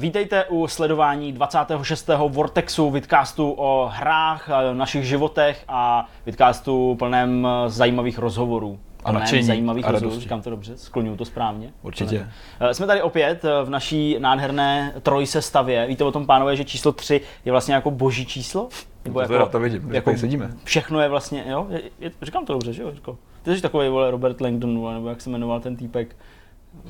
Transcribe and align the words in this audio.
Vítejte 0.00 0.44
u 0.44 0.66
sledování 0.66 1.32
26. 1.32 2.10
Vortexu 2.28 2.90
Vidcastu 2.90 3.50
o 3.50 3.90
hrách, 3.92 4.48
eh, 4.48 4.74
našich 4.74 5.04
životech 5.04 5.64
a 5.68 6.08
Vidcastu 6.26 6.96
plném 6.98 7.46
eh, 7.46 7.70
zajímavých 7.70 8.18
rozhovorů. 8.18 8.78
A 8.98 9.02
Plném 9.02 9.20
nadšení 9.20 9.42
zajímavých 9.42 9.84
a 9.84 9.90
rozhovorů, 9.90 10.20
říkám 10.20 10.42
to 10.42 10.50
dobře, 10.50 10.76
skloňuju 10.76 11.16
to 11.16 11.24
správně. 11.24 11.72
Určitě. 11.82 12.28
Eh, 12.60 12.74
Jsme 12.74 12.86
tady 12.86 13.02
opět 13.02 13.42
v 13.64 13.70
naší 13.70 14.16
nádherné 14.18 14.94
trojsestavě. 15.02 15.86
Víte 15.86 16.04
o 16.04 16.12
tom, 16.12 16.26
pánové, 16.26 16.56
že 16.56 16.64
číslo 16.64 16.92
3 16.92 17.20
je 17.44 17.52
vlastně 17.52 17.74
jako 17.74 17.90
boží 17.90 18.26
číslo? 18.26 18.68
To 19.12 19.20
teda 19.20 19.46
to 19.46 19.60
vidím, 19.60 19.92
tady 20.04 20.18
sedíme. 20.18 20.50
Všechno 20.64 21.00
je 21.00 21.08
vlastně, 21.08 21.44
jo, 21.48 21.66
je, 21.70 21.82
je, 22.00 22.12
říkám 22.22 22.46
to 22.46 22.52
dobře, 22.52 22.72
že 22.72 22.82
jo, 22.82 22.88
Jirko? 22.88 23.18
Ty 23.42 23.56
jsi 23.56 23.62
takový, 23.62 23.88
vole, 23.88 24.10
Robert 24.10 24.40
Langdon, 24.40 24.94
nebo 24.94 25.08
jak 25.08 25.20
se 25.20 25.30
jmenoval 25.30 25.60
ten 25.60 25.76
týpek 25.76 26.16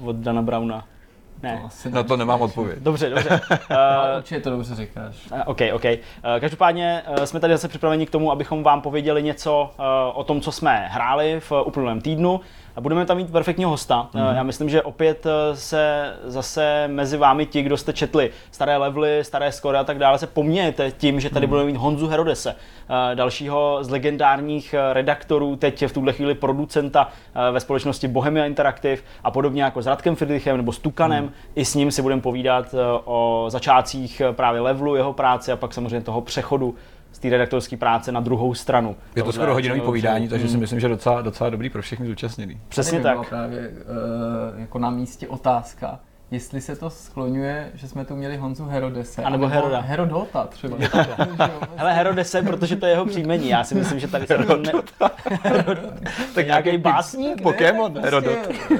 od 0.04 0.16
Dana 0.16 0.42
Browna. 0.42 0.84
Ne. 1.42 1.62
Asi 1.66 1.90
Na 1.90 2.02
to 2.02 2.16
nemám 2.16 2.42
odpověď. 2.42 2.78
Dobře, 2.78 3.10
dobře. 3.10 3.40
Uh, 3.70 4.18
určitě 4.18 4.40
to 4.40 4.50
dobře 4.50 4.74
říkáš. 4.74 5.16
OK, 5.46 5.60
OK. 5.72 5.84
Eh, 5.84 6.00
Každopádně 6.40 7.02
eh, 7.06 7.26
jsme 7.26 7.40
tady 7.40 7.54
zase 7.54 7.68
připraveni 7.68 8.06
k 8.06 8.10
tomu, 8.10 8.32
abychom 8.32 8.62
vám 8.62 8.80
pověděli 8.80 9.22
něco 9.22 9.70
eh, 9.78 9.82
o 10.14 10.24
tom, 10.24 10.40
co 10.40 10.52
jsme 10.52 10.88
hráli 10.90 11.40
v 11.40 11.52
uplynulém 11.64 12.00
týdnu. 12.00 12.40
Budeme 12.80 13.06
tam 13.06 13.16
mít 13.16 13.32
perfektního 13.32 13.70
hosta. 13.70 14.08
Mm-hmm. 14.14 14.36
Já 14.36 14.42
myslím, 14.42 14.68
že 14.68 14.82
opět 14.82 15.26
eh, 15.26 15.56
se 15.56 16.14
zase 16.24 16.84
mezi 16.88 17.16
vámi 17.16 17.46
ti, 17.46 17.62
kdo 17.62 17.76
jste 17.76 17.92
četli 17.92 18.30
staré 18.50 18.76
levely, 18.76 19.24
staré 19.24 19.52
skory 19.52 19.78
a 19.78 19.84
tak 19.84 19.98
dále, 19.98 20.18
se 20.18 20.26
pomějete 20.26 20.90
tím, 20.90 21.20
že 21.20 21.30
tady 21.30 21.46
budeme 21.46 21.66
mít 21.66 21.76
Honzu 21.76 22.06
Herodese, 22.06 22.50
eh, 22.50 23.14
dalšího 23.14 23.78
z 23.80 23.90
legendárních 23.90 24.74
redaktorů, 24.92 25.56
teď 25.56 25.84
v 25.86 25.92
tuhle 25.92 26.12
chvíli 26.12 26.34
producenta 26.34 27.08
ve 27.52 27.60
společnosti 27.60 28.08
Bohemia 28.08 28.46
Interactive 28.46 29.02
a 29.24 29.30
podobně 29.30 29.62
jako 29.62 29.82
s 29.82 29.86
Radkem 29.86 30.16
Friedrichem 30.16 30.56
nebo 30.56 30.72
s 30.72 30.78
Tukanem. 30.78 31.24
Hmm. 31.24 31.32
I 31.54 31.64
s 31.64 31.74
ním 31.74 31.90
si 31.90 32.02
budeme 32.02 32.22
povídat 32.22 32.74
o 33.04 33.46
začátcích 33.48 34.22
právě 34.32 34.60
levelu, 34.60 34.96
jeho 34.96 35.12
práce 35.12 35.52
a 35.52 35.56
pak 35.56 35.74
samozřejmě 35.74 36.00
toho 36.00 36.20
přechodu 36.20 36.74
z 37.12 37.18
té 37.18 37.28
redaktorské 37.30 37.76
práce 37.76 38.12
na 38.12 38.20
druhou 38.20 38.54
stranu. 38.54 38.96
Je 39.16 39.22
to 39.22 39.32
skoro 39.32 39.54
hodinový 39.54 39.80
čeho- 39.80 39.86
povídání, 39.86 40.28
takže 40.28 40.48
si 40.48 40.54
Mm, 40.54 40.60
myslím, 40.60 40.80
že 40.80 40.88
docela, 40.88 41.22
docela 41.22 41.50
dobrý 41.50 41.70
pro 41.70 41.82
všechny 41.82 42.06
zúčastněný. 42.06 42.60
Přesně 42.68 43.00
Tady 43.00 43.02
by 43.02 43.10
byla 43.10 43.22
tak. 43.22 43.28
právě 43.28 43.68
uh, 43.68 44.60
jako 44.60 44.78
na 44.78 44.90
místě 44.90 45.28
otázka, 45.28 46.00
jestli 46.30 46.60
se 46.60 46.76
to 46.76 46.90
skloňuje, 46.90 47.70
že 47.74 47.88
jsme 47.88 48.04
tu 48.04 48.16
měli 48.16 48.36
Honzu 48.36 48.64
Herodese. 48.64 49.22
A 49.22 49.30
nebo 49.30 49.46
Heroda. 49.46 49.80
Herodota 49.80 50.46
třeba. 50.46 50.76
Hele, 51.76 51.92
Herodese, 51.94 52.42
protože 52.42 52.76
to 52.76 52.86
je 52.86 52.92
jeho 52.92 53.06
příjmení. 53.06 53.48
Já 53.48 53.64
si 53.64 53.74
myslím, 53.74 53.98
že 54.00 54.08
tady 54.08 54.26
se 54.26 54.38
to 54.38 54.56
ne... 54.56 54.72
tak 56.34 56.46
nějaký 56.46 56.78
básník? 56.78 57.42
Pokémon, 57.42 57.94
Ne, 57.94 58.00
Herodot. 58.00 58.38
prostě, 58.46 58.78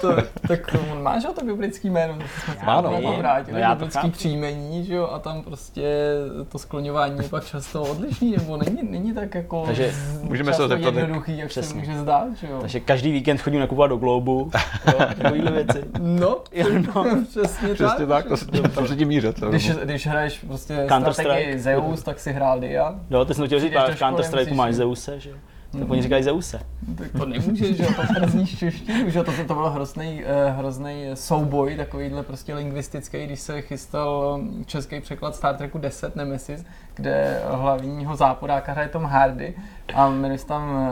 to, 0.00 0.16
tak 0.48 0.60
on 0.92 1.02
má, 1.02 1.18
že 1.18 1.28
to 1.28 1.44
biblický 1.44 1.90
jméno, 1.90 2.14
to 2.14 2.20
jsme 2.44 2.54
se 2.54 2.64
Má, 2.66 2.80
no, 2.80 3.14
vrátili, 3.18 3.52
No, 3.52 3.58
já 3.58 3.68
to 3.74 3.74
biblický 3.78 4.00
chápu. 4.00 4.10
příjmení, 4.10 4.84
že 4.84 4.94
jo, 4.94 5.06
a 5.12 5.18
tam 5.18 5.42
prostě 5.42 5.82
to 6.48 6.58
skloňování 6.58 7.16
je 7.22 7.28
pak 7.28 7.44
často 7.44 7.82
odlišný, 7.82 8.30
nebo 8.38 8.56
není, 8.56 8.78
není 8.82 9.12
tak 9.14 9.34
jako 9.34 9.62
Takže 9.66 9.94
můžeme 10.22 10.54
se 10.54 10.68
zeptat, 10.68 10.94
jednoduchý, 10.94 11.38
jak 11.38 11.48
Přesně. 11.48 11.68
se 11.68 11.78
může 11.86 11.98
zdát, 12.00 12.26
že 12.40 12.46
jo. 12.46 12.58
Takže 12.60 12.80
každý 12.80 13.12
víkend 13.12 13.40
chodím 13.40 13.60
nakupovat 13.60 13.90
do 13.90 13.96
Globu, 13.96 14.50
jo, 14.86 15.06
takovýhle 15.22 15.50
věci. 15.50 15.84
No, 16.00 16.36
Jo, 16.52 16.66
no. 16.94 17.24
přesně, 17.28 17.74
Přesně 17.74 18.06
tak, 18.06 18.26
to, 18.26 18.68
tam 18.68 18.86
se 18.86 18.96
tím 18.96 19.08
mířet. 19.08 19.40
to 19.40 19.50
Když, 19.50 19.70
když 19.70 20.06
hraješ 20.06 20.38
prostě 20.38 20.86
Counter-Strike. 20.88 21.12
strategii 21.12 21.58
Zeus, 21.58 22.02
tak 22.02 22.20
si 22.20 22.32
hrál 22.32 22.60
Dia. 22.60 22.94
Jo, 23.10 23.24
ty 23.24 23.34
jsi 23.34 23.46
chtěl 23.46 23.60
říct, 23.60 23.72
v 23.72 23.98
Counter 23.98 24.24
Strike 24.24 24.54
máš 24.54 24.74
Zeuse, 24.74 25.20
že 25.20 25.30
jo? 25.30 25.36
Tak 25.78 25.90
oni 25.90 26.02
říkají 26.02 26.22
Zeuse. 26.22 26.60
Tak 26.98 27.12
to 27.12 27.26
nemůžeš, 27.26 27.76
že 27.76 27.82
jo, 27.82 27.90
to 27.96 28.26
przníš 28.26 28.58
češtinu, 28.58 29.10
že 29.10 29.18
jo, 29.18 29.24
to, 29.24 29.32
to 29.48 29.54
byl 29.54 29.70
hrozný, 29.70 30.22
eh, 30.24 30.50
hrozný 30.50 31.10
souboj, 31.14 31.76
takovýhle 31.76 32.22
prostě 32.22 32.54
lingvistický, 32.54 33.26
když 33.26 33.40
se 33.40 33.62
chystal 33.62 34.38
um, 34.40 34.64
český 34.64 35.00
překlad 35.00 35.34
Star 35.36 35.56
Treku 35.56 35.78
10 35.78 36.16
Nemesis, 36.16 36.64
kde 36.94 37.42
hlavního 37.50 38.16
záporáka 38.16 38.72
hraje 38.72 38.88
Tom 38.88 39.04
Hardy 39.04 39.54
a 39.94 40.08
jmenuje 40.08 40.38
tam 40.38 40.90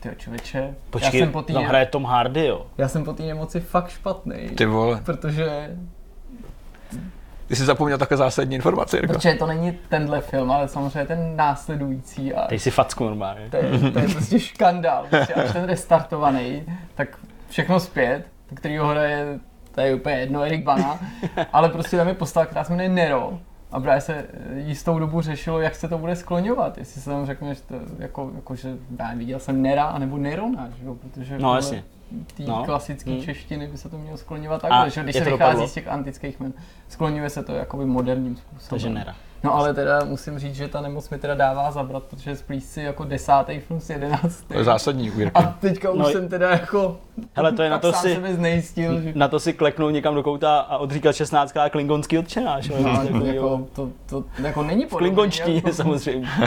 Tyjo, 0.00 0.14
člověče, 0.14 0.74
Počkej, 0.90 1.20
já 1.20 1.24
jsem 1.24 1.32
po 1.32 1.42
té 1.42 1.52
tam 1.52 1.64
hraje 1.64 1.86
Tom 1.86 2.04
Hardy, 2.04 2.46
jo. 2.46 2.66
já 2.78 2.88
jsem 2.88 3.04
po 3.04 3.12
té 3.12 3.22
nemoci 3.22 3.60
fakt 3.60 3.88
špatný, 3.90 4.48
Ty 4.48 4.66
vole, 4.66 5.00
protože 5.04 5.76
ty 7.46 7.56
jsi 7.56 7.64
zapomněl 7.64 7.98
také 7.98 8.16
zásadní 8.16 8.54
informace, 8.54 8.96
Jirko. 8.96 9.12
Protože 9.12 9.34
to 9.34 9.46
není 9.46 9.72
tenhle 9.88 10.20
film, 10.20 10.50
ale 10.52 10.68
samozřejmě 10.68 11.04
ten 11.06 11.36
následující 11.36 12.34
a 12.34 12.46
Teď 12.46 12.62
si 12.62 12.70
facku 12.70 13.04
normálně. 13.04 13.50
to 13.50 13.56
je, 13.56 13.90
to 13.92 13.98
je 13.98 14.08
prostě 14.12 14.40
škandál. 14.40 15.06
Prostě 15.10 15.34
až 15.34 15.52
ten 15.52 15.64
restartovaný, 15.64 16.62
tak 16.94 17.08
všechno 17.48 17.80
zpět, 17.80 18.24
který 18.54 18.78
ho 18.78 18.86
hraje, 18.88 19.38
to 19.74 19.80
je 19.80 19.94
úplně 19.94 20.16
jedno, 20.16 20.42
Erik 20.42 20.64
Bana, 20.64 20.98
ale 21.52 21.68
prostě 21.68 21.96
tam 21.96 22.08
je 22.08 22.14
postava, 22.14 22.46
která 22.46 22.64
se 22.64 22.72
jmenuje 22.72 22.88
Nero. 22.88 23.38
A 23.72 23.80
právě 23.80 24.00
se 24.00 24.26
jistou 24.56 24.98
dobu 24.98 25.20
řešilo, 25.20 25.60
jak 25.60 25.74
se 25.74 25.88
to 25.88 25.98
bude 25.98 26.16
skloňovat. 26.16 26.78
Jestli 26.78 27.00
se 27.00 27.10
tam 27.10 27.26
řekne, 27.26 27.54
že 27.54 27.60
to, 27.62 27.74
jako, 27.98 28.30
jako, 28.34 28.54
že 28.54 28.76
já 28.98 29.14
viděl 29.14 29.38
jsem 29.38 29.62
Nera, 29.62 29.84
anebo 29.84 30.16
Nerona, 30.18 30.68
že 30.80 30.86
jo? 30.86 30.94
protože 30.94 31.38
No, 31.38 31.54
jasně. 31.54 31.84
té 32.36 32.42
No. 32.42 32.64
klasické 32.64 33.10
Hmm. 33.10 33.22
češtiny 33.22 33.66
by 33.66 33.76
se 33.78 33.88
to 33.88 33.98
mělo 33.98 34.16
skloňovat 34.16 34.64
A 34.64 34.68
takhle, 34.68 34.90
že 34.90 35.02
když 35.02 35.14
se 35.16 35.20
vychází 35.24 35.38
dopadlo? 35.38 35.68
z 35.68 35.74
těch 35.74 35.88
antických 35.88 36.40
men. 36.40 36.52
Skloňuje 36.88 37.30
se 37.30 37.42
to 37.42 37.52
jakoby 37.54 37.84
moderním 37.84 38.36
způsobem. 38.36 38.68
Takže 38.70 38.90
nera. 38.90 39.14
No 39.44 39.54
ale 39.54 39.74
teda 39.74 40.04
musím 40.04 40.38
říct, 40.38 40.54
že 40.54 40.68
ta 40.68 40.80
nemoc 40.80 41.10
mi 41.10 41.18
teda 41.18 41.34
dává 41.34 41.70
zabrat, 41.70 42.02
protože 42.02 42.36
splíš 42.36 42.64
si 42.64 42.82
jako 42.82 43.04
desátý 43.04 43.58
film 43.60 43.80
s 43.80 43.90
jedenáctý. 43.90 44.46
To 44.48 44.58
je 44.58 44.64
zásadní 44.64 45.10
u 45.10 45.18
Jirky. 45.18 45.34
A 45.34 45.42
teďka 45.42 45.90
už 45.90 45.98
No, 45.98 46.08
jsem 46.10 46.28
teda 46.28 46.50
jako 46.50 46.96
Hele, 47.34 47.52
to 47.52 47.62
je 47.62 47.70
na 47.70 47.78
to 47.78 47.92
si, 47.92 48.20
znejistil, 48.30 49.00
že 49.00 49.12
na 49.14 49.28
to 49.28 49.40
si 49.40 49.52
kleknout 49.52 49.92
někam 49.92 50.14
do 50.14 50.22
kouta 50.22 50.58
a 50.58 50.76
odříkat 50.78 51.14
16 51.16 51.52
krát 51.52 51.68
klingonský 51.72 52.18
odčenáš. 52.18 52.68
jo, 52.68 52.76
no, 52.80 52.88
něco 52.88 53.06
takovýho. 53.12 53.34
jako, 53.34 53.66
to, 53.72 53.88
to, 54.06 54.24
jako 54.42 54.62
není 54.62 54.86
podobný, 54.86 55.08
klingonštině 55.08 55.56
jako- 55.56 55.72
samozřejmě. 55.72 56.28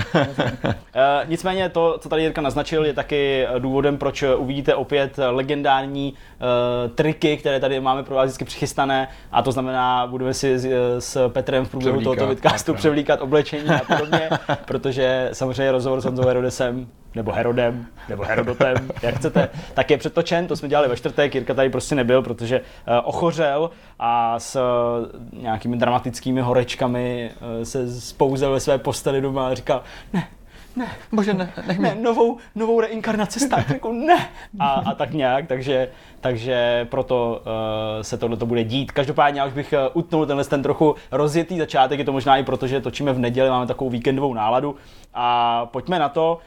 Eh, 0.94 1.26
nicméně 1.28 1.70
to, 1.70 1.98
co 2.00 2.10
tady 2.10 2.22
Jirka 2.22 2.42
naznačil, 2.42 2.86
je 2.86 2.94
taky 2.94 3.48
důvodem, 3.60 3.98
proč 3.98 4.24
uvidíte 4.38 4.76
opět 4.76 5.20
legendární 5.30 6.14
uh, 6.14 6.92
triky, 6.92 7.38
které 7.38 7.60
tady 7.60 7.80
máme 7.80 8.04
pro 8.04 8.16
vás 8.16 8.26
vždycky 8.26 8.46
přichystané. 8.46 9.08
A 9.32 9.42
to 9.42 9.52
znamená, 9.52 10.08
budeme 10.08 10.34
si 10.34 10.60
s, 10.60 10.68
s 11.00 11.30
Petrem 11.30 11.66
v 11.66 11.70
průběhu 11.70 12.02
tohoto 12.02 12.28
vidcastu 12.28 12.72
no. 12.72 12.78
Převlíkat 12.82 13.22
oblečení 13.22 13.70
a 13.70 13.82
podobně, 13.88 14.30
protože 14.66 15.30
samozřejmě 15.34 15.72
rozhovor 15.72 16.02
s 16.02 16.06
Honzou 16.06 16.28
Herodesem 16.28 16.88
nebo 17.16 17.32
Herodem, 17.32 17.86
nebo 18.10 18.24
Herodotem, 18.24 18.92
jak 19.02 19.16
chcete, 19.16 19.50
tak 19.74 19.92
je 19.92 19.98
přetočen, 19.98 20.48
to 20.48 20.56
jsme 20.56 20.70
dělali 20.70 20.88
ve 20.88 20.98
čtvrtek, 20.98 21.36
Jirka 21.36 21.54
tady 21.54 21.70
prostě 21.70 21.96
nebyl, 21.96 22.22
protože 22.22 22.60
uh, 22.60 22.94
ochořel 23.04 23.70
a 24.00 24.40
s 24.40 24.56
uh, 24.56 25.42
nějakými 25.42 25.78
dramatickými 25.78 26.42
horečkami 26.42 27.32
uh, 27.58 27.64
se 27.64 28.02
spouzel 28.02 28.52
ve 28.52 28.60
své 28.60 28.78
posteli 28.78 29.22
doma 29.22 29.48
a 29.48 29.54
říkal, 29.54 29.84
ne, 30.14 30.28
ne, 30.76 30.88
Bože, 31.12 31.34
ne, 31.34 31.54
nech 31.68 31.80
ne, 31.80 31.96
novou, 31.96 32.38
novou 32.56 32.82
reinkarnaci 32.82 33.40
Star 33.40 33.64
Treku, 33.64 33.94
ne. 33.94 34.30
A, 34.60 34.70
a 34.70 34.96
tak 34.96 35.12
nějak, 35.14 35.48
takže, 35.48 35.90
takže 36.22 36.88
proto 36.90 37.42
uh, 37.42 38.02
se 38.02 38.18
tohle 38.18 38.38
to 38.38 38.46
bude 38.46 38.64
dít. 38.64 38.92
Každopádně 38.92 39.40
já 39.40 39.46
už 39.46 39.54
bych 39.54 39.74
uh, 39.74 39.80
utnul 39.94 40.26
tenhle 40.26 40.46
ten 40.46 40.64
trochu 40.64 40.96
rozjetý 41.12 41.58
začátek, 41.58 42.00
je 42.00 42.06
to 42.06 42.12
možná 42.12 42.38
i 42.38 42.44
proto, 42.44 42.68
že 42.68 42.82
točíme 42.82 43.14
v 43.14 43.20
neděli, 43.20 43.50
máme 43.50 43.68
takovou 43.68 43.90
víkendovou 43.90 44.34
náladu. 44.34 44.76
A 45.14 45.66
pojďme 45.66 46.00
na 46.00 46.10
to, 46.10 46.40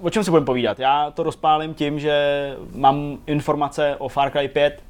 uh, 0.00 0.06
o 0.06 0.10
čem 0.10 0.24
si 0.24 0.30
budeme 0.30 0.46
povídat. 0.46 0.78
Já 0.78 1.10
to 1.10 1.22
rozpálím 1.22 1.74
tím, 1.74 2.00
že 2.00 2.56
mám 2.74 3.18
informace 3.26 3.96
o 3.98 4.08
Far 4.08 4.30
Cry 4.30 4.48
5, 4.48 4.82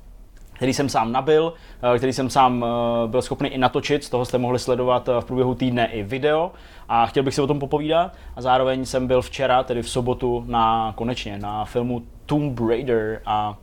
který 0.61 0.75
jsem 0.75 0.89
sám 0.89 1.13
nabil, 1.13 1.53
eh, 1.95 1.99
který 1.99 2.13
jsem 2.13 2.31
sám 2.31 2.65
eh, 2.65 3.09
byl 3.09 3.23
schopný 3.23 3.49
i 3.49 3.59
natočit, 3.59 4.05
z 4.05 4.11
toho 4.11 4.25
jste 4.25 4.39
mohli 4.39 4.59
sledovat 4.59 5.09
eh, 5.09 5.21
v 5.21 5.25
průběhu 5.25 5.55
týdne 5.55 5.87
i 5.87 6.03
video. 6.03 6.53
A 6.89 7.07
chtěl 7.07 7.23
bych 7.23 7.35
si 7.35 7.41
o 7.41 7.47
tom 7.47 7.59
popovídat. 7.59 8.13
A 8.37 8.43
zároveň 8.43 8.85
jsem 8.85 9.07
byl 9.07 9.23
včera, 9.23 9.63
tedy 9.63 9.83
v 9.83 9.91
sobotu, 9.91 10.45
na 10.47 10.93
konečně 10.97 11.39
na 11.39 11.65
filmu 11.65 12.03
Tomb 12.27 12.61
Raider. 12.61 13.23
A 13.27 13.57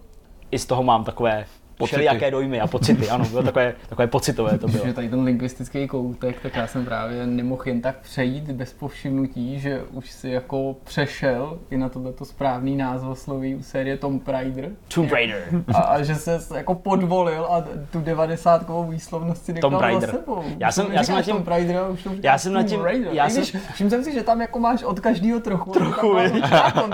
i 0.52 0.60
z 0.60 0.66
toho 0.66 0.84
mám 0.84 1.04
takové 1.04 1.46
Pocity. 1.78 1.96
všelijaké 1.96 2.32
dojmy 2.32 2.62
a 2.62 2.68
pocity, 2.68 3.10
ano, 3.10 3.26
bylo 3.26 3.44
takové, 3.44 3.74
takové 3.90 4.08
pocitové 4.08 4.58
to 4.58 4.68
bylo. 4.68 4.86
Že 4.86 4.94
tady 4.94 5.10
ten 5.10 5.24
lingvistický 5.24 5.88
koutek, 5.88 6.40
tak 6.42 6.56
já 6.56 6.68
jsem 6.68 6.86
právě 6.86 7.26
nemohl 7.28 7.62
jen 7.66 7.82
tak 7.82 7.96
přejít 7.98 8.44
bez 8.52 8.74
povšimnutí, 8.74 9.60
že 9.60 9.82
už 9.92 10.12
si 10.12 10.30
jako 10.30 10.76
přešel 10.84 11.60
i 11.70 11.78
na 11.78 11.90
tohleto 11.90 12.26
správný 12.26 12.76
názvosloví 12.78 13.56
u 13.56 13.64
série 13.64 13.98
Tomb 13.98 14.28
Raider. 14.28 14.70
Tomb 14.94 15.12
Raider. 15.12 15.44
A, 15.74 15.78
a 15.78 16.02
že 16.02 16.16
se 16.16 16.40
jako 16.56 16.76
podvolil 16.76 17.46
a 17.50 17.64
tu 17.92 18.02
devadesátkovou 18.02 18.84
výslovnost 18.84 19.46
si 19.46 19.54
nechal 19.54 19.70
Tomb 19.70 19.82
za 19.82 19.88
Raider. 19.88 20.10
sebou. 20.10 20.44
Já 20.60 20.72
jsem- 20.72 20.88
já 20.92 21.04
jsem 21.04 21.16
nad 21.16 21.22
tím- 21.22 21.34
Tomb 21.36 21.48
Raider, 21.48 21.78
a 21.78 21.88
už 21.88 22.04
to 22.04 22.10
já 22.24 22.38
jsem 22.38 22.54
nad 22.54 22.60
Tomb 22.60 22.70
tím- 22.70 22.82
Raider. 22.82 23.10
já 23.14 23.30
jsem- 23.30 23.44
když, 23.44 23.56
všiml 23.74 23.90
jsem 23.90 24.04
si, 24.04 24.14
že 24.14 24.24
tam 24.24 24.42
jako 24.42 24.60
máš 24.60 24.84
od 24.84 25.00
každého 25.00 25.40
trochu. 25.40 25.72
Trochu, 25.72 26.16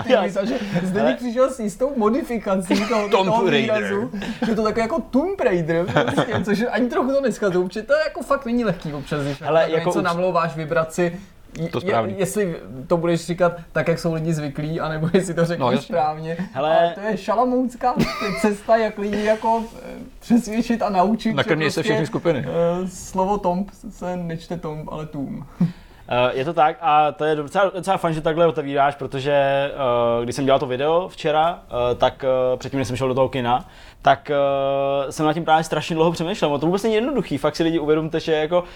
Já- 0.06 0.28
že 0.28 0.54
zde 0.82 1.14
přišel 1.18 1.50
s 1.50 1.60
jistou 1.60 1.92
modifikací 1.96 2.74
toho, 2.88 3.08
Tomb 3.08 3.24
toho 3.24 3.50
Raider. 3.50 3.76
výrazu, 3.82 4.10
že 4.46 4.54
to 4.54 4.62
takové 4.74 4.82
jako 4.82 5.00
Tomb 5.10 5.40
Raider, 5.40 5.86
prostě, 5.86 6.34
což 6.44 6.64
ani 6.70 6.88
trochu 6.88 7.12
to 7.12 7.20
neskazu, 7.20 7.68
protože 7.68 7.82
to 7.82 7.92
jako 8.08 8.22
fakt 8.22 8.46
není 8.46 8.64
lehký 8.64 8.94
občas, 8.94 9.22
když 9.22 9.40
Hele, 9.42 9.62
jako 9.70 9.88
něco 9.88 10.00
ups- 10.00 10.02
namlouváš 10.02 10.56
vibraci 10.56 11.20
to 11.70 11.80
správně. 11.80 12.12
Je, 12.14 12.18
jestli 12.18 12.56
to 12.86 12.96
budeš 12.96 13.26
říkat 13.26 13.52
tak, 13.72 13.88
jak 13.88 13.98
jsou 13.98 14.14
lidi 14.14 14.34
zvyklí, 14.34 14.80
anebo 14.80 15.08
jestli 15.12 15.34
to 15.34 15.44
řekneš 15.44 15.66
No, 15.66 15.72
no, 15.72 15.82
správně. 15.82 16.36
Hele- 16.52 16.78
Ale 16.78 16.92
to 16.94 17.00
je 17.00 17.16
šalamounská 17.16 17.94
cesta, 18.40 18.76
jak 18.76 18.98
lidi 18.98 19.24
jako 19.24 19.62
eh, 19.82 19.88
přesvědčit 20.20 20.82
a 20.82 20.88
naučit, 20.88 21.28
že 21.30 21.36
Nakrměj 21.36 21.70
se 21.70 21.82
všechny 21.82 22.06
skupiny. 22.06 22.46
eh, 22.48 22.88
slovo 22.88 23.38
tomb 23.38 23.70
se 23.90 24.16
nečte 24.16 24.56
tomb, 24.56 24.88
ale 24.92 25.06
tům. 25.06 25.46
Uh, 25.60 25.66
je 26.32 26.44
to 26.44 26.52
tak 26.54 26.76
a 26.80 27.12
to 27.12 27.24
je 27.24 27.34
docela, 27.36 27.70
docela 27.74 27.96
fajn, 27.96 28.14
že 28.14 28.20
takhle 28.20 28.46
otevíráš, 28.46 28.94
protože 28.94 29.70
uh, 30.18 30.24
když 30.24 30.36
jsem 30.36 30.44
dělal 30.44 30.58
to 30.60 30.66
video 30.66 31.08
včera, 31.08 31.52
uh, 31.54 31.98
tak 31.98 32.24
uh, 32.52 32.58
předtím, 32.58 32.78
než 32.78 32.88
jsem 32.88 32.96
šel 32.96 33.08
do 33.08 33.14
toho 33.14 33.28
kina, 33.28 33.68
tak 34.04 34.30
uh, 35.04 35.10
jsem 35.10 35.26
nad 35.26 35.32
tím 35.32 35.44
právě 35.44 35.64
strašně 35.64 35.96
dlouho 35.96 36.12
přemýšlel. 36.12 36.50
No 36.50 36.58
to 36.58 36.66
vůbec 36.66 36.82
není 36.82 36.94
jednoduchý, 36.94 37.38
fakt 37.38 37.56
si 37.56 37.62
lidi 37.62 37.78
uvědomte, 37.78 38.20
že 38.20 38.32
jako 38.32 38.60
uh, 38.60 38.66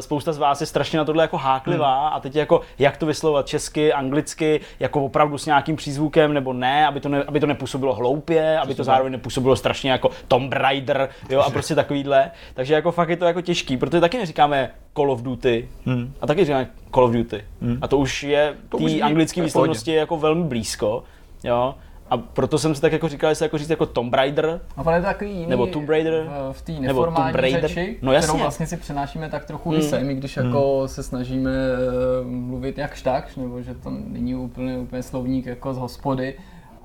spousta 0.00 0.32
z 0.32 0.38
vás 0.38 0.60
je 0.60 0.66
strašně 0.66 0.98
na 0.98 1.04
tohle 1.04 1.24
jako 1.24 1.36
háklivá 1.36 1.94
Hmm. 2.08 2.16
a 2.16 2.20
teď 2.20 2.36
jako 2.36 2.60
jak 2.78 2.96
to 2.96 3.06
vyslovovat 3.06 3.46
česky, 3.46 3.92
anglicky, 3.92 4.60
jako 4.80 5.04
opravdu 5.04 5.38
s 5.38 5.46
nějakým 5.46 5.76
přízvukem 5.76 6.32
nebo 6.34 6.52
ne, 6.52 6.86
aby 6.86 7.00
to, 7.00 7.08
ne, 7.08 7.22
aby 7.22 7.40
to 7.40 7.46
nepůsobilo 7.46 7.94
hloupě, 7.94 8.58
aby 8.58 8.74
to 8.74 8.84
zároveň 8.84 9.12
nepůsobilo 9.12 9.56
strašně 9.56 9.90
jako 9.90 10.10
Tomb 10.28 10.52
Raider, 10.52 11.08
jo, 11.30 11.40
a 11.40 11.50
prostě 11.50 11.74
takovýhle. 11.74 12.30
Takže 12.54 12.74
jako 12.74 12.92
fakt 12.92 13.08
je 13.08 13.16
to 13.16 13.24
jako 13.24 13.40
těžký, 13.40 13.76
protože 13.76 14.00
taky 14.00 14.18
neříkáme 14.18 14.70
Call 14.96 15.10
of 15.10 15.22
Duty, 15.22 15.68
Hmm. 15.86 16.14
a 16.20 16.26
taky 16.26 16.44
říkáme 16.44 16.68
Call 16.94 17.04
of 17.04 17.12
Duty. 17.12 17.44
A 17.82 17.88
to 17.88 17.98
už 17.98 18.22
je 18.22 18.54
té 18.78 19.00
anglické 19.00 19.42
výslovnosti 19.42 19.92
jako 19.92 20.16
velmi 20.16 20.44
blízko. 20.44 21.04
Jo? 21.44 21.74
A 22.10 22.16
proto 22.16 22.58
jsem 22.58 22.74
si 22.74 22.80
tak 22.80 22.92
jako 22.92 23.08
říkal, 23.08 23.30
jestli 23.30 23.44
jako 23.44 23.58
říct 23.58 23.70
jako 23.70 23.86
Tomb 23.86 24.14
Raider, 24.14 24.60
A 24.76 24.84
pak 24.84 24.94
je 24.94 25.00
to 25.00 25.06
takový 25.06 25.30
jiný 25.30 25.46
Nebo 25.46 25.66
Tomb 25.66 25.88
Raider, 25.88 26.26
v, 26.52 26.52
v 26.52 26.62
té 26.62 26.72
nebo 26.72 27.04
Tomb 27.04 27.18
neformální 27.18 27.60
řeči, 27.60 27.98
No 28.02 28.12
jasně. 28.12 28.28
kterou 28.28 28.38
vlastně 28.42 28.66
si 28.66 28.76
přenášíme 28.76 29.30
tak 29.30 29.44
trochu 29.44 29.70
Hmm. 29.70 29.78
mm. 29.78 29.88
sem, 29.88 30.10
i 30.10 30.14
když 30.14 30.36
jako 30.36 30.88
se 30.88 31.02
snažíme 31.02 31.50
uh, 31.50 32.30
mluvit 32.30 32.78
jakž 32.78 33.02
takž, 33.02 33.36
nebo 33.36 33.62
že 33.62 33.74
to 33.74 33.90
není 33.90 34.34
úplně, 34.34 34.78
úplně 34.78 35.02
slovník 35.02 35.46
jako 35.46 35.74
z 35.74 35.78
hospody. 35.78 36.34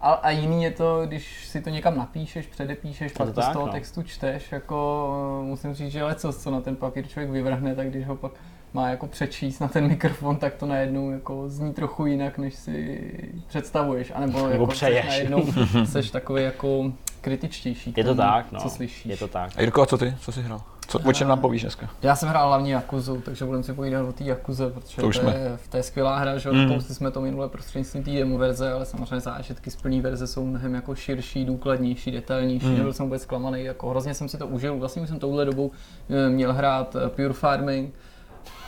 A, 0.02 0.12
a 0.12 0.30
jiný 0.30 0.64
je 0.64 0.72
to, 0.72 1.02
když 1.06 1.48
si 1.48 1.62
to 1.62 1.70
někam 1.70 1.98
napíšeš, 1.98 2.48
předepíšeš, 2.48 3.12
pak 3.12 3.28
to 3.28 3.34
to 3.34 3.42
z 3.42 3.46
tak, 3.46 3.54
toho 3.54 3.66
no. 3.68 3.72
textu 3.74 4.04
čteš, 4.04 4.52
jako 4.52 5.10
uh, 5.42 5.46
musím 5.46 5.74
říct, 5.74 5.92
že 5.92 6.04
leco, 6.04 6.34
co 6.34 6.52
na 6.52 6.62
ten 6.62 6.76
papír 6.76 7.08
člověk 7.08 7.32
vyvrhne, 7.32 7.76
tak 7.76 7.90
když 7.90 8.08
ho 8.08 8.16
pak 8.16 8.32
má 8.74 8.90
jako 8.90 9.08
přečíst 9.08 9.60
na 9.60 9.68
ten 9.68 9.88
mikrofon, 9.88 10.36
tak 10.38 10.54
to 10.56 10.66
najednou 10.66 11.12
jako 11.12 11.50
zní 11.50 11.74
trochu 11.74 12.06
jinak, 12.06 12.38
než 12.38 12.56
si 12.56 13.02
představuješ, 13.48 14.12
anebo, 14.16 14.48
jako 14.48 14.68
přeješ. 14.68 15.06
seš 15.06 15.10
najednou 15.10 15.44
seš 15.86 16.12
takový 16.12 16.44
jako 16.44 16.92
kritičtější. 17.22 17.94
je 17.98 18.04
to 18.04 18.10
tomu, 18.16 18.18
tak, 18.30 18.52
no. 18.52 18.60
Co 18.60 18.70
slyšíš. 18.70 19.06
Je 19.06 19.18
to 19.18 19.28
tak. 19.28 19.52
A 19.58 19.62
Jirko, 19.62 19.82
a 19.82 19.86
co 19.86 19.98
ty? 19.98 20.14
Co 20.22 20.32
jsi 20.32 20.42
hrál? 20.42 20.62
Co, 20.88 21.00
o 21.00 21.14
čem 21.14 21.28
nám 21.28 21.40
povíš 21.40 21.62
dneska? 21.62 21.90
Já 22.02 22.16
jsem 22.16 22.30
hrál 22.30 22.48
hlavně 22.48 22.74
Jakuzu, 22.74 23.22
takže 23.26 23.46
budeme 23.46 23.64
si 23.64 23.74
povídat 23.74 24.06
o 24.10 24.12
té 24.14 24.24
Jakuze, 24.24 24.70
protože 24.70 25.02
To 25.02 25.08
už 25.08 25.16
to, 25.18 25.22
jsme. 25.22 25.32
je, 25.36 25.58
to 25.70 25.78
je 25.78 25.84
skvělá 25.84 26.18
hra, 26.20 26.38
že 26.38 26.52
Mm. 26.52 26.82
jsme 26.82 27.12
to 27.12 27.22
minule 27.22 27.50
prostřednictvím 27.50 28.04
té 28.04 28.12
demo 28.12 28.38
verze, 28.38 28.72
ale 28.72 28.86
samozřejmě 28.86 29.20
zážitky 29.20 29.72
z 29.72 29.76
plné 29.76 30.02
verze 30.02 30.28
jsou 30.28 30.46
mnohem 30.46 30.74
jako 30.76 30.96
širší, 30.96 31.46
důkladnější, 31.46 32.12
detailnější, 32.12 32.66
Mm. 32.66 32.72
mm. 32.72 32.78
nebyl 32.78 32.94
jsem 32.94 33.06
vůbec 33.06 33.22
zklamaný, 33.22 33.64
jako 33.64 33.90
hrozně 33.90 34.14
jsem 34.14 34.30
si 34.30 34.38
to 34.38 34.48
užil, 34.48 34.78
vlastně 34.78 35.08
jsem 35.08 35.20
touhle 35.20 35.46
dobou 35.46 35.72
eh, 36.10 36.30
měl 36.30 36.54
hrát 36.54 36.96
eh, 36.96 37.10
Pure 37.10 37.34
Farming, 37.34 37.94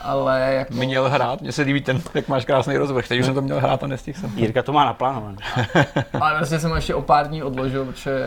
ale 0.04 0.54
jako... 0.54 0.74
Měl 0.74 1.10
hrát, 1.10 1.42
mně 1.42 1.52
se 1.52 1.62
líbí 1.62 1.82
ten, 1.82 2.02
jak 2.14 2.28
máš 2.28 2.46
krásný 2.46 2.78
rozvrh, 2.78 3.08
teď 3.08 3.20
už 3.20 3.26
jsem 3.26 3.36
to 3.36 3.42
měl 3.42 3.60
hrát 3.60 3.84
a 3.84 3.88
nestihl 3.88 4.20
jsem. 4.20 4.32
Jirka 4.36 4.64
to 4.64 4.74
má 4.74 4.86
naplánované. 4.86 5.38
Ale 6.22 6.38
vlastně 6.38 6.60
jsem 6.60 6.72
ještě 6.72 6.96
o 6.96 7.02
pár 7.02 7.28
dní 7.28 7.44
odložil, 7.44 7.86
protože 7.86 8.26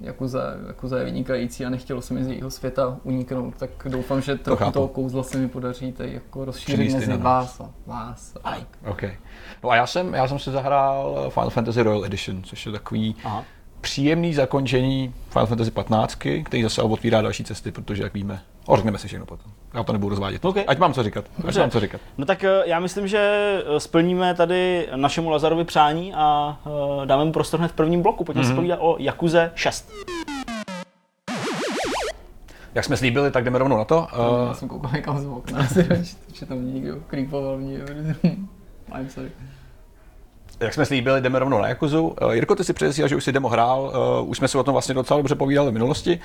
Jakuza, 0.00 0.42
Jakuza 0.66 0.98
je 0.98 1.04
vynikající 1.04 1.64
a 1.66 1.70
nechtělo 1.70 2.02
se 2.02 2.14
mi 2.14 2.24
z 2.24 2.28
jejího 2.28 2.50
světa 2.50 2.96
uniknout, 3.02 3.54
tak 3.56 3.70
doufám, 3.84 4.20
že 4.20 4.36
trochu 4.36 4.58
chápu. 4.58 4.72
toho 4.72 4.88
kouzla 4.88 5.22
se 5.22 5.38
mi 5.38 5.48
podaří 5.48 5.92
tady 5.92 6.12
jako 6.12 6.44
rozšířit 6.44 6.92
mezi 6.92 7.16
vás 7.16 7.60
a 7.60 7.70
vás. 7.86 8.34
A 8.44 8.50
tak. 8.50 8.68
OK. 8.86 9.02
No 9.64 9.70
a 9.70 9.76
já 9.76 9.86
jsem, 9.86 10.14
já 10.14 10.28
jsem 10.28 10.38
si 10.38 10.50
zahrál 10.50 11.30
Final 11.30 11.50
Fantasy 11.50 11.82
Royal 11.82 12.04
Edition, 12.04 12.42
což 12.42 12.66
je 12.66 12.72
takový 12.72 13.16
Aha. 13.24 13.44
příjemný 13.80 14.34
zakončení 14.34 15.14
Final 15.28 15.46
Fantasy 15.46 15.70
15, 15.70 16.18
který 16.44 16.62
zase 16.62 16.82
otvírá 16.82 17.22
další 17.22 17.44
cesty, 17.44 17.72
protože 17.72 18.02
jak 18.02 18.14
víme, 18.14 18.40
o, 18.66 18.76
řekneme 18.76 18.98
si 18.98 19.08
všechno 19.08 19.26
potom. 19.26 19.52
Já 19.74 19.82
to 19.82 19.92
nebudu 19.92 20.08
rozvádět. 20.10 20.44
OK. 20.44 20.56
Ať 20.66 20.78
mám 20.78 20.92
co 20.94 21.02
říkat. 21.02 21.24
Ať 21.48 21.56
mám 21.56 21.70
co 21.70 21.80
říkat. 21.80 22.00
No 22.18 22.26
tak 22.26 22.44
eh, 22.44 22.62
já 22.64 22.80
myslím, 22.80 23.08
že 23.08 23.18
eh, 23.76 23.80
splníme 23.80 24.34
tady 24.34 24.88
našemu 24.96 25.30
Lazarovi 25.30 25.64
přání 25.64 26.14
a 26.14 26.56
eh, 27.02 27.06
dáme 27.06 27.24
mu 27.24 27.32
prostor 27.32 27.60
hned 27.60 27.68
v 27.68 27.74
prvním 27.74 28.02
bloku. 28.02 28.24
Pojďme 28.24 28.42
Mhm. 28.42 28.50
mm-hmm. 28.50 28.54
si 28.54 28.56
povídat 28.56 28.78
o 28.82 28.96
Jakuze 28.98 29.50
6. 29.54 29.90
Jak 32.74 32.84
jsme 32.84 32.96
slíbili, 32.96 33.30
tak 33.30 33.44
jdeme 33.44 33.58
rovnou 33.58 33.76
na 33.78 33.84
to. 33.84 34.06
Já 34.12 34.28
Uh, 34.28 34.52
jsem 34.52 34.68
koukal 34.68 34.90
někam 34.94 35.18
z 35.18 35.26
okna, 35.26 35.66
že 36.32 36.46
tam 36.46 36.74
někdo 36.74 36.96
creepoval 37.06 37.56
mě. 37.58 37.78
I'm 38.98 39.08
sorry. 39.08 39.30
jak 40.60 40.74
jsme 40.74 40.86
slíbili, 40.86 41.20
jdeme 41.20 41.38
rovnou 41.38 41.58
na 41.62 41.68
Jakuzu. 41.68 42.14
Jirko, 42.32 42.54
ty 42.56 42.64
si 42.64 42.72
předesílal, 42.72 43.08
že 43.08 43.16
už 43.16 43.24
si 43.24 43.32
demo 43.32 43.48
hrál, 43.48 43.92
už 44.26 44.36
jsme 44.38 44.48
si 44.48 44.58
o 44.58 44.62
tom 44.64 44.72
vlastně 44.72 44.94
docela 44.94 45.18
dobře 45.18 45.34
povídali 45.34 45.70
v 45.70 45.72
minulosti. 45.72 46.20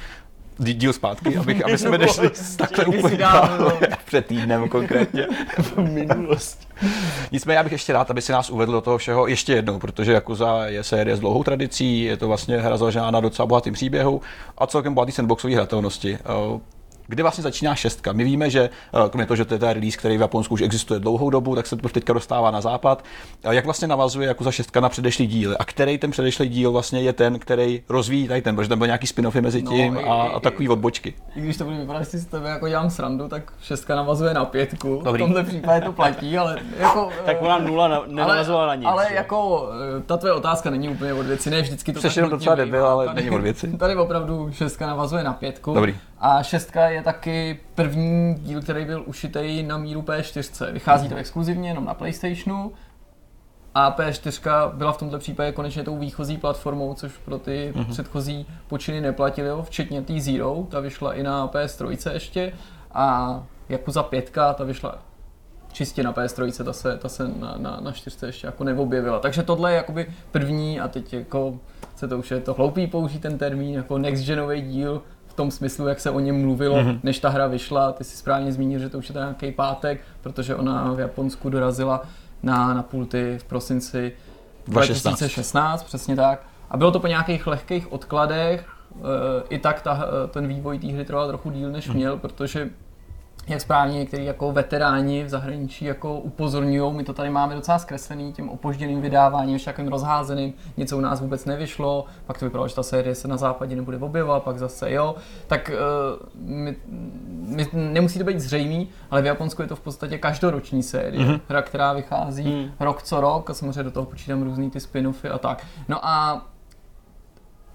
Dí- 0.60 0.74
Díl 0.74 0.94
zpátky, 0.94 1.38
abych, 1.38 1.66
aby 1.66 1.78
jsme 1.78 1.98
nešli 1.98 2.30
takhle 2.58 2.86
úplně 2.86 3.18
dávno. 3.18 3.66
dál. 3.70 3.78
před 4.06 4.26
týdnem 4.26 4.70
konkrétně. 4.70 5.28
v 5.58 5.78
minulosti. 5.78 6.68
Nicméně 7.32 7.58
já 7.58 7.64
bych 7.64 7.72
ještě 7.72 7.94
rád, 7.94 8.12
aby 8.12 8.22
si 8.22 8.32
nás 8.32 8.50
uvedl 8.50 8.72
do 8.72 8.82
toho 8.82 8.98
všeho 8.98 9.28
ještě 9.28 9.54
jednou, 9.54 9.80
protože 9.80 10.14
Yakuza 10.14 10.66
je 10.66 10.84
série 10.84 11.16
s 11.18 11.20
dlouhou 11.20 11.44
tradicí, 11.44 12.04
je 12.04 12.18
to 12.18 12.28
vlastně 12.28 12.58
hra 12.58 12.78
založená 12.78 13.12
na 13.12 13.20
docela 13.20 13.46
bohatým 13.46 13.74
příběhu 13.74 14.22
a 14.58 14.68
celkem 14.68 14.94
bohatý 14.94 15.12
sandboxový 15.12 15.56
hratelnosti. 15.56 16.18
Eh, 17.04 17.06
Kde 17.08 17.24
vlastně 17.24 17.42
začíná 17.44 17.76
šestka? 17.76 18.14
My 18.14 18.24
víme, 18.24 18.50
že 18.50 18.62
eh, 19.06 19.10
kromě 19.10 19.26
toho, 19.26 19.36
že 19.38 19.46
to 19.46 19.54
je 19.54 19.60
ten 19.60 19.70
release, 19.70 19.98
který 19.98 20.18
v 20.18 20.22
Japonsku 20.22 20.54
už 20.54 20.62
existuje 20.62 21.00
dlouhou 21.00 21.30
dobu, 21.30 21.56
tak 21.56 21.68
se 21.68 21.76
to 21.76 21.90
teďka 21.90 22.14
dostává 22.14 22.52
na 22.52 22.62
západ. 22.62 23.04
A 23.44 23.54
Jak 23.54 23.66
vlastně 23.66 23.88
navazuje 23.88 24.28
Yakuza 24.28 24.52
šestka 24.52 24.80
na 24.80 24.90
předešlý 24.90 25.28
díly? 25.28 25.58
A 25.58 25.66
který 25.66 25.98
ten 25.98 26.12
předešlý 26.12 26.50
díl 26.50 26.72
vlastně 26.72 27.02
je 27.02 27.14
ten, 27.14 27.40
který 27.40 27.82
rozvíjí 27.90 28.28
tady 28.28 28.42
ten, 28.42 28.56
protože 28.56 28.70
tam 28.70 28.78
byl 28.78 28.88
nějaký 28.88 29.08
spin-offy 29.08 29.42
mezi 29.42 29.62
No, 29.62 29.72
tím 29.72 29.98
i- 29.98 30.04
a, 30.04 30.14
a 30.14 30.40
takový 30.40 30.70
odbočky. 30.70 31.14
I 31.36 31.42
když 31.42 31.58
to 31.58 31.64
bude 31.64 31.78
vypadat, 31.78 32.08
si 32.08 32.18
z 32.20 32.26
tebe 32.26 32.50
jako 32.50 32.68
dělám 32.68 32.90
srandu, 32.90 33.28
tak 33.28 33.54
šestka 33.62 33.96
navazuje 33.96 34.34
na 34.34 34.46
pětku. 34.46 35.02
Dobrý. 35.06 35.24
V 35.24 35.26
tomhle 35.26 35.44
případě 35.44 35.86
to 35.86 35.92
platí, 35.94 36.38
ale 36.38 36.58
jako... 36.80 37.10
Tak 37.26 37.38
eh, 37.42 37.46
ona 37.46 37.58
nula 37.58 37.88
na- 37.88 38.02
nenavazovala 38.08 38.68
na 38.68 38.76
nic. 38.76 38.86
Ale 38.88 39.06
že? 39.10 39.16
jako 39.16 39.70
eh, 39.98 40.02
ta 40.06 40.18
tvoje 40.18 40.34
otázka 40.34 40.70
není 40.70 40.90
úplně 40.90 41.14
od 41.14 41.26
věci, 41.26 41.50
ne 41.50 41.62
vždycky 41.62 41.94
to 41.94 42.02
Jsi 42.02 42.08
tak 42.08 42.16
jenom 42.16 42.32
docela 42.32 42.56
debil, 42.56 42.86
ale 42.88 43.06
Tady- 43.06 43.16
není 43.22 43.36
od 43.36 43.42
věci. 43.42 43.78
Tady 43.78 43.96
opravdu 43.96 44.50
šestka 44.52 44.88
navazuje 44.88 45.24
na 45.24 45.34
pětku. 45.34 45.74
Dobrý. 45.74 45.96
A 46.26 46.44
šestka 46.44 46.90
je 46.90 47.04
taky 47.04 47.60
první 47.76 48.36
díl, 48.36 48.62
který 48.62 48.86
byl 48.86 49.04
ušitej 49.06 49.64
na 49.64 49.78
míru 49.78 50.02
P4. 50.02 50.72
Vychází 50.72 51.10
to 51.10 51.16
exkluzivně 51.16 51.70
jenom 51.70 51.86
na 51.86 51.94
PlayStationu. 51.94 52.72
A 53.76 53.98
P4 53.98 54.74
byla 54.74 54.92
v 54.92 54.98
tomto 54.98 55.20
případě 55.20 55.52
konečně 55.52 55.84
tou 55.84 55.98
výchozí 55.98 56.38
platformou, 56.38 56.94
což 56.94 57.12
pro 57.26 57.40
ty 57.40 57.74
mm-hmm. 57.76 57.90
předchozí 57.90 58.46
počiny 58.68 59.02
neplatily, 59.02 59.48
jo, 59.48 59.64
včetně 59.64 60.02
té 60.02 60.20
Zero, 60.20 60.68
ta 60.70 60.80
vyšla 60.80 61.14
i 61.14 61.24
na 61.24 61.48
PS3 61.48 62.12
ještě. 62.14 62.54
A 62.92 63.44
Yakuza 63.70 64.04
5, 64.04 64.30
ta 64.30 64.64
vyšla 64.64 65.00
čistě 65.72 66.04
na 66.04 66.14
PS3, 66.14 66.64
ta 66.64 66.74
se, 66.74 66.98
ta 66.98 67.10
se 67.10 67.28
na, 67.28 67.56
na, 67.58 67.80
na 67.82 67.92
4 67.92 68.26
ještě 68.26 68.48
jako 68.48 68.64
neobjevila. 68.64 69.20
Takže 69.20 69.44
tohle 69.44 69.72
je 69.72 69.76
jakoby 69.76 70.08
první 70.32 70.80
a 70.80 70.88
teď 70.88 71.14
jako 71.14 71.60
se 71.96 72.08
to 72.08 72.20
už 72.20 72.32
je 72.32 72.40
to 72.40 72.54
hloupý 72.54 72.88
použít 72.88 73.20
ten 73.20 73.38
termín 73.38 73.76
jako 73.76 73.98
next 73.98 74.26
genový 74.26 74.62
díl 74.62 75.02
v 75.34 75.36
tom 75.36 75.52
smyslu, 75.52 75.88
jak 75.88 76.00
se 76.00 76.10
o 76.10 76.20
něm 76.20 76.42
mluvilo, 76.42 76.76
mm-hmm. 76.76 77.00
než 77.04 77.20
ta 77.20 77.30
hra 77.30 77.48
vyšla. 77.48 77.92
Ty 77.92 78.04
si 78.04 78.18
správně 78.18 78.54
zmínil, 78.54 78.80
že 78.80 78.90
to 78.90 78.98
už 78.98 79.10
je 79.10 79.16
nějaký 79.16 79.52
pátek, 79.52 80.02
protože 80.22 80.56
ona 80.56 80.94
v 80.94 81.00
Japonsku 81.00 81.50
dorazila 81.50 82.02
na, 82.44 82.74
na 82.74 82.84
pulty 82.84 83.38
v 83.40 83.44
prosinci 83.44 84.14
2016. 84.68 85.20
2016, 85.20 85.84
přesně 85.84 86.16
tak. 86.16 86.44
A 86.70 86.78
bylo 86.78 86.92
to 86.92 87.00
po 87.00 87.08
nějakých 87.08 87.48
lehkých 87.48 87.92
odkladech, 87.92 88.70
eh, 88.96 89.00
i 89.50 89.60
tak 89.60 89.82
ta, 89.82 90.06
eh, 90.06 90.28
ten 90.28 90.48
vývoj 90.48 90.80
té 90.80 90.88
hry 90.88 91.06
trval 91.06 91.28
trochu 91.28 91.52
díl, 91.52 91.72
než 91.72 91.90
měl, 91.90 92.18
protože 92.18 92.70
jak 93.48 93.62
správně 93.62 94.00
někteří 94.00 94.26
jako 94.26 94.52
veteráni 94.52 95.24
v 95.24 95.30
zahraničí 95.30 95.86
jako 95.86 96.20
upozorňují, 96.20 96.94
my 96.94 97.04
to 97.04 97.14
tady 97.14 97.30
máme 97.30 97.56
docela 97.56 97.80
zkreslený 97.80 98.34
tím 98.34 98.50
opožděným 98.50 99.02
vydáváním, 99.02 99.54
ještě 99.54 99.70
takovým 99.70 99.92
rozházeným, 99.92 100.54
něco 100.78 100.98
u 100.98 101.02
nás 101.02 101.22
vůbec 101.22 101.46
nevyšlo, 101.46 102.06
pak 102.26 102.38
to 102.38 102.46
vypadalo, 102.46 102.68
že 102.68 102.76
ta 102.76 102.84
série 102.84 103.16
se 103.16 103.28
na 103.28 103.38
západě 103.38 103.76
nebude 103.76 103.98
objevovat, 103.98 104.44
pak 104.44 104.58
zase 104.58 104.92
jo, 104.92 105.16
tak 105.48 105.72
uh, 105.74 106.28
my, 106.36 106.76
my, 107.48 107.68
nemusí 107.74 108.20
to 108.20 108.26
být 108.26 108.40
zřejmý, 108.40 108.90
ale 109.12 109.22
v 109.22 109.26
Japonsku 109.26 109.62
je 109.62 109.68
to 109.68 109.76
v 109.76 109.82
podstatě 109.82 110.18
každoroční 110.18 110.84
série, 110.84 111.26
mm-hmm. 111.26 111.40
hra, 111.50 111.62
která 111.62 111.94
vychází 111.94 112.44
mm. 112.44 112.72
rok 112.80 113.04
co 113.04 113.22
rok 113.22 113.50
a 113.50 113.54
samozřejmě 113.54 113.84
do 113.84 113.92
toho 113.92 114.06
počítám 114.06 114.44
různý 114.44 114.70
ty 114.70 114.80
spin-offy 114.80 115.32
a 115.34 115.38
tak. 115.38 115.66
No 115.88 116.08
a 116.08 116.46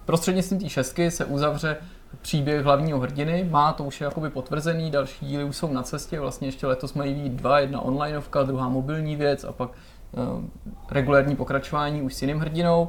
prostřednictvím 0.05 0.61
té 0.61 0.69
šestky 0.69 1.11
se 1.11 1.25
uzavře 1.25 1.77
příběh 2.23 2.65
hlavního 2.65 2.99
hrdiny, 2.99 3.49
má 3.51 3.73
to 3.73 3.85
už 3.85 4.01
je 4.01 4.05
jakoby 4.05 4.31
potvrzený, 4.31 4.91
další 4.91 5.27
díly 5.27 5.45
už 5.45 5.57
jsou 5.57 5.73
na 5.73 5.83
cestě, 5.83 6.21
vlastně 6.21 6.49
ještě 6.49 6.67
letos 6.67 6.95
mají 6.95 7.15
být 7.15 7.33
dva, 7.33 7.59
jedna 7.61 7.81
onlineovka, 7.81 8.43
druhá 8.43 8.69
mobilní 8.69 9.17
věc 9.17 9.45
a 9.45 9.53
pak 9.53 9.71
uh, 10.13 10.45
regulární 10.91 11.37
pokračování 11.37 12.03
už 12.03 12.15
s 12.15 12.23
jiným 12.23 12.39
hrdinou. 12.39 12.89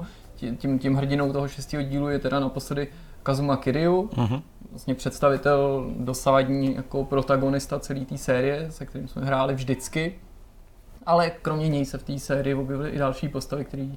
Tím, 0.57 0.79
tím, 0.79 0.95
hrdinou 0.95 1.33
toho 1.33 1.47
šestého 1.47 1.83
dílu 1.83 2.09
je 2.09 2.19
teda 2.19 2.39
naposledy 2.39 2.88
Kazuma 3.23 3.57
Kiryu, 3.57 4.09
Mhm. 4.17 4.41
vlastně 4.71 4.95
představitel, 4.95 5.85
dosavadní 5.99 6.75
jako 6.75 7.05
protagonista 7.05 7.79
celé 7.79 7.99
té 7.99 8.17
série, 8.17 8.71
se 8.71 8.85
kterým 8.85 9.07
jsme 9.07 9.25
hráli 9.25 9.53
vždycky. 9.53 10.19
ale 11.05 11.29
kromě 11.29 11.69
něj 11.69 11.85
se 11.85 11.97
v 11.97 12.03
té 12.03 12.19
sérii 12.19 12.53
objevily 12.55 12.89
i 12.89 12.97
další 12.97 13.29
postavy, 13.29 13.65
které 13.65 13.88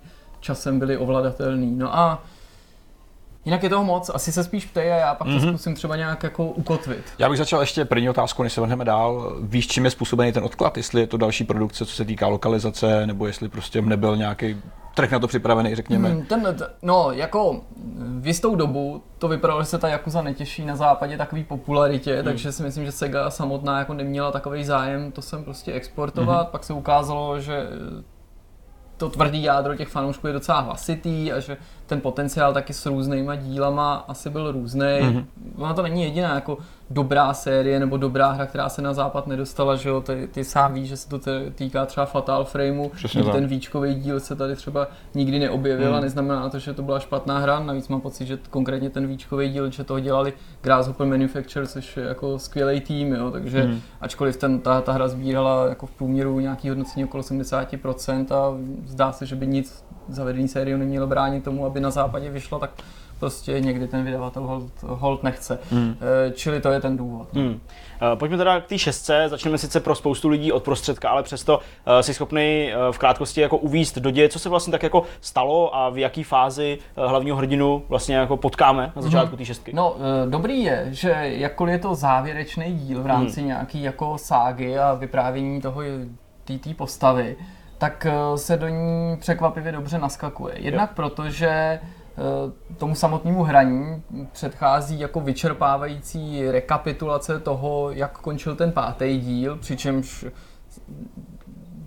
časem 0.40 0.78
byly 0.78 0.96
ovladatelné. 0.96 1.66
No 1.66 1.98
a 1.98 2.22
Jinak 3.44 3.62
je 3.62 3.68
toho 3.68 3.84
moc, 3.84 4.10
asi 4.14 4.32
se 4.32 4.44
spíš 4.44 4.66
ptej 4.66 4.92
a 4.92 4.96
já 4.96 5.14
pak 5.14 5.28
mm-hmm. 5.28 5.40
to 5.40 5.48
zkusím 5.48 5.74
třeba 5.74 5.96
nějak 5.96 6.22
jako 6.22 6.44
ukotvit. 6.44 7.04
Já 7.18 7.28
bych 7.28 7.38
začal 7.38 7.60
ještě 7.60 7.84
první 7.84 8.10
otázku, 8.10 8.42
než 8.42 8.52
se 8.52 8.60
vrhneme 8.60 8.84
dál. 8.84 9.36
Víš, 9.40 9.66
čím 9.66 9.84
je 9.84 9.90
způsobený 9.90 10.32
ten 10.32 10.44
odklad? 10.44 10.76
Jestli 10.76 11.00
je 11.00 11.06
to 11.06 11.16
další 11.16 11.44
produkce, 11.44 11.86
co 11.86 11.92
se 11.92 12.04
týká 12.04 12.26
lokalizace, 12.26 13.06
nebo 13.06 13.26
jestli 13.26 13.48
prostě 13.48 13.82
nebyl 13.82 14.16
nějaký 14.16 14.56
trh 14.94 15.10
na 15.10 15.18
to 15.18 15.26
připravený, 15.26 15.74
řekněme. 15.74 16.08
Hmm, 16.08 16.26
ten, 16.26 16.56
no, 16.82 17.12
jako 17.12 17.60
v 18.20 18.26
jistou 18.26 18.54
dobu 18.54 19.02
to 19.18 19.28
vypadalo, 19.28 19.62
že 19.62 19.66
se 19.66 19.78
ta 19.78 19.88
Yakuza 19.88 20.22
netěší 20.22 20.64
na 20.64 20.76
západě 20.76 21.16
takový 21.16 21.44
popularitě, 21.44 22.14
hmm. 22.14 22.24
takže 22.24 22.52
si 22.52 22.62
myslím, 22.62 22.84
že 22.84 22.92
Sega 22.92 23.30
samotná 23.30 23.78
jako 23.78 23.94
neměla 23.94 24.32
takový 24.32 24.64
zájem 24.64 25.12
to 25.12 25.22
sem 25.22 25.44
prostě 25.44 25.72
exportovat. 25.72 26.42
Hmm. 26.42 26.52
Pak 26.52 26.64
se 26.64 26.72
ukázalo, 26.72 27.40
že 27.40 27.66
to 29.02 29.08
tvrdý 29.08 29.42
jádro 29.42 29.76
těch 29.76 29.88
fanoušků 29.88 30.26
je 30.26 30.32
docela 30.32 30.60
hlasitý 30.60 31.32
a 31.32 31.40
že 31.40 31.56
ten 31.86 32.00
potenciál 32.00 32.52
taky 32.52 32.72
s 32.72 32.86
různýma 32.86 33.34
dílama 33.34 34.04
asi 34.08 34.30
byl 34.30 34.52
různý. 34.52 34.80
Mm-hmm. 34.80 35.24
Ona 35.56 35.74
to 35.74 35.82
není 35.82 36.02
jediná 36.02 36.34
jako 36.34 36.58
dobrá 36.92 37.34
série 37.34 37.80
nebo 37.80 37.96
dobrá 37.96 38.30
hra, 38.30 38.46
která 38.46 38.68
se 38.68 38.82
na 38.82 38.94
západ 38.94 39.26
nedostala, 39.26 39.76
že 39.76 39.88
jo, 39.88 40.00
ty, 40.00 40.28
ty 40.32 40.44
sám 40.44 40.74
víš, 40.74 40.88
že 40.88 40.96
se 40.96 41.08
to 41.08 41.18
týká 41.54 41.86
třeba 41.86 42.06
Fatal 42.06 42.44
Frameu, 42.44 42.88
Přesně 42.88 43.24
ten 43.24 43.46
výčkový 43.46 43.94
díl 43.94 44.20
se 44.20 44.36
tady 44.36 44.56
třeba 44.56 44.88
nikdy 45.14 45.38
neobjevil 45.38 45.90
mm. 45.90 45.96
a 45.96 46.00
neznamená 46.00 46.48
to, 46.48 46.58
že 46.58 46.74
to 46.74 46.82
byla 46.82 47.00
špatná 47.00 47.38
hra, 47.38 47.60
navíc 47.60 47.88
mám 47.88 48.00
pocit, 48.00 48.26
že 48.26 48.38
konkrétně 48.50 48.90
ten 48.90 49.06
výčkový 49.06 49.48
díl, 49.48 49.70
že 49.70 49.84
toho 49.84 50.00
dělali 50.00 50.32
Grasshopper 50.62 51.06
Manufacture, 51.06 51.66
což 51.66 51.96
je 51.96 52.04
jako 52.04 52.38
skvělý 52.38 52.80
tým, 52.80 53.12
jo, 53.12 53.30
takže 53.30 53.62
mm. 53.62 53.80
ačkoliv 54.00 54.36
ten, 54.36 54.60
ta, 54.60 54.80
ta 54.80 54.92
hra 54.92 55.08
sbírala 55.08 55.66
jako 55.66 55.86
v 55.86 55.90
průměru 55.90 56.40
nějaký 56.40 56.68
hodnocení 56.68 57.04
okolo 57.04 57.22
70% 57.22 58.34
a 58.34 58.58
zdá 58.86 59.12
se, 59.12 59.26
že 59.26 59.36
by 59.36 59.46
nic 59.46 59.84
zavedení 60.08 60.48
série 60.48 60.78
nemělo 60.78 61.06
bránit 61.06 61.44
tomu, 61.44 61.66
aby 61.66 61.80
na 61.80 61.90
západě 61.90 62.30
vyšlo, 62.30 62.58
tak 62.58 62.70
prostě 63.22 63.60
někdy 63.60 63.88
ten 63.88 64.04
vydavatel 64.04 64.42
hold, 64.42 64.72
hold 64.82 65.22
nechce. 65.22 65.58
Hmm. 65.70 65.96
Čili 66.34 66.60
to 66.60 66.70
je 66.70 66.80
ten 66.80 66.96
důvod. 66.96 67.34
Hmm. 67.34 67.60
Pojďme 68.14 68.36
teda 68.36 68.60
k 68.60 68.66
té 68.66 68.78
šestce, 68.78 69.24
začneme 69.28 69.58
sice 69.58 69.80
pro 69.80 69.94
spoustu 69.94 70.28
lidí 70.28 70.52
od 70.52 70.62
prostředka, 70.62 71.10
ale 71.10 71.22
přesto 71.22 71.58
uh, 71.58 71.62
jsi 72.00 72.14
schopný 72.14 72.72
v 72.90 72.98
krátkosti 72.98 73.40
jako 73.40 73.56
uvíst 73.56 73.98
do 73.98 74.10
děje, 74.10 74.28
co 74.28 74.38
se 74.38 74.48
vlastně 74.48 74.70
tak 74.70 74.82
jako 74.82 75.02
stalo 75.20 75.76
a 75.76 75.90
v 75.90 75.98
jaký 75.98 76.22
fázi 76.22 76.78
hlavního 76.96 77.36
hrdinu 77.36 77.82
vlastně 77.88 78.16
jako 78.16 78.36
potkáme 78.36 78.82
na 78.82 78.92
mhm. 78.94 79.02
začátku 79.02 79.28
hmm. 79.28 79.38
té 79.38 79.44
šestky. 79.44 79.72
No, 79.74 79.96
dobrý 80.28 80.62
je, 80.62 80.88
že 80.90 81.14
jakkoliv 81.22 81.72
je 81.72 81.78
to 81.78 81.94
závěrečný 81.94 82.74
díl 82.74 83.02
v 83.02 83.06
rámci 83.06 83.40
hmm. 83.40 83.48
nějaký 83.48 83.82
jako 83.82 84.18
ságy 84.18 84.78
a 84.78 84.94
vyprávění 84.94 85.60
toho 85.60 85.82
té 86.44 86.74
postavy, 86.76 87.36
tak 87.78 88.06
se 88.36 88.56
do 88.56 88.68
ní 88.68 89.16
překvapivě 89.20 89.72
dobře 89.72 89.98
naskakuje. 89.98 90.54
Jednak 90.58 90.90
jo. 90.90 90.94
proto, 90.96 91.30
že 91.30 91.80
Eh, 91.80 92.01
tomu 92.78 92.94
samotnému 92.94 93.42
hraní 93.42 94.02
předchází 94.32 95.00
jako 95.00 95.20
vyčerpávající 95.20 96.50
rekapitulace 96.50 97.38
toho, 97.38 97.90
jak 97.90 98.18
končil 98.18 98.56
ten 98.56 98.72
pátý 98.72 99.20
díl, 99.20 99.56
přičemž 99.56 100.24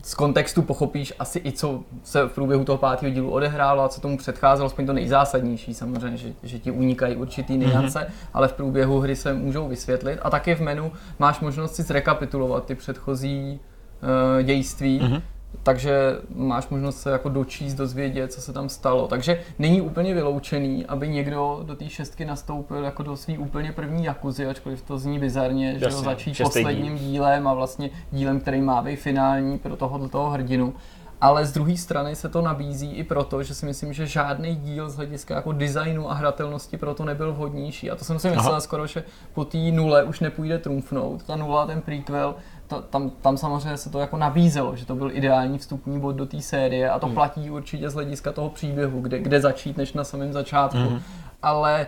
z 0.05 0.13
kontextu 0.13 0.61
pochopíš 0.61 1.13
asi 1.19 1.41
i 1.45 1.51
co 1.51 1.83
se 2.03 2.23
v 2.23 2.31
průběhu 2.31 2.63
toho 2.63 2.77
pátého 2.77 3.13
dílu 3.13 3.31
odehrálo 3.31 3.83
a 3.83 3.89
co 3.89 4.01
tomu 4.01 4.17
předcházelo, 4.17 4.65
aspoň 4.65 4.85
to 4.85 4.93
nejzásadnější 4.93 5.73
samozřejmě, 5.73 6.17
že, 6.17 6.33
že 6.43 6.59
ti 6.59 6.71
unikají 6.71 7.15
určitý 7.15 7.57
niance, 7.57 7.99
mm-hmm. 7.99 8.27
ale 8.33 8.47
v 8.47 8.53
průběhu 8.53 8.99
hry 8.99 9.15
se 9.15 9.33
můžou 9.33 9.67
vysvětlit. 9.67 10.19
A 10.21 10.29
taky 10.29 10.55
v 10.55 10.59
menu 10.59 10.91
máš 11.19 11.39
možnost 11.39 11.75
si 11.75 11.83
zrekapitulovat 11.83 12.65
ty 12.65 12.75
předchozí 12.75 13.59
uh, 14.03 14.43
dějství, 14.43 15.01
mm-hmm 15.01 15.21
takže 15.65 16.17
máš 16.35 16.67
možnost 16.67 17.01
se 17.01 17.09
jako 17.09 17.29
dočíst, 17.29 17.77
dozvědět, 17.77 18.33
co 18.33 18.41
se 18.41 18.53
tam 18.53 18.69
stalo. 18.69 19.07
Takže 19.07 19.41
není 19.59 19.81
úplně 19.81 20.13
vyloučený, 20.13 20.85
aby 20.85 21.09
někdo 21.09 21.61
do 21.63 21.75
té 21.75 21.89
šestky 21.89 22.25
nastoupil 22.25 22.83
jako 22.83 23.03
do 23.03 23.17
svý 23.17 23.37
úplně 23.37 23.71
první 23.71 24.05
jakuzy, 24.05 24.45
ačkoliv 24.45 24.81
to 24.81 24.97
zní 24.97 25.19
bizarně, 25.19 25.79
že 25.79 25.89
ho 25.89 26.01
začít 26.01 26.37
posledním 26.43 26.97
díl. 26.97 27.07
dílem 27.07 27.47
a 27.47 27.53
vlastně 27.53 27.89
dílem, 28.11 28.39
který 28.39 28.61
má 28.61 28.81
být 28.81 28.95
finální 28.95 29.57
pro 29.57 29.75
tohoto 29.75 30.09
toho 30.09 30.29
hrdinu. 30.29 30.73
Ale 31.21 31.45
z 31.45 31.51
druhé 31.51 31.77
strany 31.77 32.15
se 32.15 32.29
to 32.29 32.41
nabízí 32.41 32.91
i 32.91 33.03
proto, 33.03 33.43
že 33.43 33.55
si 33.55 33.65
myslím, 33.65 33.93
že 33.93 34.07
žádný 34.07 34.55
díl 34.55 34.89
z 34.89 34.95
hlediska 34.95 35.35
jako 35.35 35.51
designu 35.51 36.11
a 36.11 36.13
hratelnosti 36.13 36.77
proto 36.77 37.05
nebyl 37.05 37.33
vhodnější. 37.33 37.91
A 37.91 37.95
to 37.95 38.05
jsem 38.05 38.19
si 38.19 38.29
myslel 38.29 38.61
skoro, 38.61 38.87
že 38.87 39.03
po 39.33 39.45
té 39.45 39.57
nule 39.57 40.03
už 40.03 40.19
nepůjde 40.19 40.59
trumfnout. 40.59 41.23
Ta 41.23 41.35
nula, 41.35 41.67
ten 41.67 41.81
prequel, 41.81 42.35
to, 42.67 42.81
tam, 42.81 43.09
tam 43.09 43.37
samozřejmě 43.37 43.77
se 43.77 43.89
to 43.89 43.99
jako 43.99 44.17
nabízelo, 44.17 44.75
že 44.75 44.85
to 44.85 44.95
byl 44.95 45.11
ideální 45.11 45.57
vstupní 45.57 45.99
bod 45.99 46.11
do 46.11 46.25
té 46.25 46.41
série 46.41 46.89
a 46.89 46.99
to 46.99 47.05
hmm. 47.05 47.15
platí 47.15 47.49
určitě 47.49 47.89
z 47.89 47.93
hlediska 47.93 48.31
toho 48.31 48.49
příběhu, 48.49 49.01
kde, 49.01 49.19
kde 49.19 49.41
začít 49.41 49.77
než 49.77 49.93
na 49.93 50.03
samém 50.03 50.33
začátku. 50.33 50.77
Hmm. 50.77 51.01
Ale 51.41 51.87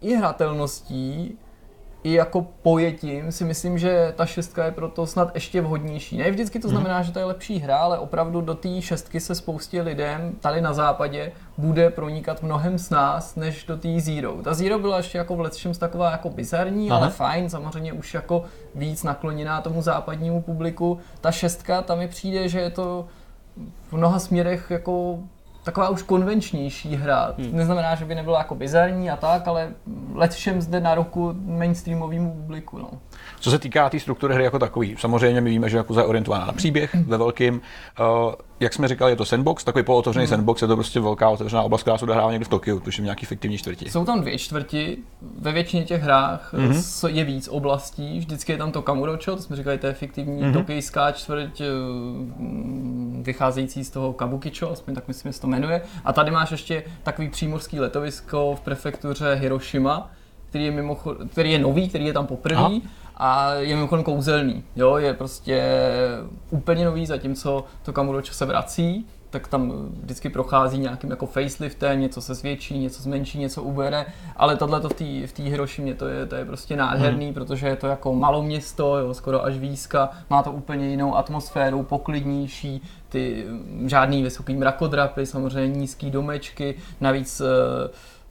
i 0.00 0.14
hratelností 0.14 1.38
i 2.02 2.12
jako 2.12 2.46
pojetím 2.62 3.32
si 3.32 3.44
myslím, 3.44 3.78
že 3.78 4.12
ta 4.16 4.26
šestka 4.26 4.64
je 4.64 4.70
proto 4.72 5.06
snad 5.06 5.34
ještě 5.34 5.60
vhodnější. 5.60 6.18
Ne 6.18 6.30
vždycky 6.30 6.58
to 6.58 6.68
mhm. 6.68 6.76
znamená, 6.76 7.02
že 7.02 7.12
to 7.12 7.18
je 7.18 7.24
lepší 7.24 7.58
hra, 7.58 7.76
ale 7.76 7.98
opravdu 7.98 8.40
do 8.40 8.54
té 8.54 8.82
šestky 8.82 9.20
se 9.20 9.34
spoustě 9.34 9.82
lidem 9.82 10.32
tady 10.40 10.60
na 10.60 10.72
západě 10.72 11.32
bude 11.58 11.90
pronikat 11.90 12.42
mnohem 12.42 12.78
s 12.78 12.90
nás, 12.90 13.36
než 13.36 13.64
do 13.64 13.76
té 13.76 14.00
Zero. 14.00 14.32
Ta 14.42 14.54
Zero 14.54 14.78
byla 14.78 14.96
ještě 14.96 15.18
jako 15.18 15.36
v 15.36 15.40
letčem 15.40 15.74
taková 15.74 16.10
jako 16.10 16.30
bizarní, 16.30 16.90
Aha. 16.90 17.00
ale 17.00 17.10
fajn, 17.10 17.50
samozřejmě 17.50 17.92
už 17.92 18.14
jako 18.14 18.44
víc 18.74 19.02
nakloněná 19.02 19.60
tomu 19.60 19.82
západnímu 19.82 20.42
publiku. 20.42 20.98
Ta 21.20 21.30
šestka, 21.30 21.82
tam 21.82 21.98
mi 21.98 22.08
přijde, 22.08 22.48
že 22.48 22.60
je 22.60 22.70
to 22.70 23.06
v 23.88 23.92
mnoha 23.92 24.18
směrech 24.18 24.66
jako 24.70 25.18
taková 25.62 25.88
už 25.88 26.02
konvenčnější 26.02 26.96
hra. 26.96 27.34
Hmm. 27.38 27.56
Neznamená, 27.56 27.94
že 27.94 28.04
by 28.04 28.14
nebyla 28.14 28.38
jako 28.38 28.54
bizarní 28.54 29.10
a 29.10 29.16
tak, 29.16 29.48
ale 29.48 29.72
let 30.14 30.32
všem 30.32 30.60
zde 30.60 30.80
na 30.80 30.94
roku 30.94 31.34
mainstreamovému 31.44 32.32
publiku. 32.32 32.78
No. 32.78 32.90
Co 33.40 33.50
se 33.50 33.58
týká 33.58 33.84
té 33.84 33.90
tý 33.90 34.00
struktury 34.00 34.34
hry 34.34 34.44
jako 34.44 34.58
takový, 34.58 34.96
samozřejmě 34.98 35.40
my 35.40 35.50
víme, 35.50 35.68
že 35.68 35.76
jako 35.76 36.00
je 36.00 36.04
orientovaná 36.04 36.46
na 36.46 36.52
příběh 36.52 36.94
ve 36.94 37.16
velkým. 37.16 37.60
Uh, 38.00 38.32
jak 38.60 38.74
jsme 38.74 38.88
říkali, 38.88 39.12
je 39.12 39.16
to 39.16 39.24
sandbox, 39.24 39.64
takový 39.64 39.84
polootevřený 39.84 40.26
hmm. 40.26 40.30
sandbox, 40.30 40.62
je 40.62 40.68
to 40.68 40.76
prostě 40.76 41.00
velká 41.00 41.28
otevřená 41.28 41.62
oblast, 41.62 41.82
která 41.82 41.98
se 41.98 42.04
odehrává 42.04 42.30
někdy 42.30 42.44
v 42.44 42.48
Tokiu, 42.48 42.80
tuším 42.80 43.04
nějaký 43.04 43.26
fiktivní 43.26 43.58
čtvrti. 43.58 43.90
Jsou 43.90 44.04
tam 44.04 44.20
dvě 44.20 44.38
čtvrti, 44.38 44.98
ve 45.38 45.52
většině 45.52 45.84
těch 45.84 46.02
hrách 46.02 46.54
hmm. 46.54 46.82
je 47.08 47.24
víc 47.24 47.48
oblastí, 47.48 48.18
vždycky 48.18 48.52
je 48.52 48.58
tam 48.58 48.72
to 48.72 48.82
Kamurocho, 48.82 49.36
to 49.36 49.42
jsme 49.42 49.56
říkali, 49.56 49.78
to 49.78 49.86
je 49.86 49.92
fiktivní 49.92 50.42
hmm. 50.42 50.52
tokijská 50.52 51.12
čtvrť, 51.12 51.60
eh, 51.60 51.66
vycházející 53.22 53.84
z 53.84 53.90
toho 53.90 54.12
Kabukicho, 54.12 54.70
aspoň 54.70 54.94
tak 54.94 55.08
myslím, 55.08 55.28
že 55.28 55.32
se 55.32 55.40
to 55.40 55.46
jmenuje. 55.46 55.82
A 56.04 56.12
tady 56.12 56.30
máš 56.30 56.50
ještě 56.50 56.82
takový 57.02 57.28
přímořský 57.28 57.80
letovisko 57.80 58.54
v 58.56 58.60
prefektuře 58.60 59.34
Hiroshima, 59.34 60.10
který 60.48 60.64
je, 60.64 60.70
mimochod, 60.70 61.16
který 61.30 61.52
je 61.52 61.58
nový, 61.58 61.88
který 61.88 62.06
je 62.06 62.12
tam 62.12 62.26
poprvé 62.26 62.80
a 63.20 63.54
je 63.54 63.74
mimochodem 63.74 64.04
kouzelný. 64.04 64.64
Jo, 64.76 64.96
je 64.96 65.14
prostě 65.14 65.62
úplně 66.50 66.84
nový, 66.84 67.06
zatímco 67.06 67.64
to 67.82 67.92
Kamurocho 67.92 68.32
se 68.32 68.46
vrací, 68.46 69.06
tak 69.30 69.48
tam 69.48 69.72
vždycky 70.02 70.28
prochází 70.28 70.78
nějakým 70.78 71.10
jako 71.10 71.26
faceliftem, 71.26 72.00
něco 72.00 72.20
se 72.20 72.34
zvětší, 72.34 72.78
něco 72.78 73.02
zmenší, 73.02 73.38
něco 73.38 73.62
ubere, 73.62 74.06
ale 74.36 74.56
tohle 74.56 74.80
v 74.80 74.94
té 74.94 75.26
v 75.26 75.32
tý 75.32 75.42
Hirošimě 75.42 75.94
to 75.94 76.08
je, 76.08 76.26
to 76.26 76.34
je 76.34 76.44
prostě 76.44 76.76
nádherný, 76.76 77.24
hmm. 77.24 77.34
protože 77.34 77.66
je 77.66 77.76
to 77.76 77.86
jako 77.86 78.42
město, 78.42 78.98
jo, 78.98 79.14
skoro 79.14 79.44
až 79.44 79.58
výzka, 79.58 80.10
má 80.30 80.42
to 80.42 80.52
úplně 80.52 80.88
jinou 80.88 81.16
atmosféru, 81.16 81.82
poklidnější, 81.82 82.82
ty 83.08 83.46
žádný 83.86 84.22
vysoký 84.22 84.54
mrakodrapy, 84.54 85.26
samozřejmě 85.26 85.78
nízký 85.78 86.10
domečky, 86.10 86.74
navíc 87.00 87.40
uh, 87.40 87.46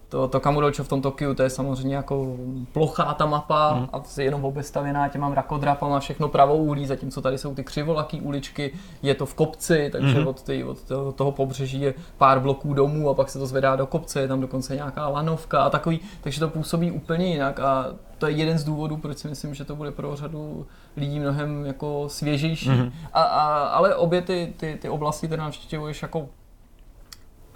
to, 0.09 0.27
to 0.27 0.39
Kamurocho 0.39 0.83
v 0.83 0.87
tom 0.87 1.01
Tokiu, 1.01 1.33
to 1.33 1.43
je 1.43 1.49
samozřejmě 1.49 1.95
jako 1.95 2.35
plochá 2.71 3.13
ta 3.13 3.25
mapa 3.25 3.73
mm. 3.73 3.89
a 3.93 4.03
je 4.17 4.23
jenom 4.23 4.45
obestavěná 4.45 5.07
těma 5.07 5.29
mrakodrapama, 5.29 5.99
všechno 5.99 6.27
pravou 6.27 6.57
úlí, 6.57 6.85
zatímco 6.85 7.21
tady 7.21 7.37
jsou 7.37 7.55
ty 7.55 7.63
křivolaký 7.63 8.21
uličky, 8.21 8.73
je 9.01 9.15
to 9.15 9.25
v 9.25 9.33
kopci, 9.33 9.89
takže 9.91 10.19
mm. 10.19 10.27
od, 10.27 10.43
ty, 10.43 10.63
od 10.63 10.77
toho 11.15 11.31
pobřeží 11.31 11.81
je 11.81 11.93
pár 12.17 12.39
bloků 12.39 12.73
domů 12.73 13.09
a 13.09 13.13
pak 13.13 13.29
se 13.29 13.39
to 13.39 13.47
zvedá 13.47 13.75
do 13.75 13.85
kopce, 13.85 14.21
je 14.21 14.27
tam 14.27 14.41
dokonce 14.41 14.75
nějaká 14.75 15.07
lanovka 15.07 15.63
a 15.63 15.69
takový, 15.69 15.99
takže 16.21 16.39
to 16.39 16.49
působí 16.49 16.91
úplně 16.91 17.27
jinak 17.27 17.59
a 17.59 17.85
to 18.17 18.27
je 18.27 18.33
jeden 18.33 18.57
z 18.57 18.63
důvodů, 18.63 18.97
proč 18.97 19.17
si 19.17 19.27
myslím, 19.27 19.53
že 19.53 19.65
to 19.65 19.75
bude 19.75 19.91
pro 19.91 20.15
řadu 20.15 20.65
lidí 20.97 21.19
mnohem 21.19 21.65
jako 21.65 22.05
svěžejší. 22.07 22.69
Mm. 22.69 22.91
A, 23.13 23.21
a, 23.21 23.63
ale 23.63 23.95
obě 23.95 24.21
ty, 24.21 24.53
ty, 24.57 24.77
ty 24.81 24.89
oblasti, 24.89 25.27
které 25.27 25.41
navštěvuješ 25.41 26.01
jako 26.01 26.29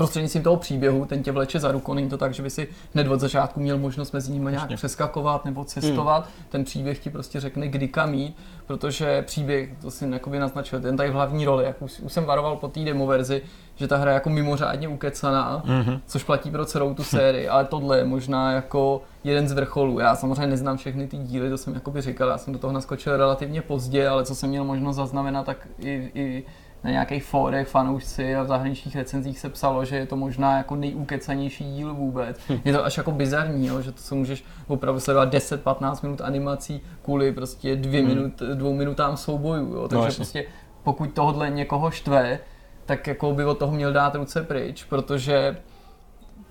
prostřednictvím 0.03 0.43
toho 0.43 0.57
příběhu, 0.57 1.05
ten 1.05 1.23
tě 1.23 1.31
vleče 1.31 1.59
za 1.59 1.71
ruku, 1.71 1.93
není 1.93 2.09
to 2.09 2.17
tak, 2.17 2.33
že 2.33 2.43
by 2.43 2.49
si 2.49 2.67
hned 2.93 3.07
od 3.07 3.19
začátku 3.19 3.59
měl 3.59 3.77
možnost 3.77 4.11
mezi 4.11 4.31
nimi 4.31 4.51
nějak 4.51 4.73
přeskakovat 4.75 5.45
nebo 5.45 5.63
cestovat. 5.63 6.23
Hmm. 6.23 6.45
Ten 6.49 6.63
příběh 6.63 6.99
ti 6.99 7.09
prostě 7.09 7.39
řekne, 7.39 7.67
kdy 7.67 7.87
kam 7.87 8.13
jít, 8.13 8.35
protože 8.67 9.21
příběh, 9.21 9.69
to 9.81 9.91
si 9.91 10.09
jakoby 10.09 10.39
naznačil, 10.39 10.81
ten 10.81 10.97
tady 10.97 11.09
v 11.09 11.13
hlavní 11.13 11.45
roli, 11.45 11.63
jak 11.65 11.81
už, 11.81 11.99
už 11.99 12.13
jsem 12.13 12.25
varoval 12.25 12.55
po 12.55 12.67
té 12.67 12.79
demo 12.79 13.07
verzi, 13.07 13.41
že 13.75 13.87
ta 13.87 13.97
hra 13.97 14.11
je 14.11 14.13
jako 14.13 14.29
mimořádně 14.29 14.87
ukecaná, 14.87 15.63
mm-hmm. 15.65 15.99
což 16.05 16.23
platí 16.23 16.51
pro 16.51 16.65
celou 16.65 16.93
tu 16.93 17.03
sérii, 17.03 17.47
ale 17.47 17.65
tohle 17.65 17.97
je 17.97 18.05
možná 18.05 18.51
jako 18.51 19.01
jeden 19.23 19.47
z 19.47 19.51
vrcholů. 19.51 19.99
Já 19.99 20.15
samozřejmě 20.15 20.47
neznám 20.47 20.77
všechny 20.77 21.07
ty 21.07 21.17
díly, 21.17 21.49
to 21.49 21.57
jsem 21.57 21.73
jakoby 21.73 22.01
říkal, 22.01 22.29
já 22.29 22.37
jsem 22.37 22.53
do 22.53 22.59
toho 22.59 22.73
naskočil 22.73 23.17
relativně 23.17 23.61
pozdě, 23.61 24.07
ale 24.07 24.25
co 24.25 24.35
jsem 24.35 24.49
měl 24.49 24.63
možnost 24.63 24.95
zaznamenat, 24.95 25.45
tak 25.45 25.67
i, 25.79 26.11
i 26.15 26.43
na 26.83 26.91
nějakých 26.91 27.23
fórech, 27.23 27.67
fanoušci 27.67 28.35
a 28.35 28.43
v 28.43 28.47
zahraničních 28.47 28.95
recenzích 28.95 29.39
se 29.39 29.49
psalo, 29.49 29.85
že 29.85 29.95
je 29.95 30.05
to 30.05 30.15
možná 30.15 30.57
jako 30.57 30.75
nejúkecanější 30.75 31.63
díl 31.73 31.93
vůbec. 31.93 32.39
Je 32.65 32.73
to 32.73 32.85
až 32.85 32.97
jako 32.97 33.11
bizarní, 33.11 33.67
jo, 33.67 33.81
že 33.81 33.91
to 33.91 34.01
se 34.01 34.15
můžeš 34.15 34.43
opravdu 34.67 34.99
sledovat 34.99 35.33
10-15 35.33 36.03
minut 36.03 36.21
animací 36.21 36.81
kvůli 37.01 37.31
prostě 37.31 37.75
dvě 37.75 38.01
Hmm. 38.01 38.09
minut, 38.09 38.39
dvou 38.53 38.73
minutám 38.73 39.17
soubojů. 39.17 39.73
Jo. 39.73 39.87
Takže 39.87 40.05
jasně. 40.05 40.15
prostě 40.15 40.45
pokud 40.83 41.13
tohle 41.13 41.49
někoho 41.49 41.91
štve, 41.91 42.39
tak 42.85 43.07
jako 43.07 43.33
by 43.33 43.45
od 43.45 43.57
toho 43.57 43.71
měl 43.71 43.93
dát 43.93 44.15
ruce 44.15 44.43
pryč, 44.43 44.83
protože 44.83 45.57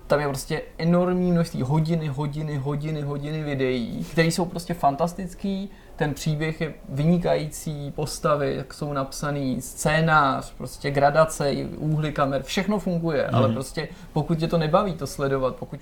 tam 0.07 0.19
je 0.19 0.27
prostě 0.27 0.61
enormní 0.77 1.31
množství 1.31 1.61
hodiny, 1.61 2.07
hodiny, 2.07 2.57
hodiny, 2.57 3.01
hodiny 3.01 3.43
videí, 3.43 4.03
které 4.11 4.27
jsou 4.27 4.45
prostě 4.45 4.73
fantastický, 4.73 5.69
ten 5.95 6.13
příběh 6.13 6.61
je 6.61 6.73
vynikající, 6.89 7.91
postavy, 7.91 8.55
jak 8.55 8.73
jsou 8.73 8.93
napsaný, 8.93 9.61
scénář, 9.61 10.53
prostě 10.53 10.91
gradace, 10.91 11.53
úhly 11.77 12.11
kamer, 12.11 12.43
všechno 12.43 12.79
funguje, 12.79 13.27
mm. 13.31 13.35
ale 13.35 13.49
prostě 13.49 13.87
pokud 14.13 14.37
tě 14.37 14.47
to 14.47 14.57
nebaví 14.57 14.93
to 14.93 15.07
sledovat, 15.07 15.55
pokud 15.55 15.79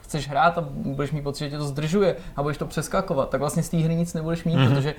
chceš 0.00 0.28
hrát 0.28 0.58
a 0.58 0.60
budeš 0.70 1.12
mít 1.12 1.22
pocit, 1.22 1.44
že 1.44 1.50
tě 1.50 1.58
to 1.58 1.64
zdržuje 1.64 2.16
a 2.36 2.42
budeš 2.42 2.58
to 2.58 2.66
přeskakovat, 2.66 3.30
tak 3.30 3.40
vlastně 3.40 3.62
z 3.62 3.68
té 3.68 3.76
hry 3.76 3.94
nic 3.94 4.14
nebudeš 4.14 4.44
mít, 4.44 4.56
mm. 4.56 4.68
protože 4.68 4.94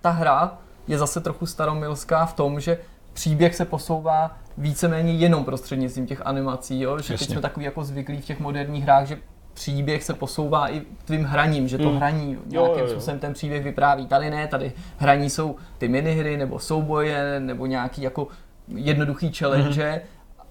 ta 0.00 0.10
hra 0.10 0.58
je 0.86 0.98
zase 0.98 1.20
trochu 1.20 1.46
staromilská 1.46 2.26
v 2.26 2.34
tom, 2.34 2.60
že 2.60 2.78
příběh 3.12 3.54
se 3.54 3.64
posouvá 3.64 4.38
víceméně 4.58 5.12
jenom 5.12 5.44
prostřednictvím 5.44 6.06
těch 6.06 6.26
animací, 6.26 6.80
jo? 6.80 6.98
že 6.98 7.08
teď 7.08 7.20
Jasně. 7.20 7.32
jsme 7.32 7.42
takový 7.42 7.64
jako 7.64 7.84
zvyklí 7.84 8.20
v 8.20 8.24
těch 8.24 8.40
moderních 8.40 8.84
hrách, 8.84 9.06
že 9.06 9.18
příběh 9.54 10.04
se 10.04 10.14
posouvá 10.14 10.72
i 10.72 10.82
tvým 11.04 11.24
hraním, 11.24 11.68
že 11.68 11.78
to 11.78 11.90
Mm. 11.90 11.96
hraní 11.96 12.32
Jo, 12.32 12.40
nějakým 12.46 12.78
jo, 12.78 12.84
jo. 12.84 12.90
způsobem 12.90 13.18
ten 13.20 13.32
příběh 13.32 13.64
vypráví. 13.64 14.06
Tady 14.06 14.30
ne, 14.30 14.46
tady 14.46 14.72
hraní 14.98 15.30
jsou 15.30 15.56
ty 15.78 15.88
minihry 15.88 16.36
nebo 16.36 16.58
souboje 16.58 17.40
nebo 17.40 17.66
nějaký 17.66 18.02
jako 18.02 18.28
jednoduchý 18.68 19.32
challenge, 19.32 19.90
Mhm. 19.90 20.00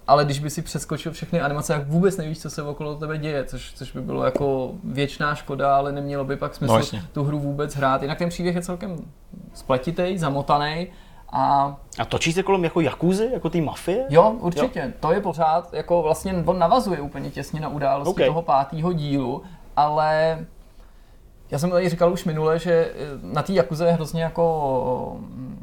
ale 0.07 0.25
když 0.25 0.39
by 0.39 0.50
si 0.50 0.62
přeskočil 0.62 1.12
všechny 1.12 1.41
animace, 1.41 1.74
tak 1.74 1.88
vůbec 1.88 2.17
nevíš, 2.17 2.39
co 2.41 2.50
se 2.50 2.63
okolo 2.63 2.95
tebe 2.95 3.17
děje, 3.17 3.43
což, 3.45 3.74
což 3.74 3.91
by 3.91 4.01
bylo 4.01 4.24
jako 4.25 4.72
věčná 4.83 5.36
škoda, 5.36 5.75
ale 5.77 5.91
nemělo 5.91 6.25
by 6.25 6.36
pak 6.36 6.55
smysl 6.55 6.74
No, 6.74 6.79
jasně. 6.79 7.03
tu 7.13 7.24
hru 7.24 7.39
vůbec 7.39 7.75
hrát. 7.75 8.01
Jinak 8.01 8.17
ten 8.17 8.29
příběh 8.29 8.55
je 8.55 8.62
celkem 8.62 8.98
spletitý, 9.53 10.17
zamotaný 10.17 10.88
a 11.35 11.75
A 11.99 12.05
točí 12.05 12.33
se 12.33 12.43
kolem 12.43 12.63
jako 12.63 12.81
jakuzy, 12.81 13.29
jako 13.33 13.49
té 13.49 13.61
mafie? 13.61 14.05
jo, 14.09 14.29
určitě, 14.39 14.79
jo. 14.79 14.91
to 14.99 15.11
je 15.11 15.21
pořád, 15.21 15.73
jako 15.73 16.01
vlastně 16.01 16.43
on 16.45 16.59
navazuje 16.59 17.01
úplně 17.01 17.29
těsně 17.31 17.59
na 17.61 17.67
události 17.69 18.21
OK. 18.21 18.27
toho 18.27 18.41
pátého 18.41 18.93
dílu, 18.93 19.43
ale 19.75 20.39
já 21.51 21.59
jsem 21.59 21.69
tady 21.71 21.89
říkal 21.89 22.13
už 22.13 22.25
minule, 22.25 22.59
že 22.59 22.91
eh, 22.95 22.95
na 23.21 23.41
té 23.43 23.53
Jakuze 23.53 23.85
je 23.85 23.91
hrozně 23.93 24.23
jako 24.23 25.17
mm, 25.19 25.59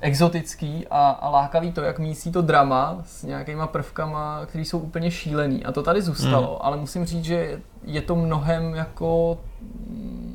exotický 0.00 0.86
a, 0.90 1.06
a 1.10 1.30
lákavý 1.30 1.72
to, 1.72 1.80
jak 1.82 1.98
mísí 1.98 2.32
to 2.32 2.42
drama 2.42 2.98
s 3.04 3.22
nějakýma 3.22 3.66
prvkama, 3.66 4.40
které 4.46 4.64
jsou 4.64 4.78
úplně 4.78 5.10
šílený. 5.10 5.64
A 5.64 5.72
to 5.72 5.82
tady 5.82 6.02
zůstalo, 6.02 6.46
Hmm. 6.48 6.58
ale 6.60 6.76
musím 6.76 7.04
říct, 7.04 7.24
že 7.24 7.60
je 7.84 8.02
to 8.02 8.16
mnohem 8.16 8.74
jako 8.74 9.38
mm, 9.60 10.33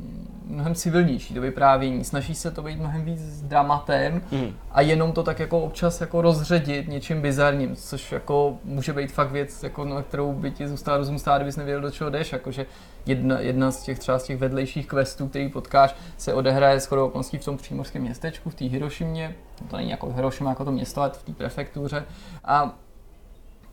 mnohem 0.49 0.75
civilnější 0.75 1.33
to 1.33 1.41
vyprávění. 1.41 2.03
Snaží 2.03 2.35
se 2.35 2.51
to 2.51 2.61
být 2.63 2.79
mnohem 2.79 3.05
víc 3.05 3.41
dramatem 3.41 4.21
Mhm. 4.31 4.53
a 4.71 4.81
jenom 4.81 5.11
to 5.11 5.23
tak 5.23 5.39
jako 5.39 5.59
občas 5.61 6.01
jako 6.01 6.21
rozředit 6.21 6.87
něčím 6.87 7.21
bizarním, 7.21 7.75
což 7.75 8.11
jako 8.11 8.57
může 8.63 8.93
být 8.93 9.11
fakt 9.11 9.31
věc, 9.31 9.63
jako 9.63 9.85
na 9.85 10.01
kterou 10.01 10.33
by 10.33 10.51
ti 10.51 10.67
zůstala 10.67 10.97
rozum 10.97 11.19
stát, 11.19 11.37
kdybys 11.37 11.55
nevěděl, 11.57 11.81
do 11.81 11.91
čeho 11.91 12.09
jdeš, 12.09 12.31
jakože 12.33 12.65
jedna, 13.05 13.39
jedna 13.39 13.71
z 13.71 13.83
těch 13.83 13.99
třeba 13.99 14.19
z 14.19 14.23
těch 14.23 14.37
vedlejších 14.37 14.87
questů, 14.87 15.27
který 15.27 15.49
potkáš, 15.49 15.95
se 16.17 16.33
odehraje 16.33 16.79
shodou 16.79 17.05
okolností 17.05 17.37
v 17.37 17.45
tom 17.45 17.57
přímořském 17.57 18.01
městečku, 18.01 18.49
v 18.49 18.55
té 18.55 18.65
Hirošimě, 18.65 19.35
to 19.69 19.77
není 19.77 19.89
jako 19.89 20.13
Hirošima 20.13 20.49
jako 20.49 20.65
to 20.65 20.71
město, 20.71 21.01
ale 21.01 21.09
v 21.09 21.23
té 21.23 21.33
prefektuře 21.33 22.05
a 22.45 22.75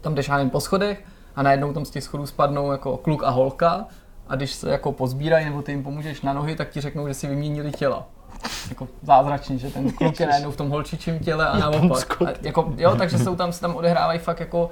tam 0.00 0.14
jdeš 0.14 0.28
já 0.28 0.36
nevím, 0.36 0.50
po 0.50 0.60
schodech 0.60 1.02
a 1.36 1.42
najednou 1.42 1.72
tam 1.72 1.84
z 1.84 1.90
těch 1.90 2.04
schodů 2.04 2.26
spadnou 2.26 2.72
jako 2.72 2.96
kluk 2.96 3.24
a 3.24 3.30
holka 3.30 3.86
a 4.28 4.36
když 4.36 4.52
se 4.52 4.70
jako 4.70 4.92
pozbírají 4.92 5.44
nebo 5.44 5.62
ty 5.62 5.72
jim 5.72 5.82
pomůžeš 5.82 6.22
na 6.22 6.32
nohy, 6.32 6.56
tak 6.56 6.68
ti 6.70 6.80
řeknou, 6.80 7.08
že 7.08 7.14
si 7.14 7.26
vyměnili 7.26 7.72
těla. 7.72 8.06
Jako 8.68 8.88
zázračně, 9.02 9.58
že 9.58 9.70
ten 9.70 9.92
kluk 9.92 10.20
je 10.20 10.26
najednou 10.26 10.50
v 10.50 10.56
tom 10.56 10.70
holčičím 10.70 11.18
těle 11.18 11.48
a 11.48 11.58
naopak. 11.58 12.22
A 12.22 12.30
jako, 12.42 12.74
jo, 12.76 12.96
takže 12.96 13.18
jsou 13.18 13.36
tam, 13.36 13.52
se 13.52 13.60
tam 13.60 13.76
odehrávají 13.76 14.18
fakt 14.18 14.40
jako 14.40 14.70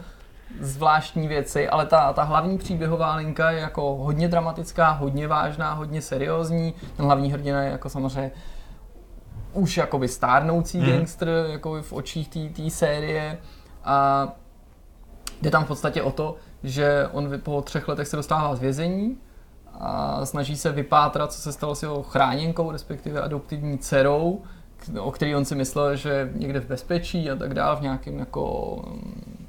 zvláštní 0.60 1.28
věci, 1.28 1.68
ale 1.68 1.86
ta, 1.86 2.12
ta 2.12 2.22
hlavní 2.22 2.58
příběhová 2.58 3.14
linka 3.14 3.50
je 3.50 3.60
jako 3.60 3.94
hodně 3.94 4.28
dramatická, 4.28 4.90
hodně 4.90 5.28
vážná, 5.28 5.72
hodně 5.72 6.02
seriózní. 6.02 6.74
Ten 6.96 7.06
hlavní 7.06 7.32
hrdina 7.32 7.62
je 7.62 7.70
jako 7.70 7.88
samozřejmě 7.88 8.30
už 9.52 9.76
jakoby 9.76 10.08
stárnoucí 10.08 10.78
hmm. 10.78 10.90
gangster 10.90 11.28
jako 11.48 11.82
v 11.82 11.92
očích 11.92 12.28
té 12.28 12.70
série 12.70 13.38
a 13.84 14.28
jde 15.42 15.50
tam 15.50 15.64
v 15.64 15.68
podstatě 15.68 16.02
o 16.02 16.10
to, 16.10 16.36
že 16.62 17.08
on 17.12 17.40
po 17.42 17.62
třech 17.62 17.88
letech 17.88 18.08
se 18.08 18.16
dostává 18.16 18.54
z 18.56 18.60
vězení 18.60 19.18
a 19.80 20.20
snaží 20.26 20.56
se 20.56 20.72
vypátrat, 20.72 21.32
co 21.32 21.40
se 21.40 21.52
stalo 21.52 21.74
s 21.74 21.82
jeho 21.82 22.02
chráněnkou, 22.02 22.70
respektive 22.70 23.20
adoptivní 23.20 23.78
dcerou, 23.78 24.42
o 25.00 25.10
který 25.10 25.34
on 25.34 25.44
si 25.44 25.54
myslel, 25.54 25.96
že 25.96 26.30
někde 26.34 26.60
v 26.60 26.66
bezpečí 26.66 27.30
a 27.30 27.36
tak 27.36 27.54
dále, 27.54 27.76
v 27.76 27.80
nějakém 27.80 28.18
jako 28.18 28.76
mm, 28.86 29.46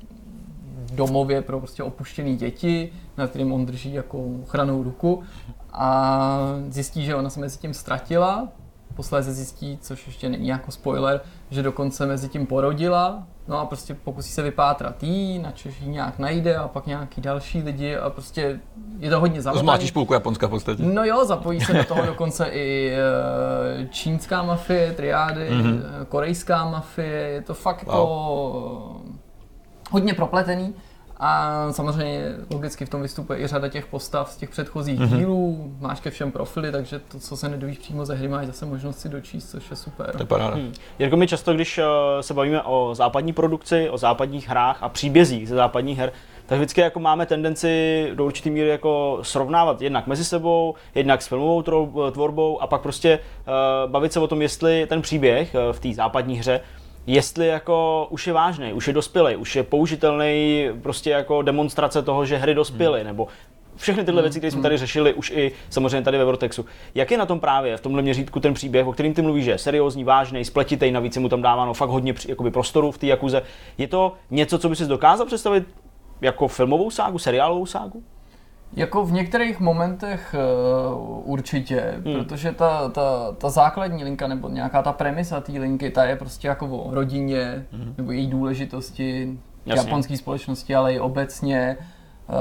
domově 0.93 1.41
pro 1.41 1.59
prostě 1.59 1.83
opuštěné 1.83 2.35
děti, 2.35 2.91
na 3.17 3.27
kterým 3.27 3.53
on 3.53 3.65
drží 3.65 3.93
jako 3.93 4.17
ochranou 4.43 4.83
ruku. 4.83 5.23
A 5.71 6.39
zjistí, 6.69 7.05
že 7.05 7.15
ona 7.15 7.29
se 7.29 7.39
mezi 7.39 7.57
tím 7.57 7.73
ztratila, 7.73 8.47
posléze 8.95 9.33
zjistí, 9.33 9.77
což 9.81 10.07
ještě 10.07 10.29
není 10.29 10.47
jako 10.47 10.71
spoiler, 10.71 11.21
že 11.49 11.63
dokonce 11.63 12.05
mezi 12.05 12.29
tím 12.29 12.45
porodila, 12.45 13.23
no 13.47 13.59
a 13.59 13.65
prostě 13.65 13.93
pokusí 13.93 14.31
se 14.31 14.41
vypátrat 14.41 15.03
jí, 15.03 15.39
načež 15.39 15.81
ji 15.81 15.89
nějak 15.89 16.19
najde 16.19 16.55
a 16.55 16.67
pak 16.67 16.87
nějaký 16.87 17.21
další 17.21 17.61
lidi 17.61 17.95
a 17.95 18.09
prostě 18.09 18.59
je 18.99 19.09
to 19.09 19.19
hodně 19.19 19.41
zamotaný. 19.41 19.65
Zmlátíš 19.65 19.91
půlku 19.91 20.13
Japonska 20.13 20.47
v 20.47 20.49
podstatě. 20.49 20.83
No 20.83 21.05
jo, 21.05 21.25
zapojí 21.25 21.61
se 21.61 21.73
do 21.73 21.83
toho 21.83 22.05
dokonce 22.05 22.45
i 22.45 22.91
eh, 22.91 23.87
čínská 23.87 24.43
mafie, 24.43 24.93
triády, 24.93 25.49
mm-hmm. 25.49 25.81
korejská 26.09 26.69
mafie, 26.69 27.11
je 27.11 27.41
to 27.41 27.53
fakt 27.53 27.79
jako 27.79 29.01
hodně 29.91 30.13
propletený. 30.13 30.73
A 31.17 31.67
samozřejmě 31.71 32.31
logicky 32.51 32.85
v 32.85 32.89
tom 32.89 33.01
vystupuje 33.01 33.39
i 33.39 33.47
řada 33.47 33.67
těch 33.67 33.85
postav 33.85 34.31
z 34.31 34.37
těch 34.37 34.49
předchozích 34.49 34.99
mm-hmm. 34.99 35.17
dílů, 35.17 35.71
máš 35.79 35.99
ke 35.99 36.09
všem 36.09 36.31
profily, 36.31 36.71
takže 36.71 36.99
to, 36.99 37.19
co 37.19 37.37
se 37.37 37.49
nedovíš 37.49 37.77
přímo 37.77 38.05
ze 38.05 38.15
hry, 38.15 38.27
máš 38.27 38.47
zase 38.47 38.65
možnost 38.65 38.99
si 38.99 39.09
dočíst, 39.09 39.49
což 39.49 39.69
je 39.69 39.75
super. 39.75 40.11
To 40.11 40.21
je 40.21 40.25
paráda. 40.25 40.55
Hmm. 40.55 40.73
Jirko, 40.99 41.17
my 41.17 41.27
často, 41.27 41.53
když 41.53 41.77
eh, 41.77 41.83
se 42.21 42.33
bavíme 42.33 42.61
o 42.61 42.95
západní 42.95 43.33
produkci, 43.33 43.89
o 43.89 43.97
západních 43.97 44.49
hrách 44.49 44.83
a 44.83 44.89
příbězích 44.89 45.49
ze 45.49 45.55
západních 45.55 45.97
her, 45.97 46.11
tak 46.45 46.57
vždycky 46.57 46.81
jako 46.81 46.99
máme 46.99 47.25
tendenci 47.25 48.11
do 48.13 48.25
určité 48.25 48.49
míry 48.49 48.69
jako 48.69 49.19
srovnávat 49.21 49.81
jednak 49.81 50.07
mezi 50.07 50.25
sebou, 50.25 50.75
jednak 50.95 51.21
s 51.21 51.27
filmovou 51.27 51.61
trou- 51.61 52.11
tvorbou 52.11 52.61
a 52.61 52.67
pak 52.67 52.81
prostě 52.81 53.19
uh, 53.19 53.91
bavit 53.91 54.13
se 54.13 54.19
o 54.19 54.27
tom, 54.27 54.41
jestli 54.41 54.85
ten 54.89 55.01
příběh 55.01 55.55
uh, 55.55 55.73
v 55.73 55.79
té 55.79 55.93
západní 55.93 56.37
hře 56.37 56.61
jestli 57.07 57.47
jako 57.47 58.07
už 58.09 58.27
je 58.27 58.33
vážný, 58.33 58.73
už 58.73 58.87
je 58.87 58.93
dospělý, 58.93 59.35
už 59.35 59.55
je 59.55 59.63
použitelný 59.63 60.67
prostě 60.81 61.09
jako 61.09 61.41
demonstrace 61.41 62.01
toho, 62.01 62.25
že 62.25 62.37
hry 62.37 62.53
dospěly, 62.53 62.99
hmm. 62.99 63.07
nebo 63.07 63.27
všechny 63.75 64.03
tyhle 64.03 64.21
věci, 64.21 64.39
které 64.39 64.51
jsme 64.51 64.61
tady 64.61 64.77
řešili, 64.77 65.13
už 65.13 65.31
i 65.35 65.51
samozřejmě 65.69 66.01
tady 66.01 66.17
ve 66.17 66.25
Vortexu. 66.25 66.65
Jak 66.95 67.11
je 67.11 67.17
na 67.17 67.25
tom 67.25 67.39
právě 67.39 67.77
v 67.77 67.81
tomhle 67.81 68.01
měřítku 68.01 68.39
ten 68.39 68.53
příběh, 68.53 68.87
o 68.87 68.93
kterým 68.93 69.13
ty 69.13 69.21
mluvíš, 69.21 69.45
že 69.45 69.51
je 69.51 69.57
seriózní, 69.57 70.03
vážný, 70.03 70.45
spletitý, 70.45 70.91
navíc 70.91 71.15
je 71.15 71.21
mu 71.21 71.29
tam 71.29 71.41
dáváno 71.41 71.73
fakt 71.73 71.89
hodně 71.89 72.13
jakoby 72.27 72.51
prostoru 72.51 72.91
v 72.91 72.97
té 72.97 73.07
Jakuze. 73.07 73.41
Je 73.77 73.87
to 73.87 74.13
něco, 74.31 74.59
co 74.59 74.69
by 74.69 74.75
si 74.75 74.85
dokázal 74.85 75.25
představit 75.25 75.63
jako 76.21 76.47
filmovou 76.47 76.91
ságu, 76.91 77.19
seriálovou 77.19 77.65
ságu? 77.65 78.03
Jako 78.75 79.05
v 79.05 79.11
některých 79.11 79.59
momentech 79.59 80.35
uh, 80.95 81.31
určitě, 81.31 81.93
Hmm. 81.95 82.03
hmm. 82.03 82.23
protože 82.23 82.51
ta, 82.51 82.89
ta, 82.89 83.31
ta 83.37 83.49
základní 83.49 84.03
linka 84.03 84.27
nebo 84.27 84.49
nějaká 84.49 84.81
ta 84.81 84.91
premisa 84.91 85.41
té 85.41 85.51
linky, 85.51 85.89
ta 85.89 86.05
je 86.05 86.15
prostě 86.15 86.47
jako 86.47 86.67
o 86.67 86.93
rodině 86.93 87.65
hmm. 87.71 87.93
nebo 87.97 88.11
její 88.11 88.27
důležitosti 88.27 89.37
Jasně. 89.65 89.87
japonské 89.87 90.17
společnosti, 90.17 90.75
ale 90.75 90.93
i 90.93 90.99
obecně 90.99 91.77
uh, 91.79 92.35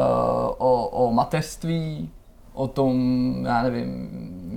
o, 0.58 0.88
o 0.88 1.12
mateřství, 1.12 2.10
o 2.52 2.68
tom, 2.68 2.94
já 3.46 3.62
nevím, 3.62 4.08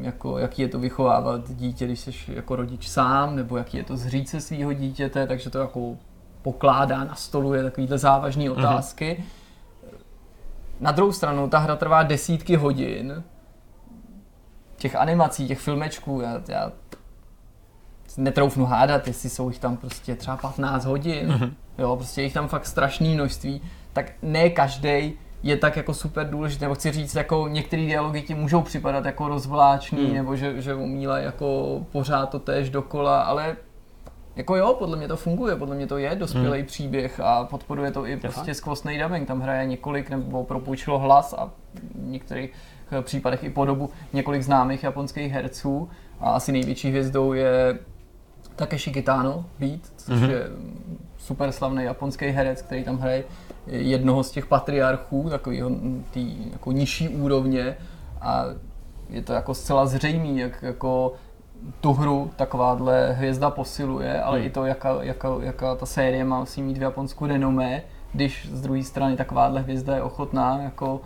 jako, 0.02 0.38
jaký 0.38 0.62
je 0.62 0.68
to 0.68 0.80
vychovávat 0.80 1.52
dítě, 1.52 1.86
když 1.86 2.00
jsi 2.00 2.12
jako 2.28 2.56
rodič 2.56 2.88
sám, 2.88 3.36
nebo 3.36 3.58
jaký 3.58 3.78
je 3.78 3.84
to 3.84 3.98
zřít 3.98 4.30
se 4.30 4.42
svého 4.42 4.74
dítěte, 4.74 5.28
takže 5.28 5.50
to 5.50 5.60
jako 5.60 5.96
pokládá, 6.42 7.04
nastoluje 7.04 7.63
takovýhle 7.63 7.98
závažné 7.98 8.52
otázky. 8.52 9.18
Mm-hmm. 9.20 9.47
Na 10.80 10.92
druhou 10.92 11.12
stranu, 11.12 11.50
ta 11.50 11.60
hra 11.60 11.76
trvá 11.76 12.04
desítky 12.04 12.56
hodin, 12.56 13.24
těch 14.76 14.96
animací, 14.96 15.48
těch 15.48 15.60
filmečků, 15.60 16.22
já, 16.22 16.42
já 16.48 16.72
netroufnu 18.18 18.66
hádat, 18.66 19.08
jestli 19.08 19.30
jsou 19.30 19.50
jich 19.50 19.60
tam 19.60 19.78
prostě 19.78 20.16
třeba 20.16 20.38
15 20.38 20.86
hodin, 20.86 21.28
mm-hmm. 21.28 21.54
jo, 21.78 21.96
prostě 21.96 22.22
jich 22.22 22.34
tam 22.34 22.48
fakt 22.48 22.66
strašný 22.66 23.16
množství, 23.16 23.62
tak 23.94 24.12
ne 24.22 24.50
každý 24.50 25.13
je 25.44 25.58
tak 25.58 25.78
jako 25.78 25.94
super 25.94 26.30
důležitý, 26.30 26.62
nebo 26.62 26.76
chci 26.76 26.92
říct, 26.92 27.16
jako 27.16 27.48
některé 27.48 27.86
dialogy 27.86 28.22
ti 28.22 28.36
můžou 28.36 28.62
připadat 28.62 29.06
jako 29.06 29.28
rozvláčný, 29.28 30.08
mm. 30.08 30.13
nebo 30.13 30.36
že, 30.36 30.62
že 30.62 30.76
umíla 30.76 31.20
jako 31.20 31.80
pořád 31.92 32.26
to 32.26 32.40
též 32.40 32.70
dokola, 32.70 33.22
ale 33.22 33.56
jako 34.38 34.56
jo, 34.56 34.76
podle 34.80 34.97
mě 34.97 35.08
to 35.08 35.17
funguje, 35.17 35.56
podle 35.56 35.76
mě 35.76 35.88
to 35.88 35.97
je 35.97 36.15
dospělý 36.15 36.58
hmm. 36.58 36.67
příběh 36.67 37.19
a 37.19 37.43
podporuje 37.43 37.91
to 37.91 38.06
i 38.06 38.17
prostě 38.17 38.54
skvostný 38.54 39.00
dubbing. 39.00 39.28
Tam 39.28 39.41
hraje 39.41 39.65
několik 39.65 40.10
nebo 40.10 40.43
propůjčilo 40.43 41.00
hlas 41.00 41.36
a 41.38 41.45
v 41.45 42.08
některých 42.08 42.52
eh, 42.91 43.02
případech 43.02 43.43
i 43.43 43.50
podobu 43.50 43.89
několik 44.13 44.41
známých 44.41 44.84
japonských 44.84 45.32
herců. 45.32 45.89
A 46.19 46.32
asi 46.32 46.52
největší 46.52 46.89
hvězdou 46.89 47.34
je 47.34 47.80
Takeshi 48.56 48.91
Kitano 48.91 49.45
Beat, 49.60 49.82
což 49.97 50.19
mm-hmm. 50.19 50.30
je 50.30 50.47
super 51.17 51.52
slavný 51.52 51.84
japonský 51.84 52.26
herec, 52.26 52.62
který 52.62 52.84
tam 52.84 52.97
hraje 52.97 53.23
jednoho 53.67 54.23
z 54.23 54.32
těch 54.32 54.45
patriarchů, 54.45 55.30
takového 55.30 55.71
tý, 56.12 56.52
jako 56.52 56.71
nižší 56.71 57.10
úrovně 57.10 57.78
a 58.21 58.45
je 59.10 59.21
to 59.21 59.34
jako 59.34 59.54
zcela 59.54 59.86
zřejmý, 59.86 60.38
jak 60.38 60.63
jako 60.63 61.13
tu 61.82 61.93
hru 61.93 62.32
takováhle 62.36 63.13
hvězda 63.13 63.49
posiluje, 63.49 64.21
ale 64.21 64.38
hmm. 64.38 64.47
i 64.47 64.49
to, 64.49 64.65
jaká, 64.65 65.03
jaká, 65.03 65.30
jaká 65.41 65.75
ta 65.75 65.86
série 65.86 66.23
má 66.25 66.39
musí 66.39 66.62
mít 66.62 66.77
v 66.77 66.82
Japonsku 66.82 67.25
renomé, 67.25 67.82
když 68.13 68.49
z 68.51 68.62
druhé 68.62 68.84
strany 68.84 69.17
takováhle 69.17 69.62
hvězda 69.62 69.95
je 69.95 70.01
ochotná 70.01 70.62
jako 70.62 71.01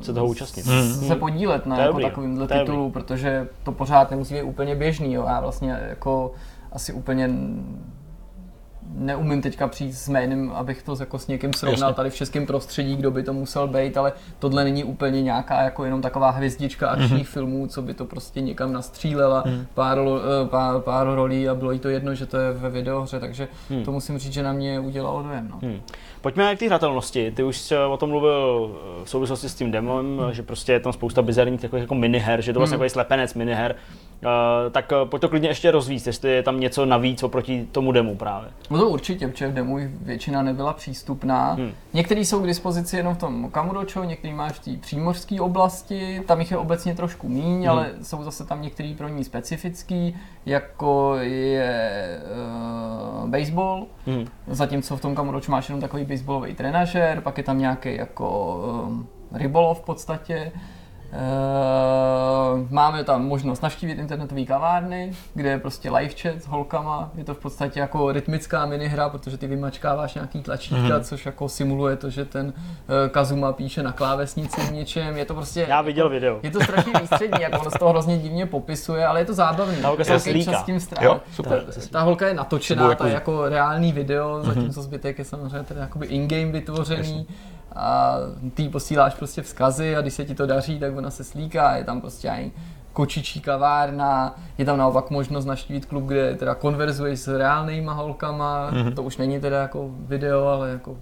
se 0.00 0.12
toho 0.12 0.26
účastnit. 0.26 0.66
Hmm. 0.66 0.92
Se 0.92 1.16
podílet 1.16 1.66
na 1.66 1.78
jako 1.78 2.00
takovýmhle 2.00 2.48
titulu, 2.48 2.90
protože 2.90 3.48
to 3.62 3.72
pořád 3.72 4.10
nemusí 4.10 4.34
být 4.34 4.42
úplně 4.42 4.74
běžný. 4.74 5.12
Jo. 5.12 5.24
Já 5.28 5.40
vlastně 5.40 5.78
jako 5.88 6.32
asi 6.72 6.92
úplně 6.92 7.30
neumím 8.94 9.42
teďka 9.42 9.68
přijít 9.68 9.92
s 9.92 10.08
jménem, 10.08 10.52
abych 10.54 10.82
to 10.82 10.96
jako 11.00 11.18
s 11.18 11.26
někým 11.26 11.52
srovnal 11.52 11.88
Jasně. 11.88 11.94
tady 11.94 12.10
v 12.10 12.14
českém 12.14 12.46
prostředí, 12.46 12.96
kdo 12.96 13.10
by 13.10 13.22
to 13.22 13.32
musel 13.32 13.68
být, 13.68 13.96
ale 13.96 14.12
tohle 14.38 14.64
není 14.64 14.84
úplně 14.84 15.22
nějaká 15.22 15.62
jako 15.62 15.84
jenom 15.84 16.02
taková 16.02 16.30
hvězdička 16.30 16.88
akčních 16.88 17.10
mm-hmm. 17.10 17.32
filmů, 17.32 17.66
co 17.66 17.82
by 17.82 17.94
to 17.94 18.04
prostě 18.04 18.40
někam 18.40 18.72
nastřílela, 18.72 19.42
mm. 19.46 19.66
pár, 19.74 19.98
eh, 19.98 20.48
pár, 20.48 20.80
pár 20.80 21.06
rolí 21.06 21.48
a 21.48 21.54
bylo 21.54 21.72
jí 21.72 21.78
to 21.78 21.88
jedno, 21.88 22.14
že 22.14 22.26
to 22.26 22.36
je 22.36 22.52
ve 22.52 22.70
videohře, 22.70 23.20
takže 23.20 23.48
mm. 23.70 23.84
to 23.84 23.92
musím 23.92 24.18
říct, 24.18 24.32
že 24.32 24.42
na 24.42 24.52
mě 24.52 24.80
udělalo 24.80 25.22
dojem. 25.22 25.48
No. 25.50 25.58
Mm. 25.62 25.80
Pojďme 26.20 26.56
k 26.56 26.58
té 26.58 26.66
hratelnosti. 26.66 27.30
Ty 27.30 27.42
už 27.42 27.72
o 27.88 27.96
tom 27.96 28.10
mluvil 28.10 28.70
eh, 29.00 29.04
v 29.04 29.10
souvislosti 29.10 29.48
s 29.48 29.54
tím 29.54 29.70
demem, 29.70 30.06
mm. 30.06 30.32
že 30.32 30.42
prostě 30.42 30.72
je 30.72 30.80
tam 30.80 30.92
spousta 30.92 31.22
bizarních 31.22 31.60
takových 31.60 31.82
jako 31.82 31.94
miniher, 31.94 32.40
že 32.40 32.52
to 32.52 32.58
vlastně 32.58 32.76
mm. 32.76 32.78
takový 32.78 32.90
slepenec 32.90 33.34
miniher. 33.34 33.76
Uh, 34.24 34.72
tak 34.72 34.92
pojď 35.04 35.20
to 35.20 35.28
klidně 35.28 35.48
ještě 35.48 35.70
rozvíct, 35.70 36.06
jestli 36.06 36.30
je 36.30 36.42
tam 36.42 36.60
něco 36.60 36.86
navíc 36.86 37.22
oproti 37.22 37.68
tomu 37.72 37.92
demu 37.92 38.16
právě. 38.16 38.50
No 38.70 38.78
to 38.78 38.88
určitě, 38.88 39.28
protože 39.28 39.48
v 39.48 39.54
demu 39.54 39.78
většina 40.02 40.42
nebyla 40.42 40.72
přístupná. 40.72 41.52
Hmm. 41.52 41.70
Některý 41.92 42.24
jsou 42.24 42.42
k 42.42 42.46
dispozici 42.46 42.96
jenom 42.96 43.14
v 43.14 43.18
tom 43.18 43.50
Kamuročo, 43.50 44.04
některý 44.04 44.34
máš 44.34 44.52
v 44.52 44.64
té 44.64 44.70
přímořské 44.80 45.40
oblasti, 45.40 46.22
tam 46.26 46.40
jich 46.40 46.50
je 46.50 46.56
obecně 46.56 46.94
trošku 46.94 47.28
míň, 47.28 47.60
hmm. 47.60 47.68
ale 47.68 47.90
jsou 48.02 48.22
zase 48.22 48.44
tam 48.44 48.62
některý 48.62 48.94
pro 48.94 49.08
ní 49.08 49.24
specifický, 49.24 50.16
jako 50.46 51.16
je 51.20 52.20
uh, 53.22 53.28
baseball, 53.28 53.86
hmm. 54.06 54.26
zatímco 54.46 54.96
v 54.96 55.00
tom 55.00 55.14
Kamuroču 55.14 55.52
máš 55.52 55.68
jenom 55.68 55.80
takový 55.80 56.04
baseballový 56.04 56.54
trenažer, 56.54 57.20
pak 57.20 57.38
je 57.38 57.44
tam 57.44 57.58
nějaký 57.58 57.96
jako 57.96 58.56
um, 58.86 59.06
rybolov 59.32 59.78
v 59.78 59.84
podstatě, 59.84 60.52
Uh, 61.12 62.70
máme 62.70 63.04
tam 63.04 63.26
možnost 63.26 63.62
navštívit 63.62 63.98
internetové 63.98 64.44
kavárny, 64.44 65.12
kde 65.34 65.50
je 65.50 65.58
prostě 65.58 65.90
live 65.90 66.14
chat 66.14 66.42
s 66.42 66.46
holkama. 66.46 67.10
Je 67.14 67.24
to 67.24 67.34
v 67.34 67.38
podstatě 67.38 67.80
jako 67.80 68.12
rytmická 68.12 68.66
minihra, 68.66 69.08
protože 69.08 69.36
ty 69.36 69.46
vymačkáváš 69.46 70.14
nějaký 70.14 70.42
tlačítka, 70.42 70.78
mm-hmm. 70.78 71.02
což 71.02 71.26
jako 71.26 71.48
simuluje 71.48 71.96
to, 71.96 72.10
že 72.10 72.24
ten 72.24 72.46
uh, 72.46 72.52
Kazuma 73.10 73.52
píše 73.52 73.82
na 73.82 73.92
klávesnici 73.92 74.60
v 74.60 74.72
něčem. 74.72 75.16
Je 75.16 75.24
to 75.24 75.34
prostě... 75.34 75.66
Já 75.68 75.82
viděl 75.82 76.06
jako, 76.06 76.12
video. 76.12 76.40
Je 76.42 76.50
to 76.50 76.60
strašně 76.60 76.92
výstřední, 77.00 77.42
jako 77.42 77.58
on 77.58 77.70
z 77.70 77.78
toho 77.78 77.90
hrozně 77.90 78.18
divně 78.18 78.46
popisuje, 78.46 79.06
ale 79.06 79.20
je 79.20 79.24
to 79.24 79.34
zábavný. 79.34 79.76
Ta 79.76 79.88
holka 79.88 80.04
se 80.04 80.20
slíká. 80.20 80.62
S 80.62 80.64
tím 80.64 80.80
jo, 81.00 81.20
super. 81.32 81.64
Ta, 81.64 81.80
ta, 81.90 82.00
holka 82.00 82.28
je 82.28 82.34
natočená, 82.34 82.94
ta 82.94 83.06
je 83.06 83.14
jako 83.14 83.48
reálný 83.48 83.92
video, 83.92 84.42
zatímco 84.42 84.80
mm-hmm. 84.80 84.84
zbytek 84.84 85.18
je 85.18 85.24
samozřejmě 85.24 85.62
tedy 85.62 85.80
jakoby 85.80 86.06
in-game 86.06 86.52
vytvořený. 86.52 87.18
Jasně 87.18 87.57
a 87.76 88.16
ty 88.54 88.68
posíláš 88.68 89.14
prostě 89.14 89.42
vzkazy 89.42 89.96
a 89.96 90.00
když 90.00 90.14
se 90.14 90.24
ti 90.24 90.34
to 90.34 90.46
daří, 90.46 90.78
tak 90.78 90.96
ona 90.96 91.10
se 91.10 91.24
slíká, 91.24 91.76
je 91.76 91.84
tam 91.84 92.00
prostě 92.00 92.30
aj 92.30 92.50
kočičí 92.92 93.40
kavárna, 93.40 94.34
je 94.58 94.64
tam 94.64 94.78
naopak 94.78 95.10
možnost 95.10 95.44
naštívit 95.44 95.86
klub, 95.86 96.04
kde 96.04 96.34
teda 96.34 96.54
konverzuješ 96.54 97.18
s 97.18 97.28
reálnýma 97.28 97.92
holkama, 97.92 98.70
mm-hmm. 98.72 98.94
to 98.94 99.02
už 99.02 99.16
není 99.16 99.40
teda 99.40 99.62
jako 99.62 99.90
video, 99.90 100.46
ale 100.46 100.70
jako 100.70 100.96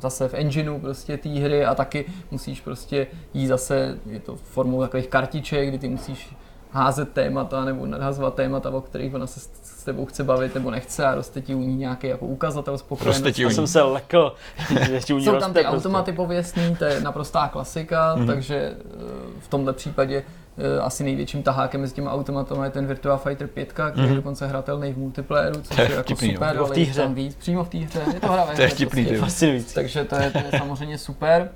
zase 0.00 0.28
v 0.28 0.34
engineu 0.34 0.78
prostě 0.78 1.16
té 1.16 1.28
hry 1.28 1.64
a 1.64 1.74
taky 1.74 2.04
musíš 2.30 2.60
prostě 2.60 3.06
jí 3.34 3.46
zase, 3.46 3.98
je 4.06 4.20
to 4.20 4.36
formou 4.36 4.80
takových 4.80 5.08
kartiček, 5.08 5.68
kdy 5.68 5.78
ty 5.78 5.88
musíš 5.88 6.36
házet 6.78 7.08
témata 7.12 7.64
nebo 7.64 7.86
nadhazovat 7.86 8.34
témata, 8.34 8.70
o 8.70 8.80
kterých 8.80 9.14
ona 9.14 9.26
se 9.26 9.40
s 9.40 9.84
tebou 9.84 10.06
chce 10.06 10.24
bavit 10.24 10.54
nebo 10.54 10.70
nechce 10.70 11.06
a 11.06 11.14
roste 11.14 11.40
ti 11.40 11.54
u 11.54 11.58
ní 11.58 11.76
nějaký 11.76 12.06
jako 12.06 12.26
ukazatel 12.26 12.78
spokojenosti. 12.78 13.42
Já 13.42 13.50
jsem 13.50 13.66
se 13.66 13.82
lekl. 13.82 14.34
Jsou 15.06 15.36
tam 15.38 15.52
ty 15.52 15.60
prostě. 15.60 15.76
automaty 15.76 16.12
pověstný, 16.12 16.76
to 16.76 16.84
je 16.84 17.00
naprostá 17.00 17.48
klasika, 17.48 18.16
mm-hmm. 18.16 18.26
takže 18.26 18.56
eh, 18.56 18.74
v 19.40 19.48
tomhle 19.48 19.72
případě 19.72 20.22
eh, 20.58 20.80
asi 20.80 21.04
největším 21.04 21.42
tahákem 21.42 21.80
mezi 21.80 21.94
těma 21.94 22.12
automatama 22.12 22.64
je 22.64 22.70
ten 22.70 22.86
Virtua 22.86 23.16
Fighter 23.16 23.46
5, 23.46 23.72
který 23.72 23.90
mm-hmm. 23.92 24.08
je 24.08 24.14
dokonce 24.14 24.46
hratelný 24.46 24.92
v 24.92 24.98
multiplayeru, 24.98 25.60
což 25.62 25.78
je, 25.78 25.84
je 25.84 25.94
jako 25.94 26.16
super, 26.16 26.58
ale 26.58 26.68
v 26.68 26.70
té 26.70 26.80
hře. 26.80 27.02
tam 27.02 27.14
víc, 27.14 27.34
přímo 27.34 27.64
v 27.64 27.68
té 27.68 27.78
hře, 27.78 28.00
je 28.14 28.20
to 28.20 28.32
hra 28.32 28.46
To 28.56 28.62
je 28.62 28.68
vtipný, 28.68 29.06
prostě. 29.18 29.62
Takže 29.74 30.04
to 30.04 30.16
je, 30.16 30.30
to 30.30 30.38
je 30.38 30.58
samozřejmě 30.58 30.98
super. 30.98 31.48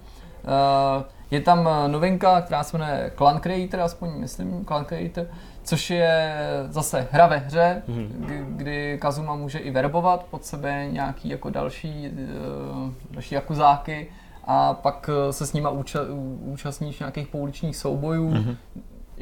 Uh, 0.45 1.03
je 1.33 1.41
tam 1.41 1.69
eh, 1.69 1.89
novinka, 1.89 2.41
která 2.41 2.65
se 2.65 2.79
jmenuje 2.79 3.13
Clan 3.17 3.41
Creator, 3.41 3.81
aspoň 3.81 4.11
myslím 4.17 4.65
Clan 4.65 4.85
Creator, 4.85 5.27
což 5.63 5.91
je 5.91 6.35
zase 6.69 7.09
hra 7.11 7.27
ve 7.27 7.37
hře, 7.37 7.83
mm-hmm. 7.89 8.45
kdy 8.47 8.99
Kazuma 9.01 9.35
může 9.35 9.59
i 9.59 9.71
verbovat 9.71 10.27
pod 10.31 10.45
sebe 10.45 10.87
nějaký 10.91 11.29
jako 11.29 11.51
další, 11.51 12.11
uh, 12.11 12.91
další 13.11 13.35
jakuzáky 13.35 14.11
a 14.45 14.75
pak 14.75 15.11
eh, 15.13 15.33
se 15.33 15.47
s 15.47 15.53
nima 15.53 15.73
úča- 15.73 16.07
účastníš 16.41 16.99
nějakých 16.99 17.27
pouličních 17.27 17.77
soubojů. 17.77 18.31
Mm-hmm 18.31 18.57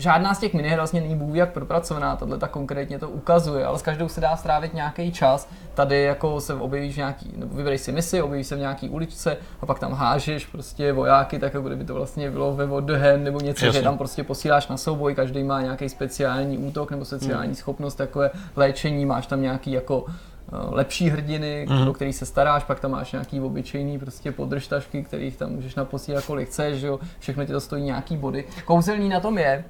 žádná 0.00 0.34
z 0.34 0.38
těch 0.38 0.54
miniher 0.54 0.78
vlastně 0.78 1.00
není 1.00 1.16
bůh 1.16 1.36
jak 1.36 1.52
propracovaná, 1.52 2.16
tohle 2.16 2.38
tak 2.38 2.50
konkrétně 2.50 2.98
to 2.98 3.08
ukazuje, 3.08 3.64
ale 3.66 3.78
s 3.78 3.82
každou 3.82 4.08
se 4.08 4.20
dá 4.20 4.36
strávit 4.36 4.74
nějaký 4.74 5.12
čas. 5.12 5.48
Tady 5.74 6.02
jako 6.02 6.40
se 6.40 6.54
objevíš 6.54 6.96
nějaký, 6.96 7.32
nebo 7.36 7.56
vybereš 7.56 7.80
si 7.80 7.92
misi, 7.92 8.22
objevíš 8.22 8.46
se 8.46 8.56
v 8.56 8.58
nějaký 8.58 8.88
uličce 8.88 9.36
a 9.60 9.66
pak 9.66 9.78
tam 9.78 9.92
hážeš 9.92 10.46
prostě 10.46 10.92
vojáky, 10.92 11.38
tak 11.38 11.54
jako 11.54 11.66
kdyby 11.66 11.84
to 11.84 11.94
vlastně 11.94 12.30
bylo 12.30 12.54
ve 12.54 12.66
What 12.66 12.84
nebo 13.16 13.40
něco, 13.40 13.66
Jasně. 13.66 13.80
že 13.80 13.84
tam 13.84 13.98
prostě 13.98 14.24
posíláš 14.24 14.68
na 14.68 14.76
souboj, 14.76 15.14
každý 15.14 15.42
má 15.42 15.62
nějaký 15.62 15.88
speciální 15.88 16.58
útok 16.58 16.90
nebo 16.90 17.04
speciální 17.04 17.46
hmm. 17.46 17.54
schopnost, 17.54 17.94
takové 17.94 18.30
léčení, 18.56 19.06
máš 19.06 19.26
tam 19.26 19.42
nějaký 19.42 19.72
jako 19.72 20.04
eh, 20.08 20.12
lepší 20.52 21.10
hrdiny, 21.10 21.66
mm. 21.70 21.88
o 21.88 21.92
který 21.92 22.12
se 22.12 22.26
staráš, 22.26 22.64
pak 22.64 22.80
tam 22.80 22.90
máš 22.90 23.12
nějaký 23.12 23.40
obyčejný 23.40 23.98
prostě 23.98 24.32
podržtašky, 24.32 25.02
kterých 25.02 25.36
tam 25.36 25.50
můžeš 25.50 25.74
naposílat 25.74 26.24
kolik 26.24 26.48
chceš, 26.48 26.80
že 26.80 26.86
jo? 26.86 26.98
všechno 27.18 27.44
ti 27.44 27.52
to 27.52 27.60
stojí 27.60 27.82
nějaký 27.82 28.16
body. 28.16 28.44
Kouzelný 28.64 29.08
na 29.08 29.20
tom 29.20 29.38
je, 29.38 29.64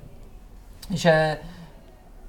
že 0.90 1.38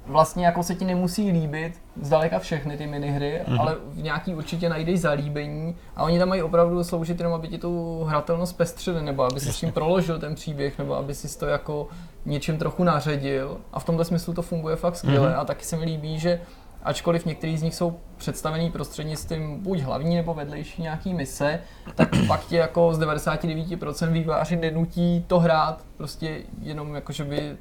vlastně 0.06 0.46
jako 0.46 0.64
se 0.64 0.76
ti 0.76 0.86
nemusí 0.86 1.32
líbit 1.32 1.82
zdaleka 2.02 2.40
všechny 2.40 2.78
ty 2.78 2.88
minihry, 2.88 3.42
mm-hmm. 3.46 3.62
ale 3.62 3.76
v 3.88 4.02
nějaký 4.02 4.36
určitě 4.36 4.70
najdeš 4.70 5.00
zalíbení 5.00 5.76
a 5.96 6.04
oni 6.04 6.20
tam 6.20 6.30
mají 6.30 6.42
opravdu 6.42 6.84
sloužit 6.84 7.20
jenom, 7.20 7.34
aby 7.34 7.48
ti 7.48 7.58
tu 7.58 8.04
hratelnost 8.04 8.58
pestřili, 8.58 9.02
nebo 9.02 9.24
aby 9.24 9.40
si 9.40 9.54
s 9.54 9.60
tím 9.60 9.72
proložil 9.72 10.20
ten 10.20 10.36
příběh, 10.36 10.78
nebo 10.78 10.96
aby 10.96 11.16
si 11.16 11.40
to 11.40 11.46
jako 11.46 11.88
něčím 12.26 12.58
trochu 12.58 12.84
naředil 12.84 13.58
a 13.74 13.80
v 13.80 13.86
tomhle 13.86 14.06
smyslu 14.06 14.34
to 14.34 14.42
funguje 14.42 14.76
fakt 14.76 14.96
skvěle 14.96 15.30
mm-hmm. 15.30 15.40
a 15.40 15.46
taky 15.46 15.66
se 15.66 15.78
mi 15.78 15.86
líbí, 15.86 16.20
že 16.20 16.42
ačkoliv 16.84 17.26
některý 17.26 17.58
z 17.58 17.64
nich 17.64 17.76
jsou 17.76 18.00
představený 18.18 18.72
prostřednictvím 18.72 19.64
buď 19.64 19.80
hlavní 19.80 20.16
nebo 20.16 20.34
vedlejší 20.34 20.82
nějaký 20.82 21.14
mise, 21.14 21.60
tak 21.96 22.10
pak 22.28 22.46
tě 22.46 22.58
jako 22.58 22.94
z 22.94 23.00
99% 23.00 24.12
výváři 24.12 24.56
nenutí 24.56 25.26
to 25.28 25.40
hrát, 25.40 25.86
prostě 25.98 26.38
jenom 26.62 26.96
jako, 26.96 27.14
že 27.14 27.24
by 27.24 27.58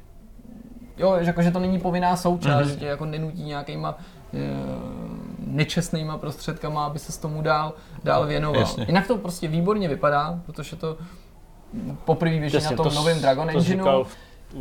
jo, 1.01 1.17
že, 1.19 1.25
jako, 1.25 1.41
že 1.41 1.51
to 1.51 1.59
není 1.59 1.79
povinná 1.79 2.15
součást, 2.15 2.67
mm-hmm. 2.67 2.69
že 2.69 2.75
tě 2.75 2.85
jako 2.85 3.05
nenutí 3.05 3.43
nějakýma 3.43 3.97
e, 4.33 4.37
nečestnýma 5.47 6.17
prostředkama, 6.17 6.85
aby 6.85 6.99
se 6.99 7.11
s 7.11 7.17
tomu 7.17 7.41
dál, 7.41 7.73
dál 8.03 8.27
věnoval. 8.27 8.61
Jasně. 8.61 8.85
Jinak 8.87 9.07
to 9.07 9.17
prostě 9.17 9.47
výborně 9.47 9.87
vypadá, 9.87 10.39
protože 10.45 10.75
to 10.75 10.97
poprvé 12.05 12.39
běží 12.39 12.57
na 12.63 12.69
tom 12.69 12.89
to 12.89 12.95
novém 12.95 13.21
Dragon 13.21 13.49
Engineu. 13.49 14.03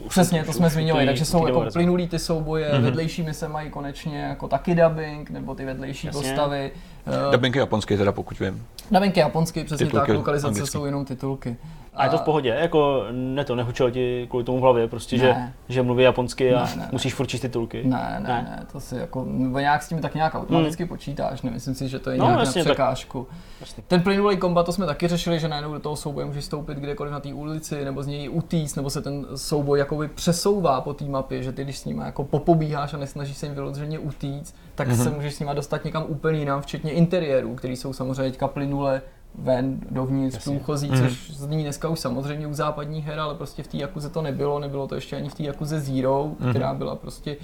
Přesně, 0.08 0.44
to 0.44 0.52
jsme 0.52 0.70
zmiňovali, 0.70 1.06
takže 1.06 1.24
jsou 1.24 1.46
jako 1.46 1.64
plynulý 1.72 2.08
ty 2.08 2.18
souboje, 2.18 2.72
mm-hmm. 2.72 2.80
vedlejší 2.80 3.22
mise 3.22 3.48
mají 3.48 3.70
konečně 3.70 4.18
jako 4.18 4.48
taky 4.48 4.74
dubbing, 4.74 5.30
nebo 5.30 5.54
ty 5.54 5.64
vedlejší 5.64 6.06
Jasně. 6.06 6.22
postavy. 6.22 6.70
Uh, 7.06 7.32
dubbing 7.32 7.56
je 7.56 7.60
japonský 7.60 7.96
teda, 7.96 8.12
pokud 8.12 8.38
vím. 8.40 8.66
Novinky 8.90 9.20
japonsky, 9.20 9.64
přesně 9.64 9.86
Titulky 9.86 10.06
tak, 10.06 10.16
lokalizace 10.16 10.48
anglicky. 10.48 10.70
jsou 10.72 10.84
jenom 10.84 11.04
titulky. 11.04 11.56
A 11.94 12.04
je 12.04 12.10
to 12.10 12.18
v 12.18 12.22
pohodě, 12.22 12.48
jako 12.60 13.04
ne 13.12 13.44
to, 13.44 13.54
nehučelo 13.56 13.90
ti 13.90 14.26
kvůli 14.30 14.44
tomu 14.44 14.58
v 14.58 14.62
hlavě, 14.62 14.88
prostě, 14.88 15.18
že, 15.18 15.26
Ne. 15.28 15.54
že 15.68 15.82
mluví 15.82 16.04
japonsky 16.04 16.54
a 16.54 16.64
Ne, 16.64 16.70
ne, 16.76 16.82
ne. 16.82 16.88
musíš 16.92 17.14
furt 17.14 17.26
číst 17.26 17.40
titulky. 17.40 17.82
Ne, 17.84 18.16
ne, 18.22 18.28
ne, 18.28 18.66
to 18.72 18.80
si 18.80 18.96
jako, 18.96 19.24
nebo 19.28 19.58
nějak 19.58 19.82
s 19.82 19.88
tím 19.88 19.98
tak 19.98 20.14
nějak 20.14 20.34
automaticky 20.34 20.86
počítáš, 20.86 21.42
nemyslím 21.42 21.74
si, 21.74 21.88
že 21.88 21.98
to 21.98 22.10
je 22.10 22.18
No, 22.18 22.24
nějak 22.24 22.40
jasně, 22.40 22.58
na 22.58 22.64
tak- 22.64 22.72
překážku. 22.72 23.26
Jasně. 23.60 23.82
Ten 23.88 24.00
plynulý 24.02 24.36
kombat, 24.36 24.66
to 24.66 24.72
jsme 24.72 24.86
taky 24.86 25.08
řešili, 25.08 25.38
že 25.40 25.48
najednou 25.48 25.72
do 25.72 25.80
toho 25.80 25.96
souboje 25.96 26.26
můžeš 26.26 26.44
stoupit 26.44 26.78
kdekoliv 26.78 27.12
na 27.12 27.20
té 27.20 27.34
ulici, 27.34 27.84
nebo 27.84 28.02
z 28.02 28.06
něj 28.06 28.28
utíct, 28.28 28.76
nebo 28.76 28.90
se 28.90 29.02
ten 29.02 29.26
souboj 29.34 29.78
jakoby 29.78 30.08
přesouvá 30.08 30.80
po 30.80 30.94
té 30.94 31.04
mapě, 31.04 31.42
že 31.42 31.52
ty 31.52 31.64
když 31.64 31.78
s 31.78 31.84
nimi 31.84 32.02
jako 32.04 32.24
popobíháš 32.24 32.94
a 32.94 32.96
nesnažíš 32.96 33.36
se 33.36 33.46
jim 33.46 33.54
vyloženě 33.54 33.98
utíct, 33.98 34.54
tak 34.74 34.88
Mhm. 34.88 34.96
mm-hmm. 34.96 35.02
se 35.04 35.10
můžeš 35.10 35.34
s 35.34 35.40
nimi 35.40 35.50
dostat 35.54 35.84
někam 35.84 36.04
úplně 36.08 36.38
jinam, 36.38 36.62
včetně 36.62 36.92
interiérů, 36.92 37.54
který 37.54 37.76
jsou 37.76 37.92
samozřejmě 37.92 38.30
teďka 38.30 38.48
plynule 38.48 39.02
ven, 39.34 39.80
dovnitř, 39.90 40.34
Jasně. 40.36 40.56
průchozí, 40.56 40.88
Mhm. 40.90 41.02
což 41.08 41.30
zní 41.30 41.62
dneska 41.62 41.88
už 41.88 41.98
samozřejmě 42.00 42.46
u 42.46 42.54
západních 42.54 43.06
her, 43.06 43.20
ale 43.20 43.34
prostě 43.34 43.62
v 43.62 43.66
té 43.68 43.76
Jakuze 43.76 44.08
to 44.10 44.22
nebylo, 44.22 44.58
nebylo 44.58 44.86
to 44.86 44.94
ještě 44.94 45.16
ani 45.16 45.28
v 45.28 45.34
té 45.34 45.42
Jakuze 45.42 45.80
Zero, 45.80 46.30
Mhm. 46.40 46.50
která 46.50 46.74
byla 46.74 46.96
prostě 46.96 47.36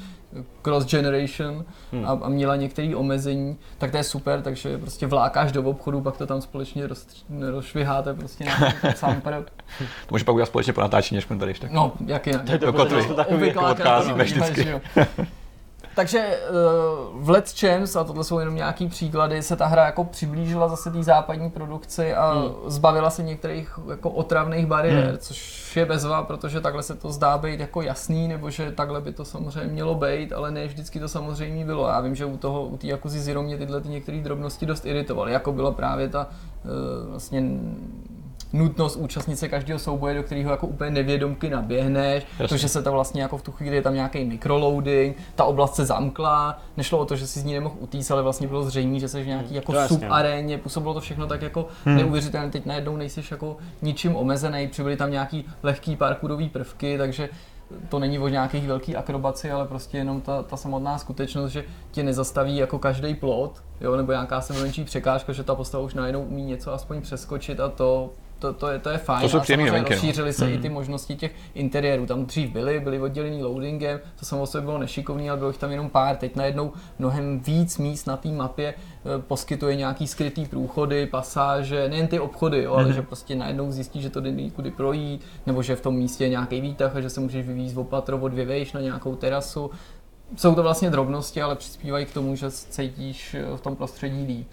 cross 0.62 0.86
generation 0.86 1.64
Hmm. 1.92 2.04
a, 2.06 2.10
a 2.22 2.28
měla 2.28 2.56
některé 2.56 2.96
omezení, 2.96 3.56
tak 3.78 3.90
to 3.90 3.96
je 3.96 4.02
super, 4.04 4.42
takže 4.42 4.78
prostě 4.78 5.06
vlákáš 5.06 5.52
do 5.52 5.62
obchodu, 5.62 6.00
pak 6.00 6.16
to 6.16 6.26
tam 6.26 6.40
společně 6.40 6.86
roz, 6.86 7.06
rozšviháte 7.50 8.14
prostě 8.14 8.44
na 8.44 8.52
ten 8.82 8.92
sampr. 8.94 9.30
To 9.78 9.84
může 10.14 10.24
pak 10.24 10.34
udělat 10.34 10.46
společně 10.46 10.72
po 10.72 10.80
natáčení, 10.80 11.16
než 11.16 11.26
tady 11.38 11.50
ještě. 11.50 11.68
No, 11.72 11.92
jak 12.06 12.26
jinak. 12.26 12.44
To 12.44 12.52
je 12.52 12.58
to 12.58 12.66
Jako 12.66 12.84
prostě 12.84 13.08
ty. 13.08 13.14
takový, 13.14 13.48
jako 13.48 13.70
odcházíme 13.70 14.24
vždycky. 14.24 14.68
Takže 15.96 16.18
eh, 16.18 16.38
v 17.14 17.30
Let's 17.30 17.60
Champs, 17.60 17.96
a 17.96 18.04
tohle 18.04 18.24
jsou 18.24 18.38
jenom 18.38 18.54
nějaký 18.54 18.88
příklady, 18.88 19.42
se 19.42 19.56
ta 19.56 19.66
hra 19.66 19.84
jako 19.86 20.04
přiblížila 20.04 20.68
zase 20.68 20.90
té 20.90 21.02
západní 21.02 21.50
produkci 21.50 22.14
a 22.14 22.32
Hmm. 22.32 22.52
zbavila 22.66 23.10
se 23.10 23.22
některých 23.22 23.78
jako 23.90 24.10
otravných 24.10 24.66
bariér, 24.66 25.08
Hmm. 25.08 25.18
což 25.18 25.76
je 25.76 25.84
bezva, 25.86 26.22
protože 26.22 26.60
takhle 26.60 26.82
se 26.82 26.94
to 26.94 27.12
zdá 27.12 27.38
být 27.38 27.60
jako 27.60 27.82
jasný, 27.82 28.28
nebo 28.28 28.50
že 28.50 28.72
takhle 28.72 29.00
by 29.00 29.12
to 29.12 29.24
samozřejmě 29.24 29.72
mělo 29.72 29.94
být, 29.94 30.32
ale 30.32 30.50
ne 30.50 30.66
vždycky 30.66 31.00
to 31.00 31.08
samozřejmě 31.08 31.64
bylo. 31.64 31.88
Já 31.88 32.00
vím, 32.00 32.14
že 32.14 32.24
u 32.24 32.36
toho, 32.36 32.62
u 32.64 32.76
té 32.76 32.86
Yakuzy 32.86 33.20
Zero 33.20 33.42
mě 33.42 33.58
tyhle 33.58 33.80
ty 33.80 33.88
některé 33.88 34.18
drobnosti 34.20 34.66
dost 34.66 34.86
iritovaly, 34.86 35.32
jako 35.32 35.52
byla 35.52 35.70
právě 35.72 36.08
ta 36.08 36.26
eh, 36.64 36.68
vlastně 37.10 37.42
nutnost 38.52 38.96
účastnit 38.96 39.36
se 39.36 39.48
každého 39.48 39.78
souboje, 39.78 40.14
do 40.14 40.22
kterého 40.22 40.50
jako 40.50 40.66
úplně 40.66 40.90
nevědomky 40.90 41.50
naběhneš, 41.50 42.26
Jasně. 42.38 42.48
to, 42.48 42.56
že 42.56 42.68
se 42.68 42.82
to 42.82 42.92
vlastně 42.92 43.22
jako 43.22 43.36
v 43.38 43.42
tu 43.42 43.52
chvíli 43.52 43.76
je 43.76 43.82
tam 43.82 43.94
nějaký 43.94 44.24
mikroloading, 44.24 45.16
ta 45.34 45.44
oblast 45.44 45.74
se 45.74 45.84
zamkla, 45.86 46.62
nešlo 46.76 46.98
o 46.98 47.04
to, 47.04 47.16
že 47.16 47.26
si 47.26 47.40
z 47.40 47.44
ní 47.44 47.54
nemohl 47.54 47.74
utíct, 47.78 48.10
ale 48.10 48.22
vlastně 48.22 48.48
bylo 48.48 48.64
zřejmé, 48.64 48.98
že 48.98 49.08
jsi 49.08 49.22
v 49.22 49.26
nějaký 49.26 49.54
jako 49.54 49.72
to 49.72 49.78
jasně. 49.78 49.96
subaréně, 49.98 50.58
působilo 50.58 50.94
to 50.94 51.00
všechno 51.00 51.26
tak 51.26 51.42
jako 51.42 51.66
Hmm. 51.84 51.96
neuvěřitelně, 51.96 52.50
teď 52.50 52.66
najednou 52.66 52.96
nejsiš 52.96 53.30
jako 53.30 53.56
ničím 53.82 54.16
omezený, 54.16 54.68
přibyly 54.68 54.96
tam 54.96 55.10
nějaký 55.10 55.44
lehký 55.62 55.96
parkourový 55.96 56.48
prvky, 56.48 56.98
takže 56.98 57.28
to 57.88 57.98
není 57.98 58.18
o 58.18 58.28
nějakých 58.28 58.68
velký 58.68 58.96
akrobaci, 58.96 59.50
ale 59.50 59.66
prostě 59.66 59.98
jenom 59.98 60.20
ta, 60.20 60.42
ta 60.42 60.56
samotná 60.56 60.98
skutečnost, 60.98 61.50
že 61.52 61.64
tě 61.90 62.02
nezastaví 62.02 62.56
jako 62.56 62.78
každý 62.78 63.14
plot, 63.14 63.62
jo, 63.80 63.96
nebo 63.96 64.12
nějaká 64.12 64.40
se 64.40 64.52
menší 64.52 64.84
překážka, 64.84 65.32
že 65.32 65.42
ta 65.42 65.54
postava 65.54 65.84
už 65.84 65.94
najednou 65.94 66.22
umí 66.22 66.44
něco 66.44 66.72
aspoň 66.72 67.00
přeskočit 67.02 67.60
a 67.60 67.68
to, 67.68 68.10
to, 68.38 68.52
to, 68.52 68.68
je, 68.68 68.78
to 68.78 68.90
je 68.90 68.98
fajn. 68.98 69.20
To 69.22 69.28
jsou 69.28 69.32
samozřejmě 69.32 69.66
novinky, 69.66 69.90
no. 69.90 69.94
rozšířily 69.96 70.32
se 70.32 70.50
i 70.50 70.52
Mhm. 70.52 70.62
ty 70.62 70.68
možnosti 70.68 71.16
těch 71.16 71.32
interiérů. 71.54 72.06
Tam 72.06 72.26
dřív 72.26 72.50
byly, 72.50 72.80
byly 72.80 73.00
oddělený 73.00 73.42
loadingem, 73.42 74.00
to 74.18 74.26
samo 74.26 74.42
o 74.42 74.46
sobě 74.46 74.64
bylo 74.64 74.78
nešikovný, 74.78 75.30
ale 75.30 75.38
bylo 75.38 75.50
jich 75.50 75.58
tam 75.58 75.70
jenom 75.70 75.90
pár. 75.90 76.16
Teď 76.16 76.36
najednou 76.36 76.72
mnohem 76.98 77.40
víc 77.40 77.78
míst 77.78 78.06
na 78.06 78.16
té 78.16 78.28
mapě 78.28 78.74
eh, 78.74 79.22
poskytuje 79.22 79.76
nějaký 79.76 80.06
skrytý 80.06 80.46
průchody, 80.46 81.06
pasáže, 81.06 81.88
nejen 81.88 82.06
ty 82.06 82.20
obchody, 82.20 82.62
jo, 82.62 82.72
ale 82.74 82.84
Mhm. 82.84 82.92
že 82.92 83.02
prostě 83.02 83.34
najednou 83.34 83.72
zjistí, 83.72 84.02
že 84.02 84.10
to 84.10 84.20
jde 84.20 84.50
kudy 84.50 84.70
projít, 84.70 85.20
nebo 85.46 85.62
že 85.62 85.76
v 85.76 85.80
tom 85.80 85.94
místě 85.94 86.24
je 86.24 86.28
nějaký 86.28 86.60
výtah 86.60 86.96
a 86.96 87.00
že 87.00 87.10
se 87.10 87.20
můžeš 87.20 87.46
vyvízt 87.46 87.76
opatro 87.76 88.18
o 88.18 88.28
dvě 88.28 88.44
vejš 88.44 88.72
na 88.72 88.80
nějakou 88.80 89.16
terasu. 89.16 89.70
Jsou 90.36 90.54
to 90.54 90.62
vlastně 90.62 90.90
drobnosti, 90.90 91.42
ale 91.42 91.56
přispívají 91.56 92.06
k 92.06 92.12
tomu, 92.14 92.34
že 92.36 92.50
se 92.50 92.66
cítíš 92.70 93.34
eh, 93.34 93.56
v 93.56 93.60
tom 93.60 93.76
prostředí 93.76 94.24
líp. 94.26 94.46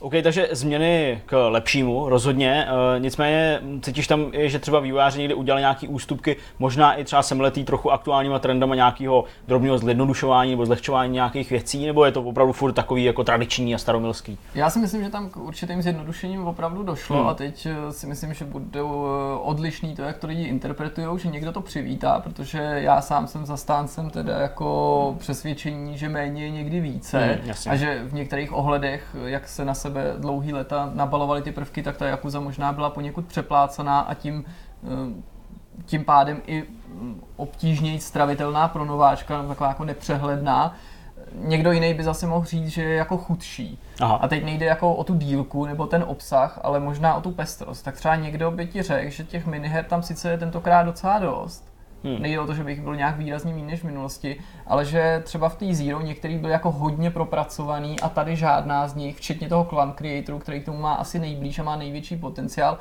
OK, 0.00 0.12
takže 0.22 0.48
změny 0.52 1.22
k 1.26 1.48
lepšímu, 1.48 2.08
rozhodně. 2.08 2.66
E, 2.96 3.00
nicméně 3.00 3.60
cítíš 3.82 4.06
tam, 4.06 4.30
že 4.34 4.58
třeba 4.58 4.80
vývojáři 4.80 5.18
někdy 5.18 5.34
udělali 5.34 5.60
nějaké 5.62 5.88
ústupky, 5.88 6.36
možná 6.58 6.94
i 6.94 7.04
třeba 7.04 7.22
semletý 7.22 7.64
trochu 7.64 7.92
aktuálníma 7.92 8.38
trendama 8.38 8.74
nějakého 8.74 9.24
drobného 9.48 9.78
zjednodušování 9.78 10.50
nebo 10.50 10.66
zlehčování 10.66 11.12
nějakých 11.12 11.50
věcí, 11.50 11.86
nebo 11.86 12.04
je 12.04 12.12
to 12.12 12.22
opravdu 12.22 12.52
furt 12.52 12.72
takový 12.72 13.04
jako 13.04 13.24
tradiční 13.24 13.74
a 13.74 13.78
staromilský? 13.78 14.38
Já 14.54 14.70
si 14.70 14.78
myslím, 14.78 15.04
že 15.04 15.10
tam 15.10 15.28
k 15.30 15.36
určitým 15.36 15.82
zjednodušením 15.82 16.46
opravdu 16.46 16.82
došlo 16.82 17.18
Hmm. 17.18 17.28
a 17.28 17.34
teď 17.34 17.66
eh, 17.66 17.92
si 17.92 18.06
myslím, 18.06 18.34
že 18.34 18.44
budou 18.44 19.06
eh, 19.06 19.38
odlišný 19.42 19.96
to, 19.96 20.02
jak 20.02 20.18
to 20.18 20.26
lidi 20.26 20.42
interpretují, 20.44 21.18
že 21.18 21.28
někdo 21.28 21.52
to 21.52 21.60
přivítá, 21.60 22.20
protože 22.20 22.58
já 22.58 23.00
sám 23.00 23.26
jsem 23.26 23.46
zastáncem 23.46 24.10
teda 24.10 24.38
jako 24.38 25.16
přesvědčení, 25.18 25.98
že 25.98 26.08
méně 26.08 26.44
je 26.44 26.50
někdy 26.50 26.80
více 26.80 27.18
Hmm, 27.18 27.48
jasně. 27.48 27.72
a 27.72 27.76
že 27.76 28.02
v 28.04 28.14
některých 28.14 28.52
ohledech, 28.52 29.16
jak 29.24 29.48
se 29.48 29.64
na 29.64 29.74
sebe 29.88 30.14
dlouhý 30.18 30.52
leta 30.52 30.90
nabalovaly 30.94 31.42
ty 31.42 31.52
prvky, 31.52 31.82
tak 31.82 31.96
ta 31.96 32.06
Yakuza 32.06 32.40
možná 32.40 32.72
byla 32.72 32.90
poněkud 32.90 33.26
přeplácaná 33.26 34.00
a 34.00 34.14
tím 34.14 34.44
eh, 34.84 35.22
tím 35.84 36.04
pádem 36.04 36.42
i 36.46 36.64
mm, 36.88 37.22
obtížněji 37.36 38.00
stravitelná 38.00 38.68
pro 38.68 38.84
nováčka, 38.84 39.42
taková 39.42 39.68
jako 39.68 39.84
nepřehledná. 39.84 40.74
Někdo 41.34 41.72
jiný 41.72 41.94
by 41.94 42.04
zase 42.04 42.26
mohl 42.26 42.44
říct, 42.46 42.68
že 42.68 42.82
je 42.82 42.94
jako 42.94 43.16
chudší. 43.16 43.78
Aha. 44.00 44.14
A 44.14 44.28
teď 44.28 44.44
nejde 44.44 44.66
jako 44.66 44.94
o 44.94 45.04
tu 45.04 45.14
dílku 45.14 45.66
nebo 45.66 45.86
ten 45.86 46.04
obsah, 46.06 46.60
ale 46.62 46.80
možná 46.80 47.14
o 47.14 47.20
tu 47.20 47.30
pestrost. 47.30 47.84
Tak 47.84 47.96
třeba 47.96 48.16
někdo 48.16 48.50
by 48.50 48.66
ti 48.66 48.82
řekl, 48.82 49.10
že 49.10 49.24
těch 49.24 49.46
miniher 49.46 49.84
tam 49.84 50.02
sice 50.02 50.30
je 50.30 50.38
tentokrát 50.38 50.82
docela 50.82 51.18
dost. 51.18 51.68
Hmm. 52.04 52.22
Nejde 52.22 52.40
o 52.40 52.46
to, 52.46 52.54
že 52.54 52.64
bych 52.64 52.80
byl 52.80 52.96
nějak 52.96 53.16
výrazně 53.16 53.52
méně 53.54 53.66
než 53.66 53.80
v 53.80 53.84
minulosti, 53.84 54.40
ale 54.66 54.84
že 54.84 55.22
třeba 55.24 55.48
v 55.48 55.56
té 55.56 55.74
Zero 55.74 56.00
některý 56.00 56.38
byl 56.38 56.50
jako 56.50 56.70
hodně 56.70 57.10
propracovaný 57.10 58.00
a 58.00 58.08
tady 58.08 58.36
žádná 58.36 58.88
z 58.88 58.94
nich, 58.94 59.16
včetně 59.16 59.48
toho 59.48 59.64
Clan 59.64 59.92
Creatoru, 59.92 60.38
který 60.38 60.60
k 60.60 60.64
tomu 60.64 60.78
má 60.78 60.94
asi 60.94 61.18
nejblíž 61.18 61.58
a 61.58 61.62
má 61.62 61.76
největší 61.76 62.16
potenciál, 62.16 62.78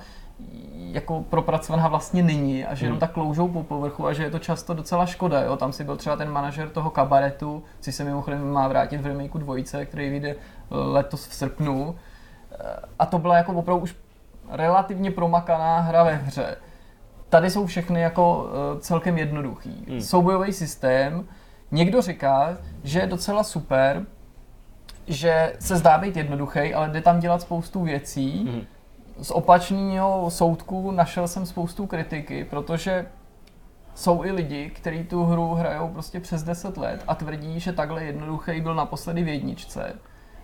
jako 0.76 1.22
propracovaná 1.30 1.88
vlastně 1.88 2.24
není 2.24 2.66
a 2.66 2.76
že 2.76 2.86
jenom 2.86 2.94
Hmm. 2.96 3.00
tak 3.00 3.12
kloužou 3.12 3.48
po 3.48 3.64
povrchu 3.64 4.08
a 4.08 4.14
že 4.14 4.24
je 4.24 4.30
to 4.32 4.40
často 4.40 4.74
docela 4.74 5.06
škoda. 5.06 5.42
Jo? 5.42 5.58
Tam 5.58 5.74
si 5.74 5.84
byl 5.84 5.98
třeba 5.98 6.16
ten 6.16 6.30
manažer 6.32 6.70
toho 6.70 6.90
kabaretu, 6.90 7.64
což 7.80 7.96
se 7.96 8.04
mimochodem 8.04 8.52
má 8.52 8.68
vrátit 8.68 9.02
v 9.02 9.06
remakeu 9.06 9.38
dvojice, 9.38 9.86
který 9.86 10.10
vyjde 10.10 10.30
eh, 10.30 10.36
letos 10.70 11.28
v 11.28 11.34
srpnu. 11.34 11.96
Eh, 12.52 12.56
A 13.00 13.06
to 13.06 13.20
byla 13.20 13.38
jako 13.38 13.54
opravdu 13.54 13.84
už 13.84 13.96
relativně 14.50 15.12
promakaná 15.12 15.80
hra 15.80 16.04
ve 16.04 16.14
hře. 16.16 16.56
Tady 17.30 17.50
jsou 17.50 17.66
všechny 17.66 18.02
jako 18.02 18.50
eh, 18.50 18.80
celkem 18.80 19.18
jednoduchý. 19.18 19.86
Hmm. 19.90 20.02
Soubojový 20.02 20.54
systém. 20.54 21.26
Někdo 21.72 22.02
říká, 22.02 22.58
že 22.84 23.00
je 23.00 23.08
docela 23.08 23.44
super, 23.44 24.06
že 25.08 25.54
se 25.60 25.76
zdá 25.76 25.98
být 25.98 26.18
jednoduchý, 26.18 26.74
ale 26.74 26.90
jde 26.90 27.02
tam 27.02 27.20
dělat 27.20 27.42
spoustu 27.42 27.84
věcí. 27.84 28.44
Mhm. 28.46 28.62
Z 29.22 29.32
opačného 29.32 30.32
soudku 30.32 30.92
našel 30.92 31.28
jsem 31.28 31.46
spoustu 31.46 31.86
kritiky, 31.86 32.46
protože 32.50 33.06
jsou 33.96 34.24
i 34.24 34.32
lidi, 34.32 34.70
kteří 34.70 35.04
tu 35.04 35.24
hru 35.24 35.54
hrajou 35.54 35.88
prostě 35.88 36.20
přes 36.20 36.44
10 36.44 36.78
let 36.78 37.04
a 37.08 37.16
tvrdí, 37.16 37.60
že 37.60 37.74
takhle 37.74 38.04
jednoduchý 38.04 38.62
byl 38.62 38.76
naposledy 38.76 39.24
v 39.24 39.28
jedničce. 39.28 39.94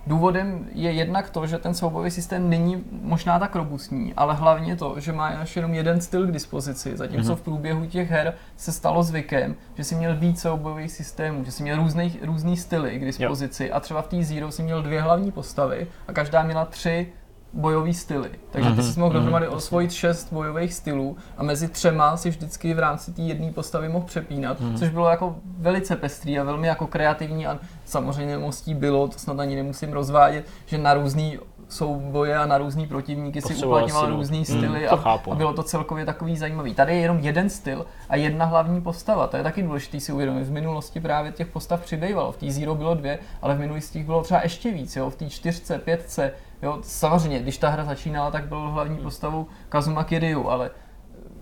Důvodem 0.08 0.68
je 0.72 0.92
jednak 0.92 1.30
to, 1.30 1.48
že 1.48 1.58
ten 1.58 1.74
soubojový 1.74 2.12
systém 2.12 2.50
není 2.50 2.84
možná 2.92 3.40
tak 3.40 3.56
robustní, 3.56 4.14
ale 4.18 4.34
hlavně 4.34 4.76
to, 4.76 5.00
že 5.00 5.14
má 5.14 5.28
až 5.28 5.56
jenom 5.56 5.74
jeden 5.74 6.02
styl 6.02 6.28
k 6.28 6.32
dispozici, 6.32 6.98
zatímco 6.98 7.36
v 7.36 7.42
průběhu 7.42 7.86
těch 7.86 8.10
her 8.10 8.34
se 8.58 8.72
stalo 8.72 9.04
zvykem, 9.04 9.56
že 9.76 9.84
si 9.84 9.96
měl 9.96 10.16
víc 10.16 10.42
soubojových 10.42 10.92
systémů, 10.92 11.44
že 11.44 11.52
si 11.52 11.64
měl 11.64 11.78
různý, 11.78 12.20
různý 12.22 12.58
styly 12.58 13.00
k 13.00 13.06
dispozici 13.06 13.72
a 13.72 13.80
třeba 13.80 14.02
v 14.02 14.08
té 14.08 14.24
Zero 14.24 14.52
si 14.52 14.64
měl 14.64 14.82
dvě 14.82 15.02
hlavní 15.02 15.32
postavy 15.32 15.88
a 16.08 16.14
každá 16.14 16.44
měla 16.44 16.66
tři 16.66 17.08
bojový 17.54 17.94
styly. 17.94 18.30
Takže 18.52 18.72
ty 18.72 18.84
si 18.84 19.00
mohl 19.00 19.14
dohromady 19.14 19.48
osvojit 19.48 19.92
šest 19.92 20.34
bojových 20.34 20.74
stylů 20.74 21.18
a 21.38 21.44
mezi 21.44 21.68
třema 21.68 22.18
si 22.18 22.30
vždycky 22.30 22.74
v 22.74 22.80
rámci 22.80 23.14
té 23.14 23.22
jedné 23.22 23.52
postavy 23.52 23.90
mohl 23.90 24.06
přepínat, 24.06 24.58
což 24.76 24.90
bylo 24.90 25.10
jako 25.10 25.36
velice 25.58 25.96
pestrý 25.96 26.40
a 26.40 26.44
velmi 26.44 26.68
jako 26.68 26.88
kreativní 26.88 27.48
a 27.48 27.60
samozřejmě 27.86 28.38
mostí 28.38 28.74
bylo, 28.74 29.08
to 29.08 29.20
snad 29.20 29.40
ani 29.40 29.56
nemusím 29.56 29.94
rozvádět, 29.94 30.46
že 30.66 30.78
na 30.78 30.94
různý 30.94 31.40
souboje 31.74 32.38
a 32.38 32.46
na 32.46 32.58
různý 32.58 32.88
protivníky 32.88 33.42
si 33.42 33.66
uplatňoval 33.66 34.10
různý 34.10 34.38
Hmm, 34.38 34.46
styly 34.46 34.88
to 34.88 34.94
a, 34.94 34.98
chápu. 34.98 35.32
a 35.32 35.36
bylo 35.36 35.54
to 35.54 35.64
celkově 35.64 36.06
takový 36.06 36.38
zajímavý. 36.38 36.74
Tady 36.74 36.94
je 36.96 37.00
jenom 37.00 37.20
jeden 37.20 37.50
styl 37.50 37.86
a 38.10 38.16
jedna 38.16 38.46
hlavní 38.46 38.82
postava, 38.82 39.28
to 39.28 39.38
je 39.38 39.44
taky 39.44 39.64
důležité 39.64 40.00
si 40.00 40.14
uvědomit. 40.14 40.44
V 40.44 40.52
minulosti 40.52 41.00
právě 41.00 41.32
těch 41.32 41.48
postav 41.48 41.82
přibývalo, 41.82 42.32
v 42.32 42.38
té 42.38 42.52
Zero 42.52 42.76
bylo 42.76 42.96
dvě, 42.96 43.20
ale 43.42 43.56
v 43.56 43.60
minulých 43.60 44.06
bylo 44.06 44.24
třeba 44.24 44.40
ještě 44.44 44.72
víc, 44.72 44.96
jo? 44.96 45.10
v 45.10 45.16
té 45.16 45.30
čtyřce, 45.30 45.80
pětce, 45.80 46.32
jo? 46.62 46.80
samozřejmě, 46.82 47.40
když 47.40 47.58
ta 47.58 47.70
hra 47.70 47.84
začínala, 47.84 48.32
tak 48.32 48.48
byl 48.48 48.60
hlavní 48.60 48.98
postavou 48.98 49.48
Kazuma 49.70 50.04
Kiryu, 50.04 50.50
ale 50.50 50.70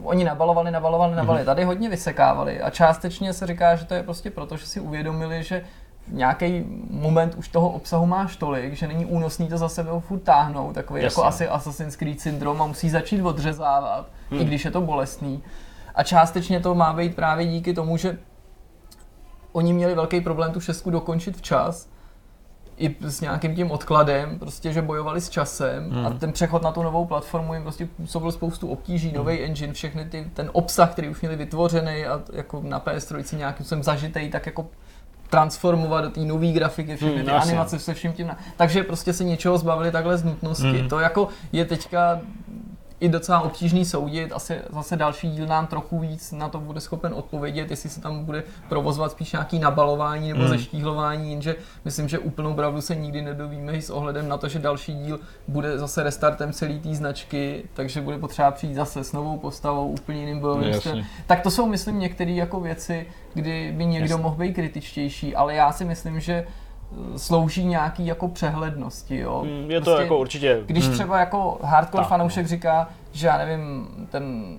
oni 0.04 0.24
nabalovali, 0.24 0.72
nabalovali, 0.72 1.16
nabalovali. 1.16 1.46
Tady 1.46 1.64
hodně 1.64 1.90
vysekávali 1.90 2.62
a 2.62 2.70
částečně 2.70 3.34
se 3.34 3.48
říká, 3.48 3.76
že 3.76 3.86
to 3.86 3.94
je 3.94 4.04
prostě 4.04 4.32
proto, 4.32 4.58
že 4.58 4.66
si 4.66 4.80
uvědomili, 4.80 5.44
že 5.44 5.64
nějaký 6.12 6.64
moment 6.90 7.36
už 7.36 7.48
toho 7.48 7.70
obsahu 7.70 8.06
máš 8.06 8.36
tolik, 8.36 8.74
že 8.74 8.88
není 8.88 9.06
únosný 9.06 9.48
to 9.48 9.58
za 9.58 9.70
sebe 9.70 9.92
furt 10.00 10.20
táhnout, 10.20 10.76
takový 10.76 11.04
Jasně. 11.04 11.22
jako 11.22 11.28
asi 11.28 11.48
Assassin's 11.48 11.96
Creed 11.96 12.22
syndrom 12.22 12.62
a 12.62 12.66
musí 12.66 12.90
začít 12.90 13.22
odřezávat, 13.22 14.10
hmm. 14.30 14.42
i 14.42 14.46
když 14.46 14.66
je 14.66 14.72
to 14.72 14.82
bolestný. 14.82 15.44
A 15.96 16.04
částečně 16.04 16.60
to 16.60 16.76
má 16.76 16.94
být 16.94 17.16
právě 17.16 17.46
díky 17.46 17.74
tomu, 17.74 17.98
že 17.98 18.18
oni 19.52 19.74
měli 19.74 19.96
velký 19.96 20.22
problém 20.22 20.54
tu 20.54 20.60
šestku 20.60 20.90
dokončit 20.90 21.38
včas, 21.38 21.90
i 22.78 22.96
s 23.02 23.22
nějakým 23.22 23.56
tím 23.56 23.72
odkladem, 23.72 24.40
prostě, 24.40 24.74
že 24.74 24.82
bojovali 24.82 25.22
s 25.22 25.30
časem 25.30 25.90
hmm. 25.92 26.06
a 26.06 26.10
ten 26.10 26.32
přechod 26.32 26.62
na 26.62 26.72
tu 26.72 26.84
novou 26.84 27.06
platformu 27.06 27.54
jim 27.54 27.64
prostě 27.64 27.86
působil 27.86 28.32
spoustu 28.32 28.70
obtíží, 28.70 29.08
hmm. 29.08 29.18
nový 29.18 29.40
engine, 29.40 29.74
všechny 29.74 30.06
ty, 30.06 30.28
ten 30.34 30.50
obsah, 30.54 30.92
který 30.92 31.10
už 31.10 31.22
měli 31.22 31.36
vytvořený 31.36 32.06
a 32.06 32.22
jako 32.34 32.62
na 32.64 32.80
PS3 32.80 33.38
nějakým 33.38 33.66
jsem 33.66 33.84
zažitej, 33.84 34.30
tak 34.30 34.46
jako 34.46 34.68
transformovat 35.32 36.02
do 36.04 36.10
té 36.10 36.20
nové 36.20 36.48
grafiky, 36.48 36.96
všechny 36.96 37.16
Hmm, 37.16 37.26
ty 37.26 37.32
jasně. 37.32 37.52
animace 37.52 37.80
se 37.80 37.94
vším 37.94 38.14
tím. 38.14 38.28
Na... 38.28 38.38
Takže 38.58 38.84
prostě 38.84 39.14
se 39.14 39.24
něčeho 39.24 39.58
zbavili 39.58 39.92
takhle 39.92 40.18
z 40.18 40.24
nutnosti. 40.24 40.80
Hmm. 40.80 40.90
To 40.90 41.00
jako 41.00 41.28
je 41.52 41.66
teďka 41.66 42.20
i 43.02 43.10
docela 43.10 43.40
obtížný 43.42 43.86
soudit, 43.86 44.32
asi 44.32 44.60
zase 44.70 44.96
další 44.96 45.30
díl 45.32 45.48
nám 45.48 45.68
trochu 45.68 46.00
víc 46.00 46.32
na 46.32 46.50
to 46.50 46.60
bude 46.60 46.80
schopen 46.80 47.14
odpovědět, 47.14 47.72
jestli 47.72 47.90
se 47.90 48.02
tam 48.02 48.26
bude 48.26 48.44
provozovat 48.70 49.12
spíš 49.12 49.32
nějaký 49.32 49.60
nabalování 49.60 50.30
nebo 50.30 50.40
Hmm. 50.42 50.50
zeštíhlování, 50.50 51.32
jenže 51.32 51.56
myslím, 51.86 52.08
že 52.08 52.20
úplnou 52.20 52.54
pravdu 52.54 52.82
se 52.82 52.96
nikdy 52.96 53.22
nedovíme 53.22 53.74
i 53.74 53.82
s 53.82 53.90
ohledem 53.90 54.28
na 54.28 54.38
to, 54.38 54.48
že 54.48 54.60
další 54.60 54.94
díl 54.94 55.20
bude 55.48 55.80
zase 55.80 56.04
restartem 56.04 56.54
celé 56.54 56.74
té 56.80 56.96
značky, 56.96 57.64
takže 57.74 58.02
bude 58.02 58.18
potřeba 58.18 58.52
přijít 58.52 58.76
zase 58.76 59.04
s 59.04 59.14
novou 59.14 59.38
postavou, 59.38 59.88
úplně 59.88 60.20
jiným 60.20 60.40
bojovým. 60.40 60.74
Tak 61.28 61.42
to 61.42 61.52
jsou, 61.52 61.66
myslím, 61.68 62.00
některé 62.00 62.32
jako 62.32 62.60
věci, 62.60 63.08
kdy 63.34 63.74
by 63.78 63.86
někdo 63.86 64.10
Jasně. 64.14 64.24
mohl 64.24 64.36
být 64.36 64.54
kritičtější, 64.54 65.36
ale 65.36 65.56
já 65.56 65.72
si 65.72 65.86
myslím, 65.86 66.20
že 66.20 66.46
slouží 67.18 67.66
nějaký 67.66 68.06
jako 68.06 68.28
přehlednosti, 68.28 69.18
jo. 69.18 69.44
Mm, 69.46 69.72
Je 69.72 69.82
to 69.82 69.98
jako 69.98 70.20
určitě... 70.20 70.62
Když 70.66 70.88
třeba 70.88 71.20
jako 71.20 71.60
hardcore 71.64 72.02
Tak, 72.04 72.10
fanoušek 72.10 72.48
říká, 72.48 72.90
že 73.12 73.28
já 73.28 73.38
nevím, 73.38 73.88
ten 74.10 74.56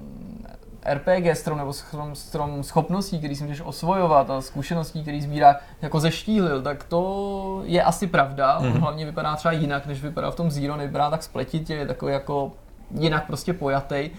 RPG 0.92 1.36
strom 1.36 1.58
nebo 1.58 1.72
strom, 1.72 2.14
strom 2.14 2.62
schopností, 2.62 3.18
který 3.18 3.36
si 3.36 3.44
můžeš 3.44 3.60
osvojovat 3.60 4.30
a 4.30 4.40
zkušeností, 4.40 5.02
který 5.02 5.20
sbírá, 5.20 5.56
jako 5.82 6.00
zeštíhlil, 6.00 6.62
tak 6.62 6.84
to 6.84 7.62
je 7.64 7.82
asi 7.82 8.06
pravda. 8.06 8.58
On 8.58 8.66
hlavně 8.72 9.04
vypadá 9.06 9.36
třeba 9.36 9.52
jinak, 9.52 9.86
než 9.86 10.02
vypadá 10.02 10.30
v 10.30 10.34
tom 10.34 10.50
Zero, 10.50 10.76
nevypadá 10.76 11.10
tak 11.10 11.22
spletitě, 11.22 11.74
je 11.74 11.86
takový 11.86 12.12
jako 12.12 12.52
jinak 12.98 13.26
prostě 13.26 13.52
pojatý. 13.52 14.10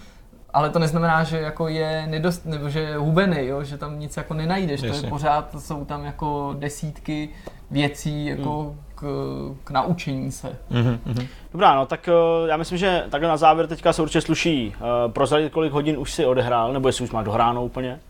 Ale 0.54 0.70
to 0.70 0.78
neznamená, 0.78 1.24
že 1.24 1.40
jako 1.40 1.68
je 1.68 2.06
nedost, 2.06 2.46
nebo 2.46 2.68
že 2.68 2.80
je 2.80 2.96
hubený, 2.96 3.46
jo? 3.46 3.64
že 3.64 3.78
tam 3.78 3.98
nic 3.98 4.16
jako 4.16 4.34
nenajdeš. 4.34 4.80
To 4.80 4.86
je 4.86 4.92
Jasně. 4.92 5.08
pořád, 5.08 5.54
jsou 5.58 5.84
tam 5.84 6.04
jako 6.04 6.54
desítky 6.58 7.28
věcí 7.70 8.26
jako 8.26 8.74
k, 8.94 9.04
k 9.64 9.70
naučení 9.70 10.32
se. 10.32 10.56
Mhm, 10.70 10.98
mhm. 11.06 11.26
Dobrá, 11.52 11.74
no 11.74 11.86
tak 11.86 12.08
eh, 12.08 12.48
já 12.48 12.56
myslím, 12.56 12.78
že 12.78 13.04
takhle 13.10 13.28
na 13.28 13.36
závěr 13.36 13.66
teďka 13.66 13.92
se 13.92 14.02
určitě 14.02 14.20
sluší 14.20 14.74
uh, 14.80 15.12
prozradit, 15.12 15.52
kolik 15.52 15.72
hodin 15.72 15.98
už 15.98 16.12
si 16.12 16.26
odehrál, 16.26 16.72
nebo 16.72 16.88
jestli 16.88 17.04
už 17.04 17.10
máš 17.10 17.24
dohráno 17.24 17.64
úplně. 17.64 18.00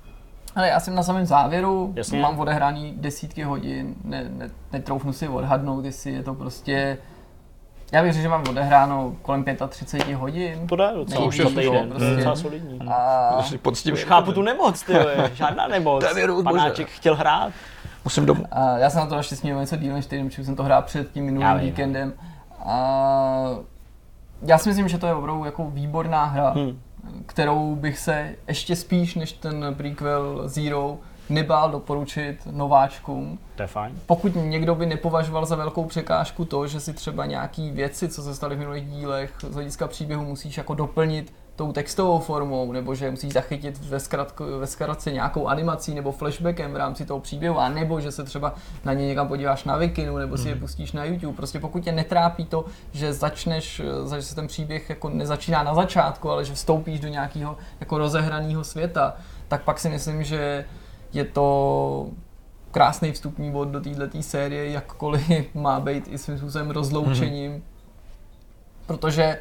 Ale 0.57 0.69
já 0.69 0.81
jsem 0.81 0.95
na 0.95 1.03
samém 1.03 1.27
závěru, 1.27 1.93
Jasně. 1.97 2.21
mám 2.21 2.39
odehraný 2.39 2.95
desítky 2.97 3.43
hodin, 3.43 3.95
ne, 4.05 4.25
ne, 4.31 4.51
netroufnu 4.73 5.13
si 5.13 5.29
odhadnout, 5.29 5.85
jestli 5.85 6.13
je 6.13 6.23
to 6.23 6.35
prostě... 6.35 6.99
Já 7.95 8.03
bych 8.03 8.13
řekl, 8.13 8.23
že 8.23 8.29
mám 8.29 8.45
odehráno 8.49 9.13
kolem 9.23 9.45
35 9.69 10.15
hodin. 10.15 10.67
To 10.67 10.77
jde 10.77 10.91
docela, 10.95 11.25
už 11.25 11.37
díl, 11.37 11.49
týden, 11.49 11.89
prostě. 11.89 12.15
docela 12.17 12.37
solidní. 12.37 12.79
A 12.89 13.37
Ještě. 13.65 13.93
Už 13.93 14.05
chápu 14.05 14.33
tu 14.33 14.43
nemoc, 14.43 14.83
ty 14.83 14.93
žádná 15.35 15.67
nemoc. 15.69 16.05
Panáček 16.45 16.89
chtěl 16.89 17.17
hrát. 17.17 17.53
Musím 18.05 18.27
domů. 18.27 18.45
A 18.53 18.79
já 18.79 18.91
jsem 18.91 19.01
na 19.01 19.07
to 19.07 19.15
naštěstí 19.15 19.47
měl 19.47 19.61
něco 19.61 19.77
díl 19.77 19.93
než 19.95 20.07
týden, 20.07 20.29
protože 20.29 20.45
jsem 20.45 20.57
to 20.57 20.63
hrál 20.63 20.83
před 20.83 21.13
tím 21.13 21.25
Já 21.25 21.31
minulým 21.33 21.59
vím. 21.59 21.67
víkendem. 21.71 22.13
A 22.65 23.49
já 24.43 24.59
si 24.59 24.69
myslím, 24.69 24.89
že 24.89 24.99
to 24.99 25.07
je 25.07 25.15
opravdu 25.15 25.45
jako 25.45 25.71
výborná 25.71 26.25
hra, 26.25 26.51
Hm. 26.57 26.79
kterou 27.27 27.75
bych 27.77 27.99
se 27.99 28.35
ještě 28.49 28.77
spíš 28.77 29.15
než 29.15 29.33
ten 29.33 29.75
prequel 29.77 30.43
Zero 30.49 30.97
nebál 31.29 31.71
doporučit 31.71 32.39
nováčkům. 32.51 33.39
To 33.57 33.63
je 33.63 33.67
fajn. 33.67 34.01
Pokud 34.07 34.33
někdo 34.35 34.75
by 34.75 34.87
nepovažoval 34.87 35.47
za 35.47 35.57
velkou 35.57 35.85
překážku 35.85 36.45
to, 36.45 36.67
že 36.67 36.81
si 36.81 36.93
třeba 36.93 37.27
nějaký 37.27 37.71
věci, 37.71 38.09
co 38.09 38.23
se 38.23 38.35
staly 38.35 38.57
v 38.57 38.59
minulých 38.59 38.87
dílech, 38.87 39.35
z 39.49 39.55
hlediska 39.55 39.89
příběhu 39.89 40.25
musíš 40.25 40.57
jako 40.57 40.75
doplnit 40.75 41.33
tou 41.57 41.73
textovou 41.73 42.19
formou, 42.19 42.73
nebo 42.73 42.95
že 42.95 43.11
musíš 43.11 43.33
zachytit 43.33 43.79
ve, 43.79 44.01
zkratko, 44.01 44.59
ve 44.59 44.67
zkratce 44.67 45.13
nějakou 45.13 45.47
animací 45.47 45.95
nebo 45.95 46.13
flashbackem 46.13 46.73
v 46.73 46.77
rámci 46.77 47.07
toho 47.07 47.21
příběhu, 47.21 47.59
a 47.59 47.69
nebo 47.69 48.01
že 48.01 48.13
se 48.13 48.25
třeba 48.25 48.55
na 48.85 48.93
ně 48.93 49.07
někam 49.07 49.29
podíváš 49.29 49.65
na 49.65 49.77
Vikinu, 49.77 50.17
nebo 50.17 50.37
si 50.37 50.49
je 50.49 50.57
pustíš 50.57 50.93
na 50.93 51.05
YouTube. 51.05 51.37
Prostě 51.37 51.61
pokud 51.61 51.85
tě 51.85 51.93
netrápí 51.93 52.45
to, 52.45 52.65
že 52.93 53.13
začneš, 53.13 53.83
že 54.17 54.23
se 54.23 54.35
ten 54.35 54.47
příběh 54.47 54.91
jako 54.91 55.09
nezačíná 55.09 55.63
na 55.63 55.75
začátku, 55.75 56.31
ale 56.31 56.45
že 56.45 56.55
vstoupíš 56.55 57.01
do 57.01 57.09
nějakého 57.09 57.57
jako 57.81 57.99
rozehraného 57.99 58.65
světa, 58.65 59.17
tak 59.49 59.63
pak 59.63 59.79
si 59.79 59.89
myslím, 59.89 60.25
že 60.25 60.65
je 61.15 61.25
to 61.25 62.09
krásný 62.71 63.13
vstupní 63.13 63.51
bod 63.51 63.69
do 63.69 63.81
této 63.81 64.23
série, 64.23 64.71
jakkoliv 64.71 65.55
má 65.55 65.81
být 65.81 66.09
i 66.09 66.19
svým 66.19 66.39
způsobem 66.39 66.71
rozloučením. 66.71 67.53
Mm-hmm. 67.53 67.63
Protože 68.87 69.39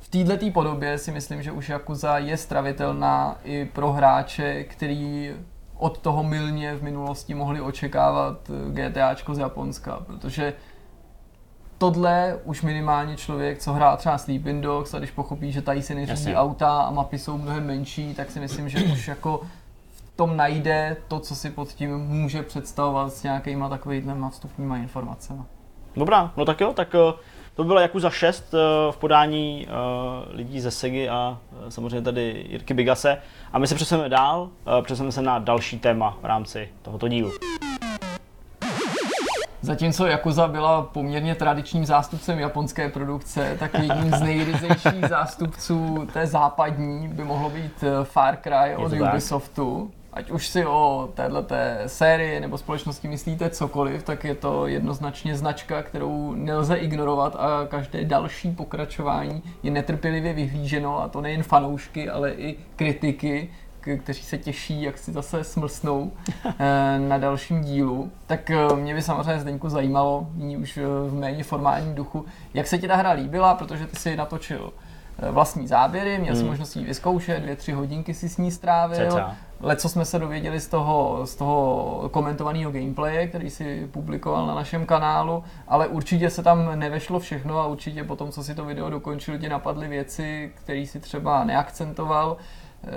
v 0.00 0.08
této 0.08 0.50
podobě 0.50 0.98
si 0.98 1.12
myslím, 1.12 1.42
že 1.42 1.52
už 1.52 1.68
Yakuza 1.68 2.18
je 2.18 2.36
stravitelná 2.36 3.38
i 3.44 3.64
pro 3.64 3.92
hráče, 3.92 4.64
který 4.64 5.32
od 5.76 5.98
toho 5.98 6.22
milně 6.22 6.74
v 6.74 6.82
minulosti 6.82 7.34
mohli 7.34 7.60
očekávat 7.60 8.50
GTAčko 8.70 9.34
z 9.34 9.38
Japonska, 9.38 10.00
protože 10.06 10.52
tohle 11.78 12.38
už 12.44 12.62
minimálně 12.62 13.16
člověk, 13.16 13.58
co 13.58 13.72
hrál 13.72 13.96
třeba 13.96 14.18
Sleeping 14.18 14.62
Dogs 14.62 14.94
a 14.94 14.98
když 14.98 15.10
pochopí, 15.10 15.52
že 15.52 15.62
tady 15.62 15.82
se 15.82 15.94
neřídí 15.94 16.34
auta 16.34 16.82
a 16.82 16.90
mapy 16.90 17.18
jsou 17.18 17.38
mnohem 17.38 17.66
menší, 17.66 18.14
tak 18.14 18.30
si 18.30 18.40
myslím, 18.40 18.68
že 18.68 18.82
už 18.82 19.08
jako 19.08 19.40
tom 20.16 20.36
najde 20.36 20.96
to, 21.08 21.20
co 21.20 21.34
si 21.34 21.50
pod 21.50 21.68
tím 21.68 21.98
může 21.98 22.42
představovat 22.42 23.12
s 23.12 23.22
nějakýma 23.22 23.68
takovýhlema 23.68 24.30
vstupníma 24.30 24.76
informacemi. 24.76 25.42
Dobrá, 25.96 26.32
no 26.36 26.44
tak 26.44 26.60
jo, 26.60 26.72
tak 26.72 26.94
eh, 26.94 27.12
to 27.54 27.64
bylo 27.64 27.80
jako 27.80 28.00
za 28.00 28.10
6 28.10 28.54
v 28.90 28.96
podání 28.96 29.66
eh, 29.68 29.72
lidí 30.36 30.60
ze 30.60 30.70
Segy 30.70 31.08
a 31.08 31.38
eh, 31.66 31.70
samozřejmě 31.70 32.02
tady 32.02 32.46
Jirky 32.48 32.74
Bigase. 32.74 33.18
A 33.52 33.58
my 33.58 33.66
se 33.66 33.74
přesuneme 33.74 34.08
dál, 34.08 34.48
eh, 34.78 34.82
přesuneme 34.82 35.12
se 35.12 35.22
na 35.22 35.38
další 35.38 35.78
téma 35.78 36.18
v 36.22 36.24
rámci 36.24 36.68
tohoto 36.82 37.08
dílu. 37.08 37.32
Zatímco 39.64 40.06
Yakuza 40.06 40.48
byla 40.48 40.82
poměrně 40.82 41.34
tradičním 41.34 41.86
zástupcem 41.86 42.38
japonské 42.38 42.88
produkce, 42.88 43.56
tak 43.58 43.74
jedním 43.74 44.10
z 44.10 44.20
nejryzejších 44.20 45.04
zástupců 45.08 46.08
té 46.12 46.26
západní 46.26 47.08
by 47.08 47.24
mohlo 47.24 47.50
být 47.50 47.84
eh, 47.84 48.04
Far 48.04 48.36
Cry 48.36 48.76
od 48.76 48.90
to 48.90 48.96
tak. 48.98 49.94
Ať 50.14 50.30
už 50.30 50.48
si 50.48 50.66
o 50.66 51.10
této 51.14 51.54
sérii 51.86 52.40
nebo 52.40 52.58
společnosti 52.58 53.08
myslíte 53.08 53.50
cokoliv, 53.50 54.02
tak 54.02 54.24
je 54.24 54.34
to 54.34 54.66
jednoznačně 54.66 55.36
značka, 55.36 55.82
kterou 55.82 56.34
nelze 56.34 56.76
ignorovat 56.76 57.36
a 57.36 57.66
každé 57.68 58.04
další 58.04 58.50
pokračování 58.50 59.42
je 59.62 59.70
netrpělivě 59.70 60.32
vyhlíženo 60.32 61.02
a 61.02 61.08
to 61.08 61.20
nejen 61.20 61.42
fanoušky, 61.42 62.10
ale 62.10 62.32
i 62.32 62.56
kritiky, 62.76 63.50
kteří 64.02 64.22
se 64.22 64.38
těší, 64.38 64.82
jak 64.82 64.98
si 64.98 65.12
zase 65.12 65.44
smlsnou 65.44 66.12
eh, 66.58 66.98
na 66.98 67.18
dalším 67.18 67.60
dílu. 67.60 68.10
Tak 68.26 68.50
eh, 68.50 68.76
mě 68.76 68.94
by 68.94 69.02
samozřejmě 69.02 69.40
Zdeňku 69.40 69.68
zajímalo, 69.68 70.26
nyní 70.34 70.56
už 70.56 70.76
eh, 70.76 70.82
v 71.08 71.14
méně 71.14 71.44
formálním 71.44 71.94
duchu, 71.94 72.24
jak 72.54 72.66
se 72.66 72.78
ti 72.78 72.88
ta 72.88 72.96
hra 72.96 73.10
líbila, 73.10 73.54
protože 73.54 73.86
ty 73.86 73.96
si 73.96 74.16
natočil 74.16 74.72
vlastní 75.30 75.68
záběry, 75.68 76.18
měl 76.18 76.34
Hmm. 76.36 76.46
možnost 76.46 76.76
ji 76.76 76.84
vyzkoušet, 76.84 77.42
dvě, 77.42 77.56
tři 77.56 77.72
hodinky 77.72 78.14
si 78.14 78.28
s 78.28 78.38
ní 78.38 78.50
strávil. 78.50 79.10
Cca. 79.10 79.36
Leco 79.64 79.88
jsme 79.88 80.04
se 80.04 80.18
dověděli 80.18 80.60
z 80.60 80.68
toho, 80.68 81.26
z 81.26 81.34
toho 81.34 82.08
komentovaného 82.12 82.72
gameplaye, 82.72 83.26
který 83.26 83.50
si 83.50 83.88
publikoval 83.90 84.46
na 84.46 84.54
našem 84.54 84.86
kanálu, 84.86 85.44
ale 85.68 85.88
určitě 85.88 86.30
se 86.30 86.42
tam 86.42 86.78
nevešlo 86.78 87.18
všechno 87.18 87.58
a 87.58 87.66
určitě 87.66 88.04
po 88.04 88.16
tom, 88.16 88.30
co 88.30 88.44
si 88.44 88.54
to 88.54 88.64
video 88.64 88.90
dokončil, 88.90 89.38
ti 89.38 89.48
napadly 89.48 89.88
věci, 89.88 90.52
které 90.54 90.86
si 90.86 91.00
třeba 91.00 91.44
neakcentoval. 91.44 92.36
Eh, 92.84 92.88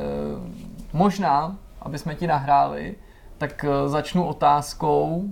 Možná, 0.94 1.58
aby 1.82 1.98
jsme 1.98 2.16
ti 2.16 2.28
nahráli, 2.28 2.96
tak 3.38 3.66
eh, 3.66 3.90
začnu 3.90 4.26
otázkou, 4.26 5.24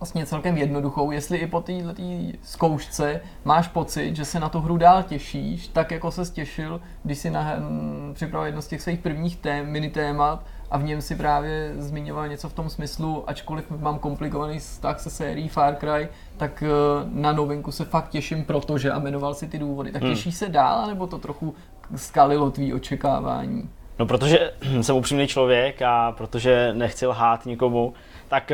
vlastně 0.00 0.26
celkem 0.26 0.56
jednoduchou, 0.56 1.10
jestli 1.10 1.38
i 1.38 1.46
po 1.46 1.60
této 1.60 2.02
zkoušce 2.42 3.20
máš 3.44 3.68
pocit, 3.68 4.16
že 4.16 4.24
se 4.24 4.40
na 4.40 4.48
tu 4.48 4.60
hru 4.60 4.76
dál 4.76 5.02
těšíš, 5.02 5.68
tak 5.68 5.90
jako 5.90 6.10
se 6.10 6.32
těšil, 6.32 6.80
když 7.02 7.18
si 7.18 7.30
na, 7.30 7.52
m, 7.52 8.10
připravil 8.14 8.46
jedno 8.46 8.62
z 8.62 8.66
těch 8.66 8.82
svých 8.82 8.98
prvních 9.00 9.36
tém, 9.36 9.66
mini 9.66 9.90
témat 9.90 10.44
a 10.70 10.78
v 10.78 10.82
něm 10.84 11.00
si 11.02 11.16
právě 11.16 11.72
zmiňoval 11.78 12.28
něco 12.28 12.48
v 12.48 12.52
tom 12.52 12.68
smyslu, 12.70 13.24
ačkoliv 13.30 13.70
mám 13.70 13.98
komplikovaný 13.98 14.58
vztah 14.58 15.00
se 15.00 15.10
sérií 15.10 15.48
Far 15.48 15.74
Cry, 15.76 16.08
tak 16.36 16.62
eh, 16.62 16.68
na 17.12 17.32
novinku 17.32 17.72
se 17.72 17.84
fakt 17.84 18.08
těším, 18.08 18.44
protože 18.44 18.90
a 18.92 18.98
jmenoval 18.98 19.34
si 19.34 19.46
ty 19.48 19.58
důvody. 19.58 19.92
Tak 19.92 20.02
Hmm. 20.02 20.10
těšíš 20.14 20.34
se 20.34 20.48
dál, 20.48 20.86
nebo 20.86 21.06
to 21.06 21.18
trochu 21.18 21.54
skalilo 21.96 22.50
tvý 22.50 22.74
očekávání? 22.74 23.70
No 23.98 24.06
protože 24.06 24.52
jsem 24.80 24.96
upřímný 24.96 25.26
člověk 25.26 25.82
a 25.82 26.12
protože 26.12 26.72
nechci 26.76 27.06
lhát 27.06 27.46
nikomu, 27.46 27.94
tak 28.28 28.52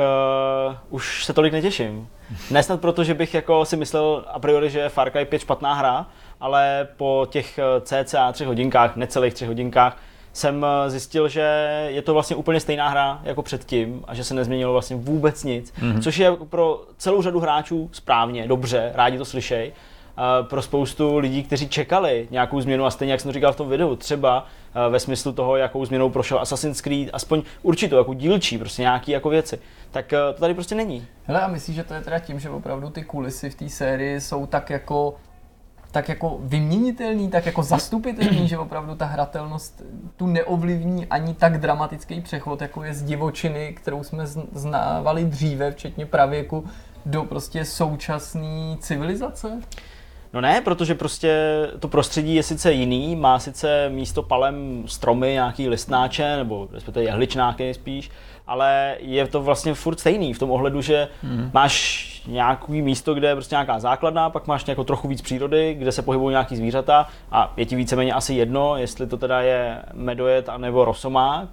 uh, 0.68 0.76
už 0.90 1.24
se 1.24 1.32
tolik 1.32 1.52
netěším. 1.52 2.08
Nesnad 2.50 2.80
proto, 2.80 3.04
že 3.04 3.14
bych 3.14 3.34
jako 3.34 3.64
si 3.64 3.76
myslel 3.76 4.24
a 4.28 4.38
priori, 4.38 4.70
že 4.70 4.88
Far 4.88 5.10
Cry 5.10 5.24
5 5.24 5.38
špatná 5.38 5.74
hra, 5.74 6.06
ale 6.40 6.88
po 6.96 7.26
těch 7.30 7.58
eh, 7.58 7.80
cca 7.80 8.32
třech 8.32 8.46
hodinkách, 8.46 8.96
necelých 8.96 9.34
třech 9.34 9.48
hodinkách, 9.48 9.96
jsem 10.32 10.66
eh, 10.66 10.90
zjistil, 10.90 11.28
že 11.28 11.76
je 11.88 12.02
to 12.02 12.14
vlastně 12.14 12.36
úplně 12.36 12.60
stejná 12.60 12.88
hra 12.88 13.20
jako 13.24 13.42
předtím 13.42 14.04
a 14.06 14.14
že 14.14 14.24
se 14.24 14.34
nezměnilo 14.34 14.72
vlastně 14.72 14.96
vůbec 14.96 15.44
nic, 15.44 15.72
mm-hmm. 15.72 16.02
což 16.02 16.16
je 16.16 16.32
pro 16.32 16.82
celou 16.96 17.22
řadu 17.22 17.40
hráčů 17.40 17.90
správně, 17.92 18.48
dobře, 18.48 18.92
rádi 18.94 19.18
to 19.18 19.24
slyšej, 19.24 19.72
pro 20.42 20.62
spoustu 20.62 21.18
lidí, 21.18 21.42
kteří 21.42 21.68
čekali 21.68 22.28
nějakou 22.30 22.60
změnu 22.60 22.84
a 22.84 22.90
stejně 22.90 23.12
jak 23.12 23.20
jsem 23.20 23.28
to 23.28 23.32
říkal 23.32 23.52
v 23.52 23.56
tom 23.56 23.68
videu, 23.68 23.96
třeba 23.96 24.46
ve 24.90 25.00
smyslu 25.00 25.32
toho, 25.32 25.56
jakou 25.56 25.84
změnou 25.84 26.10
prošel 26.10 26.38
Assassin's 26.38 26.80
Creed, 26.80 27.10
aspoň 27.12 27.42
určitou, 27.62 27.96
jako 27.96 28.14
dílčí, 28.14 28.58
prostě 28.58 28.82
nějaký 28.82 29.10
jako 29.10 29.28
věci, 29.28 29.58
tak 29.90 30.06
to 30.34 30.40
tady 30.40 30.54
prostě 30.54 30.74
není. 30.74 31.06
Hele, 31.24 31.40
a 31.40 31.48
myslíš, 31.48 31.76
že 31.76 31.84
to 31.84 31.94
je 31.94 32.00
teda 32.00 32.18
tím, 32.18 32.40
že 32.40 32.50
opravdu 32.50 32.90
ty 32.90 33.02
kulisy 33.04 33.50
v 33.50 33.54
té 33.54 33.68
sérii 33.68 34.20
jsou 34.20 34.46
tak 34.46 34.70
jako 34.70 35.16
tak 35.92 36.08
jako 36.08 36.38
vyměnitelný, 36.40 37.30
tak 37.30 37.46
jako 37.46 37.62
zastupitelný, 37.62 38.48
že 38.48 38.58
opravdu 38.58 38.94
ta 38.94 39.06
hratelnost 39.06 39.82
tu 40.16 40.26
neovlivní 40.26 41.06
ani 41.06 41.34
tak 41.34 41.60
dramatický 41.60 42.20
přechod, 42.20 42.62
jako 42.62 42.84
je 42.84 42.94
z 42.94 43.02
divočiny, 43.02 43.72
kterou 43.72 44.04
jsme 44.04 44.26
znávali 44.26 45.24
dříve, 45.24 45.70
včetně 45.70 46.06
pravěku, 46.06 46.64
do 47.06 47.24
prostě 47.24 47.64
současné 47.64 48.76
civilizace? 48.80 49.60
No 50.34 50.40
ne, 50.40 50.60
protože 50.60 50.94
prostě 50.94 51.38
to 51.78 51.88
prostředí 51.88 52.34
je 52.34 52.42
sice 52.42 52.72
jiný, 52.72 53.16
má 53.16 53.38
sice 53.38 53.88
místo 53.88 54.22
palem 54.22 54.82
stromy, 54.86 55.32
nějaký 55.32 55.68
listnáče, 55.68 56.36
nebo 56.36 56.68
respektive 56.72 57.04
jehličnáky 57.04 57.74
spíš, 57.74 58.10
ale 58.46 58.96
je 59.00 59.26
to 59.26 59.42
vlastně 59.42 59.74
furt 59.74 60.00
stejný 60.00 60.34
v 60.34 60.38
tom 60.38 60.50
ohledu, 60.50 60.80
že 60.80 61.08
mm. 61.22 61.50
máš 61.54 62.08
nějaký 62.26 62.82
místo, 62.82 63.14
kde 63.14 63.28
je 63.28 63.34
prostě 63.34 63.54
nějaká 63.54 63.78
základna, 63.78 64.30
pak 64.30 64.46
máš 64.46 64.64
nějakou 64.64 64.84
trochu 64.84 65.08
víc 65.08 65.22
přírody, 65.22 65.74
kde 65.74 65.92
se 65.92 66.02
pohybují 66.02 66.32
nějaký 66.32 66.56
zvířata 66.56 67.06
a 67.32 67.52
je 67.56 67.66
ti 67.66 67.76
víceméně 67.76 68.12
asi 68.12 68.34
jedno, 68.34 68.76
jestli 68.76 69.06
to 69.06 69.16
teda 69.16 69.40
je 69.40 69.82
medojet 69.92 70.48
nebo 70.58 70.84
rosomák 70.84 71.48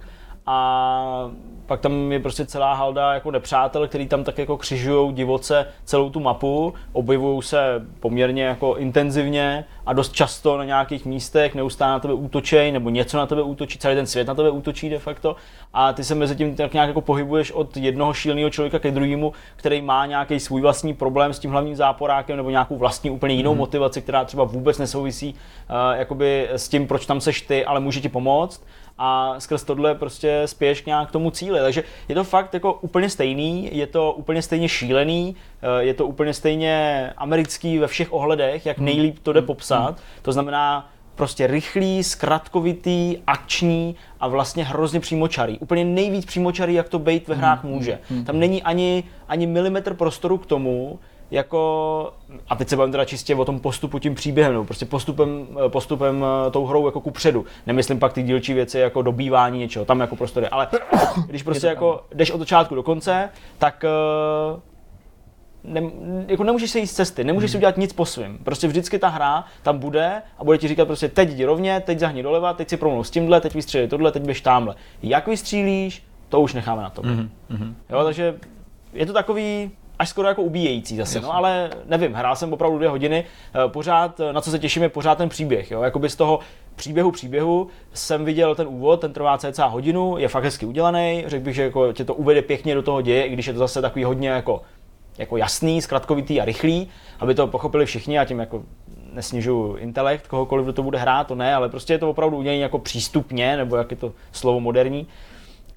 a 0.46 1.30
pak 1.70 1.80
tam 1.80 2.12
je 2.12 2.20
prostě 2.20 2.46
celá 2.46 2.74
halda 2.74 3.14
jako 3.14 3.30
nepřátel, 3.30 3.88
který 3.88 4.08
tam 4.08 4.24
tak 4.24 4.38
jako 4.38 4.56
křižují 4.56 5.12
divoce 5.12 5.66
celou 5.84 6.10
tu 6.10 6.20
mapu, 6.20 6.74
objevují 6.92 7.42
se 7.42 7.86
poměrně 8.00 8.42
jako 8.42 8.76
intenzivně 8.76 9.64
a 9.86 9.92
dost 9.92 10.12
často 10.12 10.58
na 10.58 10.64
nějakých 10.64 11.06
místech 11.06 11.54
neustále 11.54 11.92
na 11.92 11.98
tebe 11.98 12.14
útočí 12.14 12.72
nebo 12.72 12.90
něco 12.90 13.16
na 13.16 13.26
tebe 13.26 13.42
útočí, 13.42 13.78
celý 13.78 13.94
ten 13.94 14.06
svět 14.06 14.26
na 14.26 14.34
tebe 14.34 14.50
útočí 14.50 14.88
de 14.88 14.98
facto 14.98 15.36
a 15.72 15.92
ty 15.92 16.04
se 16.04 16.14
mezi 16.14 16.36
tím 16.36 16.56
tak 16.56 16.72
nějak 16.72 16.88
jako 16.88 17.00
pohybuješ 17.00 17.52
od 17.52 17.76
jednoho 17.76 18.14
šíleného 18.14 18.50
člověka 18.50 18.78
ke 18.78 18.90
druhému, 18.90 19.32
který 19.56 19.82
má 19.82 20.06
nějaký 20.06 20.40
svůj 20.40 20.60
vlastní 20.60 20.94
problém 20.94 21.32
s 21.32 21.38
tím 21.38 21.50
hlavním 21.50 21.76
záporákem 21.76 22.36
nebo 22.36 22.50
nějakou 22.50 22.76
vlastní 22.76 23.10
úplně 23.10 23.34
jinou 23.34 23.52
mm. 23.52 23.58
motivaci, 23.58 24.02
která 24.02 24.24
třeba 24.24 24.44
vůbec 24.44 24.78
nesouvisí 24.78 25.34
uh, 25.34 25.98
jakoby 25.98 26.48
s 26.50 26.68
tím, 26.68 26.86
proč 26.86 27.06
tam 27.06 27.20
seš 27.20 27.40
ty, 27.40 27.64
ale 27.64 27.80
může 27.80 28.00
ti 28.00 28.08
pomoct 28.08 28.62
a 29.02 29.34
skrz 29.38 29.64
tohle 29.64 29.94
prostě 29.94 30.42
spěš 30.46 30.84
nějak 30.84 31.08
k 31.08 31.12
tomu 31.12 31.30
cíli. 31.30 31.60
Takže 31.60 31.84
je 32.08 32.14
to 32.14 32.24
fakt 32.24 32.54
jako 32.54 32.72
úplně 32.72 33.10
stejný, 33.10 33.70
je 33.72 33.86
to 33.86 34.12
úplně 34.12 34.42
stejně 34.42 34.68
šílený, 34.68 35.36
eh, 35.62 35.82
je 35.84 35.94
to 35.94 36.06
úplně 36.06 36.34
stejně 36.34 37.12
americký 37.16 37.78
ve 37.78 37.86
všech 37.86 38.12
ohledech, 38.12 38.66
jak 38.66 38.78
nejlíp 38.78 39.18
to 39.22 39.32
jde 39.32 39.42
popsat. 39.42 39.98
To 40.22 40.32
znamená, 40.32 40.90
prostě 41.14 41.46
rychlý, 41.46 42.02
zkratkovitý, 42.04 43.16
akční 43.26 43.96
a 44.20 44.28
vlastně 44.28 44.64
hrozně 44.64 45.00
přímočarý. 45.00 45.58
Úplně 45.58 45.84
nejvíc 45.84 46.24
přímočarý, 46.24 46.74
jak 46.74 46.88
to 46.88 46.98
být 46.98 47.28
ve 47.28 47.34
hrách 47.34 47.64
může. 47.64 47.98
Tam 48.26 48.38
není 48.38 48.62
ani, 48.62 49.04
ani 49.28 49.46
milimetr 49.46 49.94
prostoru 49.94 50.38
k 50.38 50.46
tomu, 50.46 50.98
jako, 51.30 52.12
a 52.48 52.56
teď 52.56 52.68
se 52.68 52.76
bavím 52.76 52.92
teda 52.92 53.04
čistě 53.04 53.34
o 53.34 53.44
tom 53.44 53.60
postupu 53.60 53.98
tím 53.98 54.14
příběhem, 54.14 54.54
no, 54.54 54.64
prostě 54.64 54.86
postupem, 54.86 55.46
postupem 55.68 56.24
eh, 56.46 56.50
tou 56.50 56.66
hrou 56.66 56.86
jako 56.86 57.00
kupředu. 57.00 57.44
Nemyslím 57.66 57.98
pak 57.98 58.12
ty 58.12 58.22
dílčí 58.22 58.54
věci 58.54 58.78
jako 58.78 59.02
dobývání 59.02 59.58
něčeho, 59.58 59.84
tam 59.84 60.00
jako 60.00 60.16
prostory, 60.16 60.48
ale 60.48 60.68
když 61.26 61.42
prostě 61.42 61.66
jako 61.66 62.04
jdeš 62.14 62.30
od 62.30 62.38
začátku 62.38 62.74
do 62.74 62.82
konce, 62.82 63.28
tak 63.58 63.84
eh, 63.84 64.60
ne, 65.64 65.90
jako 66.26 66.44
nemůžeš 66.44 66.70
se 66.70 66.78
jít 66.78 66.86
z 66.86 66.94
cesty, 66.94 67.24
nemůžeš 67.24 67.50
si 67.50 67.56
udělat 67.56 67.76
nic 67.76 67.92
po 67.92 68.04
svým. 68.04 68.38
Prostě 68.38 68.68
vždycky 68.68 68.98
ta 68.98 69.08
hra 69.08 69.44
tam 69.62 69.78
bude 69.78 70.22
a 70.38 70.44
bude 70.44 70.58
ti 70.58 70.68
říkat 70.68 70.84
prostě 70.84 71.08
teď 71.08 71.28
jdi 71.28 71.44
rovně, 71.44 71.80
teď 71.80 71.98
zahni 71.98 72.22
doleva, 72.22 72.54
teď 72.54 72.68
si 72.68 72.76
promluv 72.76 73.06
s 73.06 73.10
tímhle, 73.10 73.40
teď 73.40 73.54
vystřílej 73.54 73.88
tohle, 73.88 74.12
teď 74.12 74.22
běž 74.22 74.40
tamhle. 74.40 74.74
Jak 75.02 75.26
vystřílíš, 75.26 76.06
to 76.28 76.40
už 76.40 76.54
necháme 76.54 76.82
na 76.82 76.90
to. 76.90 77.02
Mm-hmm. 77.02 77.74
Jo, 77.90 78.04
takže 78.04 78.34
je 78.92 79.06
to 79.06 79.12
takový, 79.12 79.70
až 80.00 80.08
skoro 80.08 80.28
jako 80.28 80.42
ubíjející 80.42 80.96
zase, 80.96 81.20
no 81.20 81.34
ale 81.34 81.70
nevím, 81.86 82.14
hrál 82.14 82.36
jsem 82.36 82.52
opravdu 82.52 82.76
dvě 82.76 82.88
hodiny, 82.88 83.24
eh, 83.24 83.68
pořád, 83.68 84.20
eh, 84.20 84.32
na 84.32 84.40
co 84.40 84.50
se 84.50 84.58
těším 84.58 84.82
je 84.82 84.88
pořád 84.88 85.18
ten 85.18 85.28
příběh, 85.28 85.70
jo, 85.70 85.82
jakoby 85.82 86.08
z 86.08 86.16
toho 86.16 86.38
příběhu 86.76 87.10
příběhu 87.10 87.68
jsem 87.94 88.24
viděl 88.24 88.54
ten 88.54 88.66
úvod, 88.68 89.00
ten 89.00 89.12
trvá 89.12 89.38
cca 89.38 89.66
hodinu, 89.66 90.18
je 90.18 90.28
fakt 90.28 90.44
hezky 90.44 90.66
udělaný, 90.66 91.24
řekl 91.26 91.44
bych, 91.44 91.54
že 91.54 91.62
jako 91.62 91.92
tě 91.92 92.04
to 92.04 92.14
uvede 92.14 92.42
pěkně 92.42 92.74
do 92.74 92.82
toho 92.82 93.02
děje, 93.02 93.24
i 93.24 93.32
když 93.32 93.46
je 93.46 93.52
to 93.52 93.58
zase 93.58 93.82
takový 93.82 94.04
hodně 94.04 94.28
jako, 94.28 94.62
jako 95.18 95.36
jasný, 95.36 95.82
zkratkovitý 95.82 96.40
a 96.40 96.44
rychlý, 96.44 96.88
aby 97.20 97.34
to 97.34 97.46
pochopili 97.46 97.86
všichni 97.86 98.18
a 98.18 98.24
tím 98.24 98.38
jako 98.38 98.62
nesnižuju 99.12 99.76
intelekt 99.76 100.26
kohokoliv, 100.26 100.64
kdo 100.64 100.72
to 100.72 100.82
bude 100.82 100.98
hrát, 100.98 101.26
to 101.26 101.34
ne, 101.34 101.54
ale 101.54 101.68
prostě 101.68 101.92
je 101.92 101.98
to 101.98 102.10
opravdu 102.10 102.36
udělané 102.36 102.60
jako 102.60 102.78
přístupně, 102.78 103.56
nebo 103.56 103.76
jak 103.76 103.90
je 103.90 103.96
to 103.96 104.12
slovo 104.32 104.60
moderní. 104.60 105.06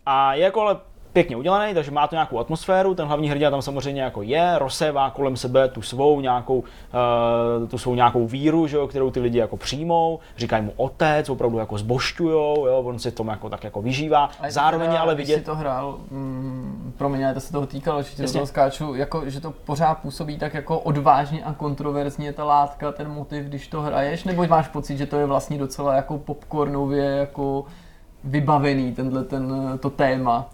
A 0.06 0.34
je 0.34 0.44
jako 0.44 0.62
ale 0.62 0.78
pěkně 1.14 1.36
udělaný, 1.36 1.74
takže 1.74 1.92
má 1.92 2.08
to 2.08 2.16
nějakou 2.16 2.40
atmosféru, 2.40 2.96
ten 2.96 3.08
hlavní 3.08 3.30
hrdina 3.30 3.52
tam 3.52 3.62
samozřejmě 3.62 4.02
jako 4.02 4.22
je, 4.22 4.60
rozsévá 4.60 5.10
kolem 5.10 5.38
sebe 5.38 5.68
tu 5.68 5.82
svou 5.82 6.22
nějakou, 6.22 6.58
uh, 6.58 7.68
tu 7.68 7.78
svou 7.78 7.96
nějakou 7.96 8.28
víru, 8.28 8.68
že 8.68 8.78
jo, 8.78 8.88
kterou 8.88 9.12
ty 9.12 9.20
lidi 9.20 9.38
jako 9.38 9.58
přijmou, 9.58 10.20
říkají 10.38 10.64
mu 10.64 10.74
otec, 10.78 11.30
opravdu 11.30 11.58
jako 11.58 11.78
zbošťujou, 11.78 12.68
jo, 12.68 12.82
on 12.86 13.00
si 13.00 13.12
tom 13.12 13.28
jako 13.28 13.50
tak 13.50 13.64
jako 13.64 13.82
vyžívá, 13.82 14.30
a 14.40 14.52
zároveň 14.52 14.88
teda, 14.88 15.02
ale 15.02 15.16
vidět... 15.16 15.34
Když 15.36 15.46
to 15.46 15.56
hrál, 15.56 15.98
mm, 16.12 16.94
pro 16.98 17.10
mě 17.10 17.34
to 17.34 17.40
se 17.40 17.52
toho 17.52 17.66
týkalo, 17.66 18.02
že 18.02 18.34
to 18.34 18.46
skáču, 18.46 18.96
jako, 18.96 19.30
že 19.30 19.42
to 19.42 19.52
pořád 19.52 19.96
působí 19.96 20.38
tak 20.38 20.54
jako 20.54 20.80
odvážně 20.80 21.44
a 21.44 21.54
kontroverzně 21.54 22.34
ta 22.34 22.44
látka, 22.44 22.92
ten 22.92 23.10
motiv, 23.10 23.46
když 23.46 23.68
to 23.68 23.82
hraješ, 23.82 24.24
nebo 24.24 24.48
máš 24.48 24.68
pocit, 24.68 24.98
že 24.98 25.06
to 25.06 25.20
je 25.20 25.26
vlastně 25.26 25.58
docela 25.58 25.96
jako 25.96 26.18
popcornově 26.18 27.04
jako 27.04 27.66
vybavený 28.24 28.94
tenhle 28.94 29.24
ten, 29.24 29.78
to 29.80 29.90
téma? 29.90 30.50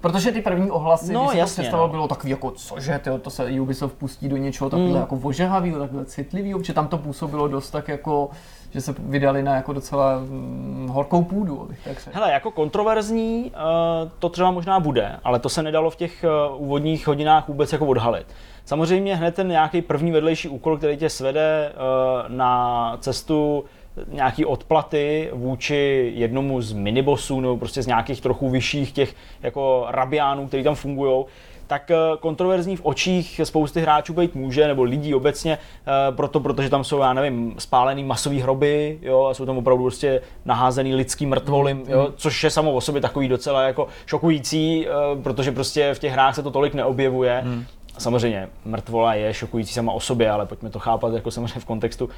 Protože 0.00 0.32
ty 0.32 0.42
první 0.42 0.70
ohlasy, 0.70 1.12
no, 1.12 1.26
když 1.26 1.38
jasně, 1.38 1.54
to 1.56 1.62
představoval, 1.62 1.88
no. 1.88 1.92
bylo 1.92 2.08
takový 2.08 2.30
jako, 2.30 2.50
cože, 2.50 3.00
tyjo, 3.04 3.18
to 3.18 3.30
se 3.30 3.60
Ubisoft 3.60 3.94
pustí 3.94 4.28
do 4.28 4.36
něčeho 4.36 4.70
takového 4.70 4.94
mm. 4.94 5.00
jako 5.00 5.18
ožehavého, 5.22 5.78
takhle 5.78 6.04
citlivého, 6.04 6.58
protože 6.58 6.74
tam 6.74 6.88
to 6.88 6.98
působilo 6.98 7.48
dost 7.48 7.70
tak 7.70 7.88
jako, 7.88 8.30
že 8.70 8.80
se 8.80 8.94
vydali 8.98 9.42
na 9.42 9.54
jako 9.54 9.72
docela 9.72 10.18
hm, 10.18 10.88
horkou 10.92 11.22
půdu, 11.22 11.62
abych 11.62 11.84
tak 11.84 12.00
řekl. 12.00 12.10
Hele, 12.18 12.32
jako 12.32 12.50
kontroverzní 12.50 13.44
uh, 13.44 14.10
to 14.18 14.28
třeba 14.28 14.50
možná 14.50 14.80
bude, 14.80 15.16
ale 15.24 15.38
to 15.38 15.48
se 15.48 15.62
nedalo 15.62 15.90
v 15.90 15.96
těch 15.96 16.24
uh, 16.50 16.62
úvodních 16.62 17.06
hodinách 17.06 17.48
vůbec 17.48 17.72
jako 17.72 17.86
odhalit. 17.86 18.26
Samozřejmě 18.64 19.16
hned 19.16 19.34
ten 19.34 19.48
nějaký 19.48 19.82
první 19.82 20.10
vedlejší 20.12 20.48
úkol, 20.48 20.78
který 20.78 20.96
tě 20.96 21.10
svede 21.10 21.72
uh, 21.72 22.36
na 22.36 22.96
cestu 23.00 23.64
nějaký 24.08 24.44
odplaty 24.44 25.30
vůči 25.32 26.12
jednomu 26.14 26.62
z 26.62 26.72
minibosů 26.72 27.40
nebo 27.40 27.56
prostě 27.56 27.82
z 27.82 27.86
nějakých 27.86 28.20
trochu 28.20 28.50
vyšších 28.50 28.92
těch 28.92 29.14
jako 29.42 29.86
rabiánů, 29.88 30.48
který 30.48 30.64
tam 30.64 30.74
fungují, 30.74 31.24
tak 31.70 31.90
eh, 31.90 31.96
kontroverzní 32.20 32.76
v 32.76 32.80
očích 32.84 33.40
spousty 33.44 33.80
hráčů 33.80 34.14
být 34.14 34.34
může, 34.34 34.66
nebo 34.66 34.82
lidí 34.82 35.14
obecně, 35.14 35.58
eh, 35.58 36.12
proto, 36.12 36.40
protože 36.40 36.70
tam 36.70 36.84
jsou, 36.84 36.98
já 36.98 37.12
nevím, 37.12 37.54
spálený 37.58 38.04
masový 38.04 38.40
hroby, 38.40 38.98
jo, 39.02 39.24
a 39.24 39.34
jsou 39.34 39.46
tam 39.46 39.58
opravdu 39.58 39.84
prostě 39.84 40.20
naházený 40.44 40.94
lidský 40.94 41.26
mrtvoly, 41.26 41.74
mm, 41.74 41.84
jo, 41.88 42.12
což 42.16 42.44
je 42.44 42.50
samo 42.50 42.72
o 42.72 42.80
sobě 42.80 43.00
takový 43.00 43.28
docela 43.28 43.62
jako 43.62 43.88
šokující, 44.06 44.86
eh, 44.86 44.90
protože 45.22 45.52
prostě 45.52 45.94
v 45.94 45.98
těch 45.98 46.12
hrách 46.12 46.34
se 46.34 46.42
to 46.42 46.50
tolik 46.50 46.74
neobjevuje. 46.74 47.42
Mm. 47.44 47.64
Samozřejmě, 47.98 48.48
mrtvola 48.64 49.14
je 49.14 49.34
šokující 49.34 49.74
sama 49.74 49.92
o 49.92 50.00
sobě, 50.00 50.30
ale 50.30 50.46
pojďme 50.46 50.70
to 50.70 50.78
chápat 50.78 51.14
jako 51.14 51.30
samozřejmě 51.30 51.60
v 51.60 51.64
kontextu 51.64 52.04
uh, 52.04 52.10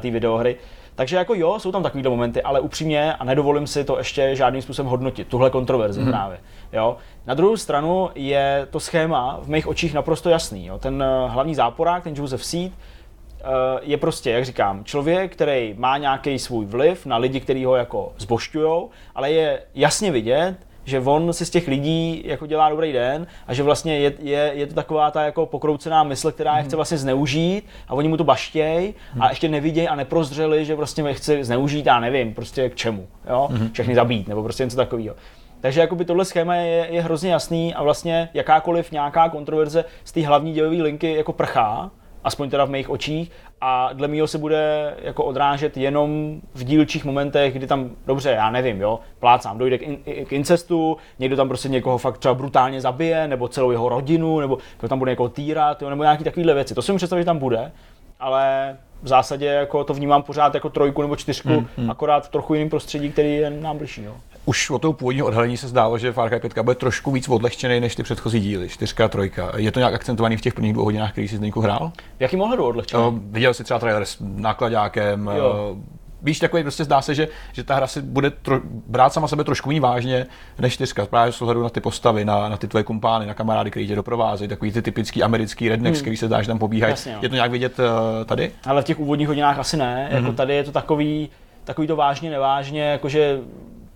té 0.00 0.10
videohry. 0.10 0.56
Takže 0.98 1.16
jako 1.16 1.34
jo, 1.34 1.58
jsou 1.58 1.72
tam 1.72 1.82
takovýhle 1.82 2.10
momenty, 2.10 2.42
ale 2.42 2.60
upřímně 2.60 3.14
a 3.14 3.24
nedovolím 3.24 3.66
si 3.66 3.84
to 3.84 3.98
ještě 3.98 4.36
žádným 4.36 4.62
způsobem 4.62 4.90
hodnotit, 4.90 5.28
tuhle 5.28 5.50
kontroverzi 5.50 6.00
mm-hmm. 6.00 6.10
právě. 6.10 6.38
Jo. 6.72 6.96
Na 7.26 7.34
druhou 7.34 7.56
stranu 7.56 8.10
je 8.14 8.66
to 8.70 8.80
schéma 8.80 9.38
v 9.42 9.48
mých 9.48 9.66
očích 9.66 9.94
naprosto 9.94 10.30
jasný. 10.30 10.66
Jo. 10.66 10.78
Ten 10.78 10.94
uh, 11.02 11.32
hlavní 11.32 11.54
záporák, 11.54 12.02
ten 12.04 12.14
Joseph 12.16 12.44
Seed, 12.44 12.72
uh, 12.72 13.48
je 13.82 13.96
prostě, 13.96 14.30
jak 14.30 14.44
říkám, 14.44 14.84
člověk, 14.84 15.32
který 15.32 15.74
má 15.78 15.98
nějaký 15.98 16.38
svůj 16.38 16.66
vliv 16.66 17.06
na 17.06 17.16
lidi, 17.16 17.40
kteří 17.40 17.64
ho 17.64 17.76
jako 17.76 18.12
zbošťují, 18.18 18.82
ale 19.14 19.32
je 19.32 19.62
jasně 19.74 20.10
vidět, 20.10 20.56
že 20.88 21.00
on 21.00 21.32
si 21.32 21.46
z 21.46 21.50
těch 21.50 21.68
lidí 21.68 22.22
jako 22.24 22.46
dělá 22.46 22.70
dobrý 22.70 22.92
den 22.92 23.26
a 23.46 23.54
že 23.54 23.62
vlastně 23.62 23.98
je, 23.98 24.12
je, 24.18 24.52
je 24.54 24.66
to 24.66 24.74
taková 24.74 25.10
ta 25.10 25.22
jako 25.22 25.46
pokroucená 25.46 26.02
mysl, 26.02 26.32
která 26.32 26.58
je 26.58 26.64
chce 26.64 26.76
vlastně 26.76 26.98
zneužít 26.98 27.64
a 27.88 27.94
oni 27.94 28.08
mu 28.08 28.16
to 28.16 28.24
baštěj 28.24 28.94
a 29.20 29.28
ještě 29.28 29.48
nevidějí 29.48 29.88
a 29.88 29.94
neprozřeli, 29.94 30.64
že 30.64 30.76
prostě 30.76 31.02
mě 31.02 31.14
chce 31.14 31.44
zneužít, 31.44 31.86
já 31.86 32.00
nevím, 32.00 32.34
prostě 32.34 32.68
k 32.68 32.74
čemu, 32.74 33.06
jo, 33.30 33.48
všechny 33.72 33.94
zabít 33.94 34.28
nebo 34.28 34.42
prostě 34.42 34.64
něco 34.64 34.76
takového. 34.76 35.16
Takže 35.60 35.80
jakoby 35.80 36.04
tohle 36.04 36.24
schéma 36.24 36.54
je, 36.54 36.86
je 36.90 37.02
hrozně 37.02 37.32
jasný 37.32 37.74
a 37.74 37.82
vlastně 37.82 38.28
jakákoliv 38.34 38.92
nějaká 38.92 39.28
kontroverze 39.28 39.84
z 40.04 40.12
té 40.12 40.26
hlavní 40.26 40.52
dějové 40.52 40.76
linky 40.76 41.14
jako 41.14 41.32
prchá, 41.32 41.90
aspoň 42.28 42.50
teda 42.50 42.64
v 42.64 42.70
mých 42.70 42.90
očích, 42.90 43.30
a 43.60 43.92
dle 43.92 44.08
mého 44.08 44.26
se 44.26 44.38
bude 44.38 44.94
jako 45.02 45.24
odrážet 45.24 45.76
jenom 45.76 46.40
v 46.54 46.64
dílčích 46.64 47.04
momentech, 47.04 47.54
kdy 47.54 47.66
tam, 47.66 47.90
dobře, 48.06 48.30
já 48.30 48.50
nevím, 48.50 48.80
jo, 48.80 49.00
plácám, 49.18 49.58
dojde 49.58 49.78
k, 49.78 49.82
in, 49.82 49.96
k 50.26 50.32
incestu, 50.32 50.96
někdo 51.18 51.36
tam 51.36 51.48
prostě 51.48 51.68
někoho 51.68 51.98
fakt 51.98 52.18
třeba 52.18 52.34
brutálně 52.34 52.80
zabije, 52.80 53.28
nebo 53.28 53.48
celou 53.48 53.70
jeho 53.70 53.88
rodinu, 53.88 54.40
nebo 54.40 54.58
tam 54.88 54.98
bude 54.98 55.12
někoho 55.12 55.28
týrat, 55.28 55.82
jo, 55.82 55.90
nebo 55.90 56.02
nějaký 56.02 56.24
takovéhle 56.24 56.54
věci. 56.54 56.74
To 56.74 56.82
si 56.82 56.92
mi 56.92 56.98
představit, 56.98 57.22
že 57.22 57.26
tam 57.26 57.38
bude, 57.38 57.72
ale 58.20 58.76
v 59.02 59.08
zásadě 59.08 59.46
jako 59.46 59.84
to 59.84 59.94
vnímám 59.94 60.22
pořád 60.22 60.54
jako 60.54 60.70
trojku 60.70 61.02
nebo 61.02 61.16
čtyřku, 61.16 61.48
hmm, 61.48 61.66
hmm. 61.76 61.90
akorát 61.90 62.26
v 62.26 62.30
trochu 62.30 62.54
jiném 62.54 62.70
prostředí, 62.70 63.10
který 63.10 63.36
je 63.36 63.50
nám 63.50 63.78
blížší. 63.78 64.02
Jo. 64.02 64.14
Už 64.48 64.70
od 64.70 64.82
toho 64.82 64.92
původního 64.92 65.26
odhalení 65.26 65.56
se 65.56 65.68
zdálo, 65.68 65.98
že 65.98 66.12
Far 66.12 66.28
Cry 66.28 66.40
5 66.40 66.62
bude 66.62 66.74
trošku 66.74 67.10
víc 67.10 67.28
odlehčený 67.28 67.80
než 67.80 67.94
ty 67.94 68.02
předchozí 68.02 68.40
díly, 68.40 68.68
4 68.68 68.94
a 69.02 69.08
3. 69.08 69.18
Je 69.56 69.72
to 69.72 69.78
nějak 69.78 69.94
akcentovaný 69.94 70.36
v 70.36 70.40
těch 70.40 70.54
prvních 70.54 70.72
dvou 70.72 70.84
hodinách, 70.84 71.12
který 71.12 71.28
jsi 71.28 71.36
z 71.36 71.50
hrál? 71.62 71.92
V 72.18 72.20
jakým 72.20 72.40
ohledu 72.40 72.64
odlehčený? 72.64 73.02
Uh, 73.02 73.18
viděl 73.22 73.54
jsi 73.54 73.64
třeba 73.64 73.80
trailer 73.80 74.04
s 74.04 74.16
nákladákem, 74.20 75.30
jo. 75.36 75.72
Uh, 75.72 75.78
víš, 76.22 76.38
takový 76.38 76.62
prostě 76.62 76.84
zdá 76.84 77.02
se, 77.02 77.14
že, 77.14 77.28
že 77.52 77.64
ta 77.64 77.74
hra 77.74 77.86
si 77.86 78.02
bude 78.02 78.30
tro, 78.30 78.60
brát 78.86 79.12
sama 79.12 79.28
sebe 79.28 79.44
trošku 79.44 79.68
méně 79.68 79.80
vážně 79.80 80.26
než 80.58 80.74
čtyřka. 80.74 81.06
Právě 81.06 81.32
s 81.32 81.42
ohledu 81.42 81.62
na 81.62 81.68
ty 81.68 81.80
postavy, 81.80 82.24
na, 82.24 82.48
na 82.48 82.56
ty 82.56 82.68
tvoje 82.68 82.84
kumpány, 82.84 83.26
na 83.26 83.34
kamarády, 83.34 83.70
kteří 83.70 83.86
tě 83.86 83.96
doprovázejí, 83.96 84.48
takový 84.48 84.72
ty 84.72 84.82
typický 84.82 85.22
americký 85.22 85.68
rednecks, 85.68 85.98
hmm. 85.98 86.02
který 86.02 86.16
se 86.16 86.26
zdá, 86.26 86.42
že 86.42 86.48
tam 86.48 86.58
pobíhají. 86.58 86.94
Je 87.20 87.28
to 87.28 87.34
nějak 87.34 87.50
vidět 87.50 87.78
uh, 87.78 87.84
tady? 88.24 88.52
Ale 88.64 88.82
v 88.82 88.84
těch 88.84 88.98
úvodních 88.98 89.28
hodinách 89.28 89.58
asi 89.58 89.76
ne. 89.76 90.08
Mm-hmm. 90.10 90.14
Jako 90.14 90.26
mhm. 90.26 90.36
tady 90.36 90.54
je 90.54 90.64
to 90.64 90.72
takový, 90.72 91.28
takový 91.64 91.86
to 91.86 91.96
vážně, 91.96 92.30
nevážně, 92.30 92.82
jakože 92.82 93.40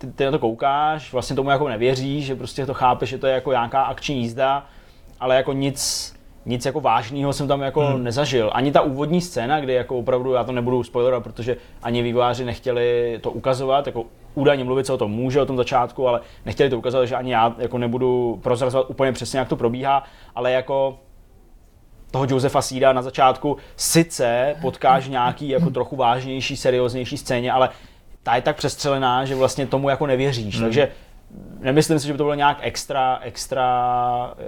ty, 0.02 0.12
ty 0.12 0.24
na 0.24 0.30
to 0.30 0.38
koukáš, 0.38 1.12
vlastně 1.12 1.36
tomu 1.36 1.50
jako 1.50 1.68
nevěříš, 1.68 2.24
že 2.24 2.36
prostě 2.36 2.66
to 2.66 2.74
chápeš, 2.74 3.10
že 3.10 3.18
to 3.18 3.26
je 3.26 3.34
jako 3.34 3.52
nějaká 3.52 3.82
akční 3.82 4.18
jízda, 4.18 4.66
ale 5.20 5.36
jako 5.36 5.52
nic, 5.52 6.14
nic 6.46 6.66
jako 6.66 6.80
vážného 6.80 7.32
jsem 7.32 7.48
tam 7.48 7.60
jako 7.60 7.80
hmm. 7.80 8.04
nezažil. 8.04 8.50
Ani 8.54 8.72
ta 8.72 8.80
úvodní 8.80 9.20
scéna, 9.20 9.60
kdy 9.60 9.72
jako 9.72 9.98
opravdu, 9.98 10.32
já 10.32 10.44
to 10.44 10.52
nebudu 10.52 10.82
spoilerovat, 10.82 11.24
protože 11.24 11.56
ani 11.82 12.02
vývojáři 12.02 12.44
nechtěli 12.44 13.18
to 13.22 13.30
ukazovat, 13.30 13.86
jako 13.86 14.04
údajně 14.34 14.64
mluvit 14.64 14.86
se 14.86 14.92
o 14.92 14.96
tom 14.96 15.10
může, 15.10 15.40
o 15.40 15.46
tom 15.46 15.56
začátku, 15.56 16.08
ale 16.08 16.20
nechtěli 16.44 16.70
to 16.70 16.78
ukazovat, 16.78 17.06
že 17.06 17.16
ani 17.16 17.32
já 17.32 17.54
jako 17.58 17.78
nebudu 17.78 18.40
prozrazovat 18.42 18.90
úplně 18.90 19.12
přesně, 19.12 19.38
jak 19.38 19.48
to 19.48 19.56
probíhá, 19.56 20.04
ale 20.34 20.52
jako 20.52 20.98
toho 22.10 22.26
Josefa 22.28 22.62
Sída 22.62 22.92
na 22.92 23.02
začátku 23.02 23.56
sice 23.76 24.54
potkáš 24.60 25.08
nějaký 25.08 25.48
jako 25.48 25.70
trochu 25.70 25.96
vážnější, 25.96 26.56
serióznější 26.56 27.16
scéně, 27.16 27.52
ale 27.52 27.68
ta 28.22 28.36
je 28.36 28.42
tak 28.42 28.56
přestřelená, 28.56 29.24
že 29.24 29.34
vlastně 29.34 29.66
tomu 29.66 29.88
jako 29.88 30.06
nevěříš. 30.06 30.54
Hmm. 30.54 30.64
Takže 30.64 30.88
nemyslím 31.60 31.98
si, 31.98 32.06
že 32.06 32.12
by 32.12 32.18
to 32.18 32.24
bylo 32.24 32.34
nějak 32.34 32.58
extra, 32.60 33.18
extra 33.22 34.34
e, 34.38 34.42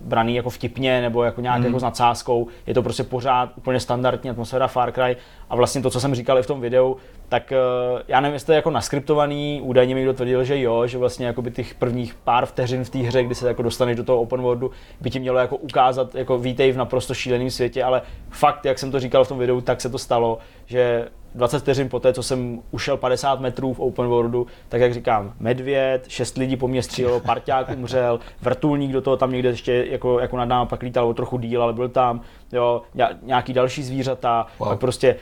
braný 0.00 0.34
jako 0.34 0.50
vtipně 0.50 1.00
nebo 1.00 1.24
jako 1.24 1.40
nějak 1.40 1.58
mm. 1.58 1.64
jako 1.66 1.80
s 1.80 1.82
nadsázkou. 1.82 2.46
Je 2.66 2.74
to 2.74 2.82
prostě 2.82 3.04
pořád 3.04 3.50
úplně 3.56 3.80
standardní 3.80 4.30
atmosféra 4.30 4.66
Far 4.66 4.92
Cry 4.92 5.16
a 5.50 5.56
vlastně 5.56 5.82
to, 5.82 5.90
co 5.90 6.00
jsem 6.00 6.14
říkal 6.14 6.38
i 6.38 6.42
v 6.42 6.46
tom 6.46 6.60
videu, 6.60 6.96
tak 7.28 7.52
uh, 7.52 8.00
já 8.08 8.20
nevím, 8.20 8.34
jestli 8.34 8.46
to 8.46 8.52
je 8.52 8.56
jako 8.56 8.70
naskriptovaný, 8.70 9.60
údajně 9.64 9.94
mi 9.94 10.00
někdo 10.00 10.12
tvrdil, 10.14 10.44
že 10.44 10.60
jo, 10.60 10.86
že 10.86 10.98
vlastně 10.98 11.26
jako 11.26 11.42
by 11.42 11.50
těch 11.50 11.74
prvních 11.74 12.14
pár 12.14 12.46
vteřin 12.46 12.84
v 12.84 12.90
té 12.90 12.98
hře, 12.98 13.22
kdy 13.24 13.34
se 13.34 13.48
jako 13.48 13.62
dostaneš 13.62 13.96
do 13.96 14.04
toho 14.04 14.20
open 14.20 14.42
worldu, 14.42 14.70
by 15.00 15.10
ti 15.10 15.18
mělo 15.18 15.38
jako 15.38 15.56
ukázat, 15.56 16.14
jako 16.14 16.38
vítej 16.38 16.72
v 16.72 16.76
naprosto 16.76 17.14
šíleném 17.14 17.50
světě, 17.50 17.84
ale 17.84 18.02
fakt, 18.30 18.64
jak 18.64 18.78
jsem 18.78 18.90
to 18.90 19.00
říkal 19.00 19.24
v 19.24 19.28
tom 19.28 19.38
videu, 19.38 19.60
tak 19.60 19.80
se 19.80 19.90
to 19.90 19.98
stalo, 19.98 20.38
že 20.66 21.08
20 21.34 21.58
vteřin 21.58 21.88
po 21.88 22.00
té, 22.00 22.12
co 22.12 22.22
jsem 22.22 22.62
ušel 22.70 22.96
50 22.96 23.40
metrů 23.40 23.74
v 23.74 23.80
open 23.80 24.06
worldu, 24.06 24.46
tak 24.68 24.80
jak 24.80 24.94
říkám, 24.94 25.32
medvěd, 25.40 26.04
šest 26.08 26.36
lidí 26.36 26.56
po 26.56 26.68
mě 26.68 26.82
střílelo, 26.82 27.20
parťák 27.20 27.68
umřel, 27.76 28.20
vrtulník 28.42 28.92
do 28.92 29.00
toho 29.00 29.16
tam 29.16 29.32
někde 29.32 29.48
ještě 29.48 29.86
jako, 29.90 30.20
jako 30.20 30.36
nad 30.36 30.44
náma 30.44 30.66
pak 30.66 30.82
lítal 30.82 31.08
o 31.08 31.14
trochu 31.14 31.38
díl, 31.38 31.62
ale 31.62 31.72
byl 31.72 31.88
tam, 31.88 32.20
jo, 32.52 32.82
nějaký 33.22 33.52
další 33.52 33.82
zvířata, 33.82 34.46
wow. 34.58 34.68
pak 34.68 34.80
prostě 34.80 35.16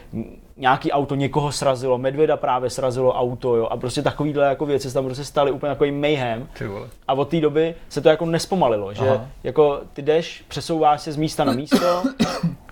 nějaký 0.56 0.92
auto 0.92 1.14
někoho 1.14 1.52
srazilo, 1.52 1.98
medvěda 1.98 2.36
právě 2.36 2.70
srazilo 2.70 3.12
auto, 3.12 3.56
jo, 3.56 3.66
a 3.66 3.76
prostě 3.76 4.02
takovýhle 4.02 4.46
jako 4.46 4.66
věci 4.66 4.88
se 4.88 4.94
tam 4.94 5.04
prostě 5.04 5.24
staly 5.24 5.50
úplně 5.50 5.70
jako 5.70 5.84
mayhem. 5.92 6.48
A 7.08 7.12
od 7.12 7.28
té 7.28 7.40
doby 7.40 7.74
se 7.88 8.00
to 8.00 8.08
jako 8.08 8.26
nespomalilo, 8.26 8.94
že 8.94 9.08
Aha. 9.08 9.26
jako 9.44 9.80
ty 9.92 10.02
jdeš, 10.02 10.44
přesouváš 10.48 11.00
se 11.00 11.12
z 11.12 11.16
místa 11.16 11.44
na 11.44 11.52
místo, 11.52 12.02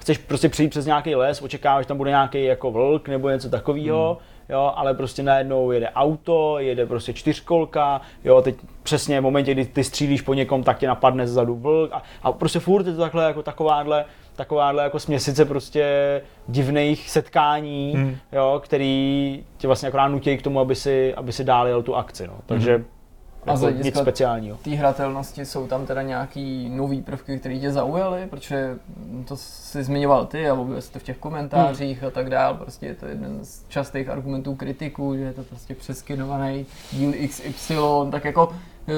chceš 0.06 0.18
prostě 0.18 0.48
přijít 0.48 0.68
přes 0.68 0.86
nějaký 0.86 1.14
les, 1.14 1.42
očekáváš, 1.42 1.84
že 1.84 1.88
tam 1.88 1.96
bude 1.96 2.10
nějaký 2.10 2.44
jako 2.44 2.70
vlk 2.70 3.08
nebo 3.08 3.30
něco 3.30 3.50
takového, 3.50 4.18
hmm. 4.20 4.56
jo, 4.56 4.72
ale 4.76 4.94
prostě 4.94 5.22
najednou 5.22 5.70
jede 5.70 5.90
auto, 5.90 6.58
jede 6.58 6.86
prostě 6.86 7.12
čtyřkolka, 7.12 8.00
jo, 8.24 8.42
teď 8.42 8.56
přesně 8.82 9.20
v 9.20 9.22
momentě, 9.22 9.52
kdy 9.52 9.64
ty 9.64 9.84
střílíš 9.84 10.22
po 10.22 10.34
někom, 10.34 10.62
tak 10.62 10.78
tě 10.78 10.86
napadne 10.86 11.26
zezadu 11.26 11.54
vlk 11.54 11.92
a, 11.92 12.02
a 12.22 12.32
prostě 12.32 12.58
furt 12.58 12.86
je 12.86 12.92
to 12.92 13.00
takhle 13.00 13.24
jako 13.24 13.42
takováhle, 13.42 14.04
takováhle 14.36 14.82
jako 14.82 14.98
směsice 14.98 15.44
prostě 15.44 15.86
divných 16.48 17.10
setkání, 17.10 17.92
hmm. 17.96 18.16
jo, 18.32 18.60
který 18.64 19.44
tě 19.58 19.66
vlastně 19.66 19.88
akorát 19.88 20.08
nutí 20.08 20.36
k 20.36 20.42
tomu, 20.42 20.60
aby 20.60 20.74
si, 20.74 21.14
aby 21.14 21.32
si 21.32 21.44
dál 21.44 21.66
jel 21.68 21.82
tu 21.82 21.96
akci, 21.96 22.26
no. 22.26 22.34
Takže 22.46 22.74
hmm. 22.74 22.84
Jako 23.46 23.66
a 23.66 23.70
nic 23.70 23.98
speciálního. 23.98 24.56
Té 24.56 24.70
hratelnosti 24.70 25.44
jsou 25.44 25.66
tam 25.66 25.86
teda 25.86 26.02
nějaký 26.02 26.68
nový 26.68 27.02
prvky, 27.02 27.38
které 27.38 27.58
tě 27.58 27.72
zaujaly, 27.72 28.26
protože 28.30 28.78
to 29.28 29.36
si 29.36 29.84
zmiňoval 29.84 30.26
ty 30.26 30.48
a 30.48 30.54
objevil 30.54 30.82
jste 30.82 30.98
v 30.98 31.02
těch 31.02 31.18
komentářích 31.18 31.98
hmm. 31.98 32.08
a 32.08 32.10
tak 32.10 32.30
dál. 32.30 32.54
Prostě 32.54 32.86
je 32.86 32.94
to 32.94 33.06
jeden 33.06 33.38
z 33.44 33.64
častých 33.68 34.08
argumentů 34.08 34.54
kritiků, 34.54 35.16
že 35.16 35.22
je 35.22 35.32
to 35.32 35.42
prostě 35.42 35.74
přeskinovaný 35.74 36.66
díl 36.92 37.12
XY, 37.28 37.76
tak 38.10 38.24
jako 38.24 38.52
eh, 38.88 38.92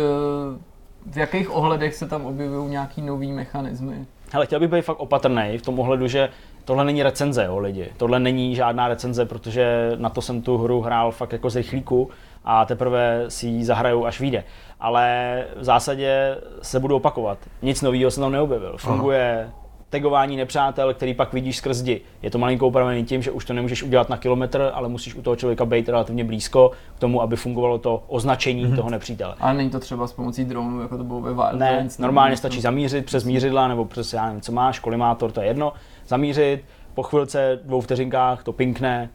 v 1.06 1.16
jakých 1.16 1.54
ohledech 1.54 1.94
se 1.94 2.08
tam 2.08 2.26
objevují 2.26 2.70
nějaký 2.70 3.02
nový 3.02 3.32
mechanismy? 3.32 4.06
Hele, 4.32 4.46
chtěl 4.46 4.60
bych 4.60 4.70
být 4.70 4.82
fakt 4.82 5.00
opatrný 5.00 5.58
v 5.58 5.62
tom 5.62 5.78
ohledu, 5.78 6.08
že 6.08 6.28
tohle 6.64 6.84
není 6.84 7.02
recenze, 7.02 7.44
jo, 7.44 7.58
lidi. 7.58 7.88
Tohle 7.96 8.20
není 8.20 8.54
žádná 8.54 8.88
recenze, 8.88 9.26
protože 9.26 9.92
na 9.96 10.10
to 10.10 10.22
jsem 10.22 10.42
tu 10.42 10.58
hru 10.58 10.80
hrál 10.80 11.10
fakt 11.10 11.32
jako 11.32 11.50
z 11.50 11.56
rychlíku 11.56 12.10
a 12.44 12.64
teprve 12.64 13.24
si 13.28 13.46
ji 13.46 13.64
zahrajou, 13.64 14.06
až 14.06 14.20
vyjde. 14.20 14.44
Ale 14.80 15.44
v 15.56 15.64
zásadě 15.64 16.38
se 16.62 16.80
budu 16.80 16.96
opakovat. 16.96 17.38
Nic 17.62 17.82
nového 17.82 18.10
jsem 18.10 18.20
tam 18.20 18.32
neobjevil. 18.32 18.74
Funguje 18.78 19.40
Aha. 19.44 19.52
tagování 19.90 20.36
nepřátel, 20.36 20.94
který 20.94 21.14
pak 21.14 21.32
vidíš 21.32 21.56
skrz 21.56 21.76
zdi. 21.76 22.00
Je 22.22 22.30
to 22.30 22.38
malinko 22.38 22.66
upravený 22.66 23.04
tím, 23.04 23.22
že 23.22 23.30
už 23.30 23.44
to 23.44 23.52
nemůžeš 23.52 23.82
udělat 23.82 24.08
na 24.08 24.16
kilometr, 24.16 24.70
ale 24.74 24.88
musíš 24.88 25.14
u 25.14 25.22
toho 25.22 25.36
člověka 25.36 25.64
být 25.64 25.88
relativně 25.88 26.24
blízko 26.24 26.70
k 26.96 26.98
tomu, 26.98 27.22
aby 27.22 27.36
fungovalo 27.36 27.78
to 27.78 28.02
označení 28.06 28.66
mm-hmm. 28.66 28.76
toho 28.76 28.90
nepřítele. 28.90 29.34
Ale 29.40 29.54
není 29.54 29.70
to 29.70 29.80
třeba 29.80 30.06
s 30.06 30.12
pomocí 30.12 30.44
dronu, 30.44 30.80
jako 30.80 30.98
to 30.98 31.04
bylo 31.04 31.20
ve 31.20 31.34
Wild 31.34 31.52
Ne, 31.52 31.88
normálně 31.98 32.36
stačí 32.36 32.60
zamířit 32.60 33.06
přes 33.06 33.24
mířidla 33.24 33.68
nebo 33.68 33.84
přes, 33.84 34.12
já 34.12 34.26
nevím, 34.26 34.40
co 34.40 34.52
máš, 34.52 34.78
kolimátor, 34.78 35.32
to 35.32 35.40
je 35.40 35.46
jedno, 35.46 35.72
zamířit, 36.06 36.64
po 36.94 37.02
chvilce, 37.02 37.60
dvou 37.64 37.80
vteřinkách 37.80 38.42
to 38.42 38.52
pinkne, 38.52 39.10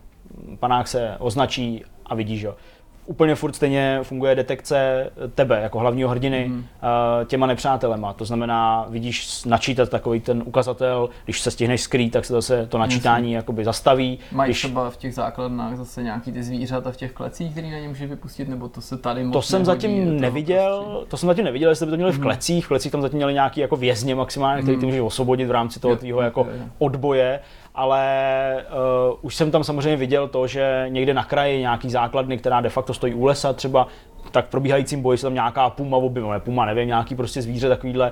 panák 0.60 0.88
se 0.88 1.16
označí 1.20 1.84
a 2.06 2.16
vidíš 2.16 2.46
ho 2.46 2.56
úplně 3.06 3.36
furt 3.36 3.56
stejně 3.56 4.00
funguje 4.04 4.36
detekce 4.36 5.10
tebe 5.36 5.60
jako 5.62 5.80
hlavního 5.80 6.10
hrdiny 6.10 6.48
mm. 6.48 6.66
těma 7.26 7.48
nepřátelema. 7.48 8.14
To 8.14 8.26
znamená, 8.26 8.86
vidíš 8.90 9.44
načítat 9.46 9.90
takový 9.90 10.20
ten 10.20 10.44
ukazatel, 10.46 11.10
když 11.26 11.42
se 11.42 11.52
stihneš 11.52 11.82
skrýt, 11.82 12.14
tak 12.14 12.26
se 12.26 12.34
zase 12.34 12.68
to 12.68 12.78
načítání 12.78 13.28
mm. 13.28 13.34
jakoby 13.34 13.66
zastaví. 13.66 14.20
Mají 14.32 14.50
když... 14.50 14.60
třeba 14.60 14.90
v 14.90 14.98
těch 14.98 15.14
základnách 15.14 15.78
zase 15.78 16.04
nějaký 16.04 16.32
ty 16.32 16.44
zvířata 16.44 16.92
v 16.92 16.98
těch 16.98 17.12
klecích, 17.12 17.52
který 17.52 17.72
na 17.72 17.80
ně 17.80 17.88
může 17.88 18.08
vypustit, 18.08 18.50
nebo 18.50 18.70
to 18.70 18.82
se 18.82 18.98
tady 18.98 19.32
To 19.32 19.42
jsem 19.42 19.66
zatím 19.66 20.22
neviděl, 20.22 20.84
prostě... 20.84 21.10
to 21.10 21.18
jsem 21.18 21.28
zatím 21.28 21.46
neviděl, 21.46 21.70
jestli 21.70 21.86
by 21.86 21.90
to 21.90 21.96
měli 21.96 22.12
v 22.12 22.16
mhm. 22.16 22.24
klecích. 22.24 22.66
V 22.66 22.68
klecích 22.68 22.92
tam 22.92 23.02
zatím 23.02 23.18
měli 23.18 23.34
nějaký 23.34 23.60
jako 23.62 23.76
vězně 23.76 24.16
maximálně, 24.16 24.62
který 24.62 24.78
ty 24.78 24.80
mhm. 24.80 24.86
můžeš 24.86 25.02
osvobodit 25.02 25.48
v 25.48 25.52
rámci 25.52 25.80
toho 25.80 25.96
tvýho 25.96 26.22
jako 26.22 26.48
odboje 26.78 27.40
ale 27.76 28.66
uh, 29.12 29.18
už 29.22 29.36
jsem 29.36 29.52
tam 29.52 29.64
samozřejmě 29.64 29.98
viděl 29.98 30.28
to, 30.28 30.48
že 30.48 30.86
někde 30.90 31.14
na 31.14 31.24
kraji 31.24 31.60
nějaký 31.60 31.90
základny, 31.90 32.38
která 32.38 32.62
de 32.62 32.70
facto 32.70 32.94
stojí 32.94 33.14
u 33.14 33.26
lesa 33.26 33.54
třeba, 33.54 33.88
tak 34.32 34.46
v 34.46 34.50
probíhajícím 34.50 35.02
boji 35.02 35.18
se 35.18 35.24
tam 35.24 35.34
nějaká 35.34 35.70
puma 35.70 35.98
objevila, 35.98 36.40
puma, 36.40 36.66
nevím, 36.66 36.88
nějaký 36.88 37.16
prostě 37.16 37.42
zvíře 37.42 37.70
takovýhle 37.70 38.12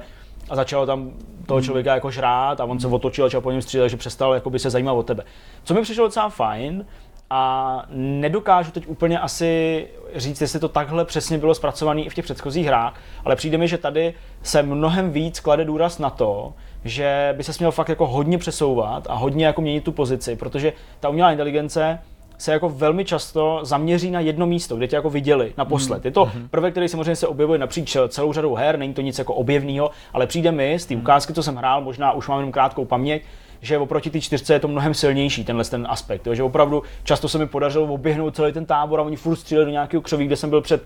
a 0.49 0.55
začalo 0.55 0.85
tam 0.85 1.11
toho 1.45 1.57
hmm. 1.57 1.65
člověka 1.65 1.93
jako 1.93 2.11
žrát 2.11 2.61
a 2.61 2.65
on 2.65 2.79
se 2.79 2.87
otočil 2.87 3.25
a 3.25 3.27
začal 3.27 3.41
po 3.41 3.51
něm 3.51 3.61
střílet, 3.61 3.89
že 3.89 3.97
přestal 3.97 4.33
jakoby 4.33 4.59
se 4.59 4.69
zajímat 4.69 4.93
o 4.93 5.03
tebe. 5.03 5.23
Co 5.63 5.73
mi 5.73 5.81
přišlo 5.81 6.05
docela 6.05 6.29
fajn, 6.29 6.85
a 7.33 7.83
nedokážu 7.89 8.71
teď 8.71 8.87
úplně 8.87 9.19
asi 9.19 9.87
říct, 10.15 10.41
jestli 10.41 10.59
to 10.59 10.69
takhle 10.69 11.05
přesně 11.05 11.37
bylo 11.37 11.55
zpracované 11.55 12.01
i 12.01 12.09
v 12.09 12.13
těch 12.13 12.25
předchozích 12.25 12.67
hrách, 12.67 12.93
ale 13.25 13.35
přijde 13.35 13.57
mi, 13.57 13.67
že 13.67 13.77
tady 13.77 14.13
se 14.43 14.63
mnohem 14.63 15.11
víc 15.11 15.39
klade 15.39 15.65
důraz 15.65 15.99
na 15.99 16.09
to, 16.09 16.53
že 16.85 17.33
by 17.37 17.43
se 17.43 17.51
měl 17.59 17.71
fakt 17.71 17.89
jako 17.89 18.07
hodně 18.07 18.37
přesouvat 18.37 19.07
a 19.09 19.15
hodně 19.15 19.45
jako 19.45 19.61
měnit 19.61 19.83
tu 19.83 19.91
pozici, 19.91 20.35
protože 20.35 20.73
ta 20.99 21.09
umělá 21.09 21.31
inteligence 21.31 21.99
se 22.37 22.51
jako 22.51 22.69
velmi 22.69 23.05
často 23.05 23.59
zaměří 23.63 24.11
na 24.11 24.19
jedno 24.19 24.45
místo, 24.45 24.75
kde 24.75 24.87
tě 24.87 24.95
jako 24.95 25.09
viděli 25.09 25.53
naposled. 25.57 26.05
Je 26.05 26.11
to 26.11 26.31
prvek, 26.51 26.73
který 26.73 26.87
samozřejmě 26.87 27.15
se 27.15 27.27
objevuje 27.27 27.59
napříč 27.59 27.97
celou 28.07 28.33
řadou 28.33 28.55
her, 28.55 28.79
není 28.79 28.93
to 28.93 29.01
nic 29.01 29.19
jako 29.19 29.33
objevného, 29.33 29.91
ale 30.13 30.27
přijde 30.27 30.51
mi 30.51 30.79
z 30.79 30.85
té 30.85 30.95
ukázky, 30.95 31.33
co 31.33 31.43
jsem 31.43 31.55
hrál, 31.55 31.81
možná 31.81 32.11
už 32.11 32.27
mám 32.27 32.39
jenom 32.39 32.51
krátkou 32.51 32.85
paměť, 32.85 33.21
že 33.61 33.77
oproti 33.77 34.09
té 34.09 34.21
čtyřce 34.21 34.53
je 34.53 34.59
to 34.59 34.67
mnohem 34.67 34.93
silnější, 34.93 35.43
tenhle 35.43 35.65
ten 35.65 35.87
aspekt. 35.89 36.27
Jo? 36.27 36.35
Že 36.35 36.43
opravdu 36.43 36.83
často 37.03 37.29
se 37.29 37.37
mi 37.37 37.47
podařilo 37.47 37.93
oběhnout 37.93 38.35
celý 38.35 38.53
ten 38.53 38.65
tábor 38.65 38.99
a 38.99 39.03
oni 39.03 39.15
furt 39.15 39.35
stříleli 39.35 39.65
do 39.65 39.71
nějakého 39.71 40.01
křoví, 40.01 40.25
kde 40.25 40.35
jsem 40.35 40.49
byl 40.49 40.61
před 40.61 40.83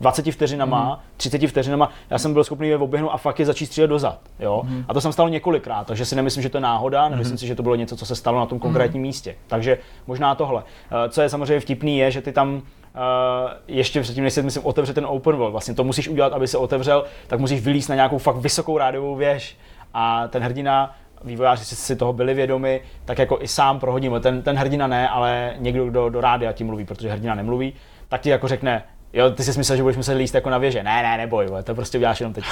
20 0.00 0.32
vteřinama, 0.32 0.94
mm. 0.94 1.00
30 1.16 1.46
vteřinama, 1.46 1.90
já 2.10 2.18
jsem 2.18 2.32
byl 2.32 2.44
schopný 2.44 2.68
je 2.68 2.76
oběhnout 2.76 3.10
a 3.12 3.16
fakt 3.16 3.40
je 3.40 3.46
začít 3.46 3.66
střílet 3.66 3.86
dozad. 3.86 4.18
Jo? 4.38 4.62
Mm. 4.64 4.84
A 4.88 4.94
to 4.94 5.00
jsem 5.00 5.12
stalo 5.12 5.28
několikrát, 5.28 5.86
takže 5.86 6.04
si 6.04 6.16
nemyslím, 6.16 6.42
že 6.42 6.48
to 6.48 6.56
je 6.56 6.62
náhoda, 6.62 7.08
nemyslím 7.08 7.34
mm. 7.34 7.38
si, 7.38 7.46
že 7.46 7.54
to 7.54 7.62
bylo 7.62 7.74
něco, 7.74 7.96
co 7.96 8.06
se 8.06 8.16
stalo 8.16 8.38
na 8.38 8.46
tom 8.46 8.58
konkrétním 8.58 9.02
mm. 9.02 9.06
místě. 9.06 9.36
Takže 9.46 9.78
možná 10.06 10.34
tohle. 10.34 10.62
Eh, 10.90 11.08
co 11.08 11.22
je 11.22 11.28
samozřejmě 11.28 11.60
vtipný, 11.60 11.98
je, 11.98 12.10
že 12.10 12.22
ty 12.22 12.32
tam 12.32 12.62
Uh, 12.96 13.50
ještě 13.68 14.00
předtím, 14.00 14.24
než 14.24 14.32
se 14.32 14.42
myslím 14.42 14.66
otevře 14.66 14.94
ten 14.94 15.06
open 15.06 15.36
world, 15.36 15.52
vlastně 15.52 15.74
to 15.74 15.84
musíš 15.84 16.08
udělat, 16.08 16.32
aby 16.32 16.48
se 16.48 16.58
otevřel, 16.58 17.04
tak 17.26 17.40
musíš 17.40 17.60
vylíst 17.60 17.88
na 17.88 17.94
nějakou 17.94 18.18
fakt 18.18 18.36
vysokou 18.36 18.78
rádiovou 18.78 19.16
věž. 19.16 19.56
A 19.94 20.28
ten 20.28 20.42
hrdina 20.42 20.94
vývojáři 21.24 21.64
si 21.64 21.96
toho 21.96 22.12
byli 22.12 22.34
vědomi, 22.34 22.80
tak 23.04 23.18
jako 23.18 23.38
i 23.40 23.48
sám 23.48 23.80
prohodím. 23.80 24.12
Ten, 24.20 24.42
ten 24.42 24.56
hrdina 24.56 24.86
ne, 24.86 25.08
ale 25.08 25.54
někdo, 25.58 25.84
kdo 25.84 26.08
do 26.08 26.20
rádia 26.20 26.52
tím 26.52 26.66
mluví, 26.66 26.84
protože 26.84 27.10
hrdina 27.10 27.34
nemluví, 27.34 27.72
tak 28.08 28.20
ti 28.20 28.30
jako 28.30 28.48
řekne, 28.48 28.82
Jo, 29.12 29.30
ty 29.30 29.44
jsi 29.44 29.58
myslel, 29.58 29.76
že 29.76 29.82
budeš 29.82 29.96
muset 29.96 30.14
líst 30.14 30.34
jako 30.34 30.50
na 30.50 30.58
věže. 30.58 30.82
Ne, 30.82 31.02
ne, 31.02 31.16
neboj, 31.16 31.46
to 31.64 31.74
prostě 31.74 31.98
uděláš 31.98 32.20
jenom 32.20 32.34
teď. 32.34 32.44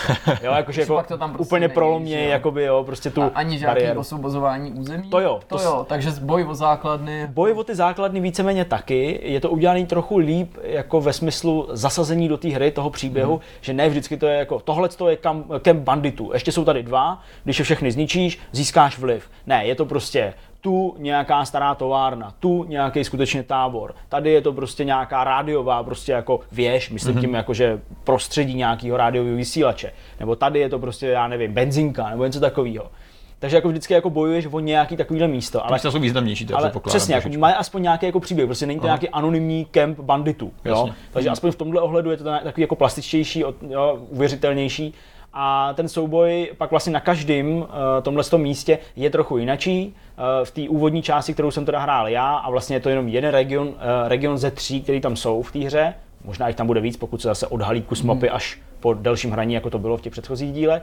Jo, 0.42 0.52
jakože 0.56 0.80
jako 0.80 1.02
to 1.08 1.18
tam 1.18 1.32
prostě 1.32 1.48
úplně 1.48 1.68
prolomně, 1.68 2.24
jakoby, 2.24 2.64
jo, 2.64 2.84
prostě 2.84 3.10
tu 3.10 3.22
A 3.22 3.30
ani 3.34 3.58
žádný 3.58 3.74
bariéru. 3.74 4.00
osvobozování 4.00 4.72
území? 4.72 5.10
To 5.10 5.20
jo. 5.20 5.40
To, 5.46 5.56
to 5.56 5.62
jo, 5.62 5.86
takže 5.88 6.10
boj 6.20 6.44
o 6.48 6.54
základny. 6.54 7.26
Boj 7.26 7.52
o 7.52 7.64
ty 7.64 7.74
základny 7.74 8.20
víceméně 8.20 8.64
taky. 8.64 9.20
Je 9.22 9.40
to 9.40 9.50
udělané 9.50 9.86
trochu 9.86 10.16
líp, 10.18 10.56
jako 10.62 11.00
ve 11.00 11.12
smyslu 11.12 11.68
zasazení 11.70 12.28
do 12.28 12.36
té 12.36 12.48
hry, 12.48 12.70
toho 12.70 12.90
příběhu, 12.90 13.32
hmm. 13.32 13.42
že 13.60 13.72
ne 13.72 13.88
vždycky 13.88 14.16
to 14.16 14.26
je 14.26 14.38
jako, 14.38 14.60
tohle 14.60 14.88
to 14.88 15.08
je 15.08 15.16
kam, 15.16 15.44
kem 15.62 15.80
banditů. 15.80 16.30
Ještě 16.32 16.52
jsou 16.52 16.64
tady 16.64 16.82
dva, 16.82 17.22
když 17.44 17.58
je 17.58 17.64
všechny 17.64 17.92
zničíš, 17.92 18.38
získáš 18.52 18.98
vliv. 18.98 19.30
Ne, 19.46 19.66
je 19.66 19.74
to 19.74 19.86
prostě 19.86 20.34
tu 20.64 20.94
nějaká 20.98 21.44
stará 21.44 21.74
továrna, 21.74 22.34
tu 22.40 22.64
nějaký 22.64 23.04
skutečně 23.04 23.42
tábor. 23.42 23.94
Tady 24.08 24.30
je 24.30 24.40
to 24.40 24.52
prostě 24.52 24.84
nějaká 24.84 25.24
rádiová 25.24 25.82
prostě 25.82 26.12
jako 26.12 26.40
věž, 26.52 26.90
myslím 26.90 27.16
mm-hmm. 27.16 27.20
tím 27.20 27.34
jako, 27.34 27.54
že 27.54 27.80
prostředí 28.04 28.54
nějakého 28.54 28.96
rádiového 28.96 29.36
vysílače. 29.36 29.92
Nebo 30.20 30.36
tady 30.36 30.60
je 30.60 30.68
to 30.68 30.78
prostě, 30.78 31.06
já 31.06 31.28
nevím, 31.28 31.52
benzinka 31.52 32.10
nebo 32.10 32.24
něco 32.24 32.40
takového. 32.40 32.90
Takže 33.38 33.56
jako 33.56 33.68
vždycky 33.68 33.94
jako 33.94 34.10
bojuješ 34.10 34.46
o 34.50 34.60
nějaký 34.60 34.96
takovýhle 34.96 35.28
místo. 35.28 35.66
Ale 35.66 35.80
to 35.80 35.92
jsou 35.92 35.98
významnější, 35.98 36.46
ale 36.54 36.72
přesně, 36.86 37.14
jako 37.14 37.28
má 37.38 37.52
aspoň 37.52 37.82
nějaký 37.82 38.06
jako 38.06 38.20
příběh, 38.20 38.46
prostě 38.46 38.66
není 38.66 38.80
to 38.80 38.86
Aha. 38.86 38.94
nějaký 38.94 39.08
anonymní 39.08 39.64
kemp 39.64 40.00
banditů. 40.00 40.52
Jo? 40.64 40.88
Takže 41.12 41.28
mm. 41.28 41.32
aspoň 41.32 41.50
v 41.50 41.56
tomhle 41.56 41.80
ohledu 41.80 42.10
je 42.10 42.16
to 42.16 42.24
takový 42.24 42.60
jako 42.62 42.76
plastičtější, 42.76 43.40
jo, 43.40 43.98
uvěřitelnější 44.08 44.94
a 45.34 45.72
ten 45.74 45.88
souboj 45.88 46.50
pak 46.58 46.70
vlastně 46.70 46.92
na 46.92 47.00
každém 47.00 47.56
uh, 47.56 47.66
tomhle 48.02 48.24
místě 48.36 48.78
je 48.96 49.10
trochu 49.10 49.38
jinačí. 49.38 49.94
Uh, 50.18 50.24
v 50.44 50.50
té 50.50 50.68
úvodní 50.68 51.02
části, 51.02 51.32
kterou 51.32 51.50
jsem 51.50 51.64
teda 51.64 51.78
hrál 51.78 52.08
já, 52.08 52.34
a 52.34 52.50
vlastně 52.50 52.76
je 52.76 52.80
to 52.80 52.88
jenom 52.88 53.08
jeden 53.08 53.30
region, 53.30 53.68
uh, 53.68 53.74
region 54.06 54.38
ze 54.38 54.50
tří, 54.50 54.82
který 54.82 55.00
tam 55.00 55.16
jsou 55.16 55.42
v 55.42 55.52
té 55.52 55.58
hře, 55.58 55.94
možná 56.24 56.48
jich 56.48 56.56
tam 56.56 56.66
bude 56.66 56.80
víc, 56.80 56.96
pokud 56.96 57.22
se 57.22 57.28
zase 57.28 57.46
odhalí 57.46 57.82
kus 57.82 58.02
mapy 58.02 58.26
mm. 58.26 58.34
až 58.34 58.58
po 58.80 58.94
delším 58.94 59.30
hraní, 59.30 59.54
jako 59.54 59.70
to 59.70 59.78
bylo 59.78 59.96
v 59.96 60.00
těch 60.00 60.12
předchozích 60.12 60.52
dílech, 60.52 60.82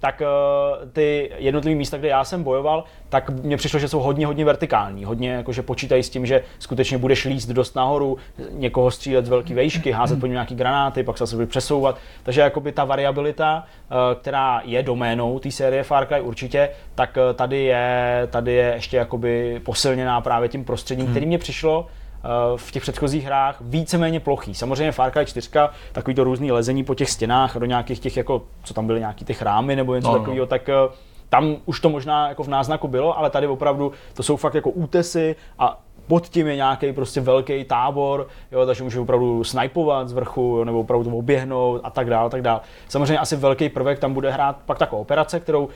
tak 0.00 0.22
uh, 0.22 0.88
ty 0.92 1.30
jednotlivé 1.36 1.76
místa, 1.76 1.98
kde 1.98 2.08
já 2.08 2.24
jsem 2.24 2.42
bojoval, 2.42 2.84
tak 3.08 3.30
mně 3.30 3.56
přišlo, 3.56 3.78
že 3.78 3.88
jsou 3.88 4.00
hodně, 4.00 4.26
hodně 4.26 4.44
vertikální. 4.44 5.04
Hodně 5.04 5.30
jakože 5.30 5.62
počítají 5.62 6.02
s 6.02 6.10
tím, 6.10 6.26
že 6.26 6.42
skutečně 6.58 6.98
budeš 6.98 7.24
líst 7.24 7.48
dost 7.48 7.76
nahoru, 7.76 8.16
někoho 8.50 8.90
střílet 8.90 9.26
z 9.26 9.28
velké 9.28 9.54
vejšky, 9.54 9.90
házet 9.92 10.20
po 10.20 10.26
něm 10.26 10.32
nějaký 10.32 10.54
granáty, 10.54 11.02
pak 11.02 11.18
se 11.18 11.26
zase 11.26 11.46
přesouvat. 11.46 11.98
Takže 12.22 12.40
jakoby 12.40 12.72
ta 12.72 12.84
variabilita, 12.84 13.64
uh, 13.90 13.96
která 14.20 14.62
je 14.64 14.82
doménou 14.82 15.38
té 15.38 15.50
série 15.50 15.82
Far 15.82 16.06
Cry 16.06 16.20
určitě, 16.20 16.68
tak 16.94 17.16
uh, 17.16 17.36
tady 17.36 17.62
je, 17.62 18.28
tady 18.30 18.52
je 18.52 18.72
ještě 18.74 18.96
jakoby 18.96 19.60
posilněná 19.64 20.20
právě 20.20 20.48
tím 20.48 20.64
prostředím, 20.64 21.04
hmm. 21.04 21.12
který 21.12 21.26
mě 21.26 21.38
přišlo 21.38 21.86
Eh, 21.90 21.99
v 22.56 22.72
těch 22.72 22.82
předchozích 22.82 23.24
hrách 23.24 23.56
víceméně 23.60 24.20
plochý. 24.20 24.54
Samozřejmě 24.54 24.92
Far 24.92 25.12
Cry 25.12 25.26
4, 25.26 25.50
takový 25.92 26.14
to 26.14 26.24
různý 26.24 26.52
lezení 26.52 26.84
po 26.84 26.94
těch 26.94 27.10
stěnách 27.10 27.56
do 27.56 27.66
nějakých 27.66 28.00
těch, 28.00 28.16
jako, 28.16 28.42
co 28.64 28.74
tam 28.74 28.86
byly 28.86 29.00
nějaký 29.00 29.24
ty 29.24 29.34
chrámy 29.34 29.76
nebo 29.76 29.94
něco 29.94 30.08
no, 30.08 30.12
no. 30.12 30.18
takového, 30.18 30.46
tak 30.46 30.68
eh, 30.68 30.74
tam 31.28 31.56
už 31.66 31.80
to 31.80 31.90
možná 31.90 32.28
jako 32.28 32.42
v 32.42 32.48
náznaku 32.48 32.88
bylo, 32.88 33.18
ale 33.18 33.30
tady 33.30 33.46
opravdu 33.46 33.92
to 34.14 34.22
jsou 34.22 34.36
fakt 34.36 34.54
jako 34.54 34.70
útesy 34.70 35.36
a 35.58 35.80
pod 36.10 36.28
tím 36.28 36.46
je 36.46 36.56
nějaký 36.56 36.92
prostě 36.92 37.20
velký 37.20 37.64
tábor, 37.64 38.28
jo, 38.52 38.66
takže 38.66 38.84
může 38.84 39.00
opravdu 39.00 39.44
snajpovat 39.44 40.08
z 40.08 40.12
vrchu, 40.12 40.40
jo, 40.58 40.64
nebo 40.64 40.80
opravdu 40.80 41.10
to 41.10 41.16
oběhnout 41.16 41.80
a 41.84 41.90
tak 41.90 42.10
dále, 42.10 42.30
tak 42.30 42.42
dále. 42.42 42.60
Samozřejmě 42.88 43.18
asi 43.18 43.36
velký 43.36 43.68
prvek 43.68 43.98
tam 43.98 44.14
bude 44.14 44.30
hrát 44.30 44.56
pak 44.66 44.78
ta 44.78 44.86
kooperace, 44.86 45.40
kterou 45.40 45.64
uh, 45.64 45.70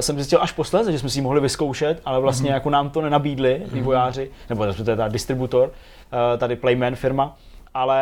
jsem 0.00 0.16
zjistil 0.16 0.38
až 0.42 0.52
posledně, 0.52 0.92
že 0.92 0.98
jsme 0.98 1.10
si 1.10 1.18
ji 1.18 1.22
mohli 1.22 1.40
vyzkoušet, 1.40 2.00
ale 2.04 2.20
vlastně 2.20 2.50
mm-hmm. 2.50 2.54
jako 2.54 2.70
nám 2.70 2.90
to 2.90 3.00
nenabídli 3.00 3.62
mhm. 3.64 3.74
vývojáři, 3.74 4.22
mm-hmm. 4.22 4.50
nebo 4.50 4.84
to 4.84 4.90
je 4.90 4.96
ta 4.96 5.08
distributor, 5.08 5.68
uh, 5.68 6.38
tady 6.38 6.56
Playman 6.56 6.94
firma, 6.94 7.36
ale 7.74 8.00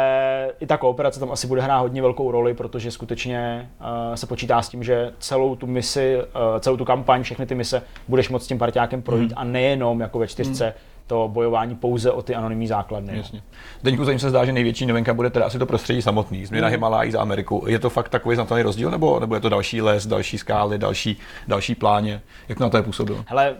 i 0.60 0.66
ta 0.66 0.76
kooperace 0.76 1.20
tam 1.20 1.32
asi 1.32 1.46
bude 1.46 1.62
hrát 1.62 1.80
hodně 1.80 2.02
velkou 2.02 2.30
roli, 2.30 2.54
protože 2.54 2.90
skutečně 2.90 3.70
uh, 3.80 4.14
se 4.14 4.26
počítá 4.26 4.62
s 4.62 4.68
tím, 4.68 4.82
že 4.82 5.12
celou 5.18 5.56
tu 5.56 5.66
misi, 5.66 6.16
uh, 6.16 6.58
celou 6.60 6.76
tu 6.76 6.84
kampaň, 6.84 7.22
všechny 7.22 7.46
ty 7.46 7.54
mise 7.54 7.82
budeš 8.08 8.28
moct 8.28 8.44
s 8.44 8.46
tím 8.46 8.58
partiákem 8.58 9.02
projít 9.02 9.30
mm. 9.30 9.38
a 9.38 9.44
nejenom 9.44 10.00
jako 10.00 10.18
ve 10.18 10.26
čtyřce 10.26 10.66
mm 10.66 10.95
to 11.06 11.30
bojování 11.32 11.74
pouze 11.74 12.10
o 12.10 12.22
ty 12.22 12.34
anonymní 12.34 12.66
základny. 12.66 13.16
Jasně. 13.16 13.42
Deňku, 13.82 14.04
zatím 14.04 14.18
se 14.18 14.30
zdá, 14.30 14.44
že 14.44 14.52
největší 14.52 14.86
novinka 14.86 15.14
bude 15.14 15.30
teda 15.30 15.46
asi 15.46 15.58
to 15.58 15.66
prostředí 15.66 16.02
samotný, 16.02 16.46
změna 16.46 16.68
mm. 16.68 16.72
Himalají 16.72 17.10
za 17.10 17.20
Ameriku. 17.20 17.64
Je 17.66 17.78
to 17.78 17.90
fakt 17.90 18.08
takový 18.08 18.34
znatelný 18.34 18.62
rozdíl, 18.62 18.90
nebo, 18.90 19.20
nebo 19.20 19.34
je 19.34 19.40
to 19.40 19.48
další 19.48 19.82
les, 19.82 20.06
další 20.06 20.38
skály, 20.38 20.78
další, 20.78 21.18
další 21.48 21.74
pláně? 21.74 22.22
Jak 22.48 22.60
na 22.60 22.68
to 22.68 22.76
je 22.76 22.82
působilo? 22.82 23.24
Hele, 23.26 23.54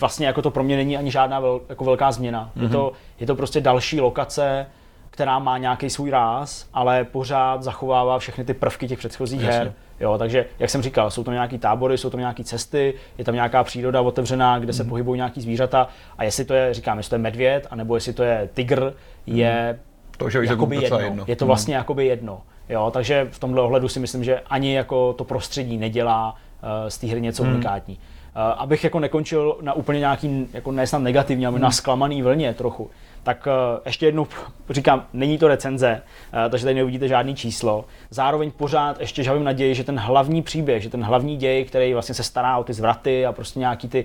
vlastně 0.00 0.26
jako 0.26 0.42
to 0.42 0.50
pro 0.50 0.64
mě 0.64 0.76
není 0.76 0.96
ani 0.96 1.10
žádná 1.10 1.40
vel, 1.40 1.60
jako 1.68 1.84
velká 1.84 2.12
změna. 2.12 2.50
Mm-hmm. 2.56 2.62
Je, 2.62 2.68
to, 2.68 2.92
je 3.20 3.26
to 3.26 3.34
prostě 3.34 3.60
další 3.60 4.00
lokace, 4.00 4.66
která 5.10 5.38
má 5.38 5.58
nějaký 5.58 5.90
svůj 5.90 6.10
ráz, 6.10 6.66
ale 6.74 7.04
pořád 7.04 7.62
zachovává 7.62 8.18
všechny 8.18 8.44
ty 8.44 8.54
prvky 8.54 8.88
těch 8.88 8.98
předchozích 8.98 9.40
Jasně. 9.40 9.58
her. 9.58 9.72
Jo, 10.00 10.18
takže, 10.18 10.46
jak 10.58 10.70
jsem 10.70 10.82
říkal, 10.82 11.10
jsou 11.10 11.24
tam 11.24 11.34
nějaké 11.34 11.58
tábory, 11.58 11.98
jsou 11.98 12.10
tam 12.10 12.20
nějaké 12.20 12.44
cesty, 12.44 12.94
je 13.18 13.24
tam 13.24 13.34
nějaká 13.34 13.64
příroda 13.64 14.00
otevřená, 14.00 14.58
kde 14.58 14.72
se 14.72 14.82
mm. 14.82 14.88
pohybují 14.88 15.18
nějaký 15.18 15.40
zvířata 15.40 15.88
a 16.18 16.24
jestli 16.24 16.44
to 16.44 16.54
je, 16.54 16.74
říkám, 16.74 16.98
jestli 16.98 17.10
to 17.10 17.14
je 17.14 17.18
medvěd, 17.18 17.66
anebo 17.70 17.94
jestli 17.94 18.12
to 18.12 18.22
je 18.22 18.48
tygr, 18.54 18.92
je 19.26 19.72
mm. 19.72 19.78
to, 20.18 20.30
že 20.30 20.44
jakoby 20.44 20.76
jedno. 20.76 20.98
jedno. 20.98 21.24
Je 21.26 21.36
to 21.36 21.44
mhm. 21.44 21.48
vlastně 21.48 21.74
mm. 21.74 21.78
jakoby 21.78 22.06
jedno. 22.06 22.40
Jo, 22.68 22.90
takže 22.90 23.28
v 23.30 23.38
tomhle 23.38 23.62
ohledu 23.62 23.88
si 23.88 24.00
myslím, 24.00 24.24
že 24.24 24.40
ani 24.40 24.74
jako 24.74 25.12
to 25.12 25.24
prostředí 25.24 25.78
nedělá 25.78 26.32
uh, 26.32 26.88
z 26.88 26.98
té 26.98 27.06
hry 27.06 27.20
něco 27.20 27.44
mm. 27.44 27.52
unikátní. 27.52 27.94
Uh, 27.94 28.42
abych 28.42 28.84
jako 28.84 29.00
nekončil 29.00 29.56
na 29.60 29.72
úplně 29.72 29.98
nějaký, 29.98 30.48
jako 30.52 30.72
ne 30.72 30.86
snad 30.86 30.98
negativní, 30.98 31.46
ale 31.46 31.56
mm. 31.56 31.62
na 31.62 31.70
zklamaný 31.70 32.22
vlně 32.22 32.54
trochu, 32.54 32.90
tak 33.24 33.48
eh, 33.50 33.80
ještě 33.86 34.06
jednou 34.06 34.26
říkám, 34.70 35.06
není 35.12 35.38
to 35.38 35.48
recenze, 35.48 36.02
eh, 36.46 36.50
takže 36.50 36.64
tady 36.64 36.74
neuvidíte 36.74 37.08
žádný 37.08 37.34
číslo. 37.34 37.84
Zároveň 38.10 38.50
pořád 38.50 39.00
ještě 39.00 39.22
žavím 39.22 39.44
naději, 39.44 39.74
že 39.74 39.84
ten 39.84 39.98
hlavní 39.98 40.42
příběh, 40.42 40.82
že 40.82 40.90
ten 40.90 41.02
hlavní 41.02 41.36
děj, 41.36 41.64
který 41.64 41.92
vlastně 41.92 42.14
se 42.14 42.22
stará 42.22 42.58
o 42.58 42.64
ty 42.64 42.72
zvraty 42.72 43.26
a 43.26 43.32
prostě 43.32 43.58
nějaký 43.58 43.88
ty 43.88 44.04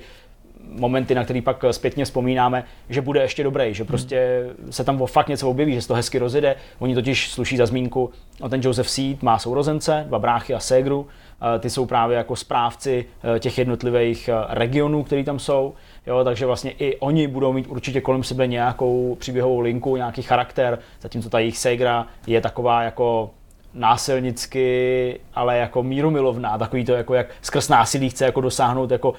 momenty, 0.69 1.15
na 1.15 1.23
který 1.23 1.41
pak 1.41 1.65
zpětně 1.71 2.05
vzpomínáme, 2.05 2.63
že 2.89 3.01
bude 3.01 3.21
ještě 3.21 3.43
dobrý, 3.43 3.73
že 3.73 3.85
prostě 3.85 4.45
se 4.69 4.83
tam 4.83 5.05
fakt 5.05 5.27
něco 5.27 5.49
objeví, 5.49 5.73
že 5.73 5.81
se 5.81 5.87
to 5.87 5.93
hezky 5.93 6.19
rozjede. 6.19 6.55
Oni 6.79 6.95
totiž 6.95 7.31
sluší 7.31 7.57
za 7.57 7.65
zmínku, 7.65 8.09
no 8.41 8.49
ten 8.49 8.61
Joseph 8.63 8.89
Seed 8.89 9.23
má 9.23 9.39
sourozence, 9.39 10.03
dva 10.07 10.19
bráchy 10.19 10.53
a 10.53 10.59
ségru, 10.59 11.07
eh, 11.07 11.28
ty 11.59 11.69
jsou 11.69 11.85
právě 11.85 12.17
jako 12.17 12.35
správci 12.35 13.05
těch 13.39 13.57
jednotlivých 13.57 14.29
regionů, 14.49 15.03
které 15.03 15.23
tam 15.23 15.39
jsou. 15.39 15.73
Jo, 16.07 16.23
takže 16.23 16.45
vlastně 16.45 16.71
i 16.71 16.97
oni 16.97 17.27
budou 17.27 17.53
mít 17.53 17.67
určitě 17.67 18.01
kolem 18.01 18.23
sebe 18.23 18.47
nějakou 18.47 19.17
příběhovou 19.19 19.59
linku, 19.59 19.95
nějaký 19.95 20.21
charakter, 20.21 20.79
zatímco 21.01 21.29
ta 21.29 21.39
jejich 21.39 21.57
Segra 21.57 22.07
je 22.27 22.41
taková 22.41 22.83
jako 22.83 23.29
násilnicky, 23.73 25.19
ale 25.33 25.57
jako 25.57 25.83
mírumilovná, 25.83 26.57
takový 26.57 26.85
to 26.85 26.93
jako 26.93 27.13
jak 27.13 27.27
skrz 27.41 27.69
násilí 27.69 28.09
chce 28.09 28.25
jako 28.25 28.41
dosáhnout 28.41 28.91
jako 28.91 29.13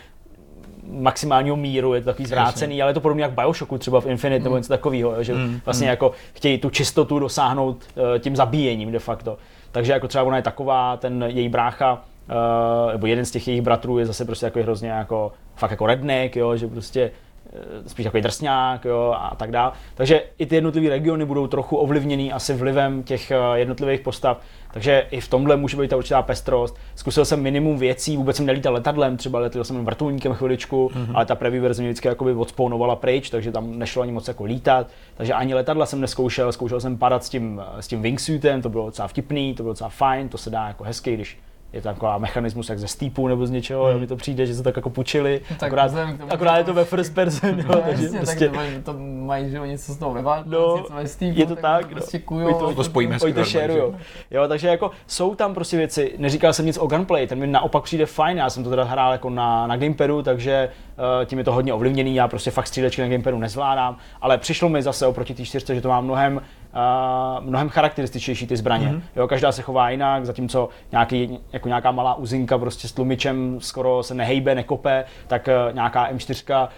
maximálního 0.92 1.56
míru, 1.56 1.94
je 1.94 2.00
to 2.00 2.04
takový 2.04 2.26
zvrácený, 2.26 2.82
ale 2.82 2.90
je 2.90 2.94
to 2.94 3.00
podobně 3.00 3.22
jak 3.22 3.32
Bioshocku 3.32 3.78
třeba 3.78 4.00
v 4.00 4.06
Infinite 4.06 4.38
mm. 4.38 4.44
nebo 4.44 4.56
něco 4.56 4.68
takového, 4.68 5.22
že 5.22 5.34
mm. 5.34 5.60
vlastně 5.64 5.86
mm. 5.86 5.90
jako 5.90 6.12
chtějí 6.32 6.58
tu 6.58 6.70
čistotu 6.70 7.18
dosáhnout 7.18 7.84
tím 8.18 8.36
zabíjením 8.36 8.92
de 8.92 8.98
facto. 8.98 9.38
Takže 9.72 9.92
jako 9.92 10.08
třeba 10.08 10.24
ona 10.24 10.36
je 10.36 10.42
taková, 10.42 10.96
ten 10.96 11.24
její 11.28 11.48
brácha, 11.48 12.04
uh, 12.30 12.92
nebo 12.92 13.06
jeden 13.06 13.24
z 13.24 13.30
těch 13.30 13.48
jejich 13.48 13.62
bratrů 13.62 13.98
je 13.98 14.06
zase 14.06 14.24
prostě 14.24 14.46
jako 14.46 14.62
hrozně 14.62 14.90
jako 14.90 15.32
fakt 15.54 15.70
jako 15.70 15.86
redneck, 15.86 16.36
jo, 16.36 16.56
že 16.56 16.66
prostě 16.66 17.10
eh, 17.52 17.88
spíš 17.88 18.04
takový 18.04 18.22
drsňák 18.22 18.84
jo, 18.84 19.14
a 19.18 19.34
tak 19.36 19.50
dále. 19.50 19.72
Takže 19.94 20.22
i 20.38 20.46
ty 20.46 20.54
jednotlivé 20.54 20.88
regiony 20.88 21.24
budou 21.24 21.46
trochu 21.46 21.76
ovlivněný 21.76 22.32
asi 22.32 22.54
vlivem 22.54 23.02
těch 23.02 23.30
eh, 23.30 23.36
jednotlivých 23.54 24.00
postav. 24.00 24.40
Takže 24.72 25.06
i 25.10 25.20
v 25.20 25.28
tomhle 25.28 25.56
může 25.56 25.76
být 25.76 25.88
ta 25.88 25.96
určitá 25.96 26.22
pestrost. 26.22 26.76
Zkusil 26.94 27.24
jsem 27.24 27.42
minimum 27.42 27.78
věcí, 27.78 28.16
vůbec 28.16 28.36
jsem 28.36 28.46
nelítal 28.46 28.72
letadlem, 28.74 29.16
třeba 29.16 29.38
letěl 29.38 29.64
jsem 29.64 29.84
vrtulníkem 29.84 30.32
chviličku, 30.32 30.90
mm-hmm. 30.94 31.10
ale 31.14 31.26
ta 31.26 31.34
preview 31.34 31.62
verze 31.62 31.82
mě 31.82 31.90
vždycky 31.90 32.08
jakoby 32.08 32.32
odspawnovala 32.32 32.96
pryč, 32.96 33.30
takže 33.30 33.52
tam 33.52 33.78
nešlo 33.78 34.02
ani 34.02 34.12
moc 34.12 34.28
jako 34.28 34.44
lítat. 34.44 34.86
Takže 35.16 35.32
ani 35.32 35.54
letadla 35.54 35.86
jsem 35.86 36.00
neskoušel, 36.00 36.52
zkoušel 36.52 36.80
jsem 36.80 36.98
padat 36.98 37.24
s 37.24 37.28
tím, 37.28 37.62
s 37.80 37.88
tím 37.88 38.02
wingsuitem, 38.02 38.62
to 38.62 38.68
bylo 38.68 38.86
docela 38.86 39.08
vtipný, 39.08 39.54
to 39.54 39.62
bylo 39.62 39.72
docela 39.72 39.90
fajn, 39.90 40.28
to 40.28 40.38
se 40.38 40.50
dá 40.50 40.68
jako 40.68 40.84
hezky, 40.84 41.14
když 41.14 41.38
je 41.72 41.82
to 41.82 41.88
taková 41.88 42.18
mechanismus 42.18 42.68
jak 42.68 42.78
ze 42.78 42.88
Steepu 42.88 43.28
nebo 43.28 43.46
z 43.46 43.50
něčeho, 43.50 43.92
mm. 43.92 44.00
mi 44.00 44.06
to 44.06 44.16
přijde, 44.16 44.46
že 44.46 44.54
se 44.54 44.62
tak 44.62 44.76
jako 44.76 44.90
pučili, 44.90 45.40
No 45.50 45.56
tak 45.56 45.66
akorát, 45.66 45.86
vzhledem 45.86 46.18
tomu, 46.18 46.32
akorát 46.32 46.58
je 46.58 46.64
to 46.64 46.74
ve 46.74 46.84
first 46.84 47.14
person, 47.14 47.58
jo, 47.58 47.64
No, 47.68 47.80
takže 47.80 48.04
jasně, 48.04 48.18
prostě, 48.18 48.48
tak 48.48 48.60
to, 48.84 48.92
to 48.92 48.98
mají, 49.00 49.50
že 49.50 49.56
jo, 49.56 49.64
něco 49.64 49.92
z 49.92 49.96
toho 49.96 50.12
ve 50.12 50.22
No, 50.22 50.76
něco 50.76 50.94
ve 50.94 51.08
Steamu, 51.08 51.34
je 51.38 51.46
to 51.46 51.56
tak, 51.56 51.82
no. 51.82 51.90
prostě 51.90 52.18
kujou. 52.18 52.74
to 52.74 52.84
spojíme 52.84 53.18
Oni 53.22 53.32
to 53.32 53.40
dohromady, 53.40 53.50
sharujou. 53.50 53.94
Jo, 54.30 54.48
takže 54.48 54.68
jako 54.68 54.90
jsou 55.06 55.34
tam 55.34 55.54
prostě 55.54 55.76
věci, 55.76 56.14
neříkal 56.18 56.52
jsem 56.52 56.66
nic 56.66 56.78
o 56.78 56.86
gunplay, 56.86 57.26
ten 57.26 57.38
mi 57.38 57.46
naopak 57.46 57.82
přijde 57.82 58.06
fajn, 58.06 58.38
já 58.38 58.50
jsem 58.50 58.64
to 58.64 58.70
teda 58.70 58.84
hrál 58.84 59.12
jako 59.12 59.30
na, 59.30 59.66
na 59.66 59.76
gamepadu, 59.76 60.22
takže 60.22 60.68
uh, 60.98 61.24
tím 61.24 61.38
je 61.38 61.44
to 61.44 61.52
hodně 61.52 61.74
ovlivněný, 61.74 62.14
já 62.14 62.28
prostě 62.28 62.50
fakt 62.50 62.66
střílečky 62.66 63.02
na 63.02 63.08
gamepadu 63.08 63.38
nezvládám, 63.38 63.96
ale 64.20 64.38
přišlo 64.38 64.68
mi 64.68 64.82
zase 64.82 65.06
oproti 65.06 65.34
té 65.34 65.44
čtyřce, 65.44 65.74
že 65.74 65.80
to 65.80 65.88
má 65.88 66.00
mnohem 66.00 66.40
Uh, 66.74 67.44
mnohem 67.44 67.68
charakterističtější 67.68 68.46
ty 68.46 68.56
zbraně. 68.56 68.86
Mm-hmm. 68.86 69.02
Jo, 69.16 69.28
každá 69.28 69.52
se 69.52 69.62
chová 69.62 69.90
jinak, 69.90 70.26
zatímco 70.26 70.68
nějaký, 70.92 71.38
jako 71.52 71.68
nějaká 71.68 71.90
malá 71.90 72.14
uzinka 72.14 72.58
prostě 72.58 72.88
s 72.88 72.92
tlumičem 72.92 73.56
skoro 73.60 74.02
se 74.02 74.14
nehejbe, 74.14 74.54
nekope, 74.54 75.04
tak 75.26 75.48
uh, 75.48 75.74
nějaká 75.74 76.12
M4 76.12 76.68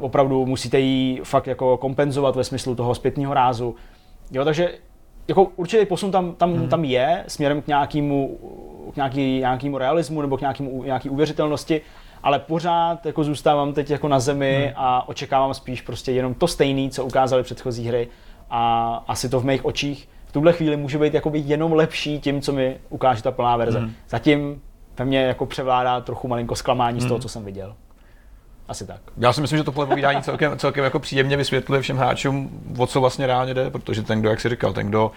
opravdu 0.00 0.46
musíte 0.46 0.80
ji 0.80 1.20
fakt 1.24 1.46
jako 1.46 1.76
kompenzovat 1.76 2.36
ve 2.36 2.44
smyslu 2.44 2.74
toho 2.74 2.94
zpětního 2.94 3.34
rázu. 3.34 3.74
Jo, 4.32 4.44
takže 4.44 4.74
jako 5.28 5.44
určitý 5.56 5.86
posun 5.86 6.10
tam, 6.12 6.34
tam, 6.34 6.54
hmm. 6.54 6.68
tam 6.68 6.84
je 6.84 7.24
směrem 7.28 7.62
k 7.62 7.66
nějakému, 7.66 8.38
k 8.92 8.96
nějaký, 8.96 9.38
nějakému 9.38 9.78
realismu 9.78 10.20
nebo 10.20 10.36
k 10.36 10.40
nějakému, 10.40 10.82
nějaký 10.84 11.10
uvěřitelnosti, 11.10 11.80
ale 12.22 12.38
pořád 12.38 13.06
jako 13.06 13.24
zůstávám 13.24 13.72
teď 13.72 13.90
jako 13.90 14.08
na 14.08 14.20
zemi 14.20 14.62
hmm. 14.64 14.74
a 14.76 15.08
očekávám 15.08 15.54
spíš 15.54 15.80
prostě 15.82 16.12
jenom 16.12 16.34
to 16.34 16.48
stejné, 16.48 16.90
co 16.90 17.04
ukázaly 17.04 17.42
předchozí 17.42 17.88
hry 17.88 18.08
a 18.56 18.94
asi 19.08 19.28
to 19.28 19.40
v 19.40 19.44
mých 19.44 19.64
očích 19.64 20.08
v 20.26 20.32
tuhle 20.32 20.52
chvíli 20.52 20.76
může 20.76 20.98
být 20.98 21.14
jakoby 21.14 21.38
jenom 21.38 21.72
lepší 21.72 22.20
tím, 22.20 22.40
co 22.40 22.52
mi 22.52 22.76
ukáže 22.88 23.22
ta 23.22 23.30
plná 23.30 23.56
verze. 23.56 23.78
Hmm. 23.78 23.92
Zatím 24.08 24.62
ve 24.98 25.04
mně 25.04 25.22
jako 25.22 25.46
převládá 25.46 26.00
trochu 26.00 26.28
malinko 26.28 26.56
zklamání 26.56 26.98
hmm. 26.98 27.06
z 27.06 27.08
toho, 27.08 27.20
co 27.20 27.28
jsem 27.28 27.44
viděl. 27.44 27.74
Asi 28.68 28.86
tak. 28.86 29.00
Já 29.16 29.32
si 29.32 29.40
myslím, 29.40 29.58
že 29.58 29.64
tohle 29.64 29.86
povídání 29.86 30.22
celkem, 30.22 30.58
celkem 30.58 30.84
jako 30.84 30.98
příjemně 30.98 31.36
vysvětluje 31.36 31.80
všem 31.80 31.96
hráčům, 31.96 32.50
o 32.78 32.86
co 32.86 33.00
vlastně 33.00 33.26
reálně 33.26 33.54
jde, 33.54 33.70
protože 33.70 34.02
ten, 34.02 34.20
kdo, 34.20 34.30
jak 34.30 34.40
si 34.40 34.48
říkal, 34.48 34.72
ten, 34.72 34.88
kdo 34.88 35.10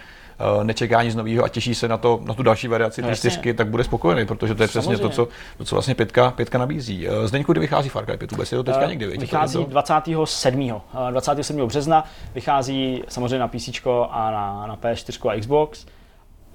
uh, 0.56 0.64
nečeká 0.64 1.02
nic 1.02 1.14
nového 1.14 1.44
a 1.44 1.48
těší 1.48 1.74
se 1.74 1.88
na, 1.88 1.96
to, 1.96 2.20
na 2.24 2.34
tu 2.34 2.42
další 2.42 2.68
variaci 2.68 3.02
té 3.02 3.16
čtyřky, 3.16 3.54
tak 3.54 3.68
bude 3.68 3.84
spokojený, 3.84 4.26
protože 4.26 4.54
to 4.54 4.62
je 4.62 4.68
přesně 4.68 4.98
to, 4.98 5.08
co, 5.08 5.28
to, 5.58 5.64
co 5.64 5.74
vlastně 5.74 5.94
pětka, 5.94 6.30
pětka 6.30 6.58
nabízí. 6.58 7.08
Uh, 7.08 7.14
Zdeňku, 7.26 7.52
kdy 7.52 7.60
vychází 7.60 7.88
Far 7.88 8.04
Cry 8.04 8.16
5 8.16 8.30
vůbec? 8.30 8.52
Je 8.52 8.58
to 8.58 8.64
teďka 8.64 8.82
Eh, 8.82 8.88
někdy? 8.88 9.06
Vychází 9.06 9.58
to- 9.58 9.64
27. 9.70 10.82
eh, 11.08 11.10
27. 11.12 11.66
března, 11.66 12.04
vychází 12.34 13.02
samozřejmě 13.08 13.38
na 13.38 13.48
PC 13.48 13.86
a 14.10 14.30
na, 14.30 14.66
na 14.66 14.76
PS4 14.76 15.30
a 15.30 15.40
Xbox 15.40 15.86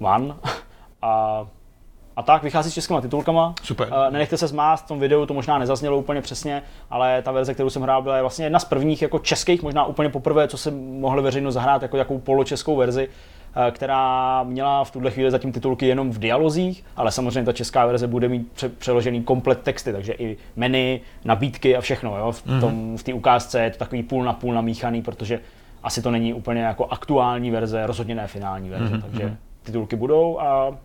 One. 0.00 0.34
A, 1.06 1.46
a 2.16 2.22
tak, 2.22 2.42
vychází 2.42 2.70
s 2.70 2.74
českýma 2.74 3.00
titulkama. 3.00 3.54
Super. 3.62 3.88
Eh, 4.08 4.10
Nenechte 4.10 4.36
se 4.36 4.46
zmást, 4.46 4.84
v 4.84 4.88
tom 4.88 5.00
videu 5.00 5.26
to 5.26 5.34
možná 5.34 5.58
nezaznělo 5.58 5.96
úplně 5.98 6.20
přesně, 6.22 6.62
ale 6.90 7.22
ta 7.22 7.32
verze, 7.32 7.54
kterou 7.54 7.70
jsem 7.70 7.82
hrál, 7.82 8.02
byla 8.02 8.20
vlastně 8.20 8.46
jedna 8.46 8.58
z 8.58 8.64
prvních 8.64 9.02
jako 9.02 9.18
českých, 9.18 9.62
možná 9.62 9.84
úplně 9.84 10.08
poprvé, 10.08 10.48
co 10.48 10.56
jsem 10.58 11.00
mohli 11.00 11.22
veřejnost 11.22 11.54
zahrát 11.54 11.82
jako 11.82 11.96
jakou 11.96 12.18
poločeskou 12.18 12.76
verzi, 12.76 13.08
eh, 13.08 13.33
která 13.70 14.42
měla 14.42 14.84
v 14.84 14.90
tuhle 14.90 15.10
chvíli 15.10 15.30
zatím 15.30 15.52
titulky 15.52 15.86
jenom 15.86 16.10
v 16.10 16.18
dialozích, 16.18 16.84
ale 16.96 17.12
samozřejmě 17.12 17.44
ta 17.44 17.52
česká 17.52 17.86
verze 17.86 18.06
bude 18.06 18.28
mít 18.28 18.52
pře- 18.52 18.68
přeložený 18.68 19.22
komplet 19.22 19.62
texty, 19.62 19.92
takže 19.92 20.12
i 20.12 20.36
menu, 20.56 21.00
nabídky 21.24 21.76
a 21.76 21.80
všechno. 21.80 22.18
Jo? 22.18 22.32
V, 22.32 22.42
tom, 22.60 22.96
v 22.96 23.02
té 23.02 23.14
ukázce 23.14 23.62
je 23.64 23.70
to 23.70 23.78
takový 23.78 24.02
půl 24.02 24.24
na 24.24 24.32
půl 24.32 24.54
namíchaný, 24.54 25.02
protože 25.02 25.40
asi 25.82 26.02
to 26.02 26.10
není 26.10 26.34
úplně 26.34 26.60
jako 26.60 26.86
aktuální 26.86 27.50
verze, 27.50 27.86
rozhodně 27.86 28.14
ne 28.14 28.26
finální 28.26 28.70
verze, 28.70 28.94
takže 29.02 29.36
titulky 29.62 29.96
budou 29.96 30.40
a 30.40 30.76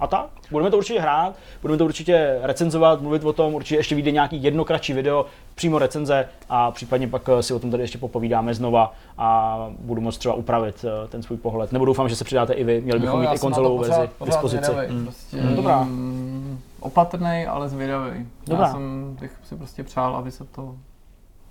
a 0.00 0.06
tak, 0.06 0.26
budeme 0.50 0.70
to 0.70 0.76
určitě 0.76 1.00
hrát, 1.00 1.34
budeme 1.62 1.78
to 1.78 1.84
určitě 1.84 2.38
recenzovat, 2.42 3.00
mluvit 3.00 3.24
o 3.24 3.32
tom, 3.32 3.54
určitě 3.54 3.76
ještě 3.76 3.94
vyjde 3.94 4.10
nějaký 4.10 4.42
jedno 4.42 4.64
kratší 4.64 4.92
video, 4.92 5.26
přímo 5.54 5.78
recenze 5.78 6.28
a 6.48 6.70
případně 6.70 7.08
pak 7.08 7.28
eh, 7.28 7.42
si 7.42 7.54
o 7.54 7.58
tom 7.58 7.70
tady 7.70 7.82
ještě 7.82 7.98
popovídáme 7.98 8.54
znova 8.54 8.92
a 9.18 9.58
budu 9.78 10.00
moct 10.00 10.18
třeba 10.18 10.34
upravit 10.34 10.84
eh, 10.84 11.08
ten 11.08 11.22
svůj 11.22 11.38
pohled. 11.38 11.72
Nebo 11.72 11.84
doufám, 11.84 12.08
že 12.08 12.16
se 12.16 12.24
přidáte 12.24 12.52
i 12.52 12.64
vy, 12.64 12.80
měli 12.80 13.00
bychom 13.00 13.22
Jo, 13.22 13.28
mít 13.30 13.36
i 13.36 13.38
konzolovou 13.40 13.78
verzi 13.78 14.08
k 14.22 14.26
dispozici. 14.26 14.64
zvědavej, 14.64 14.90
Mm. 14.90 15.04
Prostě, 15.04 15.36
Mm, 15.36 15.56
dobrá. 15.56 15.82
mm, 15.82 16.60
Opatrnej, 16.80 17.46
ale 17.46 17.68
zvědavý. 17.68 18.26
Dobrá. 18.46 18.66
Já 18.66 18.72
jsem 18.72 19.16
bych 19.20 19.32
si 19.44 19.56
prostě 19.56 19.84
přál, 19.84 20.16
aby 20.16 20.30
se 20.30 20.44
to 20.44 20.74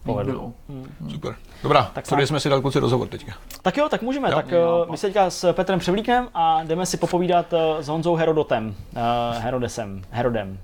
Povedlo. 0.03 0.33
líbilo. 0.33 0.51
Super. 1.09 1.35
Dobrá, 1.63 1.91
Tak 1.93 2.05
snad. 2.05 2.21
jsme 2.21 2.39
si 2.39 2.49
dali 2.49 2.61
kluci 2.61 2.79
rozhovor 2.79 3.07
teďka. 3.07 3.33
Tak 3.61 3.77
jo, 3.77 3.89
tak 3.89 4.01
můžeme. 4.01 4.29
Jo. 4.29 4.35
tak 4.35 4.51
Jo. 4.51 4.83
eh, 4.87 4.91
my 4.91 4.97
se 4.97 5.07
teďka 5.07 5.29
s 5.29 5.53
Petrem 5.53 5.79
převlíkneme 5.79 6.27
a 6.33 6.63
jdeme 6.63 6.85
si 6.85 6.97
popovídat 6.97 7.53
eh, 7.53 7.83
s 7.83 7.87
Honzou 7.87 8.15
Herodotem. 8.15 8.75
Uh, 8.95 9.41
Herodesem. 9.41 10.01
Herodem. 10.11 10.59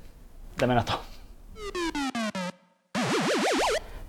Jdeme 0.58 0.76
na 0.76 0.84
to. 0.84 0.94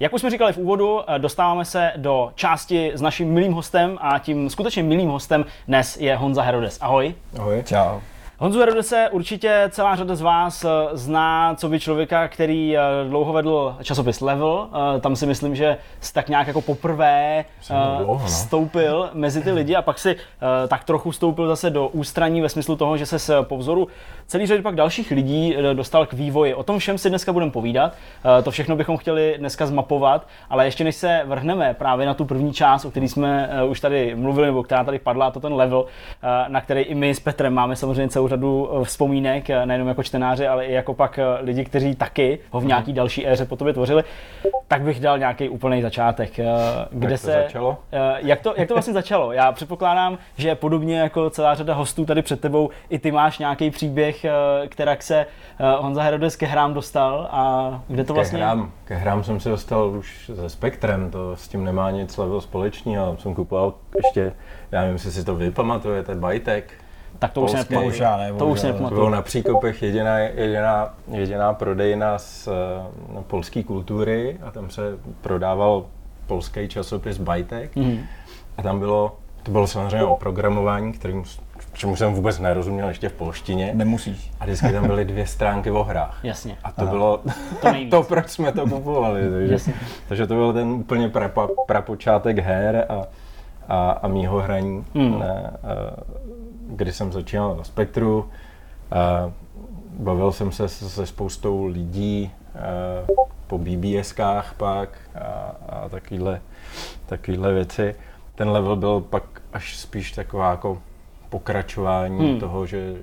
Jak 0.01 0.13
už 0.13 0.21
jsme 0.21 0.31
říkali 0.31 0.53
v 0.53 0.57
úvodu, 0.59 1.01
eh, 1.11 1.19
dostáváme 1.19 1.65
se 1.65 1.93
do 1.97 2.33
části 2.35 2.93
s 2.95 3.01
naším 3.01 3.33
milým 3.33 3.53
hostem 3.53 3.99
a 4.01 4.19
tím 4.19 4.51
skutečně 4.51 4.83
milým 4.83 5.09
hostem 5.09 5.45
dnes 5.69 5.97
je 5.97 6.17
Honza 6.17 6.43
Herodes. 6.43 6.79
Ahoj. 6.81 7.15
Ahoj. 7.39 7.63
Čau. 7.67 8.01
Honzu 8.43 8.59
Herodese 8.61 9.09
určitě 9.13 9.65
celá 9.69 9.97
řada 9.97 10.15
z 10.15 10.21
vás 10.21 10.65
eh, 10.65 10.69
zná, 10.93 11.55
co 11.55 11.69
by 11.69 11.81
člověka, 11.81 12.29
který 12.29 12.77
eh, 12.77 12.81
dlouho 13.09 13.33
vedl 13.33 13.77
časopis 13.83 14.21
Level. 14.21 14.69
Eh, 14.97 15.01
Tam 15.01 15.17
si 15.17 15.27
myslím, 15.27 15.55
že 15.57 15.77
jsi 16.01 16.13
tak 16.13 16.29
nějak 16.29 16.47
jako 16.47 16.61
poprvé 16.61 17.45
dlouho, 17.99 18.21
no. 18.21 18.27
vstoupil 18.27 19.11
mezi 19.13 19.43
ty 19.43 19.53
lidi 19.53 19.77
a 19.77 19.83
pak 19.83 19.99
si 19.99 20.17
tak 20.69 20.85
trochu 20.85 21.11
vstoupil 21.11 21.49
zase 21.49 21.71
do 21.71 21.89
ústraní 21.89 22.41
ve 22.41 22.49
smyslu 22.49 22.77
toho, 22.77 22.97
že 22.97 23.07
se 23.07 23.43
po 23.43 23.57
vzoru 23.59 23.89
celý 24.27 24.47
řady 24.47 24.63
pak 24.63 24.75
dalších 24.75 25.11
lidí 25.11 25.57
dostal 25.73 26.07
k 26.07 26.13
vývoji. 26.13 26.55
O 26.55 26.63
tom 26.63 26.79
všem 26.79 26.99
si 26.99 27.09
dneska 27.09 27.33
budeme 27.33 27.53
povídat. 27.53 27.95
To 28.43 28.51
všechno 28.51 28.77
bychom 28.77 28.97
chtěli 28.97 29.35
dneska 29.39 29.67
zmapovat, 29.67 30.27
ale 30.51 30.65
ještě 30.65 30.85
než 30.85 30.97
se 30.97 31.23
vrhneme 31.25 31.75
právě 31.75 32.07
na 32.07 32.15
tu 32.15 32.25
první 32.25 32.53
část, 32.53 32.85
o 32.85 32.91
které 32.91 33.09
jsme 33.09 33.51
už 33.69 33.81
tady 33.81 34.15
mluvili, 34.15 34.47
nebo 34.47 34.63
která 34.63 34.85
tady 34.85 34.99
padla, 34.99 35.31
to 35.31 35.41
ten 35.41 35.53
level, 35.53 35.85
na 36.49 36.61
který 36.61 36.81
i 36.81 36.95
my 36.95 37.15
s 37.15 37.21
Petrem 37.21 37.55
máme 37.55 37.77
samozřejmě 37.77 38.09
celou 38.09 38.29
řadu 38.31 38.71
eh, 38.73 38.85
vzpomínek, 38.85 39.51
eh, 39.51 39.67
nejenom 39.67 39.89
jako 39.89 40.03
čtenáři, 40.03 40.47
ale 40.47 40.67
i 40.67 40.73
jako 40.73 40.95
pak 40.95 41.19
eh, 41.19 41.25
lidi, 41.41 41.65
kteří 41.65 41.95
taky 41.95 42.39
ho 42.51 42.61
v 42.61 42.65
nějaký 42.65 42.93
další 42.93 43.29
éře 43.29 43.45
po 43.45 43.57
tobě 43.57 43.73
tvořili, 43.73 44.05
tak 44.69 44.83
bych 44.83 45.01
dal 45.01 45.19
nějaký 45.19 45.49
úplný 45.49 45.83
začátek. 45.83 46.31
Kde 46.91 47.11
to 47.11 47.19
se, 47.19 47.33
začalo? 47.33 47.79
Jak 48.19 48.41
to, 48.41 48.55
jak 48.57 48.69
to 48.69 48.75
vlastně 48.75 48.93
začalo? 48.93 49.33
Já 49.33 49.53
předpokládám, 49.53 50.19
že 50.37 50.55
podobně 50.55 50.99
jako 50.99 51.31
celá 51.31 51.55
řada 51.55 51.75
hostů 51.75 52.05
tady 52.05 52.23
před 52.23 52.41
tebou, 52.41 52.71
i 52.91 52.99
ty 52.99 53.13
máš 53.13 53.39
nějaký 53.39 53.71
příběh, 53.71 54.27
která 54.69 54.97
se 55.01 55.27
Honza 55.79 56.03
Herodes 56.03 56.37
ke 56.37 56.47
hrám 56.47 56.75
dostal 56.75 57.29
a 57.31 57.83
kde 57.89 58.05
to 58.05 58.15
vlastně... 58.15 58.39
Ke 58.39 58.45
hrám, 58.45 58.73
ke 58.85 58.95
hrám 58.95 59.25
jsem 59.25 59.41
se 59.41 59.49
dostal 59.49 59.89
už 59.89 60.31
se 60.35 60.49
Spektrem, 60.49 61.11
to 61.11 61.37
s 61.37 61.49
tím 61.49 61.65
nemá 61.65 61.91
nic 61.91 62.17
level 62.17 62.41
společného. 62.41 63.17
Jsem 63.19 63.35
kupoval 63.35 63.75
ještě, 63.97 64.33
já 64.73 64.81
nevím, 64.81 64.95
jestli 64.95 65.13
si 65.13 65.25
to 65.25 65.35
vy 65.35 65.51
pamatujete, 65.51 66.15
Bajtek. 66.15 66.75
Tak 67.19 67.33
to 67.33 67.41
už 67.41 67.51
se 67.51 67.57
nepamatuju. 67.57 68.01
Ne, 68.19 68.33
To 68.39 68.47
už 68.47 68.61
se 68.61 68.67
To 68.67 68.73
bylo 68.73 68.85
nepamatuju. 68.89 69.09
na 69.09 69.23
Příkopech 69.23 69.83
jediná, 69.83 70.19
jediná, 70.19 70.95
jediná 71.13 71.55
prodejna 71.55 72.19
z 72.19 72.49
uh, 73.17 73.23
polské 73.23 73.63
kultury 73.63 74.39
a 74.47 74.51
tam 74.51 74.71
se 74.71 74.99
prodával 75.21 75.85
polský 76.27 76.69
časopis 76.69 77.19
Bajtek. 77.19 77.77
Mhm. 77.77 77.99
A 78.59 78.63
tam 78.63 78.79
bylo, 78.79 79.17
to 79.43 79.51
bylo 79.51 79.67
samozřejmě 79.67 80.05
o 80.05 80.17
programování, 80.17 80.93
kterým, 80.93 81.25
čemu 81.73 81.97
jsem 81.97 82.15
vůbec 82.15 82.39
nerozuměl 82.39 82.89
ještě 82.89 83.09
v 83.09 83.13
polštině. 83.13 83.71
Nemusíš. 83.75 84.31
A 84.41 84.45
vždycky 84.45 84.73
tam 84.73 84.87
byly 84.87 85.05
dvě 85.05 85.27
stránky 85.27 85.71
o 85.71 85.83
hrách. 85.85 86.21
Jasně. 86.23 86.57
A 86.65 86.73
to 86.73 86.87
bylo 86.87 87.21
To 87.63 87.73
nejvíc. 87.73 87.91
to, 87.95 88.03
proč 88.03 88.29
jsme 88.29 88.53
to 88.53 88.67
kupovali. 88.67 89.31
Takže, 89.31 89.53
Jasně. 89.53 89.75
takže 90.09 90.27
to 90.27 90.35
byl 90.35 90.53
ten 90.53 90.69
úplně 90.69 91.09
prapo, 91.09 91.49
prapočátek 91.67 92.39
her 92.39 92.87
a, 92.89 93.03
a, 93.69 93.91
a 93.91 94.09
mýho 94.09 94.39
hraní, 94.41 94.85
Hmm. 94.95 95.19
ne, 95.19 95.51
a, 95.63 96.01
kdy 96.77 96.93
jsem 96.93 97.13
začínal 97.13 97.57
na 97.57 97.65
Spektru. 97.65 98.31
Bavil 99.99 100.33
jsem 100.33 100.53
se 100.53 100.69
se, 100.69 101.07
spoustou 101.07 101.67
lidí 101.67 102.31
po 103.47 103.59
BBSkách 103.59 104.55
pak 104.55 104.99
a, 105.15 105.57
a 105.69 105.89
takovýhle, 105.89 106.41
takovýhle 107.07 107.53
věci. 107.53 107.95
Ten 108.35 108.49
level 108.51 108.77
byl 108.77 109.01
pak 109.01 109.25
až 109.53 109.77
spíš 109.77 110.13
taková 110.13 110.51
jako 110.51 110.79
pokračování 111.29 112.19
Hmm. 112.19 112.29
hmm. 112.31 112.41
toho, 112.41 112.67
že, 112.67 112.97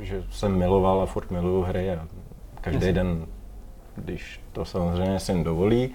že 0.00 0.22
jsem 0.30 0.58
miloval 0.58 1.00
a 1.00 1.06
furt 1.06 1.30
miluju 1.30 1.62
hry 1.62 1.90
a 1.90 2.06
každý 2.60 2.76
Jasně. 2.76 2.92
den, 2.92 3.26
když 3.96 4.40
to 4.52 4.64
samozřejmě 4.64 5.20
syn 5.20 5.44
dovolí, 5.44 5.90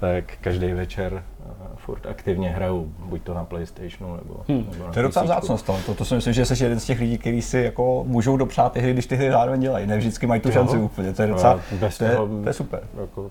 tak 0.00 0.24
každý 0.40 0.72
večer 0.72 1.12
uh, 1.12 1.52
furt 1.76 2.06
aktivně 2.06 2.48
hraju, 2.50 2.92
buď 2.98 3.22
to 3.22 3.34
na 3.34 3.44
Playstationu 3.44 4.16
nebo, 4.16 4.36
Hmm. 4.48 4.66
nebo 4.72 4.86
na 4.86 4.92
To 4.92 4.98
je 4.98 5.02
docela 5.02 5.24
vzácnost, 5.24 5.70
ale 5.70 5.78
to, 5.86 5.94
to 5.94 6.04
si 6.04 6.14
myslím, 6.14 6.32
že 6.34 6.44
jsi 6.44 6.64
jeden 6.64 6.80
z 6.80 6.84
těch 6.84 7.00
lidí, 7.00 7.18
kteří 7.18 7.42
si 7.42 7.58
jako 7.58 8.04
můžou 8.06 8.36
dopřát 8.36 8.72
ty 8.72 8.80
hry, 8.80 8.92
když 8.92 9.06
ty 9.06 9.16
hry 9.16 9.30
zároveň 9.30 9.60
dělají. 9.60 9.86
Ne 9.86 9.96
vždycky 9.98 10.26
mají 10.26 10.40
tu 10.40 10.48
Jo. 10.48 10.52
šanci 10.52 10.76
úplně, 10.76 11.12
to 11.12 11.22
je 11.22 11.28
docela, 11.28 11.60
bez 11.80 11.98
to 11.98 12.04
je, 12.04 12.10
toho- 12.16 12.42
to 12.42 12.48
je 12.48 12.52
super. 12.52 12.80
Jako, 13.00 13.30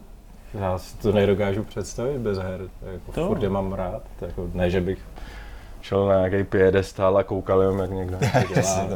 já 0.53 0.77
si 0.77 0.97
to 0.97 1.11
nedokážu 1.11 1.63
představit 1.63 2.17
bez 2.17 2.37
her, 2.37 2.59
jako 2.93 3.11
To. 3.11 3.27
furt 3.27 3.43
je 3.43 3.49
mám 3.49 3.73
rád, 3.73 4.01
to 4.19 4.25
jako, 4.25 4.47
ne, 4.53 4.69
že 4.69 4.81
bych 4.81 4.99
šel 5.81 6.05
na 6.07 6.27
nějaký 6.27 6.43
piedestál 6.49 7.17
a 7.17 7.23
koukal 7.23 7.61
jenom, 7.61 7.79
jak 7.79 7.91
někdo 7.91 8.17
dělá. 8.53 8.87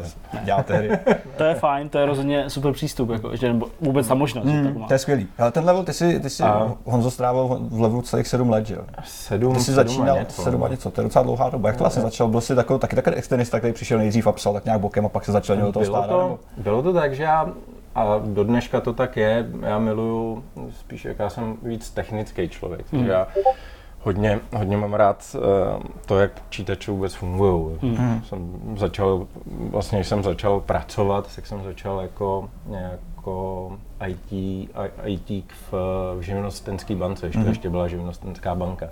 Hry. 0.68 0.90
To 1.36 1.44
je 1.44 1.54
fajn, 1.54 1.88
to 1.88 1.98
je 1.98 2.06
rozhodně 2.06 2.50
super 2.50 2.72
přístup, 2.72 3.10
jako, 3.10 3.36
že 3.36 3.52
nebo 3.52 3.66
vůbec 3.80 4.08
ta 4.08 4.14
možnost, 4.14 4.44
má. 4.78 4.86
To 4.86 4.92
je 4.92 4.98
skvělý. 4.98 5.28
Ale 5.38 5.50
ten 5.52 5.64
level, 5.64 5.84
ty 5.84 5.92
si, 5.92 6.20
ty 6.20 6.30
si 6.30 6.42
A- 6.42 6.72
Honzo 6.84 7.10
strávil 7.10 7.58
v 7.70 7.80
levelu 7.80 8.02
celých 8.02 8.28
sedm 8.28 8.50
let, 8.50 8.66
že 8.66 8.74
jo? 8.74 8.80
Sedm, 9.04 9.54
Ty 9.54 9.60
jsi 9.60 9.64
sedm 9.64 9.74
začínal 9.88 10.16
a 10.16 10.18
něco. 10.18 10.42
sedm 10.42 10.64
a 10.64 10.68
něco, 10.68 10.90
to 10.90 11.00
je 11.00 11.02
docela 11.02 11.22
dlouhá 11.22 11.50
doba. 11.50 11.68
Jak 11.68 11.76
to 11.76 11.84
vlastně 11.84 12.02
začal? 12.02 12.28
Byl 12.28 12.40
jsi 12.40 12.54
takový, 12.54 12.80
taky 12.80 12.96
takový 12.96 13.16
externista, 13.16 13.58
který 13.58 13.72
přišel 13.72 13.98
nejdřív 13.98 14.26
a 14.26 14.32
psal 14.32 14.52
tak 14.52 14.64
nějak 14.64 14.80
bokem 14.80 15.06
a 15.06 15.08
pak 15.08 15.24
se 15.24 15.32
začal 15.32 15.56
do 15.56 15.72
toho 15.72 15.84
bylo, 15.84 15.84
skládat? 15.84 16.08
to, 16.08 16.22
nebo? 16.22 16.38
bylo 16.56 16.82
to 16.82 16.92
tak, 16.92 17.14
že 17.14 17.22
já, 17.22 17.48
a 17.94 18.20
do 18.24 18.44
dneška 18.44 18.80
to 18.80 18.92
tak 18.92 19.16
je, 19.16 19.46
já 19.60 19.78
miluju, 19.78 20.44
spíš 20.80 21.04
jak 21.04 21.18
já 21.18 21.30
jsem 21.30 21.56
víc 21.62 21.90
technický 21.90 22.48
člověk, 22.48 22.86
takže 22.90 23.10
já 23.10 23.26
hodně, 24.04 24.40
hodně 24.56 24.76
mám 24.76 24.94
rád 24.94 25.36
eh, 25.36 25.82
to, 26.06 26.18
jak 26.18 26.40
počítače 26.40 26.90
vůbec 26.90 27.14
fungují. 27.14 27.78
Jsem 28.24 28.60
začal, 28.76 29.26
vlastně 29.46 29.98
když 29.98 30.08
jsem 30.08 30.22
začal 30.22 30.60
pracovat, 30.60 31.34
tak 31.34 31.46
jsem 31.46 31.64
začal 31.64 32.00
jako, 32.00 32.48
jako 32.70 33.72
IT, 34.06 34.32
IT 35.04 35.52
v, 35.70 35.72
v 36.18 36.20
živnostenské 36.20 36.96
bance, 36.96 37.26
ještě, 37.26 37.42
ještě 37.48 37.70
byla 37.70 37.88
živnostenská 37.88 38.54
banka. 38.54 38.88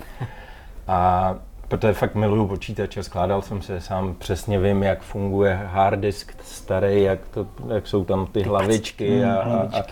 A 0.88 1.34
protože 1.68 1.92
fakt 1.92 2.14
miluju 2.14 2.46
počítače, 2.46 3.02
skládal 3.02 3.42
jsem 3.42 3.62
se 3.62 3.80
sám, 3.80 4.14
přesně 4.18 4.58
vím, 4.58 4.82
jak 4.82 5.02
funguje 5.02 5.60
hard 5.72 6.00
disk 6.00 6.34
starý, 6.42 7.02
jak, 7.02 7.20
to, 7.30 7.46
jak 7.74 7.86
jsou 7.86 8.04
tam 8.04 8.26
ty 8.26 8.42
hlavičky 8.42 9.24
a, 9.24 9.40
a, 9.40 9.78
a, 9.78 9.82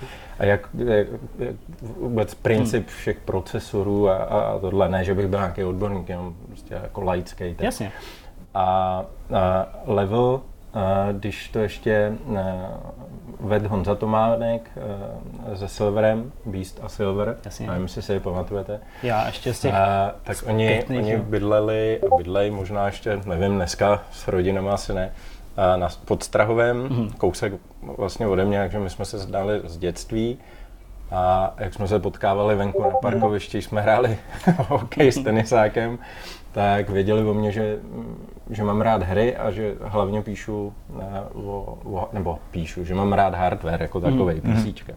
a 0.40 0.44
jak, 0.44 0.68
jak, 0.74 1.06
jak 1.38 1.54
vůbec 1.82 2.34
princip 2.34 2.88
všech 2.88 3.20
procesorů 3.20 4.08
a, 4.08 4.16
a, 4.16 4.58
tohle. 4.58 4.88
Ne, 4.88 5.04
že 5.04 5.14
bych 5.14 5.26
byl 5.26 5.38
nějaký 5.38 5.64
odborník, 5.64 6.08
jenom 6.08 6.34
prostě 6.46 6.74
jako 6.82 7.00
laický. 7.00 7.54
tak. 7.54 7.64
Jasně. 7.64 7.92
A, 8.54 8.64
a 9.34 9.66
level, 9.86 10.40
a 10.74 11.12
když 11.12 11.48
to 11.48 11.58
ještě 11.58 12.12
ved 13.40 13.66
Honza 13.66 13.94
Tománek 13.94 14.70
se 15.54 15.68
Silverem, 15.68 16.32
Beast 16.46 16.80
a 16.82 16.88
Silver, 16.88 17.36
Jasně. 17.44 17.66
nevím, 17.66 17.82
jestli 17.82 18.02
si 18.02 18.12
je 18.12 18.20
pamatujete, 18.20 18.80
Já 19.02 19.26
ještě 19.26 19.54
z 19.54 19.60
těch... 19.60 19.74
a, 19.74 20.14
tak 20.22 20.36
oni, 20.46 20.84
oni 20.88 21.16
bydleli 21.16 22.00
a 22.00 22.16
bydlejí 22.16 22.50
možná 22.50 22.86
ještě, 22.86 23.20
nevím, 23.26 23.54
dneska 23.54 24.02
s 24.12 24.28
rodinama 24.28 24.74
asi 24.74 24.94
ne, 24.94 25.12
na, 25.76 25.88
pod 26.04 26.22
Strahovem, 26.22 26.76
Mhm. 26.76 26.88
mm-hmm. 26.88 27.12
kousek 27.18 27.52
vlastně 27.96 28.26
ode 28.26 28.44
mě, 28.44 28.58
takže 28.58 28.78
my 28.78 28.90
jsme 28.90 29.04
se 29.04 29.18
znali 29.18 29.60
z 29.64 29.76
dětství. 29.78 30.38
A 31.12 31.54
jak 31.58 31.74
jsme 31.74 31.88
se 31.88 31.98
potkávali 31.98 32.54
venku 32.56 32.82
na 32.82 32.90
parkovišti, 32.90 33.62
jsme 33.62 33.80
hráli 33.80 34.18
hokej 34.68 35.12
s 35.12 35.22
tenisákem, 35.22 35.98
tak 36.52 36.90
věděli 36.90 37.24
o 37.24 37.34
mě, 37.34 37.52
že, 37.52 37.78
že 38.50 38.64
mám 38.64 38.80
rád 38.80 39.02
hry 39.02 39.36
a 39.36 39.50
že 39.50 39.74
hlavně 39.82 40.22
píšu, 40.22 40.72
ne, 40.98 41.20
o, 41.34 41.78
o, 41.84 42.08
nebo 42.12 42.38
píšu, 42.50 42.84
že 42.84 42.94
mám 42.94 43.12
rád 43.12 43.34
hardware 43.34 43.82
jako 43.82 44.00
takovej, 44.00 44.40
mm. 44.44 44.54
písíčka. 44.54 44.92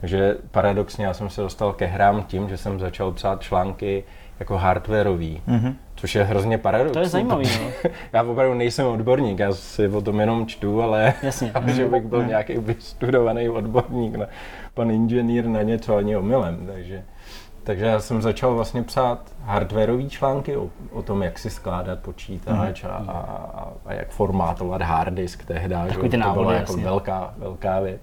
Takže 0.00 0.36
paradoxně 0.50 1.06
já 1.06 1.14
jsem 1.14 1.30
se 1.30 1.40
dostal 1.40 1.72
ke 1.72 1.86
hrám 1.86 2.22
tím, 2.22 2.48
že 2.48 2.56
jsem 2.56 2.80
začal 2.80 3.12
psát 3.12 3.40
články 3.42 4.04
jako 4.40 4.58
hardwareový, 4.58 5.42
mm-hmm. 5.48 5.74
Což 5.96 6.14
je 6.14 6.24
hrozně 6.24 6.58
paradoxní. 6.58 6.92
To 6.92 6.98
je 6.98 7.08
zajímavý, 7.08 7.46
no. 7.62 7.90
Já 8.12 8.22
opravdu 8.22 8.54
nejsem 8.54 8.86
odborník, 8.86 9.38
já 9.38 9.52
si 9.52 9.88
o 9.88 10.00
tom 10.00 10.20
jenom 10.20 10.46
čtu, 10.46 10.82
ale 10.82 11.14
Jasně. 11.22 11.52
že 11.66 11.88
bych 11.88 12.04
byl 12.04 12.24
nějaký 12.26 12.58
vystudovaný 12.58 13.48
odborník, 13.48 14.16
na, 14.16 14.26
pan 14.74 14.90
inženýr 14.90 15.46
na 15.46 15.62
něco 15.62 15.96
ani 15.96 16.16
omylem, 16.16 16.66
takže, 16.72 17.02
takže 17.62 17.84
já 17.84 18.00
jsem 18.00 18.22
začal 18.22 18.54
vlastně 18.54 18.82
psát 18.82 19.32
hardwareové 19.42 20.04
články 20.08 20.56
o, 20.56 20.68
o 20.92 21.02
tom, 21.02 21.22
jak 21.22 21.38
si 21.38 21.50
skládat 21.50 21.98
počítač 21.98 22.84
a, 22.84 22.88
a, 22.88 23.12
a, 23.18 23.68
a 23.86 23.92
jak 23.94 24.08
formátovat 24.10 24.82
hard 24.82 25.14
disk 25.14 25.44
tehdy, 25.44 25.74
že 25.84 25.88
Takový 25.88 26.08
ty 26.08 26.16
to 26.16 26.22
byla 26.22 26.28
návody, 26.34 26.56
jako 26.56 26.72
jasně. 26.72 26.84
velká, 26.84 27.34
velká 27.38 27.80
věc. 27.80 28.00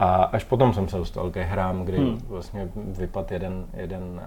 A 0.00 0.14
až 0.14 0.44
potom 0.44 0.74
jsem 0.74 0.88
se 0.88 0.96
dostal 0.96 1.30
ke 1.30 1.42
hrám, 1.42 1.84
kdy 1.84 1.98
Hmm. 1.98 2.18
vlastně 2.28 2.68
vypadl 2.76 3.26
jeden, 3.30 3.66
jeden, 3.76 4.20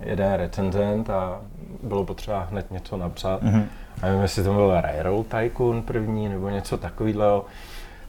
jeden 0.00 0.32
recenzent 0.32 1.10
a 1.10 1.40
bylo 1.82 2.04
potřeba 2.04 2.46
hned 2.50 2.70
něco 2.70 2.96
napsat. 2.96 3.42
Mhm. 3.42 3.66
A 4.02 4.06
nevím, 4.06 4.22
jestli 4.22 4.44
to 4.44 4.52
byl 4.52 4.80
Railroad 4.80 5.26
Tycoon 5.26 5.82
první 5.82 6.28
nebo 6.28 6.48
něco 6.48 6.76
takového. 6.78 7.44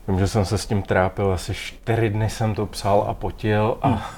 Vím, 0.08 0.20
že 0.20 0.28
jsem 0.28 0.46
se 0.46 0.58
s 0.58 0.66
tím 0.66 0.82
trápil, 0.82 1.32
asi 1.32 1.54
čtyři 1.54 2.10
dny 2.10 2.30
jsem 2.30 2.56
to 2.56 2.66
psal 2.66 3.06
a 3.08 3.14
potil 3.14 3.78
a 3.82 4.12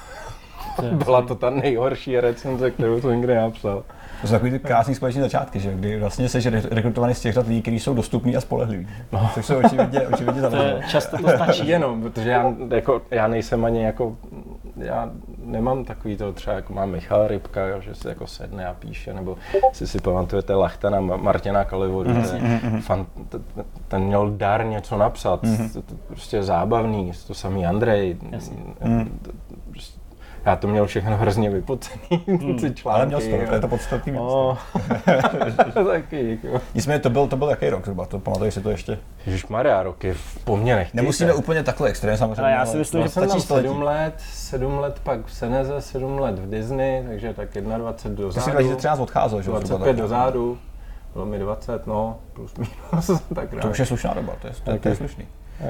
To 0.75 0.85
je- 0.85 0.91
byla 1.05 1.21
to 1.21 1.35
ta 1.35 1.49
nejhorší 1.49 2.19
recenze, 2.19 2.71
kterou 2.71 3.01
jsem 3.01 3.11
někdy 3.11 3.35
napsal. 3.35 3.83
To 4.21 4.27
jsou 4.27 4.33
takový 4.33 4.51
ty 4.51 4.59
krásný 4.59 4.95
společný 4.95 5.21
začátky, 5.21 5.59
že? 5.59 5.73
kdy 5.73 5.99
vlastně 5.99 6.29
jsi 6.29 6.49
re- 6.49 6.61
rekrutovaný 6.71 7.13
z 7.13 7.21
těch 7.21 7.33
řad 7.33 7.47
lidí, 7.47 7.61
kteří 7.61 7.79
jsou 7.79 7.93
dostupní 7.93 8.35
a 8.35 8.41
spolehliví. 8.41 8.87
No. 9.11 9.29
Což 9.33 9.45
se 9.45 9.57
očividně, 9.57 10.01
očividně 10.07 10.41
To 10.41 10.57
často 10.89 11.17
to 11.17 11.29
stačí. 11.29 11.67
Jenom, 11.67 12.01
protože 12.01 12.29
já, 12.29 12.53
jako, 12.75 13.01
já 13.11 13.27
nejsem 13.27 13.65
ani 13.65 13.83
jako, 13.83 14.15
já 14.77 15.09
nemám 15.45 15.85
takový 15.85 16.17
to 16.17 16.33
třeba 16.33 16.55
jako 16.55 16.73
má 16.73 16.85
Michal 16.85 17.27
Rybka, 17.27 17.67
jo, 17.67 17.81
že 17.81 17.95
si 17.95 18.07
jako 18.07 18.27
sedne 18.27 18.67
a 18.67 18.73
píše, 18.73 19.13
nebo 19.13 19.37
si 19.73 19.87
si 19.87 20.01
pamatujete 20.01 20.55
Lachtana 20.55 20.99
Ma- 21.01 21.21
Martina 21.21 21.63
Kalivodu, 21.63 22.09
mm-hmm. 22.09 22.81
fan, 22.81 23.05
t- 23.29 23.39
t- 23.39 23.65
ten 23.87 24.03
měl 24.03 24.31
dar 24.31 24.65
něco 24.65 24.97
napsat, 24.97 25.43
mm-hmm. 25.43 25.73
to, 25.73 25.81
to, 25.81 25.95
prostě 26.07 26.43
zábavný, 26.43 27.11
to 27.27 27.33
samý 27.33 27.65
Andrej, 27.65 28.17
Jasně. 28.31 28.57
Já 30.45 30.55
to 30.55 30.67
měl 30.67 30.85
všechno 30.85 31.17
hrozně 31.17 31.49
vypocený, 31.49 31.99
ty 32.61 32.73
články. 32.73 32.97
Ale 32.97 33.05
měl 33.05 33.21
jsi 33.21 33.31
to, 33.39 33.47
to 33.47 33.53
je 33.53 33.59
to 33.61 33.67
podstatný. 33.67 34.11
věc. 34.11 34.23
No, 34.23 34.57
taky, 35.91 36.39
jako. 36.43 36.61
Nicméně 36.75 36.99
to 36.99 37.09
byl, 37.09 37.27
to 37.27 37.37
byl 37.37 37.49
jaký 37.49 37.69
rok 37.69 37.83
zhruba, 37.85 38.05
to 38.05 38.19
pamatuješ 38.19 38.53
si 38.53 38.61
to 38.61 38.69
ještě? 38.69 38.97
Ježišmarja, 39.25 39.83
roky 39.83 40.13
v 40.13 40.43
poměrech. 40.45 40.93
Nemusíme 40.93 41.33
úplně 41.33 41.63
takhle 41.63 41.89
extrém 41.89 42.17
samozřejmě. 42.17 42.41
Ale 42.41 42.51
já 42.51 42.65
si 42.65 42.77
myslím, 42.77 43.01
Já 43.01 43.07
že 43.07 43.13
jsem 43.13 43.21
tam 43.21 43.29
stačí 43.29 43.41
století. 43.45 43.67
7 43.67 43.81
let, 43.81 44.13
7 44.19 44.77
let 44.79 44.99
pak 45.03 45.25
v 45.25 45.33
Seneze, 45.33 45.81
7 45.81 46.19
let 46.19 46.39
v 46.39 46.49
Disney, 46.49 47.03
takže 47.07 47.33
tak 47.33 47.49
21 47.53 47.77
do 48.15 48.27
Ty 48.27 48.33
jsi 48.33 48.39
zádu, 48.39 48.51
2013 48.51 48.99
odcházel, 48.99 49.41
že 49.41 49.49
jo? 49.51 49.55
zhruba 49.59 49.77
25 49.77 49.93
tak. 49.93 50.01
do 50.01 50.07
zádu, 50.07 50.57
bylo 51.13 51.25
mi 51.25 51.39
20, 51.39 51.87
no, 51.87 52.17
plus 52.33 52.51
minus, 52.57 53.21
tak 53.35 53.49
To 53.49 53.55
rád. 53.57 53.65
už 53.65 53.79
je 53.79 53.85
slušná 53.85 54.13
doba, 54.13 54.33
to 54.41 54.47
je, 54.47 54.53
to 54.63 54.71
je, 54.71 54.79
to 54.79 54.89
je 54.89 54.95
slušný. 54.95 55.25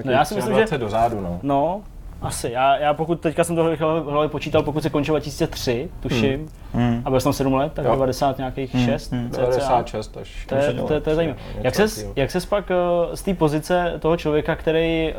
No 0.05 0.11
já 0.11 0.25
si 0.25 0.35
myslím, 0.35 0.53
že- 0.53 0.59
20 0.61 0.77
do 0.77 0.89
zádu, 0.89 1.21
no. 1.21 1.39
No, 1.43 1.81
asi. 2.21 2.51
Já, 2.51 2.77
já 2.77 2.93
pokud 2.93 3.19
teďka 3.21 3.43
jsem 3.43 3.55
to 3.55 3.63
v 3.63 4.09
hlavě 4.09 4.29
počítal, 4.29 4.63
pokud 4.63 4.83
se 4.83 4.89
končil 4.89 5.13
2003, 5.13 5.89
tuším, 5.99 6.49
Hmm. 6.75 7.01
a 7.05 7.09
byl 7.09 7.19
jsem 7.19 7.33
7 7.33 7.53
let, 7.53 7.71
tak 7.73 7.85
Jo. 7.85 7.91
90 7.91 8.37
nějakých 8.37 8.71
6, 8.85 9.11
hmm. 9.11 9.29
cca. 9.29 9.41
96 9.41 10.17
až. 10.17 10.45
To 10.45 10.55
je, 10.55 10.73
to, 10.73 10.93
je, 10.93 11.01
to 11.01 11.09
je 11.09 11.15
zajímavé. 11.15 11.39
Jak 11.61 11.75
ses, 11.75 11.95
takového. 11.95 12.13
jak 12.15 12.31
ses 12.31 12.45
pak 12.45 12.71
eh, 12.71 13.15
z 13.17 13.21
té 13.21 13.33
pozice 13.33 13.93
toho 13.99 14.17
člověka, 14.17 14.55
který 14.55 15.09
eh, 15.09 15.15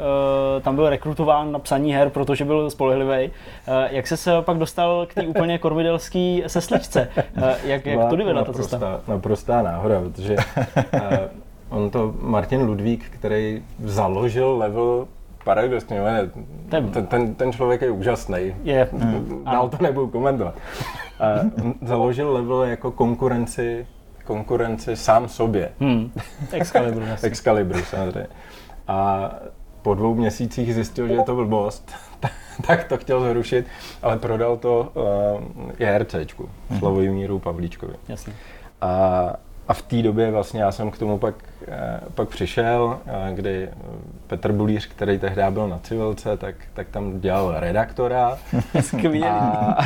tam 0.61 0.75
byl 0.75 0.91
rekrutován 0.91 1.53
na 1.53 1.59
psaní 1.59 1.95
her, 1.95 2.11
protože 2.11 2.45
byl 2.45 2.71
spolehlivý, 2.71 3.31
jak 3.91 4.07
ses 4.07 4.27
eh, 4.27 4.33
pak 4.41 4.59
dostal 4.59 5.07
k 5.07 5.15
té 5.15 5.27
úplně 5.27 5.59
kormidelské 5.67 6.41
sesličce? 6.47 7.09
Eh, 7.17 7.57
jak, 7.65 7.87
jak 7.87 8.11
to 8.11 8.17
vyvedla 8.17 8.45
ta 8.45 8.53
cesta? 8.53 9.01
naprostá 9.09 9.63
náhoda, 9.63 10.01
protože 10.01 10.37
uh, 10.37 11.01
on 11.69 11.91
to 11.91 12.15
Martin 12.21 12.63
Ludvík, 12.63 13.05
který 13.11 13.63
založil 13.85 14.59
level 14.59 15.07
paradoxně, 15.47 16.01
Ten- 16.69 16.91
ten, 16.91 17.35
ten, 17.35 17.53
člověk 17.53 17.83
je 17.83 17.91
úžasný. 17.91 18.55
Je. 18.65 18.89
Dál 19.45 19.69
to 19.69 19.77
nebudu 19.81 20.09
komentovat. 20.09 20.55
On 21.63 21.75
založil 21.83 22.33
level 22.33 22.63
jako 22.63 22.91
konkurenci, 22.91 23.87
konkurenci 24.25 24.97
sám 24.97 25.29
sobě. 25.29 25.71
Hmm. 25.81 26.13
Excalibur, 26.53 27.03
jasně. 27.07 27.27
Excalibru 27.27 27.79
samozřejmě. 27.83 28.27
A 28.89 29.31
po 29.83 29.95
dvou 29.95 30.15
měsících 30.15 30.75
zjistil, 30.75 31.09
že 31.09 31.15
je 31.15 31.23
to 31.23 31.35
blbost, 31.35 31.93
tak 32.67 32.85
to 32.85 32.97
chtěl 32.97 33.21
zrušit, 33.21 33.67
ale 34.03 34.19
prodal 34.19 34.57
to 34.57 34.93
uh, 34.95 35.71
JRCčku, 35.79 36.49
Slavojmíru 36.79 37.39
Pavlíčkovi. 37.39 37.95
Jasně. 38.09 38.33
A, 38.81 39.33
a 39.69 39.75
v 39.75 39.83
té 39.83 40.03
době 40.03 40.31
vlastně 40.31 40.63
já 40.63 40.73
jsem 40.73 40.91
k 40.91 40.99
tomu 40.99 41.19
pak, 41.19 41.35
eh, 41.69 42.01
pak 42.15 42.29
přišel, 42.29 42.99
eh, 43.07 43.35
kdy 43.35 43.69
Petr 44.27 44.53
Bulíř, 44.53 44.87
který 44.87 45.19
tehdy 45.19 45.43
byl 45.51 45.69
na 45.69 45.79
civilce, 45.79 46.37
tak, 46.37 46.55
tak 46.75 46.89
tam 46.89 47.21
dělal 47.21 47.55
redaktora. 47.57 48.39
Skvělý. 48.81 49.25
A, 49.25 49.77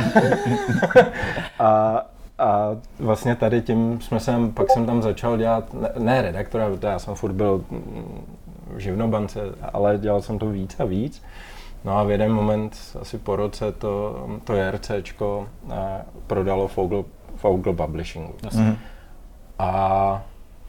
a, 1.59 2.01
a 2.39 2.69
vlastně 2.99 3.35
tady 3.35 3.61
tím 3.61 4.01
jsme 4.01 4.19
sem, 4.19 4.51
pak 4.51 4.71
jsem 4.71 4.85
tam 4.85 5.01
začal 5.01 5.37
dělat, 5.37 5.73
ne, 5.73 5.89
ne 5.97 6.21
redaktora, 6.21 6.69
protože 6.69 6.87
já 6.87 6.99
jsem 6.99 7.15
furt 7.15 7.33
byl 7.33 7.63
mm, 7.69 8.35
v 8.75 8.79
živnobance, 8.79 9.39
ale 9.73 9.97
dělal 9.97 10.21
jsem 10.21 10.39
to 10.39 10.49
víc 10.49 10.79
a 10.79 10.85
víc. 10.85 11.23
No 11.85 11.97
a 11.97 12.03
v 12.03 12.11
jeden 12.11 12.31
moment, 12.31 12.77
asi 13.01 13.17
po 13.17 13.35
roce, 13.35 13.71
to, 13.71 14.25
to 14.43 14.53
JRCčko 14.53 15.47
eh, 15.71 15.75
prodalo 16.27 16.67
Fogel, 16.67 17.05
Fogel 17.35 17.73
Publishingu. 17.73 18.33
Jasně. 18.43 18.77
A 19.65 20.21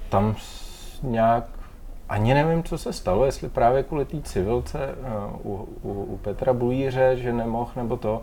tam 0.08 0.36
nějak, 1.02 1.44
ani 2.08 2.34
nevím, 2.34 2.62
co 2.62 2.78
se 2.78 2.92
stalo, 2.92 3.24
jestli 3.24 3.48
právě 3.48 3.82
kvůli 3.82 4.04
té 4.04 4.20
civilce 4.22 4.78
eh, 4.84 4.94
u, 5.42 5.68
u, 5.82 5.92
u 5.92 6.16
Petra 6.16 6.52
Bulíře, 6.52 7.16
že 7.16 7.32
nemohl 7.32 7.70
nebo 7.76 7.96
to, 7.96 8.22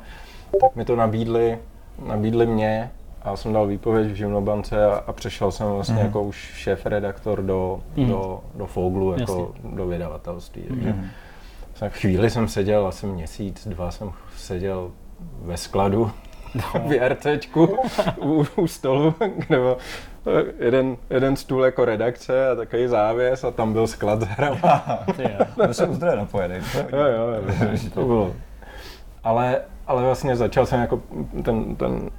tak 0.61 0.75
mi 0.75 0.85
to 0.85 0.95
nabídli, 0.95 1.57
nabídli 2.05 2.45
mě 2.45 2.91
a 3.21 3.29
já 3.29 3.35
jsem 3.35 3.53
dal 3.53 3.67
výpověď 3.67 4.11
v 4.11 4.15
Živnobance 4.15 4.85
a, 4.85 5.03
a 5.07 5.13
přešel 5.13 5.51
jsem 5.51 5.67
vlastně 5.67 5.95
Mhm. 5.95 6.05
jako 6.05 6.23
už 6.23 6.35
šéf-redaktor 6.55 7.41
do, 7.41 7.79
Mhm. 7.97 8.07
do, 8.09 8.41
do 8.55 8.65
Foglu, 8.67 9.19
jako 9.19 9.51
do 9.63 9.87
vydavatelství. 9.87 10.61
Takže 10.69 10.95
jsem- 11.75 11.89
chvíli 11.89 12.29
jsem 12.29 12.47
seděl, 12.47 12.87
asi 12.87 13.07
měsíc, 13.07 13.67
dva 13.67 13.91
jsem 13.91 14.11
seděl 14.35 14.91
ve 15.41 15.57
skladu 15.57 16.11
v 16.87 16.91
JRCčku 16.93 17.77
u, 18.21 18.45
u 18.55 18.67
stolu, 18.67 19.15
kde 19.35 19.57
byl 19.59 19.77
jeden, 20.59 20.97
jeden 21.09 21.35
stůl 21.35 21.65
jako 21.65 21.85
redakce 21.85 22.49
a 22.49 22.55
takový 22.55 22.87
závěs 22.87 23.43
a 23.43 23.51
tam 23.51 23.73
byl 23.73 23.87
sklad 23.87 24.21
s 24.21 24.25
hrama. 24.25 24.99
To 25.67 25.73
se 25.73 25.87
u 25.87 25.93
zdroje 25.93 26.15
napojený. 26.15 26.55
Jo, 26.75 26.99
jo, 26.99 27.27
jo, 27.27 27.43
to 27.93 28.05
bylo. 28.05 28.33
Ale, 29.23 29.61
ale 29.87 30.03
vlastně 30.03 30.35
začal 30.35 30.65
jsem 30.65 30.81
jako 30.81 31.01
ten, 31.43 31.75
ten 31.75 32.09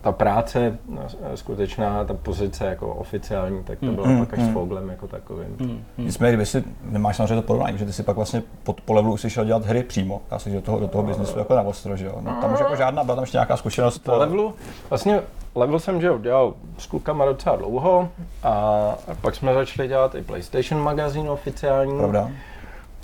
ta 0.00 0.12
práce 0.12 0.78
eh, 0.96 1.36
skutečná, 1.36 2.04
ta 2.04 2.14
pozice 2.14 2.66
jako 2.66 2.94
oficiální, 2.94 3.64
tak 3.64 3.78
to 3.78 3.86
byla 3.86 4.06
Mm, 4.06 4.18
pak 4.18 4.32
až 4.32 4.38
s 4.38 4.46
mm. 4.46 4.52
Foglem 4.52 4.88
jako 4.88 5.08
takovým. 5.08 5.56
Mm, 5.58 5.66
mm. 5.66 5.84
Nicméně, 5.98 6.32
kdyby 6.32 6.46
si, 6.46 6.64
nemáš 6.82 7.16
samozřejmě 7.16 7.34
to 7.34 7.42
porovnání, 7.42 7.78
že 7.78 7.84
ty 7.84 7.92
si 7.92 8.02
pak 8.02 8.16
vlastně 8.16 8.42
pod, 8.62 8.80
po 8.80 8.92
levelu 8.92 9.14
už 9.14 9.20
si 9.20 9.30
šel 9.30 9.44
dělat 9.44 9.64
hry 9.66 9.82
přímo, 9.82 10.22
říct, 10.36 10.54
do 10.54 10.60
toho, 10.60 10.80
do 10.80 10.88
toho 10.88 11.04
biznesu 11.04 11.38
jako 11.38 11.54
na 11.54 11.62
ostro, 11.62 11.96
že 11.96 12.06
jo? 12.06 12.18
No, 12.20 12.38
tam 12.40 12.52
už 12.54 12.60
jako 12.60 12.76
žádná, 12.76 13.04
byla 13.04 13.14
tam 13.14 13.22
ještě 13.22 13.36
nějaká 13.36 13.56
zkušenost. 13.56 13.98
Po 13.98 14.16
levelu, 14.16 14.54
vlastně 14.90 15.20
level 15.54 15.78
jsem 15.78 16.00
že 16.00 16.10
dělal 16.20 16.54
s 16.78 16.86
klukama 16.86 17.24
docela 17.24 17.56
dlouho 17.56 18.08
a, 18.42 18.94
pak 19.20 19.34
jsme 19.34 19.54
začali 19.54 19.88
dělat 19.88 20.14
i 20.14 20.22
PlayStation 20.22 20.82
magazín 20.82 21.28
oficiální. 21.28 21.98
Pravda? 21.98 22.30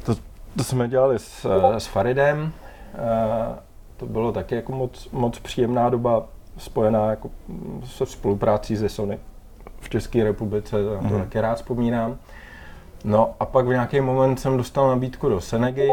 To, 0.04 0.14
to 0.56 0.64
jsme 0.64 0.88
dělali 0.88 1.18
s, 1.18 1.44
eh, 1.74 1.80
s 1.80 1.86
Faridem. 1.86 2.52
Eh, 2.94 3.58
To 3.96 4.06
bylo 4.06 4.32
taky 4.32 4.54
jako 4.54 4.72
moc, 4.72 5.08
moc 5.12 5.38
příjemná 5.38 5.88
doba 5.88 6.22
spojená 6.60 7.10
jako 7.10 7.30
mm, 7.48 7.82
se 7.86 8.06
spoluprácí 8.06 8.76
ze 8.76 8.88
Sony 8.88 9.18
v 9.80 9.88
České 9.88 10.24
republice, 10.24 10.76
na 10.82 10.98
to 11.00 11.04
Mhm. 11.06 11.18
taky 11.20 11.40
rád 11.40 11.54
vzpomínám. 11.54 12.16
No 13.04 13.34
a 13.40 13.44
pak 13.46 13.66
v 13.66 13.68
nějaký 13.68 14.00
moment 14.00 14.36
jsem 14.40 14.56
dostal 14.56 14.88
nabídku 14.88 15.28
do 15.28 15.40
Senegy, 15.40 15.90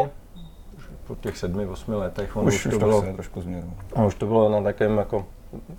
už 0.78 0.84
po 1.06 1.14
těch 1.14 1.36
sedmi, 1.38 1.66
osmi 1.66 1.94
letech, 1.94 2.36
ono 2.36 2.46
Už, 2.46 2.54
už, 2.66 2.72
to 2.74 2.78
to 2.80 2.86
bylo, 2.86 3.02
trošku 3.02 3.40
změnu. 3.40 3.72
a 3.96 4.04
už 4.04 4.14
to 4.14 4.26
bylo 4.26 4.48
na 4.48 4.62
takovém 4.62 4.98
jako 4.98 5.24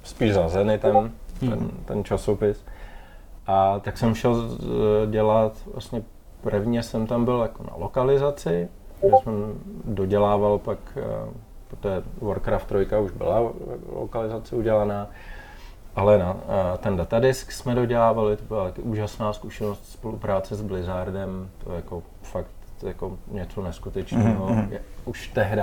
spíš 0.03 0.33
za 0.33 0.49
Zenitem, 0.49 1.11
ten, 1.39 1.69
ten 1.85 2.03
časopis. 2.03 2.63
A 3.47 3.79
tak 3.79 3.97
jsem 3.97 4.15
šel 4.15 4.49
dělat, 5.11 5.53
vlastně 5.73 6.01
prvně 6.41 6.83
jsem 6.83 7.07
tam 7.07 7.25
byl 7.25 7.39
jako 7.41 7.63
na 7.63 7.73
lokalizaci, 7.75 8.67
že 9.03 9.11
jsem 9.23 9.53
dodělával 9.85 10.57
pak, 10.57 10.77
eh, 10.97 11.01
protože 11.69 12.03
Warcraft 12.21 12.65
3 12.65 12.75
už 13.03 13.11
byla 13.11 13.51
lokalizace 13.91 14.55
udělaná, 14.55 15.07
ale 15.95 16.17
na 16.17 16.35
ten 16.77 16.97
datadisk 16.97 17.51
jsme 17.51 17.75
dodělávali, 17.75 18.37
to 18.37 18.43
byla 18.43 18.65
taky 18.65 18.81
úžasná 18.81 19.33
zkušenost 19.33 19.91
spolupráce 19.91 20.55
s 20.55 20.61
Blizzardem, 20.61 21.49
to 21.63 21.69
je 21.71 21.75
jako 21.75 22.03
fakt 22.21 22.47
jako 22.83 23.17
něco 23.31 23.61
neskutečného. 23.63 24.45
Mhm, 24.49 24.55
mhm. 24.59 24.71
Je- 24.73 24.81
Už 25.05 25.27
tehdy 25.27 25.61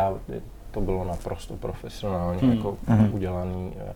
to 0.71 0.81
bylo 0.81 1.05
naprosto 1.05 1.55
profesionálně 1.57 2.43
Mhm. 2.43 2.57
jako 2.57 2.77
Mhm. 2.87 3.15
udělaný, 3.15 3.73
eh, 3.89 3.95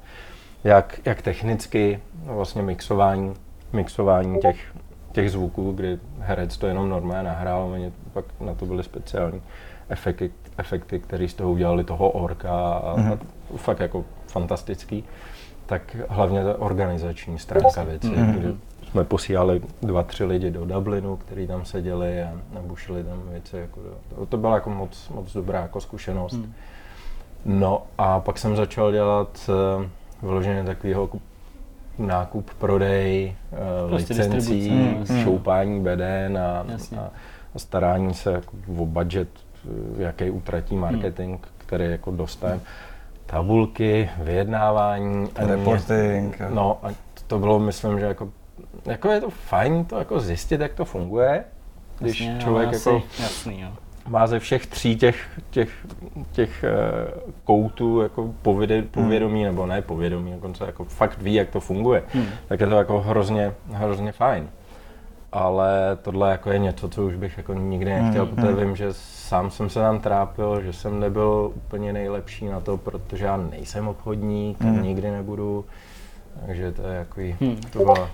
jak, 0.64 1.00
jak 1.04 1.22
technicky, 1.22 2.00
vlastně 2.24 2.62
mixování, 2.62 3.34
mixování 3.72 4.40
těch, 4.40 4.74
těch 5.12 5.30
zvuků, 5.30 5.72
kdy 5.72 5.98
herec 6.18 6.56
to 6.58 6.66
jenom 6.66 6.88
normálně 6.88 7.28
nahrál, 7.28 7.62
oni 7.72 7.92
pak 8.12 8.24
na 8.40 8.54
to 8.54 8.66
byly 8.66 8.82
speciální 8.82 9.42
efekty, 9.88 10.30
efekty 10.60 10.98
které 10.98 11.28
z 11.28 11.34
toho 11.34 11.50
udělali 11.52 11.84
toho 11.84 12.10
orka 12.10 12.72
a, 12.74 12.94
Mhm. 12.96 13.12
a 13.12 13.18
fakt 13.56 13.80
jako 13.80 14.04
fantastický. 14.26 15.04
Tak 15.66 15.96
hlavně 16.08 16.44
ta 16.44 16.58
organizační 16.60 17.38
stránka 17.38 17.82
věci, 17.84 18.06
Mhm. 18.08 18.32
kdy 18.32 18.54
jsme 18.90 19.04
posílali 19.04 19.60
dva, 19.82 20.02
tři 20.02 20.24
lidi 20.24 20.50
do 20.50 20.64
Dublinu, 20.66 21.16
kteří 21.16 21.46
tam 21.46 21.64
seděli 21.64 22.22
a 22.22 22.32
nabušili 22.54 23.04
tam 23.04 23.22
věci. 23.30 23.56
Jako 23.56 23.80
do, 23.80 23.90
to, 24.16 24.26
to 24.26 24.36
byla 24.36 24.54
jako 24.54 24.70
moc, 24.70 25.08
moc 25.14 25.32
dobrá 25.32 25.60
jako 25.60 25.80
zkušenost. 25.80 26.32
Hmm. 26.32 26.52
No 27.44 27.82
a 27.98 28.20
pak 28.20 28.38
jsem 28.38 28.56
začal 28.56 28.92
dělat 28.92 29.50
uh, 29.78 29.84
vyloženě 30.28 30.64
takovýho 30.64 31.02
jako 31.02 31.18
nákup, 31.98 32.50
prodej, 32.58 33.34
uh, 33.84 33.90
Prostě 33.90 34.14
licencí, 34.14 34.70
no, 35.10 35.22
šoupání 35.24 35.80
beden 35.80 36.38
a, 36.38 36.64
Jasně. 36.68 36.98
a, 36.98 37.10
starání 37.56 38.14
se 38.14 38.32
jako 38.32 38.52
o 38.78 38.86
budget, 38.86 39.28
eh, 39.34 39.49
jaký 39.98 40.30
utratí 40.30 40.74
Hmm. 40.74 40.80
marketing, 40.80 41.38
který 41.58 41.84
jako 41.84 42.10
dostane. 42.10 42.60
Tabulky, 43.26 44.10
vyjednávání. 44.22 45.28
a 45.36 45.46
Reporting. 45.46 46.38
mě- 46.38 46.48
No 46.50 46.78
a 46.82 46.88
to 47.26 47.38
bylo, 47.38 47.58
myslím, 47.58 47.98
že 47.98 48.04
jako, 48.06 48.28
jako 48.86 49.10
je 49.10 49.20
to 49.20 49.30
fajn 49.30 49.84
to 49.84 49.98
jako 49.98 50.20
zjistit, 50.20 50.60
jak 50.60 50.74
to 50.74 50.84
funguje, 50.84 51.44
když 51.98 52.20
Jasně, 52.20 52.40
člověk 52.42 52.68
ale 52.68 52.76
jako 52.76 53.02
jasný, 53.22 53.60
jo. 53.60 53.68
má 54.08 54.26
ze 54.26 54.38
všech 54.38 54.66
tří 54.66 54.96
těch, 54.96 55.40
těch, 55.50 55.70
těch 56.32 56.64
uh, 57.14 57.20
koutů 57.44 58.00
jako 58.00 58.34
povědě, 58.42 58.82
povědomí, 58.90 59.44
nebo 59.44 59.66
ne 59.66 59.82
povědomí, 59.82 60.32
dokonce 60.32 60.64
jako 60.64 60.84
fakt 60.84 61.18
ví, 61.22 61.34
jak 61.34 61.50
to 61.50 61.60
funguje, 61.60 62.02
Hmm. 62.12 62.26
tak 62.48 62.60
je 62.60 62.66
to 62.66 62.74
jako 62.78 63.00
hrozně, 63.00 63.52
hrozně 63.72 64.12
fajn. 64.12 64.48
Ale 65.32 65.98
tohle 66.02 66.30
jako 66.30 66.50
je 66.50 66.58
něco, 66.58 66.88
co 66.88 67.06
už 67.06 67.14
bych 67.14 67.36
jako 67.36 67.54
nikdy 67.54 67.90
nechtěl, 68.02 68.26
Hmm, 68.26 68.34
protože 68.34 68.52
hmm. 68.52 68.56
vím, 68.60 68.76
že 68.76 68.92
sám 69.30 69.50
jsem 69.50 69.70
se 69.70 69.80
tam 69.80 70.00
trápil, 70.00 70.60
že 70.62 70.72
jsem 70.72 71.00
nebyl 71.00 71.52
úplně 71.54 71.92
nejlepší 71.92 72.46
na 72.48 72.60
to, 72.60 72.76
protože 72.76 73.24
já 73.24 73.36
nejsem 73.36 73.88
obchodník, 73.88 74.60
Hmm. 74.62 74.82
nikdy 74.82 75.10
nebudu. 75.10 75.64
Takže 76.46 76.72
to 76.72 76.82
je 76.82 76.94
jako, 76.96 77.20
Hmm. 77.40 77.56
to 77.72 77.78
byla 77.78 78.10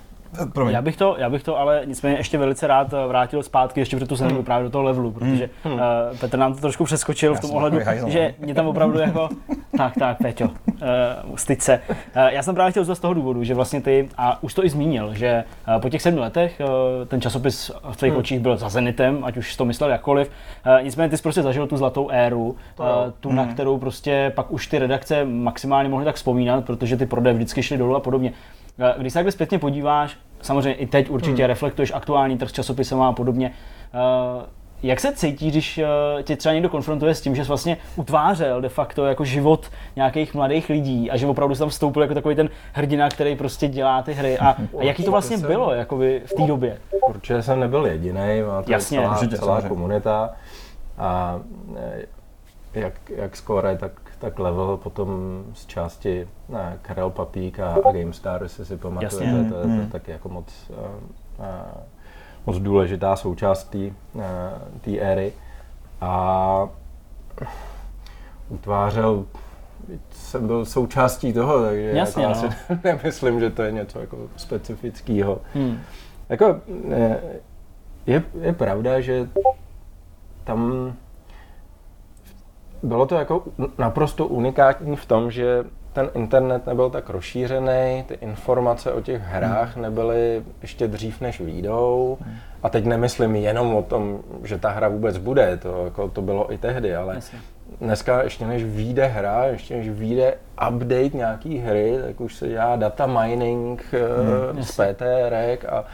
Promiň. 0.53 0.74
Já 0.74 0.82
bych, 0.82 0.97
to, 0.97 1.16
já 1.18 1.30
bych 1.30 1.43
to 1.43 1.59
ale 1.59 1.82
nicméně 1.84 2.16
ještě 2.16 2.39
velice 2.39 2.66
rád 2.66 2.93
eh, 2.93 3.07
vrátil 3.07 3.43
zpátky, 3.43 3.80
ještě 3.80 3.97
protože 3.97 4.16
jsem 4.16 4.28
hmm. 4.28 4.45
právě 4.45 4.64
do 4.64 4.70
toho 4.70 4.84
levelu, 4.84 5.11
protože 5.11 5.51
Hmm. 5.64 5.74
uh, 5.74 5.80
Petr 6.20 6.39
nám 6.39 6.55
to 6.55 6.61
trošku 6.61 6.84
přeskočil 6.84 7.32
Já 7.32 7.39
v 7.39 7.41
tom 7.41 7.51
ohledu, 7.51 7.78
hajzl, 7.84 8.09
že 8.11 8.34
no. 8.39 8.45
mě 8.45 8.55
tam 8.55 8.66
opravdu 8.66 8.99
jako, 8.99 9.28
tak, 9.76 9.93
tak, 9.99 10.18
Peťo, 10.18 10.45
uh, 10.45 11.37
styď 11.37 11.61
se. 11.61 11.80
Uh, 11.89 11.97
já 12.28 12.43
jsem 12.43 12.55
právě 12.55 12.70
chtěl 12.70 12.84
z 12.84 13.01
toho 13.01 13.14
důvodu, 13.14 13.45
že 13.45 13.55
vlastně 13.55 13.80
ty, 13.80 14.09
a 14.18 14.43
už 14.43 14.55
to 14.55 14.64
i 14.64 14.68
zmínil, 14.68 15.14
že 15.14 15.45
uh, 15.68 15.80
po 15.80 15.89
těch 15.89 16.03
sedmi 16.03 16.20
letech 16.20 16.61
uh, 16.61 17.07
ten 17.09 17.20
časopis 17.20 17.70
v 17.91 17.97
tvých 17.97 18.12
Hmm. 18.12 18.20
očích 18.20 18.41
byl 18.41 18.57
za 18.57 18.68
Zenitem, 18.68 19.18
ať 19.22 19.37
už 19.37 19.57
to 19.57 19.64
myslel 19.64 19.91
jakkoliv, 19.91 20.30
uh, 20.66 20.82
nicméně 20.84 21.11
ty 21.11 21.16
jsi 21.16 21.22
prostě 21.22 21.43
zažil 21.43 21.66
tu 21.66 21.76
zlatou 21.76 22.09
éru, 22.11 22.57
uh, 22.78 22.87
tu, 23.20 23.32
na 23.32 23.43
Hmm. 23.43 23.55
kterou 23.55 23.78
prostě 23.78 24.32
pak 24.34 24.53
už 24.53 24.66
ty 24.66 24.78
redakce 24.78 25.24
maximálně 25.24 25.89
mohly 25.89 26.05
tak 26.05 26.14
vzpomínat, 26.14 26.64
protože 26.64 26.97
ty 26.97 27.07
prodeje 27.07 27.34
vždycky 27.34 27.62
šly 27.62 27.78
dolů 27.78 27.97
a 27.97 28.01
podobně. 28.01 28.32
Eh, 28.79 28.95
Když 28.99 29.12
se 29.12 29.16
takhle 29.18 29.33
zpětně 29.33 29.59
podíváš, 29.59 30.16
samozřejmě 30.43 30.72
i 30.74 30.87
teď 30.87 31.11
určitě 31.11 31.43
hmm. 31.43 31.49
reflektuješ 31.49 31.93
aktuální 31.95 32.39
trh 32.39 32.49
s 32.51 32.53
časopisem 32.53 33.03
a 33.03 33.12
podobně. 33.12 33.53
eh, 33.95 34.47
Jak 34.83 35.01
se 35.01 35.12
cítíš, 35.12 35.51
když 35.53 35.79
eh, 35.79 36.22
tě 36.22 36.37
třeba 36.37 36.53
někdo 36.53 36.68
konfrontuje 36.68 37.14
s 37.14 37.20
tím, 37.20 37.35
že 37.37 37.45
jsi 37.45 37.49
vlastně 37.49 37.77
utvářel 37.97 38.61
de 38.61 38.68
facto 38.68 39.07
jako 39.07 39.24
život 39.24 39.70
nějakých 39.97 40.35
mladých 40.35 40.68
lidí 40.68 41.11
a 41.11 41.16
že 41.16 41.27
opravdu 41.27 41.55
jsi 41.55 41.59
tam 41.59 41.68
vstoupil 41.68 42.03
jako 42.03 42.14
takový 42.14 42.35
ten 42.35 42.51
hrdina, 42.72 43.09
který 43.09 43.37
prostě 43.37 43.68
dělá 43.68 44.03
ty 44.03 44.12
hry 44.14 44.39
a, 44.39 44.49
a 44.49 44.57
jaký 44.81 45.05
to 45.05 45.11
vlastně 45.16 45.39
jsem- 45.39 45.47
bylo 45.49 45.74
jakoby 45.74 46.22
v 46.27 46.33
té 46.35 46.43
době? 46.47 46.79
Určitě 47.09 47.43
jsem 47.43 47.61
nebyl 47.61 47.87
jediný, 47.87 48.43
má 48.47 48.62
to 48.62 48.72
Jasně, 48.72 48.99
celá, 48.99 49.11
určitě, 49.11 49.37
celá 49.37 49.47
samozřejmě. 49.55 49.68
komunita. 49.68 50.31
A 50.99 51.41
jak, 52.74 52.93
jak 53.16 53.37
Score, 53.37 53.77
tak, 53.77 53.93
tak 54.18 54.38
level 54.38 54.76
potom 54.76 55.42
z 55.54 55.66
části 55.66 56.28
ne, 56.48 56.78
Karel 56.82 57.10
Papík 57.10 57.60
a, 57.60 57.74
a 57.74 57.92
GameStar, 57.92 58.42
jestli 58.42 58.64
si 58.64 58.76
pamatujete, 58.76 59.24
Jasně. 59.24 59.50
to, 59.50 59.68
je- 59.68 59.86
taky 59.92 60.10
jako 60.10 60.28
moc, 60.28 60.70
eh, 60.70 60.74
eh, 61.40 61.80
moc 62.46 62.58
důležitá 62.58 63.16
součást 63.16 63.64
té 63.64 63.78
eh, 63.78 63.90
té 64.80 64.98
éry. 64.98 65.32
A 66.00 66.68
utvářel 68.48 69.24
jsem 70.10 70.46
byl 70.46 70.64
součástí 70.64 71.32
toho, 71.32 71.62
takže 71.62 71.90
Jasně, 71.94 72.24
jako 72.24 72.40
no. 72.42 72.48
asi 72.48 72.56
nemyslím, 72.84 73.40
že 73.40 73.50
to 73.50 73.62
je 73.62 73.72
něco 73.72 74.00
jako 74.00 74.18
specifického. 74.36 75.38
Hmm. 75.54 75.78
Jako, 76.28 76.60
je, 78.06 78.22
je 78.40 78.52
pravda, 78.52 79.00
že 79.00 79.28
tam 80.44 80.92
bylo 82.87 83.07
to 83.07 83.14
jako 83.14 83.43
naprosto 83.78 84.26
unikátní 84.26 84.97
v 84.97 85.07
tom, 85.07 85.30
že 85.30 85.64
ten 85.97 86.11
internet 86.14 86.66
nebyl 86.66 86.91
tak 86.91 87.11
rozšířený, 87.11 88.05
ty 88.07 88.14
informace 88.20 88.93
o 88.93 89.01
těch 89.01 89.22
hrách 89.22 89.76
nebyly 89.76 90.43
ještě 90.62 90.89
dřív, 90.89 91.20
než 91.20 91.41
výjdou. 91.41 92.18
A 92.62 92.68
teď 92.68 92.84
nemyslím 92.84 93.37
jenom 93.37 93.74
o 93.74 93.82
tom, 93.82 94.18
že 94.45 94.59
ta 94.59 94.70
hra 94.70 94.89
vůbec 94.89 95.18
bude, 95.18 95.57
to, 95.57 95.84
jako, 95.84 96.09
to 96.09 96.22
bylo 96.22 96.53
i 96.53 96.59
tehdy, 96.59 96.97
ale 96.97 97.14
Jasně. 97.14 97.39
dneska 97.80 98.22
ještě 98.22 98.47
než 98.47 98.64
vyjde 98.64 99.07
hra, 99.07 99.45
ještě 99.45 99.76
než 99.76 99.89
vyjde 99.89 100.34
update 100.68 101.16
nějaký 101.16 101.59
hry, 101.59 101.99
tak 102.07 102.20
už 102.20 102.34
se 102.34 102.49
dělá 102.49 102.76
data 102.76 103.07
mining 103.07 103.84
hmm, 104.53 104.62
z 104.62 104.70
PTR 104.70 105.34
a, 105.68 105.84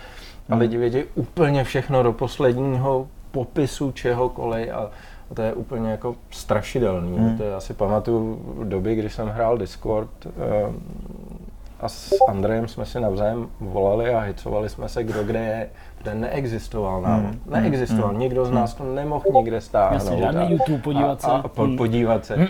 a 0.51 0.57
lidi 0.57 0.76
vědí 0.76 1.05
úplně 1.14 1.64
všechno 1.64 2.03
do 2.03 2.12
posledního 2.12 3.09
popisu 3.30 3.93
čehokoliv 3.93 4.68
a, 4.72 4.90
a 5.33 5.35
to 5.35 5.43
je 5.43 5.53
úplně 5.53 5.91
jako 5.91 6.14
strašidelný. 6.30 7.18
Hmm. 7.18 7.37
To 7.39 7.43
je 7.45 7.55
asi 7.55 7.74
pamatuju 7.74 8.43
doby, 8.64 8.95
kdy 8.95 9.11
jsem 9.11 9.28
hrál 9.28 9.59
Discord 9.59 10.11
eh, 10.26 10.72
a 11.80 11.89
s 11.89 12.12
Andrejem 12.28 12.68
jsme 12.68 12.87
si 12.87 13.01
navzájem 13.01 13.47
volali 13.61 14.14
a 14.14 14.20
hicovali 14.20 14.68
jsme 14.68 14.89
se, 14.89 15.05
kdo 15.05 15.24
kde 15.24 15.39
je, 15.39 15.68
protože 15.99 16.14
neexistoval 16.14 17.01
návod. 17.03 17.30
Hmm. 17.30 17.41
Neexistoval, 17.47 18.14
nikdo 18.14 18.45
z 18.45 18.51
nás 18.51 18.74
to 18.74 18.85
nemohl 18.85 19.24
nikde 19.35 19.61
stáhnout. 19.61 19.95
Jasně, 19.95 20.16
žádný 20.18 20.41
a- 20.47 20.51
YouTube, 20.51 20.78
podívat 20.78 21.20
se. 21.20 21.26
A, 21.26 21.30
a 21.30 21.49
po, 21.49 21.62
Hmm. 21.62 21.76
podívat 21.76 22.24
se. 22.26 22.49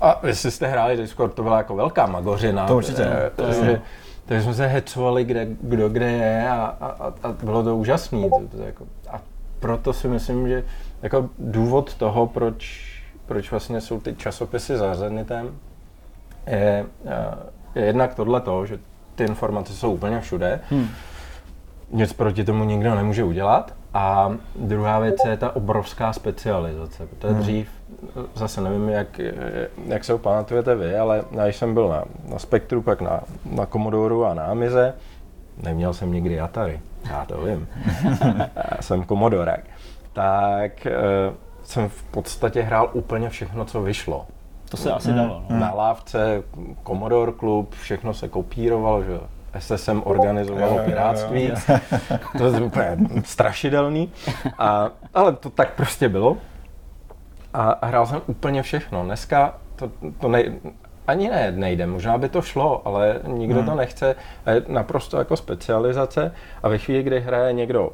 A 0.00 0.20
jestli 0.26 0.50
jste 0.50 0.66
hráli 0.66 0.96
Discord, 0.96 1.34
to 1.34 1.42
byla 1.42 1.56
jako 1.58 1.76
velká 1.76 2.06
magořina. 2.06 2.66
To 2.66 2.76
určitě. 2.76 3.02
Eh, 3.04 3.30
To 3.36 3.42
Takže, 3.42 3.80
takže 4.26 4.42
jsme 4.44 4.54
se 4.54 4.66
hecovali, 4.66 5.24
kde, 5.24 5.46
kdo 5.60 5.88
kde 5.88 6.10
je 6.10 6.48
a, 6.50 6.76
a, 6.80 6.86
a, 6.86 7.12
a 7.22 7.32
bylo 7.44 7.62
to 7.62 7.76
to 8.50 8.62
jako, 8.62 8.84
a 9.10 9.20
proto 9.60 9.92
si 9.92 10.08
myslím, 10.08 10.48
že 10.48 10.64
jako 11.02 11.30
důvod 11.38 11.94
toho, 11.94 12.26
proč, 12.26 12.90
proč 13.26 13.50
vlastně 13.50 13.80
jsou 13.80 14.00
ty 14.00 14.14
časopisy 14.14 14.76
za 14.76 14.94
Zenitem, 14.94 15.58
je, 16.46 16.86
eh, 17.06 17.80
je 17.80 17.84
jednak 17.86 18.14
tohle 18.14 18.40
to, 18.40 18.66
že 18.66 18.78
ty 19.14 19.24
informace 19.24 19.72
jsou 19.72 19.92
úplně 19.92 20.20
všude. 20.20 20.60
Hmm. 20.70 20.88
Nic 21.90 22.12
proti 22.12 22.44
tomu 22.44 22.64
nikdo 22.64 22.94
nemůže 22.94 23.24
udělat. 23.24 23.74
A 23.94 24.36
druhá 24.56 24.98
věc 24.98 25.16
je 25.28 25.36
ta 25.36 25.56
obrovská 25.56 26.12
specializace. 26.12 27.06
Protože 27.06 27.34
dřív, 27.34 27.68
zase 28.34 28.60
nevím, 28.60 28.88
jak, 28.88 29.20
jak 29.86 30.04
se 30.04 30.12
ho 30.12 30.18
pamatujete 30.18 30.74
vy, 30.74 30.96
ale 30.96 31.24
já 31.30 31.46
jsem 31.46 31.74
byl 31.74 31.88
na, 31.88 32.04
na 32.32 32.38
Spektru, 32.38 32.82
pak 32.82 33.00
na, 33.00 33.20
na 33.44 33.66
Commodoru 33.66 34.24
a 34.24 34.34
na 34.34 34.44
Amize, 34.44 34.94
neměl 35.62 35.94
jsem 35.94 36.12
nikdy 36.12 36.40
Atari, 36.40 36.80
já 37.10 37.24
to 37.24 37.40
vím. 37.40 37.68
já 38.74 38.82
jsem 38.82 39.04
Commodorák. 39.04 39.60
Tak 40.12 40.86
eh, 40.86 40.92
jsem 41.62 41.88
v 41.88 42.04
podstatě 42.04 42.62
hrál 42.62 42.90
úplně 42.92 43.28
všechno, 43.28 43.64
co 43.64 43.82
vyšlo. 43.82 44.26
To 44.70 44.76
se 44.76 44.92
asi 44.92 45.12
dalo. 45.12 45.44
No. 45.50 45.58
Na 45.58 45.70
lávce, 45.74 46.42
Commodore 46.86 47.32
klub, 47.32 47.74
všechno 47.74 48.14
se 48.14 48.28
kopírovalo, 48.28 49.02
že. 49.02 49.20
SSM 49.58 50.02
organizovalo 50.04 50.78
piráctví. 50.84 51.52
To 52.38 52.46
je 52.46 52.60
úplně 52.60 52.96
strašidelný. 53.24 54.12
A, 54.58 54.90
ale 55.14 55.32
to 55.32 55.50
tak 55.50 55.74
prostě 55.74 56.08
bylo. 56.08 56.36
A, 57.54 57.70
a 57.70 57.86
hrál 57.86 58.06
jsem 58.06 58.20
úplně 58.26 58.62
všechno. 58.62 59.04
Dneska 59.04 59.54
to, 59.76 59.90
to 60.20 60.28
nej, 60.28 60.60
ani 61.06 61.28
ne, 61.28 61.52
nejde, 61.52 61.86
možná 61.86 62.18
by 62.18 62.28
to 62.28 62.42
šlo, 62.42 62.82
ale 62.84 63.20
nikdo 63.26 63.62
to 63.62 63.74
nechce. 63.74 64.16
Je 64.46 64.62
naprosto 64.68 65.18
jako 65.18 65.36
specializace. 65.36 66.32
A 66.62 66.68
ve 66.68 66.78
chvíli, 66.78 67.02
kdy 67.02 67.20
hraje 67.20 67.52
někdo 67.52 67.92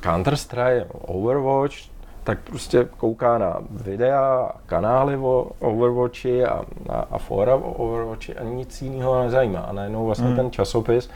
Counter-Strike, 0.00 0.86
Overwatch, 0.90 1.76
tak 2.24 2.38
prostě 2.38 2.88
kouká 2.96 3.38
na 3.38 3.56
videa, 3.70 4.52
kanály 4.66 5.16
o 5.16 5.50
Overwatchi 5.60 6.44
a, 6.44 6.64
a, 6.88 7.00
a 7.10 7.18
fora 7.18 7.54
o 7.54 7.72
Overwatchi 7.72 8.34
a 8.34 8.44
nic 8.44 8.82
jiného 8.82 9.22
nezajímá. 9.22 9.60
A 9.60 9.72
najednou 9.72 10.06
vlastně 10.06 10.34
ten 10.34 10.50
časopis, 10.50 11.10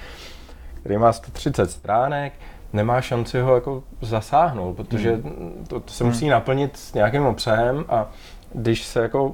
který 0.81 0.99
má 0.99 1.13
130 1.13 1.71
stránek, 1.71 2.33
nemá 2.73 3.01
šanci 3.01 3.41
ho 3.41 3.55
jako 3.55 3.83
zasáhnout, 4.01 4.77
protože 4.77 5.21
to, 5.69 5.81
to 5.81 5.93
se 5.93 6.05
musí 6.05 6.29
naplnit 6.29 6.77
s 6.77 6.95
nějakým 6.95 7.27
obsahem 7.27 7.85
a 7.89 8.11
když 8.55 8.85
se 8.85 9.03
jako 9.03 9.33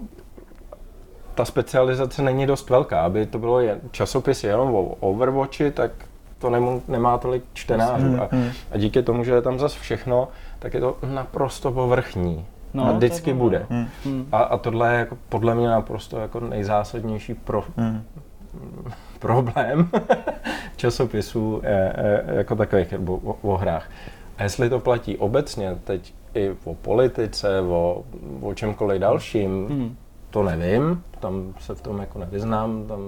ta 1.35 1.45
specializace 1.45 2.23
není 2.23 2.47
dost 2.47 2.71
velká, 2.71 3.01
aby 3.01 3.27
to 3.27 3.39
bylo 3.39 3.61
jen, 3.61 3.81
časopis 3.91 4.45
jenom 4.45 4.75
o 4.75 4.83
Overwatchi, 4.85 5.71
tak 5.71 5.91
to 6.39 6.51
nemů, 6.51 6.83
nemá 6.89 7.19
tolik 7.19 7.45
čtenářů. 7.53 8.23
A, 8.23 8.29
a 8.73 8.79
díky 8.79 9.03
tomu, 9.03 9.25
že 9.25 9.33
je 9.33 9.43
tam 9.43 9.59
zase 9.59 9.79
všechno, 9.79 10.29
tak 10.59 10.75
je 10.75 10.81
to 10.81 10.97
naprosto 11.07 11.73
povrchní. 11.73 12.47
No, 12.75 12.87
a 12.89 12.93
vždycky 12.93 13.31
je 13.31 13.35
bude. 13.35 13.67
Hmm. 13.71 14.27
A, 14.33 14.39
a 14.39 14.57
tohle 14.59 14.93
je 14.93 14.99
jako 14.99 15.19
podle 15.29 15.55
mě 15.55 15.69
naprosto 15.69 16.19
jako 16.19 16.41
nejzásadnější 16.41 17.35
pro, 17.35 17.65
problém 19.19 19.91
časopisů 20.77 21.61
eh, 21.65 21.93
eh, 21.97 22.35
jako 22.37 22.57
takových, 22.57 22.93
nebo 22.93 23.17
o, 23.17 23.33
o 23.43 23.57
hrách. 23.57 23.91
A 24.39 24.43
jestli 24.43 24.71
to 24.71 24.81
platí 24.81 25.17
obecně, 25.17 25.79
teď 25.85 26.15
i 26.35 26.51
o 26.65 26.75
politice, 26.75 27.61
o, 27.61 28.03
o 28.41 28.55
čemkoliv 28.55 29.01
dalším, 29.01 29.67
Hmm. 29.67 29.97
to 30.31 30.43
nevím, 30.43 31.03
tam 31.21 31.55
se 31.61 31.75
v 31.75 31.81
tom 31.81 31.99
jako 31.99 32.19
nevyznám, 32.19 32.85
tam 32.87 33.01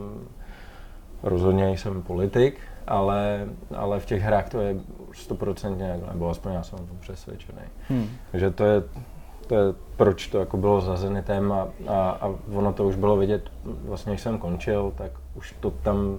rozhodně 1.22 1.70
jsem 1.70 2.02
politik, 2.02 2.58
ale, 2.90 3.48
ale 3.76 4.00
v 4.00 4.06
těch 4.06 4.22
hrách 4.22 4.48
to 4.48 4.60
je 4.60 4.76
stoprocentně, 5.12 6.00
nebo 6.12 6.30
aspoň 6.30 6.52
já 6.52 6.62
jsem 6.62 6.78
o 6.78 6.82
tom 6.82 6.96
přesvědčený. 7.00 7.62
Hmm. 7.88 8.08
Takže 8.30 8.50
to 8.50 8.64
je, 8.64 8.82
to 9.46 9.54
je 9.54 9.74
proč 9.96 10.26
to 10.26 10.38
jako 10.38 10.56
bylo 10.56 10.80
za 10.80 10.96
Zenitem 10.96 11.52
a, 11.52 11.68
a, 11.88 12.10
a 12.10 12.34
ono 12.54 12.72
to 12.72 12.86
už 12.86 12.96
bylo 12.96 13.16
vidět, 13.16 13.42
vlastně 13.64 14.12
když 14.12 14.20
jsem 14.20 14.38
končil, 14.38 14.92
tak 14.96 15.10
už 15.34 15.54
to 15.60 15.70
tam 15.70 16.18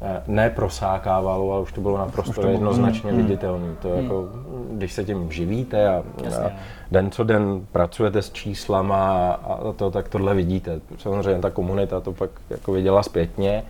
eh, 0.00 0.22
neprosákávalo, 0.26 1.52
ale 1.52 1.62
už 1.62 1.72
to 1.72 1.80
bylo 1.80 1.98
naprosto 1.98 2.48
jednoznačně 2.48 3.12
viditelné. 3.12 3.74
To 3.82 3.88
je 3.88 4.02
jako, 4.02 4.28
když 4.72 4.92
se 4.92 5.04
tím 5.04 5.32
živíte 5.32 5.88
a, 5.88 6.02
Jasně, 6.24 6.44
a 6.44 6.52
den 6.90 7.10
co 7.10 7.24
den 7.24 7.66
pracujete 7.72 8.22
s 8.22 8.32
číslama 8.32 9.32
a, 9.32 9.52
a 9.54 9.72
to, 9.72 9.90
tak 9.90 10.08
tohle 10.08 10.34
vidíte. 10.34 10.80
Samozřejmě 10.98 11.42
ta 11.42 11.50
komunita 11.50 12.00
to 12.00 12.12
pak 12.12 12.30
jako 12.50 12.72
viděla 12.72 13.02
zpětně, 13.02 13.62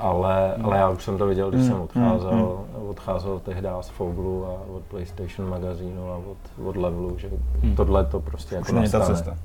ale, 0.00 0.54
ale 0.54 0.78
já 0.78 0.88
už 0.88 1.04
jsem 1.04 1.18
to 1.18 1.26
viděl, 1.26 1.50
když 1.50 1.66
jsem 1.66 1.80
odcházel, 1.80 2.64
odcházel 2.88 3.38
tehdy 3.38 3.68
z 3.80 3.88
Foglu 3.88 4.46
a 4.46 4.50
od 4.76 4.82
PlayStation 4.82 5.48
magazínu 5.48 6.10
a 6.10 6.16
od, 6.16 6.66
od 6.68 6.76
Levelu, 6.76 7.18
že 7.18 7.30
tohle 7.76 8.04
to 8.04 8.20
prostě 8.20 8.54
jako 8.54 8.72
ta 8.72 8.80
nastane. 8.80 9.04
cesta. 9.04 9.36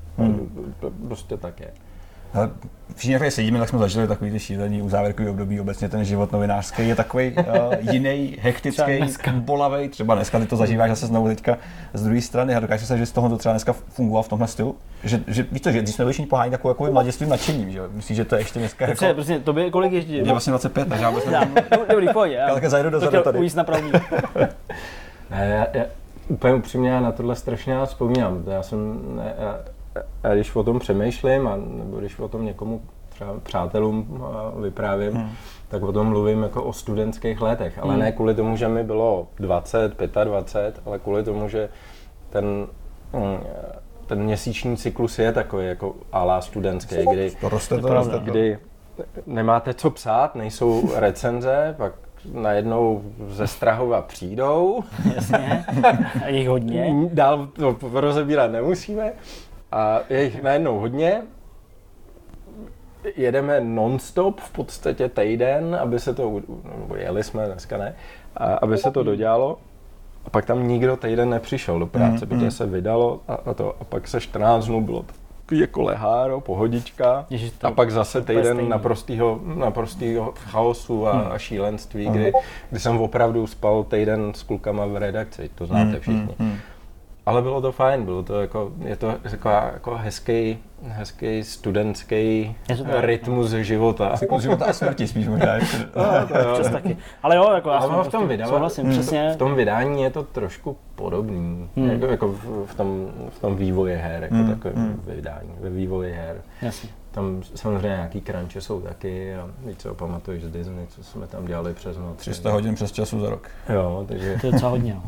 To 0.80 0.90
prostě 1.08 1.36
tak 1.36 1.60
je. 1.60 1.70
Ale 2.36 2.50
všichni, 2.96 3.12
jak 3.12 3.20
tady 3.20 3.30
sedíme, 3.30 3.58
tak 3.58 3.68
jsme 3.68 3.78
zažili 3.78 4.08
takový 4.08 4.30
ty 4.30 4.38
šílení 4.38 4.82
uzávěrkový 4.82 5.28
období, 5.28 5.60
obecně 5.60 5.88
ten 5.88 6.04
život 6.04 6.32
novinářský 6.32 6.88
je 6.88 6.96
takový 6.96 7.32
uh, 7.32 7.44
jiný, 7.92 8.36
hektický, 8.40 9.30
bolavý. 9.32 9.88
Třeba 9.88 10.14
dneska 10.14 10.38
ty 10.38 10.46
to 10.46 10.56
zažíváš 10.56 10.90
zase 10.90 11.06
znovu 11.06 11.28
teďka 11.28 11.58
z 11.94 12.02
druhé 12.02 12.20
strany 12.20 12.54
a 12.54 12.60
dokážeš 12.60 12.88
se, 12.88 12.98
že 12.98 13.06
z 13.06 13.12
toho 13.12 13.28
to 13.28 13.36
třeba 13.36 13.52
dneska 13.52 13.72
fungoval 13.72 14.22
v 14.22 14.28
tomhle 14.28 14.48
stylu. 14.48 14.76
Že, 15.04 15.20
že 15.26 15.46
víš 15.52 15.60
to, 15.60 15.70
že 15.70 15.82
když 15.82 15.94
jsme 15.94 16.04
byli 16.04 16.12
všichni 16.12 16.28
poháněni 16.28 16.50
takovou 16.50 16.70
jako 16.70 16.92
mladistvím 16.92 17.28
nadšením, 17.28 17.70
že? 17.70 17.80
Myslíš, 17.92 18.16
že 18.16 18.24
to 18.24 18.34
je 18.34 18.40
ještě 18.40 18.58
dneska 18.58 18.88
jako... 18.88 19.14
prostě 19.14 19.38
tobě 19.38 19.70
kolik 19.70 19.92
ještě? 19.92 20.12
Je 20.12 20.24
vlastně 20.24 20.50
25, 20.50 20.88
takže 20.88 21.04
já 21.04 21.10
vůbec 21.10 21.26
Já, 21.26 21.40
nevím. 21.40 21.54
no, 21.72 21.78
dobrý, 21.90 22.08
pojď. 22.12 22.32
Já 22.32 22.54
také 22.54 22.70
zajdu 22.70 22.90
do 22.90 22.96
to 22.96 23.00
zadu 23.00 23.08
chtěl 23.08 23.22
tady. 23.22 23.38
ujíst 23.38 23.54
na 23.54 23.64
pravý. 23.64 23.92
Ne, 25.30 25.48
já, 25.48 25.66
já, 25.78 25.84
úplně 26.28 26.54
upřímně 26.54 26.90
já 26.90 27.00
na 27.00 27.12
tohle 27.12 27.36
strašně 27.36 27.76
vzpomínám. 27.84 28.44
Já 28.46 28.62
jsem, 28.62 29.00
ne, 29.16 29.34
já, 29.38 29.58
já, 30.24 30.34
když 30.34 30.56
o 30.56 30.62
tom 30.62 30.78
přemýšlím, 30.78 31.48
a, 31.48 31.56
nebo 31.56 31.98
když 31.98 32.18
o 32.18 32.28
tom 32.28 32.44
někomu 32.44 32.82
třeba 33.08 33.34
přátelům 33.42 34.24
a, 34.24 34.60
vyprávím, 34.60 35.12
hmm. 35.12 35.30
tak 35.68 35.82
o 35.82 35.92
tom 35.92 36.06
mluvím 36.06 36.42
jako 36.42 36.62
o 36.64 36.72
studentských 36.72 37.40
letech. 37.40 37.78
Ale 37.78 37.90
Hmm. 37.92 38.00
ne 38.02 38.12
kvůli 38.12 38.34
tomu, 38.34 38.56
že 38.56 38.68
mi 38.68 38.84
bylo 38.84 39.28
20, 39.36 39.96
25, 40.24 40.82
ale 40.86 40.98
kvůli 40.98 41.24
tomu, 41.24 41.48
že 41.48 41.68
ten, 42.30 42.44
mm, 43.12 43.38
ten 44.06 44.22
měsíční 44.22 44.76
cyklus 44.76 45.18
je 45.18 45.32
takový 45.32 45.66
jako 45.66 45.94
alá 46.12 46.40
studentský, 46.40 46.96
kdy 47.12 47.30
To 47.40 47.48
roste, 47.48 47.78
to 47.80 47.94
roste. 47.94 48.12
to. 48.12 48.18
kdy 48.18 48.58
nemáte 49.26 49.74
co 49.74 49.90
psát, 49.90 50.34
nejsou 50.34 50.90
recenze, 50.96 51.74
pak 51.78 51.92
najednou 52.34 53.02
ze 53.28 53.46
Strahova 53.46 54.02
přijdou, 54.02 54.80
Jasně. 55.14 55.64
A 56.24 56.28
jich 56.28 56.48
hodně. 56.48 56.94
dál 57.12 57.46
to 57.46 57.76
rozebírat 57.92 58.50
nemusíme 58.50 59.12
a 59.72 60.00
je 60.10 60.24
jich 60.24 60.42
najednou 60.42 60.78
hodně. 60.80 61.22
Jedeme 63.16 63.60
non-stop 63.60 64.40
v 64.40 64.50
podstatě 64.52 65.08
týden, 65.08 65.78
aby 65.80 66.00
se 66.00 66.14
to, 66.14 66.28
u- 66.30 66.60
nebo 66.80 66.96
jeli 66.96 67.24
jsme, 67.24 67.46
dneska 67.46 67.76
ne, 67.78 67.94
a 68.36 68.44
aby 68.54 68.78
se 68.78 68.90
to 68.90 69.02
dodělalo. 69.02 69.58
A 70.24 70.30
pak 70.30 70.44
tam 70.44 70.68
nikdo 70.68 70.96
týden 70.96 71.30
nepřišel 71.30 71.78
do 71.78 71.86
práce, 71.86 72.26
protože 72.26 72.50
se 72.50 72.66
vydalo 72.66 73.20
a, 73.28 73.34
a 73.34 73.54
to. 73.54 73.76
A 73.80 73.84
pak 73.84 74.08
se 74.08 74.20
14 74.20 74.66
dnů 74.66 74.80
bylo 74.80 75.04
jako 75.52 75.82
leháro, 75.82 76.40
pohodička. 76.40 77.26
Ježiš, 77.30 77.50
to- 77.50 77.66
a 77.66 77.70
pak 77.70 77.90
zase 77.90 78.20
týden 78.22 78.68
naprostýho, 78.68 79.40
naprostýho 79.44 80.32
chaosu 80.36 81.06
a, 81.06 81.10
a 81.20 81.38
šílenství, 81.38 82.08
kdy, 82.10 82.32
kdy 82.70 82.80
jsem 82.80 82.98
opravdu 83.00 83.46
spal 83.46 83.84
týden 83.84 84.32
s 84.34 84.42
klukama 84.42 84.86
v 84.86 84.96
redakci, 84.96 85.50
to 85.54 85.66
znáte 85.66 86.00
všichni. 86.00 86.34
Ale 87.26 87.42
bylo 87.42 87.60
to 87.60 87.72
fajn, 87.72 88.04
bylo 88.04 88.22
to 88.22 88.40
jako, 88.40 88.72
je 88.84 88.96
to 88.96 89.14
taková 89.30 89.70
jako 89.72 89.94
hezký, 89.94 90.58
hezký 90.88 91.44
studentský 91.44 92.56
rytmus 93.00 93.50
života. 93.50 94.12
Cyklus 94.16 94.42
života 94.42 94.64
a 94.64 94.72
smrti 94.72 95.06
spíš 95.08 95.28
možná. 95.28 95.60
Čas 96.56 96.68
taky. 96.72 96.96
Ale 97.22 97.36
jo, 97.36 97.50
jako 97.54 97.68
já 97.70 97.76
Ale 97.76 97.86
v 97.86 97.90
tom, 97.90 98.00
prostě 98.02 98.26
vydava, 98.26 98.50
souhlasím, 98.50 98.90
přesně. 98.90 99.30
v 99.34 99.36
tom 99.36 99.54
vydání 99.54 100.02
je 100.02 100.10
to 100.10 100.22
trošku 100.22 100.76
podobný, 100.94 101.68
Hmm. 101.76 101.90
jako, 101.90 102.06
jako 102.06 102.28
v, 102.28 102.66
v, 102.66 102.74
tom, 102.74 103.10
v 103.28 103.40
tom 103.40 103.56
vývoji 103.56 103.96
her, 103.96 104.22
jako 104.22 104.34
Hmm, 104.34 104.54
takovém 104.54 104.76
hmm. 104.76 105.02
vydání, 105.06 105.50
ve 105.60 105.70
vývoji 105.70 106.12
her. 106.12 106.36
Jasně. 106.62 106.88
Tam 107.10 107.42
samozřejmě 107.54 107.88
nějaký 107.88 108.20
crunche 108.20 108.60
jsou 108.60 108.80
taky 108.80 109.34
a 109.34 109.48
víc 109.66 109.80
se 109.80 109.94
pamatuješ 109.94 110.44
z 110.44 110.50
Disney, 110.50 110.86
co 110.86 111.04
jsme 111.04 111.26
tam 111.26 111.46
dělali 111.46 111.74
přes 111.74 111.98
noc. 111.98 112.16
300 112.16 112.50
hodin 112.50 112.74
přes 112.74 112.92
času 112.92 113.20
za 113.20 113.30
rok. 113.30 113.48
Jo, 113.74 114.04
takže, 114.08 114.38
To 114.40 114.46
je 114.46 114.52
docela 114.52 114.70
hodně. 114.70 114.96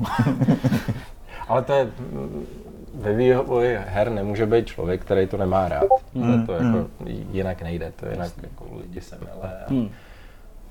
Ale 1.48 1.62
to 1.62 1.72
je, 1.72 1.84
mm, 1.84 2.46
ve 2.94 3.12
vývoji 3.12 3.78
her 3.86 4.10
nemůže 4.10 4.46
být 4.46 4.66
člověk, 4.66 5.00
který 5.00 5.26
to 5.26 5.36
nemá 5.36 5.68
rád. 5.68 5.84
Hmm, 6.14 6.46
To, 6.46 6.52
to 6.52 6.64
jako 6.64 6.86
jinak 7.32 7.62
nejde, 7.62 7.92
to 7.96 8.06
jinak 8.10 8.32
jako 8.42 8.64
lidi 8.82 9.00
se 9.00 9.18
mele. 9.24 9.54
A, 9.66 9.70
Hmm. 9.70 9.88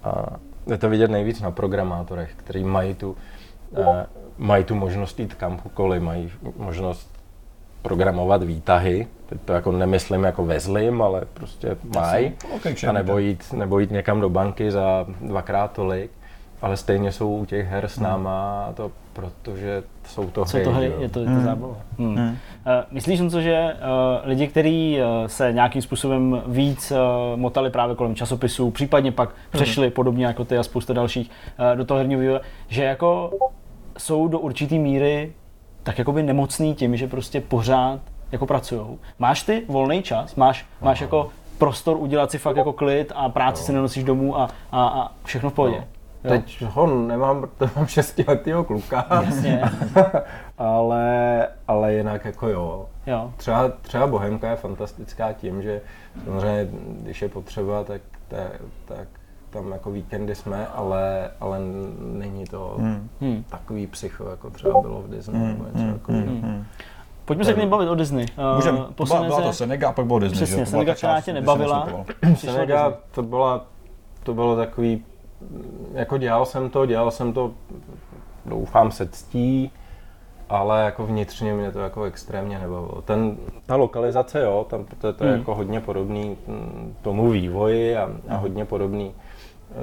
a 0.03 0.25
je 0.67 0.77
to 0.77 0.89
vidět 0.89 1.11
nejvíc 1.11 1.41
na 1.41 1.51
programátorech, 1.51 2.29
kteří 2.35 2.63
mají 2.63 2.93
tu, 2.93 3.15
uh, 3.71 3.85
mají 4.37 4.63
tu 4.63 4.75
možnost 4.75 5.19
jít 5.19 5.33
kamkoliv, 5.33 6.01
mají 6.03 6.31
možnost 6.57 7.11
programovat 7.81 8.43
výtahy. 8.43 9.07
Teď 9.25 9.41
to 9.45 9.53
jako 9.53 9.71
nemyslím 9.71 10.23
jako 10.23 10.45
ve 10.45 10.59
zlým, 10.59 11.01
ale 11.01 11.21
prostě 11.33 11.77
mají. 11.95 12.33
OK, 12.55 12.83
A 12.89 12.91
nebo 12.91 13.17
jít, 13.17 13.53
nebo 13.53 13.79
jít 13.79 13.91
někam 13.91 14.21
do 14.21 14.29
banky 14.29 14.71
za 14.71 15.05
dvakrát 15.21 15.71
tolik. 15.71 16.11
Ale 16.61 16.77
stejně 16.77 17.11
jsou 17.11 17.35
u 17.37 17.45
těch 17.45 17.67
her 17.67 17.87
s 17.87 17.99
náma, 17.99 18.65
a 18.69 18.73
to 18.73 18.91
protože 19.17 19.83
jsou 20.05 20.29
to 20.29 20.45
Co 20.45 20.57
hry. 20.57 20.63
to 20.65 20.71
hry, 20.71 20.85
jo. 20.85 20.93
je 20.99 21.09
to, 21.09 21.19
je 21.19 21.25
to 21.25 21.31
Hmm. 21.31 21.43
zábava. 21.43 21.75
Hmm. 21.99 22.15
Hmm. 22.15 22.29
Uh, 22.29 22.35
myslíš, 22.91 23.19
Honzo, 23.19 23.41
že 23.41 23.73
uh, 23.73 24.29
lidi, 24.29 24.47
kteří 24.47 24.97
uh, 24.99 25.27
se 25.27 25.53
nějakým 25.53 25.81
způsobem 25.81 26.41
víc 26.47 26.91
uh, 26.91 26.97
motali 27.39 27.69
právě 27.69 27.95
kolem 27.95 28.15
časopisů, 28.15 28.71
případně 28.71 29.11
pak 29.11 29.29
přešli 29.51 29.89
podobně 29.89 30.25
jako 30.25 30.45
ty 30.45 30.57
a 30.57 30.63
spousta 30.63 30.93
dalších 30.93 31.31
uh, 31.59 31.77
do 31.77 31.85
toho 31.85 31.97
herního 31.97 32.21
vývoje, 32.21 32.39
že 32.67 32.83
jako 32.83 33.31
jsou 33.97 34.27
do 34.27 34.39
určitý 34.39 34.79
míry 34.79 35.33
tak 35.83 35.97
jakoby 35.99 36.23
nemocný 36.23 36.75
tím, 36.75 36.97
že 36.97 37.07
prostě 37.07 37.41
pořád 37.41 37.99
jako 38.31 38.45
pracujou. 38.45 38.99
Máš 39.19 39.43
ty 39.43 39.63
volný 39.67 40.03
čas? 40.03 40.35
Máš, 40.35 40.65
máš 40.81 41.01
jako 41.01 41.29
prostor 41.57 41.97
udělat 41.97 42.31
si 42.31 42.37
fakt 42.37 42.57
jako 42.57 42.73
klid 42.73 43.11
a 43.15 43.29
práci 43.29 43.63
si 43.63 43.73
nenosíš 43.73 44.03
domů 44.03 44.39
a, 44.39 44.49
a, 44.71 44.87
a 44.87 45.11
všechno 45.23 45.49
v 45.49 45.53
pohodě? 45.53 45.83
Jo. 46.27 46.31
Teď 46.31 46.61
ho 46.61 46.87
nemám, 46.87 47.41
protože 47.57 47.71
mám 47.75 47.85
šestiletýho 47.87 48.63
kluka, 48.63 49.05
Jasně, 49.25 49.61
ale, 50.57 51.47
ale 51.67 51.93
jinak 51.93 52.25
jako 52.25 52.47
jo. 52.47 52.85
jo. 53.07 53.31
Třeba, 53.37 53.69
třeba 53.81 54.07
Bohemka 54.07 54.49
je 54.49 54.55
fantastická 54.55 55.33
tím, 55.33 55.61
že 55.61 55.81
samozřejmě, 56.25 56.67
když 57.01 57.21
je 57.21 57.29
potřeba, 57.29 57.83
tak, 57.83 58.01
tak, 58.27 58.51
tak 58.85 59.07
tam 59.49 59.71
jako 59.71 59.91
víkendy 59.91 60.35
jsme, 60.35 60.67
ale, 60.67 61.31
ale 61.39 61.57
není 61.99 62.45
to 62.45 62.75
Hmm. 62.79 63.09
Hmm. 63.21 63.43
takový 63.49 63.87
psycho, 63.87 64.29
jako 64.29 64.49
třeba 64.49 64.81
bylo 64.81 65.01
v 65.01 65.09
Disney 65.09 65.39
Hmm, 65.41 65.47
nebo 65.49 65.63
něco 65.65 65.79
hmm, 65.79 65.93
takového. 65.93 66.25
hmm, 66.25 66.41
hmm. 66.41 66.65
Pojďme 67.25 67.45
se 67.45 67.53
k 67.53 67.57
něm 67.57 67.69
bavit 67.69 67.87
o 67.89 67.95
Disney. 67.95 68.25
Uh, 68.37 68.55
Můžem, 68.55 68.85
po 68.95 69.05
byla, 69.05 69.23
byla 69.23 69.41
to 69.41 69.53
Senega 69.53 69.89
a 69.89 69.91
pak 69.91 70.05
bylo 70.05 70.19
Disney, 70.19 70.35
Přesně, 70.35 70.57
že? 70.57 70.63
To 70.65 70.69
Senega, 70.71 70.95
která 70.95 71.21
tě 71.21 71.33
nebavila. 71.33 71.87
Senega, 72.35 72.93
to, 73.11 73.23
byla, 73.23 73.65
to 74.23 74.33
bylo 74.33 74.55
takový, 74.55 75.05
jako 75.93 76.17
dělal 76.17 76.45
jsem 76.45 76.69
to, 76.69 76.85
dělal 76.85 77.11
jsem 77.11 77.33
to, 77.33 77.51
doufám, 78.45 78.91
se 78.91 79.07
ctí, 79.07 79.71
ale 80.49 80.83
jako 80.83 81.05
vnitřně 81.05 81.53
mě 81.53 81.71
to 81.71 81.79
jako 81.79 82.03
extrémně 82.03 82.59
nebavilo. 82.59 83.01
Ten, 83.01 83.37
ta 83.65 83.75
lokalizace, 83.75 84.41
jo, 84.41 84.65
tam 84.69 84.85
to, 84.85 85.13
to 85.13 85.23
je 85.23 85.29
Hmm. 85.29 85.39
jako 85.39 85.55
hodně 85.55 85.79
podobný 85.79 86.37
mm, 86.47 86.95
tomu 87.01 87.31
vývoji 87.31 87.97
a, 87.97 88.09
a 88.29 88.35
hodně 88.35 88.65
podobný 88.65 89.13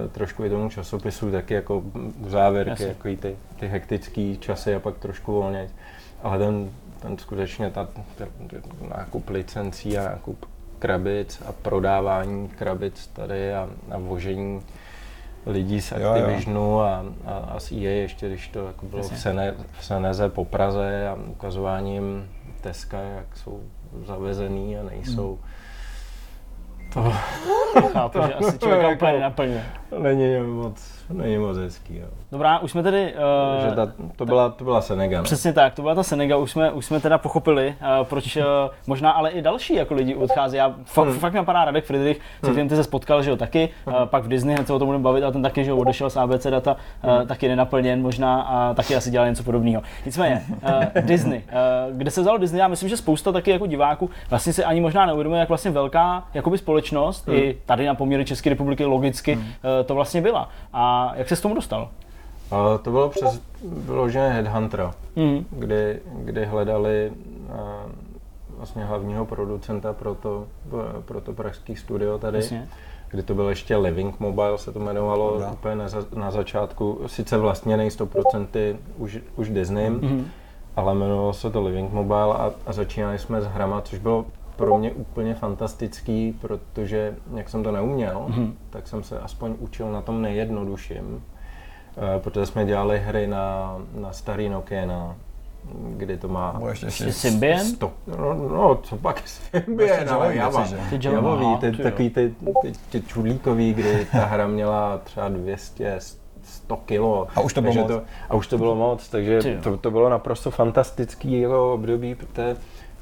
eh, 0.05 0.09
trošku 0.09 0.45
i 0.45 0.51
tomu 0.51 0.69
časopisu, 0.69 1.31
taky 1.31 1.55
jako 1.55 1.83
závěrky, 2.27 2.71
Jasně. 2.71 2.87
jako 2.87 3.03
ty, 3.03 3.37
ty 3.61 3.67
hektické 3.69 4.37
časy 4.41 4.75
a 4.75 4.81
pak 4.81 4.99
trošku 4.99 5.33
volněji. 5.33 5.71
Ale 6.23 6.39
ten, 6.39 6.71
ten 7.01 7.19
skutečně 7.19 7.71
ta, 7.71 7.89
ten, 8.17 8.29
ten 8.49 8.63
nákup 8.97 9.29
licencí 9.29 9.99
a 9.99 10.05
nákup 10.05 10.47
krabic 10.79 11.43
a 11.47 11.53
prodávání 11.53 12.49
krabic 12.49 13.07
tady 13.07 13.55
a, 13.55 13.69
a 13.91 13.99
vožení 13.99 14.63
lidí 15.47 15.81
z 15.81 15.93
Jo, 15.93 15.99
jo. 16.01 16.11
Activisionu 16.11 16.81
a, 16.81 17.05
a, 17.27 17.33
a 17.33 17.61
z 17.61 17.73
EA 17.73 17.91
ještě, 17.91 18.29
když 18.29 18.49
to 18.49 18.67
jako 18.67 18.87
bylo 18.87 19.03
v. 19.03 19.19
Sene, 19.19 19.55
v 19.79 19.85
Seneze 19.85 20.29
po 20.29 20.45
Praze 20.45 21.09
a 21.09 21.15
ukazováním 21.27 22.31
Teska, 22.61 23.01
jak 23.01 23.37
jsou 23.37 23.61
zavezený 24.07 24.79
a 24.79 24.83
nejsou. 24.83 25.39
To 26.95 27.13
Chápu, 27.93 28.19
že 28.27 28.35
asi 28.35 28.59
člověka 28.59 28.83
jako- 28.89 28.95
úplně 28.95 29.13
nenaplňuje. 29.13 29.65
není 29.99 30.47
moc, 30.47 30.94
není 31.13 31.39
moc 31.39 31.57
hezký. 31.57 31.97
Jo. 31.97 32.07
Dobrá, 32.33 32.59
už 32.59 32.71
jsme 32.71 32.83
tedy... 32.83 33.15
Uh, 33.15 33.61
Takže 33.61 33.77
ta, 33.77 33.93
to, 34.17 34.27
byla, 34.27 34.49
to 34.49 34.65
byla 34.65 34.81
Senega. 34.81 35.19
No. 35.19 35.25
Přesně 35.25 35.53
tak, 35.53 35.75
to 35.75 35.83
byla 35.83 35.95
ta 35.95 36.03
Senega, 36.03 36.37
už 36.37 36.51
jsme, 36.51 36.71
už 36.71 36.87
jsme 36.87 37.01
teda 37.01 37.19
pochopili, 37.19 37.75
uh, 37.81 38.07
proč 38.07 38.37
uh, 38.37 38.43
možná 38.87 39.11
ale 39.11 39.31
i 39.31 39.43
další 39.43 39.75
jako 39.75 39.95
lidi 39.95 40.15
odchází. 40.15 40.57
Já 40.57 40.75
fakt, 40.85 41.09
Hmm. 41.09 41.19
fakt 41.19 41.33
mě 41.33 41.41
napadá 41.41 41.65
Radek 41.65 41.85
Friedrich, 41.85 42.21
se 42.45 42.51
kterým 42.51 42.69
ty 42.69 42.77
se 42.77 42.85
spotkal, 42.85 43.23
že 43.23 43.31
jo, 43.31 43.37
taky, 43.37 43.69
uh, 43.87 43.95
pak 44.05 44.25
v 44.25 44.29
Disney, 44.29 44.55
hned 44.55 44.67
se 44.67 44.73
o 44.73 44.79
tom 44.79 44.87
budeme 44.89 45.05
bavit, 45.05 45.25
a 45.25 45.31
ten 45.31 45.43
taky, 45.43 45.65
že 45.65 45.71
jo, 45.71 45.77
odešel 45.77 46.11
z 46.11 46.17
ABC 46.17 46.47
data, 46.51 46.77
uh, 47.05 47.27
taky 47.27 47.49
nenaplněn 47.49 48.03
možná 48.03 48.43
a 48.43 48.75
taky 48.75 48.97
asi 48.97 49.11
dělal 49.11 49.29
něco 49.29 49.43
podobného. 49.43 49.83
Nicméně, 50.07 50.43
uh, 50.63 51.03
Disney, 51.03 51.39
uh, 51.39 51.97
kde 51.97 52.11
se 52.11 52.21
vzal 52.21 52.39
Disney, 52.39 52.61
já 52.61 52.69
myslím, 52.69 52.89
že 52.89 52.97
spousta 52.97 53.33
taky 53.33 53.51
jako 53.51 53.67
diváků 53.67 54.11
vlastně 54.31 54.53
si 54.53 54.65
ani 54.65 54.81
možná 54.81 55.07
neuvědomuje, 55.07 55.41
jak 55.41 55.49
vlastně 55.49 55.71
velká 55.71 56.25
jakoby 56.35 56.59
společnost, 56.59 57.29
i 57.29 57.57
tady 57.67 57.87
na 57.87 57.95
poměry 57.95 58.25
České 58.25 58.51
republiky 58.51 58.85
logicky 58.85 59.37
uh, 59.37 59.43
to 59.87 59.95
vlastně 59.95 60.23
byla. 60.23 60.49
A 60.73 60.94
jak 61.17 61.29
se 61.29 61.37
s 61.37 61.41
tomu 61.41 61.55
dostal? 61.55 61.89
To 62.83 62.91
bylo 62.91 63.09
přes 63.09 63.41
vyložené 63.65 64.31
Headhuntera, 64.33 64.95
Mhm. 65.17 65.45
kdy, 65.51 66.01
kdy 66.13 66.45
hledali 66.47 67.13
uh, 67.49 67.57
vlastně 68.57 68.85
hlavního 68.85 69.27
producenta 69.27 69.93
pro 69.93 70.15
to, 70.15 70.47
pro 71.05 71.21
to 71.21 71.33
pražský 71.33 71.77
studio 71.77 72.19
tady. 72.19 72.39
Jasně. 72.39 72.69
kdy 73.09 73.23
to 73.23 73.35
byl 73.35 73.49
ještě 73.49 73.77
Living 73.77 74.21
Mobile, 74.21 74.59
se 74.59 74.73
to 74.73 74.79
jmenovalo 74.79 75.33
Dobrá. 75.33 75.51
úplně 75.53 75.77
na, 75.77 75.89
za, 75.89 76.05
na 76.15 76.31
začátku. 76.31 77.01
Sice 77.07 77.39
vlastně 77.39 77.77
nej 77.77 77.89
100% 77.89 78.77
už, 78.99 79.19
už 79.37 79.49
Disney, 79.51 79.91
Mhm. 79.91 80.29
ale 80.77 80.93
jmenovalo 80.95 81.33
se 81.33 81.51
to 81.51 81.63
Living 81.63 81.93
Mobile 81.93 82.35
a, 82.35 82.51
a 82.67 82.73
začínali 82.73 83.19
jsme 83.19 83.41
s 83.43 83.47
hrama, 83.47 83.81
což 83.81 83.99
bylo 83.99 84.25
pro 84.57 84.79
mě 84.79 84.93
úplně 84.93 85.35
fantastický, 85.35 86.37
protože 86.41 87.15
jak 87.37 87.49
jsem 87.49 87.63
to 87.63 87.73
neuměl, 87.73 88.25
Mhm. 88.29 88.55
tak 88.71 88.89
jsem 88.89 89.03
se 89.03 89.19
aspoň 89.21 89.55
učil 89.59 89.93
na 89.93 90.03
tom 90.03 90.23
nejjednodušším, 90.23 91.23
Eh, 92.17 92.21
protože 92.21 92.47
jsme 92.47 92.65
dělali 92.65 92.99
hry 93.01 93.27
na, 93.27 93.77
na 94.01 94.13
starý 94.13 94.49
Nokia, 94.49 94.87
na, 94.87 95.17
kdy 95.97 96.17
to 96.17 96.29
má 96.29 96.61
Symbian? 97.13 97.61
Sto, 97.61 97.93
no, 98.07 98.35
no, 98.35 98.75
co 98.83 98.97
pak 98.97 99.23
Symbian, 99.29 100.09
ale 100.11 100.37
Java 100.37 100.67
Javový, 101.01 101.47
aha, 101.47 101.59
ty, 101.61 101.73
takový 101.73 102.11
ty, 102.11 102.35
ty, 102.63 102.73
ty 102.91 103.03
čudlíkový, 103.03 103.75
kdy 103.75 104.07
ta 104.13 104.25
hra 104.25 104.47
měla 104.47 104.99
třeba 104.99 105.29
200, 105.29 105.97
100 106.43 106.77
kilo. 106.77 107.27
A 107.37 107.41
už 107.41 107.53
to 107.55 107.63
bylo 107.63 107.75
moc. 107.75 107.93
a 108.31 108.35
už 108.35 108.47
to 108.47 108.59
bylo 108.59 108.75
moc, 108.75 109.09
takže 109.09 109.59
to, 109.63 109.77
to 109.77 109.91
bylo 109.91 110.09
naprosto 110.09 110.51
fantastický 110.51 111.41
jako 111.41 111.75
období, 111.75 112.15
protože 112.15 112.57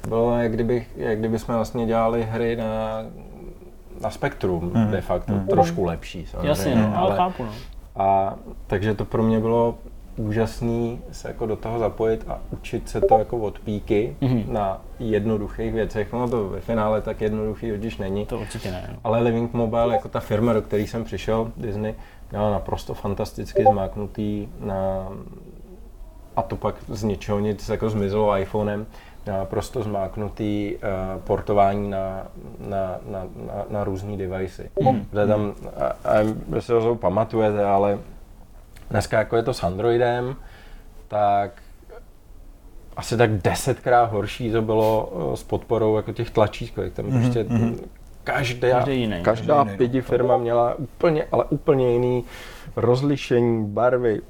bylo, 0.07 0.37
jak 0.39 0.51
kdyby, 0.51 0.85
jak 0.95 1.19
kdyby 1.19 1.39
jsme 1.39 1.55
vlastně 1.55 1.85
dělali 1.85 2.23
hry 2.23 2.55
na, 2.55 3.03
na 4.01 4.09
Spektrum, 4.09 4.71
Mhm. 4.73 4.91
de 4.91 5.01
facto, 5.01 5.33
Mhm. 5.33 5.47
trošku 5.47 5.83
lepší 5.85 6.25
samozřejmě. 6.25 6.47
Jasně, 6.49 6.75
no, 6.75 6.97
ale 6.97 7.15
chápu, 7.17 7.43
no. 7.43 7.51
A 7.95 8.35
takže 8.67 8.93
to 8.93 9.05
pro 9.05 9.23
mě 9.23 9.39
bylo 9.39 9.75
úžasný 10.17 11.01
se 11.11 11.27
jako 11.27 11.45
do 11.45 11.55
toho 11.55 11.79
zapojit 11.79 12.25
a 12.27 12.39
učit 12.51 12.89
se 12.89 13.01
to 13.01 13.19
jako 13.19 13.37
od 13.37 13.59
píky 13.59 14.15
Mhm. 14.21 14.43
na 14.53 14.81
jednoduchých 14.99 15.73
věcech. 15.73 16.13
No 16.13 16.29
to 16.29 16.49
ve 16.49 16.59
finále 16.61 17.01
tak 17.01 17.21
jednoduchý 17.21 17.71
totiž 17.71 17.97
není. 17.97 18.25
To 18.25 18.39
určitě 18.39 18.71
ne. 18.71 18.89
No. 18.93 18.99
Ale 19.03 19.19
Living 19.19 19.53
Mobile, 19.53 19.93
jako 19.93 20.09
ta 20.09 20.19
firma, 20.19 20.53
do 20.53 20.61
které 20.61 20.83
jsem 20.83 21.03
přišel, 21.03 21.51
Disney, 21.57 21.93
měla 22.31 22.51
naprosto 22.51 22.93
fantasticky 22.93 23.63
zmáknutý 23.71 24.47
na, 24.59 25.07
a 26.35 26.41
to 26.41 26.55
pak 26.55 26.75
z 26.87 27.03
ničeho 27.03 27.39
nic 27.39 27.69
jako 27.69 27.89
zmizelo 27.89 28.37
iPhonem, 28.37 28.85
měla 29.25 29.39
naprosto 29.39 29.83
zmáknutý 29.83 30.75
uh, 30.75 31.21
portování 31.21 31.89
na, 31.89 32.27
na, 32.59 32.97
na, 33.11 33.23
na, 33.47 33.65
na 33.69 33.83
různé 33.83 34.17
devicey. 34.17 34.69
Mm. 34.81 35.05
Tam, 35.27 35.53
a, 35.77 35.85
a 35.85 36.21
vy 36.47 36.61
si 36.61 36.67
to 36.67 36.95
pamatujete, 36.95 37.65
ale 37.65 37.99
dneska 38.89 39.17
jako 39.17 39.35
je 39.35 39.43
to 39.43 39.53
s 39.53 39.63
Androidem, 39.63 40.35
tak 41.07 41.51
asi 42.97 43.17
tak 43.17 43.31
desetkrát 43.41 44.11
horší 44.11 44.51
to 44.51 44.61
bylo 44.61 45.13
eh, 45.33 45.37
s 45.37 45.43
podporou 45.43 45.95
jako 45.97 46.13
těch 46.13 46.29
tlačítkových. 46.29 46.93
Tam 46.93 47.05
prostě 47.05 47.45
každá, 48.23 48.69
Každý 48.69 48.99
jiný. 48.99 49.23
každá 49.23 49.55
Každý 49.55 49.69
jiný, 49.69 49.71
no. 49.71 49.77
pidi 49.77 50.01
firma 50.01 50.37
měla 50.37 50.75
úplně, 50.75 51.25
ale 51.31 51.45
úplně 51.45 51.93
jiný 51.93 52.23
rozlišení, 52.75 53.65
barvy. 53.65 54.21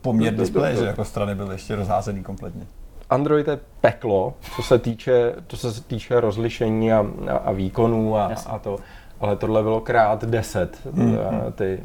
Poměr 0.00 0.34
displeje, 0.34 0.84
jako 0.84 1.04
strany 1.04 1.34
byly 1.34 1.54
ještě 1.54 1.76
rozházený 1.76 2.22
kompletně. 2.22 2.66
Android 3.10 3.48
je 3.48 3.58
peklo, 3.80 4.34
co 4.56 4.62
se 4.62 4.78
týče, 4.78 5.34
co 5.48 5.56
se 5.56 5.84
týče 5.84 6.20
rozlišení 6.20 6.92
a, 6.92 7.06
a, 7.30 7.36
a 7.36 7.52
výkonů 7.52 8.16
a, 8.16 8.30
Jasně. 8.30 8.52
a 8.52 8.58
to. 8.58 8.78
Ale 9.20 9.36
tohle 9.36 9.62
bylo 9.62 9.80
krát 9.80 10.24
10, 10.24 10.86
mm, 10.92 11.18
ty, 11.54 11.82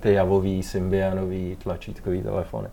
ty 0.00 0.12
javový, 0.12 0.62
symbianový, 0.62 1.56
tlačítkový 1.62 2.22
telefony. 2.22 2.68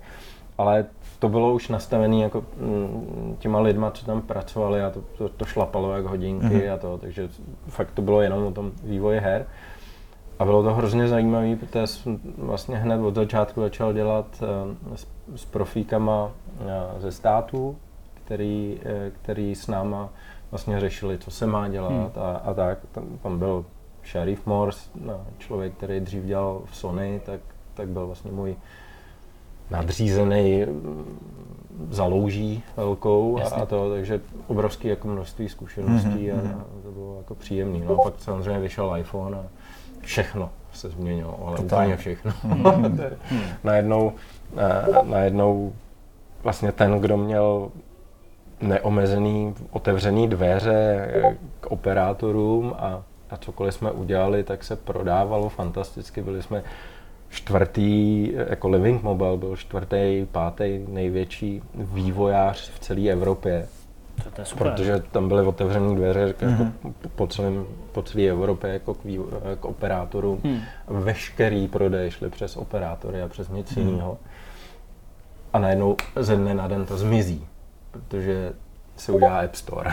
Ale 0.57 0.85
to 1.19 1.29
bylo 1.29 1.53
už 1.53 1.69
nastavené 1.69 2.17
jako 2.17 2.43
mm, 2.57 3.35
těma 3.39 3.59
lidma, 3.59 3.91
co 3.91 4.05
tam 4.05 4.21
pracovali 4.21 4.81
a 4.81 4.89
to, 4.89 5.01
to, 5.17 5.29
to 5.29 5.45
šlapalo 5.45 5.95
jak 5.95 6.05
hodinky 6.05 6.65
mm. 6.67 6.73
a 6.73 6.77
to, 6.77 6.97
takže 6.97 7.29
fakt 7.67 7.91
to 7.91 8.01
bylo 8.01 8.21
jenom 8.21 8.43
o 8.43 8.51
tom 8.51 8.71
vývoji 8.83 9.19
her. 9.19 9.45
A 10.39 10.45
bylo 10.45 10.63
to 10.63 10.73
hrozně 10.73 11.07
zajímavé, 11.07 11.55
protože 11.55 11.87
jsem 11.87 12.19
vlastně 12.37 12.77
hned 12.77 13.01
od 13.01 13.15
začátku 13.15 13.61
začal 13.61 13.93
dělat 13.93 14.25
eh, 14.41 14.95
s, 14.95 15.07
s 15.35 15.45
profíkama 15.45 16.31
eh, 16.61 17.01
ze 17.01 17.11
států, 17.11 17.77
který, 18.27 18.79
eh, 18.85 19.11
který 19.21 19.55
s 19.55 19.67
náma 19.67 20.09
vlastně 20.51 20.79
řešili, 20.79 21.17
co 21.17 21.31
se 21.31 21.47
má 21.47 21.67
dělat 21.67 21.91
hmm. 21.91 22.09
a, 22.15 22.31
a 22.31 22.53
tak. 22.53 22.79
Tam, 22.91 23.03
tam 23.23 23.39
byl 23.39 23.65
Sharif 24.05 24.45
Morse, 24.45 24.89
no, 25.05 25.21
člověk, 25.37 25.73
který 25.73 25.99
dřív 25.99 26.23
dělal 26.23 26.61
v 26.65 26.75
Sony, 26.75 27.21
tak, 27.25 27.39
tak 27.73 27.87
byl 27.87 28.05
vlastně 28.07 28.31
můj 28.31 28.55
nadřízený 29.71 30.65
mm, 30.65 31.19
zalouží 31.89 32.63
velkou 32.77 33.39
a, 33.39 33.49
a 33.49 33.65
to, 33.65 33.89
takže 33.89 34.21
obrovské 34.47 34.87
jako 34.87 35.07
množství 35.07 35.49
zkušeností 35.49 36.09
mm-hmm. 36.09 36.57
a, 36.57 36.61
a 36.61 36.81
to 36.83 36.91
bylo 36.91 37.17
jako 37.17 37.35
příjemný. 37.35 37.83
No 37.87 38.01
a 38.01 38.03
pak 38.03 38.13
samozřejmě 38.17 38.59
vyšel 38.59 38.97
iPhone 38.97 39.37
a 39.37 39.45
všechno 40.01 40.49
se 40.73 40.89
změnilo, 40.89 41.39
ale 41.47 41.57
Totálně. 41.57 41.85
úplně 41.93 41.97
všechno. 41.97 42.33
najednou, 43.63 44.13
eh, 44.57 45.03
najednou 45.03 45.73
vlastně 46.43 46.71
ten, 46.71 46.99
kdo 46.99 47.17
měl 47.17 47.71
neomezený, 48.61 49.55
otevřený 49.71 50.27
dveře 50.27 51.07
k 51.59 51.65
operátorům 51.65 52.73
a, 52.77 53.03
a 53.29 53.37
cokoliv 53.37 53.73
jsme 53.73 53.91
udělali, 53.91 54.43
tak 54.43 54.63
se 54.63 54.75
prodávalo 54.75 55.49
fantasticky. 55.49 56.21
Byli 56.21 56.43
jsme 56.43 56.63
čtvrtý, 57.29 58.31
jako 58.49 58.69
Living 58.69 59.03
Mobile 59.03 59.37
byl 59.37 59.55
čtvrtý, 59.55 60.27
pátý 60.31 60.79
největší 60.87 61.61
vývojář 61.75 62.69
v 62.69 62.79
celé 62.79 63.01
Evropě. 63.01 63.67
To, 64.23 64.31
to 64.31 64.41
je 64.41 64.45
super. 64.45 64.71
Protože 64.71 65.03
tam 65.11 65.27
byly 65.27 65.45
otevřené 65.45 65.95
dveře 65.95 66.19
jako 66.19 66.45
po, 67.15 67.27
celém, 67.27 67.65
po 67.91 68.01
celé 68.01 68.23
Evropě 68.23 68.73
jako 68.73 68.93
k, 68.93 69.03
vývo, 69.03 69.25
k 69.59 69.65
operátorům. 69.65 70.39
Hmm. 70.43 70.59
Veškerý 70.87 71.67
prodej 71.67 72.11
šly 72.11 72.29
přes 72.29 72.57
operátory 72.57 73.21
a 73.21 73.27
přes 73.27 73.49
nic 73.49 73.77
jiného. 73.77 74.17
A 75.53 75.59
najednou 75.59 75.95
ze 76.15 76.35
dne 76.35 76.53
na 76.53 76.67
den 76.67 76.85
to 76.85 76.97
zmizí, 76.97 77.45
protože 77.97 78.53
se 78.97 79.11
udělá 79.11 79.39
App 79.39 79.55
Store, 79.55 79.91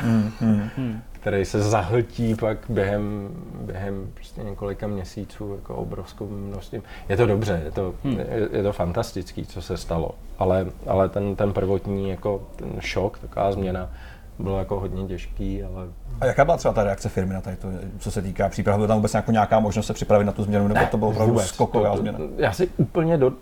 který 1.12 1.44
se 1.44 1.62
zahltí 1.62 2.34
pak 2.34 2.58
během, 2.68 3.28
během 3.60 4.10
prostě 4.14 4.42
několika 4.42 4.86
měsíců 4.86 5.54
jako 5.54 5.74
obrovskou 5.74 6.26
množstvím. 6.26 6.82
Je 7.08 7.16
to 7.16 7.26
dobře, 7.26 7.60
je 7.64 7.70
to, 7.70 7.94
je, 8.04 8.48
je 8.52 8.62
to 8.62 8.72
fantastický, 8.72 9.46
co 9.46 9.62
se 9.62 9.76
stalo, 9.76 10.10
ale, 10.38 10.66
ale 10.86 11.08
ten, 11.08 11.36
ten 11.36 11.52
prvotní 11.52 12.10
jako 12.10 12.42
ten 12.56 12.80
šok, 12.80 13.18
taková 13.18 13.52
změna, 13.52 13.90
bylo 14.38 14.58
jako 14.58 14.80
hodně 14.80 15.04
těžký, 15.08 15.62
ale 15.62 15.86
A 16.20 16.26
jaká 16.26 16.44
byla 16.44 16.56
třeba 16.56 16.74
ta 16.74 16.84
reakce 16.84 17.08
firmy 17.08 17.34
na 17.34 17.40
tady 17.40 17.56
to, 17.56 17.68
co 17.98 18.10
se 18.10 18.22
týká 18.22 18.48
příprav? 18.48 18.76
Byla 18.76 18.88
tam 18.88 18.96
vůbec 18.96 19.14
jako 19.14 19.32
nějaká 19.32 19.60
možnost 19.60 19.86
se 19.86 19.94
připravit 19.94 20.24
na 20.24 20.32
tu 20.32 20.42
změnu, 20.42 20.68
nebo 20.68 20.80
to 20.90 20.96
bylo 20.98 21.10
opravdu 21.10 21.38
skoková 21.38 21.90
To- 21.90 21.96
změna? 21.96 22.18
Já 22.36 22.52
si 22.52 22.68
úplně 22.76 23.16
do, 23.18 23.32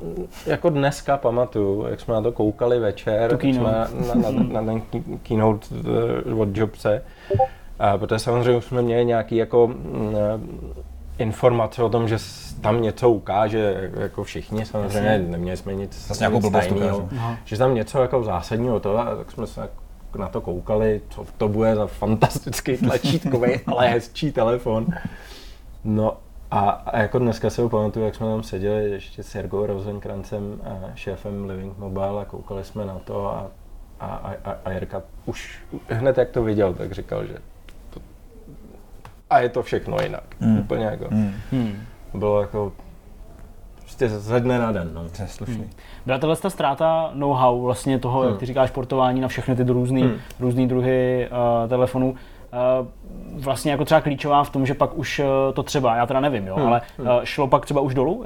jako 0.46 0.70
dneska 0.70 1.16
pamatuju, 1.16 1.86
jak 1.86 2.00
jsme 2.00 2.14
na 2.14 2.20
to 2.22 2.32
koukali 2.32 2.78
večer, 2.78 3.36
Tu 3.38 3.46
jak 3.46 3.54
jsme 3.56 3.72
keynote. 3.72 4.20
na, 4.22 4.30
na, 4.30 4.60
na 4.60 4.72
ten 4.72 4.80
key- 4.92 5.18
keynote 5.22 5.66
eh, 6.30 6.34
od 6.34 6.56
Jobse, 6.56 7.02
a 7.78 7.98
protože 7.98 8.18
samozřejmě 8.18 8.56
už 8.56 8.64
jsme 8.64 8.82
měli 8.82 9.04
nějaký 9.04 9.36
jako 9.36 9.66
mm, 9.66 10.14
eh, 10.16 11.22
informace 11.22 11.82
o 11.82 11.88
tom, 11.88 12.08
že 12.08 12.16
tam 12.60 12.82
něco 12.82 13.10
ukáže, 13.10 13.90
jako 13.96 14.24
všichni 14.24 14.64
samozřejmě, 14.66 15.18
neměli 15.18 15.56
jsme 15.56 15.74
nic, 15.74 16.06
Zase 16.08 16.20
nějakou 16.20 16.36
nic 16.36 16.42
blbost 16.42 16.66
tajného. 16.68 17.08
Aha. 17.12 17.36
že 17.44 17.58
tam 17.58 17.74
něco 17.74 18.02
jako 18.02 18.22
zásadního 18.24 18.80
to, 18.80 18.98
a 18.98 19.16
tak 19.16 19.30
jsme 19.30 19.46
se 19.46 19.60
jako 19.60 19.81
na 20.16 20.28
to 20.28 20.40
koukali, 20.40 21.00
co 21.10 21.26
to 21.38 21.48
bude 21.48 21.74
za 21.74 21.86
fantastický 21.86 22.76
tlačítkový, 22.76 23.50
ale 23.66 23.88
hezčí 23.88 24.32
telefon. 24.32 24.86
No 25.84 26.16
a, 26.50 26.70
a 26.70 26.98
jako 26.98 27.18
dneska 27.18 27.48
ho 27.62 27.68
pamatuju, 27.68 28.04
jak 28.04 28.14
jsme 28.14 28.26
tam 28.26 28.42
seděli 28.42 28.90
ještě 28.90 29.22
s 29.22 29.34
Jirkou 29.34 29.66
Rosenkrancem, 29.66 30.60
a 30.64 30.90
šéfem 30.94 31.44
Living 31.50 31.78
Mobile 31.78 32.22
a 32.22 32.24
koukali 32.24 32.64
jsme 32.64 32.84
na 32.86 32.98
to 32.98 33.26
a, 33.28 33.50
a, 34.00 34.06
a, 34.44 34.56
a- 34.64 34.70
Jirka 34.70 35.02
už 35.26 35.58
hned 35.88 36.18
jak 36.18 36.30
to 36.30 36.42
viděl, 36.42 36.74
tak 36.74 36.92
říkal, 36.92 37.26
že 37.26 37.34
to, 37.90 38.00
a 39.30 39.38
je 39.40 39.48
to 39.48 39.62
všechno 39.62 39.96
jinak. 40.02 40.24
Hmm. 40.40 40.58
Úplně 40.58 40.84
jako, 40.84 41.04
Hmm. 41.50 41.76
bylo 42.14 42.40
jako 42.40 42.72
prostě 43.92 44.08
ze 44.08 44.40
dne 44.40 44.58
na 44.58 44.72
den. 44.72 44.90
No. 44.94 45.04
To 45.16 45.22
je 45.22 45.28
slušný. 45.28 45.70
Byla 46.06 46.18
tahle 46.18 46.36
ta 46.36 46.50
ztráta 46.50 47.10
know-how 47.14 47.60
vlastně 47.62 47.98
toho, 47.98 48.20
Hmm. 48.20 48.28
jak 48.30 48.38
ty 48.38 48.46
říkáš, 48.46 48.70
portování 48.70 49.20
na 49.20 49.28
všechny 49.28 49.56
ty 49.56 49.62
různý, 49.64 50.02
Hmm. 50.02 50.12
různý 50.40 50.68
druhy 50.68 51.28
uh, 51.62 51.68
telefonů, 51.68 52.10
uh, 52.10 52.86
vlastně 53.44 53.70
jako 53.72 53.84
třeba 53.84 54.00
klíčová 54.00 54.44
v 54.44 54.50
tom, 54.50 54.66
že 54.66 54.74
pak 54.74 54.98
už 54.98 55.18
uh, 55.18 55.26
to 55.54 55.62
třeba, 55.62 55.96
já 55.96 56.06
teda 56.06 56.20
nevím, 56.20 56.46
jo, 56.46 56.54
Hmm. 56.56 56.66
ale 56.66 56.80
uh, 56.98 57.06
šlo 57.24 57.46
pak 57.48 57.64
třeba 57.64 57.80
už 57.80 57.94
dolů 57.94 58.24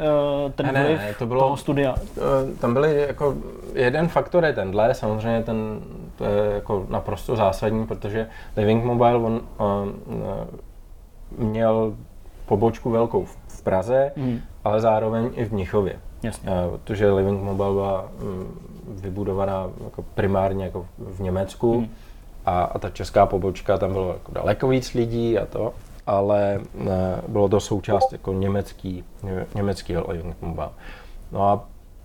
ten 0.54 0.66
Ne, 0.72 0.84
vliv 0.84 0.98
ne, 0.98 1.14
to 1.18 1.26
bylo- 1.26 1.40
toho 1.40 1.56
studia? 1.56 1.94
Eh, 2.18 2.56
Tam 2.60 2.72
byly 2.74 3.04
jako, 3.08 3.34
jeden 3.74 4.08
faktor 4.08 4.44
je 4.44 4.52
tenhle, 4.52 4.94
samozřejmě 4.94 5.42
ten, 5.42 5.80
to 6.16 6.24
je 6.24 6.54
jako 6.54 6.86
naprosto 6.88 7.36
zásadní, 7.36 7.86
protože 7.86 8.26
Living 8.56 8.84
Mobile, 8.84 9.14
on 9.16 9.40
uh, 9.58 9.66
měl 11.38 11.94
pobočku 12.46 12.90
velkou 12.90 13.24
v- 13.24 13.36
v 13.48 13.62
Praze, 13.62 14.12
Hmm. 14.16 14.40
Ale 14.66 14.80
zároveň 14.80 15.30
i 15.34 15.44
v 15.44 15.52
Mnichově. 15.52 15.96
Jasně. 16.22 16.48
Eh, 16.50 16.70
Protože 16.70 17.12
Living 17.12 17.42
Mobile 17.42 17.72
byla 17.72 18.04
mm, 18.20 18.58
vybudovaná 18.88 19.70
jako 19.84 20.04
primárně 20.14 20.64
jako 20.64 20.86
v 20.98 21.20
Německu 21.20 21.74
Hmm. 21.78 21.88
a, 22.46 22.62
a 22.62 22.78
ta 22.78 22.90
česká 22.90 23.26
pobočka, 23.26 23.78
tam 23.78 23.92
bylo 23.92 24.12
jako 24.12 24.32
daleko 24.32 24.68
víc 24.68 24.94
lidí 24.94 25.38
a 25.38 25.46
to, 25.46 25.72
ale 26.06 26.60
ne, 26.74 27.22
bylo 27.28 27.48
to 27.48 27.60
součást 27.60 28.12
jako 28.12 28.32
německý, 28.32 29.04
ně, 29.22 29.46
německý 29.54 29.96
Living 29.96 30.36
Mobile. 30.40 30.68
No 31.32 31.48
a 31.48 31.64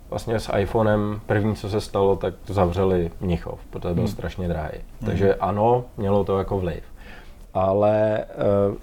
vlastně 0.09 0.39
s 0.39 0.57
iPhonem 0.57 1.21
první, 1.25 1.55
co 1.55 1.69
se 1.69 1.81
stalo, 1.81 2.15
tak 2.15 2.33
to 2.45 2.53
zavřeli 2.53 3.11
Mnichov, 3.21 3.59
protože 3.69 3.93
byl 3.93 4.07
strašně 4.07 4.47
drahý. 4.47 4.77
Takže 5.05 5.35
ano, 5.35 5.83
mělo 5.97 6.23
to 6.23 6.37
jako 6.37 6.59
vliv. 6.59 6.83
Ale 7.53 8.25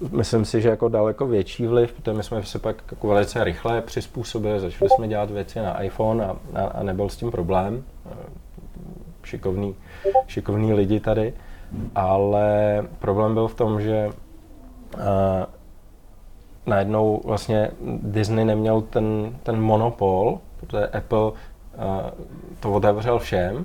uh, 0.02 0.10
myslím 0.18 0.44
si, 0.44 0.60
že 0.60 0.68
jako 0.68 0.88
daleko 0.88 1.26
větší 1.26 1.66
vliv, 1.66 1.92
protože 1.92 2.12
my 2.12 2.22
jsme 2.22 2.42
se 2.42 2.58
pak 2.58 2.76
jako 2.90 3.08
velice 3.08 3.44
rychle 3.44 3.80
přizpůsobili, 3.80 4.60
začali 4.60 4.90
jsme 4.90 5.08
dělat 5.08 5.30
věci 5.30 5.58
na 5.58 5.82
iPhone 5.82 6.24
a, 6.24 6.36
a, 6.54 6.64
a 6.64 6.82
nebyl 6.82 7.08
s 7.08 7.16
tím 7.16 7.30
problém. 7.30 7.84
Eh, 8.10 8.14
Šikovný, 9.24 9.74
šikovný 10.26 10.72
lidi 10.72 11.00
tady. 11.00 11.34
Ale 11.94 12.82
problém 12.98 13.34
byl 13.34 13.48
v 13.48 13.54
tom, 13.54 13.80
že 13.80 14.08
uh, 14.08 15.02
najednou 16.66 17.22
vlastně 17.24 17.70
Disney 18.02 18.44
neměl 18.44 18.80
ten, 18.80 19.36
ten 19.42 19.60
monopol, 19.60 20.38
protože 20.60 20.86
Apple 20.86 21.18
uh, 21.20 21.32
to 22.60 22.72
otevřel 22.72 23.18
všem 23.18 23.64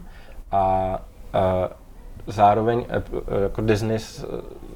a 0.51 0.99
uh, 1.33 1.73
zároveň 2.27 2.85
Apple, 2.97 3.21
jako 3.43 3.61
Disney 3.61 3.99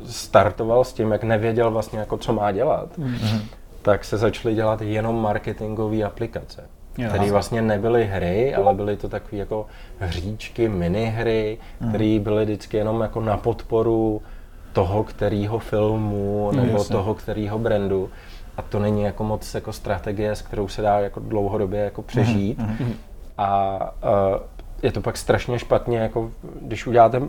startoval 0.09 0.83
s 0.83 0.93
tím, 0.93 1.11
jak 1.11 1.23
nevěděl 1.23 1.71
vlastně 1.71 1.99
jako 1.99 2.17
co 2.17 2.33
má 2.33 2.51
dělat, 2.51 2.97
mm-hmm. 2.97 3.41
tak 3.81 4.05
se 4.05 4.17
začaly 4.17 4.55
dělat 4.55 4.81
jenom 4.81 5.21
marketingové 5.21 6.03
aplikace. 6.03 6.63
Které 7.07 7.31
vlastně 7.31 7.61
nebyly 7.61 8.05
hry, 8.05 8.55
ale 8.55 8.73
byly 8.73 8.97
to 8.97 9.09
takové 9.09 9.37
jako 9.37 9.65
hříčky, 9.99 10.69
minihry, 10.69 11.57
které 11.89 12.19
byly 12.19 12.45
vždycky 12.45 12.77
jenom 12.77 13.01
jako 13.01 13.21
na 13.21 13.37
podporu 13.37 14.21
toho, 14.73 15.03
kterého 15.03 15.59
filmu 15.59 16.51
nebo 16.55 16.77
jasně. 16.77 16.95
toho, 16.95 17.13
kterého 17.13 17.59
brandu. 17.59 18.09
A 18.57 18.61
to 18.61 18.79
není 18.79 19.01
jako 19.01 19.23
moc 19.23 19.55
jako 19.55 19.73
strategie, 19.73 20.35
s 20.35 20.41
kterou 20.41 20.67
se 20.67 20.81
dá 20.81 20.99
jako 20.99 21.19
dlouhodobě 21.19 21.79
jako 21.79 22.01
přežít. 22.01 22.59
A 23.37 23.79
uh, 24.03 24.39
je 24.83 24.91
to 24.91 25.01
pak 25.01 25.17
strašně 25.17 25.59
špatně, 25.59 25.97
jako 25.97 26.31
když 26.61 26.87
uděláte 26.87 27.21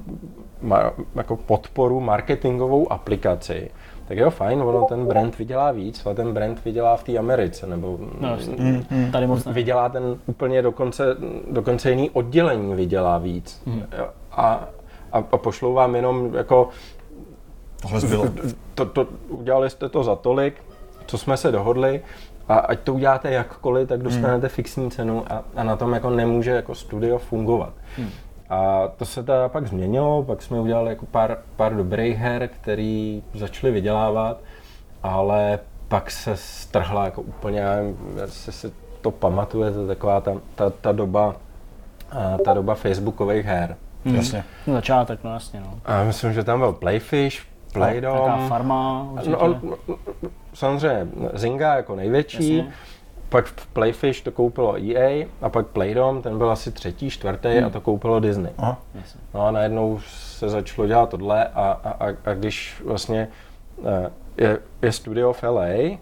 ma, 0.63 0.93
jako 1.15 1.37
podporu 1.37 2.01
marketingovou 2.01 2.93
aplikaci, 2.93 3.71
tak 4.09 4.19
jo, 4.19 4.31
fajn, 4.31 4.63
ono 4.63 4.85
ten 4.85 5.07
brand 5.07 5.39
vydělá 5.39 5.73
víc, 5.73 6.07
ale 6.07 6.15
ten 6.15 6.33
brand 6.33 6.65
vydělá 6.65 6.97
v 6.97 7.05
té 7.05 7.19
Americe, 7.19 7.67
nebo 7.67 7.99
No, 8.21 8.29
jasně. 8.29 8.85
Tady 9.13 9.27
moc 9.27 9.45
ne. 9.45 9.53
vydělá 9.53 9.89
ten 9.89 10.03
úplně 10.27 10.63
dokonce, 10.63 11.17
dokonce 11.51 11.91
jiný 11.91 12.11
oddělení 12.11 12.75
vydělá 12.75 13.19
víc. 13.19 13.63
Jo, 13.99 14.07
A, 14.33 14.69
a, 15.13 15.25
a 15.33 15.37
pošlou 15.37 15.73
vám 15.75 15.95
jenom 15.97 16.35
jako 16.35 16.69
Tohle 17.83 18.01
zbylo. 18.01 18.25
to, 18.75 18.85
to, 18.87 19.07
udělali 19.29 19.71
jste 19.71 19.89
to 19.89 20.05
za 20.05 20.17
tolik, 20.17 20.55
co 21.07 21.19
jsme 21.19 21.37
se 21.37 21.53
dohodli, 21.53 22.01
a 22.49 22.55
ať 22.55 22.81
to 22.81 22.95
uděláte 22.95 23.31
jakkoliv, 23.31 23.89
tak 23.89 24.03
dostanete 24.03 24.49
fixní 24.49 24.91
cenu 24.91 25.25
a, 25.33 25.45
a 25.57 25.63
na 25.63 25.77
tom 25.77 25.93
jako 25.93 26.11
nemůže 26.11 26.51
jako 26.51 26.75
studio 26.75 27.19
fungovat. 27.19 27.73
A 28.51 28.89
to 28.97 29.05
se 29.05 29.23
teda 29.23 29.49
pak 29.49 29.67
změnilo, 29.67 30.23
pak 30.23 30.43
jsme 30.43 30.61
udělali 30.61 30.89
jako 30.89 31.07
pár, 31.07 31.39
pár 31.57 31.77
dobrých 31.77 32.17
her, 32.17 32.49
který 32.49 33.23
začaly 33.35 33.73
vydělávat, 33.73 34.41
ale 35.03 35.59
pak 35.89 36.11
se 36.11 36.37
strhla 36.37 37.05
jako 37.05 37.23
úplně, 37.23 37.65
jestli 38.21 38.53
si 38.53 38.73
to 39.01 39.11
pamatujete, 39.11 39.87
taková 39.87 40.21
ta, 40.21 40.33
ta, 40.55 40.71
ta 40.71 40.93
doba, 40.93 41.37
a 42.11 42.39
ta 42.45 42.55
doba 42.55 42.75
facebookových 42.75 43.47
her. 43.47 43.77
Hmm. 44.05 44.17
Jasně. 44.17 44.45
No, 44.67 44.75
začátek, 44.75 45.25
no 45.25 45.33
jasně, 45.33 45.61
no. 45.61 45.81
A 45.85 46.05
myslím, 46.05 46.33
že 46.33 46.45
tam 46.45 46.59
byl 46.59 46.73
Playfish, 46.73 47.43
Playdom. 47.73 48.19
Taká 48.19 48.47
farma 48.49 49.09
určitě. 49.13 49.31
No, 49.31 49.39
on, 49.39 49.77
samozřejmě 50.55 51.07
Zynga 51.33 51.75
jako 51.77 51.97
největší, 51.97 52.57
Jasně. 52.57 52.73
pak 53.29 53.47
v 53.47 53.67
Playfish 53.67 54.23
to 54.23 54.31
koupilo 54.33 54.77
EA 54.77 55.27
a 55.43 55.49
pak 55.49 55.67
Playdom, 55.67 56.23
ten 56.23 56.39
byl 56.39 56.51
asi 56.51 56.73
třetí, 56.73 57.11
čtvrtý 57.11 57.49
Hmm. 57.49 57.67
a 57.67 57.71
to 57.71 57.81
koupilo 57.81 58.21
Disney. 58.21 58.53
Aha. 58.59 58.79
Jasně. 58.95 59.21
No 59.35 59.47
a 59.47 59.51
najednou 59.51 59.99
se 60.07 60.49
začalo 60.49 60.89
dělat 60.89 61.09
tohle 61.09 61.45
a, 61.47 61.51
a, 61.85 61.91
a, 61.91 62.13
a 62.25 62.35
když 62.35 62.83
vlastně 62.85 63.29
eh, 63.87 64.11
je, 64.45 64.59
je 64.83 64.93
studio 64.93 65.33
v 65.33 65.43
LA, 65.43 65.99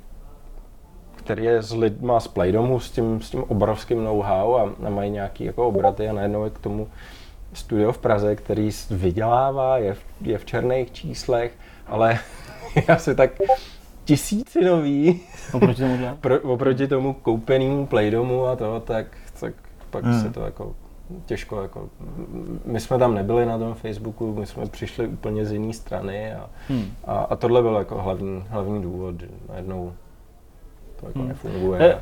který 1.17 1.45
je 1.45 1.63
s 1.63 1.73
lidma 1.75 2.21
z 2.21 2.29
Playdomu, 2.29 2.81
s 2.81 2.91
tím, 2.91 3.21
s 3.23 3.31
tím 3.31 3.43
obrovským 3.49 4.05
know-how 4.05 4.55
a, 4.57 4.63
a 4.87 4.91
mají 4.91 5.11
nějaký 5.11 5.45
jako 5.45 5.69
obraty 5.69 6.09
a 6.09 6.13
najednou 6.13 6.45
je 6.45 6.51
k 6.51 6.59
tomu 6.59 6.89
studio 7.57 7.93
v 7.93 7.99
Praze, 7.99 8.37
který 8.37 8.71
vydělává, 8.91 9.79
je, 9.79 9.95
v- 9.95 10.05
je 10.21 10.39
v 10.39 10.45
černých 10.45 10.93
číslech, 10.93 11.53
ale 11.87 12.19
je 12.77 12.83
asi 12.83 13.15
tak 13.15 13.31
tisícinový 14.05 15.21
Oproti 15.53 15.83
tomuhle. 15.83 16.17
pro, 16.21 16.41
oproti 16.41 16.89
tomu 16.89 17.13
koupenému 17.13 17.87
Playdomu 17.87 18.47
a 18.47 18.57
to, 18.57 18.81
tak, 18.81 19.07
tak 19.41 19.55
pak 19.91 20.05
hmm. 20.05 20.21
se 20.23 20.31
to 20.31 20.41
jako 20.41 20.75
těžko 21.27 21.63
jako, 21.63 21.89
my 22.65 22.81
jsme 22.81 22.99
tam 22.99 23.15
nebyli 23.15 23.47
na 23.47 23.59
tom 23.59 23.75
Facebooku, 23.75 24.35
my 24.35 24.47
jsme 24.47 24.67
přišli 24.67 25.07
úplně 25.07 25.45
z 25.47 25.53
jiné 25.53 25.73
strany 25.73 26.35
a, 26.35 26.51
Hmm. 26.69 26.85
a, 27.05 27.19
a 27.19 27.37
tohle 27.37 27.63
byl 27.63 27.75
jako 27.75 28.03
hlavní, 28.03 28.45
hlavní 28.49 28.83
důvod, 28.83 29.21
že 29.21 29.29
najednou 29.49 29.93
to 31.01 31.07
jako 31.07 31.19
Hmm. 31.19 31.29
nefunguje. 31.29 31.83
Je 31.83 31.99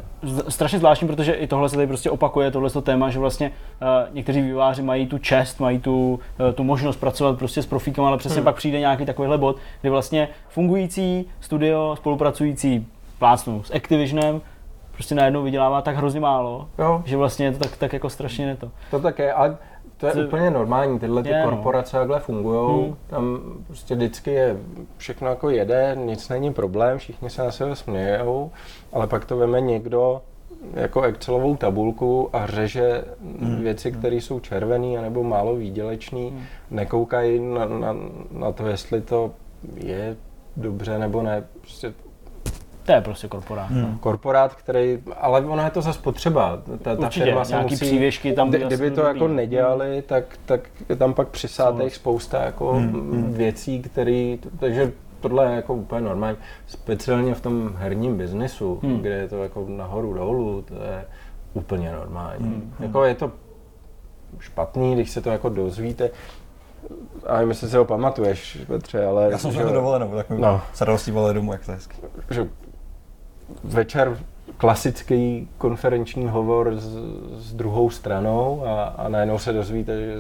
strašně 0.48 0.78
zvláštní, 0.78 1.08
protože 1.08 1.32
i 1.32 1.46
tohle 1.46 1.68
se 1.68 1.74
tady 1.76 1.86
prostě 1.86 2.10
opakuje, 2.10 2.50
tohle 2.50 2.70
to 2.70 2.82
téma, 2.82 3.10
že 3.10 3.18
vlastně 3.18 3.50
uh, 3.50 4.14
někteří 4.14 4.40
vývojáři 4.40 4.82
mají 4.82 5.06
tu 5.06 5.18
čest, 5.18 5.60
mají 5.60 5.78
tu, 5.78 6.20
uh, 6.40 6.52
tu 6.54 6.64
možnost 6.64 6.96
pracovat 6.96 7.38
prostě 7.38 7.62
s 7.62 7.66
profíkem, 7.66 8.04
ale 8.04 8.18
přesně 8.18 8.36
Hmm. 8.36 8.44
pak 8.44 8.56
přijde 8.56 8.80
nějaký 8.80 9.06
takovýhle 9.06 9.38
bod, 9.38 9.56
kdy 9.80 9.90
vlastně 9.90 10.28
fungující 10.48 11.24
studio, 11.40 11.94
spolupracující 11.98 12.86
plácnu 13.18 13.62
s 13.62 13.70
Activisionem, 13.74 14.40
prostě 14.92 15.14
najednou 15.14 15.42
vydělává 15.42 15.82
tak 15.82 15.96
hrozně 15.96 16.20
málo, 16.20 16.68
Jo, 16.78 17.02
že 17.04 17.16
vlastně 17.16 17.46
je 17.46 17.52
to 17.52 17.58
tak, 17.58 17.76
tak 17.76 17.92
jako 17.92 18.10
strašně 18.10 18.46
neto. 18.46 18.70
to 18.90 19.00
tak 19.00 19.18
je, 19.18 19.32
ale 19.32 19.56
to 19.96 20.06
je 20.06 20.12
To- 20.12 20.20
úplně 20.20 20.50
normální, 20.50 20.98
tyhle 20.98 21.22
ty 21.22 21.28
Je, 21.28 21.42
no. 21.44 21.50
korporace 21.50 21.96
takhle 21.96 22.20
fungují, 22.20 22.84
Hmm. 22.86 22.96
tam 23.06 23.40
prostě 23.66 23.94
vždycky 23.94 24.30
je, 24.32 24.56
všechno 24.96 25.28
jako 25.28 25.50
jede, 25.50 25.96
nic 26.04 26.28
není 26.28 26.52
problém, 26.52 26.98
všichni 26.98 27.30
se 27.30 27.42
na 27.42 27.50
sebe 27.50 27.76
smějou, 27.76 28.50
ale 28.92 29.06
pak 29.06 29.24
to 29.24 29.36
veme 29.36 29.60
někdo 29.60 30.22
jako 30.74 31.02
Excelovou 31.02 31.56
tabulku 31.56 32.28
a 32.32 32.46
řeže 32.46 33.04
Hmm. 33.40 33.60
věci, 33.62 33.92
které 33.92 34.16
jsou 34.16 34.40
červený 34.40 34.98
anebo 34.98 35.22
málo 35.22 35.56
výdělečný, 35.56 36.38
nekoukají 36.70 37.40
na, 37.40 37.64
na, 37.66 37.96
na 38.32 38.52
to, 38.52 38.66
jestli 38.66 39.00
to 39.00 39.30
je 39.76 40.16
dobře 40.56 40.98
nebo 40.98 41.22
ne, 41.22 41.44
prostě 41.60 41.92
To 42.86 42.93
je 42.93 43.01
prostě 43.01 43.28
korporát. 43.28 43.70
Hmm. 43.70 43.82
no. 43.82 43.98
korporát, 44.01 44.55
který, 44.55 44.98
ale 45.20 45.40
ono 45.40 45.65
je 45.65 45.70
to 45.70 45.82
zase 45.82 46.01
potřeba. 46.02 46.59
Ta, 46.82 46.97
ta 46.97 47.02
Určitě, 47.06 47.24
firma 47.24 47.44
se 47.44 47.52
nějaký 47.52 47.74
musí, 47.74 47.86
přívěšky 47.86 48.32
tam 48.32 48.51
kdy, 48.51 48.65
kdyby 48.65 48.90
to 48.90 49.01
jako 49.01 49.28
nedělali, 49.28 50.02
tak, 50.02 50.24
tak 50.47 50.61
je 50.89 50.97
tam 50.97 51.15
pak 51.15 51.28
přisátých 51.28 51.77
Souhlas. 51.78 51.93
spousta 51.94 52.43
jako 52.44 52.73
Hmm, 52.73 53.32
věcí, 53.35 53.82
které, 53.82 54.36
takže 54.61 54.93
tohle 55.20 55.47
je 55.51 55.56
jako 55.56 55.74
úplně 55.74 56.01
normální. 56.01 56.36
Speciálně 56.66 57.35
v 57.35 57.40
tom 57.40 57.70
herním 57.77 58.16
biznisu, 58.16 58.78
Hmm. 58.82 58.98
kde 59.01 59.11
je 59.11 59.28
to 59.28 59.43
jako 59.43 59.65
nahoru 59.69 60.12
dolů, 60.15 60.62
to 60.62 60.74
je 60.74 61.05
úplně 61.55 61.93
normální. 61.93 62.44
Hmm. 62.44 62.74
Jako 62.81 63.05
je 63.05 63.15
to 63.15 63.32
špatný, 64.39 64.94
když 64.94 65.11
se 65.11 65.20
to 65.20 65.31
jako 65.31 65.48
dozvíte, 65.48 66.11
a 67.27 67.32
nevím, 67.35 67.48
jestli 67.48 67.69
si 67.69 67.77
ho 67.77 67.85
pamatuješ, 67.85 68.59
Petře, 68.66 69.06
ale... 69.06 69.28
Já 69.31 69.39
jsem 69.39 69.52
že- 69.52 69.59
se 69.66 69.73
dovolenou, 69.73 70.11
tak 70.15 70.31
mi 70.31 70.39
No. 70.40 70.61
s 70.73 70.81
radostí 70.81 71.11
domů, 71.32 71.52
jak 71.52 71.65
to 71.65 71.70
je 71.70 71.74
hezky. 71.74 71.97
že 72.31 72.48
večer 73.64 74.18
klasický 74.56 75.48
konferenční 75.58 76.28
hovor 76.28 76.76
s, 76.76 76.96
s 77.36 77.54
druhou 77.54 77.90
stranou 77.90 78.62
a, 78.66 78.84
a 78.84 79.08
najednou 79.08 79.38
se 79.38 79.52
dozvíte, 79.52 80.00
že 80.00 80.14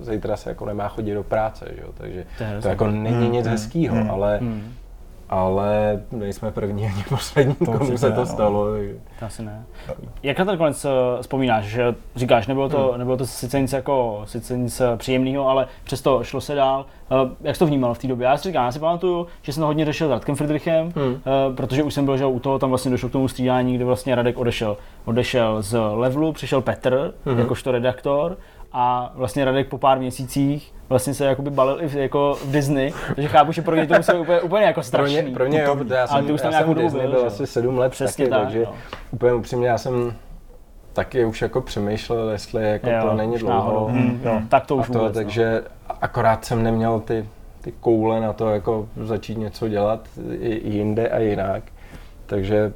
zítra 0.00 0.36
se 0.36 0.48
jako 0.48 0.66
nemá 0.66 0.88
chodit 0.88 1.14
do 1.14 1.22
práce, 1.22 1.66
že 1.76 1.82
jo? 1.82 1.88
takže 1.96 2.24
To 2.38 2.44
je 2.44 2.60
to 2.62 2.68
jako 2.68 2.86
není 2.86 3.16
Hmm, 3.24 3.32
nic 3.32 3.44
hmm, 3.46 3.52
hezkýho, 3.52 3.96
hmm, 3.96 4.10
ale, 4.10 4.38
Hmm, 4.38 4.72
ale 5.30 6.02
nejsme 6.12 6.50
první 6.50 6.86
ani 6.86 7.04
poslední, 7.08 7.54
To 7.54 7.64
komu 7.64 7.98
se 7.98 8.08
ne, 8.08 8.14
to 8.14 8.20
no. 8.20 8.26
stalo. 8.26 8.64
to 9.18 9.26
asi 9.26 9.42
ne. 9.42 9.64
Jak 10.22 10.38
na 10.38 10.44
ten 10.44 10.58
konec 10.58 10.84
eh, 10.84 10.88
vzpomínáš, 11.22 11.64
že 11.64 11.94
říkáš, 12.16 12.46
nebylo 12.46 12.68
to, 12.68 12.88
Hmm. 12.88 12.98
nebylo 12.98 13.16
to 13.16 13.26
sice 13.26 13.60
nic, 13.60 13.72
jako, 13.72 14.22
sice 14.24 14.56
nic 14.58 14.80
eh, 14.80 14.96
příjemného, 14.96 15.48
ale 15.48 15.66
přesto 15.84 16.24
šlo 16.24 16.40
se 16.40 16.54
dál. 16.54 16.86
Eh, 17.10 17.14
Jak 17.40 17.56
jsi 17.56 17.58
to 17.58 17.66
vnímal 17.66 17.94
v 17.94 17.98
té 17.98 18.06
době? 18.08 18.24
Já 18.26 18.36
si 18.36 18.48
říkám, 18.48 18.64
já 18.66 18.72
si 18.72 18.78
pamatuju, 18.78 19.26
že 19.42 19.52
jsem 19.52 19.60
to 19.60 19.66
hodně 19.66 19.84
řešil 19.84 20.08
s 20.08 20.10
Radkem 20.10 20.34
Friedrichem, 20.34 20.92
Hmm. 20.96 21.20
protože 21.54 21.82
už 21.82 21.94
jsem 21.94 22.04
byl, 22.04 22.16
že 22.16 22.26
u 22.26 22.40
toho 22.40 22.58
tam 22.58 22.68
vlastně 22.68 22.90
došlo 22.90 23.08
k 23.08 23.12
tomu 23.12 23.28
střídání, 23.28 23.74
kdy 23.74 23.84
vlastně 23.84 24.14
Radek 24.14 24.38
odešel. 24.38 24.76
Odešel 25.04 25.62
z 25.62 25.78
levelu, 25.94 26.32
přišel 26.32 26.60
Petr, 26.60 27.14
Mhm. 27.26 27.38
jakožto 27.38 27.72
redaktor, 27.72 28.36
a 28.72 29.12
vlastně 29.14 29.44
Radek 29.44 29.68
po 29.68 29.78
pár 29.78 29.98
měsících 29.98 30.73
vlastně 30.88 31.14
se 31.14 31.24
jakoby 31.24 31.50
balil 31.50 31.82
i 31.82 31.88
v, 31.88 31.94
jako 31.94 32.34
v 32.44 32.50
Disney, 32.52 32.92
takže 33.14 33.28
chápu, 33.28 33.52
že 33.52 33.62
pro 33.62 33.76
ně 33.76 33.86
to 33.86 33.94
muselo 33.94 34.20
úplně, 34.20 34.40
úplně 34.40 34.64
jako 34.64 34.74
Pro 34.80 34.82
strašný. 34.82 35.14
ně, 35.16 35.22
pro 35.22 35.46
ně 35.46 35.62
jo, 35.62 35.76
protože 35.76 35.94
já 35.94 36.00
Ale 36.00 36.08
jsem, 36.08 36.26
ty 36.26 36.32
už 36.32 36.40
tam 36.42 36.52
já 36.52 36.60
jsem 36.60 36.74
Disney 36.74 37.02
byl, 37.02 37.10
byl 37.10 37.20
že 37.20 37.26
asi 37.26 37.46
sedm 37.46 37.78
let 37.78 37.90
Přesně 37.92 38.24
taky, 38.24 38.30
tak, 38.30 38.42
takže 38.42 38.64
no. 38.64 38.72
úplně 39.10 39.32
upřímně 39.32 39.68
já 39.68 39.78
jsem 39.78 40.12
taky 40.92 41.24
už 41.24 41.42
jako 41.42 41.60
přemýšlel, 41.60 42.30
jestli 42.30 42.70
jako 42.70 42.90
Jo, 42.90 42.96
to 43.02 43.14
není 43.14 43.38
dlouho. 43.38 43.54
náhodou. 43.58 43.88
Hm, 43.90 44.20
jo, 44.24 44.40
tak 44.48 44.66
to 44.66 44.74
a 44.74 44.80
už 44.80 44.86
to, 44.86 44.98
vůbec, 44.98 45.14
no. 45.14 45.20
takže 45.22 45.62
akorát 46.00 46.44
jsem 46.44 46.62
neměl 46.62 47.00
ty, 47.00 47.24
ty 47.60 47.72
koule 47.80 48.20
na 48.20 48.32
to 48.32 48.50
jako 48.50 48.88
začít 49.02 49.38
něco 49.38 49.68
dělat 49.68 50.00
i 50.40 50.68
jinde 50.70 51.08
a 51.08 51.18
jinak. 51.18 51.62
Takže 52.26 52.72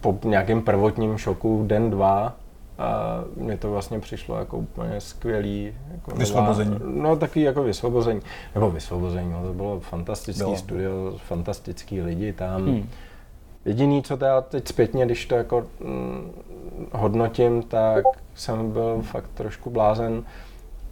po 0.00 0.18
nějakém 0.24 0.62
prvotním 0.62 1.18
šoku 1.18 1.64
den, 1.66 1.90
dva, 1.90 2.32
a 2.82 3.24
mně 3.36 3.56
to 3.56 3.70
vlastně 3.70 4.00
přišlo 4.00 4.36
jako 4.38 4.56
úplně 4.58 5.00
skvělý. 5.00 5.72
Jako 5.92 6.10
nová- 6.10 6.18
Vysvobození. 6.18 6.76
No 6.84 7.16
takový 7.16 7.42
jako 7.44 7.62
vysvobození. 7.62 8.20
Nebo 8.54 8.70
vysvobození, 8.70 9.32
no, 9.32 9.42
to 9.42 9.52
bylo 9.54 9.80
fantastický 9.80 10.44
Bylo. 10.44 10.56
studio, 10.56 11.12
fantastický 11.16 12.02
lidi 12.02 12.32
tam. 12.32 12.62
Hmm. 12.66 12.88
Jediný, 13.64 14.02
co 14.02 14.16
teda 14.16 14.40
teď 14.40 14.68
zpětně, 14.68 15.06
když 15.06 15.26
to 15.26 15.34
jako 15.34 15.66
mm, 15.80 16.30
hodnotím, 16.92 17.62
tak 17.62 18.04
jsem 18.34 18.70
byl 18.70 19.02
fakt 19.02 19.30
trošku 19.34 19.70
blázen 19.70 20.22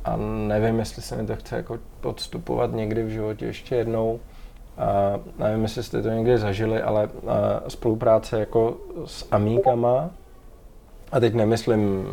a 0.04 0.16
nevím, 0.46 0.78
jestli 0.78 1.02
se 1.02 1.16
mi 1.16 1.26
to 1.26 1.36
chce 1.36 1.56
jako 1.56 1.78
podstupovat 2.00 2.72
někdy 2.72 3.02
v 3.02 3.08
životě 3.08 3.46
ještě 3.46 3.74
jednou. 3.76 4.20
A 4.78 5.20
nevím, 5.38 5.62
jestli 5.62 5.82
jste 5.82 6.02
to 6.02 6.08
někdy 6.08 6.38
zažili, 6.38 6.82
ale 6.82 7.08
spolupráce 7.68 8.40
jako 8.40 8.76
s 9.04 9.26
amíkama, 9.30 10.10
a 11.12 11.20
teď 11.20 11.34
nemyslím, 11.34 12.06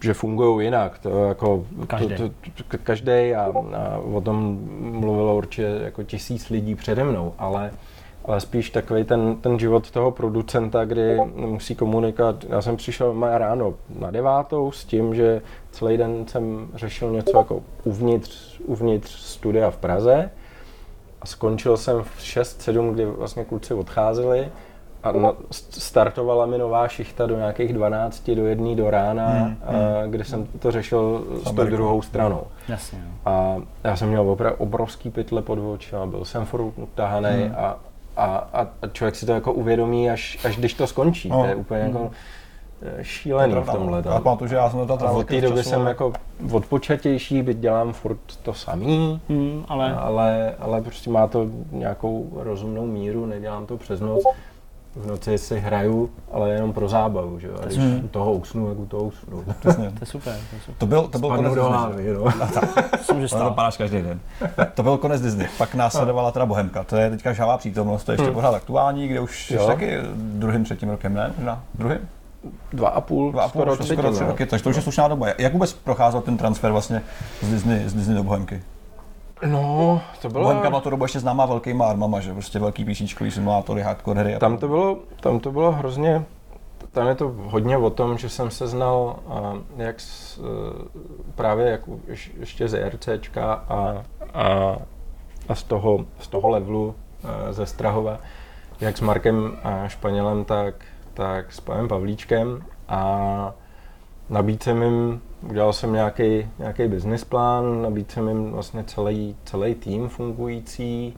že 0.00 0.14
fungují 0.14 0.66
jinak, 0.66 0.98
to 0.98 1.24
jako 1.24 1.64
Každý. 1.86 2.14
To, 2.14 2.28
to, 2.28 2.64
to, 2.68 2.78
každý 2.82 3.34
a, 3.34 3.52
a 3.76 3.98
o 3.98 4.20
tom 4.20 4.58
mluvilo 4.80 5.36
určitě 5.36 5.80
jako 5.84 6.02
tisíc 6.02 6.50
lidí 6.50 6.74
přede 6.74 7.04
mnou, 7.04 7.34
ale 7.38 7.70
ale 8.28 8.40
spíš 8.40 8.70
takový 8.70 9.04
ten, 9.04 9.36
ten 9.36 9.58
život 9.58 9.90
toho 9.90 10.10
producenta, 10.10 10.84
kdy 10.84 11.18
musí 11.34 11.74
komunikovat. 11.74 12.44
Já 12.48 12.62
jsem 12.62 12.76
přišel 12.76 13.14
má 13.14 13.38
ráno 13.38 13.74
na 13.98 14.10
devátou 14.10 14.72
s 14.72 14.84
tím, 14.84 15.14
že 15.14 15.42
celý 15.70 15.96
den 15.96 16.26
jsem 16.26 16.68
řešil 16.74 17.10
něco 17.10 17.38
jako 17.38 17.62
uvnitř, 17.84 18.60
uvnitř 18.64 19.10
studia 19.10 19.70
v 19.70 19.76
Praze 19.76 20.30
a 21.20 21.26
skončil 21.26 21.76
jsem 21.76 22.02
v 22.02 22.18
6-7, 22.20 22.92
kdy 22.92 23.06
vlastně 23.06 23.44
kluci 23.44 23.74
odcházeli 23.74 24.48
a 25.02 25.12
na, 25.12 25.32
startovala 25.70 26.46
mi 26.46 26.58
nová 26.58 26.88
šichta 26.88 27.26
do 27.26 27.36
nějakých 27.36 27.72
12 27.72 28.30
do 28.30 28.46
1 28.46 28.74
do 28.74 28.90
rána, 28.90 29.26
Hmm, 29.28 29.56
a, 29.66 30.06
kde 30.06 30.24
jsem 30.24 30.46
to 30.46 30.70
řešil 30.70 31.24
s 31.44 31.52
tou 31.52 31.64
druhou 31.64 32.02
stranou. 32.02 32.42
Jasně, 32.68 32.98
no. 33.04 33.32
A 33.32 33.56
já 33.84 33.96
jsem 33.96 34.08
měl 34.08 34.30
opravdu 34.30 34.56
obrovský 34.58 35.10
pytle 35.10 35.42
pod 35.42 35.58
očima, 35.58 36.06
byl 36.06 36.24
jsem 36.24 36.44
furt 36.46 36.62
utahaný 36.76 37.28
Hmm. 37.42 37.54
a, 37.56 37.76
a, 38.16 38.48
a, 38.52 38.66
člověk 38.92 39.14
si 39.14 39.26
to 39.26 39.32
jako 39.32 39.52
uvědomí, 39.52 40.10
až, 40.10 40.38
až 40.44 40.56
když 40.56 40.74
to 40.74 40.86
skončí. 40.86 41.28
No. 41.28 41.40
To 41.42 41.46
je 41.46 41.54
úplně 41.54 41.80
jako 41.80 42.10
eh, 42.82 43.04
šílený 43.04 43.54
v 43.54 43.70
tomhle. 43.72 44.02
Já 44.06 44.20
pamatuju, 44.20 44.48
že 44.48 44.56
já 44.56 44.70
jsem 44.70 44.86
to 44.86 44.96
trávil 44.96 45.18
od 45.18 45.26
té 45.26 45.40
doby 45.40 45.64
jsem 45.64 45.86
jako 45.86 46.12
odpočatější, 46.52 47.42
byť 47.42 47.58
dělám 47.58 47.92
furt 47.92 48.18
to 48.42 48.54
samý, 48.54 49.20
Hmm, 49.28 49.64
ale 49.68 49.94
ale, 49.94 50.54
ale 50.58 50.82
prostě 50.82 51.10
má 51.10 51.26
to 51.26 51.46
nějakou 51.72 52.30
rozumnou 52.36 52.86
míru, 52.86 53.26
nedělám 53.26 53.66
to 53.66 53.76
přes 53.76 54.00
noc. 54.00 54.22
V 54.96 55.06
noci 55.06 55.38
si 55.38 55.60
hraju, 55.60 56.10
ale 56.32 56.50
jenom 56.50 56.72
pro 56.72 56.88
zábavu, 56.88 57.38
že 57.38 57.46
jo? 57.46 57.54
A 57.62 57.66
když 57.66 57.78
u 58.04 58.08
toho 58.08 58.32
usnu, 58.32 58.68
tak 58.68 58.78
u 58.78 58.86
toho 58.86 59.02
usnu. 59.02 59.44
Přesně. 59.60 59.90
To 59.90 59.98
je 60.00 60.06
super, 60.06 60.32
to 60.50 60.56
je 60.56 60.60
super. 60.60 60.74
To 60.78 60.86
byl, 60.86 61.02
to 61.08 61.18
byl 61.18 61.28
Padnu 61.28 61.42
konec 61.42 61.54
do 61.54 61.62
Disney. 61.62 61.78
hlavy, 61.78 62.12
no. 62.12 62.24
To 62.98 63.04
se 63.04 63.14
může 63.14 63.36
Ale 63.36 63.50
to 63.50 63.78
každý 63.78 64.02
den. 64.02 64.20
To 64.74 64.82
byl 64.82 64.98
konec 64.98 65.20
Disney. 65.22 65.48
Pak 65.58 65.74
následovala 65.74 66.30
teda 66.32 66.46
Bohemka. 66.46 66.84
To 66.84 66.96
je 66.96 67.10
teďka 67.10 67.32
žává 67.32 67.58
přítomnost, 67.58 68.04
to 68.04 68.12
je 68.12 68.18
ještě 68.18 68.32
pořád 68.32 68.54
aktuální, 68.54 69.08
kde 69.08 69.20
už 69.20 69.46
jsi 69.46 69.54
Jo. 69.54 69.66
taky 69.66 69.98
druhým, 70.14 70.64
třetím 70.64 70.88
rokem, 70.90 71.14
ne? 71.14 71.32
Možná 71.36 71.62
druhým? 71.74 71.98
Dva 72.72 72.88
a 72.88 73.00
půl, 73.00 73.32
Dva 73.32 73.42
a 73.42 73.48
půl, 73.48 73.60
skoro 73.62 73.72
skoro, 73.74 73.84
třetí, 73.84 73.98
skoro 73.98 74.12
tři 74.12 74.22
no. 74.22 74.28
roky, 74.28 74.46
takže 74.46 74.62
to 74.64 74.70
už 74.70 74.76
je 74.76 74.82
slušná 74.82 75.08
doba. 75.08 75.26
Jak 75.38 75.52
vůbec 75.52 75.72
procházel 75.72 76.20
ten 76.20 76.36
transfer 76.36 76.72
vlastně 76.72 77.02
z 77.42 77.50
Disney, 77.50 77.88
z 77.88 77.94
Disney 77.94 78.16
do 78.16 78.22
Bohemky? 78.22 78.62
No, 79.46 80.00
to 80.22 80.28
bylo... 80.28 80.44
Bohemka 80.44 80.68
byla 80.68 80.80
tu 80.80 80.90
dobu 80.90 81.04
ještě 81.04 81.20
známá 81.20 81.46
velkýma 81.46 81.86
armama, 81.86 82.20
že 82.20 82.32
prostě 82.32 82.58
velký 82.58 82.84
písničkový 82.84 83.30
simulátory, 83.30 83.82
hardcore 83.82 84.20
hry. 84.20 84.36
Tam 84.38 84.56
to 84.58 84.68
bylo, 84.68 84.98
tam 85.20 85.40
to 85.40 85.52
bylo 85.52 85.72
hrozně, 85.72 86.24
tam 86.92 87.08
je 87.08 87.14
to 87.14 87.34
hodně 87.36 87.76
o 87.76 87.90
tom, 87.90 88.18
že 88.18 88.28
jsem 88.28 88.50
se 88.50 88.66
znal 88.68 89.16
jak 89.76 90.00
s, 90.00 90.38
eh, 90.38 90.88
právě 91.34 91.66
jak 91.66 91.86
ješ- 91.86 92.30
ještě 92.38 92.68
z 92.68 92.74
ERCčka 92.74 93.52
a, 93.52 94.02
a, 94.34 94.76
a 95.48 95.54
z, 95.54 95.62
toho, 95.62 96.04
z 96.20 96.28
toho 96.28 96.48
levelu 96.48 96.94
eh, 97.24 97.52
ze 97.52 97.66
Strahova, 97.66 98.18
jak 98.80 98.98
s 98.98 99.00
Markem 99.00 99.58
a 99.62 99.88
Španělem, 99.88 100.44
tak, 100.44 100.74
tak 101.14 101.52
s 101.52 101.60
panem 101.60 101.88
Pavlíčkem 101.88 102.64
a 102.88 103.54
nabídl 104.30 104.64
jsem 104.64 104.82
jim, 104.82 105.20
udělal 105.42 105.72
jsem 105.72 105.92
nějaký, 105.92 106.46
nějaký 106.58 106.88
business 106.88 107.24
plán, 107.24 107.82
nabídl 107.82 108.10
jsem 108.12 108.28
jim 108.28 108.50
vlastně 108.50 108.84
celý, 108.84 109.36
celý 109.44 109.74
tým 109.74 110.08
fungující, 110.08 111.14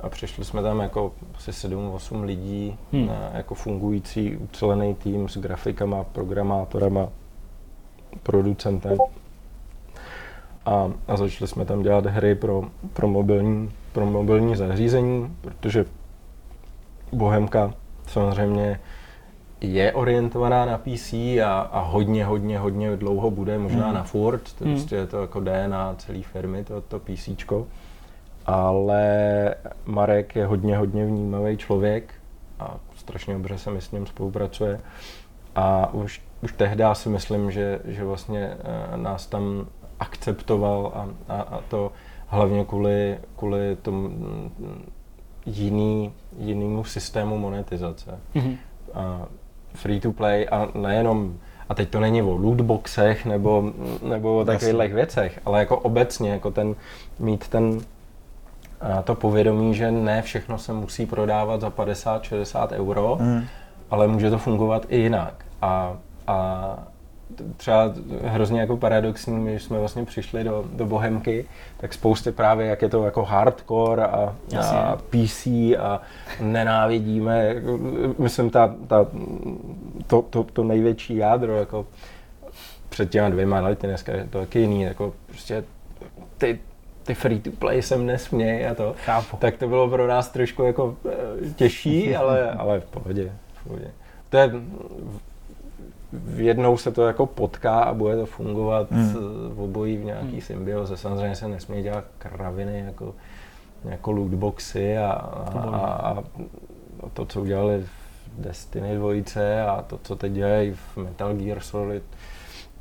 a 0.00 0.08
přišli 0.08 0.44
jsme 0.44 0.62
tam 0.62 0.80
jako 0.80 1.12
asi 1.36 1.50
7-8 1.50 2.22
lidí, 2.22 2.78
Hmm. 2.92 3.06
na, 3.06 3.30
jako 3.34 3.54
fungující 3.54 4.36
ucelený 4.36 4.94
tým 4.94 5.28
s 5.28 5.38
grafikama, 5.38 6.04
programátorama, 6.04 7.08
producentem. 8.22 8.98
A, 10.66 10.92
a 11.08 11.16
začali 11.16 11.48
jsme 11.48 11.64
tam 11.64 11.82
dělat 11.82 12.06
hry 12.06 12.34
pro, 12.34 12.62
pro, 12.92 13.08
mobilní, 13.08 13.70
pro 13.92 14.06
mobilní 14.06 14.56
zařízení, 14.56 15.36
protože 15.40 15.84
Bohemka 17.12 17.74
samozřejmě 18.06 18.80
je 19.60 19.92
orientovaná 19.92 20.64
na 20.64 20.78
PC 20.78 21.12
a, 21.44 21.60
a 21.72 21.80
hodně, 21.80 22.24
hodně, 22.24 22.58
hodně 22.58 22.96
dlouho 22.96 23.30
bude, 23.30 23.58
možná 23.58 23.84
Hmm. 23.84 23.94
na 23.94 24.02
furt, 24.02 24.52
to 24.52 24.64
Hmm. 24.64 24.74
prostě 24.74 24.96
je 24.96 25.06
to 25.06 25.20
jako 25.20 25.40
DNA 25.40 25.94
celé 25.98 26.22
firmy, 26.22 26.64
to, 26.64 26.80
to 26.80 26.98
PCčko 26.98 27.66
ale 28.48 29.54
Marek 29.84 30.36
je 30.36 30.46
hodně, 30.46 30.76
hodně 30.76 31.06
vnímavý 31.06 31.56
člověk 31.56 32.14
a 32.58 32.76
strašně 32.96 33.34
dobře 33.34 33.58
se 33.58 33.70
mi 33.70 33.80
s 33.80 33.90
ním 33.90 34.06
spolupracuje. 34.06 34.80
A 35.54 35.92
už, 35.92 36.22
už 36.42 36.52
tehdy 36.52 36.84
si 36.92 37.08
myslím, 37.08 37.50
že, 37.50 37.80
že 37.84 38.04
vlastně 38.04 38.56
eh, 38.58 38.96
nás 38.96 39.26
tam 39.26 39.66
akceptoval 40.00 40.92
a, 40.94 41.08
a, 41.34 41.40
a 41.42 41.60
to 41.68 41.92
hlavně 42.26 42.64
kvůli, 42.64 43.18
kvůli 43.36 43.76
tomu 43.76 44.08
mm, 44.08 44.90
jiný, 45.46 46.12
jinému 46.38 46.84
systému 46.84 47.38
monetizace. 47.38 48.18
Mhm. 48.34 48.56
A 48.94 49.26
free 49.74 50.00
to 50.00 50.12
play 50.12 50.48
a 50.50 50.68
nejenom 50.74 51.34
a 51.68 51.74
teď 51.74 51.88
to 51.88 52.00
není 52.00 52.22
o 52.22 52.30
lootboxech 52.36 53.24
nebo, 53.26 53.72
nebo 54.02 54.38
o 54.38 54.44
takových 54.44 54.94
věcech, 54.94 55.40
ale 55.44 55.58
jako 55.58 55.78
obecně, 55.78 56.30
jako 56.30 56.50
ten, 56.50 56.74
mít 57.18 57.48
ten, 57.48 57.80
a 58.80 59.02
to 59.02 59.14
povědomí, 59.14 59.74
že 59.74 59.90
ne 59.90 60.22
všechno 60.22 60.58
se 60.58 60.72
musí 60.72 61.06
prodávat 61.06 61.60
za 61.60 61.70
50-60 61.70 62.68
euro, 62.72 63.16
Mm. 63.20 63.44
ale 63.90 64.08
může 64.08 64.30
to 64.30 64.38
fungovat 64.38 64.86
i 64.88 64.98
jinak. 64.98 65.44
A, 65.62 65.96
a 66.26 66.78
třeba 67.56 67.92
hrozně 68.24 68.60
jako 68.60 68.76
paradoxní, 68.76 69.46
když 69.46 69.62
jsme 69.62 69.78
vlastně 69.78 70.04
přišli 70.04 70.44
do, 70.44 70.64
do 70.72 70.86
Bohemky, 70.86 71.46
tak 71.76 71.94
spousty 71.94 72.32
právě, 72.32 72.66
jak 72.66 72.82
je 72.82 72.88
to 72.88 73.04
jako 73.04 73.24
hardcore 73.24 74.04
a, 74.04 74.34
Jasně. 74.52 74.78
a 74.78 74.98
PC 75.10 75.46
a 75.78 76.02
nenávidíme, 76.40 77.54
myslím, 78.18 78.50
ta, 78.50 78.74
ta, 78.86 79.06
to, 80.06 80.22
to, 80.22 80.44
to 80.44 80.64
největší 80.64 81.16
jádro, 81.16 81.56
jako 81.56 81.86
před 82.88 83.10
těma 83.10 83.28
dvěma 83.28 83.60
lety, 83.60 83.86
dneska 83.86 84.12
je 84.12 84.28
to 84.30 84.40
taky 84.40 84.60
jiný, 84.60 84.82
jako 84.82 85.14
prostě 85.26 85.64
ty, 86.38 86.58
ty 87.02 87.14
free 87.14 87.40
to 87.40 87.50
play 87.50 87.82
sem 87.82 88.06
nesměj 88.06 88.68
a 88.68 88.74
to. 88.74 88.94
Chápu. 89.04 89.36
Tak 89.36 89.56
to 89.56 89.68
bylo 89.68 89.88
pro 89.88 90.06
nás 90.06 90.28
trošku 90.28 90.62
jako 90.62 90.96
eh, 91.08 91.50
těžší, 91.56 92.16
ale, 92.16 92.50
ale 92.50 92.80
v 92.80 92.84
pohodě, 92.84 93.32
v 93.54 93.64
pohodě. 93.64 93.90
To 94.30 94.36
je, 94.36 94.50
jednou 96.36 96.76
se 96.76 96.92
to 96.92 97.06
jako 97.06 97.26
potká 97.26 97.80
a 97.80 97.94
bude 97.94 98.16
to 98.16 98.26
fungovat 98.26 98.90
Hmm. 98.90 99.08
hmm. 99.08 99.14
v 99.54 99.60
obojí 99.60 99.96
v 99.96 100.04
nějaký 100.04 100.40
symbioze. 100.40 100.96
Samozřejmě 100.96 101.36
se 101.36 101.48
nesmí 101.48 101.82
dělat 101.82 102.04
kraviny 102.18 102.80
jako, 102.86 103.14
jako 103.84 104.10
lootboxy 104.10 104.98
a, 104.98 105.10
a, 105.10 105.60
a, 105.60 106.10
a 106.10 106.24
to, 107.12 107.26
co 107.26 107.40
udělali 107.42 107.82
v 107.82 108.42
Destiny 108.42 108.96
2 108.96 109.12
a 109.70 109.82
to, 109.82 109.98
co 110.02 110.16
teď 110.16 110.32
dělají 110.32 110.72
v 110.72 110.96
Metal 110.96 111.34
Gear 111.34 111.60
Solid, 111.60 112.02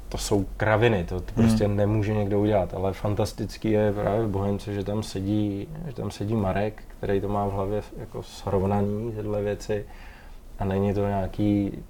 to 0.10 0.18
jsou 0.18 0.46
kraviny, 0.58 1.04
to, 1.04 1.22
to 1.22 1.34
prostě 1.34 1.66
Hmm. 1.66 1.76
nemůže 1.78 2.14
někdo 2.14 2.40
udělat, 2.40 2.74
ale 2.74 2.94
fantastický 2.94 3.72
je 3.72 3.94
právě 3.94 4.26
v 4.26 4.30
Bohemce, 4.30 4.74
že 4.74 4.84
tam 4.84 5.04
sedí, 5.04 5.68
že 5.88 5.94
tam 5.94 6.12
sedí 6.12 6.36
Marek, 6.36 6.84
který 7.00 7.22
to 7.22 7.28
má 7.28 7.46
v 7.46 7.52
hlavě 7.52 7.82
jako 7.98 8.24
srovnaný 8.24 9.12
tyhle 9.12 9.42
věci 9.42 9.86
a 10.60 10.66
není 10.66 10.94
to 10.94 11.08
nějaký 11.08 11.84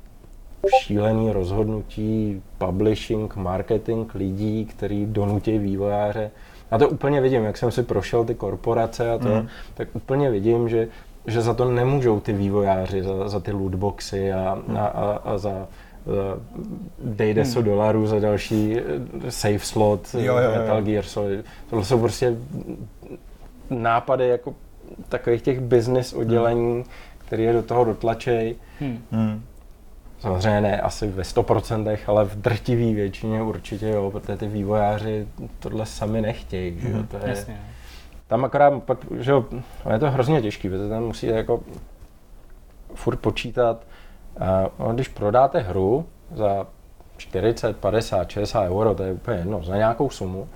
šílený 0.83 1.31
rozhodnutí, 1.31 2.41
publishing, 2.57 3.35
marketing 3.35 4.11
lidí, 4.15 4.65
který 4.65 5.05
donutí 5.05 5.57
vývojáře. 5.57 6.31
Já 6.71 6.77
to 6.77 6.89
úplně 6.89 7.21
vidím, 7.21 7.43
jak 7.43 7.57
jsem 7.57 7.71
si 7.71 7.83
prošel 7.83 8.25
ty 8.25 8.35
korporace 8.35 9.11
a 9.11 9.17
to, 9.17 9.27
Mm. 9.27 9.35
mm. 9.35 9.47
tak 9.73 9.87
úplně 9.93 10.31
vidím, 10.31 10.69
že, 10.69 10.87
že 11.27 11.41
za 11.41 11.53
to 11.53 11.71
nemůžou 11.71 12.19
ty 12.19 12.33
vývojáři, 12.33 13.03
za, 13.03 13.29
za 13.29 13.39
ty 13.39 13.51
lootboxy 13.51 14.33
a, 14.33 14.57
a, 14.77 14.85
a, 14.85 15.11
a 15.25 15.37
za, 15.37 15.67
dej 17.03 17.33
10 17.33 17.61
dolarů 17.61 18.07
za 18.07 18.19
další 18.19 18.77
eh, 18.79 19.31
safe 19.31 19.59
slot, 19.59 20.01
Jo, 20.13 20.37
jo, 20.37 20.37
jo. 20.43 20.51
Metal 20.57 20.81
Gear 20.81 21.03
Solid. 21.03 21.45
Tohle 21.69 21.85
jsou 21.85 21.99
prostě 21.99 22.35
nápady 23.69 24.27
jako 24.27 24.53
takových 25.09 25.41
těch 25.41 25.59
business 25.59 26.13
oddělení, 26.13 26.83
které 27.17 27.43
je 27.43 27.53
do 27.53 27.63
toho 27.63 27.83
dotlačej. 27.83 28.55
Hm. 28.81 28.99
Mm. 29.11 29.41
Samozřejmě 30.19 30.61
ne 30.61 30.81
asi 30.81 31.07
ve 31.07 31.23
100%, 31.23 31.97
ale 32.07 32.25
v 32.25 32.35
drtivý 32.35 32.93
většině 32.93 33.41
určitě 33.41 33.89
jo, 33.89 34.11
protože 34.11 34.37
ty 34.37 34.47
vývojáři 34.47 35.27
tohle 35.59 35.85
sami 35.85 36.21
nechtějí, 36.21 36.79
že 36.79 36.89
jo, 36.89 36.97
Mhm. 36.97 37.07
to 37.07 37.17
je, 37.17 37.23
Jasně. 37.29 37.61
tam 38.27 38.45
akorát 38.45 38.83
pak, 38.83 38.97
že 39.19 39.31
jo, 39.31 39.45
je 39.93 39.99
to 39.99 40.11
hrozně 40.11 40.41
těžký, 40.41 40.69
protože 40.69 40.89
tam 40.89 41.03
musíte 41.03 41.33
jako 41.33 41.59
furt 42.95 43.17
počítat, 43.17 43.77
uh, 44.81 44.93
když 44.93 45.07
prodáte 45.07 45.59
hru 45.59 46.05
za 46.35 46.67
40, 47.17 47.77
50, 47.77 48.29
60 48.29 48.63
euro, 48.63 48.95
to 48.95 49.03
je 49.03 49.13
úplně 49.13 49.37
jedno, 49.37 49.63
za 49.63 49.77
nějakou 49.77 50.09
sumu, 50.09 50.47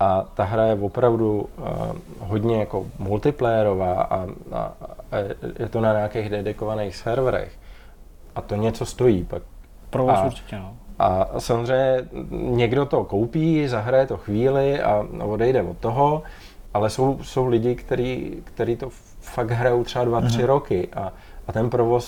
a 0.00 0.24
ta 0.34 0.44
hra 0.44 0.64
je 0.66 0.74
opravdu 0.74 1.48
uh, 1.58 1.66
hodně 2.18 2.60
jako 2.60 2.86
multiplayerová 2.98 4.02
a, 4.02 4.26
a, 4.52 4.72
a 5.12 5.16
je 5.58 5.68
to 5.68 5.80
na 5.80 5.92
nějakých 5.92 6.28
dedikovaných 6.28 6.96
serverech 6.96 7.52
a 8.36 8.40
to 8.40 8.54
něco 8.56 8.86
stojí, 8.86 9.24
pak 9.24 9.42
Pro 9.90 10.04
vás 10.04 10.18
A- 10.18 10.26
určitě, 10.26 10.56
no. 10.56 10.76
a 10.98 11.28
samozřejmě 11.40 12.08
někdo 12.30 12.86
to 12.86 13.04
koupí, 13.04 13.68
zahraje 13.68 14.06
to 14.06 14.16
chvíli 14.16 14.80
a 14.82 15.06
odejde 15.24 15.62
od 15.62 15.78
toho, 15.78 16.22
ale 16.74 16.90
jsou, 16.90 17.18
jsou 17.22 17.46
lidi, 17.46 17.74
který, 17.74 18.36
který 18.44 18.76
to 18.76 18.88
fakt 19.20 19.50
hrajou 19.50 19.84
třeba 19.84 20.04
dva, 20.04 20.20
tři 20.20 20.44
roky 20.44 20.88
a, 20.96 21.12
a 21.48 21.52
ten 21.52 21.70
provoz 21.70 22.06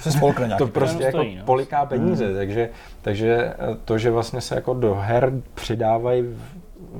Se 0.00 0.12
spolkne 0.12 0.46
nějaký. 0.46 0.64
to 0.64 0.68
prostě 0.70 1.02
jako 1.04 1.18
stojí, 1.18 1.36
no. 1.36 1.44
poliká 1.44 1.86
peníze, 1.86 2.34
takže, 2.34 2.70
takže 3.02 3.54
to, 3.84 3.98
že 3.98 4.10
vlastně 4.10 4.40
se 4.40 4.54
jako 4.54 4.74
do 4.74 4.94
her 4.94 5.32
přidávají 5.54 6.22
v- 6.22 6.38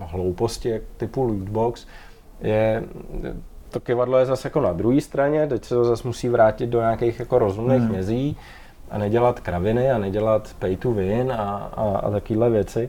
hlouposti 0.00 0.68
jak 0.68 0.82
typu 0.96 1.22
lootbox, 1.22 1.86
je, 2.40 2.82
to 3.74 3.80
kivadlo 3.80 4.18
je 4.18 4.26
zase 4.26 4.48
jako 4.48 4.60
na 4.60 4.72
druhé 4.72 5.00
straně, 5.00 5.46
teď 5.46 5.64
se 5.64 5.74
to 5.74 5.84
zase 5.84 6.08
musí 6.08 6.28
vrátit 6.28 6.66
do 6.66 6.80
nějakých 6.80 7.18
jako 7.20 7.38
rozumných 7.38 7.82
Hmm. 7.82 7.92
mezí 7.92 8.36
a 8.90 8.98
nedělat 8.98 9.40
kraviny 9.40 9.90
a 9.90 9.98
nedělat 9.98 10.50
pay 10.58 10.76
to 10.76 10.92
win 10.92 11.32
a, 11.32 11.70
a, 11.76 11.82
a 11.98 12.10
takovéhle 12.10 12.50
věci, 12.50 12.88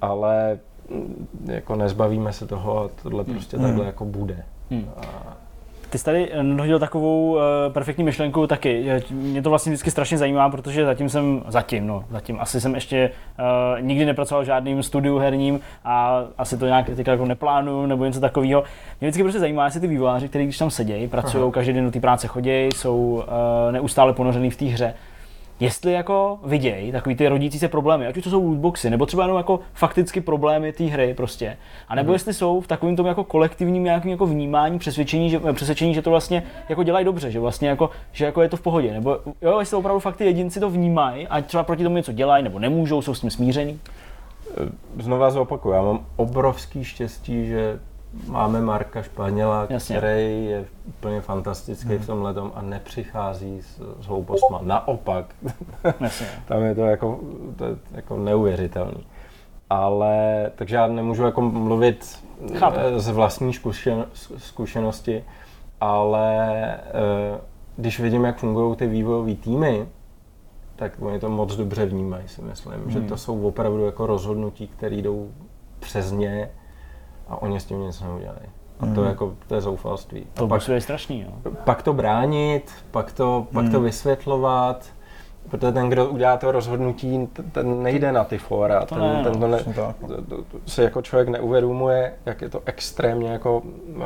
ale 0.00 0.58
mm, 0.90 1.28
jako 1.44 1.76
nezbavíme 1.76 2.32
se 2.32 2.46
toho 2.46 2.84
a 2.84 2.88
tohle 3.02 3.24
prostě 3.24 3.56
Hmm. 3.56 3.66
takhle 3.66 3.86
jako 3.86 4.04
bude. 4.04 4.42
Hm. 4.70 4.86
A, 4.96 5.36
Ty 5.90 5.98
jsi 5.98 6.04
tady 6.04 6.30
hodil 6.58 6.78
takovou 6.78 7.32
uh, 7.32 7.40
perfektní 7.72 8.04
myšlenku 8.04 8.46
taky. 8.46 9.02
Mě 9.10 9.42
to 9.42 9.50
vlastně 9.50 9.70
vždycky 9.72 9.90
strašně 9.90 10.18
zajímá, 10.18 10.50
protože 10.50 10.84
zatím 10.84 11.08
jsem, 11.08 11.42
zatím, 11.48 11.86
no, 11.86 12.04
zatím 12.10 12.40
asi 12.40 12.60
jsem 12.60 12.74
ještě 12.74 13.10
uh, 13.38 13.82
nikdy 13.82 14.04
nepracoval 14.04 14.42
v 14.42 14.46
žádným 14.46 14.82
studiu 14.82 15.18
herním 15.18 15.60
a 15.84 16.24
asi 16.38 16.56
to 16.56 16.66
nějak 16.66 16.86
teďka 16.86 17.10
jako 17.10 17.26
neplánuju 17.26 17.86
nebo 17.86 18.04
něco 18.04 18.20
takového. 18.20 18.62
Mě 19.00 19.08
vždycky 19.08 19.22
prostě 19.22 19.40
zajímá, 19.40 19.64
jestli 19.64 19.80
ty 19.80 19.86
vývojáři, 19.86 20.28
kteří 20.28 20.44
když 20.44 20.58
tam 20.58 20.70
sedějí, 20.70 21.08
pracují, 21.08 21.52
každý 21.52 21.72
den 21.72 21.84
do 21.84 21.90
té 21.90 22.00
práce 22.00 22.28
chodí, 22.28 22.68
jsou 22.76 22.96
uh, 22.98 23.72
neustále 23.72 24.12
ponořený 24.12 24.50
v 24.50 24.56
té 24.56 24.64
hře, 24.64 24.94
jestli 25.60 25.92
jako 25.92 26.38
vidějí 26.44 26.92
takový 26.92 27.14
ty 27.14 27.28
rodící 27.28 27.58
se 27.58 27.68
problémy, 27.68 28.06
ať 28.06 28.16
už 28.16 28.24
to 28.24 28.30
jsou 28.30 28.46
lootboxy, 28.46 28.90
nebo 28.90 29.06
třeba 29.06 29.22
jenom 29.22 29.36
jako 29.36 29.60
fakticky 29.74 30.20
problémy 30.20 30.72
té 30.72 30.84
hry 30.84 31.14
prostě, 31.14 31.56
a 31.88 31.94
nebo 31.94 32.08
mm. 32.08 32.12
jestli 32.12 32.34
jsou 32.34 32.60
v 32.60 32.66
takovém 32.66 32.96
tom 32.96 33.06
jako 33.06 33.24
kolektivním 33.24 33.84
nějakým 33.84 34.10
jako 34.10 34.26
vnímání, 34.26 34.78
přesvědčení, 34.78 35.30
že, 35.30 35.40
přesvědčení, 35.52 35.94
že 35.94 36.02
to 36.02 36.10
vlastně 36.10 36.42
jako 36.68 36.82
dělají 36.82 37.04
dobře, 37.04 37.30
že 37.30 37.40
vlastně 37.40 37.68
jako, 37.68 37.90
že 38.12 38.24
jako 38.24 38.42
je 38.42 38.48
to 38.48 38.56
v 38.56 38.60
pohodě, 38.60 38.92
nebo 38.92 39.18
jo, 39.42 39.60
jestli 39.60 39.76
opravdu 39.76 40.00
fakt 40.00 40.16
ty 40.16 40.24
jedinci 40.24 40.60
to 40.60 40.70
vnímají 40.70 41.28
a 41.28 41.40
třeba 41.40 41.62
proti 41.62 41.82
tomu 41.82 41.96
něco 41.96 42.12
dělají, 42.12 42.44
nebo 42.44 42.58
nemůžou, 42.58 43.02
jsou 43.02 43.14
s 43.14 43.20
tím 43.20 43.30
smíření. 43.30 43.80
Znova 44.98 45.30
zopakuju, 45.30 45.74
já 45.74 45.82
mám 45.82 46.06
obrovský 46.16 46.84
štěstí, 46.84 47.46
že 47.46 47.80
máme 48.26 48.60
Marka 48.60 49.02
Španěla, 49.02 49.66
Jasně. 49.70 49.96
který 49.96 50.44
je 50.44 50.64
úplně 50.88 51.20
fantastický 51.20 51.88
hmm. 51.88 51.98
v 51.98 52.06
tomhle 52.06 52.34
a 52.54 52.62
nepřichází 52.62 53.62
s, 53.62 53.82
s 54.00 54.06
hloupostma. 54.06 54.60
Naopak, 54.62 55.34
Jasně. 56.00 56.26
tam 56.46 56.62
je 56.62 56.74
to 56.74 56.80
jako, 56.80 57.20
to 57.56 57.64
je 57.64 57.76
jako 57.92 58.16
neuvěřitelný. 58.16 59.06
Ale, 59.70 60.50
takže 60.54 60.76
já 60.76 60.86
nemůžu 60.86 61.22
jako 61.22 61.40
mluvit 61.40 62.24
Chápu. 62.54 62.78
z 62.96 63.08
vlastní 63.08 63.54
zkušen, 63.54 64.06
zkušenosti, 64.36 65.24
ale 65.80 66.56
eh, 66.74 67.40
když 67.76 68.00
vidím, 68.00 68.24
jak 68.24 68.38
fungují 68.38 68.76
ty 68.76 68.86
vývojové 68.86 69.34
týmy, 69.34 69.88
tak 70.76 70.92
oni 71.00 71.18
to 71.18 71.28
moc 71.28 71.56
dobře 71.56 71.86
vnímají, 71.86 72.28
si 72.28 72.42
myslím, 72.42 72.72
hmm. 72.72 72.90
že 72.90 73.00
to 73.00 73.16
jsou 73.16 73.46
opravdu 73.46 73.86
jako 73.86 74.06
rozhodnutí, 74.06 74.68
které 74.68 74.96
jdou 74.96 75.30
přes 75.80 76.12
ně 76.12 76.50
a 77.30 77.42
oni 77.42 77.60
s 77.60 77.64
tím 77.64 77.80
nic 77.80 78.00
neudělají. 78.00 78.48
A 78.80 78.86
to, 78.94 79.00
mm. 79.00 79.06
jako, 79.06 79.34
to 79.46 79.54
je 79.54 79.60
zoufalství. 79.60 80.26
To 80.34 80.48
pak, 80.48 80.68
je 80.68 80.80
strašný. 80.80 81.20
Jo. 81.20 81.52
Pak 81.64 81.82
to 81.82 81.92
bránit, 81.92 82.72
pak 82.90 83.12
to, 83.12 83.46
pak 83.52 83.64
mm. 83.64 83.70
to 83.70 83.80
vysvětlovat, 83.80 84.86
protože 85.50 85.72
ten, 85.72 85.88
kdo 85.88 86.08
udělá 86.08 86.36
to 86.36 86.52
rozhodnutí, 86.52 87.28
ten 87.52 87.82
nejde 87.82 88.12
na 88.12 88.24
ty 88.24 88.38
fora. 88.38 88.80
To 88.80 88.94
ten, 88.94 89.04
ne, 89.04 89.24
ten, 89.24 89.40
to 89.40 89.48
ne, 89.48 89.58
to, 89.64 89.94
to, 90.28 90.44
si 90.66 90.82
jako 90.82 91.02
člověk 91.02 91.28
neuvědomuje, 91.28 92.12
jak 92.26 92.42
je 92.42 92.48
to 92.48 92.62
extrémně 92.66 93.30
jako 93.30 93.58
uh, 93.58 94.02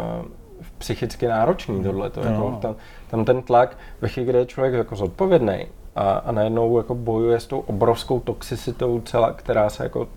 psychicky 0.78 1.26
náročný 1.26 1.82
tohle. 1.82 2.10
To, 2.10 2.20
jako, 2.20 2.58
tam, 2.62 2.76
tam 3.10 3.24
ten 3.24 3.42
tlak, 3.42 3.76
ve 4.00 4.08
chvíli, 4.08 4.28
kdy 4.28 4.38
je 4.38 4.46
člověk 4.46 4.74
jako 4.74 4.96
zodpovědný, 4.96 5.66
a, 5.96 6.12
a 6.12 6.32
najednou 6.32 6.78
jako 6.78 6.94
bojuje 6.94 7.40
s 7.40 7.46
tou 7.46 7.58
obrovskou 7.58 8.20
toxicitou, 8.20 9.00
celá, 9.00 9.32
která 9.32 9.70
se 9.70 9.82
jako 9.82 10.08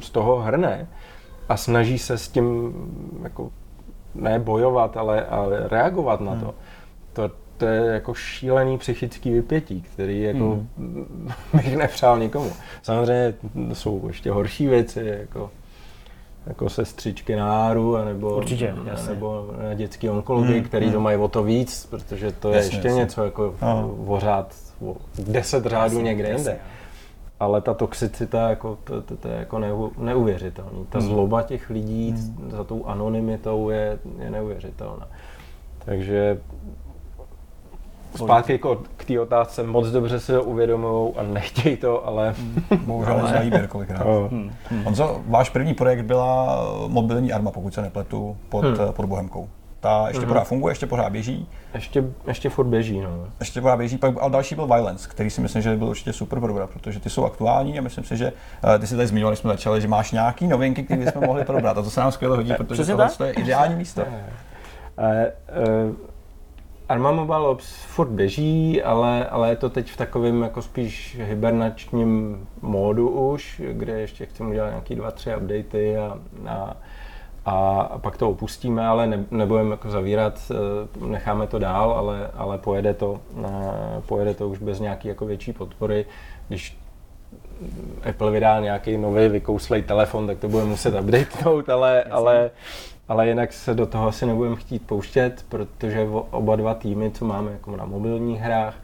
z 0.00 0.10
toho 0.10 0.40
hrne, 0.40 0.88
a 1.48 1.56
snaží 1.56 1.98
se 1.98 2.18
s 2.18 2.28
tím 2.28 2.74
jako 3.22 3.50
ne 4.14 4.38
bojovat, 4.38 4.96
ale, 4.96 5.26
ale 5.26 5.68
reagovat 5.68 6.20
na 6.20 6.34
to. 6.34 6.46
Hmm. 6.46 6.54
to. 7.12 7.30
To 7.56 7.66
je 7.66 7.92
jako 7.92 8.14
šílený 8.14 8.78
psychický 8.78 9.30
vypětí, 9.30 9.82
který 9.82 10.22
jako 10.22 10.58
hmm. 10.78 11.30
bych 11.54 11.76
nepřál 11.76 12.18
nikomu. 12.18 12.52
Samozřejmě 12.82 13.34
jsou 13.72 14.04
ještě 14.06 14.30
horší 14.30 14.66
věci, 14.66 15.16
jako 15.20 15.50
jako 16.46 16.70
sestřičky 16.70 17.36
na 17.36 17.66
áru, 17.66 17.96
anebo, 17.96 18.36
Určitě, 18.36 18.74
nebo 19.08 19.50
na 19.62 19.74
dětský 19.74 20.10
onkologii, 20.10 20.58
hmm, 20.58 20.64
který 20.64 20.86
hmm. 20.86 20.94
to 20.94 21.00
mají 21.00 21.16
o 21.16 21.28
to 21.28 21.42
víc, 21.42 21.86
protože 21.90 22.32
to 22.32 22.50
je 22.50 22.56
jasně, 22.56 22.76
ještě 22.76 22.88
jasně. 22.88 23.00
něco 23.00 23.24
jako 23.24 23.54
vořád 23.98 24.54
o 24.86 24.96
deset 25.18 25.64
řádů 25.64 26.00
někde 26.00 26.28
jinde 26.28 26.58
ale 27.44 27.60
ta 27.60 27.74
toxicita, 27.74 28.50
jako, 28.50 28.78
to, 28.84 29.02
to, 29.02 29.16
to 29.16 29.28
je 29.28 29.34
jako 29.34 29.58
neuvěřitelný. 29.98 30.86
Ta 30.88 30.98
hmm. 30.98 31.08
zloba 31.08 31.42
těch 31.42 31.70
lidí 31.70 32.10
hmm. 32.10 32.50
za 32.50 32.64
tou 32.64 32.84
anonymitou 32.84 33.70
je, 33.70 33.98
je 34.18 34.30
neuvěřitelná. 34.30 35.08
Takže 35.84 36.38
zpátky 38.16 38.52
jako 38.52 38.82
k 38.96 39.04
té 39.04 39.20
otázce, 39.20 39.62
moc 39.62 39.86
dobře 39.88 40.20
si 40.20 40.32
to 40.32 40.44
uvědomují 40.44 41.14
a 41.16 41.22
nechtějí 41.22 41.76
to, 41.76 42.06
ale... 42.06 42.34
Hmm. 42.38 42.84
Bohužel 42.86 43.20
ale... 43.20 43.40
výběr 43.42 43.66
kolikrát. 43.66 44.04
Oh. 44.06 44.30
Hmm. 44.30 44.50
Honzo, 44.84 45.20
váš 45.26 45.50
první 45.50 45.74
projekt 45.74 46.04
byla 46.04 46.58
mobilní 46.88 47.32
arma, 47.32 47.50
pokud 47.50 47.74
se 47.74 47.82
nepletu, 47.82 48.36
pod, 48.48 48.64
hmm. 48.64 48.92
pod 48.92 49.06
Bohemkou. 49.06 49.48
Ta 49.84 50.04
ještě 50.08 50.22
mm-hmm. 50.22 50.28
pořád 50.28 50.44
funguje, 50.44 50.72
ještě 50.72 50.86
pořád 50.86 51.12
běží. 51.12 51.48
Ještě, 51.74 52.04
ještě 52.26 52.50
furt 52.50 52.66
běží, 52.66 53.00
no. 53.00 53.26
Ještě 53.40 53.60
pořád 53.60 53.76
běží, 53.76 53.98
pak, 53.98 54.14
ale 54.20 54.30
další 54.30 54.54
byl 54.54 54.66
Violence, 54.66 55.08
který 55.08 55.30
si 55.30 55.40
myslím, 55.40 55.62
že 55.62 55.76
byl 55.76 55.88
určitě 55.88 56.12
super 56.12 56.40
probrat, 56.40 56.70
protože 56.70 57.00
ty 57.00 57.10
jsou 57.10 57.24
aktuální 57.24 57.78
a 57.78 57.82
myslím 57.82 58.04
si, 58.04 58.16
že 58.16 58.32
uh, 58.64 58.78
ty 58.78 58.86
si 58.86 58.96
tady 58.96 59.06
zmiňovali, 59.06 59.36
jsme 59.36 59.50
začali, 59.50 59.80
že 59.80 59.88
máš 59.88 60.12
nějaký 60.12 60.46
novinky, 60.46 60.82
které 60.82 61.10
jsme 61.10 61.26
mohli 61.26 61.44
probrat 61.44 61.78
a 61.78 61.82
to 61.82 61.90
se 61.90 62.00
nám 62.00 62.12
skvěle 62.12 62.36
hodí, 62.36 62.54
protože 62.56 62.84
tohle 62.84 63.10
je 63.24 63.32
ideální 63.32 63.74
místo. 63.74 64.02
Uh, 64.02 64.08
uh, 65.88 65.96
Arma 66.88 67.12
Mobile 67.12 67.48
Ops 67.48 67.74
furt 67.74 68.08
běží, 68.08 68.82
ale, 68.82 69.26
ale 69.26 69.48
je 69.48 69.56
to 69.56 69.70
teď 69.70 69.90
v 69.90 69.96
takovém 69.96 70.42
jako 70.42 70.62
spíš 70.62 71.18
hibernačním 71.20 72.38
módu 72.62 73.08
už, 73.08 73.62
kde 73.72 74.00
ještě 74.00 74.26
chceme 74.26 74.48
udělat 74.50 74.68
nějaký 74.68 74.94
dva, 74.94 75.10
tři 75.10 75.36
updaty 75.36 75.96
a, 75.96 76.18
a 76.48 76.76
a 77.46 77.90
pak 77.98 78.16
to 78.16 78.30
opustíme, 78.30 78.86
ale 78.86 79.06
ne, 79.06 79.24
nebudeme 79.30 79.70
jako 79.70 79.90
zavírat, 79.90 80.52
eh, 80.52 81.06
necháme 81.06 81.46
to 81.46 81.58
dál, 81.58 81.92
ale, 81.92 82.30
ale 82.34 82.58
pojede, 82.58 82.94
to, 82.94 83.20
eh, 83.44 84.02
pojede 84.06 84.34
to 84.34 84.48
už 84.48 84.58
bez 84.58 84.80
nějaký 84.80 85.08
jako 85.08 85.26
větší 85.26 85.52
podpory. 85.52 86.06
Když 86.48 86.78
Apple 88.10 88.30
vydá 88.30 88.60
nějaký 88.60 88.96
nový 88.96 89.28
vykouslej 89.28 89.82
telefon, 89.82 90.26
tak 90.26 90.38
to 90.38 90.48
budeme 90.48 90.70
muset 90.70 91.00
updatenout, 91.00 91.68
ale, 91.68 92.02
ale, 92.02 92.50
ale 93.08 93.28
jinak 93.28 93.52
se 93.52 93.74
do 93.74 93.86
toho 93.86 94.08
asi 94.08 94.26
nebudeme 94.26 94.56
chtít 94.56 94.86
pouštět, 94.86 95.44
protože 95.48 96.08
oba 96.30 96.56
dva 96.56 96.74
týmy, 96.74 97.10
co 97.10 97.24
máme 97.24 97.52
jako 97.52 97.76
na 97.76 97.84
mobilních 97.84 98.40
hrách, 98.40 98.74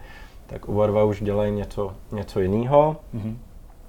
tak 0.47 0.69
oba 0.69 0.87
dva 0.87 1.03
už 1.03 1.21
dělají 1.21 1.51
něco, 1.51 1.93
něco 2.11 2.39
jiného. 2.39 2.97
Mm-hmm 3.15 3.35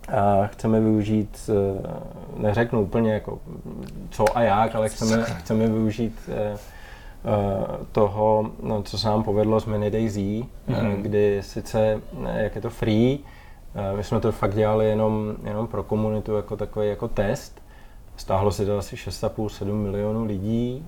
a 0.09 0.47
chceme 0.47 0.81
využít, 0.81 1.51
eh, 1.51 1.91
neřeknu 2.37 2.83
úplně 2.83 3.13
jako 3.13 3.39
co 4.11 4.37
a 4.37 4.43
jak, 4.43 4.75
ale 4.75 4.89
chceme, 4.89 5.25
chceme 5.25 5.67
využít 5.67 6.21
eh, 6.29 6.33
eh, 6.35 6.59
toho, 7.93 8.51
no, 8.63 8.83
co 8.83 8.99
se 8.99 9.09
nám 9.09 9.23
povedlo 9.23 9.61
s 9.61 9.67
Mini 9.67 9.91
DayZ, 9.91 10.17
mm-hmm. 10.17 10.97
kdy 11.03 11.43
sice, 11.43 12.01
jak 12.35 12.55
je 12.55 12.61
to 12.61 12.71
free, 12.71 13.19
my 13.97 14.05
jsme 14.05 14.21
to 14.21 14.33
fakt 14.33 14.55
dělali 14.55 14.89
jenom, 14.89 15.35
jenom 15.45 15.67
pro 15.67 15.83
komunitu 15.83 16.37
jako 16.37 16.57
takový 16.57 16.89
jako 16.89 17.09
test, 17.09 17.63
stáhlo 18.17 18.51
si 18.51 18.67
to 18.67 18.79
asi 18.79 18.97
6,5-7 18.97 19.73
milionů 19.73 20.25
lidí 20.25 20.87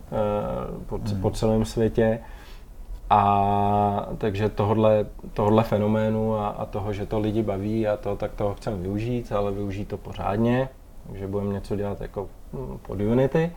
po, 0.86 0.98
mm. 0.98 1.20
po 1.20 1.30
celém 1.30 1.64
světě, 1.64 2.18
a 3.10 4.08
takže 4.18 4.48
tohle, 4.48 5.06
tohle 5.32 5.62
fenoménu 5.62 6.36
a, 6.36 6.48
a 6.48 6.66
toho, 6.66 6.92
že 6.92 7.06
to 7.06 7.18
lidi 7.18 7.42
baví 7.42 7.88
a 7.88 7.96
to, 7.96 8.16
tak 8.16 8.34
toho 8.34 8.54
chceme 8.54 8.76
využít, 8.76 9.32
ale 9.32 9.52
využít 9.52 9.88
to 9.88 9.96
pořádně. 9.96 10.68
Takže 11.06 11.26
budeme 11.26 11.52
něco 11.52 11.76
dělat 11.76 12.00
jako 12.00 12.28
hm, 12.52 12.78
pod 12.82 13.00
Unity 13.00 13.52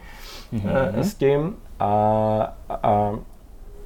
mm-hmm. 0.53 0.99
s 0.99 1.15
tím. 1.15 1.55
A, 1.79 2.53
a, 2.69 3.11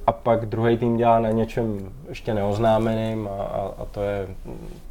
a 0.06 0.12
pak 0.12 0.46
druhý 0.46 0.76
tým 0.76 0.96
dělá 0.96 1.20
na 1.20 1.30
něčem 1.30 1.92
ještě 2.08 2.34
neoznámeným 2.34 3.28
a, 3.28 3.42
a, 3.42 3.70
a 3.78 3.84
to 3.84 4.02
je, 4.02 4.28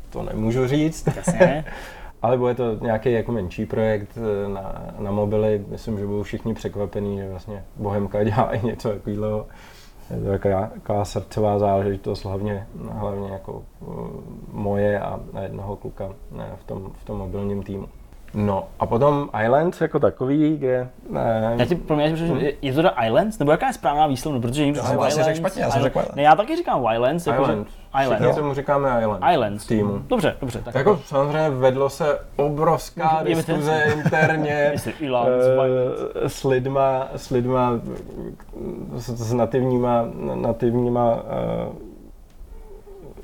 to 0.09 0.23
nemůžu 0.23 0.67
říct. 0.67 1.07
Jasně. 1.15 1.65
ale 2.21 2.37
bude 2.37 2.55
to 2.55 2.75
nějaký 2.81 3.11
jako 3.11 3.31
menší 3.31 3.65
projekt 3.65 4.17
eh, 4.17 4.49
na, 4.49 4.93
na 4.99 5.11
mobily. 5.11 5.65
Myslím, 5.67 5.97
že 5.97 6.05
budou 6.05 6.23
všichni 6.23 6.53
překvapení, 6.53 7.17
že 7.17 7.29
vlastně 7.29 7.63
Bohemka 7.75 8.23
dělá 8.23 8.55
i 8.55 8.65
něco 8.65 8.89
takového 8.89 9.47
je 10.13 10.23
to 10.23 10.29
taková, 10.29 10.67
taková 10.73 11.05
srdcová 11.05 11.59
záležitost, 11.59 12.23
hlavně, 12.25 12.67
hlavně 12.89 13.31
jako 13.31 13.63
uh, 13.79 14.07
moje 14.51 14.99
a 14.99 15.19
jednoho 15.41 15.75
kluka 15.75 16.09
ne, 16.31 16.49
v, 16.55 16.63
tom, 16.63 16.91
v 16.93 17.05
tom 17.05 17.17
mobilním 17.17 17.63
týmu. 17.63 17.87
No 18.33 18.67
a 18.79 18.85
potom 18.85 19.29
Islands 19.43 19.81
jako 19.81 19.99
takový, 19.99 20.57
kde... 20.57 20.89
Ne, 21.09 21.55
já 21.57 21.65
ti 21.65 21.75
promiň, 21.75 22.15
že 22.15 22.25
je, 22.25 22.53
je 22.61 22.73
to 22.73 22.91
Islands? 23.05 23.39
Nebo 23.39 23.51
jaká 23.51 23.67
je 23.67 23.73
správná 23.73 24.07
výslovnost? 24.07 24.41
Protože 24.41 24.65
někdo 24.65 24.81
říká 24.81 25.07
Islands. 25.07 25.15
Řekl 25.15 25.37
špatně, 25.37 25.61
já 25.61 25.71
jsem 25.71 25.81
řekl 25.81 26.01
Ne, 26.15 26.21
já 26.21 26.35
taky 26.35 26.55
říkám 26.55 26.85
Islands. 26.93 27.27
Jako 27.27 27.41
Islands. 27.41 27.71
Islands. 28.01 28.23
Všichni 28.23 28.41
tomu 28.41 28.53
říkáme 28.53 28.99
Islands. 29.01 29.25
Islands. 29.31 29.65
Týmu. 29.65 29.99
Dobře, 30.07 30.35
dobře. 30.41 30.61
Tak 30.61 30.75
jako 30.75 30.99
samozřejmě 31.05 31.49
vedlo 31.49 31.89
se 31.89 32.19
obrovská 32.35 33.21
diskuze 33.23 33.83
interně 33.93 34.73
uh, 35.11 35.17
s 36.27 36.43
lidma, 36.43 37.07
s 37.15 37.29
lidma, 37.29 37.79
s, 38.95 39.09
s 39.09 39.33
nativníma, 39.33 40.05
nativníma 40.35 41.15
uh, 41.15 41.75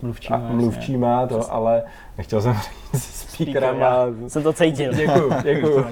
mluvčíma, 0.02 0.38
a 0.38 0.39
mluvčíma 0.52 1.27
to, 1.27 1.53
ale 1.53 1.84
nechtěl 2.18 2.41
jsem 2.41 2.53
říct 2.53 3.03
speakerama. 3.30 4.06
Jsem 4.27 4.44
to 4.44 4.53
cítil. 4.53 4.94
Děkuju, 4.94 5.31
děkuju. 5.44 5.85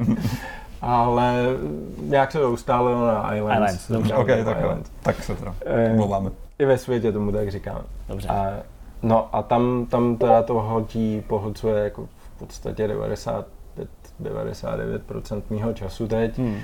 ale 0.82 1.34
nějak 2.02 2.32
se 2.32 2.38
to 2.38 2.50
ustálilo 2.52 3.06
na 3.06 3.34
Islands. 3.34 3.54
Islands, 3.54 3.88
dobře. 3.90 4.14
OK, 4.14 4.28
Islands. 4.28 4.44
tak, 4.44 4.60
jo. 4.60 4.76
tak 5.02 5.22
se 5.22 5.34
teda 5.34 5.54
Eh, 5.66 5.90
omlouváme. 5.90 6.30
I 6.58 6.64
ve 6.64 6.78
světě 6.78 7.12
tomu 7.12 7.32
tak 7.32 7.50
říkáme. 7.50 7.84
Dobře. 8.08 8.28
A, 8.28 8.62
no 9.02 9.34
a 9.36 9.42
tam, 9.42 9.86
tam 9.86 10.16
teda 10.16 10.42
to 10.42 10.54
hodí 10.54 11.24
pohlcuje 11.26 11.84
jako 11.84 12.06
v 12.06 12.38
podstatě 12.38 12.88
95, 12.88 13.88
99% 14.22 15.42
mýho 15.50 15.72
času 15.72 16.08
teď. 16.08 16.38
Hmm. 16.38 16.58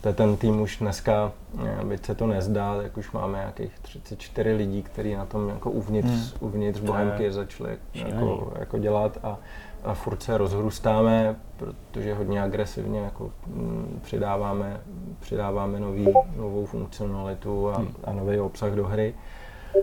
To 0.00 0.12
ten 0.12 0.36
tým 0.36 0.60
už 0.60 0.76
dneska, 0.78 1.32
eh, 1.66 1.84
byť 1.84 2.06
se 2.06 2.14
to 2.14 2.26
nezdá, 2.26 2.76
tak 2.82 2.96
už 2.96 3.12
máme 3.12 3.38
nějakých 3.38 3.78
34 3.78 4.52
lidí, 4.52 4.82
kteří 4.82 5.14
na 5.14 5.26
tom 5.26 5.48
jako 5.48 5.70
uvnitř, 5.70 6.08
Hmm. 6.08 6.30
uvnitř 6.40 6.80
Bohemky 6.80 7.32
začali 7.32 7.78
jako, 7.94 8.52
jako 8.58 8.78
dělat 8.78 9.18
a, 9.22 9.38
a 9.86 9.94
furt 9.94 10.22
se 10.22 10.38
rozhrůstáme, 10.38 11.36
protože 11.56 12.14
hodně 12.14 12.42
agresivně 12.42 13.00
jako 13.00 13.30
mm, 13.46 14.00
přidáváme, 14.04 14.80
přidáváme 15.20 15.80
nový, 15.80 16.06
novou 16.36 16.66
funkcionalitu 16.66 17.70
a, 17.70 17.84
a 18.04 18.12
nový 18.12 18.40
obsah 18.40 18.72
do 18.72 18.86
hry. 18.86 19.14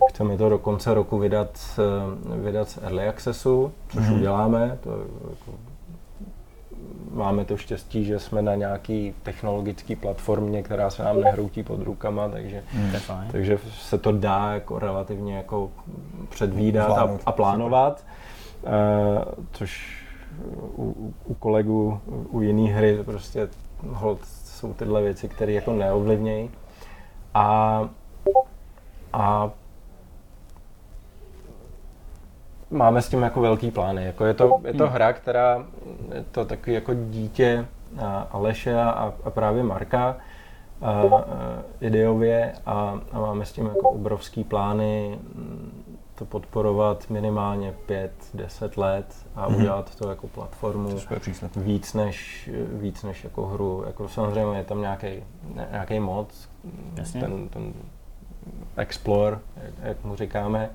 Chceme 0.09 0.37
to 0.37 0.49
do 0.49 0.57
konce 0.57 0.93
roku 0.93 1.17
vydat, 1.17 1.79
eh, 1.79 2.35
vydat 2.35 2.69
z 2.69 2.77
Early 2.77 3.07
Accessu, 3.07 3.71
což 3.89 4.09
uděláme. 4.09 4.77
To, 4.81 4.89
jako, 5.29 5.51
máme 7.11 7.45
to 7.45 7.57
štěstí, 7.57 8.05
že 8.05 8.19
jsme 8.19 8.41
na 8.41 8.55
nějaký 8.55 9.15
technologické 9.23 9.95
platformě, 9.95 10.63
která 10.63 10.89
se 10.89 11.03
nám 11.03 11.21
nehroutí 11.21 11.63
pod 11.63 11.81
rukama, 11.83 12.29
takže, 12.29 12.63
fajn. 12.97 13.31
takže 13.31 13.59
se 13.71 13.97
to 13.97 14.11
dá 14.11 14.53
jako 14.53 14.79
relativně 14.79 15.37
jako 15.37 15.71
předvídat 16.29 16.97
a, 16.97 17.17
a 17.25 17.31
plánovat. 17.31 17.93
Uh, 17.93 18.22
což 19.51 20.03
u, 20.75 21.13
u- 21.25 21.33
kolegů 21.33 21.99
u 22.29 22.41
jiné 22.41 22.73
hry 22.73 23.03
prostě 23.05 23.47
hold, 23.87 24.19
jsou 24.25 24.73
tyhle 24.73 25.01
věci, 25.01 25.29
které 25.29 25.51
jako 25.51 25.73
neovlivnějí. 25.73 26.49
A, 27.33 27.89
a 29.13 29.51
máme 32.71 33.01
s 33.01 33.09
tím 33.09 33.21
jako 33.21 33.41
velký 33.41 33.71
plány. 33.71 34.05
Jako 34.05 34.25
je, 34.25 34.33
to, 34.33 34.61
je 34.65 34.73
to 34.73 34.89
hra, 34.89 35.13
která 35.13 35.65
je 36.13 36.23
to 36.31 36.45
takový 36.45 36.73
jako 36.73 36.93
dítě 36.93 37.65
a 38.01 38.27
Aleše 38.31 38.81
a, 38.81 39.13
a 39.23 39.29
právě 39.29 39.63
Marka 39.63 40.17
a, 40.81 40.91
a, 40.91 41.25
ideově 41.81 42.53
a, 42.65 42.99
a 43.11 43.19
máme 43.19 43.45
s 43.45 43.51
tím 43.51 43.65
jako 43.65 43.89
obrovský 43.89 44.43
plány 44.43 45.19
to 46.15 46.25
podporovat 46.25 47.09
minimálně 47.09 47.73
5-10 47.87 48.77
let 48.77 49.15
a 49.35 49.47
Mhm. 49.49 49.55
udělat 49.57 49.95
to 49.95 50.09
jako 50.09 50.27
platformu 50.27 50.89
To 51.53 51.59
víc 51.59 51.93
než, 51.93 52.49
víc 52.79 53.03
než 53.03 53.23
jako 53.23 53.45
hru. 53.45 53.83
Jako 53.87 54.07
samozřejmě 54.07 54.57
je 54.57 54.63
tam 54.63 54.81
nějaký, 54.81 55.07
nějaký 55.71 55.99
mod, 55.99 56.27
Jasně. 56.95 57.21
ten, 57.21 57.49
ten 57.49 57.73
Explore, 58.77 59.39
jak, 59.63 59.73
jak 59.81 60.03
mu 60.03 60.15
říkáme. 60.15 60.69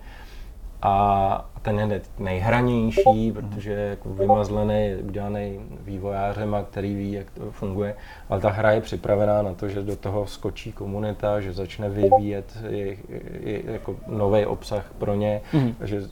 A 0.82 1.50
ten 1.62 1.78
je 1.78 2.00
nejhranější, 2.18 3.32
protože 3.32 3.72
je 3.72 3.88
jako 3.90 4.08
vymazlený, 4.08 4.94
udělaný 5.08 5.60
vývojářem, 5.80 6.54
a 6.54 6.62
který 6.62 6.94
ví, 6.94 7.12
jak 7.12 7.30
to 7.30 7.50
funguje. 7.50 7.94
Ale 8.28 8.40
ta 8.40 8.50
hra 8.50 8.70
je 8.70 8.80
připravená 8.80 9.42
na 9.42 9.54
to, 9.54 9.68
že 9.68 9.82
do 9.82 9.96
toho 9.96 10.26
skočí 10.26 10.72
komunita, 10.72 11.40
že 11.40 11.52
začne 11.52 11.88
vyvíjet 11.88 12.56
je, 12.68 12.96
je, 13.40 13.72
jako 13.72 13.96
nový 14.06 14.46
obsah 14.46 14.84
pro 14.98 15.14
ně, 15.14 15.40
Mhm. 15.52 15.74
že 15.84 16.02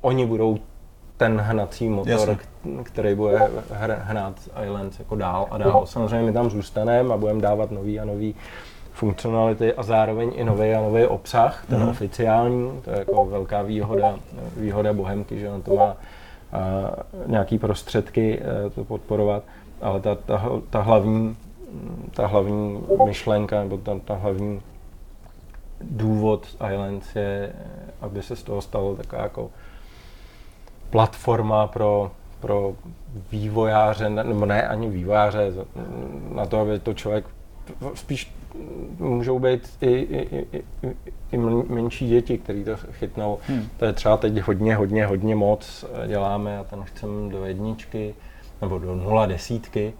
oni 0.00 0.26
budou 0.26 0.58
ten 1.16 1.38
hnací 1.40 1.88
motor, 1.88 2.10
Jasně. 2.12 2.34
k- 2.36 2.46
který 2.82 3.14
bude 3.14 3.38
hnát 4.02 4.40
Islands 4.64 4.98
jako 4.98 5.16
dál 5.16 5.46
a 5.50 5.58
dál. 5.58 5.86
Samozřejmě 5.86 6.26
my 6.26 6.32
tam 6.32 6.50
zůstaneme 6.50 7.14
a 7.14 7.16
budeme 7.16 7.40
dávat 7.40 7.70
nový 7.70 8.00
a 8.00 8.04
nový 8.04 8.34
funkcionality 8.96 9.74
a 9.74 9.82
zároveň 9.82 10.32
i 10.34 10.44
nový 10.44 10.72
a 10.74 10.80
nový 10.80 11.04
obsah, 11.06 11.64
ten 11.68 11.78
Mhm. 11.80 11.88
oficiální, 11.88 12.80
to 12.84 12.90
je 12.90 12.98
jako 12.98 13.26
velká 13.26 13.62
výhoda, 13.62 14.14
výhoda 14.56 14.92
Bohemky, 14.92 15.38
že 15.40 15.50
on 15.50 15.62
to 15.62 15.74
má 15.76 15.84
a, 15.84 15.96
nějaký 17.26 17.58
prostředky 17.58 18.40
eh, 18.66 18.70
to 18.70 18.84
podporovat, 18.84 19.42
ale 19.82 20.00
ta, 20.00 20.14
ta, 20.14 20.42
ta 20.70 20.80
hlavní 20.80 21.36
ta 22.14 22.26
hlavní 22.26 22.80
myšlenka 23.06 23.60
nebo 23.60 23.76
ta, 23.78 23.98
ta 24.04 24.14
hlavní 24.14 24.60
důvod 25.80 26.46
Islands 26.72 27.16
je, 27.16 27.52
aby 28.00 28.22
se 28.22 28.36
z 28.36 28.42
toho 28.42 28.62
stalo 28.62 28.96
taková 28.96 29.22
jako 29.22 29.50
platforma 30.90 31.66
pro, 31.66 32.10
pro 32.40 32.72
vývojáře, 33.32 34.10
ne- 34.10 34.24
nebo 34.24 34.46
ne 34.46 34.68
ani 34.68 34.88
vývojáře, 34.88 35.52
na 36.34 36.46
to, 36.46 36.60
aby 36.60 36.78
to 36.78 36.94
člověk 36.94 37.24
spíš 37.94 38.32
můžou 38.98 39.38
být 39.38 39.76
i, 39.80 39.86
i, 39.90 40.36
i, 40.36 40.46
i, 40.52 40.64
i 41.32 41.38
men- 41.38 41.64
menší 41.68 42.08
děti, 42.08 42.38
který 42.38 42.64
to 42.64 42.76
chytnou. 42.76 43.38
Hmm. 43.48 43.62
To 43.76 43.84
je 43.84 43.92
třeba 43.92 44.16
teď 44.16 44.38
hodně, 44.40 44.76
hodně, 44.76 45.06
hodně 45.06 45.34
moc 45.36 45.84
eh, 46.04 46.08
děláme 46.08 46.58
a 46.58 46.64
ten 46.64 46.82
chcem 46.84 47.28
do 47.30 47.44
jedničky 47.44 48.14
nebo 48.62 48.78
do 48.78 48.94
nula 48.94 49.26
desítky 49.26 49.92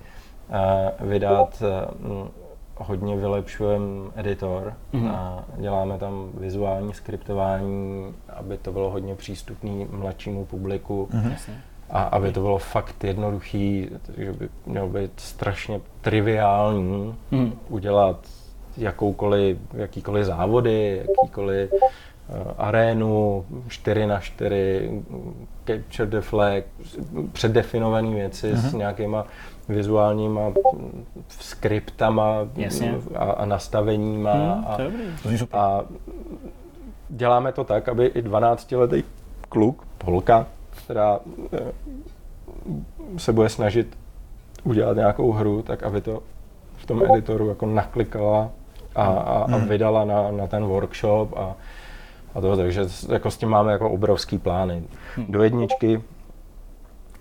eh, 0.50 0.92
vydat. 1.04 1.62
eh, 1.62 2.46
Hodně 2.78 3.16
vylepšujeme 3.16 4.10
editor 4.16 4.74
Mhm. 4.92 5.08
a 5.08 5.44
děláme 5.56 5.98
tam 5.98 6.28
vizuální 6.40 6.94
skriptování, 6.94 8.14
aby 8.36 8.58
to 8.58 8.72
bylo 8.72 8.90
hodně 8.90 9.14
přístupné 9.14 9.86
mladšímu 9.90 10.44
publiku. 10.44 11.08
Jasně. 11.30 11.54
a 11.90 12.02
aby 12.02 12.32
to 12.32 12.40
bylo 12.40 12.58
fakt 12.58 13.04
jednoduchý, 13.04 13.88
takže 14.06 14.32
by 14.32 14.48
mělo 14.66 14.88
být 14.88 15.12
strašně 15.16 15.80
triviální 16.00 17.14
Mhm. 17.30 17.52
udělat 17.68 18.16
jakoukoliv, 18.78 19.58
jakýkoliv 19.74 20.26
závody, 20.26 21.02
jakýkoliv 21.08 21.72
uh, 21.72 21.80
arénu, 22.58 23.44
4 23.68 24.06
na 24.06 24.20
4 24.20 25.02
capture 25.66 26.10
the 26.10 26.20
flag, 26.20 26.64
předdefinované 27.32 28.10
věci 28.10 28.56
s 28.56 28.74
nějakýma 28.74 29.26
vizuálníma 29.68 30.48
mm, 30.48 31.04
skriptama 31.28 32.48
Jasně. 32.56 32.94
a, 33.14 33.24
a 33.24 33.44
nastaveníma. 33.44 34.32
Hmm, 34.32 34.64
a, 34.66 34.76
to 35.22 35.58
a 35.58 35.84
děláme 37.08 37.52
to 37.52 37.64
tak, 37.64 37.88
aby 37.88 38.06
i 38.06 38.22
12-letý 38.22 39.04
kluk, 39.48 39.86
holka, 40.04 40.46
která 40.84 41.20
eh, 41.52 41.72
se 43.16 43.32
bude 43.32 43.48
snažit 43.48 43.98
udělat 44.64 44.96
nějakou 44.96 45.32
hru, 45.32 45.62
tak 45.62 45.82
aby 45.82 46.00
to 46.00 46.22
v 46.76 46.86
tom 46.86 47.02
editoru 47.02 47.48
jako 47.48 47.66
naklikala 47.66 48.50
a, 48.96 49.04
a, 49.04 49.42
a 49.42 49.56
Hmm. 49.56 49.68
vydala 49.68 50.04
na, 50.04 50.30
na 50.30 50.46
ten 50.46 50.64
workshop 50.64 51.32
a, 51.36 51.54
a 52.34 52.40
to, 52.40 52.56
takže 52.56 52.88
s- 52.88 53.08
jako 53.08 53.30
s 53.30 53.36
tím 53.36 53.48
máme 53.48 53.72
jako 53.72 53.90
obrovský 53.90 54.38
plány. 54.38 54.82
Do 55.28 55.42
jedničky 55.42 56.02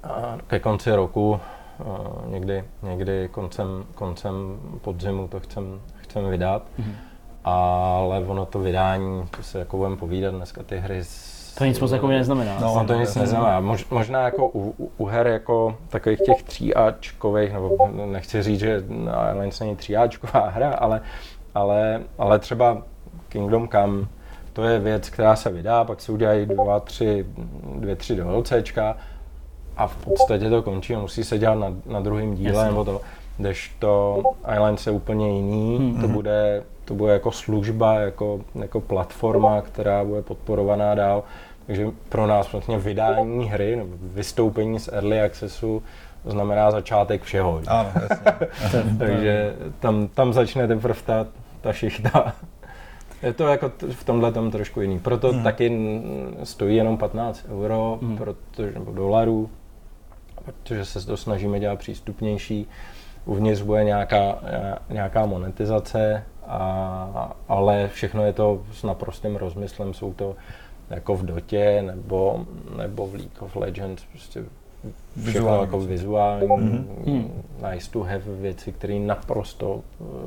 a 0.03 0.37
ke 0.47 0.59
konci 0.59 0.95
roku, 0.95 1.39
a 1.79 1.99
někdy, 2.27 2.63
někdy 2.83 3.29
koncem, 3.31 3.67
koncem 3.95 4.59
podzimu 4.81 5.27
to 5.27 5.39
chcem, 5.39 5.81
chcem 5.97 6.29
vydat, 6.29 6.61
ale 7.43 8.19
ono 8.19 8.45
to 8.45 8.59
vydání, 8.59 9.23
to 9.37 9.43
se 9.43 9.59
jako 9.59 9.77
budeme 9.77 9.95
povídat 9.97 10.33
dneska 10.35 10.63
ty 10.63 10.77
hry 10.79 11.01
To 11.57 11.65
nic 11.65 11.79
moc 11.79 11.91
jako 11.91 12.07
neznamená. 12.07 12.57
No. 12.61 12.75
No, 12.75 12.85
to 12.85 12.93
nic 12.93 13.15
neznamená. 13.15 13.59
Mož, 13.59 13.89
možná 13.89 14.21
jako 14.21 14.47
u, 14.47 14.73
u, 14.77 14.91
u 14.97 15.05
her 15.05 15.27
jako 15.27 15.77
takových 15.89 16.19
těch 16.25 16.43
tříáčkových, 16.43 17.53
nebo 17.53 17.77
nechci 18.05 18.43
říct, 18.43 18.59
že 18.59 18.83
Islands 19.31 19.59
není 19.59 19.75
tříáčková 19.75 20.49
hra, 20.49 20.73
ale, 20.73 21.01
ale, 21.55 22.01
ale 22.17 22.39
třeba 22.39 22.77
Kingdom 23.29 23.67
Come, 23.69 24.05
to 24.53 24.63
je 24.63 24.79
věc, 24.79 25.09
která 25.09 25.35
se 25.35 25.49
vydá, 25.49 25.83
pak 25.83 26.01
se 26.01 26.11
udělají 26.11 26.45
dva, 26.45 26.79
tři, 26.79 27.25
dvě, 27.75 27.95
tři 27.95 28.15
DLCčka 28.15 28.97
a 29.77 29.87
v 29.87 29.95
podstatě 29.95 30.49
to 30.49 30.61
končí 30.61 30.95
a 30.95 30.99
musí 30.99 31.23
se 31.23 31.37
dělat 31.37 31.55
na, 31.55 31.73
na 31.85 31.99
druhém 31.99 32.35
díle, 32.35 32.53
Jasně. 32.53 32.69
nebo 32.69 32.85
to, 32.85 33.01
kdežto 33.37 34.23
Islands 34.53 34.87
je 34.87 34.91
úplně 34.93 35.35
jiný, 35.35 35.77
Hmm. 35.77 36.01
to 36.01 36.07
bude 36.07 36.63
to 36.85 36.93
bude 36.93 37.13
jako 37.13 37.31
služba, 37.31 37.93
jako, 37.93 38.39
jako 38.55 38.81
platforma, 38.81 39.61
která 39.61 40.03
bude 40.03 40.21
podporovaná 40.21 40.95
dál. 40.95 41.23
Takže 41.65 41.87
pro 42.09 42.27
nás 42.27 42.51
vlastně 42.51 42.77
vydání 42.77 43.49
hry 43.49 43.75
nebo 43.75 43.89
vystoupení 44.01 44.79
z 44.79 44.87
Early 44.87 45.21
Accessu 45.21 45.83
znamená 46.25 46.71
začátek 46.71 47.23
všeho. 47.23 47.61
Ano, 47.67 47.89
jasně. 48.09 48.47
Takže 48.99 49.55
tam, 49.79 50.07
tam 50.07 50.33
začne 50.33 50.67
teprve 50.67 50.99
ta, 51.05 51.27
ta 51.65 51.73
šichta. 51.73 52.33
Je 53.23 53.33
to 53.33 53.47
jako 53.47 53.69
t- 53.69 53.87
v 53.87 54.03
tomhle 54.03 54.31
tom 54.31 54.51
trošku 54.51 54.81
jiný. 54.81 54.99
Proto 54.99 55.33
Mhm. 55.33 55.43
taky 55.43 55.71
stojí 56.43 56.75
jenom 56.75 56.97
15 56.97 57.45
euro, 57.49 57.97
Mhm. 58.01 58.17
protože, 58.17 58.71
nebo 58.79 58.91
dolarů, 58.91 59.49
protože 60.45 60.85
se 60.85 61.05
to 61.05 61.17
snažíme 61.17 61.59
dělat 61.59 61.79
přístupnější. 61.79 62.67
Uvnitř 63.25 63.61
bude 63.61 63.83
nějaká, 63.83 64.39
nějaká 64.89 65.25
monetizace, 65.25 66.23
a, 66.47 67.35
ale 67.47 67.87
všechno 67.93 68.23
je 68.25 68.33
to 68.33 68.63
s 68.71 68.83
naprostým 68.83 69.35
rozmyslem. 69.35 69.93
Jsou 69.93 70.13
to 70.13 70.35
jako 70.89 71.15
v 71.15 71.25
Dotě 71.25 71.81
nebo, 71.81 72.45
nebo 72.77 73.07
v 73.07 73.13
League 73.15 73.41
of 73.41 73.55
Legends, 73.55 74.03
prostě 74.11 74.43
Vizuální 75.17 75.61
jako 75.61 75.79
vizuální, 75.79 76.47
Mhm. 76.47 76.87
Mhm. 77.05 77.31
nice 77.71 77.91
to 77.91 78.03
have 78.03 78.19
věci, 78.19 78.71
které 78.71 78.99
naprosto 78.99 79.81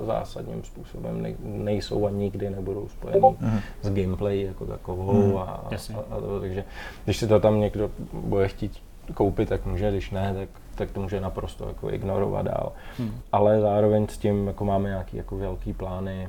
zásadním 0.06 0.64
způsobem 0.64 1.22
ne, 1.22 1.34
nejsou 1.44 2.06
a 2.06 2.10
nikdy 2.10 2.50
nebudou 2.50 2.88
spojený 2.88 3.20
mm-hmm. 3.20 3.60
s 3.82 3.90
gameplay 3.90 4.42
jako 4.42 4.64
takovou. 4.66 5.12
Mm, 5.12 5.36
a, 5.36 5.42
a, 5.42 5.68
a 6.10 6.20
to, 6.20 6.40
takže 6.40 6.64
když 7.04 7.16
si 7.16 7.26
to 7.26 7.40
tam 7.40 7.60
někdo 7.60 7.90
bude 8.12 8.48
chtít 8.48 8.72
koupit, 9.14 9.48
tak 9.48 9.66
může, 9.66 9.90
když 9.90 10.10
ne, 10.10 10.34
tak, 10.34 10.48
tak 10.74 10.90
to 10.90 11.00
může 11.00 11.20
naprosto 11.20 11.68
jako 11.68 11.90
ignorovat 11.90 12.46
dál. 12.46 12.72
Hmm. 12.98 13.20
Ale 13.32 13.60
zároveň 13.60 14.06
s 14.08 14.18
tím 14.18 14.46
jako 14.46 14.64
máme 14.64 14.88
nějaké 14.88 15.16
jako 15.16 15.36
velký 15.36 15.72
plány 15.72 16.28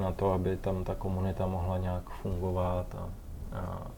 na 0.00 0.12
to, 0.12 0.32
aby 0.32 0.56
tam 0.56 0.84
ta 0.84 0.94
komunita 0.94 1.46
mohla 1.46 1.78
nějak 1.78 2.02
fungovat 2.22 2.86
a, 2.98 3.08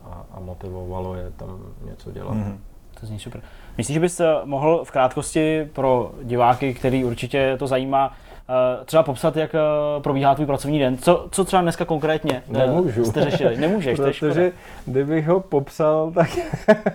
a, 0.05 0.27
a 0.33 0.41
motivovalo 0.41 1.15
je 1.15 1.31
tam 1.31 1.59
něco 1.85 2.11
dělat. 2.13 2.35
Hmm. 2.35 2.59
To 3.01 3.07
zní 3.07 3.19
super. 3.19 3.41
Myslíš, 3.79 3.95
že 3.95 4.01
bys 4.01 4.21
eh, 4.21 4.27
mohl 4.45 4.85
v 4.85 4.91
krátkosti 4.91 5.69
pro 5.73 6.13
diváky, 6.23 6.75
který 6.75 7.05
určitě 7.05 7.57
to 7.59 7.67
zajímá, 7.67 8.13
Eh, 8.49 8.85
třeba 8.85 9.03
popsat, 9.03 9.37
jak 9.37 9.55
eh, 9.55 9.59
probíhá 10.01 10.35
tvůj 10.35 10.47
pracovní 10.47 10.79
den. 10.79 10.99
Co, 10.99 11.29
co 11.31 11.45
třeba 11.45 11.63
dneska 11.63 11.85
konkrétně 11.85 12.43
Nemůžu. 12.49 13.05
jste 13.05 13.25
řešili? 13.25 13.57
Nemůžeš, 13.57 13.97
Protože 13.97 14.53
kdybych 14.87 15.29
ho 15.29 15.41
popsal, 15.41 16.11
tak... 16.11 16.31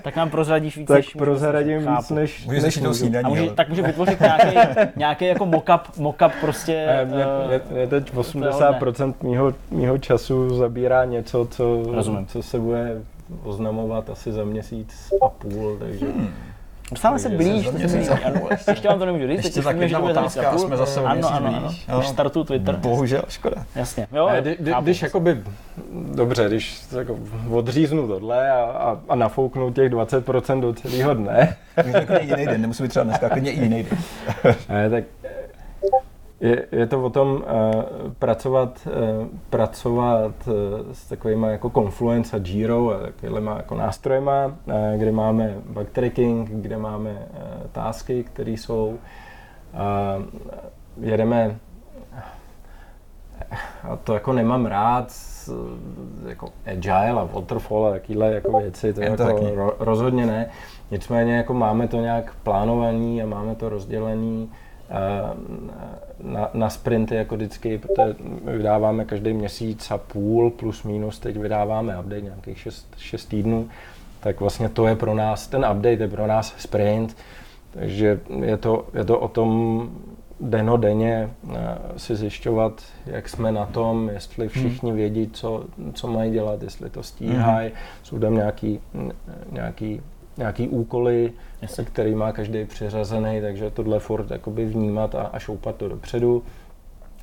tak 0.02 0.16
nám 0.16 0.30
prozradíš 0.30 0.78
víc, 0.78 0.88
tak 0.88 0.98
než 0.98 1.14
prozradím 1.14 1.80
víc, 1.80 2.10
než, 2.10 2.46
Můžeš 2.46 2.64
než 2.64 2.78
můžu. 2.78 2.94
Snídaní, 2.94 3.26
A 3.26 3.30
může, 3.30 3.50
tak 3.50 3.70
může 3.70 3.82
vytvořit 3.82 4.20
nějaký, 4.20 4.58
nějaký 4.96 5.26
jako 5.26 5.46
mock-up, 5.46 5.80
mock-up 5.98 6.32
prostě... 6.42 7.06
Mě, 7.06 7.26
mě, 7.48 7.62
mě 7.72 7.88
teď 7.88 8.14
80% 8.14 9.14
mýho, 9.24 9.54
mýho 9.72 9.98
času 9.98 10.56
zabírá 10.58 11.06
něco, 11.06 11.48
co, 11.52 11.84
co 12.28 12.44
se 12.44 12.60
bude 12.60 13.02
oznamovat 13.44 14.10
asi 14.10 14.32
za 14.32 14.44
měsíc 14.44 15.14
a 15.22 15.30
půl, 15.30 15.78
takže... 15.80 16.06
Hmm. 16.06 16.30
Dostáváme 16.92 17.20
se 17.20 17.30
blíž, 17.30 17.70
ještě 18.68 18.88
vám 18.88 19.00
to 19.00 19.06
nemůžu 19.06 19.28
říct. 19.28 19.44
Ještě 19.46 19.62
tak 19.62 19.78
jedna 19.78 20.00
otázka 20.00 20.50
a 20.50 20.58
jsme 20.58 20.78
zase 20.78 21.00
ano, 21.00 21.34
ano, 21.34 21.74
ano. 21.88 22.00
Už 22.00 22.08
startuju 22.08 22.46
Twitter. 22.46 22.76
Bohužel, 22.76 23.24
škoda. 23.30 23.66
Jasně. 23.76 24.08
Jo, 24.12 24.30
kdy, 24.42 24.56
kdy, 24.60 24.74
když 24.82 25.02
jakoby, 25.02 25.44
dobře, 26.16 26.48
když 26.48 26.82
jako 26.98 27.20
odříznu 27.50 28.08
tohle 28.08 28.52
a, 28.52 28.62
a, 28.64 29.00
a 29.10 29.16
nafouknu 29.16 29.74
těch 29.74 29.92
20% 29.92 30.62
do 30.62 30.74
celého 30.74 31.14
dne. 31.14 31.56
Můžeme 31.86 32.20
jiný 32.22 32.46
den, 32.46 32.62
nemusí 32.62 32.84
být 32.84 32.90
třeba 32.90 33.04
dneska, 33.04 33.30
klidně 33.30 33.52
i 33.52 33.64
jiný 33.64 33.84
den. 33.84 34.56
ne, 34.70 34.90
tak 34.90 35.04
je, 36.40 36.68
je 36.72 36.88
to 36.88 37.04
o 37.04 37.10
tom 37.10 37.30
uh, 37.32 37.42
pracovat, 38.20 38.88
uh, 38.88 39.28
pracovat 39.50 40.34
uh, 40.48 40.54
s 40.92 41.08
takovými 41.08 41.48
jako 41.48 41.70
Confluence 41.70 42.38
a 42.38 42.40
Jiro 42.44 42.92
a 42.92 43.00
takovými 43.00 43.50
jako 43.58 43.76
nástrojema, 43.76 44.46
uh, 44.46 44.74
kde 44.98 45.12
máme 45.12 45.56
bug 45.66 45.90
tracking, 45.90 46.50
kde 46.50 46.78
máme 46.78 47.12
uh, 47.12 47.18
tásky, 47.72 48.24
které 48.24 48.52
jsou. 48.52 48.98
Uh, 49.74 50.26
jedeme, 51.02 51.58
a 53.84 53.96
to 53.96 54.14
jako 54.14 54.34
nemám 54.34 54.66
rád, 54.66 55.14
jako 56.28 56.50
agile 56.66 57.22
a 57.22 57.24
waterfall 57.24 57.86
a 57.86 57.92
takovéhle 57.92 58.34
jako 58.34 58.60
věci, 58.60 58.94
to 58.94 59.02
jako 59.02 59.56
ro, 59.56 59.76
rozhodně 59.80 60.26
ne. 60.26 60.50
Nicméně 60.92 61.38
jako 61.38 61.54
máme 61.54 61.88
to 61.88 61.98
nějak 61.98 62.34
plánovaný 62.44 63.24
a 63.24 63.26
máme 63.26 63.56
to 63.56 63.70
rozdělený 63.70 64.52
na, 66.24 66.50
na 66.54 66.70
sprinty 66.70 67.16
jako 67.16 67.36
vždycky, 67.36 67.78
protože 67.78 68.16
vydáváme 68.44 69.06
každý 69.06 69.34
měsíc 69.34 69.92
a 69.92 69.98
půl 69.98 70.52
plus 70.52 70.84
minus, 70.84 71.20
teď 71.20 71.38
vydáváme 71.38 72.00
update 72.00 72.22
nějakých 72.22 72.60
6, 72.60 72.88
6 72.98 73.26
týdnů, 73.26 73.70
tak 74.20 74.40
vlastně 74.40 74.70
to 74.70 74.88
je 74.88 74.96
pro 74.96 75.16
nás, 75.16 75.48
ten 75.48 75.60
update 75.72 76.04
je 76.04 76.08
pro 76.08 76.28
nás 76.28 76.56
sprint, 76.58 77.18
takže 77.72 78.20
je 78.42 78.58
to, 78.58 78.88
je 78.94 79.04
to 79.04 79.20
o 79.20 79.28
tom 79.28 79.90
denodenně 80.40 81.30
si 81.98 82.16
zjišťovat, 82.16 82.84
jak 83.06 83.30
jsme 83.30 83.52
na 83.52 83.66
tom, 83.66 84.10
jestli 84.10 84.48
hmm. 84.48 84.50
všichni 84.50 84.94
vědí, 84.94 85.30
co, 85.34 85.64
co 85.94 86.08
mají 86.08 86.32
dělat, 86.32 86.64
jestli 86.64 86.90
to 86.90 87.04
stíhají, 87.04 87.70
hmm. 87.70 87.78
jsou 88.04 88.20
tam 88.20 88.36
nějaký, 88.36 88.80
nějaký 89.52 90.02
nějaký 90.38 90.68
úkoly, 90.68 91.34
Jasně. 91.62 91.86
který 91.86 92.16
má 92.16 92.32
každý 92.32 92.66
přiřazený, 92.66 93.42
takže 93.42 93.72
tohle 93.72 94.00
furt 94.00 94.32
jakoby 94.32 94.66
vnímat 94.66 95.16
a, 95.16 95.22
a 95.22 95.40
šoupat 95.40 95.76
to 95.76 95.90
dopředu. 95.90 96.44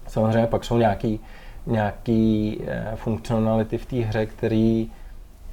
Samozřejmě 0.09 0.47
pak 0.47 0.65
jsou 0.65 0.79
nějaký, 0.79 1.21
nějaký 1.67 2.59
eh, 2.67 2.93
funkcionality 2.95 3.79
v 3.79 3.87
té 3.87 3.97
hře, 3.97 4.27
který 4.27 4.91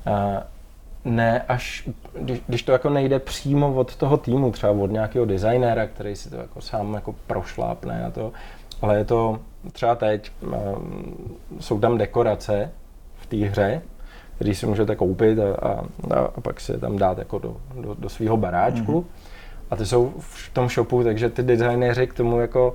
eh, 0.07 0.43
ne 1.05 1.41
až, 1.41 1.89
když, 2.19 2.41
když 2.47 2.63
to 2.63 2.71
jako 2.71 2.89
nejde 2.89 3.19
přímo 3.19 3.73
od 3.73 3.95
toho 3.95 4.17
týmu, 4.17 4.51
třeba 4.51 4.71
od 4.71 4.91
nějakého 4.91 5.25
designéra, 5.25 5.87
který 5.87 6.15
si 6.15 6.29
to 6.29 6.35
jako 6.35 6.61
sám 6.61 6.93
jako 6.93 7.15
prošlápne 7.27 8.05
a 8.05 8.11
to, 8.11 8.31
ale 8.81 8.97
je 8.97 9.05
to 9.05 9.39
třeba 9.71 9.95
teď, 9.95 10.31
eh, 10.43 10.57
jsou 11.59 11.79
tam 11.79 11.97
dekorace 11.97 12.71
v 13.15 13.25
té 13.25 13.37
hře, 13.37 13.81
který 14.41 14.55
si 14.55 14.65
můžete 14.65 14.95
koupit 14.95 15.39
a, 15.39 15.69
a, 15.69 16.19
a 16.35 16.41
pak 16.41 16.59
si 16.59 16.71
je 16.71 16.77
tam 16.77 16.97
dát 16.97 17.17
jako 17.17 17.39
do, 17.39 17.57
do, 17.81 17.93
do 17.93 18.09
svého 18.09 18.37
baráčku. 18.37 19.01
Mm-hmm. 19.01 19.65
A 19.71 19.75
ty 19.75 19.85
jsou 19.85 20.13
v 20.19 20.53
tom 20.53 20.69
shopu, 20.69 21.03
takže 21.03 21.29
ty 21.29 21.43
designéři 21.43 22.07
k 22.07 22.13
tomu 22.13 22.39
jako 22.39 22.73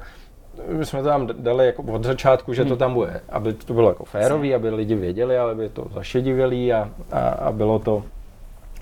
my 0.69 0.87
jsme 0.87 1.03
to 1.03 1.09
tam 1.09 1.27
dali 1.27 1.67
jako 1.67 1.83
od 1.83 2.05
začátku, 2.05 2.55
že 2.55 2.65
to 2.65 2.71
mhm. 2.71 2.79
tam 2.79 2.95
bude, 2.95 3.21
aby 3.29 3.53
to 3.53 3.75
bylo 3.75 3.89
jako 3.89 4.05
férový, 4.05 4.55
aby 4.55 4.71
lidi 4.71 4.95
věděli, 4.95 5.39
ale 5.39 5.55
by 5.55 5.69
to 5.69 5.87
zašedivělý 5.95 6.73
a, 6.73 6.89
a, 7.13 7.19
a 7.29 7.53
bylo 7.53 7.79
to 7.79 8.03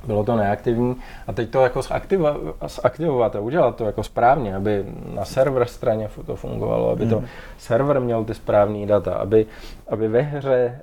bylo 0.06 0.24
to 0.24 0.36
neaktivní 0.36 0.97
a 1.27 1.32
teď 1.32 1.51
to 1.51 1.62
jako 1.62 1.82
zaktiva, 1.82 2.36
zaktivovat 2.82 3.36
a 3.36 3.40
udělat 3.40 3.77
to 3.77 3.85
jako 3.85 4.02
správně, 4.02 4.56
aby 4.56 4.85
na 5.15 5.24
server 5.24 5.65
straně 5.65 6.09
to 6.27 6.36
fungovalo, 6.36 6.90
aby 6.90 7.06
to 7.06 7.20
mm. 7.20 7.27
server 7.59 8.01
měl 8.01 8.24
ty 8.24 8.35
správné 8.35 8.86
data, 8.86 9.15
aby, 9.15 9.47
aby 9.89 10.09
ve 10.09 10.20
hře 10.20 10.81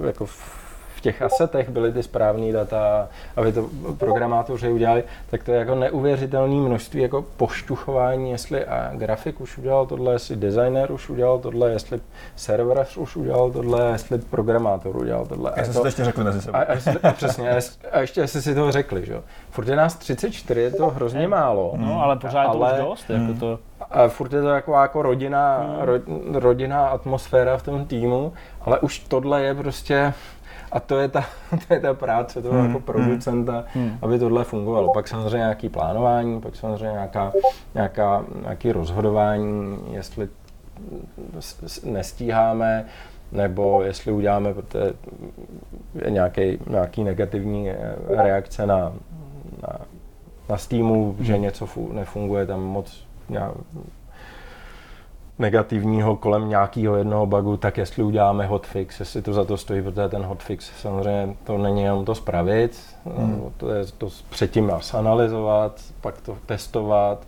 uh, 0.00 0.06
jako 0.06 0.26
v 0.26 0.69
v 1.00 1.02
těch 1.02 1.22
asetech 1.22 1.68
byly 1.68 1.92
ty 1.92 2.02
správné 2.02 2.52
data, 2.52 3.08
aby 3.36 3.52
to 3.52 3.68
programátoři 3.98 4.68
udělali, 4.68 5.04
tak 5.30 5.44
to 5.44 5.52
je 5.52 5.58
jako 5.58 5.74
neuvěřitelné 5.74 6.54
množství 6.54 7.02
jako 7.02 7.24
poštuchování, 7.36 8.30
jestli 8.30 8.64
a 8.64 8.90
grafik 8.94 9.40
už 9.40 9.58
udělal 9.58 9.86
tohle, 9.86 10.12
jestli 10.12 10.36
designer 10.36 10.92
už 10.92 11.08
udělal 11.08 11.38
tohle, 11.38 11.70
jestli 11.70 12.00
server 12.36 12.86
už 12.96 13.16
udělal 13.16 13.50
tohle, 13.50 13.90
jestli 13.92 14.18
programátor 14.18 14.96
udělal 14.96 15.26
tohle. 15.26 15.52
Já 15.56 15.64
jsem 15.64 15.74
to 15.74 15.86
ještě 15.86 16.04
řekl 16.04 16.24
mezi 16.24 16.42
sebou. 16.42 16.56
A, 16.56 16.60
a, 16.60 17.08
a, 17.08 17.12
přesně, 17.12 17.50
a 17.92 18.00
ještě 18.00 18.20
jestli 18.20 18.42
si 18.42 18.54
to 18.54 18.72
řekli, 18.72 19.06
že 19.06 19.12
jo. 19.12 19.22
Furt 19.50 19.68
je 19.68 19.76
nás 19.76 19.94
34, 19.94 20.60
je 20.60 20.70
to 20.70 20.90
hrozně 20.90 21.28
málo. 21.28 21.74
No, 21.76 22.02
ale 22.02 22.16
pořád 22.16 22.46
ale, 22.46 22.70
to 22.70 22.82
už 22.82 22.88
dost, 22.88 23.10
jako 23.10 23.40
to... 23.40 23.58
A 23.90 24.08
furt 24.08 24.32
je 24.32 24.42
to 24.42 24.48
jako, 24.48 24.72
jako 24.72 25.02
rodina, 25.02 25.58
hmm. 25.58 25.76
ro, 25.80 25.92
rodinná 26.32 26.88
atmosféra 26.88 27.56
v 27.56 27.62
tom 27.62 27.86
týmu, 27.86 28.32
ale 28.60 28.78
už 28.78 28.98
tohle 28.98 29.42
je 29.42 29.54
prostě 29.54 30.14
a 30.72 30.80
to 30.80 30.98
je 30.98 31.08
ta, 31.08 31.24
to 31.68 31.74
je 31.74 31.80
ta 31.80 31.94
práce 31.94 32.42
toho 32.42 32.54
hmm. 32.54 32.66
jako 32.66 32.80
producenta, 32.80 33.64
hmm. 33.74 33.98
aby 34.02 34.18
tohle 34.18 34.44
fungovalo. 34.44 34.92
Pak 34.92 35.08
samozřejmě 35.08 35.36
nějaký 35.36 35.68
plánování, 35.68 36.40
pak 36.40 36.56
samozřejmě 36.56 36.92
nějaká, 36.92 37.32
nějaká, 37.74 38.24
nějaký 38.42 38.72
rozhodování, 38.72 39.78
jestli 39.90 40.28
nestíháme, 41.84 42.84
nebo 43.32 43.82
jestli 43.82 44.12
uděláme, 44.12 44.54
nějaký, 46.08 46.58
nějaký 46.66 47.04
negativní 47.04 47.70
eh, 47.70 47.96
reakce 48.08 48.66
na, 48.66 48.92
na, 49.62 49.78
na 50.48 50.56
Steamu, 50.56 51.16
že 51.20 51.32
hmm. 51.32 51.42
něco 51.42 51.68
nefunguje 51.92 52.46
tam 52.46 52.62
moc 52.62 53.04
nějak, 53.28 53.52
negativního 55.40 56.16
kolem 56.16 56.48
nějakého 56.48 56.96
jednoho 56.96 57.26
bugu, 57.26 57.56
tak 57.56 57.78
jestli 57.78 58.02
uděláme 58.02 58.46
hotfix, 58.46 59.00
jestli 59.00 59.22
to 59.22 59.32
za 59.32 59.44
to 59.44 59.56
stojí, 59.56 59.82
protože 59.82 60.08
ten 60.08 60.22
hotfix 60.22 60.70
samozřejmě 60.80 61.36
to 61.44 61.58
není 61.58 61.82
jenom 61.82 62.04
to 62.04 62.14
spravit, 62.14 62.78
hmm. 63.16 63.52
to 63.56 63.70
je 63.70 63.84
to 63.98 64.08
předtím 64.30 64.66
nás 64.66 64.94
analyzovat, 64.94 65.80
pak 66.00 66.20
to 66.20 66.38
testovat, 66.46 67.26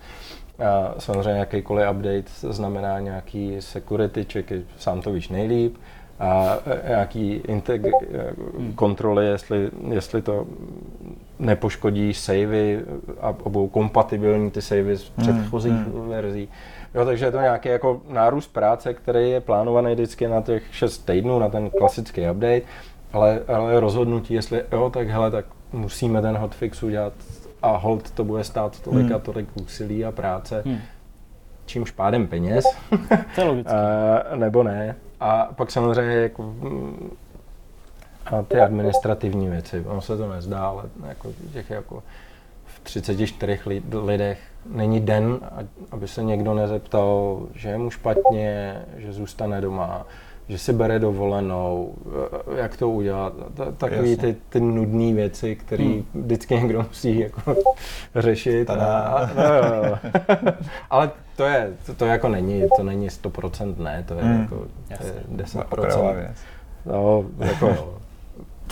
a 0.58 0.94
samozřejmě 0.98 1.40
jakýkoliv 1.40 1.90
update 1.90 2.24
znamená 2.52 3.00
nějaký 3.00 3.56
security 3.58 4.26
checky, 4.32 4.64
sám 4.78 5.00
to 5.00 5.12
víš 5.12 5.28
nejlíp, 5.28 5.76
a 6.20 6.58
nějaký 6.88 7.40
integ- 7.48 7.90
hmm. 8.58 8.72
kontroly, 8.72 9.26
jestli, 9.26 9.70
jestli 9.88 10.22
to 10.22 10.46
nepoškodí 11.38 12.14
savey 12.14 12.80
a 13.20 13.32
budou 13.32 13.68
kompatibilní 13.68 14.50
ty 14.50 14.62
savey 14.62 14.96
z 14.96 15.12
hmm. 15.16 15.26
předchozích 15.26 15.72
hmm. 15.72 16.08
verzí. 16.08 16.48
Jo, 16.94 17.04
takže 17.04 17.24
je 17.24 17.32
to 17.32 17.40
nějaký 17.40 17.68
jako 17.68 18.00
nárůst 18.08 18.48
práce, 18.48 18.94
který 18.94 19.30
je 19.30 19.40
plánovaný 19.40 19.94
vždycky 19.94 20.28
na 20.28 20.42
těch 20.42 20.62
6 20.74 20.98
týdnů, 20.98 21.38
na 21.38 21.48
ten 21.48 21.70
klasický 21.70 22.30
update, 22.30 22.62
ale, 23.12 23.40
ale 23.48 23.80
rozhodnutí, 23.80 24.34
jestli 24.34 24.64
jo, 24.72 24.90
tak 24.90 25.08
hele, 25.08 25.30
tak 25.30 25.44
musíme 25.72 26.22
ten 26.22 26.36
hotfix 26.36 26.82
udělat 26.82 27.12
a 27.62 27.76
hold 27.76 28.10
to 28.10 28.24
bude 28.24 28.44
stát 28.44 28.80
tolik 28.80 29.06
hmm. 29.06 29.14
a 29.14 29.18
tolik 29.18 29.48
úsilí 29.54 30.04
a 30.04 30.12
práce, 30.12 30.62
hmm. 30.66 30.78
čímž 31.66 31.90
pádem 31.90 32.26
peněz. 32.26 32.64
to 33.34 33.40
je 33.40 33.46
logické. 33.46 33.76
nebo 34.36 34.62
ne. 34.62 34.96
A 35.20 35.48
pak 35.56 35.70
samozřejmě 35.70 36.14
jako, 36.14 36.54
a 38.26 38.42
ty 38.42 38.60
administrativní 38.60 39.48
věci, 39.48 39.84
ono 39.86 40.00
se 40.00 40.16
to 40.16 40.32
nezdá, 40.32 40.66
ale 40.66 40.82
jako 41.08 41.32
těch 41.52 41.70
jako 41.70 42.02
34 42.82 43.58
lidech 44.04 44.38
není 44.74 45.00
den, 45.00 45.38
aby 45.90 46.08
se 46.08 46.22
někdo 46.22 46.54
nezeptal, 46.54 47.40
že 47.54 47.68
je 47.68 47.78
mu 47.78 47.90
špatně, 47.90 48.76
že 48.96 49.12
zůstane 49.12 49.60
doma, 49.60 50.06
že 50.48 50.58
si 50.58 50.72
bere 50.72 50.98
dovolenou, 50.98 51.94
eh, 52.56 52.60
jak 52.62 52.76
to 52.76 52.90
udělat. 52.90 53.32
Ta- 53.54 53.72
Takový 53.72 54.10
Jasně. 54.10 54.32
ty, 54.32 54.40
ty 54.48 54.60
nudné 54.60 55.12
věci, 55.14 55.56
které 55.56 55.84
Hmm. 55.84 56.04
vždycky 56.14 56.54
někdo 56.54 56.82
musí 56.88 57.18
jako 57.18 57.56
řešit. 58.14 58.70
A, 58.70 58.74
Tada. 58.74 58.98
a, 59.02 59.26
no, 59.36 59.54
jo, 59.54 59.84
jo. 59.84 59.98
Ale 60.90 61.10
to 61.36 61.44
je, 61.44 61.70
to, 61.86 61.94
to 61.94 62.06
jako 62.06 62.28
není, 62.28 62.62
to 62.76 62.82
není 62.82 63.08
100% 63.10 63.74
ne, 63.78 64.04
to 64.08 64.14
je 64.14 64.22
Hmm. 64.22 64.40
jako 64.42 64.56
to 64.98 65.06
je 65.06 65.12
10%. 65.36 65.64
Okrajová 65.72 66.12
věc. 66.12 66.36
No, 66.86 67.24
jako 67.38 67.66
jo. 67.66 67.94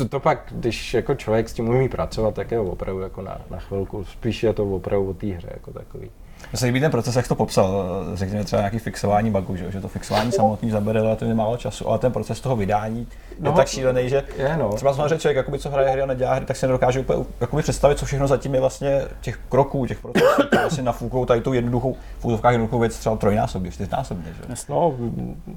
To, 0.01 0.09
to 0.09 0.21
pak, 0.21 0.47
když 0.51 0.95
jako 0.95 1.15
člověk 1.15 1.49
s 1.49 1.53
tím 1.53 1.69
umí 1.69 1.89
pracovat, 1.89 2.35
tak 2.35 2.51
je 2.51 2.59
opravdu 2.59 3.01
jako 3.01 3.23
na, 3.23 3.41
na 3.51 3.59
chvilku. 3.59 4.05
Spíš 4.05 4.43
je 4.43 4.53
to 4.53 4.75
opravdu 4.75 5.11
o 5.11 5.15
té 5.15 5.27
hře 5.27 5.49
jako 5.51 5.73
takový. 5.73 6.11
Mně 6.53 6.59
se 6.59 6.67
líbí 6.67 6.81
ten 6.81 6.91
proces, 6.91 7.17
jak 7.17 7.25
jsi 7.25 7.29
to 7.29 7.35
popsal, 7.35 7.85
řekněme 8.15 8.45
třeba 8.45 8.61
nějaký 8.63 8.79
fixování 8.79 9.31
bugů, 9.31 9.57
že, 9.57 9.71
že 9.73 9.81
to 9.81 9.89
fixování 9.89 10.33
samotný 10.33 10.71
zabere 10.71 11.03
relativně 11.03 11.35
málo 11.35 11.57
času, 11.57 11.89
ale 11.89 11.99
ten 11.99 12.13
proces 12.13 12.41
toho 12.41 12.57
vydání 12.57 12.99
je 13.31 13.37
No, 13.41 13.53
tak 13.53 13.69
šílený, 13.69 14.09
že 14.09 14.23
Je 14.37 14.57
no. 14.57 14.73
třeba 14.73 14.95
samozřejmě 14.95 15.19
člověk, 15.19 15.37
jakoby, 15.37 15.59
co 15.59 15.71
hraje 15.71 15.91
hry 15.91 16.03
a 16.03 16.07
nedělá 16.07 16.35
hry, 16.35 16.47
tak 16.47 16.57
si 16.57 16.67
nedokáže 16.67 17.01
úplně 17.01 17.25
jakoby, 17.41 17.63
představit, 17.63 17.99
co 17.99 18.07
všechno 18.07 18.27
zatím 18.29 18.55
je 18.55 18.61
vlastně 18.61 19.03
těch 19.21 19.39
kroků, 19.49 19.87
těch 19.87 20.01
procesů, 20.01 20.43
které 20.47 20.63
vlastně 20.63 20.83
nafoukou 20.83 21.25
tady 21.25 21.41
tu 21.41 21.53
jednoduchou, 21.53 21.97
v 22.19 22.25
úzovkách 22.25 22.53
jednoduchou 22.53 22.79
věc 22.79 22.99
třeba 22.99 23.17
trojnásobně, 23.17 23.71
čtyřnásobně. 23.71 24.33
Že? 24.49 24.55
No, 24.69 24.95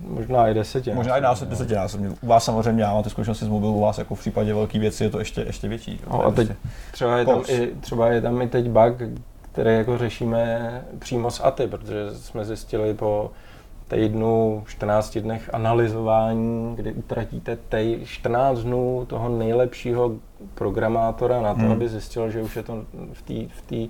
možná 0.07 0.47
i 0.47 0.53
desetě. 0.53 0.95
Možná 0.95 1.17
i 1.17 1.21
násobně, 1.21 1.49
desetinásobně. 1.49 2.09
U 2.21 2.27
vás 2.27 2.43
samozřejmě, 2.43 2.83
já 2.83 2.93
mám 2.93 3.03
ty 3.03 3.09
zkušenosti 3.09 3.45
z 3.45 3.49
mobilu, 3.49 3.73
u 3.73 3.81
vás 3.81 3.97
jako 3.97 4.15
v 4.15 4.19
případě 4.19 4.53
velké 4.53 4.79
věci 4.79 5.03
je 5.03 5.09
to 5.09 5.19
ještě, 5.19 5.41
ještě 5.41 5.67
větší. 5.67 5.91
že? 5.91 6.03
No, 6.11 6.19
je 6.21 6.25
a 6.27 6.31
teď 6.31 6.47
prostě- 6.47 6.55
třeba 6.91 7.17
je, 7.17 7.25
tam 7.25 7.41
i, 7.47 7.71
třeba 7.81 8.07
je 8.09 8.21
tam 8.21 8.41
i 8.41 8.47
teď 8.47 8.69
bug, 8.69 9.01
který 9.53 9.75
jako 9.75 9.97
řešíme 9.97 10.81
přímo 10.99 11.31
s 11.31 11.43
ATY, 11.43 11.67
protože 11.67 12.11
jsme 12.13 12.45
zjistili 12.45 12.93
po 12.93 13.31
týdnu, 13.87 14.63
14 14.67 15.17
dnech 15.17 15.49
analyzování, 15.53 16.75
kdy 16.75 16.93
utratíte 16.93 17.57
tej 17.69 17.99
14 18.05 18.59
dnů 18.59 19.05
toho 19.09 19.29
nejlepšího 19.29 20.11
programátora 20.55 21.41
na 21.41 21.53
to, 21.53 21.59
Hmm. 21.59 21.71
aby 21.71 21.89
zjistil, 21.89 22.29
že 22.29 22.41
už 22.41 22.55
je 22.55 22.63
to 22.63 22.85
v 23.13 23.21
té 23.21 23.33
v 23.55 23.61
tý, 23.67 23.89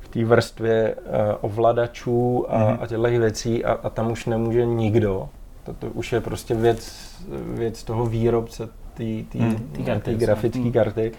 v 0.00 0.08
té 0.08 0.24
vrstvě 0.24 0.94
uh, 0.94 1.02
ovladačů 1.40 2.46
a, 2.52 2.58
Mhm. 2.58 2.78
a 2.80 2.86
těchto 2.86 3.02
věcí 3.02 3.64
a, 3.64 3.72
a 3.72 3.90
tam 3.90 4.10
už 4.12 4.26
nemůže 4.26 4.66
nikdo. 4.66 5.28
To, 5.64 5.74
to 5.74 5.86
už 5.86 6.12
je 6.12 6.20
prostě 6.20 6.54
věc, 6.54 7.10
věc 7.54 7.84
toho 7.84 8.06
výrobce 8.06 8.68
té 8.94 9.38
Hmm. 9.38 9.70
Grafické 10.18 10.58
hmm. 10.60 10.72
karty. 10.72 11.12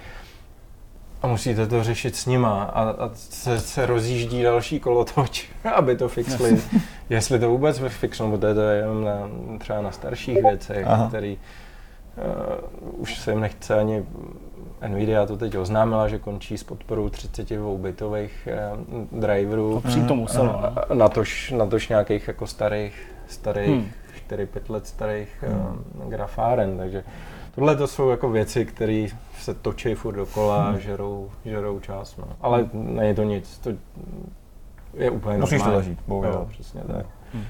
A 1.21 1.27
musíte 1.27 1.67
to 1.67 1.83
řešit 1.83 2.15
s 2.15 2.25
nima 2.25 2.63
a, 2.63 2.89
a 2.89 3.09
se, 3.13 3.59
se 3.59 3.85
rozjíždí 3.85 4.43
další 4.43 4.79
kolotoč, 4.79 5.49
aby 5.75 5.95
to 5.95 6.09
fixli. 6.09 6.61
Jestli 7.09 7.39
to 7.39 7.49
vůbec 7.49 7.81
fixnou, 7.87 8.37
protože 8.37 8.53
to 8.53 8.61
je 8.61 8.77
jenom 8.77 9.03
na, 9.03 9.29
třeba 9.59 9.81
na 9.81 9.91
starších 9.91 10.43
věcech, 10.43 10.87
Aha. 10.87 11.07
který 11.07 11.37
uh, 11.37 13.01
už 13.01 13.19
se 13.19 13.31
jim 13.31 13.39
nechce 13.39 13.75
ani 13.75 14.03
Nvidia 14.87 15.25
to 15.25 15.37
teď 15.37 15.57
oznámila, 15.57 16.07
že 16.07 16.19
končí 16.19 16.57
s 16.57 16.63
podporou 16.63 17.07
32-bitových 17.07 18.31
uh, 18.47 19.19
driverů. 19.19 19.81
Přijít 19.87 20.07
to 20.07 20.15
muselo. 20.15 20.45
no. 20.45 20.65
A 20.65 20.93
natož, 20.93 21.51
natož 21.57 21.89
nějakých 21.89 22.27
jako 22.27 22.47
starých, 22.47 23.11
starých, 23.27 23.67
Hmm. 23.67 23.79
hmm. 23.79 23.91
4-5 24.29 24.47
let 24.69 24.87
starých 24.87 25.43
hmm. 25.47 26.09
grafáren, 26.09 26.77
takže 26.77 27.03
tohle 27.55 27.75
to 27.75 27.87
jsou 27.87 28.09
jako 28.09 28.29
věci, 28.29 28.65
které 28.65 29.05
se 29.39 29.53
točí 29.53 29.93
furt 29.93 30.15
dokola 30.15 30.65
a 30.67 30.77
žerou, 30.77 31.29
žerou 31.45 31.79
čas, 31.79 32.17
no. 32.17 32.25
Ale 32.41 32.69
není 32.73 33.15
to 33.15 33.23
nic, 33.23 33.57
to 33.57 33.69
je 34.93 35.11
úplně 35.11 35.37
Musíš 35.37 35.57
to 35.59 35.63
normální. 35.65 35.85
zažít, 35.85 35.99
bohužel. 36.07 36.31
Jo, 36.33 36.45
přesně 36.49 36.81
tak. 36.81 37.05
Hmm. 37.33 37.43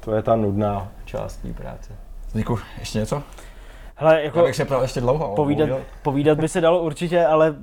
To 0.00 0.12
je 0.14 0.22
ta 0.22 0.36
nudná 0.36 0.88
část 1.04 1.36
té 1.36 1.52
práce. 1.52 1.92
Zdeňku, 2.30 2.58
ještě 2.78 2.98
něco? 2.98 3.22
Hele, 4.00 4.14
Já 4.14 4.20
jako 4.20 4.42
bych 4.42 4.56
se 4.56 4.64
ptal 4.64 4.82
ještě 4.82 5.00
dlouho. 5.00 5.34
povídat, 5.34 5.68
bohužel- 5.68 5.84
povídat 6.02 6.40
by 6.40 6.48
se 6.48 6.60
dalo 6.60 6.82
určitě, 6.82 7.26
ale 7.26 7.54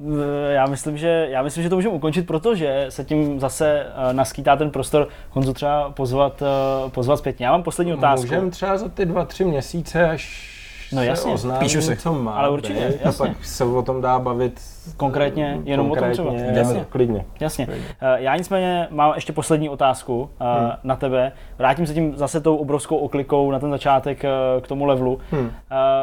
eh, 0.50 0.54
já 0.54 0.66
myslím, 0.66 0.98
že, 0.98 1.28
já 1.30 1.42
myslím, 1.44 1.64
že 1.64 1.70
to 1.70 1.76
můžeme 1.76 1.94
ukončit, 1.96 2.28
protože 2.28 2.86
se 2.90 3.04
tím 3.06 3.40
zase 3.40 3.86
eh, 4.10 4.14
naskýtá 4.14 4.56
ten 4.56 4.72
prostor 4.72 5.08
Honzu 5.30 5.54
třeba 5.54 5.90
pozvat, 5.90 6.42
eh, 6.42 6.90
pozvat 6.90 7.20
zpětně. 7.20 7.46
Já 7.46 7.52
mám 7.52 7.64
poslední 7.64 7.94
otázku. 7.94 8.26
Můžeme 8.26 8.52
třeba 8.52 8.78
za 8.78 8.90
ty 8.90 9.06
dva, 9.06 9.26
tři 9.26 9.46
měsíce, 9.46 10.10
až 10.10 10.55
No 10.92 11.00
se 11.02 11.06
jasně, 11.06 11.34
oznámí, 11.34 11.60
píšu 11.60 11.82
si. 11.82 11.98
co 11.98 12.14
má 12.14 12.32
Ale 12.34 12.50
určitě, 12.50 12.74
být, 12.88 13.02
jasně. 13.06 13.26
a 13.26 13.28
pak 13.30 13.46
se 13.46 13.64
o 13.64 13.82
tom 13.82 14.02
dá 14.02 14.20
bavit 14.20 14.62
Konkrétně, 14.98 15.60
jenom 15.64 15.92
o 15.92 15.96
tom 15.96 16.12
třeba. 16.12 16.28
konkrétně, 16.28 16.60
Jasně. 16.60 16.86
klidně. 16.90 17.26
Jasně. 17.40 17.66
Klidně. 17.66 17.86
Eh, 18.02 18.22
Já 18.22 18.36
nicméně 18.36 18.88
mám 18.92 19.12
ještě 19.16 19.34
poslední 19.34 19.70
otázku 19.70 20.30
eh, 20.42 20.60
Hmm. 20.60 20.72
na 20.84 20.96
tebe. 20.96 21.32
Vrátím 21.58 21.88
se 21.88 21.94
tím 21.94 22.18
zase 22.18 22.42
tou 22.42 22.56
obrovskou 22.56 22.98
oklikou 22.98 23.52
na 23.52 23.60
ten 23.60 23.72
začátek 23.72 24.26
eh, 24.26 24.30
k 24.62 24.68
tomu 24.68 24.86
levelu. 24.86 25.20
Hmm. 25.32 25.52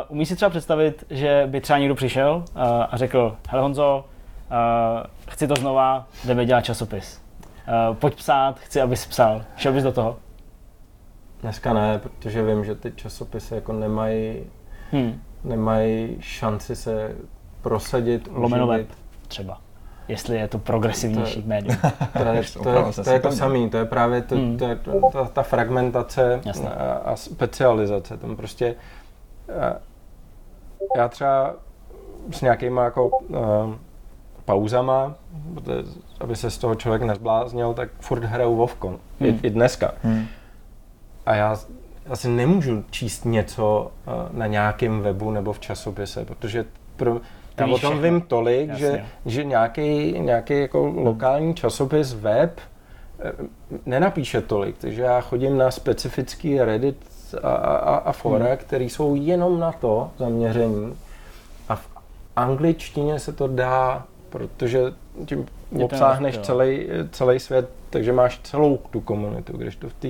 Umíš 0.08 0.28
si 0.28 0.36
třeba 0.36 0.50
představit, 0.50 1.04
že 1.10 1.42
by 1.50 1.60
třeba 1.60 1.78
někdo 1.78 1.94
přišel 1.94 2.44
a 2.90 2.96
řekl, 2.96 3.36
hele 3.48 3.62
Honzo, 3.62 4.04
chci 5.30 5.48
to 5.48 5.54
znova, 5.56 6.06
jdeme 6.24 6.44
dělat 6.46 6.60
časopis. 6.60 7.20
Pojď 7.92 8.14
psát, 8.14 8.58
chci, 8.58 8.80
abys 8.80 9.06
psal. 9.06 9.42
Šel 9.56 9.72
bys 9.72 9.84
do 9.84 9.92
toho? 9.92 10.16
Dneska 11.42 11.72
ne, 11.74 11.98
protože 11.98 12.42
vím, 12.42 12.64
že 12.64 12.74
ty 12.74 12.92
časopisy 12.96 13.54
jako 13.54 13.72
nemají, 13.72 14.34
Hm. 14.92 15.20
nemají 15.44 16.16
šanci 16.20 16.76
se 16.76 17.16
prosadit, 17.62 18.28
Lomeno 18.32 18.66
web 18.66 18.86
třeba. 19.28 19.60
Jestli 20.08 20.36
je 20.36 20.48
to 20.48 20.58
progresivnější 20.58 21.42
To 21.42 21.48
médium. 21.48 21.76
To 22.12 22.18
je, 22.18 22.42
to, 22.62 22.68
je, 22.68 23.04
to, 23.04 23.10
je 23.10 23.20
to 23.20 23.30
si 23.30 23.36
samé, 23.38 23.68
to 23.68 23.76
je 23.76 23.84
právě 23.84 24.22
to, 24.22 24.34
Hmm. 24.34 24.56
to 24.58 24.64
je, 24.64 24.76
to, 24.76 25.00
ta, 25.12 25.24
ta 25.24 25.42
fragmentace 25.42 26.40
Jasně. 26.44 26.68
a, 26.68 26.92
a 26.92 27.16
specializace. 27.16 28.16
Tam 28.16 28.36
prostě 28.36 28.74
a, 29.60 29.76
já 30.96 31.08
třeba 31.08 31.54
s 32.30 32.40
nějakýma 32.40 32.84
jako 32.84 33.06
uh, 33.08 33.38
pauzama, 34.44 35.14
protože, 35.54 35.88
aby 36.20 36.36
se 36.36 36.50
z 36.50 36.58
toho 36.58 36.74
člověk 36.74 37.02
nezbláznil, 37.02 37.74
tak 37.74 37.88
furt 38.00 38.24
hraju 38.24 38.56
Vovko. 38.56 38.88
Hmm. 38.88 38.98
I, 39.20 39.38
I 39.42 39.50
dneska. 39.50 39.92
Hmm. 40.02 40.26
A 41.26 41.34
já, 41.34 41.56
já 42.06 42.16
si 42.16 42.28
nemůžu 42.28 42.84
číst 42.90 43.24
něco 43.24 43.90
uh, 44.06 44.38
na 44.38 44.46
nějakém 44.46 45.00
webu 45.00 45.30
nebo 45.30 45.52
v 45.52 45.60
časopise, 45.60 46.24
protože 46.24 46.64
pro, 46.96 47.20
já 47.56 47.66
o 47.66 47.78
tom 47.78 48.02
vím 48.02 48.20
tolik, 48.20 48.68
Jasně. 48.68 48.86
že, 48.86 49.04
že 49.26 49.44
nějaký, 49.44 50.12
nějaký 50.20 50.60
jako 50.60 50.92
lokální 50.96 51.54
časopis 51.54 52.14
web 52.14 52.60
eh, 53.20 53.32
nenapíše 53.86 54.40
tolik, 54.40 54.78
takže 54.78 55.02
já 55.02 55.20
chodím 55.20 55.58
na 55.58 55.70
specifický 55.70 56.60
Reddit 56.60 56.96
a, 57.42 57.48
a, 57.50 57.94
a 57.96 58.12
fora, 58.12 58.46
Hmm. 58.46 58.56
které 58.56 58.84
jsou 58.84 59.14
jenom 59.14 59.60
na 59.60 59.72
to 59.72 60.10
zaměření. 60.18 60.96
A 61.68 61.76
v 61.76 61.88
angličtině 62.36 63.18
se 63.18 63.32
to 63.32 63.46
dá, 63.48 64.04
protože 64.30 64.80
tím 65.26 65.46
to 65.78 65.84
obsáhneš 65.84 66.38
celý, 66.38 66.88
celý 67.10 67.40
svět, 67.40 67.68
takže 67.90 68.12
máš 68.12 68.40
celou 68.42 68.76
tu 68.76 69.00
komunitu, 69.00 69.56
když 69.56 69.76
to 69.76 69.88
v 69.88 69.94
té 69.94 70.08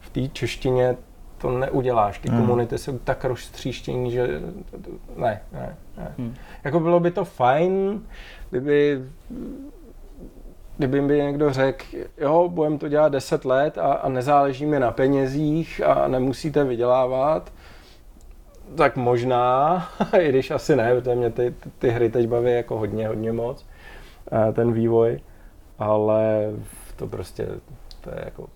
v 0.00 0.10
té 0.10 0.28
češtině 0.28 0.96
to 1.42 1.50
neuděláš. 1.58 2.18
Ty 2.18 2.28
Hmm. 2.28 2.40
komunity 2.40 2.78
jsou 2.78 2.98
tak 2.98 3.24
roztříštění, 3.24 4.10
že 4.10 4.40
ne, 5.16 5.40
ne, 5.52 5.76
ne. 5.96 6.14
Hmm. 6.18 6.34
Jako 6.64 6.80
bylo 6.80 7.00
by 7.00 7.10
to 7.10 7.24
fajn, 7.24 8.02
kdyby 8.50 9.02
kdyby 10.78 11.00
mi 11.00 11.16
někdo 11.16 11.52
řekl, 11.52 11.84
jo, 12.18 12.48
budeme 12.48 12.78
to 12.78 12.88
dělat 12.88 13.12
10 13.12 13.44
let 13.44 13.78
a, 13.78 13.92
a 13.92 14.08
nezáleží 14.08 14.66
mi 14.66 14.80
na 14.80 14.90
penězích 14.90 15.80
a 15.86 16.08
nemusíte 16.08 16.64
vydělávat, 16.64 17.52
tak 18.76 18.96
možná, 18.96 19.88
i 20.20 20.28
když 20.28 20.50
asi 20.50 20.76
ne, 20.76 20.94
protože 20.94 21.14
mě 21.14 21.30
ty, 21.30 21.54
ty, 21.78 21.90
hry 21.90 22.10
teď 22.10 22.28
baví 22.28 22.52
jako 22.52 22.78
hodně, 22.78 23.08
hodně 23.08 23.32
moc, 23.32 23.66
eh, 24.32 24.52
ten 24.52 24.72
vývoj, 24.72 25.20
ale 25.78 26.50
to 26.96 27.06
prostě, 27.06 27.48
to 28.00 28.10
je 28.10 28.22
jako 28.24 28.46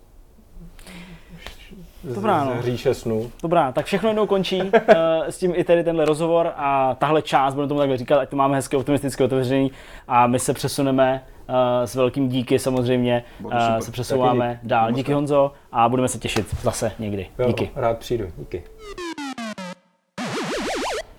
Dobrá, 2.14 2.44
no. 2.44 2.52
z 2.52 2.56
hříše 2.56 2.94
snů. 2.94 3.30
Dobrá, 3.42 3.72
tak 3.72 3.86
všechno 3.86 4.08
jednou 4.08 4.26
končí 4.26 4.62
uh, 4.62 4.70
s 5.26 5.38
tím 5.38 5.52
i 5.56 5.64
tedy 5.64 5.84
tenhle 5.84 6.04
rozhovor 6.04 6.52
a 6.56 6.94
tahle 6.94 7.22
část, 7.22 7.54
budeme 7.54 7.68
tomu 7.68 7.80
takhle 7.80 7.96
říkat, 7.96 8.18
ať 8.18 8.28
to 8.28 8.36
máme 8.36 8.56
hezké 8.56 8.76
optimistické 8.76 9.24
otevření 9.24 9.70
a 10.08 10.26
my 10.26 10.38
se 10.38 10.54
přesuneme 10.54 11.24
uh, 11.48 11.54
s 11.84 11.94
velkým 11.94 12.28
díky 12.28 12.58
samozřejmě, 12.58 13.24
uh, 13.44 13.52
se 13.78 13.92
přesouváme 13.92 14.48
Taky 14.48 14.68
dál. 14.68 14.92
Díky. 14.92 15.12
Honzo 15.12 15.52
a 15.72 15.88
budeme 15.88 16.08
se 16.08 16.18
těšit 16.18 16.46
zase 16.62 16.92
někdy. 16.98 17.26
Jo, 17.38 17.46
Díky. 17.46 17.70
Rád 17.74 17.98
přijdu, 17.98 18.26
díky. 18.38 18.62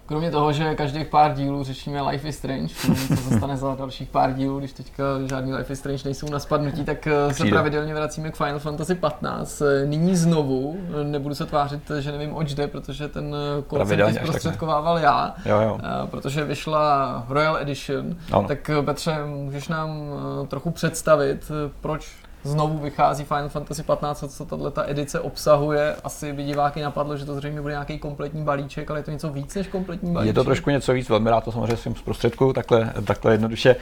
Kromě 0.08 0.32
toho, 0.32 0.54
že 0.54 0.76
každých 0.76 1.08
pár 1.08 1.34
dílů 1.34 1.64
řešíme 1.64 2.02
Life 2.02 2.28
is 2.28 2.38
Strange, 2.38 2.68
co 2.68 2.96
se 2.96 3.38
stane 3.38 3.58
za 3.58 3.76
dalších 3.76 4.10
pár 4.10 4.34
dílů, 4.34 4.60
když 4.60 4.74
teďka 4.74 5.04
žádný 5.26 5.54
Life 5.54 5.74
is 5.74 5.80
Strange 5.80 6.02
nejsou 6.06 6.30
na 6.30 6.40
spadnutí, 6.40 6.84
tak 6.84 7.08
eh, 7.08 7.34
se 7.34 7.46
pravidelně 7.46 7.94
vracíme 7.94 8.32
k 8.32 8.36
Final 8.36 8.60
Fantasy 8.60 8.96
15. 8.96 9.62
Eh, 9.62 9.86
Nyní 9.86 10.16
znovu, 10.16 10.78
eh, 11.02 11.04
nebudu 11.04 11.36
se 11.36 11.46
tvářit, 11.46 11.92
že 12.00 12.12
nevím 12.12 12.36
oč 12.36 12.54
jde, 12.54 12.68
protože 12.68 13.08
ten 13.08 13.36
ne. 13.74 14.14
zprostředkovával 14.14 14.98
já, 14.98 15.36
Jo, 15.46 15.62
jo. 15.62 15.80
protože 16.12 16.44
vyšla 16.44 17.26
Royal 17.30 17.58
Edition. 17.58 18.16
Ano. 18.32 18.48
Tak 18.48 18.72
Petře, 18.86 19.18
můžeš 19.26 19.68
nám 19.68 20.00
trochu 20.48 20.72
představit, 20.72 21.52
proč 21.82 22.27
znovu 22.44 22.78
vychází 22.78 23.24
Final 23.24 23.50
Fantasy 23.50 23.84
15, 23.84 24.24
co 24.38 24.46
tato 24.46 24.72
ta 24.72 24.90
edice 24.90 25.20
obsahuje. 25.20 25.96
Asi 26.04 26.34
by 26.34 26.44
diváky 26.44 26.82
napadlo, 26.82 27.18
že 27.18 27.26
to 27.26 27.36
zřejmě 27.36 27.62
bude 27.62 27.74
nějaký 27.74 28.00
kompletní 28.00 28.44
balíček, 28.44 28.90
ale 28.90 29.00
je 29.00 29.04
to 29.04 29.12
něco 29.12 29.30
víc 29.30 29.56
než 29.56 29.68
kompletní 29.68 30.14
balíček. 30.14 30.28
Je 30.28 30.34
to 30.34 30.44
trošku 30.44 30.70
něco 30.70 30.94
víc, 30.94 31.10
velmi 31.10 31.30
rád 31.30 31.44
to 31.44 31.52
samozřejmě 31.52 31.78
svým 31.78 31.96
zprostředku, 31.96 32.54
takhle, 32.54 32.94
takhle 33.06 33.32
jednoduše. 33.32 33.76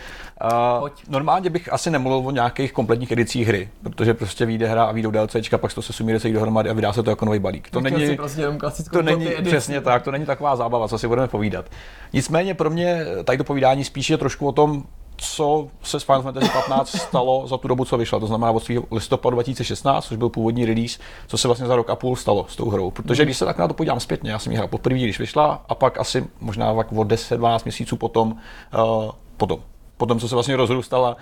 Uh, 0.43 0.79
Pojď. 0.79 0.93
normálně 1.09 1.49
bych 1.49 1.73
asi 1.73 1.91
nemluvil 1.91 2.27
o 2.27 2.31
nějakých 2.31 2.73
kompletních 2.73 3.11
edicích 3.11 3.47
hry, 3.47 3.69
protože 3.83 4.13
prostě 4.13 4.45
vyjde 4.45 4.67
hra 4.67 4.83
a 4.83 4.91
vyjdou 4.91 5.11
DLCčka, 5.11 5.57
pak 5.57 5.73
to 5.73 5.81
se 5.81 5.93
sumíruje 5.93 6.19
celý 6.19 6.33
dohromady 6.33 6.69
a 6.69 6.73
vydá 6.73 6.93
se 6.93 7.03
to 7.03 7.09
jako 7.09 7.25
nový 7.25 7.39
balík. 7.39 7.69
To 7.69 7.81
není, 7.81 8.15
prostě 8.15 8.41
jenom 8.41 8.57
to 8.91 9.01
není 9.01 9.27
edici. 9.27 9.43
přesně 9.43 9.81
tak, 9.81 10.03
to 10.03 10.11
není 10.11 10.25
taková 10.25 10.55
zábava, 10.55 10.87
co 10.87 10.97
si 10.97 11.07
budeme 11.07 11.27
povídat. 11.27 11.65
Nicméně 12.13 12.53
pro 12.53 12.69
mě 12.69 13.05
tady 13.23 13.37
to 13.37 13.43
povídání 13.43 13.83
spíš 13.83 14.09
je 14.09 14.17
trošku 14.17 14.47
o 14.47 14.51
tom, 14.51 14.83
co 15.17 15.67
se 15.83 15.99
s 15.99 16.03
Final 16.03 16.21
Fantasy 16.21 16.49
15 16.53 16.89
stalo 16.89 17.47
za 17.47 17.57
tu 17.57 17.67
dobu, 17.67 17.85
co 17.85 17.97
vyšla. 17.97 18.19
To 18.19 18.27
znamená 18.27 18.51
od 18.51 18.63
svého 18.63 18.83
listopadu 18.91 19.35
2016, 19.35 20.05
což 20.05 20.17
byl 20.17 20.29
původní 20.29 20.65
release, 20.65 20.99
co 21.27 21.37
se 21.37 21.47
vlastně 21.47 21.67
za 21.67 21.75
rok 21.75 21.89
a 21.89 21.95
půl 21.95 22.15
stalo 22.15 22.45
s 22.49 22.55
tou 22.55 22.69
hrou. 22.69 22.91
Protože 22.91 23.25
když 23.25 23.37
se 23.37 23.45
tak 23.45 23.57
na 23.57 23.67
to 23.67 23.73
podívám 23.73 23.99
zpětně, 23.99 24.31
já 24.31 24.39
jsem 24.39 24.51
ji 24.51 24.57
hrál 24.57 24.67
poprvé, 24.67 24.99
když 24.99 25.19
vyšla, 25.19 25.65
a 25.69 25.75
pak 25.75 25.99
asi 25.99 26.27
možná 26.39 26.73
tak 26.73 26.91
o 26.91 26.95
10-12 26.95 27.59
měsíců 27.65 27.97
potom, 27.97 28.35
uh, 28.77 29.11
potom, 29.37 29.59
potom, 29.97 30.19
co 30.19 30.27
se 30.27 30.35
vlastně 30.35 30.55
rozrůstala 30.55 31.17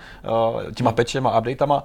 uh, 0.54 0.72
těma 0.72 0.92
patchem 0.92 1.26
a 1.26 1.38
updatama, 1.38 1.84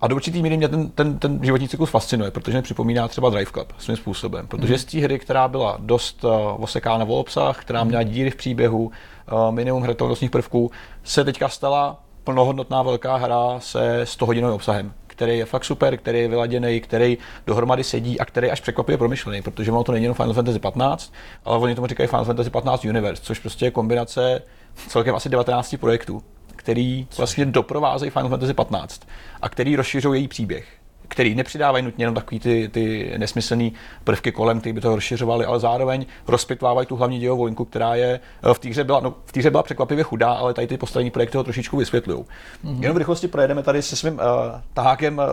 a 0.00 0.06
do 0.06 0.16
určitý 0.16 0.42
míry 0.42 0.56
mě 0.56 0.68
ten, 0.68 0.90
ten, 0.90 1.18
ten 1.18 1.40
životní 1.42 1.68
cyklus 1.68 1.90
fascinuje, 1.90 2.30
protože 2.30 2.56
mi 2.56 2.62
připomíná 2.62 3.08
třeba 3.08 3.30
Drive 3.30 3.50
Club 3.50 3.72
svým 3.78 3.96
způsobem. 3.96 4.46
Protože 4.46 4.78
z 4.78 4.84
té 4.84 4.98
hry, 4.98 5.18
která 5.18 5.48
byla 5.48 5.76
dost 5.80 6.24
uh, 6.24 6.30
osekána 6.58 7.04
o 7.04 7.14
obsah, 7.14 7.60
která 7.60 7.84
měla 7.84 8.02
díry 8.02 8.30
v 8.30 8.36
příběhu, 8.36 8.90
minimum 9.50 9.82
hratelnostních 9.82 10.30
prvků, 10.30 10.70
se 11.04 11.24
teďka 11.24 11.48
stala 11.48 12.00
plnohodnotná 12.24 12.82
velká 12.82 13.16
hra 13.16 13.60
se 13.60 14.00
100 14.06 14.26
hodinovým 14.26 14.54
obsahem 14.54 14.92
který 15.12 15.38
je 15.38 15.44
fakt 15.44 15.64
super, 15.64 15.96
který 15.96 16.18
je 16.18 16.28
vyladěný, 16.28 16.80
který 16.80 17.18
dohromady 17.46 17.84
sedí 17.84 18.20
a 18.20 18.24
který 18.24 18.50
až 18.50 18.60
překvapivě 18.60 18.98
promyšlený, 18.98 19.42
protože 19.42 19.72
ono 19.72 19.84
to 19.84 19.92
není 19.92 20.04
jenom 20.04 20.14
Final 20.14 20.32
Fantasy 20.32 20.58
15, 20.58 21.12
ale 21.44 21.58
oni 21.58 21.74
tomu 21.74 21.86
říkají 21.86 22.06
Final 22.06 22.24
Fantasy 22.24 22.50
15 22.50 22.84
Universe, 22.84 23.22
což 23.22 23.38
prostě 23.38 23.64
je 23.66 23.70
kombinace 23.70 24.42
celkem 24.88 25.14
asi 25.14 25.28
19 25.28 25.74
projektů, 25.80 26.22
který 26.56 27.06
vlastně 27.16 27.46
doprovázejí 27.46 28.10
Final 28.10 28.28
Fantasy 28.28 28.54
15 28.54 29.08
a 29.42 29.48
který 29.48 29.76
rozšiřují 29.76 30.20
její 30.20 30.28
příběh 30.28 30.81
který 31.12 31.34
nepřidávají 31.34 31.84
nutně 31.84 32.02
jenom 32.02 32.14
takový 32.14 32.40
ty, 32.40 32.68
ty 32.72 33.14
nesmyslné 33.16 33.70
prvky 34.04 34.32
kolem, 34.32 34.60
které 34.60 34.72
by 34.72 34.80
to 34.80 34.94
rozšiřovaly, 34.94 35.44
ale 35.44 35.60
zároveň 35.60 36.06
rozpitvávají 36.28 36.86
tu 36.86 36.96
hlavní 36.96 37.18
dějovou 37.18 37.44
linku, 37.44 37.64
která 37.64 37.94
je 37.94 38.20
eh, 38.50 38.54
v 38.54 38.58
té 38.58 38.68
hře 38.68 38.84
byla, 38.84 39.00
no, 39.00 39.14
v 39.24 39.32
té 39.32 39.40
hře 39.40 39.50
byla 39.50 39.62
překvapivě 39.62 40.04
chudá, 40.04 40.32
ale 40.32 40.54
tady 40.54 40.66
ty 40.66 40.76
poslední 40.76 41.10
projekty 41.10 41.36
ho 41.36 41.44
trošičku 41.44 41.76
vysvětlují. 41.76 42.18
Mm-hmm. 42.18 42.82
Jenom 42.82 42.94
v 42.94 42.98
rychlosti 42.98 43.28
projedeme 43.28 43.62
tady 43.62 43.82
se 43.82 43.96
svým 43.96 44.14
uh, 44.14 44.20
tahákem 44.74 45.18
uh, 45.18 45.24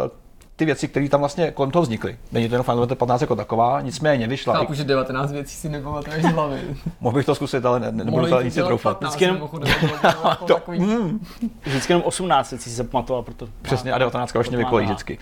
ty 0.56 0.66
věci, 0.66 0.88
které 0.88 1.10
tam 1.10 1.20
vlastně 1.20 1.52
kolem 1.52 1.72
toho 1.72 1.84
vznikly. 1.84 2.18
Není 2.32 2.50
to 2.50 2.54
jenom 2.56 2.64
Final 2.64 2.78
Fantasy 2.78 2.98
15 2.98 3.22
jako 3.22 3.36
taková, 3.36 3.82
nicméně 3.82 4.28
vyšla. 4.28 4.56
Chápu, 4.58 4.74
že 4.74 4.84
19 4.84 5.32
věcí 5.32 5.56
si 5.56 5.70
nepamatuješ 5.70 6.24
z 6.24 6.28
hlavy. 6.28 6.60
Mohl 7.02 7.16
bych 7.16 7.26
to 7.26 7.36
zkusit, 7.36 7.66
ale 7.66 7.80
ne, 7.80 7.92
nebudu 7.92 8.12
Mohli 8.12 8.30
to 8.30 8.42
nic 8.42 8.56
troufat. 8.56 8.98
15, 8.98 9.16
Vždycky 9.16 9.24
jenom- 9.24 9.50
to 10.48 10.62
Mm, 10.68 11.26
Vždycky 11.62 11.94
jenom 11.94 12.04
18 12.06 12.54
si 12.58 12.70
se 12.70 12.84
pamatoval, 12.84 13.24
proto... 13.24 13.48
Přesně, 13.62 13.94
a 13.94 13.98
19 13.98 14.36
už 14.36 14.50
mě 14.50 14.58
vykolí 14.58 14.86
vždycky. 14.86 15.20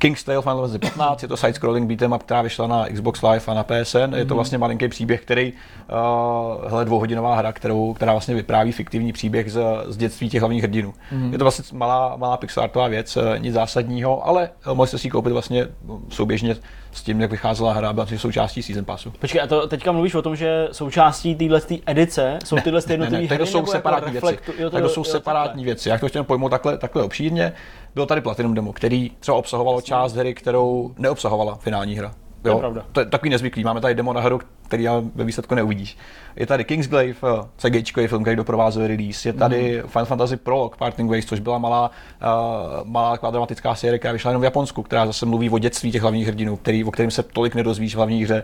King's 0.00 0.24
Tale 0.24 0.42
Final 0.42 0.56
Fantasy 0.56 0.78
15, 0.78 1.22
je 1.22 1.28
to 1.28 1.36
side-scrolling 1.36 1.86
beat'em 1.86 2.12
up, 2.12 2.22
která 2.22 2.42
vyšla 2.42 2.66
na 2.66 2.86
Xbox 2.88 3.22
Live 3.22 3.44
a 3.46 3.54
na 3.54 3.64
PSN. 3.64 4.14
Je 4.14 4.24
to 4.24 4.34
vlastně 4.34 4.58
malinký 4.58 4.88
příběh, 4.88 5.20
který, 5.20 5.52
uh, 5.52 6.70
hele, 6.70 6.84
dvouhodinová 6.84 7.36
hra, 7.36 7.52
kterou, 7.52 7.94
která 7.94 8.12
vlastně 8.12 8.34
vypráví 8.34 8.72
fiktivní 8.72 9.12
příběh 9.12 9.52
z, 9.52 9.60
z 9.86 9.96
dětství 9.96 10.28
těch 10.28 10.40
hlavních 10.40 10.62
hrdinů. 10.62 10.94
Je 11.32 11.38
to 11.38 11.44
vlastně 11.44 11.78
malá, 11.78 12.16
malá 12.16 12.36
pixelartová 12.36 12.88
věc, 12.88 13.16
eh, 13.16 13.38
nic 13.38 13.54
zásadního, 13.54 14.26
ale 14.26 14.50
eh, 14.66 14.74
mohli 14.74 14.88
jste 14.88 14.98
si 14.98 15.06
ji 15.06 15.10
koupit 15.10 15.32
vlastně 15.32 15.68
souběžně 16.08 16.56
s 16.92 17.02
tím, 17.02 17.20
jak 17.20 17.30
vycházela 17.30 17.72
hra, 17.72 17.92
byla 17.92 18.06
to 18.06 18.18
součástí 18.18 18.62
Season 18.62 18.84
Passu. 18.84 19.12
Počkej, 19.20 19.40
a 19.40 19.46
to 19.46 19.68
teďka 19.68 19.92
mluvíš 19.92 20.14
o 20.14 20.22
tom, 20.22 20.36
že 20.36 20.68
součástí 20.72 21.34
téhle 21.34 21.60
edice 21.86 22.38
jsou 22.44 22.56
tyhle 22.56 22.82
ty 22.82 22.88
Ne, 22.88 22.94
jednotlivé 22.94 23.22
ne, 23.22 23.28
hry, 23.28 23.38
to 23.38 23.46
jsou 23.46 23.58
jako 23.58 23.70
separátní 23.70 24.12
věci. 24.12 24.38
Tak 24.70 24.82
to 24.82 24.88
jsou 24.88 25.04
separátní 25.04 25.64
věci. 25.64 25.88
Já 25.88 25.98
to 25.98 26.08
chtěl 26.08 26.24
pojmout 26.24 26.48
takhle, 26.48 26.78
takhle 26.78 27.02
obšírně. 27.02 27.52
Bylo 27.94 28.06
tady 28.06 28.20
Platinum 28.20 28.54
demo, 28.54 28.72
který 28.72 29.10
třeba 29.20 29.36
obsahovalo 29.36 29.80
část 29.80 30.14
hry, 30.14 30.34
kterou 30.34 30.94
neobsahovala 30.98 31.54
finální 31.56 31.96
hra. 31.96 32.14
Je 32.48 32.54
pravda. 32.56 32.84
To 32.92 33.00
je 33.00 33.06
takový 33.06 33.30
nezvyklý. 33.30 33.64
Máme 33.64 33.80
tady 33.80 33.94
demo 33.94 34.12
na 34.12 34.20
hru, 34.20 34.40
který 34.68 34.88
ale 34.88 35.02
ve 35.14 35.24
výsledku 35.24 35.54
neuvidíš. 35.54 35.98
Je 36.36 36.46
tady 36.46 36.64
Kingsglaive, 36.64 37.18
eh, 37.24 37.46
CGčkový 37.56 38.06
film, 38.06 38.22
který 38.22 38.36
doprovázel 38.36 38.86
release. 38.86 39.28
Je 39.28 39.32
tady 39.32 39.78
Mhm. 39.78 39.88
Final 39.88 40.06
Fantasy 40.06 40.36
Prologue, 40.36 40.76
Parting 40.78 41.10
Ways, 41.10 41.26
což 41.26 41.40
byla 41.40 41.58
malá, 41.58 41.90
uh, 41.90 42.88
malá 42.88 43.10
taková 43.10 43.30
dramatická 43.30 43.74
série, 43.74 43.98
která 43.98 44.12
vyšla 44.12 44.30
jenom 44.30 44.40
v 44.40 44.44
Japonsku, 44.44 44.82
která 44.82 45.06
zase 45.06 45.26
mluví 45.26 45.50
o 45.50 45.58
dětství 45.58 45.92
těch 45.92 46.02
hlavních 46.02 46.26
hrdinů, 46.26 46.56
který, 46.56 46.84
o 46.84 46.90
kterým 46.90 47.10
se 47.10 47.22
tolik 47.22 47.54
nedozvíš 47.54 47.94
v 47.94 47.96
hlavní 47.96 48.24
hře. 48.24 48.42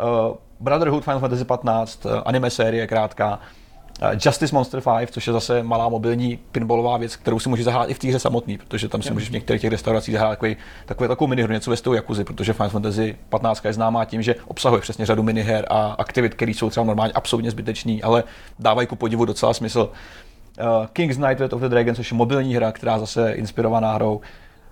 Uh, 0.00 0.36
Brotherhood 0.60 1.04
Final 1.04 1.20
Fantasy 1.20 1.44
15, 1.44 2.04
uh, 2.06 2.12
anime 2.24 2.50
série 2.50 2.86
krátká. 2.86 3.38
Uh, 4.02 4.08
Justice 4.24 4.54
Monster 4.54 4.82
5, 4.98 5.10
což 5.10 5.26
je 5.26 5.32
zase 5.32 5.62
malá 5.62 5.88
mobilní 5.88 6.38
pinballová 6.52 6.96
věc, 6.96 7.16
kterou 7.16 7.38
si 7.38 7.48
můžeš 7.48 7.64
zahrát 7.64 7.90
i 7.90 7.94
v 7.94 7.98
té 7.98 8.08
hře 8.08 8.18
samotný, 8.18 8.58
protože 8.58 8.88
tam 8.88 9.02
si 9.02 9.12
můžeš 9.12 9.28
v 9.28 9.32
některých 9.32 9.62
těch 9.62 9.70
restauracích 9.70 10.14
zahrát 10.14 10.30
takový, 10.30 10.56
takový, 10.86 11.08
takovou 11.08 11.28
minihru, 11.28 11.52
něco 11.52 11.70
ve 11.70 11.76
stylu 11.76 11.94
Jakuzy, 11.94 12.24
protože 12.24 12.52
Final 12.52 12.70
Fantasy 12.70 13.16
15 13.28 13.64
je 13.64 13.72
známá 13.72 14.04
tím, 14.04 14.22
že 14.22 14.34
obsahuje 14.48 14.82
přesně 14.82 15.06
řadu 15.06 15.22
miniher 15.22 15.66
a 15.70 15.94
aktivit, 15.98 16.34
které 16.34 16.50
jsou 16.50 16.70
třeba 16.70 16.86
normálně 16.86 17.12
absolutně 17.12 17.50
zbytečný, 17.50 18.02
ale 18.02 18.24
dávají 18.58 18.86
ku 18.86 18.96
podivu 18.96 19.24
docela 19.24 19.54
smysl. 19.54 19.90
Uh, 20.60 20.86
King's 20.92 21.16
Knight 21.16 21.52
of 21.52 21.60
the 21.60 21.68
Dragon, 21.68 21.94
což 21.94 22.10
je 22.10 22.16
mobilní 22.16 22.54
hra, 22.54 22.72
která 22.72 22.98
zase 22.98 23.28
je 23.28 23.34
inspirovaná 23.34 23.94
hrou. 23.94 24.20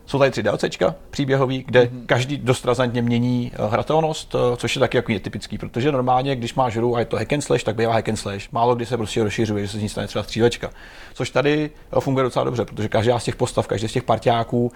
Jsou 0.06 0.18
tady 0.18 0.30
tři 0.30 0.42
DLCčka 0.42 0.94
příběhový, 1.10 1.64
kde 1.66 1.82
mm-hmm. 1.84 2.06
každý 2.06 2.36
dost 2.36 2.64
razantně 2.64 3.02
mění 3.02 3.52
eh, 3.54 3.66
hratelnost, 3.68 4.34
eh, 4.34 4.56
což 4.56 4.76
je 4.76 4.80
taky 4.80 4.96
jako 4.96 5.12
typický, 5.22 5.58
protože 5.58 5.92
normálně, 5.92 6.36
když 6.36 6.54
máš 6.54 6.76
hru 6.76 6.96
a 6.96 6.98
je 6.98 7.04
to 7.04 7.16
hack 7.16 7.32
and 7.32 7.40
slash, 7.40 7.64
tak 7.64 7.76
bývá 7.76 7.92
hack 7.92 8.08
and 8.08 8.16
slash. 8.16 8.52
Málo 8.52 8.74
kdy 8.74 8.86
se 8.86 8.96
prostě 8.96 9.22
rozšiřuje, 9.22 9.66
že 9.66 9.72
se 9.72 9.78
z 9.78 9.82
ní 9.82 9.88
stane 9.88 10.06
třeba 10.06 10.22
střílečka. 10.22 10.70
Což 11.14 11.30
tady 11.30 11.70
eh, 11.96 12.00
funguje 12.00 12.22
docela 12.22 12.44
dobře, 12.44 12.64
protože 12.64 12.88
každá 12.88 13.18
z 13.18 13.24
těch 13.24 13.36
postav, 13.36 13.66
každý 13.66 13.88
z 13.88 13.92
těch 13.92 14.02
partiáků 14.02 14.72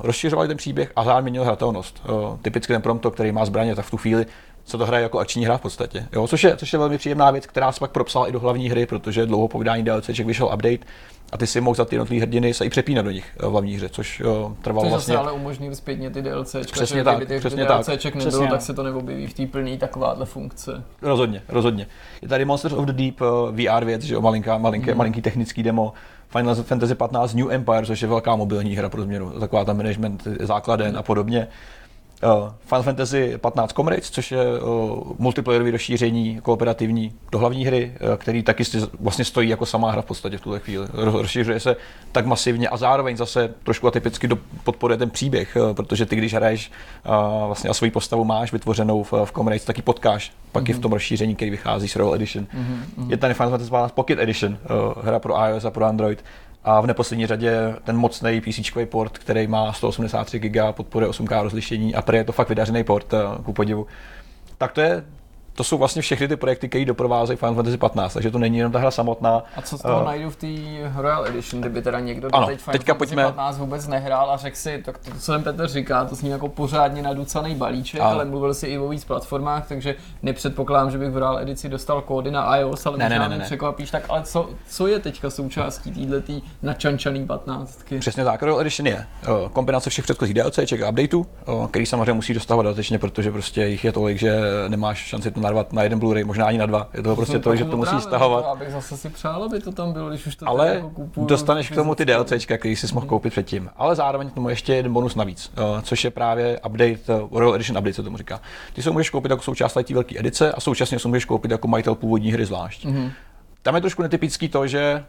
rozšiřovali 0.00 0.48
ten 0.48 0.56
příběh 0.56 0.92
a 0.96 1.04
zároveň 1.04 1.24
měnil 1.24 1.44
hratelnost. 1.44 2.02
Typicky 2.42 2.72
ten 2.72 2.82
Prompto, 2.82 3.10
který 3.10 3.32
má 3.32 3.44
zbraně, 3.44 3.74
tak 3.74 3.84
v 3.84 3.90
tu 3.90 3.96
chvíli 3.96 4.26
se 4.66 4.78
to 4.78 4.86
hraje 4.86 5.02
jako 5.02 5.18
akční 5.18 5.44
hra 5.44 5.56
v 5.56 5.60
podstatě. 5.60 6.06
Jo? 6.12 6.26
Což, 6.26 6.44
je, 6.44 6.56
což 6.56 6.72
je 6.72 6.78
velmi 6.78 6.98
příjemná 6.98 7.30
věc, 7.30 7.46
která 7.46 7.72
se 7.72 7.80
pak 7.80 7.90
propsala 7.90 8.28
i 8.28 8.32
do 8.32 8.40
hlavní 8.40 8.70
hry, 8.70 8.86
protože 8.86 9.26
dlouho 9.26 9.48
po 9.48 9.58
vydání 9.58 9.82
DLCček 9.82 10.26
vyšel 10.26 10.46
update 10.46 10.86
a 11.32 11.38
ty 11.38 11.46
si 11.46 11.60
mohl 11.60 11.74
za 11.74 11.84
ty 11.84 11.94
jednotlivé 11.94 12.22
hrdiny 12.22 12.54
se 12.54 12.64
i 12.64 12.70
přepínat 12.70 13.04
do 13.04 13.10
nich 13.10 13.36
eh, 13.40 13.46
v 13.46 13.50
hlavní 13.50 13.74
hře, 13.74 13.88
což 13.88 14.20
jo, 14.20 14.56
trvalo 14.62 14.84
Což 14.84 14.90
vlastně. 14.90 15.14
zase 15.14 15.22
ale 15.22 15.32
umožní 15.32 15.74
zpětně 15.74 16.10
ty 16.10 16.22
DLCčka, 16.22 16.72
Přesně 16.72 16.98
že 16.98 17.04
tak, 17.04 17.16
kdyby 17.16 17.28
těch 17.28 17.40
přesně 17.40 17.64
tak. 17.64 17.86
DLCček 17.86 18.14
nebylo, 18.14 18.30
Přesně, 18.30 18.48
tak 18.48 18.62
se 18.62 18.74
to 18.74 18.82
neobjeví 18.82 19.26
v 19.26 19.34
té 19.34 19.46
plný 19.46 19.78
takováhle 19.78 20.26
funkce. 20.26 20.84
Rozhodně, 21.02 21.42
rozhodně. 21.48 21.86
Je 22.22 22.28
tady 22.28 22.44
Monsters 22.44 22.74
of 22.74 22.84
the 22.84 22.92
Deep 22.92 23.20
uh, 23.20 23.26
VR 23.50 23.84
věc, 23.84 24.02
že 24.02 24.14
jo, 24.14 24.20
malinká, 24.20 24.58
malinké, 24.58 24.92
mm. 24.92 24.98
malinký 24.98 25.22
technický 25.22 25.62
demo. 25.62 25.92
Final 26.28 26.54
Fantasy 26.54 26.94
15 26.94 27.34
New 27.34 27.50
Empire, 27.50 27.86
což 27.86 28.02
je 28.02 28.08
velká 28.08 28.36
mobilní 28.36 28.76
hra 28.76 28.88
pro 28.88 29.02
změnu, 29.02 29.30
taková 29.30 29.64
ta 29.64 29.72
management 29.72 30.28
základen 30.40 30.96
a 30.96 31.02
podobně. 31.02 31.48
Uh, 32.22 32.52
Final 32.64 32.82
Fantasy 32.82 33.38
15 33.38 33.72
Comrades, 33.72 34.10
což 34.10 34.32
je 34.32 34.60
uh, 34.60 35.12
multiplayerový 35.18 35.70
rozšíření 35.70 36.40
kooperativní 36.42 37.12
do 37.32 37.38
hlavní 37.38 37.66
hry, 37.66 37.92
uh, 38.00 38.16
který 38.16 38.42
taky 38.42 38.64
vlastně 39.00 39.24
stojí 39.24 39.48
jako 39.48 39.66
samá 39.66 39.90
hra 39.90 40.02
v 40.02 40.04
podstatě 40.04 40.38
v 40.38 40.40
tuhle 40.40 40.58
chvíli. 40.58 40.86
Ro- 40.86 41.20
Rozšiřuje 41.20 41.60
se 41.60 41.76
tak 42.12 42.26
masivně 42.26 42.68
a 42.68 42.76
zároveň 42.76 43.16
zase 43.16 43.54
trošku 43.62 43.86
atypicky 43.86 44.28
do, 44.28 44.38
podporuje 44.64 44.96
ten 44.96 45.10
příběh, 45.10 45.56
uh, 45.56 45.72
protože 45.72 46.06
ty, 46.06 46.16
když 46.16 46.34
hraješ 46.34 46.70
uh, 47.06 47.46
vlastně 47.46 47.70
a 47.70 47.74
svoji 47.74 47.90
postavu 47.90 48.24
máš 48.24 48.52
vytvořenou 48.52 49.02
v, 49.02 49.12
v 49.24 49.32
Comrades, 49.32 49.64
taky 49.64 49.82
potkáš 49.82 50.32
pak 50.52 50.64
mm-hmm. 50.64 50.70
i 50.70 50.72
v 50.72 50.78
tom 50.78 50.92
rozšíření, 50.92 51.34
který 51.34 51.50
vychází 51.50 51.88
z 51.88 51.96
Royal 51.96 52.14
Edition. 52.14 52.44
Mm-hmm. 52.44 53.10
Je 53.10 53.16
tady 53.16 53.34
Final 53.34 53.50
Fantasy 53.50 53.70
15 53.70 53.92
Pocket 53.92 54.18
Edition, 54.18 54.52
uh, 54.52 55.04
hra 55.04 55.18
pro 55.18 55.34
iOS 55.48 55.64
a 55.64 55.70
pro 55.70 55.84
Android. 55.84 56.24
A 56.66 56.80
v 56.80 56.86
neposlední 56.86 57.26
řadě 57.26 57.76
ten 57.84 57.96
mocný 57.96 58.40
PC 58.40 58.70
port, 58.84 59.18
který 59.18 59.46
má 59.46 59.72
183 59.72 60.38
GB, 60.38 60.72
podporuje 60.72 61.10
8K 61.10 61.42
rozlišení 61.42 61.94
a 61.94 62.02
prý 62.02 62.18
je 62.18 62.24
to 62.24 62.32
fakt 62.32 62.48
vydařený 62.48 62.84
port, 62.84 63.14
eh, 63.14 63.42
ku 63.42 63.52
podivu. 63.52 63.86
Tak 64.58 64.72
to 64.72 64.80
je 64.80 65.04
to 65.56 65.64
jsou 65.64 65.78
vlastně 65.78 66.02
všechny 66.02 66.28
ty 66.28 66.36
projekty, 66.36 66.68
které 66.68 66.84
doprovázejí 66.84 67.36
Final 67.36 67.54
Fantasy 67.54 67.76
15, 67.78 68.12
takže 68.12 68.30
to 68.30 68.38
není 68.38 68.58
jenom 68.58 68.72
ta 68.72 68.78
hra 68.78 68.90
samotná. 68.90 69.42
A 69.56 69.62
co 69.62 69.78
z 69.78 69.82
toho 69.82 70.00
Eh, 70.02 70.04
najdu 70.04 70.30
v 70.30 70.36
té 70.36 70.46
Royal 70.96 71.26
Edition, 71.26 71.60
kdyby 71.60 71.82
teda 71.82 72.00
někdo 72.00 72.28
Ano, 72.32 72.46
teď 72.46 72.58
Final 72.60 72.72
teďka 72.72 72.92
Fantasy 72.94 72.98
pojďme- 73.14 73.24
15 73.24 73.58
vůbec 73.58 73.88
nehrál 73.88 74.30
a 74.30 74.36
řekl 74.36 74.56
si, 74.56 74.82
tak 74.84 74.98
to, 74.98 75.10
co 75.20 75.32
ten 75.32 75.42
Petr 75.42 75.68
říká, 75.68 76.04
to 76.04 76.14
zní 76.14 76.30
jako 76.30 76.48
pořádně 76.48 77.02
naducaný 77.02 77.54
balíček, 77.54 78.00
Ano. 78.00 78.10
ale 78.10 78.24
mluvil 78.24 78.54
si 78.54 78.66
i 78.66 78.78
o 78.78 78.88
víc 78.88 79.04
platformách, 79.04 79.68
takže 79.68 79.94
nepředpokládám, 80.22 80.90
že 80.90 80.98
bych 80.98 81.10
v 81.10 81.16
Royal 81.16 81.38
edici 81.38 81.68
dostal 81.68 82.02
kódy 82.02 82.30
na 82.30 82.56
iOS, 82.56 82.86
ale 82.86 82.98
Ne, 82.98 83.04
možná 83.08 83.22
ne, 83.22 83.28
ne, 83.28 83.38
ne. 83.38 83.44
překvapíš, 83.44 83.90
tak 83.90 84.02
ale 84.08 84.22
co, 84.22 84.48
co 84.68 84.86
je 84.86 84.98
teďka 84.98 85.30
součástí 85.30 86.06
této 86.06 86.32
načančaný 86.62 87.26
15? 87.26 87.80
Přesně 87.98 88.24
tak, 88.24 88.42
Royal 88.42 88.60
Edition 88.60 88.86
je 88.86 89.06
eh, 89.22 89.26
kombinace 89.52 89.90
všech 89.90 90.04
předchozích 90.04 90.34
DLCček 90.34 90.82
a 90.82 90.88
updateů, 90.90 91.26
eh, 91.42 91.52
který 91.70 91.86
samozřejmě 91.86 92.12
musí 92.12 92.34
dostávat 92.34 92.62
dodatečně, 92.62 92.98
protože 92.98 93.30
prostě 93.32 93.66
jich 93.66 93.84
je 93.84 93.92
tolik, 93.92 94.18
že 94.18 94.40
nemáš 94.68 94.98
šanci 94.98 95.30
to 95.30 95.40
narvat 95.46 95.72
na 95.72 95.82
jeden 95.82 95.98
Blu-ray, 95.98 96.24
možná 96.24 96.46
ani 96.46 96.58
na 96.58 96.66
dva. 96.66 96.88
Je 96.94 97.02
toho 97.02 97.16
prostě 97.22 97.38
to, 97.38 97.56
že 97.56 97.64
to 97.64 97.76
musíš 97.76 98.02
stahovat. 98.02 98.44
Abych 98.44 98.70
zase 98.70 98.96
si 98.96 99.08
přál, 99.08 99.44
aby 99.44 99.60
to 99.60 99.72
tam 99.72 99.92
bylo, 99.92 100.08
když 100.08 100.26
už 100.26 100.36
to 100.36 100.48
Ale 100.48 100.68
jako 100.68 100.90
kupuju 100.90 101.26
dostaneš 101.26 101.70
k 101.70 101.74
tomu 101.74 101.94
ty. 101.94 102.04
DLCčka, 102.04 102.58
který 102.58 102.76
jsi 102.76 102.94
mohl 102.94 103.06
koupit 103.06 103.30
předtím. 103.30 103.70
Ale 103.76 103.96
zároveň 103.96 104.30
k 104.30 104.34
tomu 104.34 104.48
ještě 104.48 104.74
jeden 104.74 104.92
bonus 104.92 105.14
navíc, 105.14 105.52
eh, 105.56 105.82
což 105.82 106.04
je 106.04 106.10
právě 106.10 106.60
update, 106.66 106.98
eh, 107.08 107.28
Royal 107.30 107.54
Edition 107.54 107.78
update 107.78 107.94
se 107.94 108.02
tomu 108.02 108.16
říká. 108.16 108.40
Ty 108.72 108.82
se 108.82 108.90
můžeš 108.90 109.10
koupit 109.10 109.30
jako 109.30 109.42
součást 109.42 109.74
té 109.74 109.94
velké 109.94 110.18
edice 110.18 110.52
a 110.52 110.60
současně 110.60 110.98
se 110.98 111.08
můžeš 111.08 111.24
koupit 111.24 111.50
jako 111.50 111.68
majitel 111.68 111.94
původní 111.94 112.32
hry 112.32 112.46
zvlášť. 112.46 112.86
Mm-hmm. 112.86 113.10
Tam 113.62 113.74
je 113.74 113.80
trošku 113.80 114.02
netypický 114.02 114.48
to, 114.48 114.66
že 114.66 115.04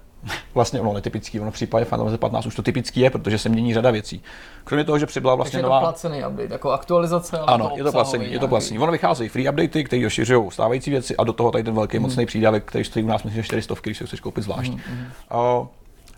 vlastně 0.54 0.82
ono 0.82 0.94
netypický, 0.94 1.40
ono 1.40 1.52
v 1.52 1.54
případě 1.54 1.86
Final 1.86 2.00
Fantasy 2.00 2.18
15 2.18 2.46
už 2.46 2.56
to 2.56 2.62
typický 2.62 3.00
je, 3.00 3.10
protože 3.10 3.38
se 3.38 3.50
mění 3.50 3.74
řada 3.74 3.92
věcí. 3.92 4.24
Kromě 4.64 4.84
toho, 4.84 5.00
že 5.00 5.06
přibyla 5.06 5.34
Takže 5.34 5.38
vlastně 5.38 5.60
je 5.60 5.64
to 5.64 5.70
nová... 5.70 5.80
placený 5.80 6.18
update, 6.26 6.54
jako 6.54 6.72
aktualizace, 6.72 7.38
ale 7.38 7.48
Ano, 7.48 7.70
to 7.70 7.78
je 7.78 7.84
to 7.84 7.92
placený, 7.92 8.32
je 8.32 8.40
to 8.40 8.48
placený. 8.48 8.80
Ono 8.80 8.92
vycházejí 8.92 9.30
free 9.30 9.50
updaty, 9.50 9.84
které 9.84 10.04
rozšiřují 10.04 10.52
stávající 10.52 10.92
věci 10.92 11.18
a 11.18 11.24
do 11.24 11.34
toho 11.34 11.52
tady 11.52 11.64
ten 11.64 11.74
velký 11.74 12.00
mocný 12.00 12.26
přídavek, 12.26 12.64
který 12.66 12.84
stojí 12.84 13.06
u 13.06 13.08
nás 13.08 13.24
myslím, 13.24 13.42
že 13.42 13.46
400, 13.46 13.76
když 13.84 13.98
se 13.98 14.06
chceš 14.06 14.20
koupit 14.20 14.44
zvlášť. 14.44 14.72
Uh, 14.72 15.68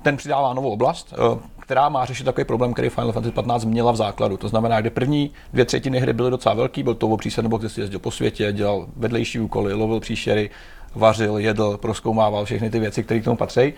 ten 0.01 0.17
přidává 0.17 0.53
novou 0.53 0.71
oblast, 0.71 1.13
která 1.59 1.89
má 1.89 2.05
řešit 2.05 2.23
takový 2.23 2.45
problém, 2.45 2.73
který 2.73 2.89
Final 2.89 3.11
Fantasy 3.11 3.33
15 3.33 3.65
měla 3.65 3.91
v 3.91 3.95
základu. 3.95 4.37
To 4.37 4.47
znamená, 4.47 4.81
že 4.81 4.89
první 4.89 5.31
dvě 5.53 5.65
třetiny 5.65 5.99
hry 5.99 6.13
byly 6.13 6.31
docela 6.31 6.55
velký, 6.55 6.83
byl 6.83 6.95
to 6.95 7.07
o 7.07 7.17
přísednobok, 7.17 7.61
kde 7.61 7.69
si 7.69 7.81
jezdil 7.81 7.99
po 7.99 8.11
světě, 8.11 8.53
dělal 8.53 8.85
vedlejší 8.95 9.39
úkoly, 9.39 9.73
lovil 9.73 9.99
příšery, 9.99 10.49
vařil, 10.95 11.37
jedl, 11.37 11.77
proskoumával 11.77 12.45
všechny 12.45 12.69
ty 12.69 12.79
věci, 12.79 13.03
které 13.03 13.19
k 13.19 13.23
tomu 13.23 13.37
patří. 13.37 13.73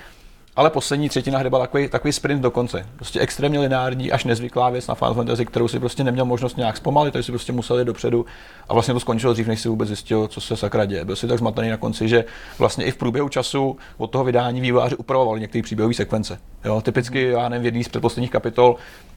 Ale 0.56 0.70
poslední 0.70 1.10
třetina 1.10 1.40
hry 1.40 1.50
byl 1.50 1.60
takový, 1.60 1.88
takový 1.88 2.14
sprint 2.14 2.42
do 2.42 2.52
konce. 2.52 2.86
Prostě 2.96 3.20
extrémně 3.20 3.60
lineární, 3.60 4.12
až 4.12 4.24
nezvyklá 4.24 4.70
věc 4.70 4.88
na 4.88 4.96
Final 4.96 5.14
Fantasy, 5.14 5.46
kterou 5.46 5.68
si 5.68 5.80
prostě 5.80 6.04
neměl 6.04 6.26
možnost 6.26 6.58
nějak 6.58 6.78
zpomalit, 6.78 7.14
takže 7.14 7.26
si 7.26 7.32
prostě 7.32 7.52
musel 7.52 7.80
jít 7.80 7.86
dopředu 7.86 8.26
a 8.70 8.74
vlastně 8.74 8.94
to 8.94 9.00
skončilo 9.00 9.34
dřív, 9.34 9.48
než 9.48 9.62
si 9.62 9.70
vůbec 9.70 9.88
zjistil, 9.88 10.28
co 10.28 10.42
se 10.42 10.58
sakra 10.58 10.86
děje. 10.86 11.06
Byl 11.06 11.16
si 11.16 11.28
tak 11.28 11.38
zmatený 11.38 11.70
na 11.70 11.78
konci, 11.78 12.08
že 12.08 12.26
vlastně 12.60 12.86
i 12.86 12.92
v 12.92 12.98
průběhu 12.98 13.30
času 13.30 13.78
od 13.98 14.08
toho 14.08 14.24
vydání 14.24 14.62
vývojáři 14.62 14.96
upravovali 14.96 15.42
některé 15.42 15.64
příběhové 15.64 15.94
sekvence. 15.94 16.40
Jo, 16.66 16.82
typicky, 16.82 17.22
já 17.22 17.50
nevím, 17.50 17.64
v 17.64 17.66
jedné 17.66 17.84
z 17.84 17.88
předposledních 17.88 18.32
kapitol 18.32 18.76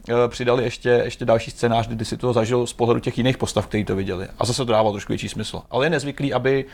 eh, 0.09 0.29
přidali 0.29 0.65
ještě, 0.65 0.89
ještě 1.05 1.25
další 1.25 1.51
scénář, 1.51 1.89
kdy 1.89 2.05
si 2.05 2.17
to 2.17 2.33
zažil 2.33 2.67
z 2.67 2.73
pohledu 2.73 3.01
těch 3.01 3.19
jiných 3.19 3.39
postav, 3.39 3.67
kteří 3.67 3.85
to 3.85 3.97
viděli. 3.97 4.27
A 4.39 4.45
zase 4.45 4.65
to 4.65 4.73
dávalo 4.73 4.93
trošku 4.93 5.13
větší 5.13 5.29
smysl. 5.29 5.63
Ale 5.71 5.87
je 5.87 5.91
nezvyklý, 5.91 6.33
aby 6.33 6.65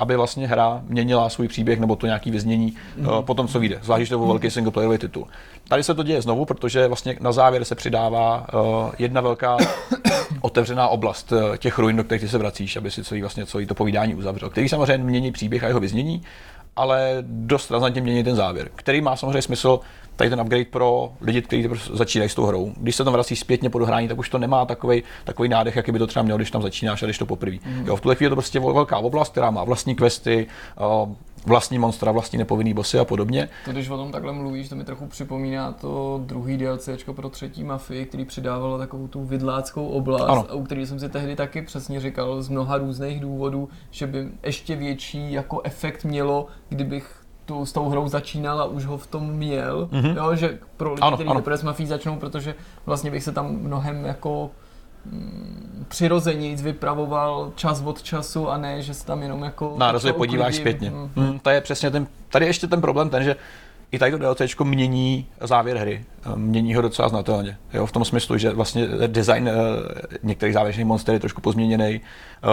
aby 0.00 0.16
vlastně 0.16 0.46
hra 0.46 0.80
měnila 0.88 1.28
svůj 1.28 1.48
příběh 1.48 1.80
nebo 1.80 1.96
to 1.96 2.06
nějaký 2.06 2.30
vyznění 2.30 2.76
mm. 2.96 3.06
uh, 3.06 3.22
po 3.22 3.34
tom, 3.34 3.48
co 3.48 3.60
vyjde. 3.60 3.78
Zvlášť, 3.82 4.08
to 4.08 4.22
je 4.22 4.26
velký 4.26 4.50
singleplayerový 4.50 4.98
titul. 4.98 5.26
Tady 5.68 5.82
se 5.82 5.94
to 5.94 6.02
děje 6.02 6.22
znovu, 6.22 6.44
protože 6.44 6.88
vlastně 6.88 7.16
na 7.20 7.32
závěr 7.32 7.64
se 7.64 7.74
přidává 7.74 8.46
uh, 8.54 8.92
jedna 8.98 9.20
velká 9.20 9.56
otevřená 10.40 10.88
oblast 10.88 11.32
uh, 11.32 11.56
těch 11.56 11.78
ruin, 11.78 11.96
do 11.96 12.04
kterých 12.04 12.22
ty 12.22 12.28
se 12.28 12.38
vracíš, 12.38 12.76
aby 12.76 12.90
si 12.90 13.04
celý, 13.04 13.20
vlastně 13.20 13.46
celý 13.46 13.66
to 13.66 13.74
povídání 13.74 14.14
uzavřel, 14.14 14.50
který 14.50 14.68
samozřejmě 14.68 15.04
mění 15.04 15.32
příběh 15.32 15.64
a 15.64 15.66
jeho 15.66 15.80
vyznění, 15.80 16.22
ale 16.76 17.16
dost 17.22 17.70
razantně 17.70 18.00
mění 18.00 18.24
ten 18.24 18.36
závěr, 18.36 18.70
který 18.74 19.00
má 19.00 19.16
samozřejmě 19.16 19.42
smysl 19.42 19.80
tady 20.16 20.30
ten 20.30 20.40
upgrade 20.40 20.64
pro 20.64 21.12
lidi, 21.20 21.42
kteří 21.42 21.62
teprve 21.62 21.80
začínají 21.92 22.30
s 22.30 22.34
tou 22.34 22.46
hrou. 22.46 22.72
Když 22.76 22.96
se 22.96 23.04
tam 23.04 23.12
vrací 23.12 23.36
zpětně 23.36 23.70
po 23.70 23.78
dohrání, 23.78 24.08
tak 24.08 24.18
už 24.18 24.28
to 24.28 24.38
nemá 24.38 24.66
takový 24.66 25.02
takový 25.24 25.48
nádech, 25.48 25.76
jaký 25.76 25.92
by 25.92 25.98
to 25.98 26.06
třeba 26.06 26.22
měl, 26.22 26.36
když 26.36 26.50
tam 26.50 26.62
začínáš 26.62 27.02
a 27.02 27.06
když 27.06 27.18
to 27.18 27.26
poprvé. 27.26 27.56
Mm. 27.66 27.86
Jo, 27.86 27.96
v 27.96 28.00
tuhle 28.00 28.14
chvíli 28.14 28.26
je 28.26 28.30
to 28.30 28.36
prostě 28.36 28.60
velká 28.60 28.98
oblast, 28.98 29.32
která 29.32 29.50
má 29.50 29.64
vlastní 29.64 29.94
questy, 29.94 30.46
uh, 30.80 31.14
vlastní 31.46 31.78
monstra, 31.78 32.12
vlastní 32.12 32.38
nepovinný 32.38 32.74
bossy 32.74 32.98
a 32.98 33.04
podobně. 33.04 33.48
To, 33.64 33.72
když 33.72 33.90
o 33.90 33.96
tom 33.96 34.12
takhle 34.12 34.32
mluvíš, 34.32 34.68
to 34.68 34.76
mi 34.76 34.84
trochu 34.84 35.06
připomíná 35.06 35.72
to 35.72 36.20
druhý 36.24 36.56
DLCčko 36.56 37.14
pro 37.14 37.30
třetí 37.30 37.64
mafii, 37.64 38.06
který 38.06 38.24
přidávalo 38.24 38.78
takovou 38.78 39.08
tu 39.08 39.24
vidláckou 39.24 39.88
oblast, 39.88 40.22
Ano. 40.22 40.46
a 40.50 40.54
u 40.54 40.62
který 40.62 40.86
jsem 40.86 41.00
si 41.00 41.08
tehdy 41.08 41.36
taky 41.36 41.62
přesně 41.62 42.00
říkal 42.00 42.42
z 42.42 42.48
mnoha 42.48 42.78
různých 42.78 43.20
důvodů, 43.20 43.68
že 43.90 44.06
by 44.06 44.28
ještě 44.42 44.76
větší 44.76 45.32
jako 45.32 45.60
efekt 45.64 46.04
mělo, 46.04 46.46
kdybych 46.68 47.20
tu, 47.44 47.66
s 47.66 47.72
tou 47.72 47.88
hrou 47.88 48.08
začínal 48.08 48.60
a 48.60 48.64
už 48.64 48.84
ho 48.84 48.98
v 48.98 49.06
tom 49.06 49.30
měl, 49.30 49.88
mm-hmm. 49.92 50.16
jo, 50.16 50.34
že 50.34 50.58
pro 50.76 50.90
lidi, 50.90 51.02
Ano, 51.02 51.16
kteří 51.16 51.30
teprve 51.36 51.56
s 51.56 51.62
mafií 51.62 51.86
začnou, 51.86 52.16
protože 52.16 52.54
vlastně 52.86 53.10
bych 53.10 53.22
se 53.24 53.32
tam 53.32 53.56
mnohem 53.56 54.04
jako 54.04 54.50
mm, 55.04 55.84
přirozeněji 55.88 56.56
vypravoval 56.56 57.52
čas 57.56 57.82
od 57.84 58.02
času 58.02 58.50
a 58.50 58.58
ne, 58.58 58.82
že 58.82 58.94
se 58.94 59.06
tam 59.06 59.22
jenom 59.22 59.42
jako... 59.42 59.74
To 60.12 60.18
podíváš 60.18 60.58
uklidím. 60.58 60.62
zpětně. 60.62 60.90
Mm. 60.90 61.10
Mm, 61.16 61.38
to 61.38 61.50
je 61.50 61.60
přesně 61.60 61.90
ten, 61.90 62.06
tady 62.28 62.44
je 62.44 62.48
ještě 62.48 62.66
ten 62.66 62.80
problém 62.80 63.10
ten, 63.10 63.24
že 63.24 63.36
i 63.92 63.98
tady 63.98 64.12
to 64.12 64.18
DLCčko 64.18 64.64
mění 64.64 65.26
závěr 65.40 65.76
hry. 65.76 66.04
Eh, 66.26 66.36
Mění 66.36 66.74
ho 66.74 66.82
docela 66.82 67.08
znatelně. 67.08 67.56
Jo, 67.72 67.86
v 67.86 67.92
tom 67.92 68.04
smyslu, 68.04 68.38
že 68.38 68.50
vlastně 68.50 68.88
design 69.06 69.48
eh, 69.48 69.52
některých 70.22 70.54
závěrečných 70.54 70.86
monster 70.86 71.14
je 71.14 71.20
trošku 71.20 71.40
pozměněný. 71.40 72.00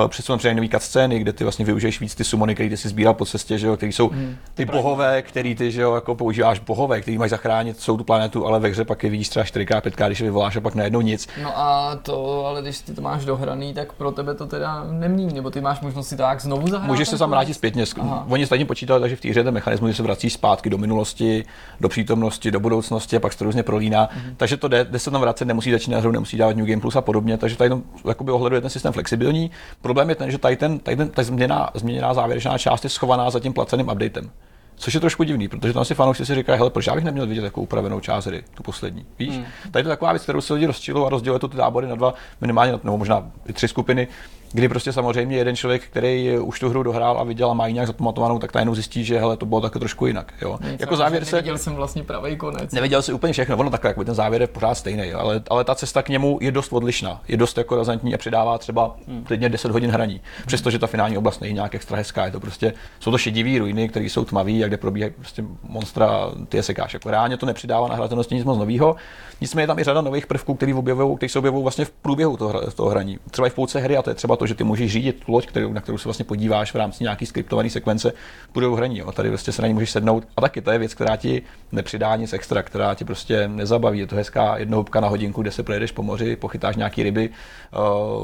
Eh, 0.06 0.08
Přesun 0.08 0.38
přidají 0.38 0.56
nový 0.56 0.70
scény, 0.78 1.20
kde 1.20 1.34
ty 1.34 1.44
vlastně 1.44 1.66
využiješ 1.66 2.02
víc 2.02 2.16
ty 2.16 2.24
sumony, 2.24 2.54
které 2.54 2.70
ty 2.70 2.78
si 2.78 2.90
sbíral 2.90 3.14
po 3.14 3.26
cestě, 3.26 3.58
že 3.58 3.68
jo, 3.68 3.78
který 3.78 3.92
jsou 3.92 4.12
ty 4.54 4.66
bohové, 4.66 5.22
který 5.22 5.56
ty 5.56 5.72
že 5.72 5.82
jo, 5.82 5.96
jako 5.96 6.16
používáš 6.16 6.60
bohové, 6.60 7.02
který 7.02 7.18
máš 7.18 7.30
zachránit 7.30 7.80
celou 7.80 7.98
tu 7.98 8.04
planetu, 8.04 8.46
ale 8.46 8.60
ve 8.60 8.70
hře 8.70 8.86
pak 8.86 9.04
je 9.04 9.10
vidíš 9.10 9.30
třeba 9.30 9.46
4x, 9.46 9.82
5x, 9.82 10.08
když 10.08 10.20
je 10.20 10.24
vyvoláš 10.24 10.56
a 10.56 10.62
pak 10.62 10.76
najednou 10.76 11.02
nic. 11.02 11.28
No 11.44 11.60
a 11.60 11.96
to, 11.96 12.46
ale 12.46 12.62
když 12.62 12.80
ty 12.80 12.94
to 12.94 13.02
máš 13.02 13.26
dohraný, 13.26 13.74
tak 13.74 13.94
pro 13.94 14.12
tebe 14.12 14.36
to 14.36 14.46
teda 14.46 14.84
nemění, 14.92 15.34
nebo 15.34 15.50
ty 15.50 15.62
máš 15.62 15.82
možnost 15.82 16.08
si 16.08 16.18
to 16.18 16.24
tak 16.24 16.42
znovu 16.42 16.68
zahrát? 16.68 16.88
Můžeš 16.88 17.08
se 17.10 17.18
tam 17.18 17.30
vrátit 17.30 17.54
zpětně. 17.54 17.84
Aha. 18.00 18.26
Oni 18.30 18.44
ostatně 18.44 18.66
počítali, 18.66 19.02
takže 19.02 19.16
v 19.16 19.22
té 19.22 19.30
hře 19.30 19.44
ten 19.44 19.54
mechanismus, 19.54 19.90
že 19.92 19.96
se 19.98 20.04
vrací 20.04 20.30
zpátky 20.30 20.70
do 20.70 20.78
minulosti, 20.78 21.27
do 21.80 21.90
přítomnosti, 21.90 22.52
do 22.52 22.60
budoucnosti 22.60 23.16
a 23.16 23.20
pak 23.20 23.34
se 23.34 23.40
to 23.40 23.46
různě 23.46 23.64
prolíná. 23.64 24.06
Mm-hmm. 24.08 24.34
Takže 24.38 24.58
to 24.58 24.68
jde, 24.68 24.86
jde 24.86 25.00
se 25.00 25.12
tam 25.12 25.22
vracet, 25.22 25.46
nemusí 25.46 25.72
začínat 25.72 26.00
hru, 26.00 26.12
nemusí 26.12 26.38
dávat 26.38 26.56
New 26.58 26.66
Game 26.66 26.82
Plus 26.82 26.96
a 26.96 27.02
podobně. 27.02 27.38
Takže 27.38 27.58
tady 27.58 27.76
jakoby 28.08 28.32
ohledu 28.32 28.56
je 28.56 28.62
ten 28.62 28.70
systém 28.70 28.94
flexibilní. 28.94 29.52
Problém 29.82 30.10
je 30.10 30.16
ten, 30.16 30.32
že 30.32 30.38
tady, 30.38 30.56
ten, 30.56 30.80
tady 30.80 30.98
ten, 30.98 31.10
ta 31.10 31.24
změna, 31.24 31.70
změněná 31.74 32.14
závěrečná 32.14 32.58
část 32.58 32.84
je 32.84 32.90
schovaná 32.90 33.30
za 33.30 33.40
tím 33.40 33.54
placeným 33.54 33.90
updatem. 33.90 34.30
Což 34.80 34.94
je 34.94 35.00
trošku 35.00 35.24
divný, 35.24 35.48
protože 35.48 35.74
tam 35.74 35.86
si 35.86 35.96
fanoušci 35.96 36.26
si 36.26 36.36
říkají, 36.36 36.58
hele, 36.58 36.70
proč 36.70 36.88
já 36.88 36.96
bych 36.96 37.04
neměl 37.04 37.28
vidět 37.28 37.42
takovou 37.42 37.64
upravenou 37.64 38.00
část 38.00 38.26
hry, 38.26 38.44
tu 38.54 38.64
poslední. 38.64 39.06
Víš? 39.20 39.36
Hmm. 39.36 39.46
Tady 39.72 39.80
je 39.80 39.84
to 39.84 39.90
taková 39.90 40.12
věc, 40.12 40.24
kterou 40.24 40.42
se 40.42 40.54
lidi 40.54 40.66
rozčilují 40.66 41.06
a 41.06 41.10
rozděluje 41.10 41.40
to 41.40 41.48
ty 41.48 41.58
tábory 41.58 41.88
na 41.88 41.96
dva, 41.96 42.14
minimálně, 42.42 42.72
na- 42.72 42.80
nebo 42.84 42.98
možná 42.98 43.32
i 43.46 43.54
tři 43.54 43.68
skupiny, 43.68 44.08
kdy 44.54 44.70
prostě 44.70 44.94
samozřejmě 44.94 45.38
jeden 45.38 45.56
člověk, 45.56 45.84
který 45.84 46.40
už 46.40 46.60
tu 46.60 46.70
hru 46.70 46.84
dohrál 46.84 47.18
a 47.20 47.24
viděl 47.24 47.52
a 47.52 47.54
má 47.54 47.68
ji 47.68 47.74
nějak 47.74 47.88
zapamatovanou, 47.88 48.40
tak 48.40 48.54
najednou 48.54 48.76
zjistí, 48.76 49.04
že 49.04 49.20
hele, 49.20 49.38
to 49.38 49.46
bylo 49.46 49.62
taky 49.62 49.80
trošku 49.80 50.06
jinak. 50.06 50.34
Jo? 50.42 50.60
Nic, 50.72 50.82
jako 50.82 50.96
závěr 50.96 51.26
se, 51.26 51.36
Neviděl 51.36 51.58
jsem 51.58 51.76
vlastně 51.76 52.04
pravý 52.04 52.36
konec. 52.36 52.72
Nevěděl 52.72 53.02
si 53.02 53.14
úplně 53.14 53.34
všechno, 53.34 53.58
ono 53.58 53.70
takhle, 53.70 53.90
jako 53.90 54.04
ten 54.04 54.16
závěr 54.16 54.42
je 54.42 54.48
pořád 54.48 54.76
stejný, 54.76 55.08
jo, 55.08 55.20
ale, 55.20 55.42
ale 55.50 55.64
ta 55.64 55.76
cesta 55.76 56.02
k 56.02 56.10
němu 56.10 56.38
je 56.42 56.52
dost 56.52 56.74
odlišná, 56.74 57.22
je 57.28 57.38
dost 57.38 57.58
jako 57.58 57.76
razantní 57.76 58.16
a 58.16 58.18
přidává 58.18 58.58
třeba 58.58 58.96
klidně 59.24 59.50
10 59.50 59.72
hodin 59.72 59.92
hraní. 59.92 60.22
Přestože 60.46 60.80
ta 60.80 60.88
finální 60.88 61.18
oblast 61.18 61.42
není 61.42 61.54
nějak 61.54 61.76
extra 61.76 61.98
hezká, 61.98 62.26
je 62.26 62.32
to 62.32 62.40
prostě, 62.40 62.74
jsou 63.00 63.12
to 63.12 63.18
šedivý 63.18 63.60
ruiny, 63.60 63.90
které 63.90 64.06
jsou 64.06 64.26
tmavý, 64.26 64.64
a 64.64 64.68
kde 64.68 64.78
probíhají 64.78 65.14
prostě 65.14 65.44
monstra, 65.64 66.32
ty 66.50 66.58
je 66.58 66.64
sekáš. 66.64 66.94
Jako 66.94 67.12
reálně 67.12 67.38
to 67.38 67.46
nepřidává 67.46 67.88
na 67.88 67.96
hratelnosti 67.96 68.36
nic 68.36 68.46
moc 68.46 68.58
nového. 68.58 68.96
Nicméně 69.42 69.64
je 69.64 69.68
tam 69.68 69.80
i 69.80 69.84
řada 69.84 70.02
nových 70.02 70.28
prvků, 70.28 70.56
které 70.56 70.74
se 71.28 71.40
objevují 71.40 71.64
vlastně 71.64 71.86
v 71.86 71.92
průběhu 71.92 72.38
toho, 72.38 72.72
toho 72.72 72.90
hraní. 72.90 73.20
Třeba 73.32 73.48
i 73.48 73.50
v 73.50 73.54
půlce 73.54 73.80
hry, 73.80 73.98
a 73.98 74.02
to 74.02 74.10
je 74.10 74.16
třeba 74.16 74.36
to, 74.36 74.48
že 74.48 74.56
ty 74.56 74.64
můžeš 74.64 74.92
řídit 74.92 75.24
loď, 75.28 75.48
kterou, 75.48 75.74
na 75.74 75.82
kterou 75.82 75.98
se 75.98 76.04
vlastně 76.04 76.26
podíváš 76.26 76.74
v 76.74 76.76
rámci 76.76 77.04
nějaký 77.04 77.26
skriptované 77.26 77.70
sekvence 77.70 78.14
v 78.54 78.76
hraní. 78.76 78.98
Jo. 78.98 79.12
Tady 79.12 79.30
vlastně 79.30 79.54
se 79.54 79.62
na 79.62 79.68
ní 79.68 79.74
můžeš 79.74 79.92
sednout. 79.92 80.28
A 80.38 80.42
taky 80.42 80.62
to 80.62 80.72
je 80.72 80.78
věc, 80.78 80.94
která 80.94 81.16
ti 81.16 81.42
nepřidá 81.72 82.16
nic 82.16 82.34
extra, 82.34 82.64
která 82.64 82.96
ti 82.96 83.06
prostě 83.06 83.48
nezabaví. 83.48 84.00
Je 84.00 84.08
to 84.08 84.16
hezká 84.16 84.58
jednohubka 84.58 85.00
na 85.00 85.08
hodinku, 85.08 85.42
kde 85.42 85.52
se 85.52 85.64
projedeš 85.64 85.92
po 85.92 86.04
moři, 86.04 86.36
pochytáš 86.36 86.76
nějaký 86.76 87.04
ryby, 87.04 87.30
eh, 87.30 87.78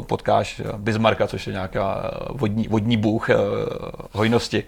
potkáš 0.03 0.61
Bismarcka, 0.77 1.27
což 1.27 1.47
je 1.47 1.53
nějaká 1.53 2.11
vodní, 2.29 2.67
vodní 2.67 2.97
bůh 2.97 3.29
eh, 3.29 3.35
hojnosti 4.11 4.63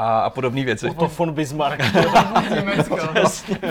a, 0.00 0.20
a 0.20 0.30
podobné 0.30 0.64
věci. 0.64 0.88
Otto 0.90 1.10
von 1.18 1.32
Bismarck. 1.32 1.82
Německo. 2.54 2.98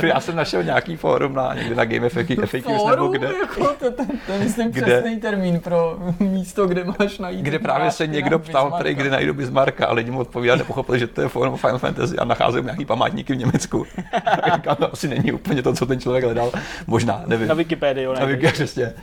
Já 0.01 0.19
jsem 0.19 0.35
našel 0.35 0.63
nějaký 0.63 0.95
fórum 0.95 1.33
na, 1.33 1.53
někde 1.53 1.75
na 1.75 1.85
Game 1.85 2.09
FAQ, 2.09 2.35
FAQs 2.45 2.65
nebo 2.65 2.79
Fórum, 2.79 3.11
kde, 3.11 3.27
jako, 3.27 3.67
to, 3.67 3.91
to, 3.91 4.05
to 4.25 4.31
je 4.31 4.39
myslím 4.39 4.71
Kde? 4.71 4.81
přesný 4.81 5.19
termín 5.19 5.59
pro 5.59 5.97
místo, 6.19 6.67
kde 6.67 6.83
máš 6.99 7.19
najít. 7.19 7.41
kde 7.41 7.59
právě 7.59 7.91
se 7.91 8.07
někdo 8.07 8.39
ptal, 8.39 8.71
prý, 8.71 8.93
kde 8.93 9.09
najdu 9.09 9.33
Bismarcka 9.33 9.87
a 9.87 9.93
lidi 9.93 10.11
mu 10.11 10.19
odpovídali, 10.19 10.59
nepochopili, 10.59 10.99
že 10.99 11.07
to 11.07 11.21
je 11.21 11.27
fórum 11.27 11.57
Final 11.57 11.77
Fantasy 11.77 12.17
a 12.17 12.25
nacházím 12.25 12.65
nějaký 12.65 12.85
památníky 12.85 13.33
v 13.33 13.37
Německu. 13.37 13.85
Říkám, 14.55 14.75
to 14.75 14.93
asi 14.93 15.07
není 15.07 15.31
úplně 15.31 15.63
to, 15.63 15.73
co 15.73 15.85
ten 15.85 15.99
člověk 15.99 16.23
hledal. 16.23 16.51
Možná, 16.87 17.23
nevím. 17.25 17.47
Na 17.47 17.53
Wikipedii, 17.53 18.07
Na 18.19 18.25
Wiki, 18.25 18.47
přesně. 18.47 18.93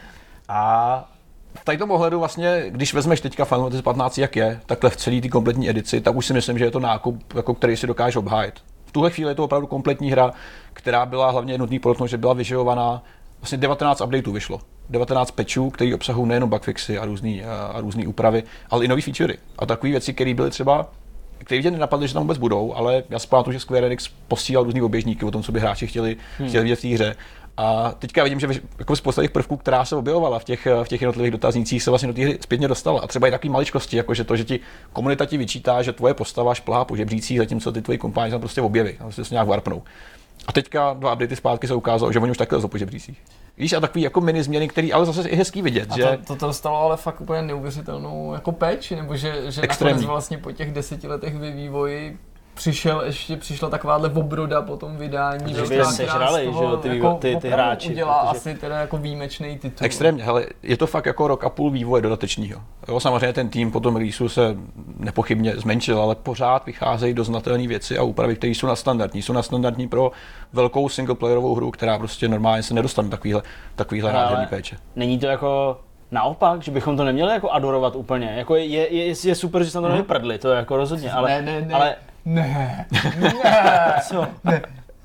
A 0.48 1.15
v 1.57 1.65
tady 1.65 1.78
tom 1.78 1.91
ohledu 1.91 2.19
vlastně, 2.19 2.65
když 2.69 2.95
vezmeš 2.95 3.20
teďka 3.20 3.45
Final 3.45 3.62
Fantasy 3.65 3.83
15, 3.83 4.19
jak 4.19 4.37
je, 4.37 4.61
takhle 4.66 4.91
v 4.91 4.97
celý 4.97 5.20
ty 5.20 5.28
kompletní 5.28 5.70
edici, 5.70 6.01
tak 6.01 6.16
už 6.16 6.27
si 6.27 6.33
myslím, 6.33 6.59
že 6.59 6.65
je 6.65 6.70
to 6.70 6.81
nákup, 6.81 7.35
jako 7.35 7.55
který 7.55 7.77
si 7.77 7.87
dokáže 7.87 8.19
obhájit. 8.19 8.55
V 8.87 8.93
tuhle 8.93 9.11
chvíli 9.11 9.31
je 9.31 9.35
to 9.35 9.45
opravdu 9.45 9.66
kompletní 9.66 10.11
hra, 10.11 10.31
která 10.73 11.07
byla 11.07 11.31
hlavně 11.31 11.59
nutný 11.59 11.78
podotknout, 11.78 12.07
že 12.07 12.19
byla 12.19 12.33
vyživovaná, 12.33 13.03
vlastně 13.41 13.59
19 13.59 14.01
updateů 14.01 14.33
vyšlo. 14.33 14.61
19 14.91 15.31
patchů, 15.31 15.70
který 15.70 15.95
obsahují 15.95 16.28
nejenom 16.28 16.51
bugfixy 16.51 16.99
a 16.99 17.05
různé 17.05 17.43
a 17.45 17.81
různý 17.81 18.07
úpravy, 18.07 18.43
ale 18.70 18.85
i 18.85 18.89
nové 18.89 19.03
featurey. 19.03 19.37
A 19.59 19.66
takové 19.66 19.91
věci, 19.91 20.15
které 20.15 20.35
byly 20.35 20.51
třeba 20.51 20.89
který 21.39 21.61
mě 21.61 21.70
nenapadly, 21.70 22.09
že 22.09 22.15
tam 22.15 22.23
vůbec 22.23 22.39
budou, 22.39 22.74
ale 22.74 23.03
já 23.11 23.19
si 23.19 23.28
pamatuju, 23.28 23.53
že 23.53 23.61
Square 23.61 23.87
Enix 23.87 24.09
posílal 24.28 24.65
různý 24.65 24.83
oběžníky 24.83 25.24
o 25.24 25.31
tom, 25.31 25.43
co 25.43 25.53
by 25.53 25.61
hráči 25.61 25.87
chtěli, 25.87 26.16
hmm. 26.39 26.49
chtěli 26.49 26.62
vidět 26.62 26.77
v 26.77 26.83
té 26.83 26.89
hře. 26.89 27.16
A 27.57 27.93
teďka 27.99 28.23
vidím, 28.24 28.41
že 28.41 28.49
jako 28.78 28.97
spousta 28.97 29.23
těch 29.23 29.31
prvků, 29.31 29.57
která 29.57 29.85
se 29.85 29.97
objevovala 29.97 30.39
v 30.39 30.45
těch, 30.45 30.66
v 30.83 30.89
těch 30.89 31.01
jednotlivých 31.01 31.33
dotaznících, 31.33 31.83
se 31.83 31.91
vlastně 31.91 32.07
do 32.07 32.15
té 32.15 32.23
hry 32.23 32.39
zpětně 32.41 32.69
dostala. 32.69 33.01
A 33.01 33.07
třeba 33.07 33.28
i 33.28 33.31
takové 33.31 33.53
maličkosti, 33.53 33.97
jako 33.97 34.15
že 34.15 34.24
to, 34.24 34.37
že 34.37 34.45
ti 34.45 34.61
komunita 34.93 35.27
ti 35.27 35.37
vyčítá, 35.37 35.83
že 35.83 35.93
tvoje 35.93 36.15
postava 36.15 36.55
šplhá 36.55 36.85
po 36.85 36.97
žebřících, 36.97 37.39
zatímco 37.39 37.73
ty 37.73 37.83
tvoji 37.83 37.99
kompáni 37.99 38.31
tam 38.31 38.41
prostě 38.41 38.62
objeví, 38.62 38.91
a 39.01 39.03
prostě 39.03 39.24
se 39.24 39.35
nějak 39.35 39.49
warpnou. 39.49 39.83
A 40.47 40.53
teďka 40.53 40.93
dva 40.93 41.12
updaty 41.12 41.37
zpátky 41.37 41.66
se 41.66 41.74
ukázalo, 41.74 42.12
že 42.12 42.19
oni 42.19 42.31
už 42.31 42.37
takhle 42.37 42.69
po 42.69 42.78
žebřících. 42.78 43.23
Víš, 43.59 43.73
a 43.73 43.81
takový 43.81 44.03
jako 44.03 44.20
mini 44.20 44.43
změny, 44.43 44.69
který 44.69 44.93
ale 44.93 45.07
zase 45.07 45.31
je 45.31 45.37
hezký 45.37 45.62
vidět, 45.62 45.93
a 45.93 45.97
že... 45.97 46.03
To, 46.03 46.16
to, 46.27 46.37
to 46.37 46.47
dostalo 46.47 46.77
ale 46.77 46.97
fakt 46.97 47.20
úplně 47.20 47.43
neuvěřitelnou 47.43 48.33
jako 48.33 48.53
péči, 48.53 48.97
nebo 48.97 49.16
že, 49.16 49.43
že 49.49 49.61
nakonec 49.61 50.05
vlastně 50.05 50.39
po 50.39 50.53
těch 50.53 50.73
deseti 50.73 51.09
letech 51.09 51.37
ve 51.37 51.51
vývoji 51.51 52.19
přišel, 52.57 53.01
ještě 53.01 53.37
přišla 53.37 53.70
takováhle 53.70 54.11
obroda 54.11 54.62
po 54.62 54.77
tom 54.77 54.97
vydání. 54.97 55.55
Že 55.55 55.62
by 55.62 55.85
sežrali, 55.85 56.45
že 56.45 56.65
jo, 56.65 56.77
ty, 56.77 56.89
jako 56.89 57.15
ty, 57.15 57.37
ty 57.37 57.49
hráči. 57.49 57.91
udělá 57.91 58.19
protože... 58.19 58.39
asi 58.39 58.55
teda 58.55 58.81
jako 58.81 58.97
výjimečný 58.97 59.59
titul. 59.59 59.85
Extrémně, 59.87 60.24
hele, 60.24 60.47
je 60.62 60.77
to 60.77 60.87
fakt 60.87 61.07
jako 61.07 61.28
rok 61.28 61.45
a 61.45 61.49
půl 61.49 61.70
vývoje 61.70 62.03
dodatečního. 62.03 62.61
Jo, 62.89 63.01
samozřejmě 63.01 63.33
ten 63.33 63.49
tým 63.49 63.73
po 63.73 63.81
tom 63.81 63.97
releaseu 63.97 64.28
se 64.28 64.57
nepochybně 64.99 65.57
zmenšil, 65.57 66.01
ale 66.01 66.15
pořád 66.15 66.66
vycházejí 66.66 67.15
do 67.15 67.24
znatelné 67.24 67.69
věci 67.69 67.99
a 67.99 68.03
úpravy, 68.03 68.37
které 68.37 68.51
jsou 68.51 68.66
nadstandardní. 68.66 69.23
Jsou 69.23 69.33
nadstandardní 69.33 69.89
pro 69.89 70.12
velkou 70.53 70.89
singleplayerovou 70.89 71.55
hru, 71.55 71.70
která 71.70 71.99
prostě 71.99 72.28
normálně 72.28 72.62
se 72.62 72.74
nedostane 72.74 73.09
takovýhle, 73.09 73.43
takovýhle 73.74 74.12
nádherný 74.12 74.47
péče. 74.47 74.77
Není 74.97 75.19
to 75.19 75.27
jako 75.27 75.81
Naopak, 76.11 76.62
že 76.62 76.70
bychom 76.70 76.97
to 76.97 77.05
neměli 77.05 77.33
jako 77.33 77.51
adorovat 77.51 77.97
úplně. 77.97 78.35
Jako 78.37 78.57
je, 78.57 78.65
je, 78.65 79.15
je 79.24 79.35
super, 79.35 79.65
že 79.65 79.70
se 79.70 79.81
na 79.81 79.83
to 79.83 79.95
nevyprdli, 79.95 80.39
to 80.39 80.51
je 80.51 80.57
jako 80.57 80.77
rozhodně, 80.77 81.12
ale, 81.12 81.28
ne, 81.28 81.43
ne, 81.43 81.66
ne. 81.66 81.74
ale 81.74 81.97
ne, 82.27 82.86
ne, 83.20 83.35
Co? 84.09 84.27
ne. 84.44 84.62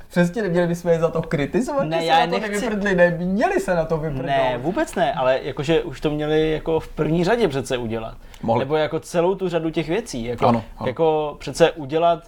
Přesně 0.10 0.42
neměli 0.42 0.68
bychom 0.68 0.92
je 0.92 1.00
za 1.00 1.10
to 1.10 1.22
kritizovat, 1.22 1.84
Ne, 1.84 2.06
já 2.06 2.16
se 2.16 2.28
na 2.28 2.34
to 2.34 2.40
nechci- 2.40 2.62
nevyprdli, 2.66 2.96
ne, 2.96 3.10
měli 3.12 3.60
se 3.60 3.76
na 3.76 3.86
to 3.86 3.98
vyprdnout. 3.98 4.26
Ne, 4.26 4.58
vůbec 4.58 4.96
ne, 4.96 5.14
ale 5.14 5.40
jakože 5.44 5.82
už 5.84 6.02
to 6.02 6.10
měli 6.10 6.52
jako 6.52 6.80
v 6.80 6.88
první 6.88 7.24
řadě 7.24 7.48
přece 7.48 7.78
udělat. 7.78 8.18
Mohli. 8.44 8.60
Nebo 8.66 8.76
jako 8.76 9.00
celou 9.00 9.36
tu 9.36 9.50
řadu 9.50 9.70
těch 9.70 9.88
věcí. 9.90 10.24
Jako, 10.24 10.48
Ano, 10.48 10.64
ano. 10.78 10.88
jako 10.88 11.36
přece 11.40 11.72
udělat, 11.72 12.24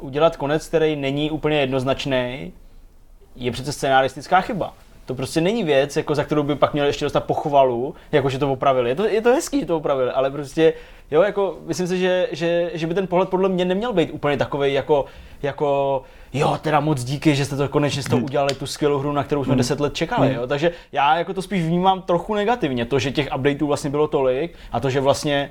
udělat 0.00 0.36
konec, 0.36 0.68
který 0.68 0.96
není 0.96 1.30
úplně 1.30 1.60
jednoznačný, 1.60 2.52
je 3.36 3.50
přece 3.52 3.72
scenaristická 3.72 4.40
chyba. 4.40 4.74
To 5.06 5.14
prostě 5.14 5.40
není 5.40 5.64
věc, 5.64 5.96
jako 5.96 6.14
za 6.14 6.24
kterou 6.24 6.42
by 6.42 6.56
pak 6.56 6.72
měl 6.72 6.86
ještě 6.86 7.04
dostat 7.04 7.24
pochvalu, 7.24 7.94
jako 8.12 8.30
že 8.30 8.38
to 8.38 8.52
opravili. 8.52 8.90
Je 8.90 8.94
to, 8.94 9.06
je 9.06 9.22
to 9.22 9.28
hezký, 9.28 9.60
že 9.60 9.66
to 9.66 9.76
opravili, 9.76 10.10
ale 10.10 10.30
prostě, 10.30 10.72
jo, 11.10 11.22
jako, 11.22 11.58
myslím 11.66 11.86
si, 11.86 11.98
že, 11.98 12.28
že, 12.32 12.70
že 12.74 12.86
by 12.86 12.94
ten 12.94 13.06
pohled 13.06 13.28
podle 13.28 13.48
mě 13.48 13.64
neměl 13.64 13.92
být 13.92 14.10
úplně 14.10 14.36
takový 14.36 14.72
jako, 14.72 15.04
jako, 15.42 16.02
jo, 16.32 16.58
teda 16.62 16.80
moc 16.80 17.04
díky, 17.04 17.34
že 17.34 17.44
jste 17.44 17.56
to 17.56 17.68
konečně 17.68 18.02
z 18.02 18.06
toho 18.06 18.22
udělali 18.22 18.54
tu 18.54 18.66
skvělou 18.66 18.98
hru, 18.98 19.12
na 19.12 19.24
kterou 19.24 19.44
jsme 19.44 19.56
10 19.56 19.80
let 19.80 19.94
čekali, 19.94 20.34
jo. 20.34 20.46
Takže 20.46 20.72
já 20.92 21.18
jako 21.18 21.34
to 21.34 21.42
spíš 21.42 21.62
vnímám 21.62 22.02
trochu 22.02 22.34
negativně, 22.34 22.84
to, 22.84 22.98
že 22.98 23.10
těch 23.10 23.28
updateů 23.36 23.66
vlastně 23.66 23.90
bylo 23.90 24.08
tolik 24.08 24.54
a 24.72 24.80
to, 24.80 24.90
že 24.90 25.00
vlastně 25.00 25.50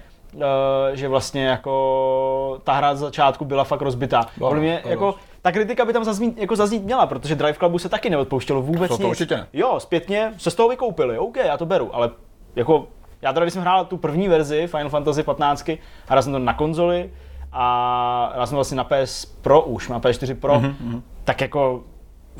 že 0.93 1.07
vlastně 1.07 1.45
jako 1.47 2.59
ta 2.63 2.73
hra 2.73 2.95
z 2.95 2.99
začátku 2.99 3.45
byla 3.45 3.63
fakt 3.63 3.81
rozbitá. 3.81 4.25
Byla, 4.37 4.49
Podle 4.49 4.61
mě 4.63 4.79
byla. 4.83 4.91
jako 4.91 5.15
ta 5.41 5.51
kritika 5.51 5.85
by 5.85 5.93
tam 5.93 6.03
zaznít, 6.03 6.37
jako 6.37 6.55
zaznít 6.55 6.83
měla, 6.83 7.05
protože 7.07 7.35
Drive 7.35 7.53
Clubu 7.53 7.79
se 7.79 7.89
taky 7.89 8.09
neodpouštělo 8.09 8.61
vůbec 8.61 8.89
To- 8.91 8.97
to 8.97 9.03
nic. 9.03 9.09
určitě 9.11 9.35
ne. 9.35 9.47
Jo, 9.53 9.75
zpětně 9.79 10.33
se 10.37 10.51
z 10.51 10.55
toho 10.55 10.69
vykoupili, 10.69 11.17
OK, 11.19 11.35
já 11.37 11.57
to 11.57 11.65
beru, 11.65 11.95
ale 11.95 12.09
jako 12.55 12.87
já 13.21 13.33
teda, 13.33 13.45
když 13.45 13.53
jsem 13.53 13.61
hrál 13.61 13.85
tu 13.85 13.97
první 13.97 14.27
verzi 14.27 14.67
Final 14.67 14.89
Fantasy 14.89 15.23
15, 15.23 15.71
hrál 16.07 16.21
jsem 16.23 16.33
to 16.33 16.39
na 16.39 16.53
konzoli 16.53 17.09
a 17.51 18.31
hrál 18.33 18.47
jsem 18.47 18.51
to 18.53 18.57
vlastně 18.57 18.77
na 18.77 18.83
PS 18.83 19.25
Pro 19.25 19.61
už, 19.61 19.89
na 19.89 19.99
PS4 19.99 20.35
Pro, 20.35 20.53
mm-hmm. 20.53 21.01
tak 21.23 21.41
jako 21.41 21.83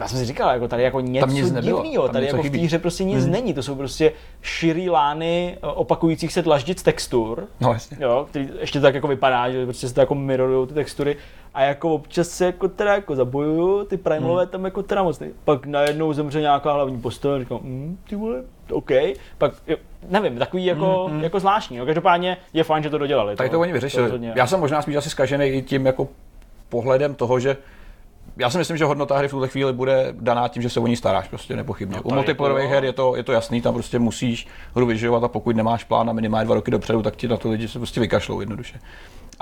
já 0.02 0.08
jsem 0.08 0.20
si 0.20 0.26
říkal, 0.26 0.50
jako 0.50 0.68
tady 0.68 0.84
jako 0.84 1.00
něco 1.00 1.28
nic 1.28 1.52
nebylo, 1.52 1.84
divného, 1.84 2.04
tam 2.04 2.14
tady 2.14 2.26
něco 2.26 2.36
jako 2.36 2.44
v 2.44 2.46
chybí. 2.46 2.60
té 2.60 2.66
hře 2.66 2.80
prostě 2.80 3.04
nic 3.04 3.26
není, 3.26 3.54
to 3.54 3.64
jsou 3.64 3.76
prostě 3.76 4.12
širý 4.42 4.90
lány 4.90 5.58
eh, 5.58 5.68
opakujících 5.68 6.34
se 6.34 6.42
dlaždic 6.42 6.84
textur, 6.84 7.48
No 7.62 7.74
jasně. 7.74 7.98
Jo, 8.00 8.26
který 8.30 8.50
ještě 8.60 8.80
tak 8.80 8.96
jako 8.96 9.08
vypadá, 9.08 9.52
že 9.52 9.66
prostě 9.66 9.88
se 9.88 9.94
to 9.94 10.00
jako 10.00 10.16
mirorujou 10.16 10.66
ty 10.66 10.74
textury 10.74 11.18
a 11.54 11.62
jako 11.64 11.94
občas 11.94 12.28
se 12.28 12.46
jako 12.46 12.68
teda 12.68 12.94
jako 12.94 13.16
zabojuju, 13.16 13.84
ty 13.84 13.98
primalové 13.98 14.46
tam 14.48 14.66
jako 14.66 14.84
teda 14.84 15.04
moc 15.04 15.20
ne. 15.20 15.28
Pak 15.46 15.66
najednou 15.66 16.14
zemře 16.14 16.42
nějaká 16.42 16.74
hlavní 16.74 17.02
postava 17.02 17.36
a 17.36 17.40
říkám, 17.40 17.60
hm, 17.64 17.98
ty 18.10 18.16
vole, 18.16 18.44
OK. 18.72 18.90
Pak, 19.38 19.54
jo, 19.68 19.78
nevím, 20.10 20.38
takový 20.38 20.66
jako, 20.66 21.12
jako 21.22 21.40
zvláštní. 21.40 21.78
Jo. 21.78 21.86
Každopádně 21.86 22.38
je 22.54 22.64
fajn, 22.64 22.84
že 22.84 22.90
to 22.90 22.98
dodělali. 22.98 23.36
Tady 23.36 23.50
to 23.50 23.60
oni 23.60 23.74
vyřešili. 23.74 24.04
rozhodně. 24.04 24.34
Já 24.36 24.48
jsem 24.48 24.60
možná 24.60 24.82
spíš 24.82 24.96
asi 24.96 25.10
zkažený 25.10 25.46
i 25.46 25.62
tím 25.62 25.86
jako 25.86 26.08
pohledem 26.70 27.16
toho, 27.16 27.40
že 27.40 27.58
já 28.38 28.50
si 28.50 28.58
myslím, 28.58 28.78
že 28.78 28.86
hodnota 28.86 29.18
hry 29.18 29.28
v 29.28 29.32
tuhle 29.32 29.48
chvíli 29.48 29.74
bude 29.74 30.14
daná 30.20 30.48
tím, 30.48 30.62
že 30.62 30.70
se 30.70 30.80
o 30.80 30.88
ní 30.88 30.96
staráš, 30.96 31.28
prostě 31.28 31.56
nepochybně. 31.56 31.96
No, 31.96 32.02
U 32.04 32.14
multiplayerových 32.14 32.70
her 32.70 32.84
je 32.84 32.94
to, 32.94 33.16
je 33.16 33.24
to 33.24 33.32
jasný, 33.32 33.62
tam 33.62 33.74
prostě 33.74 34.00
musíš 34.00 34.48
hru 34.76 34.86
vyživovat 34.86 35.24
a 35.24 35.28
pokud 35.28 35.56
nemáš 35.56 35.84
plán 35.84 36.08
na 36.08 36.14
minimálně 36.14 36.46
dva 36.46 36.56
roky 36.56 36.72
dopředu, 36.72 37.02
tak 37.02 37.16
ti 37.16 37.28
na 37.28 37.38
to 37.38 37.50
lidi 37.50 37.68
se 37.68 37.80
prostě 37.80 38.00
vykašlou 38.00 38.40
jednoduše. 38.40 38.80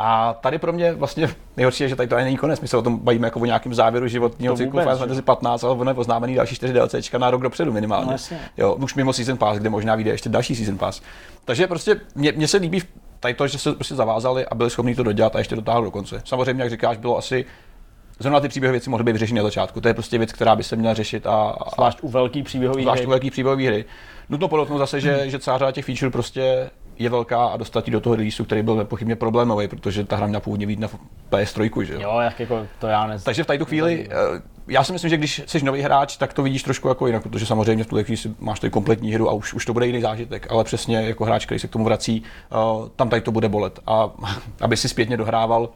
A 0.02 0.34
tady 0.34 0.58
pro 0.58 0.74
mě 0.74 0.94
vlastně 0.94 1.30
nejhorší 1.58 1.84
je, 1.84 1.90
že 1.90 1.96
tady 1.96 2.10
to 2.10 2.16
ani 2.16 2.26
není 2.26 2.38
konec. 2.38 2.62
My 2.62 2.68
se 2.68 2.78
o 2.78 2.82
tom 2.82 3.00
bavíme 3.00 3.28
jako 3.28 3.40
o 3.40 3.46
nějakém 3.46 3.74
závěru 3.74 4.08
životního 4.08 4.56
cyklu 4.56 4.80
Final? 4.80 4.98
Fantasy 4.98 5.22
15, 5.22 5.64
ale 5.64 5.74
ono 5.74 5.92
je 5.92 5.96
oznámený 5.96 6.36
další 6.36 6.56
4 6.56 6.74
DLCčka 6.74 7.18
na 7.18 7.32
rok 7.32 7.42
dopředu 7.42 7.74
minimálně. 7.74 8.06
No, 8.06 8.12
jasně. 8.12 8.40
jo, 8.58 8.74
už 8.74 8.96
mimo 8.96 9.14
Season 9.14 9.38
Pass, 9.38 9.60
kde 9.60 9.70
možná 9.70 9.96
vyjde 9.96 10.12
ještě 10.12 10.30
další 10.30 10.56
Season 10.56 10.78
Pass. 10.78 11.02
Takže 11.46 11.68
prostě 11.68 12.02
mě, 12.16 12.32
mě 12.32 12.48
se 12.48 12.58
líbí 12.58 12.82
tady 13.20 13.34
to, 13.34 13.48
že 13.48 13.58
se 13.58 13.72
prostě 13.72 13.96
zavázali 13.96 14.46
a 14.46 14.56
byli 14.56 14.70
schopni 14.70 14.96
to 14.96 15.04
dodělat 15.04 15.36
a 15.36 15.40
ještě 15.40 15.56
dotáhnout 15.56 15.84
do 15.84 15.92
konce. 15.92 16.22
Samozřejmě, 16.26 16.64
jak 16.64 16.70
říkáš, 16.70 16.98
bylo 16.98 17.18
asi 17.18 17.46
Zrovna 18.20 18.40
ty 18.40 18.48
příběhové 18.48 18.72
věci 18.72 18.90
mohly 18.90 19.04
být 19.04 19.12
vyřešeny 19.12 19.38
na 19.38 19.44
začátku. 19.44 19.82
To 19.82 19.88
je 19.88 19.94
prostě 19.94 20.18
věc, 20.18 20.32
která 20.32 20.56
by 20.56 20.64
se 20.64 20.76
měla 20.76 20.94
řešit 20.94 21.28
a, 21.28 21.36
a 21.36 21.70
Zvlášť 21.76 21.98
u 22.02 22.10
velký 22.10 22.44
příběhový 22.44 22.84
zvlášť 22.84 23.00
hry. 23.00 23.08
u 23.08 23.10
velký 23.10 23.32
příběhové 23.32 23.64
hry. 23.68 23.86
Nutno 24.30 24.48
podotknout 24.48 24.80
zase, 24.80 25.02
že, 25.02 25.30
že 25.30 25.40
celá 25.40 25.58
řada 25.58 25.72
těch 25.72 25.86
feature 25.86 26.12
prostě 26.12 26.70
je 27.00 27.10
velká 27.10 27.46
a 27.46 27.58
dostat 27.58 27.88
ji 27.88 27.92
do 27.92 28.00
toho 28.00 28.16
releaseu, 28.16 28.46
který 28.46 28.62
byl 28.64 28.76
nepochybně 28.76 29.16
problémový, 29.16 29.68
protože 29.68 30.04
ta 30.04 30.16
hra 30.16 30.28
měla 30.28 30.40
původně 30.40 30.68
být 30.68 30.80
na 30.80 30.88
PS3, 31.32 31.84
že 31.84 31.94
jo? 31.94 32.00
Jo, 32.02 32.20
jak 32.20 32.40
jako 32.40 32.68
to 32.80 32.88
já 32.88 33.08
ne. 33.08 33.20
Takže 33.24 33.44
v 33.44 33.48
této 33.48 33.66
chvíli, 33.66 34.08
eh, 34.12 34.42
já 34.68 34.84
si 34.84 34.94
myslím, 34.94 35.10
že 35.10 35.18
když 35.18 35.42
jsi 35.46 35.66
nový 35.66 35.82
hráč, 35.82 36.18
tak 36.18 36.34
to 36.34 36.44
vidíš 36.44 36.64
trošku 36.64 36.88
jako 36.88 37.08
jinak, 37.08 37.24
protože 37.24 37.46
samozřejmě 37.46 37.84
v 37.84 37.88
tuhle 37.88 38.04
chvíli 38.04 38.22
máš 38.40 38.60
tady 38.60 38.72
kompletní 38.72 39.14
hru 39.14 39.30
a 39.30 39.34
už, 39.34 39.54
už 39.54 39.66
to 39.66 39.74
bude 39.74 39.88
jiný 39.88 40.02
zážitek, 40.02 40.48
ale 40.52 40.64
přesně 40.64 40.98
jako 41.02 41.26
hráč, 41.26 41.46
který 41.46 41.60
se 41.60 41.68
k 41.68 41.72
tomu 41.72 41.86
vrací, 41.86 42.24
eh, 42.52 42.56
tam 42.96 43.10
tady 43.10 43.22
to 43.22 43.32
bude 43.32 43.50
bolet. 43.50 43.80
A 43.88 44.10
aby 44.62 44.78
si 44.78 44.90
zpětně 44.90 45.18
dohrával 45.18 45.70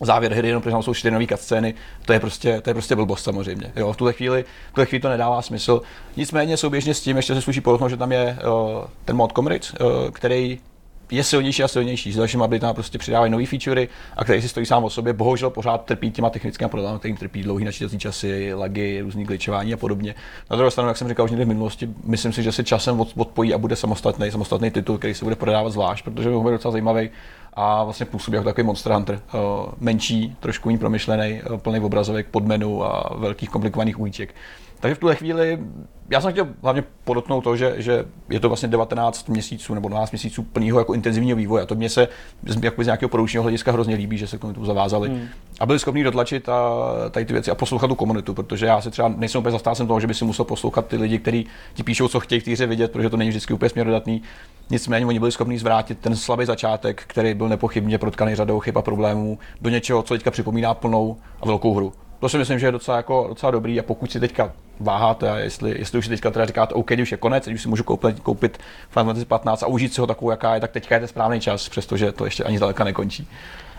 závěr 0.00 0.32
hry, 0.32 0.48
jenom 0.48 0.62
protože 0.62 0.72
tam 0.72 0.82
jsou 0.82 0.94
čtyři 0.94 1.12
nové 1.12 1.26
cutscény, 1.26 1.74
to 2.06 2.12
je 2.12 2.20
prostě, 2.20 2.60
to 2.60 2.70
je 2.70 2.74
prostě 2.74 2.96
blbost 2.96 3.24
samozřejmě. 3.24 3.72
Jo, 3.76 3.92
v 3.92 3.96
tuhle 3.96 4.12
chvíli, 4.12 4.44
v 4.70 4.74
tuhle 4.74 4.86
chvíli 4.86 5.02
to 5.02 5.08
nedává 5.08 5.42
smysl. 5.42 5.82
Nicméně 6.16 6.56
souběžně 6.56 6.94
s 6.94 7.00
tím 7.00 7.16
ještě 7.16 7.34
se 7.34 7.42
sluší 7.42 7.60
podotknout, 7.60 7.88
že 7.88 7.96
tam 7.96 8.12
je 8.12 8.38
uh, 8.44 8.84
ten 9.04 9.16
mod 9.16 9.32
Comrades, 9.32 9.72
uh, 9.72 10.10
který 10.10 10.58
je 11.10 11.24
silnější 11.24 11.62
a 11.62 11.68
silnější. 11.68 12.12
S 12.12 12.16
dalšíma 12.16 12.44
updatama 12.44 12.74
prostě 12.74 12.98
přidávají 12.98 13.32
nové 13.32 13.46
featurey 13.46 13.88
a 14.16 14.24
který 14.24 14.42
si 14.42 14.48
stojí 14.48 14.66
sám 14.66 14.84
o 14.84 14.90
sobě. 14.90 15.12
Bohužel 15.12 15.50
pořád 15.50 15.84
trpí 15.84 16.10
těma 16.10 16.30
technickými 16.30 16.70
problémy, 16.70 16.98
kterým 16.98 17.16
trpí 17.16 17.42
dlouhý 17.42 17.64
načítací 17.64 17.98
časy, 17.98 18.54
lagy, 18.54 19.00
různý 19.00 19.24
glitchování 19.24 19.74
a 19.74 19.76
podobně. 19.76 20.14
Na 20.50 20.56
druhou 20.56 20.70
stranu, 20.70 20.88
jak 20.88 20.96
jsem 20.96 21.08
říkal 21.08 21.24
už 21.24 21.30
někdy 21.30 21.44
v 21.44 21.48
minulosti, 21.48 21.88
myslím 22.04 22.32
si, 22.32 22.42
že 22.42 22.52
se 22.52 22.64
časem 22.64 23.00
od- 23.00 23.12
odpojí 23.16 23.54
a 23.54 23.58
bude 23.58 23.76
samostatný, 23.76 24.30
samostatný 24.30 24.70
titul, 24.70 24.98
který 24.98 25.14
se 25.14 25.24
bude 25.24 25.36
prodávat 25.36 25.70
zvlášť, 25.72 26.04
protože 26.04 26.28
je 26.28 26.34
docela 26.50 26.72
zajímavý 26.72 27.10
a 27.54 27.84
vlastně 27.84 28.06
působí 28.06 28.34
jako 28.34 28.44
takový 28.44 28.66
Monster 28.66 28.92
Hunter. 28.92 29.20
eh, 29.28 29.38
menší, 29.78 30.36
trošku 30.40 30.68
méně 30.68 30.78
promyšlený, 30.78 31.40
eh, 31.54 31.58
plný 31.58 31.80
obrazovek, 31.80 32.26
podmenu 32.26 32.84
a 32.84 33.16
velkých 33.16 33.50
komplikovaných 33.50 34.00
uliček. 34.00 34.34
Takže 34.80 34.94
v 34.94 34.98
tuhle 34.98 35.14
chvíli, 35.14 35.58
já 36.10 36.20
jsem 36.20 36.32
chtěl 36.32 36.48
hlavně 36.62 36.84
podotknout 37.04 37.44
to, 37.44 37.56
že, 37.56 37.74
že 37.76 38.04
je 38.28 38.40
to 38.40 38.48
vlastně 38.48 38.68
19 38.68 39.28
měsíců 39.28 39.74
nebo 39.74 39.88
12 39.88 40.12
měsíců 40.12 40.42
plného 40.42 40.78
jako 40.78 40.94
intenzivního 40.94 41.36
vývoje. 41.36 41.62
A 41.62 41.66
to 41.66 41.74
mě 41.74 41.88
se 41.88 42.08
z, 42.46 42.64
jako 42.64 42.82
z 42.82 42.86
nějakého 42.86 43.08
produkčního 43.08 43.42
hlediska 43.42 43.72
hrozně 43.72 43.94
líbí, 43.94 44.18
že 44.18 44.26
se 44.26 44.38
k 44.38 44.40
tomu 44.40 44.64
zavázali. 44.64 45.08
Hmm. 45.08 45.28
A 45.60 45.66
byli 45.66 45.78
schopni 45.78 46.04
dotlačit 46.04 46.48
a, 46.48 46.80
tady 47.10 47.26
ty 47.26 47.32
věci 47.32 47.50
a 47.50 47.54
poslouchat 47.54 47.88
tu 47.88 47.94
komunitu, 47.94 48.34
protože 48.34 48.66
já 48.66 48.80
se 48.80 48.90
třeba 48.90 49.08
nejsem 49.08 49.38
úplně 49.38 49.52
zastáncem 49.52 49.86
toho, 49.86 50.00
že 50.00 50.06
by 50.06 50.14
si 50.14 50.24
musel 50.24 50.44
poslouchat 50.44 50.86
ty 50.86 50.96
lidi, 50.96 51.18
kteří 51.18 51.46
ti 51.74 51.82
píšou, 51.82 52.08
co 52.08 52.20
chtějí 52.20 52.40
v 52.40 52.44
té 52.44 52.50
hře 52.50 52.66
vidět, 52.66 52.92
protože 52.92 53.10
to 53.10 53.16
není 53.16 53.30
vždycky 53.30 53.52
úplně 53.54 53.68
směrodatný. 53.68 54.22
Nicméně 54.70 55.06
oni 55.06 55.18
byli 55.18 55.32
schopni 55.32 55.58
zvrátit 55.58 55.98
ten 55.98 56.16
slabý 56.16 56.44
začátek, 56.44 57.04
který 57.06 57.34
byl 57.34 57.48
nepochybně 57.48 57.98
protkaný 57.98 58.34
řadou 58.34 58.60
chyb 58.60 58.78
a 58.78 58.82
problémů, 58.82 59.38
do 59.60 59.70
něčeho, 59.70 60.02
co 60.02 60.14
teďka 60.14 60.30
připomíná 60.30 60.74
plnou 60.74 61.16
a 61.40 61.46
velkou 61.46 61.74
hru. 61.74 61.92
To 62.20 62.28
si 62.28 62.38
myslím, 62.38 62.58
že 62.58 62.66
je 62.66 62.72
docela, 62.72 62.96
jako, 62.96 63.26
docela 63.28 63.50
dobrý 63.50 63.80
a 63.80 63.82
pokud 63.82 64.12
si 64.12 64.20
teďka 64.20 64.52
váháte 64.80 65.30
a 65.30 65.36
jestli, 65.36 65.78
jestli 65.78 65.98
už 65.98 66.04
si 66.04 66.10
teďka 66.10 66.30
teda 66.30 66.44
říkáte, 66.46 66.74
OK, 66.74 66.90
už 67.02 67.10
je 67.12 67.16
konec, 67.18 67.44
teď 67.44 67.54
už 67.54 67.62
si 67.62 67.68
můžu 67.68 67.84
koupit, 67.84 68.20
koupit 68.20 68.58
Final 68.90 69.04
Fantasy 69.04 69.24
15 69.26 69.62
a 69.62 69.66
užít 69.66 69.94
si 69.94 70.00
ho 70.00 70.06
takovou, 70.06 70.30
jaká 70.30 70.54
je, 70.54 70.60
tak 70.60 70.70
teďka 70.70 70.94
je 70.94 70.98
ten 70.98 71.08
správný 71.08 71.40
čas, 71.40 71.68
přestože 71.68 72.12
to 72.12 72.24
ještě 72.24 72.44
ani 72.44 72.56
zdaleka 72.56 72.84
nekončí. 72.84 73.28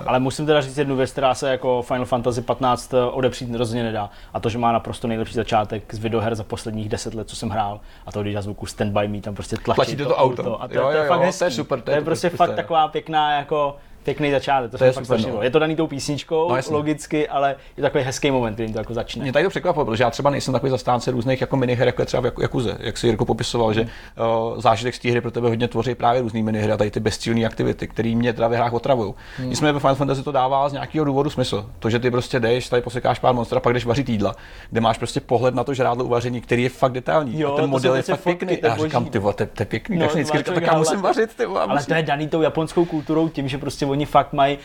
Ale 0.05 0.19
musím 0.19 0.45
teda 0.45 0.61
říct 0.61 0.77
jednu 0.77 0.95
věc, 0.95 1.11
která 1.11 1.34
se 1.35 1.51
jako 1.51 1.81
Final 1.81 2.05
Fantasy 2.05 2.41
15 2.41 2.93
odepřít 3.11 3.55
rozhodně 3.55 3.84
nedá. 3.84 4.09
A 4.34 4.39
to, 4.39 4.49
že 4.49 4.57
má 4.57 4.72
naprosto 4.72 5.07
nejlepší 5.07 5.34
začátek 5.34 5.93
z 5.93 5.97
videoher 5.97 6.35
za 6.35 6.43
posledních 6.43 6.89
10 6.89 7.14
let, 7.14 7.30
co 7.30 7.35
jsem 7.35 7.49
hrál. 7.49 7.80
A 8.05 8.11
to, 8.11 8.22
když 8.22 8.34
já 8.34 8.41
zvuku 8.41 8.65
Stand 8.65 8.91
By 8.99 9.07
Me 9.07 9.22
tam 9.22 9.35
prostě 9.35 9.55
tlačí, 9.57 9.76
Tlačí 9.76 9.95
to 9.95 10.05
to 10.05 10.15
auto. 10.15 10.61
A 10.61 10.68
to, 10.68 10.73
Jo, 10.76 10.81
to, 10.84 10.91
je 10.91 10.97
jo, 10.97 11.03
fakt 11.07 11.19
jo, 11.19 11.26
hezký. 11.26 11.39
to 11.39 11.45
je 11.45 11.51
super, 11.51 11.80
to 11.80 11.85
To 11.85 11.91
je 11.91 11.97
je 11.97 12.01
to 12.01 12.05
prostě 12.05 12.30
prostě- 12.30 12.38
fakt 12.38 12.55
taková 12.55 12.88
pěkná 12.88 13.38
jako 13.38 13.76
pěkný 14.08 14.32
začátek, 14.32 14.72
to, 14.72 14.78
To 14.78 14.84
je 14.84 14.92
fakt 14.92 15.06
super, 15.06 15.22
no. 15.34 15.42
Je 15.44 15.50
to 15.50 15.60
daný 15.60 15.76
tou 15.76 15.88
písničkou, 15.88 16.50
No, 16.50 16.58
logicky, 16.78 17.28
ale 17.30 17.50
je 17.50 17.76
to 17.76 17.82
takový 17.82 18.04
hezký 18.04 18.32
moment, 18.32 18.56
kdy 18.56 18.74
to 18.74 18.80
jako 18.80 18.94
začne. 18.94 19.24
Mě 19.24 19.34
tady 19.34 19.44
to 19.46 19.50
překvapilo, 19.50 19.86
protože 19.86 20.04
já 20.04 20.10
třeba 20.10 20.30
nejsem 20.30 20.52
takový 20.54 20.70
zastánce 20.70 21.12
různých 21.12 21.42
jako 21.42 21.58
miniher, 21.58 21.88
jako 21.88 22.02
je 22.02 22.06
třeba 22.06 22.22
v 22.22 22.26
Jak- 22.26 22.40
Jakuze, 22.42 22.78
jak 22.80 22.98
si 22.98 23.08
Jirko 23.08 23.26
popisoval, 23.26 23.74
že 23.74 23.82
uh, 23.82 24.62
zážitek 24.62 24.96
z 24.96 25.00
té 25.00 25.12
hry 25.12 25.22
pro 25.22 25.32
tebe 25.32 25.48
hodně 25.50 25.68
tvoří 25.68 25.96
právě 25.96 26.22
různé 26.22 26.44
minihry 26.44 26.72
a 26.72 26.78
tady 26.78 26.92
ty 26.92 27.00
bezcílné 27.00 27.46
aktivity, 27.46 27.88
které 27.88 28.16
mě 28.16 28.34
teda 28.34 28.48
ve 28.48 28.56
hrách 28.58 28.74
otravují. 28.74 29.14
Hmm. 29.38 29.50
Nicméně 29.50 29.72
ve 29.74 29.80
Final 29.80 29.96
Fantasy 29.96 30.24
to 30.24 30.32
dává 30.32 30.70
z 30.70 30.74
nějakého 30.74 31.06
důvodu 31.06 31.30
smysl. 31.30 31.70
To, 31.80 31.90
že 31.90 32.00
ty 32.00 32.12
prostě 32.12 32.40
jdeš, 32.40 32.70
tady 32.70 32.82
posekáš 32.82 33.20
pár 33.20 33.34
monster 33.36 33.58
a 33.58 33.62
pak 33.62 33.74
jdeš 33.74 33.86
vařit 33.86 34.10
jídla, 34.10 34.36
kde 34.72 34.82
máš 34.82 34.98
prostě 34.98 35.20
pohled 35.20 35.56
na 35.56 35.64
to 35.64 35.74
žrádlo 35.74 36.06
uvaření, 36.06 36.42
který 36.42 36.64
je 36.64 36.70
fakt 36.70 36.92
detailní. 36.92 37.40
Jo, 37.40 37.54
a 37.54 37.56
ten 37.56 37.70
model 37.70 37.96
je 37.96 38.04
prostě 38.04 38.14
fakt 38.14 38.24
pěkný. 38.38 38.58
já 38.64 38.78
říkám, 38.78 39.06
ty 39.06 39.20
to, 39.20 39.34
je- 39.60 39.66
pěkný, 39.66 39.98
No, 39.98 40.06
tak 40.06 40.16
vždycky 40.16 40.38
říkám, 40.56 40.78
musím 40.78 41.02
vařit, 41.02 41.36
ty 41.36 41.44
Ale 41.46 41.84
to 41.84 41.94
je 41.94 42.04
daný 42.04 42.28
tou 42.28 42.42
japonskou 42.42 42.86
kulturou, 42.86 43.30
tím, 43.30 43.48
že 43.48 43.58
prostě 43.58 43.86
oni 43.98 44.06
fakt 44.06 44.34
mají 44.34 44.57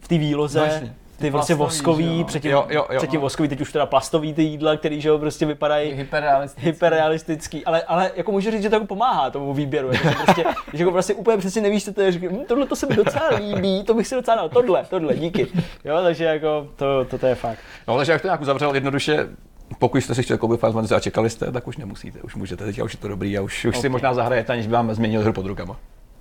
v 0.00 0.08
té 0.08 0.18
výloze 0.18 0.58
No 0.58 0.64
jasně. 0.64 0.94
ty 1.18 1.30
Plastový, 1.30 1.58
voskový, 1.58 2.18
jo? 2.18 2.24
předtím, 2.24 2.50
Jo, 2.50 2.66
jo, 2.68 2.86
jo. 2.90 2.96
předtím 2.98 3.20
voskový, 3.20 3.48
teď 3.48 3.60
už 3.60 3.72
teda 3.72 3.86
plastový 3.86 4.34
ty 4.34 4.42
jídla, 4.42 4.76
který 4.76 5.00
že 5.00 5.08
jo, 5.08 5.18
prostě 5.18 5.46
vypadají 5.46 5.92
Hyperrealistický. 5.92 6.66
hyperrealistický, 6.66 7.64
ale, 7.64 7.82
ale 7.82 8.10
jako 8.16 8.32
můžu 8.32 8.50
říct, 8.50 8.62
že 8.62 8.68
to 8.68 8.74
jako 8.76 8.86
pomáhá 8.86 9.30
tomu 9.30 9.54
výběru, 9.54 9.92
jako, 9.92 10.08
že 10.08 10.14
prostě, 10.24 10.44
že 10.72 10.78
jako 10.82 10.90
prostě 10.92 11.14
úplně 11.14 11.36
přesně 11.36 11.62
nevíš, 11.62 11.84
co 11.84 11.92
to 11.92 12.00
je, 12.00 12.12
říkám, 12.12 12.28
hm, 12.32 12.44
tohle 12.48 12.66
to 12.66 12.76
se 12.76 12.86
mi 12.86 12.96
docela 12.96 13.28
líbí, 13.36 13.84
to 13.84 13.94
bych 13.94 14.06
si 14.06 14.14
docela 14.14 14.36
dal, 14.36 14.48
tohle, 14.48 14.84
tohle, 14.90 15.14
díky. 15.16 15.46
Jo, 15.84 16.00
takže 16.02 16.24
jako 16.24 16.68
to, 16.76 17.04
to, 17.04 17.18
to 17.18 17.26
je 17.26 17.34
fakt. 17.34 17.58
No, 17.88 17.96
takže 17.96 18.12
jak 18.12 18.22
to 18.22 18.26
nějak 18.28 18.40
uzavřel 18.40 18.74
jednoduše, 18.74 19.28
pokud 19.78 19.98
jste 20.00 20.14
si 20.14 20.22
chtěli 20.22 20.38
koupit 20.38 20.60
Final 20.60 20.72
Fantasy 20.72 20.94
a 20.94 21.00
čekali 21.00 21.30
jste, 21.30 21.52
tak 21.52 21.68
už 21.68 21.76
nemusíte, 21.76 22.18
už 22.22 22.34
můžete, 22.34 22.64
teď 22.64 22.80
už 22.82 22.92
je 22.92 22.98
to 22.98 23.08
dobrý 23.08 23.38
a 23.38 23.42
už, 23.42 23.64
už 23.64 23.78
si 23.78 23.86
Ok. 23.86 23.92
možná 23.92 24.14
zahrajete, 24.14 24.52
aniž 24.52 24.66
by 24.66 24.72
vám 24.72 24.94
změnil 24.94 25.20
hru 25.22 25.32
pod 25.32 25.46
rukama. 25.46 25.76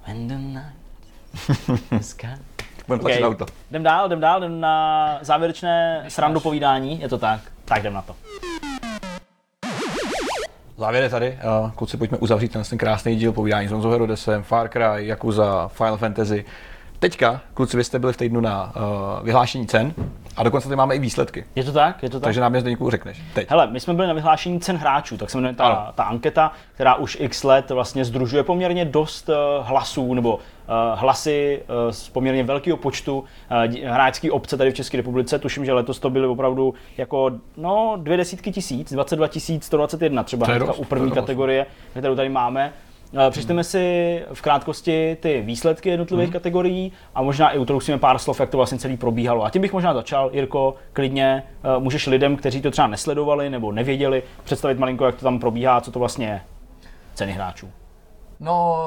When 0.07 0.27
the 0.27 0.35
night. 0.35 2.01
Budeme 2.89 3.01
tlačit 3.01 3.23
Ok. 3.23 3.31
auto. 3.31 3.45
Jdem 3.69 3.83
dál, 3.83 4.07
jdem 4.07 4.19
dál, 4.19 4.39
jdem 4.39 4.59
na 4.61 5.17
závěrečné 5.21 6.05
srandu 6.07 6.39
povídání, 6.39 7.01
je 7.01 7.09
to 7.09 7.17
tak? 7.17 7.39
Tak 7.65 7.79
jdem 7.79 7.93
na 7.93 8.01
to. 8.01 8.15
Závěr 10.77 11.03
je 11.03 11.09
tady, 11.09 11.39
uh, 11.63 11.71
kluci, 11.71 11.97
pojďme 11.97 12.17
uzavřít 12.17 12.51
ten, 12.51 12.63
ten 12.63 12.77
krásný 12.77 13.15
díl 13.15 13.31
povídání 13.31 13.67
s 13.67 13.71
Honzou 13.71 13.89
Herodesem, 13.89 14.43
Far 14.43 14.69
Cry, 14.69 15.07
Yakuza, 15.07 15.67
Final 15.67 15.97
Fantasy. 15.97 16.45
Teďka, 16.99 17.41
kluci, 17.53 17.77
vy 17.77 17.83
jste 17.83 17.99
byli 17.99 18.13
v 18.13 18.17
týdnu 18.17 18.41
na 18.41 18.73
uh, 18.75 19.25
vyhlášení 19.25 19.67
cen 19.67 19.93
a 20.37 20.43
dokonce 20.43 20.67
tady 20.67 20.75
máme 20.75 20.95
i 20.95 20.99
výsledky. 20.99 21.45
Je 21.55 21.63
to 21.63 21.71
tak? 21.71 22.03
Je 22.03 22.09
to 22.09 22.19
tak? 22.19 22.23
Takže 22.23 22.41
nám 22.41 22.55
je 22.55 22.61
Zdeňku 22.61 22.89
řekneš. 22.89 23.21
Teď. 23.33 23.49
Hele, 23.49 23.67
my 23.67 23.79
jsme 23.79 23.93
byli 23.93 24.07
na 24.07 24.13
vyhlášení 24.13 24.59
cen 24.59 24.77
hráčů, 24.77 25.17
tak 25.17 25.29
se 25.29 25.37
jmenuje 25.37 25.53
ta, 25.53 25.63
Ano. 25.63 25.91
ta 25.95 26.03
anketa, 26.03 26.51
která 26.75 26.95
už 26.95 27.17
x 27.19 27.43
let 27.43 27.69
vlastně 27.69 28.05
združuje 28.05 28.43
poměrně 28.43 28.85
dost 28.85 29.29
uh, 29.29 29.35
hlasů 29.67 30.13
nebo 30.13 30.35
uh, 30.35 30.39
hlasy 30.95 31.61
uh, 31.85 31.91
z 31.91 32.09
poměrně 32.09 32.43
velkého 32.43 32.77
počtu 32.77 33.19
uh, 33.19 33.25
hráčský 33.89 34.31
obce 34.31 34.57
tady 34.57 34.71
v 34.71 34.73
České 34.73 34.97
republice. 34.97 35.39
Tuším, 35.39 35.65
že 35.65 35.73
letos 35.73 35.99
to 35.99 36.09
byly 36.09 36.27
opravdu 36.27 36.73
jako 36.97 37.31
no, 37.57 37.93
dvě 37.97 38.17
desítky 38.17 38.51
tisíc, 38.51 38.93
22 38.93 39.27
121 39.59 40.23
třeba 40.23 40.73
u 40.73 40.85
první 40.85 41.11
kategorie, 41.11 41.65
kterou 41.91 42.15
tady 42.15 42.29
máme. 42.29 42.73
Eh, 43.17 43.31
Přečteme 43.31 43.63
si 43.63 44.21
v 44.33 44.41
krátkosti 44.41 45.17
ty 45.19 45.41
výsledky 45.41 45.89
jednotlivých 45.89 46.27
Mhm. 46.27 46.33
kategorií 46.33 46.91
a 47.15 47.21
možná 47.21 47.49
i 47.51 47.57
utrousíme 47.57 47.97
pár 47.97 48.17
slov, 48.19 48.39
jak 48.39 48.49
to 48.49 48.57
vlastně 48.57 48.77
celý 48.79 48.97
probíhalo. 48.97 49.43
A 49.45 49.49
tím 49.49 49.61
bych 49.61 49.73
možná 49.73 49.93
začal, 49.93 50.29
Jirko, 50.33 50.75
klidně 50.93 51.43
eh, 51.63 51.79
můžeš 51.79 52.07
lidem, 52.07 52.35
kteří 52.35 52.61
to 52.61 52.71
třeba 52.71 52.87
nesledovali 52.87 53.49
nebo 53.49 53.71
nevěděli, 53.71 54.23
představit 54.43 54.79
malinko, 54.79 55.05
jak 55.05 55.15
to 55.15 55.21
tam 55.23 55.39
probíhá, 55.39 55.81
co 55.81 55.91
to 55.91 55.99
vlastně 55.99 56.27
je 56.27 56.41
ceny 57.15 57.31
hráčů. 57.31 57.69
No, 58.39 58.83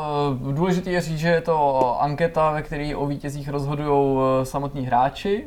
eh, 0.50 0.52
důležité 0.52 0.90
je 0.90 1.00
říct, 1.00 1.18
že 1.18 1.28
je 1.28 1.40
to 1.40 1.96
anketa, 2.02 2.50
ve 2.50 2.62
které 2.62 2.96
o 2.96 3.06
vítězích 3.06 3.48
rozhodují 3.48 4.18
samotní 4.42 4.86
hráči. 4.86 5.44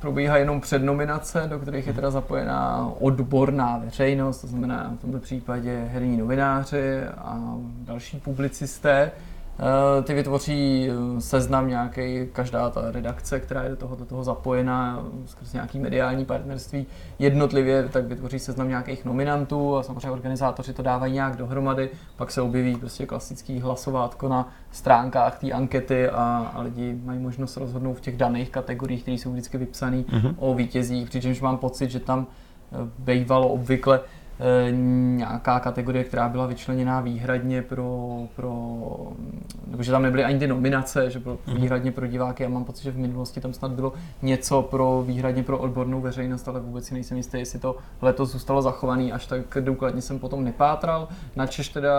Probíhá 0.00 0.36
jenom 0.36 0.60
přednominace, 0.60 1.46
do 1.48 1.58
kterých 1.58 1.86
je 1.86 1.92
teda 1.92 2.10
zapojená 2.10 2.92
odborná 3.00 3.78
veřejnost, 3.78 4.40
to 4.40 4.46
znamená 4.46 4.94
v 4.98 5.00
tomto 5.00 5.18
případě 5.18 5.88
herní 5.92 6.16
novináři 6.16 7.04
a 7.18 7.54
další 7.78 8.18
publicisté. 8.20 9.10
Eh, 9.58 10.02
Ty 10.02 10.14
vytvoří 10.14 10.88
eh, 10.90 11.20
seznam 11.20 11.68
nějaký, 11.68 12.26
každá 12.32 12.70
ta 12.70 12.90
redakce, 12.90 13.40
která 13.40 13.62
je 13.62 13.70
do 13.70 13.76
toho, 13.76 13.96
do 13.96 14.04
toho 14.04 14.24
zapojená 14.24 15.04
eh, 15.24 15.28
skrz 15.28 15.52
nějaký 15.52 15.78
mediální 15.78 16.24
partnerství 16.24 16.86
jednotlivě, 17.18 17.88
tak 17.92 18.04
vytvoří 18.04 18.38
seznam 18.38 18.68
nějakých 18.68 19.04
nominantů 19.04 19.76
a 19.76 19.82
samozřejmě 19.82 20.10
organizátoři 20.10 20.72
to 20.72 20.82
dávají 20.82 21.12
nějak 21.12 21.36
dohromady, 21.36 21.90
pak 22.16 22.30
se 22.30 22.42
objeví 22.42 22.76
prostě 22.76 23.06
klasický 23.06 23.60
hlasovátko 23.60 24.28
na 24.28 24.48
stránkách 24.70 25.38
té 25.38 25.52
ankety 25.52 26.08
a, 26.08 26.52
a 26.54 26.62
lidi 26.62 26.98
mají 27.04 27.18
možnost 27.18 27.56
rozhodnout 27.56 27.94
v 27.94 28.00
těch 28.00 28.16
daných 28.16 28.50
kategoriích, 28.50 29.02
které 29.02 29.14
jsou 29.14 29.32
vždycky 29.32 29.58
vypsané 29.58 29.96
mm-hmm. 29.96 30.34
o 30.38 30.54
vítězích, 30.54 31.08
přičemž 31.08 31.40
mám 31.40 31.58
pocit, 31.58 31.90
že 31.90 32.00
tam 32.00 32.26
bývalo 32.98 33.48
obvykle 33.48 34.00
nějaká 34.70 35.60
kategorie, 35.60 36.04
která 36.04 36.28
byla 36.28 36.46
vyčleněná 36.46 37.00
výhradně 37.00 37.62
pro, 37.62 38.18
pro 38.36 38.52
nebo 39.66 39.82
že 39.82 39.90
tam 39.90 40.02
nebyly 40.02 40.24
ani 40.24 40.38
ty 40.38 40.46
nominace, 40.46 41.10
že 41.10 41.18
bylo 41.18 41.38
výhradně 41.46 41.92
pro 41.92 42.06
diváky. 42.06 42.42
Já 42.42 42.48
mám 42.48 42.64
pocit, 42.64 42.82
že 42.82 42.90
v 42.90 42.98
minulosti 42.98 43.40
tam 43.40 43.52
snad 43.52 43.70
bylo 43.70 43.92
něco 44.22 44.62
pro 44.62 45.04
výhradně 45.06 45.42
pro 45.42 45.58
odbornou 45.58 46.00
veřejnost, 46.00 46.48
ale 46.48 46.60
vůbec 46.60 46.84
si 46.84 46.94
nejsem 46.94 47.16
jistý, 47.16 47.38
jestli 47.38 47.58
to 47.58 47.76
letos 48.02 48.32
zůstalo 48.32 48.62
zachovaný, 48.62 49.12
až 49.12 49.26
tak 49.26 49.40
důkladně 49.60 50.02
jsem 50.02 50.18
potom 50.18 50.44
nepátral. 50.44 51.08
Načež 51.36 51.68
teda, 51.68 51.94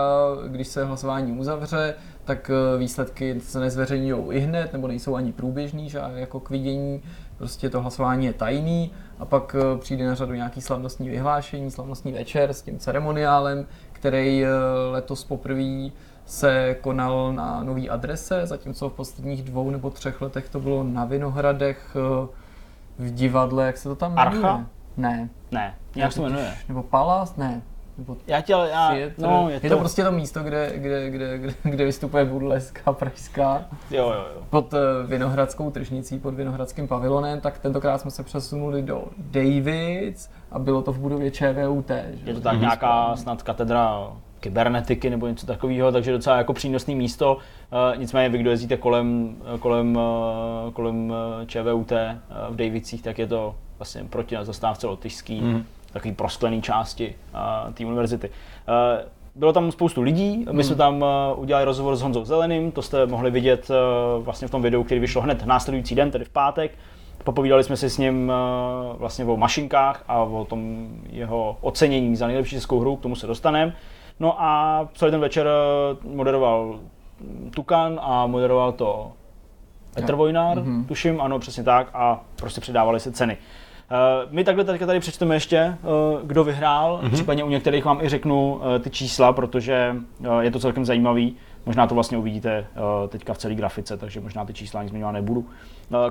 když 0.48 0.68
se 0.68 0.84
hlasování 0.84 1.32
uzavře, 1.32 1.94
tak 2.24 2.50
eh, 2.50 2.78
výsledky 2.78 3.40
se 3.40 3.60
nezveřejňují 3.60 4.36
i 4.36 4.40
hned, 4.40 4.72
nebo 4.72 4.88
nejsou 4.88 5.14
ani 5.14 5.32
průběžný, 5.32 5.90
že 5.90 6.00
jako 6.14 6.40
k 6.40 6.50
vidění. 6.50 7.02
Prostě 7.38 7.70
to 7.70 7.82
hlasování 7.82 8.26
je 8.26 8.32
tajný 8.32 8.90
a 9.18 9.24
pak 9.24 9.56
eh, 9.58 9.78
přijde 9.78 10.06
na 10.06 10.14
řadu 10.14 10.34
nějaký 10.34 10.60
slavnostní 10.60 11.08
vyhlášení, 11.08 11.70
slavnostní 11.70 12.12
večer 12.12 12.50
s 12.50 12.62
tím 12.62 12.78
ceremoniálem, 12.78 13.66
který 13.92 14.44
eh, 14.44 14.48
letos 14.90 15.24
poprvé 15.24 15.90
se 16.26 16.76
konal 16.80 17.32
na 17.32 17.62
nový 17.62 17.90
adrese, 17.90 18.46
zatímco 18.46 18.88
v 18.88 18.92
posledních 18.92 19.42
dvou 19.42 19.70
nebo 19.70 19.90
třech 19.90 20.22
letech 20.22 20.48
to 20.48 20.60
bylo 20.60 20.84
na 20.84 21.04
Vinohradech 21.04 21.96
eh, 21.96 22.28
v 22.98 23.14
divadle, 23.14 23.66
jak 23.66 23.76
se 23.76 23.88
to 23.88 23.96
tam 23.96 24.14
jmenuje? 24.14 24.42
Archa? 24.42 24.66
Ne. 24.96 25.28
Ne, 25.50 25.74
jak 25.96 26.12
se 26.12 26.22
jmenuje? 26.22 26.54
Nebo 26.68 26.82
Palas? 26.82 27.36
Ne. 27.36 27.62
Nebo 27.98 28.16
Já 28.26 28.40
tě, 28.40 28.54
ale 28.54 28.68
já, 28.70 28.88
Theatr. 28.88 29.22
no, 29.22 29.50
je, 29.50 29.60
to... 29.60 29.66
je 29.66 29.70
to 29.70 29.78
prostě 29.78 30.04
to 30.04 30.12
místo, 30.12 30.42
kde, 30.42 30.72
kde, 30.74 31.10
kde, 31.10 31.38
kde, 31.38 31.54
kde 31.62 31.84
vystupuje 31.84 32.24
burleska 32.24 32.92
pražská 32.92 33.64
jo, 33.90 34.04
jo, 34.06 34.26
jo. 34.34 34.42
pod 34.50 34.74
eh, 34.74 34.78
Vinohradskou 35.06 35.70
tržnicí, 35.70 36.18
pod 36.18 36.34
Vinohradským 36.34 36.88
pavilonem, 36.88 37.40
tak 37.40 37.58
tentokrát 37.58 38.00
jsme 38.00 38.10
se 38.10 38.22
přesunuli 38.22 38.82
do 38.82 39.04
Davids 39.18 40.28
a 40.52 40.58
bylo 40.58 40.82
to 40.82 40.92
v 40.92 40.98
budově 40.98 41.30
ČVUT. 41.30 41.88
Že? 41.88 42.20
Je 42.24 42.34
to 42.34 42.40
tak 42.40 42.60
nějaká 42.60 43.16
snad 43.16 43.42
katedra 43.42 44.12
kybernetiky 44.40 45.10
nebo 45.10 45.26
něco 45.26 45.46
takového, 45.46 45.92
takže 45.92 46.12
docela 46.12 46.36
jako 46.36 46.52
přínosné 46.52 46.94
místo. 46.94 47.34
Uh, 47.36 48.00
nicméně 48.00 48.28
vy, 48.28 48.38
kdo 48.38 48.50
jezdíte 48.50 48.76
kolem, 48.76 49.36
kolem, 49.60 49.96
uh, 49.96 50.72
kolem 50.72 51.10
uh, 51.10 51.16
ČVUT 51.46 51.90
v 52.50 52.56
Davicích, 52.56 53.02
tak 53.02 53.18
je 53.18 53.26
to 53.26 53.54
vlastně 53.78 54.04
proti 54.10 54.34
na 54.34 54.44
zastávce 54.44 54.86
Lotyšský, 54.86 55.40
mm. 55.40 55.64
Takový 55.96 56.14
prosklený 56.14 56.62
části 56.62 57.14
uh, 57.34 57.72
té 57.72 57.84
univerzity. 57.84 58.28
Uh, 58.28 59.08
bylo 59.34 59.52
tam 59.52 59.72
spoustu 59.72 60.02
lidí, 60.02 60.46
my 60.52 60.64
jsme 60.64 60.76
tam 60.76 61.02
uh, 61.02 61.08
udělali 61.36 61.64
rozhovor 61.64 61.96
s 61.96 62.02
Honzou 62.02 62.24
Zeleným, 62.24 62.72
to 62.72 62.82
jste 62.82 63.06
mohli 63.06 63.30
vidět 63.30 63.70
vlastně 64.20 64.48
v 64.48 64.50
tom 64.50 64.62
videu, 64.62 64.84
který 64.84 65.00
vyšlo 65.00 65.22
hned 65.22 65.46
následující 65.46 65.94
den, 65.94 66.10
tedy 66.10 66.24
v 66.24 66.28
pátek. 66.28 66.70
Popovídali 67.24 67.64
jsme 67.64 67.76
si 67.76 67.90
s 67.90 67.98
ním 67.98 68.32
vlastně 68.98 69.24
o 69.24 69.36
mašinkách 69.36 70.04
a 70.08 70.18
o 70.18 70.44
tom 70.44 70.88
jeho 71.10 71.56
ocenění 71.60 72.16
za 72.16 72.26
nejlepší 72.26 72.56
českou 72.56 72.80
hru, 72.80 72.96
k 72.96 73.02
tomu 73.02 73.16
se 73.16 73.26
dostaneme. 73.26 73.74
No 74.20 74.42
a 74.42 74.88
celý 74.94 75.10
ten 75.10 75.20
večer 75.20 75.46
eh, 75.46 75.96
moderoval 76.14 76.80
Tukan 77.54 78.00
a 78.02 78.26
moderoval 78.26 78.72
to 78.72 79.12
Petr 79.94 80.14
Vojnár, 80.14 80.58
mm-hmm. 80.58 80.86
tuším, 80.86 81.20
ano, 81.20 81.38
přesně 81.38 81.62
tak, 81.62 81.88
a 81.94 82.20
prostě 82.36 82.60
předávali 82.60 83.00
se 83.00 83.12
ceny. 83.12 83.36
Uh, 83.90 84.32
my 84.32 84.44
takhle 84.44 84.64
teďka 84.64 84.86
tady 84.86 85.00
přečteme 85.00 85.34
ještě, 85.34 85.76
uh, 85.82 86.26
kdo 86.26 86.44
vyhrál, 86.44 87.00
mm-hmm. 87.02 87.12
případně 87.12 87.44
u 87.44 87.48
některých 87.48 87.84
vám 87.84 88.00
i 88.00 88.08
řeknu 88.08 88.54
uh, 88.54 88.78
ty 88.78 88.90
čísla, 88.90 89.32
protože 89.32 89.96
je 90.40 90.50
to 90.50 90.58
celkem 90.58 90.84
zajímavý. 90.84 91.36
Možná 91.66 91.86
to 91.86 91.94
vlastně 91.94 92.18
uvidíte 92.18 92.66
teďka 93.08 93.34
v 93.34 93.38
celé 93.38 93.54
grafice, 93.54 93.96
takže 93.96 94.20
možná 94.20 94.44
ty 94.44 94.52
čísla 94.52 94.80
ani 94.80 94.88
zmiňovat 94.88 95.12
nebudu. 95.12 95.46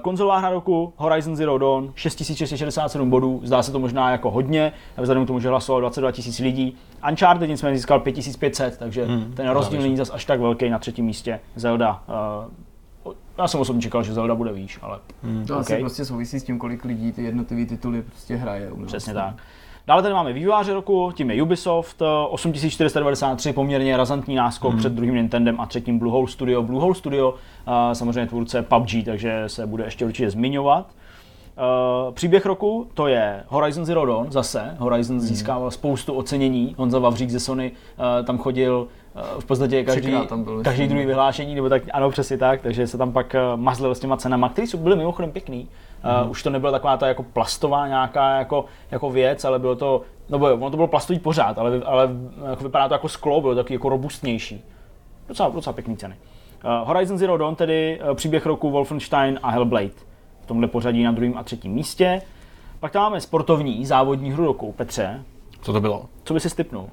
Konzolová 0.01 0.37
hra 0.37 0.49
roku 0.49 0.93
Horizon 0.97 1.35
Zero 1.35 1.57
Dawn, 1.57 1.91
6667 1.95 3.09
bodů, 3.09 3.41
zdá 3.43 3.63
se 3.63 3.71
to 3.71 3.79
možná 3.79 4.11
jako 4.11 4.31
hodně, 4.31 4.71
vzhledem 4.97 5.23
k 5.23 5.27
tomu, 5.27 5.39
že 5.39 5.49
hlasovalo 5.49 5.79
22 5.79 6.11
000 6.25 6.35
lidí. 6.39 6.77
Uncharted 7.09 7.49
nicméně 7.49 7.77
získal 7.77 7.99
5500, 7.99 8.77
takže 8.77 9.05
hmm, 9.05 9.33
ten 9.35 9.49
rozdíl 9.49 9.81
není 9.81 9.97
zas 9.97 10.11
až 10.13 10.25
tak 10.25 10.39
velký 10.39 10.69
na 10.69 10.79
třetím 10.79 11.05
místě. 11.05 11.39
Zelda 11.55 12.03
já 13.37 13.47
jsem 13.47 13.59
osobně 13.59 13.81
čekal, 13.81 14.03
že 14.03 14.13
Zelda 14.13 14.35
bude 14.35 14.53
výš, 14.53 14.79
ale 14.81 14.99
hmm. 15.23 15.45
To 15.45 15.53
okay. 15.53 15.61
asi 15.61 15.77
prostě 15.77 16.05
souvisí 16.05 16.39
s 16.39 16.43
tím, 16.43 16.59
kolik 16.59 16.85
lidí 16.85 17.11
ty 17.11 17.23
jednotlivé 17.23 17.65
tituly 17.65 18.01
prostě 18.01 18.35
hraje. 18.35 18.71
Přesně 18.85 19.13
tak. 19.13 19.35
Dále 19.87 20.01
tady 20.01 20.13
máme 20.13 20.33
vývojáře 20.33 20.73
roku, 20.73 21.11
tím 21.15 21.31
je 21.31 21.43
Ubisoft, 21.43 22.01
8493, 22.29 23.53
poměrně 23.53 23.97
razantní 23.97 24.35
náskok 24.35 24.71
hmm. 24.71 24.79
před 24.79 24.93
druhým 24.93 25.15
Nintendem 25.15 25.61
a 25.61 25.65
třetím 25.65 25.99
Bluehole 25.99 26.27
Studio. 26.27 26.63
Bluehole 26.63 26.95
Studio, 26.95 27.29
uh, 27.31 27.37
samozřejmě 27.93 28.27
tvůrce 28.27 28.61
PUBG, 28.61 29.05
takže 29.05 29.43
se 29.47 29.67
bude 29.67 29.83
ještě 29.83 30.05
určitě 30.05 30.29
zmiňovat. 30.29 30.85
Uh, 32.07 32.13
příběh 32.13 32.45
roku, 32.45 32.87
to 32.93 33.07
je 33.07 33.43
Horizon 33.47 33.85
Zero 33.85 34.05
Dawn, 34.05 34.31
zase. 34.31 34.75
Horizon 34.79 35.17
hmm. 35.17 35.27
získával 35.27 35.71
spoustu 35.71 36.13
ocenění. 36.13 36.75
Honza 36.77 36.99
Vavřík 36.99 37.29
ze 37.29 37.39
Sony 37.39 37.71
uh, 37.71 38.25
tam 38.25 38.37
chodil 38.37 38.87
v 39.39 39.45
podstatě 39.45 39.83
každý, 39.83 40.13
každý 40.63 40.87
druhý 40.87 41.05
vyhlášení, 41.05 41.55
nebo 41.55 41.69
tak, 41.69 41.83
ano, 41.93 42.09
přesně 42.09 42.37
tak, 42.37 42.61
takže 42.61 42.87
se 42.87 42.97
tam 42.97 43.11
pak 43.11 43.35
uh, 43.35 43.59
mazlil 43.61 43.95
s 43.95 43.99
těma 43.99 44.17
cenama, 44.17 44.49
které 44.49 44.67
byly 44.77 44.95
mimochodem 44.95 45.31
pěkný. 45.31 45.67
Uh, 46.23 46.31
už 46.31 46.43
to 46.43 46.49
nebyla 46.49 46.71
taková 46.71 46.97
ta 46.97 47.07
jako 47.07 47.23
plastová 47.23 47.87
nějaká 47.87 48.37
jako, 48.37 48.65
jako 48.91 49.09
věc, 49.09 49.45
ale 49.45 49.59
bylo 49.59 49.75
to, 49.75 50.01
no 50.29 50.39
bylo, 50.39 50.53
ono 50.53 50.69
to 50.69 50.77
bylo 50.77 50.87
plastový 50.87 51.19
pořád, 51.19 51.57
ale, 51.57 51.81
ale 51.85 52.09
jako 52.49 52.63
vypadá 52.63 52.87
to 52.87 52.93
jako 52.93 53.09
sklo, 53.09 53.41
bylo 53.41 53.55
taky 53.55 53.73
jako 53.73 53.89
robustnější. 53.89 54.63
Docela, 55.27 55.49
docela 55.49 55.73
pěkný 55.73 55.97
ceny. 55.97 56.15
Uh, 56.65 56.87
Horizon 56.87 57.17
Zero 57.17 57.37
Dawn, 57.37 57.55
tedy 57.55 57.99
uh, 58.09 58.15
příběh 58.15 58.45
roku 58.45 58.71
Wolfenstein 58.71 59.39
a 59.43 59.49
Hellblade. 59.49 59.89
V 60.41 60.45
tomhle 60.45 60.67
pořadí 60.67 61.03
na 61.03 61.11
druhém 61.11 61.37
a 61.37 61.43
třetím 61.43 61.71
místě. 61.71 62.21
Pak 62.79 62.91
tam 62.91 63.03
máme 63.03 63.21
sportovní 63.21 63.85
závodní 63.85 64.31
hru 64.31 64.45
roku. 64.45 64.71
Petře. 64.71 65.23
Co 65.61 65.73
to 65.73 65.81
bylo? 65.81 66.05
Co 66.23 66.33
by 66.33 66.39
si 66.39 66.49
stipnul? 66.49 66.89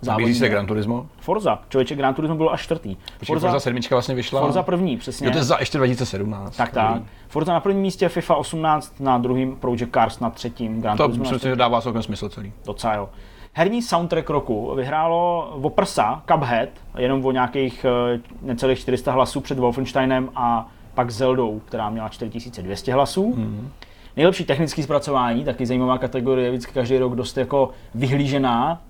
Závodní 0.00 0.34
se 0.34 0.48
Gran 0.48 0.66
Turismo? 0.66 1.06
Forza. 1.20 1.58
Člověče, 1.68 1.94
Gran 1.94 2.14
Turismo 2.14 2.36
bylo 2.36 2.52
až 2.52 2.62
čtvrtý. 2.62 2.96
Forza, 3.24 3.48
Forza 3.48 3.60
sedmička 3.60 3.94
vlastně 3.94 4.14
vyšla. 4.14 4.40
Forza 4.40 4.62
první, 4.62 4.96
přesně. 4.96 5.26
Jo, 5.26 5.32
to 5.32 5.38
je 5.38 5.44
za 5.44 5.56
ještě 5.60 5.78
2017. 5.78 6.56
Tak, 6.56 6.72
tak. 6.72 7.02
Forza 7.28 7.52
na 7.52 7.60
prvním 7.60 7.82
místě, 7.82 8.08
FIFA 8.08 8.36
18 8.36 9.00
na 9.00 9.18
druhém, 9.18 9.56
Project 9.56 9.92
Cars 9.94 10.20
na 10.20 10.30
třetím, 10.30 10.80
Gran 10.80 10.96
to 10.96 11.04
Turismo. 11.04 11.24
To 11.24 11.30
myslím, 11.30 11.50
že 11.52 11.56
dává 11.56 11.80
celkem 11.80 12.02
smysl 12.02 12.28
celý. 12.28 12.52
Docela 12.66 12.94
jo. 12.94 13.08
Herní 13.52 13.82
soundtrack 13.82 14.30
roku 14.30 14.74
vyhrálo 14.74 15.52
Voprsa, 15.56 16.22
Cuphead, 16.32 16.68
jenom 16.98 17.24
o 17.24 17.32
nějakých 17.32 17.86
eh, 18.14 18.20
necelých 18.42 18.78
400 18.78 19.12
hlasů 19.12 19.40
před 19.40 19.58
Wolfensteinem 19.58 20.30
a 20.34 20.68
pak 20.94 21.10
Zeldou, 21.10 21.60
která 21.64 21.90
měla 21.90 22.08
4200 22.08 22.92
hlasů. 22.92 23.34
Mm-hmm. 23.34 23.68
Nejlepší 24.16 24.44
technické 24.44 24.82
zpracování, 24.82 25.44
taky 25.44 25.66
zajímavá 25.66 25.98
kategorie, 25.98 26.50
vždycky 26.50 26.72
každý 26.72 26.98
rok 26.98 27.14
dost 27.14 27.36
jako 27.36 27.70
vyhlížená, 27.94 28.80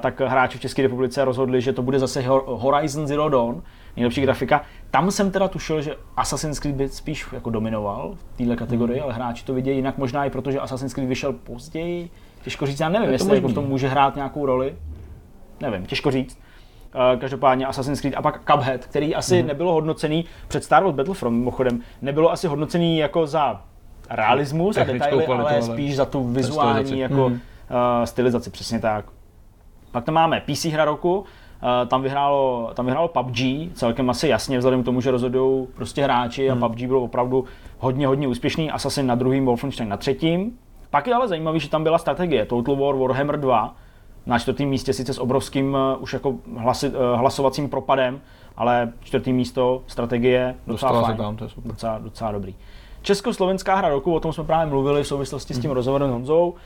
tak 0.00 0.20
hráči 0.20 0.58
v 0.58 0.60
České 0.60 0.82
republice 0.82 1.24
rozhodli, 1.24 1.60
že 1.60 1.72
to 1.72 1.82
bude 1.82 1.98
zase 1.98 2.24
Horizon 2.46 3.06
Zero 3.06 3.28
Dawn, 3.28 3.62
nejlepší 3.96 4.20
grafika. 4.20 4.62
Tam 4.90 5.10
jsem 5.10 5.30
teda 5.30 5.48
tušil, 5.48 5.82
že 5.82 5.96
Assassin's 6.16 6.58
Creed 6.58 6.76
by 6.76 6.88
spíš 6.88 7.26
jako 7.32 7.50
dominoval 7.50 8.14
v 8.14 8.36
této 8.36 8.56
kategorii, 8.56 8.98
mm. 8.98 9.04
ale 9.04 9.14
hráči 9.14 9.44
to 9.44 9.54
vidějí 9.54 9.76
jinak 9.76 9.98
možná 9.98 10.24
i 10.24 10.30
protože 10.30 10.60
Assassin's 10.60 10.94
Creed 10.94 11.08
vyšel 11.08 11.32
později. 11.32 12.10
Těžko 12.42 12.66
říct, 12.66 12.80
já 12.80 12.88
nevím, 12.88 13.10
jestli 13.10 13.34
jako 13.34 13.48
v 13.48 13.54
tom 13.54 13.64
může 13.64 13.88
hrát 13.88 14.16
nějakou 14.16 14.46
roli. 14.46 14.76
Nevím, 15.60 15.86
těžko 15.86 16.10
říct. 16.10 16.38
Každopádně 17.18 17.66
Assassin's 17.66 18.00
Creed 18.00 18.16
a 18.16 18.22
pak 18.22 18.52
Cuphead, 18.52 18.86
který 18.86 19.14
asi 19.14 19.42
mm. 19.42 19.48
nebylo 19.48 19.72
hodnocený 19.72 20.24
před 20.48 20.64
Star 20.64 20.82
Wars 20.82 20.96
Battlefront 20.96 21.38
mimochodem, 21.38 21.80
nebylo 22.02 22.32
asi 22.32 22.46
hodnocený 22.46 22.98
jako 22.98 23.26
za 23.26 23.62
realismus 24.10 24.76
a 24.76 24.84
detaily, 24.84 25.24
kvalitu, 25.24 25.48
ale 25.48 25.62
spíš 25.62 25.96
za 25.96 26.04
tu 26.04 26.24
vizuální 26.24 26.98
jako 26.98 27.28
mm. 27.28 27.34
uh, 27.34 27.40
stylizaci, 28.04 28.50
přesně 28.50 28.78
tak. 28.78 29.04
Pak 29.92 30.04
tam 30.04 30.14
máme 30.14 30.40
PC 30.40 30.64
hra 30.64 30.84
roku, 30.84 31.24
eh, 31.62 31.86
tam 31.86 32.02
vyhrálo, 32.02 32.70
tam 32.74 32.86
vyhrálo 32.86 33.08
PUBG, 33.08 33.70
celkem 33.74 34.10
asi 34.10 34.28
jasně, 34.28 34.58
vzhledem 34.58 34.82
k 34.82 34.84
tomu, 34.84 35.00
že 35.00 35.10
rozhodují 35.10 35.66
prostě 35.74 36.04
hráči 36.04 36.48
hmm. 36.48 36.64
a 36.64 36.68
PUBG 36.68 36.86
byl 36.86 36.98
opravdu 36.98 37.44
hodně, 37.78 38.06
hodně 38.06 38.28
úspěšný, 38.28 38.70
Assassin 38.70 39.06
na 39.06 39.14
druhým, 39.14 39.46
Wolfenstein 39.46 39.88
na 39.88 39.96
třetím. 39.96 40.58
Pak 40.90 41.06
je 41.06 41.14
ale 41.14 41.28
zajímavý, 41.28 41.60
že 41.60 41.70
tam 41.70 41.82
byla 41.82 41.98
strategie 41.98 42.46
Total 42.46 42.76
War 42.76 42.96
Warhammer 42.96 43.40
2, 43.40 43.74
na 44.26 44.38
čtvrtém 44.38 44.68
místě 44.68 44.92
sice 44.92 45.14
s 45.14 45.18
obrovským 45.18 45.74
uh, 45.74 46.02
už 46.02 46.12
jako 46.12 46.34
hlasi, 46.56 46.88
uh, 46.88 46.94
hlasovacím 47.14 47.68
propadem, 47.68 48.20
ale 48.56 48.92
čtvrtý 49.00 49.32
místo, 49.32 49.82
strategie, 49.86 50.54
docela 50.66 50.92
Dostala 50.92 51.06
fajn, 51.06 51.16
tam, 51.16 51.36
to 51.36 51.44
je 51.44 51.50
super. 51.50 51.72
Docela, 51.72 51.98
docela 51.98 52.32
dobrý. 52.32 52.54
Československá 53.08 53.74
hra 53.74 53.88
roku, 53.88 54.14
o 54.14 54.20
tom 54.20 54.32
jsme 54.32 54.44
právě 54.44 54.66
mluvili 54.66 55.02
v 55.02 55.06
souvislosti 55.06 55.54
s 55.54 55.58
tím 55.58 55.70
mm. 55.70 55.74
rozhovorem 55.74 56.08
s 56.08 56.12
Honzou. 56.12 56.48
Uh, 56.48 56.56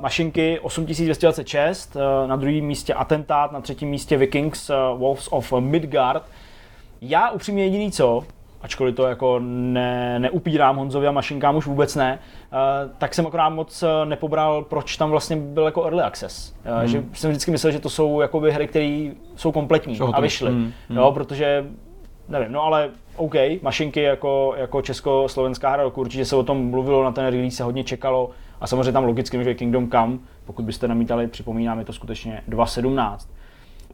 mašinky 0.00 0.60
8226, 0.60 1.96
uh, 1.96 2.28
na 2.28 2.36
druhém 2.36 2.64
místě 2.64 2.94
Atentát, 2.94 3.52
na 3.52 3.60
třetím 3.60 3.88
místě 3.88 4.16
Vikings, 4.16 4.70
uh, 4.70 4.76
Wolves 4.98 5.28
of 5.30 5.52
Midgard. 5.60 6.22
Já 7.00 7.30
upřímně 7.30 7.64
jediný 7.64 7.92
co, 7.92 8.22
ačkoliv 8.62 8.94
to 8.94 9.06
jako 9.06 9.38
ne, 9.42 10.18
neupírám 10.18 10.76
Honzovi 10.76 11.06
a 11.06 11.12
mašinkám 11.12 11.56
už 11.56 11.66
vůbec 11.66 11.94
ne, 11.96 12.18
uh, 12.52 12.58
tak 12.98 13.14
jsem 13.14 13.26
akorát 13.26 13.48
moc 13.48 13.84
nepobral, 14.04 14.62
proč 14.62 14.96
tam 14.96 15.10
vlastně 15.10 15.36
byl 15.36 15.64
jako 15.64 15.84
early 15.84 16.02
access. 16.02 16.54
Uh, 16.66 16.78
hmm. 16.78 16.88
Že 16.88 17.04
jsem 17.12 17.30
vždycky 17.30 17.50
myslel, 17.50 17.72
že 17.72 17.80
to 17.80 17.90
jsou 17.90 18.20
jako 18.20 18.40
hry, 18.40 18.68
které 18.68 19.10
jsou 19.36 19.52
kompletní 19.52 20.00
a 20.12 20.20
vyšly. 20.20 20.50
Hmm. 20.50 20.72
Jo, 20.90 21.12
protože 21.12 21.64
nevím, 22.32 22.52
no 22.52 22.62
ale 22.62 22.90
OK, 23.16 23.34
mašinky 23.62 24.02
jako, 24.02 24.54
jako 24.56 24.82
československá 24.82 25.70
hra 25.70 25.82
roku, 25.82 26.00
určitě 26.00 26.24
se 26.24 26.36
o 26.36 26.42
tom 26.42 26.70
mluvilo, 26.70 27.04
na 27.04 27.12
ten 27.12 27.26
release 27.26 27.56
se 27.56 27.64
hodně 27.64 27.84
čekalo 27.84 28.30
a 28.60 28.66
samozřejmě 28.66 28.92
tam 28.92 29.04
logicky, 29.04 29.44
že 29.44 29.54
Kingdom 29.54 29.90
Come, 29.90 30.18
pokud 30.44 30.64
byste 30.64 30.88
namítali, 30.88 31.26
připomínám, 31.26 31.78
je 31.78 31.84
to 31.84 31.92
skutečně 31.92 32.42
2.17. 32.48 33.16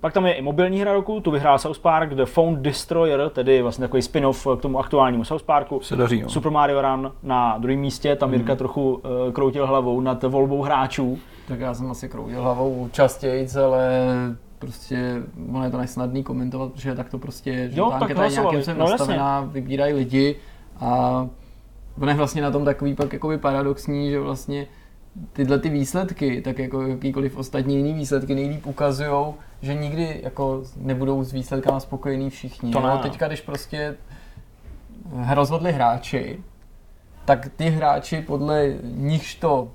Pak 0.01 0.12
tam 0.12 0.27
je 0.27 0.32
i 0.32 0.43
mobilní 0.43 0.81
hra 0.81 0.93
roku, 0.93 1.20
tu 1.20 1.31
vyhrál 1.31 1.59
South 1.59 1.78
Park, 1.78 2.15
The 2.15 2.24
Phone 2.24 2.56
Destroyer, 2.56 3.31
tedy 3.31 3.62
vlastně 3.62 3.82
takový 3.82 4.02
spin-off 4.02 4.47
k 4.59 4.60
tomu 4.60 4.78
aktuálnímu 4.78 5.24
South 5.24 5.43
Parku. 5.43 5.81
Se 5.81 5.97
daří, 5.97 6.20
jo. 6.20 6.28
Super 6.28 6.52
Mario 6.52 6.82
Run 6.82 7.12
na 7.23 7.59
druhém 7.59 7.81
místě, 7.81 8.16
tam 8.16 8.32
Jirka 8.32 8.52
mm. 8.52 8.59
trochu 8.59 8.93
uh, 8.93 9.32
kroutil 9.32 9.66
hlavou 9.66 10.01
nad 10.01 10.23
volbou 10.23 10.62
hráčů. 10.62 11.19
Tak 11.48 11.60
já 11.60 11.74
jsem 11.74 11.90
asi 11.90 12.09
kroutil 12.09 12.43
hlavou 12.43 12.89
častěji, 12.93 13.47
ale 13.65 14.01
prostě 14.59 15.23
ono 15.49 15.65
je 15.65 15.71
to 15.71 15.79
nesnadný 15.79 16.25
komentovat, 16.25 16.73
protože 16.73 16.95
tak 16.95 17.11
to 17.11 17.19
prostě, 17.19 17.69
že 17.73 17.81
jo, 17.81 17.91
ta 17.91 17.97
anketa 17.97 18.25
je 18.25 18.31
nějakým 18.31 18.63
se 18.63 18.75
no, 18.75 18.91
nastavená, 18.91 19.41
vybírají 19.41 19.95
lidi 19.95 20.37
a 20.81 21.27
ono 22.01 22.11
je 22.11 22.17
vlastně 22.17 22.43
na 22.43 22.51
tom 22.51 22.65
takový 22.65 22.95
pak 22.95 23.13
jakoby 23.13 23.39
paradoxní, 23.39 24.11
že 24.11 24.21
vlastně 24.21 24.67
tyhle 25.33 25.59
ty 25.59 25.69
výsledky, 25.69 26.43
tak 26.43 26.59
jako 26.59 26.83
jakýkoliv 26.83 27.37
ostatní 27.37 27.77
jiný 27.77 27.95
výsledky 27.95 28.35
nejlíp 28.35 28.67
ukazují, 28.67 29.35
že 29.63 29.75
nikdy 29.75 30.21
jako 30.23 30.63
nebudou 30.77 31.25
s 31.25 31.33
výsledkama 31.33 31.81
spokojení 31.81 32.31
všichni. 32.31 32.73
To 32.73 32.81
no, 32.81 32.99
teďka, 32.99 33.29
když 33.29 33.41
prostě 33.41 33.97
rozhodli 35.35 35.73
hráči, 35.73 36.41
tak 37.25 37.49
ty 37.57 37.71
hráči 37.71 38.21
podle 38.21 38.75
nichž 38.83 39.35
to 39.35 39.69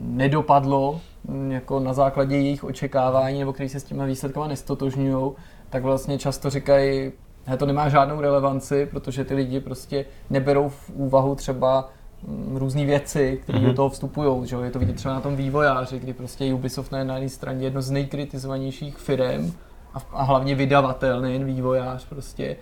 nedopadlo, 0.00 1.00
jako 1.48 1.80
na 1.80 1.92
základě 1.92 2.36
jejich 2.36 2.64
očekávání, 2.64 3.38
nebo 3.38 3.52
který 3.52 3.68
se 3.68 3.80
s 3.80 3.84
těma 3.84 4.04
výsledkama 4.04 4.46
nestotožňují, 4.46 5.32
tak 5.70 5.82
vlastně 5.82 6.18
často 6.18 6.50
říkají, 6.50 7.12
že 7.50 7.56
to 7.56 7.66
nemá 7.66 7.88
žádnou 7.88 8.20
relevanci, 8.20 8.86
protože 8.86 9.24
ty 9.24 9.34
lidi 9.34 9.60
prostě 9.60 10.04
neberou 10.30 10.68
v 10.68 10.90
úvahu 10.94 11.34
třeba 11.34 11.90
mm, 12.26 12.56
různé 12.56 12.84
věci, 12.84 13.38
které 13.42 13.58
mm-hmm. 13.58 13.66
do 13.66 13.74
toho 13.74 13.88
vstupují. 13.88 14.46
Že? 14.46 14.56
Je 14.56 14.70
to 14.70 14.78
vidět 14.78 14.96
třeba 14.96 15.14
na 15.14 15.20
tom 15.20 15.36
vývojáři, 15.36 15.98
kdy 15.98 16.12
prostě 16.12 16.54
Ubisoft 16.54 16.92
je 16.92 17.04
na 17.04 17.14
jedné 17.14 17.28
straně 17.28 17.66
jedno 17.66 17.82
z 17.82 17.90
nejkritizovanějších 17.90 18.96
firm 18.96 19.52
a, 19.94 19.98
a 20.12 20.22
hlavně 20.22 20.54
vydavatel, 20.54 21.20
nejen 21.20 21.44
vývojář 21.44 22.04
prostě 22.04 22.56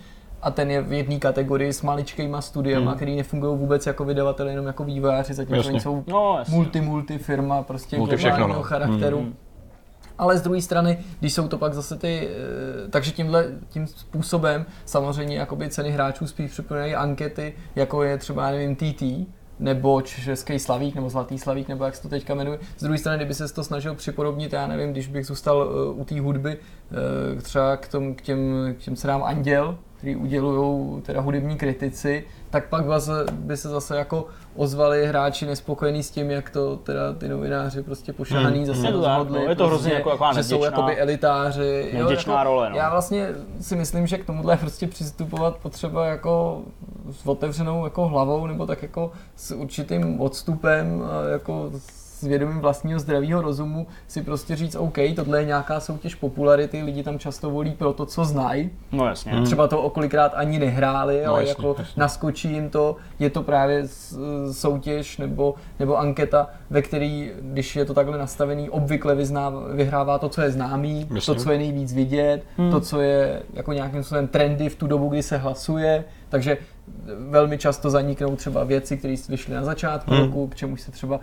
a 0.44 0.50
ten 0.50 0.70
je 0.70 0.82
v 0.82 0.92
jedné 0.92 1.18
kategorii 1.18 1.72
s 1.72 1.82
maličkýma 1.82 2.40
studiema, 2.40 2.90
hmm. 2.90 2.96
který 2.96 3.16
nefungují 3.16 3.58
vůbec 3.58 3.86
jako 3.86 4.04
vydavatel, 4.04 4.48
jenom 4.48 4.66
jako 4.66 4.84
vývojáři, 4.84 5.34
zatímco 5.34 5.68
oni 5.68 5.80
jsou 5.80 6.04
no, 6.06 6.44
multi-multi 6.48 7.18
firma 7.18 7.62
prostě 7.62 7.98
multi 7.98 8.16
globálního 8.16 8.46
všechno, 8.46 8.56
no. 8.56 8.62
charakteru. 8.62 9.18
Hmm. 9.18 9.34
Ale 10.18 10.38
z 10.38 10.42
druhé 10.42 10.62
strany, 10.62 10.98
když 11.20 11.32
jsou 11.32 11.48
to 11.48 11.58
pak 11.58 11.74
zase 11.74 11.96
ty, 11.96 12.28
eh, 12.28 12.88
takže 12.88 13.10
tímhle 13.10 13.46
tím 13.68 13.86
způsobem 13.86 14.66
samozřejmě 14.84 15.36
jakoby 15.36 15.68
ceny 15.68 15.90
hráčů 15.90 16.26
spíš 16.26 16.50
připomínají 16.50 16.94
ankety, 16.94 17.54
jako 17.76 18.02
je 18.02 18.18
třeba, 18.18 18.50
nevím, 18.50 18.76
TT, 18.76 19.26
nebo 19.58 20.00
Český 20.02 20.58
Slavík, 20.58 20.94
nebo 20.94 21.10
Zlatý 21.10 21.38
Slavík, 21.38 21.68
nebo 21.68 21.84
jak 21.84 21.94
se 21.94 22.02
to 22.02 22.08
teďka 22.08 22.34
jmenuje. 22.34 22.58
Z 22.76 22.82
druhé 22.82 22.98
strany, 22.98 23.18
kdyby 23.18 23.34
se 23.34 23.54
to 23.54 23.64
snažil 23.64 23.94
připodobnit, 23.94 24.52
já 24.52 24.66
nevím, 24.66 24.92
když 24.92 25.06
bych 25.06 25.26
zůstal 25.26 25.56
uh, 25.56 26.00
u 26.00 26.04
té 26.04 26.20
hudby, 26.20 26.58
uh, 27.36 27.40
třeba 27.40 27.76
k, 27.76 27.88
tom, 27.88 28.14
k, 28.14 28.22
těm, 28.22 28.74
k 28.78 28.82
těm 28.82 28.96
cenám 28.96 29.22
Anděl, 29.22 29.78
který 30.04 30.16
udělují 30.16 31.02
teda 31.02 31.20
hudební 31.20 31.56
kritici, 31.56 32.24
tak 32.50 32.68
pak 32.68 32.86
vás, 32.86 33.10
by 33.32 33.56
se 33.56 33.68
zase 33.68 33.96
jako 33.96 34.26
ozvali 34.56 35.06
hráči 35.06 35.46
nespokojení 35.46 36.02
s 36.02 36.10
tím, 36.10 36.30
jak 36.30 36.50
to 36.50 36.76
teda 36.76 37.12
ty 37.12 37.28
novináři 37.28 37.82
prostě 37.82 38.12
pošahaný 38.12 38.56
Hmm, 38.56 38.66
zase 38.66 38.82
tak, 38.82 38.92
rozhodli. 38.92 39.44
je 39.44 39.54
to 39.56 39.66
hrozně 39.66 39.90
prostě, 39.90 39.94
jako 39.94 40.10
taková 40.10 40.32
že 40.32 40.42
jsou 40.44 40.64
jakoby 40.64 40.96
elitáři. 40.98 41.90
jo, 41.92 42.10
jako, 42.10 42.42
role, 42.44 42.70
no. 42.70 42.76
Já 42.76 42.90
vlastně 42.90 43.28
si 43.60 43.76
myslím, 43.76 44.06
že 44.06 44.18
k 44.18 44.26
tomuhle 44.26 44.56
prostě 44.56 44.86
přistupovat 44.86 45.56
potřeba 45.56 46.06
jako 46.06 46.62
s 47.10 47.26
otevřenou 47.26 47.84
jako 47.84 48.06
hlavou 48.08 48.46
nebo 48.46 48.66
tak 48.66 48.82
jako 48.82 49.12
s 49.36 49.54
určitým 49.54 50.20
odstupem, 50.20 51.02
jako 51.32 51.70
s 51.78 52.03
vědomím 52.26 52.58
vlastního 52.60 52.98
zdravého 52.98 53.42
rozumu 53.42 53.86
si 54.08 54.22
prostě 54.22 54.56
říct, 54.56 54.74
OK, 54.76 54.98
tohle 55.16 55.38
je 55.38 55.44
nějaká 55.44 55.80
soutěž 55.80 56.14
popularity, 56.14 56.82
lidi 56.82 57.02
tam 57.02 57.18
často 57.18 57.50
volí 57.50 57.70
pro 57.70 57.92
to, 57.92 58.06
co 58.06 58.24
znají, 58.24 58.70
No 58.92 59.06
jasně. 59.06 59.32
Hmm. 59.32 59.44
třeba 59.44 59.68
to 59.68 59.82
okolikrát 59.82 60.32
ani 60.34 60.58
nehráli, 60.58 61.22
No, 61.26 61.30
ale 61.32 61.40
jasně, 61.40 61.50
jako 61.50 61.74
jasně. 61.78 62.00
naskočí 62.00 62.52
jim 62.52 62.70
to, 62.70 62.96
je 63.18 63.30
to 63.30 63.42
právě 63.42 63.82
s- 63.88 64.18
soutěž 64.52 65.18
nebo, 65.18 65.54
nebo 65.78 65.98
anketa, 65.98 66.50
ve 66.70 66.82
který, 66.82 67.30
když 67.40 67.76
je 67.76 67.84
to 67.84 67.94
takhle 67.94 68.18
nastavený, 68.18 68.70
obvykle 68.70 69.14
vyznává, 69.14 69.62
vyhrává 69.72 70.18
to, 70.18 70.28
co 70.28 70.40
je 70.42 70.50
známý, 70.50 71.00
Jasně. 71.14 71.34
to, 71.34 71.40
co 71.40 71.52
je 71.52 71.58
nejvíc 71.58 71.92
vidět, 71.92 72.42
Hmm. 72.56 72.70
to, 72.70 72.80
co 72.80 73.00
je 73.00 73.42
jako 73.54 73.72
nějakým 73.72 74.02
způsobem 74.02 74.28
trendy 74.28 74.68
v 74.68 74.76
tu 74.76 74.86
dobu, 74.86 75.08
kdy 75.08 75.22
se 75.22 75.36
hlasuje, 75.36 76.04
takže 76.28 76.58
velmi 77.18 77.58
často 77.58 77.90
zaniknou 77.90 78.36
třeba 78.36 78.64
věci, 78.64 78.96
které 78.96 79.14
vyšly 79.28 79.54
na 79.54 79.64
začátku 79.64 80.10
Hmm. 80.10 80.20
roku, 80.20 80.46
k 80.46 80.54
čemu 80.54 80.76
se 80.76 80.92
třeba 80.92 81.20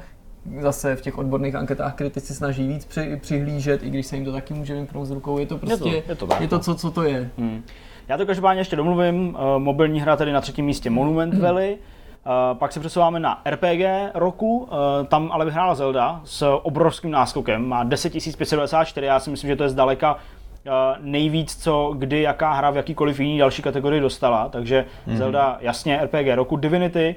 zase 0.59 0.95
v 0.95 1.01
těch 1.01 1.17
odborných 1.17 1.55
anketách 1.55 1.95
kritici 1.95 2.33
snaží 2.33 2.67
víc 2.67 2.85
při, 2.85 3.19
přihlížet, 3.21 3.83
i 3.83 3.89
když 3.89 4.05
se 4.05 4.15
jim 4.15 4.25
to 4.25 4.31
taky 4.31 4.53
může 4.53 4.73
vymknout 4.73 5.07
z 5.07 5.11
rukou. 5.11 5.37
Je 5.37 5.45
to 5.45 5.57
prostě, 5.57 5.89
je 5.89 6.15
to 6.15 6.27
tak, 6.27 6.41
je 6.41 6.47
to 6.47 6.55
no. 6.55 6.61
co, 6.61 6.75
co 6.75 6.91
to 6.91 7.03
je. 7.03 7.29
Hmm. 7.37 7.63
Já 8.07 8.17
to 8.17 8.25
každopádně 8.25 8.61
ještě 8.61 8.75
domluvím. 8.75 9.29
Uh, 9.29 9.39
mobilní 9.57 10.01
hra 10.01 10.15
tedy 10.15 10.33
na 10.33 10.41
třetím 10.41 10.65
místě 10.65 10.89
Monument 10.89 11.33
Valley. 11.39 11.77
Uh, 12.25 12.57
pak 12.57 12.71
se 12.71 12.79
přesouváme 12.79 13.19
na 13.19 13.41
RPG 13.49 13.81
roku, 14.13 14.57
uh, 14.57 14.67
tam 15.07 15.31
ale 15.31 15.45
vyhrála 15.45 15.75
Zelda 15.75 16.21
s 16.23 16.59
obrovským 16.63 17.11
náskokem, 17.11 17.67
má 17.67 17.83
10 17.83 18.13
594, 18.13 19.05
já 19.05 19.19
si 19.19 19.29
myslím, 19.29 19.47
že 19.47 19.55
to 19.55 19.63
je 19.63 19.69
zdaleka 19.69 20.13
uh, 20.13 20.71
nejvíc, 20.99 21.55
co 21.55 21.95
kdy 21.97 22.21
jaká 22.21 22.53
hra 22.53 22.69
v 22.69 22.75
jakýkoliv 22.75 23.19
jiný 23.19 23.37
další 23.37 23.61
kategorii 23.61 24.01
dostala, 24.01 24.49
takže 24.49 24.85
mm-hmm. 25.07 25.17
Zelda 25.17 25.57
jasně 25.61 25.99
RPG 26.03 26.35
roku, 26.35 26.55
Divinity 26.55 27.15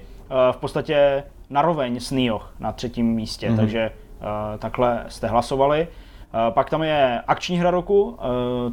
v 0.53 0.57
podstatě 0.57 1.25
naroveň 1.51 2.01
s 2.01 2.11
Nioh 2.11 2.55
na 2.59 2.73
třetím 2.73 3.07
místě, 3.07 3.51
mm-hmm. 3.51 3.57
takže 3.57 3.91
uh, 4.21 4.59
takhle 4.59 5.05
jste 5.09 5.27
hlasovali. 5.27 5.89
Uh, 5.89 6.55
pak 6.55 6.71
tam 6.71 6.83
je 6.83 7.23
akční 7.27 7.59
hra 7.59 7.71
roku, 7.71 8.19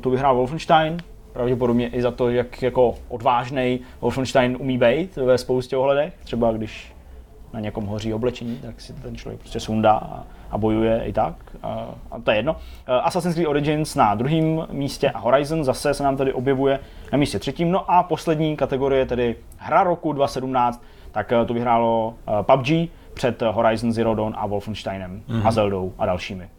tu 0.02 0.10
vyhrál 0.10 0.36
Wolfenstein, 0.36 0.98
pravděpodobně 1.34 1.88
i 1.88 2.02
za 2.02 2.12
to, 2.12 2.30
jak 2.30 2.62
jako 2.62 2.96
odvážný 3.10 3.80
Wolfenstein 4.02 4.58
umí 4.60 4.78
být 4.78 5.16
ve 5.16 5.38
spoustě 5.38 5.78
ohledech. 5.78 6.14
Třeba 6.24 6.52
když 6.52 6.94
na 7.54 7.60
někom 7.60 7.86
hoří 7.86 8.14
oblečení, 8.14 8.58
tak 8.58 8.82
si 8.82 8.94
ten 8.94 9.16
člověk 9.16 9.40
prostě 9.40 9.60
sundá 9.60 9.94
a, 9.94 10.24
a 10.52 10.58
bojuje 10.58 11.04
i 11.06 11.14
tak. 11.14 11.36
A, 11.64 11.86
a 12.12 12.20
to 12.20 12.32
je 12.32 12.38
jedno. 12.38 12.56
Eh, 12.88 12.92
Assassin's 12.92 13.36
Creed 13.36 13.48
Origins 13.48 13.96
na 13.96 14.16
druhém 14.16 14.68
místě 14.72 15.10
a 15.10 15.20
Horizon 15.20 15.64
zase 15.64 15.94
se 15.94 16.04
nám 16.04 16.18
tady 16.18 16.34
objevuje 16.34 16.80
na 17.12 17.18
místě 17.18 17.40
třetím. 17.40 17.72
No 17.72 17.92
a 17.92 18.04
poslední 18.04 18.58
kategorie, 18.58 19.06
tedy 19.06 19.36
hra 19.58 19.84
roku 19.84 20.14
2017, 20.14 20.84
tak 21.12 21.32
eh, 21.32 21.46
to 21.46 21.54
vyhrálo 21.54 22.14
eh, 22.28 22.44
PUBG 22.44 22.90
před 23.14 23.42
Horizon 23.42 23.92
Zero 23.92 24.16
Dawn 24.16 24.34
a 24.38 24.48
Wolfensteinem 24.48 25.22
mm-hmm. 25.30 25.48
a 25.48 25.52
Zeldou 25.52 25.94
a 25.98 26.06
dalšími. 26.06 26.50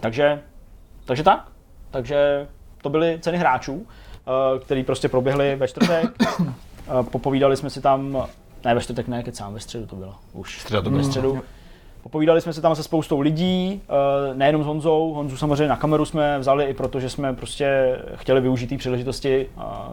Takže, 0.00 0.42
takže 1.04 1.22
tak. 1.22 1.48
Takže 1.90 2.46
to 2.82 2.90
byly 2.90 3.18
ceny 3.20 3.38
hráčů, 3.38 3.86
eh, 3.86 4.58
který 4.58 4.84
prostě 4.84 5.08
proběhly 5.08 5.56
ve 5.56 5.68
čtvrtek. 5.68 6.10
Eh, 6.88 7.02
Popovídali 7.02 7.56
jsme 7.56 7.70
si 7.70 7.80
tam, 7.80 8.26
ne 8.64 8.74
ve 8.74 8.80
čtvrtek, 8.80 9.08
ne, 9.08 9.22
kecám, 9.22 9.54
ve 9.54 9.60
středu 9.60 9.86
to 9.86 9.96
bylo 9.96 10.14
už. 10.32 10.60
Středa 10.60 10.82
to 10.82 10.90
Ve 10.90 10.96
bylo. 10.96 11.04
středu. 11.04 11.42
Popovídali 12.02 12.40
jsme 12.40 12.52
se 12.52 12.60
tam 12.60 12.74
se 12.74 12.82
spoustou 12.82 13.20
lidí, 13.20 13.82
eh, 13.88 14.34
nejenom 14.34 14.62
s 14.62 14.66
Honzou. 14.66 15.12
Honzu 15.12 15.36
samozřejmě 15.36 15.68
na 15.68 15.76
kameru 15.76 16.04
jsme 16.04 16.38
vzali 16.38 16.64
i 16.64 16.74
proto, 16.74 17.00
že 17.00 17.10
jsme 17.10 17.32
prostě 17.32 17.98
chtěli 18.14 18.40
využít 18.40 18.66
té 18.66 18.76
příležitosti. 18.76 19.46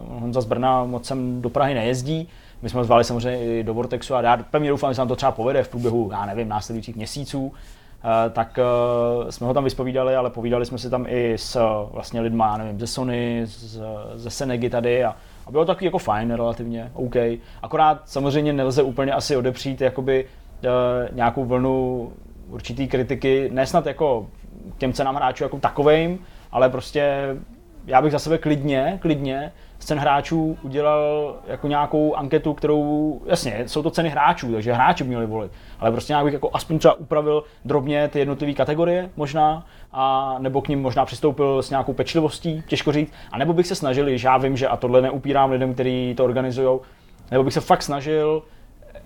Honza 0.08 0.40
z 0.40 0.44
Brna 0.44 0.84
moc 0.84 1.06
sem 1.06 1.42
do 1.42 1.48
Prahy 1.50 1.74
nejezdí. 1.74 2.28
My 2.62 2.68
jsme 2.68 2.84
zvali 2.84 3.04
samozřejmě 3.04 3.44
i 3.44 3.62
do 3.62 3.74
Vortexu 3.74 4.14
a 4.14 4.22
já 4.22 4.36
pevně 4.36 4.70
doufám, 4.70 4.90
že 4.90 4.94
se 4.94 5.00
nám 5.00 5.08
to 5.08 5.16
třeba 5.16 5.32
povede 5.32 5.62
v 5.62 5.68
průběhu, 5.68 6.08
já 6.12 6.26
nevím, 6.26 6.48
následujících 6.48 6.96
měsíců. 6.96 7.52
Eh, 8.04 8.30
tak 8.30 8.58
eh, 8.58 9.32
jsme 9.32 9.46
ho 9.46 9.54
tam 9.54 9.64
vyspovídali, 9.64 10.16
ale 10.16 10.30
povídali 10.30 10.66
jsme 10.66 10.78
si 10.78 10.90
tam 10.90 11.06
i 11.08 11.32
s 11.32 11.56
eh, 11.56 11.90
vlastně 11.92 12.20
lidma, 12.20 12.46
já 12.46 12.56
nevím, 12.56 12.80
ze 12.80 12.86
Sony, 12.86 13.42
z, 13.44 13.80
ze 14.14 14.30
Senegy 14.30 14.70
tady 14.70 15.04
a, 15.04 15.16
a 15.46 15.50
bylo 15.50 15.64
to 15.64 15.72
takový 15.72 15.84
jako 15.84 15.98
fajn 15.98 16.30
relativně, 16.30 16.90
OK. 16.94 17.16
Akorát 17.62 18.02
samozřejmě 18.04 18.52
nelze 18.52 18.82
úplně 18.82 19.12
asi 19.12 19.36
odepřít 19.36 19.80
jakoby 19.80 20.26
nějakou 21.12 21.44
vlnu 21.44 22.12
určitý 22.48 22.88
kritiky, 22.88 23.50
ne 23.52 23.66
snad 23.66 23.86
jako 23.86 24.26
těm 24.78 24.92
cenám 24.92 25.14
hráčů 25.14 25.44
jako 25.44 25.58
takovým, 25.58 26.18
ale 26.52 26.68
prostě 26.68 27.36
já 27.86 28.02
bych 28.02 28.12
za 28.12 28.18
sebe 28.18 28.38
klidně, 28.38 28.98
klidně 29.02 29.52
z 29.78 29.84
cen 29.84 29.98
hráčů 29.98 30.58
udělal 30.62 31.36
jako 31.46 31.68
nějakou 31.68 32.14
anketu, 32.14 32.54
kterou, 32.54 33.20
jasně, 33.26 33.62
jsou 33.66 33.82
to 33.82 33.90
ceny 33.90 34.08
hráčů, 34.08 34.52
takže 34.52 34.72
hráči 34.72 35.04
by 35.04 35.08
měli 35.08 35.26
volit, 35.26 35.52
ale 35.80 35.92
prostě 35.92 36.12
nějak 36.12 36.24
bych 36.24 36.34
jako 36.34 36.50
aspoň 36.52 36.78
třeba 36.78 36.94
upravil 36.94 37.44
drobně 37.64 38.08
ty 38.08 38.18
jednotlivé 38.18 38.54
kategorie 38.54 39.10
možná, 39.16 39.66
a 39.92 40.36
nebo 40.38 40.62
k 40.62 40.68
ním 40.68 40.82
možná 40.82 41.04
přistoupil 41.04 41.62
s 41.62 41.70
nějakou 41.70 41.92
pečlivostí, 41.92 42.62
těžko 42.66 42.92
říct, 42.92 43.12
a 43.32 43.38
nebo 43.38 43.52
bych 43.52 43.66
se 43.66 43.74
snažil, 43.74 44.16
že 44.16 44.28
já 44.28 44.36
vím, 44.38 44.56
že 44.56 44.68
a 44.68 44.76
tohle 44.76 45.02
neupírám 45.02 45.50
lidem, 45.50 45.74
kteří 45.74 46.14
to 46.16 46.24
organizují, 46.24 46.80
nebo 47.30 47.44
bych 47.44 47.54
se 47.54 47.60
fakt 47.60 47.82
snažil 47.82 48.42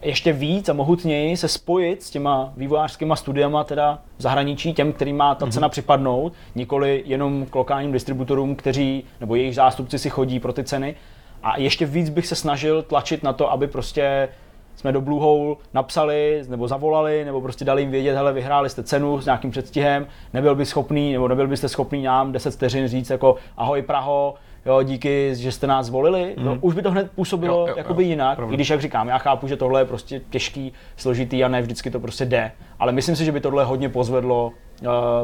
ještě 0.02 0.32
víc 0.32 0.68
a 0.68 0.72
mohutněji 0.72 1.36
se 1.36 1.48
spojit 1.48 2.02
s 2.02 2.10
těma 2.10 2.52
vývojářskýma 2.56 3.16
studiama 3.16 3.64
teda 3.64 3.98
v 4.18 4.22
zahraničí, 4.22 4.74
těm, 4.74 4.92
kterým 4.92 5.16
má 5.16 5.34
ta 5.34 5.46
cena 5.46 5.68
připadnout, 5.68 6.32
nikoli 6.54 7.02
jenom 7.06 7.46
k 7.46 7.54
lokálním 7.54 7.92
distributorům, 7.92 8.56
kteří, 8.56 9.04
nebo 9.20 9.34
jejich 9.34 9.54
zástupci 9.54 9.98
si 9.98 10.10
chodí 10.10 10.40
pro 10.40 10.52
ty 10.52 10.64
ceny. 10.64 10.94
A 11.42 11.58
ještě 11.58 11.86
víc 11.86 12.10
bych 12.10 12.26
se 12.26 12.34
snažil 12.34 12.82
tlačit 12.82 13.22
na 13.22 13.32
to, 13.32 13.52
aby 13.52 13.66
prostě 13.66 14.28
jsme 14.76 14.92
do 14.92 15.00
Bluehole 15.00 15.56
napsali, 15.74 16.44
nebo 16.48 16.68
zavolali, 16.68 17.24
nebo 17.24 17.40
prostě 17.40 17.64
dali 17.64 17.82
jim 17.82 17.90
vědět, 17.90 18.14
hele, 18.14 18.32
vyhráli 18.32 18.70
jste 18.70 18.82
cenu 18.82 19.20
s 19.20 19.24
nějakým 19.24 19.50
předstihem, 19.50 20.06
nebyl 20.32 20.54
by 20.54 20.66
schopný, 20.66 21.12
nebo 21.12 21.28
nebyl 21.28 21.48
byste 21.48 21.68
schopný 21.68 22.02
nám 22.02 22.32
10 22.32 22.54
vteřin 22.54 22.88
říct 22.88 23.10
jako 23.10 23.36
ahoj 23.56 23.82
Praho, 23.82 24.34
jo, 24.66 24.82
díky, 24.82 25.34
že 25.34 25.52
jste 25.52 25.66
nás 25.66 25.86
zvolili, 25.86 26.34
mm. 26.38 26.46
jo, 26.46 26.58
už 26.60 26.74
by 26.74 26.82
to 26.82 26.90
hned 26.90 27.10
působilo 27.10 27.54
Jo, 27.54 27.60
jo, 27.60 27.68
jo, 27.68 27.74
jakoby 27.76 28.04
jinak, 28.04 28.36
pravda. 28.36 28.52
i 28.52 28.56
když 28.56 28.70
jak 28.70 28.80
říkám, 28.80 29.08
já 29.08 29.18
chápu, 29.18 29.48
že 29.48 29.56
tohle 29.56 29.80
je 29.80 29.84
prostě 29.84 30.20
těžký, 30.30 30.72
složitý 30.96 31.44
a 31.44 31.48
ne 31.48 31.62
vždycky 31.62 31.90
to 31.90 32.00
prostě 32.00 32.24
jde, 32.24 32.52
ale 32.78 32.92
myslím 32.92 33.16
si, 33.16 33.24
že 33.24 33.32
by 33.32 33.40
tohle 33.40 33.64
hodně 33.64 33.88
pozvedlo, 33.88 34.52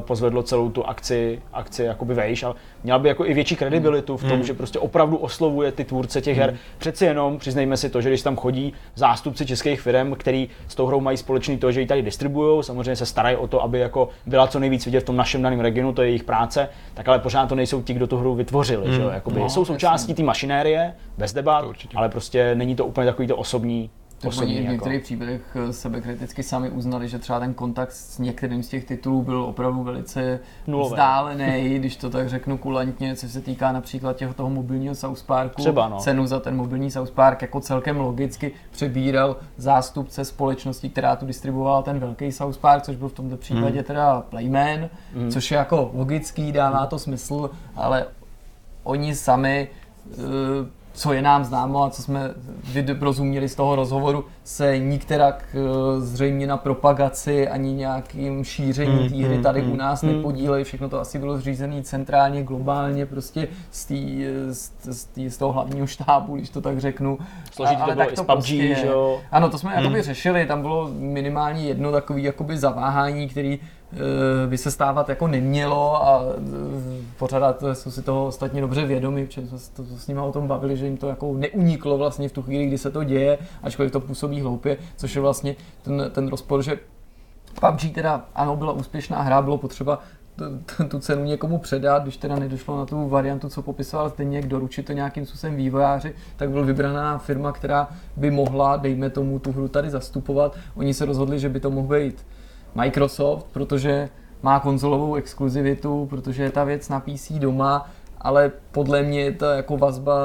pozvedlo 0.00 0.42
celou 0.42 0.70
tu 0.70 0.86
akci, 0.86 1.42
akci 1.52 1.82
jakoby 1.82 2.14
vejš 2.14 2.42
a 2.42 2.54
měla 2.84 2.98
by 2.98 3.08
jako 3.08 3.26
i 3.26 3.34
větší 3.34 3.56
kredibilitu 3.56 4.16
v 4.16 4.24
tom, 4.28 4.38
Mm. 4.38 4.44
že 4.44 4.54
prostě 4.54 4.78
opravdu 4.78 5.16
oslovuje 5.16 5.72
ty 5.72 5.84
tvůrce 5.84 6.20
těch 6.20 6.38
her. 6.38 6.54
Přeci 6.78 7.04
jenom 7.04 7.38
přiznejme 7.38 7.76
si 7.76 7.90
to, 7.90 8.00
že 8.00 8.08
když 8.08 8.22
tam 8.22 8.36
chodí 8.36 8.72
zástupci 8.94 9.46
českých 9.46 9.80
firm, 9.80 10.14
který 10.14 10.48
s 10.68 10.74
tou 10.74 10.86
hrou 10.86 11.00
mají 11.00 11.16
společný 11.16 11.58
to, 11.58 11.72
že 11.72 11.80
ji 11.80 11.86
tady 11.86 12.02
distribuují, 12.02 12.62
samozřejmě 12.64 12.96
se 12.96 13.06
starají 13.06 13.36
o 13.36 13.46
to, 13.46 13.62
aby 13.62 13.78
jako 13.78 14.08
byla 14.26 14.46
co 14.46 14.58
nejvíc 14.58 14.84
vidět 14.84 15.00
v 15.00 15.04
tom 15.04 15.16
našem 15.16 15.42
daném 15.42 15.60
regionu, 15.60 15.92
to 15.92 16.02
je 16.02 16.08
jejich 16.08 16.24
práce, 16.24 16.68
tak 16.94 17.08
ale 17.08 17.18
pořád 17.18 17.46
to 17.48 17.54
nejsou 17.54 17.82
ti, 17.82 17.94
kdo 17.94 18.06
tu 18.06 18.16
hru 18.16 18.34
vytvořili, 18.34 18.92
že 18.94 19.00
jo? 19.02 19.08
Jakoby 19.08 19.40
No, 19.40 19.50
jsou 19.50 19.64
součástí 19.64 20.14
té 20.14 20.22
mašinérie, 20.22 20.94
bez 21.18 21.32
debat, 21.32 21.64
ale 21.94 22.08
prostě 22.08 22.54
není 22.54 22.76
to 22.76 22.86
úplně 22.86 23.06
takový 23.06 23.28
to 23.28 23.36
osobní, 23.36 23.90
Tak 24.22 24.32
oni 24.42 24.54
v 24.54 24.56
jako. 24.60 24.72
některých 24.72 25.02
případech 25.02 25.40
eh, 25.68 25.72
sebekriticky 25.72 26.42
sami 26.42 26.70
uznali, 26.70 27.08
že 27.08 27.18
třeba 27.18 27.40
ten 27.40 27.54
kontakt 27.54 27.92
s 27.92 28.18
některým 28.18 28.62
z 28.62 28.68
těch 28.68 28.84
titulů 28.84 29.22
byl 29.22 29.42
opravdu 29.42 29.82
velice 29.82 30.40
Nulový. 30.66 30.90
vzdálený, 30.90 31.74
když 31.78 31.96
to 31.96 32.10
tak 32.10 32.28
řeknu 32.28 32.58
kulantně, 32.58 33.16
co 33.16 33.28
se 33.28 33.40
týká 33.40 33.72
například 33.72 34.16
těch, 34.16 34.34
toho 34.34 34.50
mobilního 34.50 34.94
South 34.94 35.22
Parku. 35.22 35.62
Třeba, 35.62 35.88
no. 35.88 35.98
Cenu 35.98 36.26
za 36.26 36.40
ten 36.40 36.56
mobilní 36.56 36.90
South 36.90 37.10
Park 37.10 37.42
jako 37.42 37.60
celkem 37.60 37.96
logicky 38.00 38.52
přebíral 38.70 39.36
zástupce 39.56 40.24
společnosti, 40.24 40.88
která 40.88 41.16
tu 41.16 41.26
distribuovala 41.26 41.82
ten 41.82 41.98
velký 41.98 42.32
South 42.32 42.58
Park, 42.58 42.82
což 42.82 42.96
byl 42.96 43.08
v 43.08 43.12
tomto 43.12 43.36
případě 43.36 43.78
Hmm. 43.78 43.84
teda 43.84 44.20
Playman, 44.20 44.88
což 45.30 45.50
je 45.50 45.56
jako 45.58 45.90
logický, 45.94 46.52
dává 46.52 46.86
to 46.86 46.98
smysl, 46.98 47.50
ale 47.76 48.06
oni 48.84 49.14
sami 49.14 49.68
eh, 50.12 50.81
co 50.92 51.12
je 51.12 51.22
nám 51.22 51.44
známo 51.44 51.84
a 51.84 51.90
co 51.90 52.02
jsme 52.02 52.30
rozuměli 53.00 53.48
z 53.48 53.54
toho 53.54 53.76
rozhovoru, 53.76 54.24
se 54.44 54.78
nikterak 54.78 55.44
eh, 55.54 56.00
zřejmě 56.00 56.46
na 56.46 56.56
propagaci 56.56 57.48
ani 57.48 57.72
nějakým 57.72 58.44
šíření 58.44 59.08
té 59.08 59.16
hry 59.16 59.38
tady 59.38 59.62
u 59.62 59.76
nás 59.76 60.02
nepodílejí. 60.02 60.64
Všechno 60.64 60.88
to 60.88 61.00
asi 61.00 61.18
bylo 61.18 61.38
zřízené 61.38 61.82
centrálně, 61.82 62.42
globálně, 62.42 63.06
prostě 63.06 63.48
z, 63.70 63.84
tý, 63.84 64.24
eh, 64.24 64.54
z, 64.54 64.72
z, 64.82 65.04
tý, 65.04 65.30
z 65.30 65.38
toho 65.38 65.52
hlavního 65.52 65.86
štábu, 65.86 66.36
když 66.36 66.50
to 66.50 66.60
tak 66.60 66.80
řeknu. 66.80 67.18
Složitý 67.52 67.76
to 67.76 67.82
ale 67.82 67.94
bylo 67.94 68.06
tak 68.06 68.12
i 68.12 68.16
s 68.16 68.22
PUBG, 68.22 68.50
je. 68.50 68.74
že 68.74 68.86
jo? 68.86 69.20
Ano, 69.30 69.50
to 69.50 69.58
jsme 69.58 69.74
jakoby 69.74 70.02
řešili, 70.02 70.46
tam 70.46 70.62
bylo 70.62 70.90
minimálně 70.98 71.62
jedno 71.62 71.92
takové 71.92 72.20
jakoby 72.20 72.58
zaváhání, 72.58 73.28
který 73.28 73.60
by 74.46 74.58
se 74.58 74.70
stávat 74.70 75.08
jako 75.08 75.28
nemělo 75.28 76.06
a 76.06 76.22
eh, 76.22 77.02
pořádat 77.18 77.64
jsou 77.72 77.90
si 77.90 78.02
toho 78.02 78.26
ostatně 78.26 78.60
dobře 78.60 78.86
vědomi, 78.86 79.26
protože 79.26 79.46
jsme 79.46 79.58
to, 79.76 79.82
to 79.84 79.96
s 79.98 80.06
nimi 80.06 80.20
o 80.20 80.32
tom 80.32 80.46
bavili, 80.46 80.76
že 80.76 80.84
jim 80.84 80.96
to 80.96 81.08
jako 81.08 81.34
neuniklo 81.34 81.98
vlastně 81.98 82.28
v 82.28 82.32
tu 82.32 82.42
chvíli, 82.42 82.66
kdy 82.66 82.78
se 82.78 82.90
to 82.90 83.04
děje, 83.04 83.38
ačkoliv 83.62 83.92
to 83.92 84.00
působí 84.00 84.40
hloupě, 84.40 84.76
což 84.96 85.14
je 85.14 85.20
vlastně 85.20 85.56
ten, 85.82 86.10
ten 86.12 86.28
rozpor, 86.28 86.62
že 86.62 86.78
PUBG 87.60 87.94
teda 87.94 88.24
ano, 88.34 88.56
byla 88.56 88.72
úspěšná 88.72 89.22
hra, 89.22 89.42
bylo 89.42 89.58
potřeba 89.58 89.98
tu 90.88 90.98
cenu 90.98 91.24
někomu 91.24 91.58
předat, 91.58 92.02
když 92.02 92.16
teda 92.16 92.36
nedošlo 92.36 92.78
na 92.78 92.86
tu 92.86 93.08
variantu, 93.08 93.48
co 93.48 93.62
popisoval 93.62 94.10
stejně, 94.10 94.42
doručit 94.42 94.86
to 94.86 94.92
nějakým 94.92 95.26
způsobem 95.26 95.56
vývojáři, 95.56 96.14
tak 96.36 96.50
byl 96.50 96.64
vybraná 96.64 97.18
firma, 97.18 97.52
která 97.52 97.88
by 98.16 98.30
mohla, 98.30 98.76
dejme 98.76 99.10
tomu, 99.10 99.38
tu 99.38 99.52
hru 99.52 99.68
tady 99.68 99.90
zastupovat. 99.90 100.56
Oni 100.74 100.94
se 100.94 101.04
rozhodli, 101.04 101.38
že 101.38 101.48
by 101.48 101.60
to 101.60 101.70
mohl 101.70 101.88
být 101.88 102.26
Microsoft, 102.74 103.46
protože 103.52 104.08
má 104.42 104.60
konzolovou 104.60 105.14
exkluzivitu, 105.14 106.06
protože 106.10 106.42
je 106.42 106.50
ta 106.50 106.64
věc 106.64 106.88
na 106.88 107.00
PC 107.00 107.32
doma, 107.32 107.90
ale 108.20 108.52
podle 108.72 109.02
mě 109.02 109.20
je 109.20 109.32
to 109.32 109.44
jako 109.44 109.76
vazba 109.76 110.16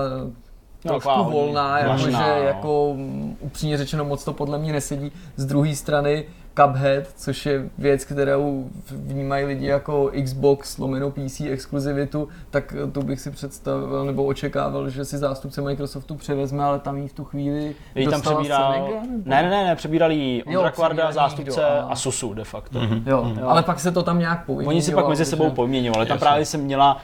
No, 0.85 0.91
trošku 0.91 1.09
hodně 1.09 1.31
volná, 1.33 1.79
jakože 1.79 2.11
no. 2.11 2.19
jako 2.43 2.95
upřímně 3.39 3.77
řečeno 3.77 4.05
moc 4.05 4.23
to 4.23 4.33
podle 4.33 4.57
mě 4.57 4.73
nesedí. 4.73 5.11
Z 5.35 5.45
druhé 5.45 5.75
strany 5.75 6.25
Cuphead, 6.61 7.07
což 7.15 7.45
je 7.45 7.69
věc, 7.77 8.05
kterou 8.05 8.69
vnímají 8.91 9.45
lidi 9.45 9.65
jako 9.65 10.11
Xbox 10.23 10.77
lomeno 10.77 11.11
PC 11.11 11.41
exkluzivitu, 11.41 12.27
tak 12.49 12.73
tu 12.91 13.01
bych 13.01 13.19
si 13.19 13.31
představil 13.31 14.05
nebo 14.05 14.23
očekával, 14.25 14.89
že 14.89 15.05
si 15.05 15.17
zástupce 15.17 15.61
Microsoftu 15.61 16.15
převezme, 16.15 16.63
ale 16.63 16.79
tam 16.79 16.97
jí 16.97 17.07
v 17.07 17.13
tu 17.13 17.23
chvíli 17.23 17.75
Její 17.95 18.07
tam 18.07 18.21
přebíral... 18.21 18.73
Senega, 18.73 19.01
nebo? 19.01 19.23
Ne, 19.25 19.43
ne, 19.43 19.49
ne, 19.49 19.63
ne, 19.63 19.75
přebíral 19.75 20.11
jí 20.11 20.43
Ondra 20.43 20.71
Kvarda, 20.71 21.11
zástupce 21.11 21.65
aha. 21.65 21.87
Asusu 21.89 22.33
de 22.33 22.43
facto. 22.43 22.79
Jo, 23.05 23.33
ale 23.43 23.63
pak 23.63 23.79
se 23.79 23.91
to 23.91 24.03
tam 24.03 24.19
nějak 24.19 24.45
povyměňovalo. 24.45 24.75
Oni 24.75 24.81
si 24.81 24.95
pak 24.95 25.07
mezi 25.07 25.25
sebou 25.25 25.49
poměňovali. 25.49 26.05
Tam 26.05 26.19
právě 26.19 26.45
se 26.45 26.57
měla, 26.57 26.97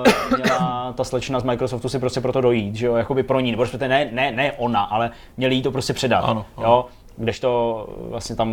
uh, 0.00 0.38
měla 0.38 0.92
ta 0.92 1.04
slečna 1.04 1.40
z 1.40 1.44
Microsoftu 1.44 1.88
si 1.88 1.98
prostě 1.98 2.20
proto 2.20 2.40
dojít, 2.40 2.74
že 2.76 2.86
jo, 2.86 2.94
jakoby 2.94 3.22
pro 3.22 3.40
ní, 3.40 3.50
nebo 3.50 3.62
respektive 3.62 3.88
ne, 3.88 4.08
ne, 4.12 4.32
ne 4.32 4.52
ona, 4.52 4.82
ale 4.82 5.10
měli 5.36 5.54
jí 5.54 5.62
to 5.62 5.72
prostě 5.72 5.92
předat, 5.92 6.24
Ano, 6.24 6.46
ano. 6.56 6.66
jo. 6.66 6.84
Kdežto 7.16 7.86
vlastně 8.10 8.36
tam 8.36 8.50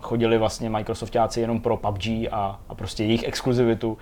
chodili 0.00 0.38
vlastně 0.38 0.70
Microsoftáci 0.70 1.40
jenom 1.40 1.60
pro 1.60 1.76
PUBG 1.76 2.06
a, 2.30 2.60
a 2.68 2.74
prostě 2.74 3.04
jejich 3.04 3.24
exkluzivitu 3.24 3.98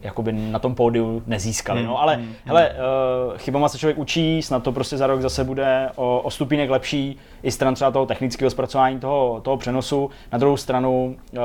jakoby 0.00 0.32
na 0.32 0.58
tom 0.58 0.74
pódiu 0.74 1.22
nezískali. 1.26 1.82
No, 1.82 2.02
ale 2.02 2.20
hele, 2.44 2.70
uh, 2.70 3.38
chybama 3.38 3.68
se 3.68 3.78
člověk 3.78 3.98
učí, 3.98 4.42
snad 4.42 4.62
to 4.62 4.72
prostě 4.72 4.96
za 4.96 5.06
rok 5.06 5.20
zase 5.20 5.44
bude 5.44 5.90
o, 5.96 6.20
o 6.20 6.30
stupínek 6.30 6.70
lepší 6.70 7.16
i 7.42 7.50
stran 7.50 7.74
třeba 7.74 7.90
toho 7.90 8.06
technického 8.06 8.50
zpracování 8.50 9.00
toho, 9.00 9.40
toho 9.40 9.56
přenosu. 9.56 10.10
Na 10.32 10.38
druhou 10.38 10.56
stranu, 10.56 11.16
uh, 11.32 11.40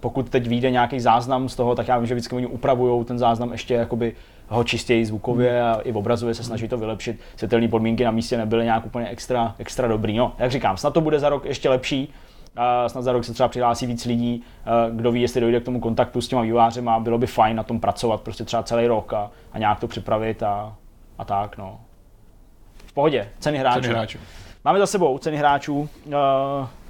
pokud 0.00 0.28
teď 0.28 0.46
vyjde 0.46 0.70
nějaký 0.70 1.00
záznam 1.00 1.48
z 1.48 1.56
toho, 1.56 1.74
tak 1.74 1.88
já 1.88 1.98
vím, 1.98 2.06
že 2.06 2.14
vždycky 2.14 2.36
oni 2.36 2.46
upravují 2.46 3.04
ten 3.04 3.18
záznam 3.18 3.52
ještě 3.52 3.74
jakoby 3.74 4.14
ho 4.54 4.64
čistěji 4.64 5.06
zvukově 5.06 5.62
a 5.62 5.80
i 5.84 5.92
v 5.92 5.96
obrazově 5.96 6.34
se 6.34 6.44
snaží 6.44 6.68
to 6.68 6.78
vylepšit. 6.78 7.20
Světelné 7.36 7.68
podmínky 7.68 8.04
na 8.04 8.10
místě 8.10 8.36
nebyly 8.36 8.64
nějak 8.64 8.86
úplně 8.86 9.08
extra, 9.08 9.54
extra 9.58 9.88
dobrý. 9.88 10.16
No, 10.16 10.32
jak 10.38 10.50
říkám, 10.50 10.76
snad 10.76 10.94
to 10.94 11.00
bude 11.00 11.18
za 11.18 11.28
rok 11.28 11.44
ještě 11.44 11.68
lepší. 11.68 12.14
A 12.56 12.88
snad 12.88 13.02
za 13.02 13.12
rok 13.12 13.24
se 13.24 13.32
třeba 13.32 13.48
přihlásí 13.48 13.86
víc 13.86 14.04
lidí, 14.04 14.42
eh, 14.66 14.70
kdo 14.90 15.12
ví, 15.12 15.22
jestli 15.22 15.40
dojde 15.40 15.60
k 15.60 15.64
tomu 15.64 15.80
kontaktu 15.80 16.20
s 16.20 16.28
těma 16.28 16.42
vývojářem 16.42 16.88
a 16.88 17.00
bylo 17.00 17.18
by 17.18 17.26
fajn 17.26 17.56
na 17.56 17.62
tom 17.62 17.80
pracovat 17.80 18.20
prostě 18.20 18.44
třeba 18.44 18.62
celý 18.62 18.86
rok 18.86 19.12
a, 19.12 19.30
a 19.52 19.58
nějak 19.58 19.80
to 19.80 19.88
připravit 19.88 20.42
a, 20.42 20.76
a 21.18 21.24
tak, 21.24 21.58
no. 21.58 21.80
V 22.86 22.92
pohodě, 22.92 23.28
ceny 23.38 23.58
hráčů. 23.58 23.80
Ceny 23.80 23.94
hráčů. 23.94 24.18
Máme 24.64 24.78
za 24.78 24.86
sebou 24.86 25.18
ceny 25.18 25.36
hráčů. 25.36 25.88
Uh, 26.06 26.14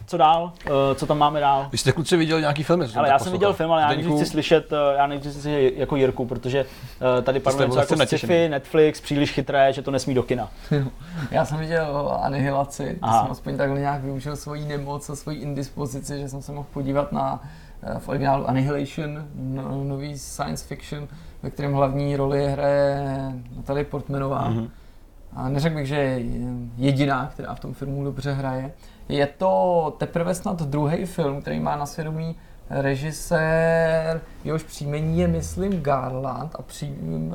co 0.07 0.17
dál? 0.17 0.53
Uh, 0.67 0.73
co 0.95 1.07
tam 1.07 1.19
máme 1.19 1.41
dál? 1.41 1.69
Vy 1.73 1.79
jste 1.79 1.93
kluci 1.93 2.17
viděli 2.17 2.41
nějaký 2.41 2.63
filmy? 2.63 2.89
co 2.89 2.99
Ale 2.99 3.09
já 3.09 3.19
jsem 3.19 3.33
viděl 3.33 3.53
film, 3.53 3.73
ale 3.73 3.83
já 3.83 3.89
nejdřív 3.89 4.15
chci 4.15 4.27
slyšet, 4.27 4.73
eh, 4.73 4.97
já 4.97 5.07
nejdřív 5.07 5.33
chci 5.33 5.43
slyšet 5.43 5.73
jako 5.77 5.97
Jirku, 5.97 6.27
protože 6.27 6.65
eh, 7.19 7.23
tady 7.23 7.41
padlo 7.41 7.65
něco 7.65 7.79
jako 7.79 7.97
sci-fi, 7.97 8.49
Netflix, 8.49 9.01
příliš 9.01 9.33
chytré, 9.33 9.73
že 9.73 9.83
to 9.83 9.91
nesmí 9.91 10.15
do 10.15 10.23
kina. 10.23 10.49
Já 11.31 11.45
jsem 11.45 11.59
viděl 11.59 12.19
Anihilaci, 12.23 12.97
to 13.01 13.07
Aha. 13.07 13.23
jsem 13.23 13.33
aspoň 13.33 13.57
takhle 13.57 13.81
nějak 13.81 14.03
využil 14.03 14.37
svoji 14.37 14.65
nemoc 14.65 15.11
a 15.11 15.17
svoji 15.17 15.39
indispozici, 15.39 16.21
že 16.21 16.29
jsem 16.29 16.43
se 16.43 16.53
mohl 16.53 16.67
podívat 16.73 17.13
na 17.13 17.43
eh, 17.83 17.99
v 17.99 18.09
originálu 18.09 18.49
Annihilation, 18.49 19.25
no, 19.35 19.85
nový 19.85 20.19
science 20.19 20.67
fiction, 20.67 21.09
ve 21.43 21.51
kterém 21.51 21.73
hlavní 21.73 22.17
roli 22.17 22.49
hraje 22.49 23.03
Natalie 23.57 23.85
Portmanová. 23.85 24.49
Mhm. 24.49 24.59
Mm-hmm. 24.59 24.71
A 25.35 25.49
neřekl 25.49 25.75
bych, 25.77 25.87
že 25.87 25.97
je 25.97 26.21
jediná, 26.77 27.27
která 27.33 27.55
v 27.55 27.61
tom 27.61 27.75
filmu 27.75 28.05
dobře 28.05 28.33
hraje. 28.33 28.73
Je 29.09 29.27
to 29.27 29.95
teprve 29.99 30.35
snad 30.35 30.63
druhý 30.63 31.05
film, 31.07 31.41
který 31.41 31.61
má 31.61 31.77
na 31.77 31.87
svědomí 31.87 32.37
režisér, 32.71 34.21
jehož 34.45 34.63
příjmení 34.63 35.19
je, 35.19 35.29
myslím, 35.29 35.81
Garland 35.81 36.55
a 36.59 36.63
pří, 36.63 36.95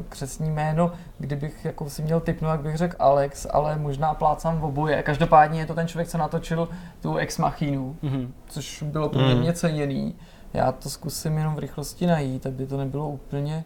křesní 0.10 0.50
jméno, 0.50 0.92
kdybych 1.20 1.66
jako 1.66 1.90
si 1.90 2.02
měl 2.02 2.20
typnout, 2.20 2.52
jak 2.52 2.62
bych 2.62 2.78
řekl 2.78 2.96
Alex, 3.00 3.48
ale 3.50 3.76
možná 3.76 4.14
plácám 4.14 4.60
v 4.60 4.64
oboje. 4.66 5.04
Každopádně 5.04 5.60
je 5.60 5.66
to 5.66 5.74
ten 5.74 5.88
člověk, 5.88 6.08
co 6.08 6.18
natočil 6.18 6.70
tu 7.02 7.16
Ex 7.18 7.38
Machinu, 7.38 7.96
Mhm. 8.02 8.34
což 8.48 8.84
bylo 8.84 9.10
poměrně 9.10 9.54
ceněný. 9.54 10.16
Já 10.54 10.72
to 10.72 10.90
zkusím 10.90 11.38
jenom 11.38 11.56
v 11.56 11.60
rychlosti 11.60 12.08
najít, 12.08 12.46
aby 12.46 12.66
to 12.68 12.78
nebylo 12.78 13.10
úplně 13.10 13.64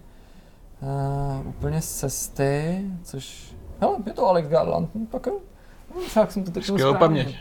uh, 0.82 1.48
úplně 1.48 1.82
z 1.82 1.92
cesty, 1.94 2.82
což... 3.04 3.54
Hele, 3.84 3.98
je 4.06 4.14
to 4.14 4.28
Alex 4.28 4.48
Garland, 4.48 4.90
no, 4.96 5.02
tak 5.12 5.26
jo. 5.26 5.38
Však 6.08 6.32
jsem 6.32 6.44
to 6.44 6.52
teď 6.52 6.64
Skvělou 6.66 6.94
paměť. 6.96 7.36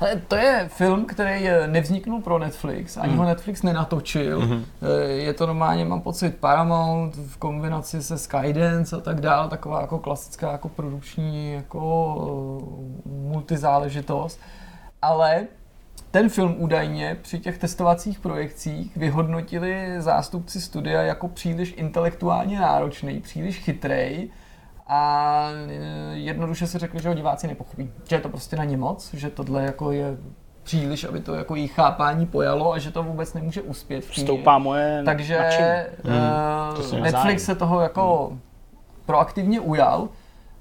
ale 0.00 0.16
to 0.28 0.36
je 0.36 0.68
film, 0.72 1.04
který 1.04 1.48
eh, 1.48 1.66
nevzniknul 1.66 2.20
pro 2.20 2.38
Netflix, 2.38 2.96
ani 2.96 3.08
Mhm. 3.08 3.18
ho 3.18 3.24
Netflix 3.24 3.62
nenatočil. 3.62 4.40
Mhm. 4.40 4.64
Eh, 4.82 5.02
Je 5.12 5.32
to 5.34 5.46
normálně, 5.46 5.84
mám 5.84 6.00
pocit, 6.00 6.36
Paramount 6.36 7.14
v 7.16 7.36
kombinaci 7.36 8.02
se 8.02 8.18
Skydance 8.18 8.96
a 8.96 9.00
tak 9.00 9.20
dále, 9.20 9.48
taková 9.48 9.80
jako 9.80 9.98
klasická 9.98 10.52
jako 10.52 10.68
produkční 10.68 11.52
jako 11.52 12.18
eh, 13.06 13.08
multizáležitost. 13.28 14.40
Ale 15.02 15.46
ten 16.10 16.28
film 16.28 16.54
údajně 16.58 17.16
při 17.22 17.38
těch 17.38 17.58
testovacích 17.58 18.18
projekcích 18.20 18.96
vyhodnotili 18.96 19.94
zástupci 19.98 20.60
studia 20.60 21.02
jako 21.02 21.28
příliš 21.28 21.74
intelektuálně 21.76 22.60
náročný, 22.60 23.20
příliš 23.20 23.58
chytrej 23.58 24.30
a 24.92 25.48
eh, 25.68 26.14
jednoduše 26.14 26.66
si 26.66 26.78
řekli, 26.78 27.02
že 27.02 27.08
ho 27.08 27.14
diváci 27.14 27.46
nepochopí. 27.46 27.90
Že 28.08 28.16
je 28.16 28.20
to 28.20 28.28
prostě 28.28 28.56
na 28.56 28.64
ně 28.64 28.76
moc, 28.76 29.14
že 29.14 29.30
tohle 29.30 29.62
jako 29.62 29.92
je 29.92 30.16
příliš, 30.62 31.04
aby 31.04 31.20
to 31.20 31.34
jako 31.34 31.54
jejich 31.56 31.72
chápání 31.72 32.26
pojalo 32.26 32.72
a 32.72 32.78
že 32.78 32.90
to 32.90 33.02
vůbec 33.02 33.34
nemůže 33.34 33.62
uspět 33.62 34.04
v 34.04 34.10
kině. 34.10 34.26
Stoupá 34.26 34.58
moje 34.58 35.02
Takže 35.04 35.38
nadšení. 35.38 35.68
uh, 36.84 36.92
mě 36.92 37.00
Netflix 37.00 37.44
se 37.44 37.54
toho 37.54 37.80
jako 37.80 38.32
proaktivně 39.06 39.60
ujal 39.60 40.08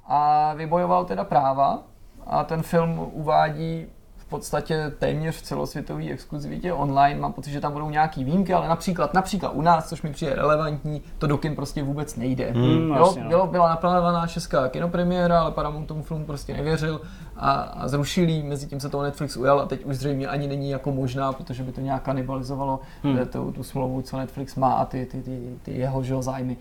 a 0.05 0.53
vybojoval 0.53 1.05
teda 1.05 1.23
práva 1.23 1.83
a 2.27 2.43
ten 2.43 2.63
film 2.63 3.09
uvádí 3.11 3.85
podstatě 4.31 4.91
téměř 4.99 5.35
v 5.35 5.41
celosvětové 5.41 6.09
exkluzivitě 6.09 6.73
online. 6.73 7.19
Mám 7.19 7.33
pocit, 7.33 7.51
že 7.51 7.61
tam 7.61 7.73
budou 7.73 7.89
nějaký 7.89 8.23
výjimky, 8.23 8.53
ale 8.53 8.67
například, 8.67 9.13
například 9.13 9.49
u 9.49 9.61
nás, 9.61 9.89
což 9.89 10.01
mi 10.01 10.09
přijde 10.09 10.35
relevantní, 10.35 11.01
to 11.17 11.27
do 11.27 11.37
kin 11.37 11.55
prostě 11.55 11.83
vůbec 11.83 12.15
nejde. 12.15 12.51
Hmm, 12.51 12.89
jo, 12.89 12.95
jasně, 12.95 13.23
no. 13.23 13.29
bylo, 13.29 13.47
byla 13.47 13.69
naplánovaná 13.69 14.27
česká 14.27 14.69
kinopremiéra, 14.69 15.41
ale 15.41 15.51
Paramount 15.51 15.87
tomu 15.87 16.03
filmu 16.03 16.25
prostě 16.25 16.53
nevěřil 16.53 17.01
a, 17.37 17.51
a 17.51 17.87
zrušil 17.87 18.29
jí, 18.29 18.43
mezi 18.43 18.67
tím 18.67 18.79
se 18.79 18.89
toho 18.89 19.03
Netflix 19.03 19.37
ujal 19.37 19.59
a 19.59 19.65
teď 19.65 19.85
už 19.85 19.95
zřejmě 19.95 20.27
ani 20.27 20.47
není 20.47 20.69
jako 20.69 20.91
možná, 20.91 21.33
protože 21.33 21.63
by 21.63 21.71
to 21.71 21.81
nějak 21.81 22.03
kanibalizovalo 22.03 22.79
Hmm. 23.03 23.15
hmm. 23.15 23.25
tu, 23.25 23.51
tu 23.51 23.63
smlouvu, 23.63 24.01
co 24.01 24.17
Netflix 24.17 24.55
má 24.55 24.73
a 24.73 24.85
ty, 24.85 25.05
ty, 25.05 25.21
ty, 25.21 25.57
ty 25.61 25.71
jeho 25.77 26.03
že 26.03 26.15
zájmy. 26.19 26.57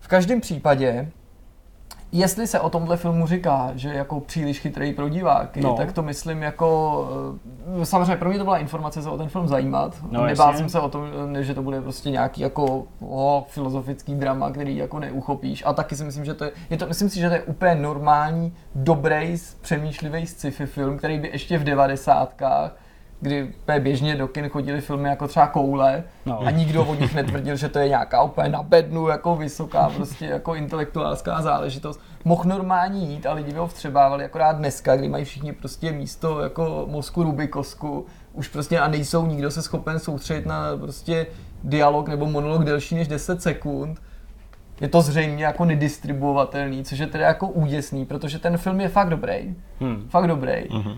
V 0.00 0.08
každém 0.08 0.40
případě, 0.40 1.10
jestli 2.12 2.46
se 2.46 2.60
o 2.60 2.70
tomhle 2.70 2.96
filmu 2.96 3.26
říká, 3.26 3.70
že 3.74 3.88
je 3.88 3.94
jako 3.94 4.20
příliš 4.20 4.60
chytrý 4.60 4.92
pro 4.92 5.08
diváky, 5.08 5.60
No. 5.60 5.68
no. 5.68 5.76
tak 5.76 5.92
to 5.92 6.02
myslím 6.02 6.42
jako, 6.42 7.08
eh, 7.82 7.84
samozřejmě 7.86 8.16
pro 8.16 8.28
mě 8.28 8.38
to 8.38 8.44
byla 8.44 8.58
informace 8.58 9.02
se 9.02 9.08
o 9.10 9.18
ten 9.18 9.28
film 9.28 9.48
zajímat. 9.48 9.96
No, 10.02 10.08
No, 10.20 10.26
Nebál 10.26 10.48
jasně. 10.48 10.58
jsem 10.58 10.68
se 10.68 10.80
o 10.80 10.88
tom, 10.88 11.04
eh, 11.36 11.42
že 11.42 11.54
to 11.54 11.62
bude 11.62 11.80
prostě 11.80 12.10
nějaký 12.10 12.40
jako 12.40 12.84
o, 13.00 13.44
filozofický 13.48 14.14
drama, 14.14 14.50
který 14.50 14.76
jako 14.76 14.98
neuchopíš. 14.98 15.62
A 15.66 15.72
taky 15.72 15.96
si 15.96 16.04
myslím, 16.04 16.24
že 16.24 16.34
to 16.34 16.44
je, 16.44 16.52
je 16.70 16.76
to, 16.76 16.86
myslím 16.86 17.08
si, 17.10 17.20
že 17.20 17.28
to 17.28 17.34
je 17.34 17.42
úplně 17.42 17.74
normální, 17.74 18.54
dobrý, 18.74 19.36
přemýšlivý 19.60 20.26
sci-fi 20.26 20.66
film, 20.66 20.98
který 20.98 21.18
by 21.18 21.28
ještě 21.28 21.58
v 21.58 21.64
devadesátkách 21.64 22.76
kdy 23.20 23.52
běžně 23.78 24.16
do 24.16 24.28
kin 24.28 24.48
chodili 24.48 24.80
filmy 24.80 25.08
jako 25.08 25.28
třeba 25.28 25.46
Koule 25.46 26.04
No. 26.26 26.40
a 26.40 26.50
nikdo 26.50 26.84
od 26.84 27.00
nich 27.00 27.14
netvrdil, 27.14 27.56
že 27.56 27.68
to 27.68 27.78
je 27.78 27.88
nějaká 27.88 28.22
úplně 28.22 28.48
na 28.48 28.62
bednu, 28.62 29.08
jako 29.08 29.36
vysoká, 29.36 29.90
prostě 29.96 30.26
jako 30.26 30.54
intelektuálská 30.54 31.42
záležitost. 31.42 32.00
Mohl 32.24 32.44
normálně 32.48 33.00
jít 33.00 33.26
a 33.26 33.32
lidi 33.32 33.52
by 33.52 33.58
ho 33.58 33.66
vstřebávali, 33.66 34.24
akorát 34.24 34.52
dneska, 34.56 34.96
kdy 34.96 35.08
mají 35.08 35.24
všichni 35.24 35.52
prostě 35.52 35.92
místo 35.92 36.40
jako 36.40 36.86
mozku 36.90 37.22
Rubikosku, 37.22 38.06
už 38.32 38.48
prostě 38.48 38.78
a 38.78 38.88
nejsou 38.88 39.26
nikdo 39.26 39.50
se 39.50 39.62
schopen 39.62 39.98
soustředit 39.98 40.46
na 40.46 40.76
prostě 40.80 41.26
dialog 41.64 42.08
nebo 42.08 42.26
monolog 42.26 42.64
delší 42.64 42.94
než 42.94 43.08
10 43.08 43.42
sekund, 43.42 43.98
je 44.80 44.88
to 44.88 45.00
zřejmě 45.02 45.44
jako 45.44 45.64
nedistribuovatelný, 45.64 46.84
což 46.84 46.98
je 46.98 47.06
teda 47.06 47.26
jako 47.26 47.48
úděsný, 47.48 48.06
protože 48.06 48.38
ten 48.38 48.56
film 48.56 48.80
je 48.80 48.88
fakt 48.88 49.08
dobrý. 49.10 49.54
Hmm. 49.80 50.06
Fakt 50.08 50.26
dobrý. 50.26 50.52
Mhm. 50.70 50.92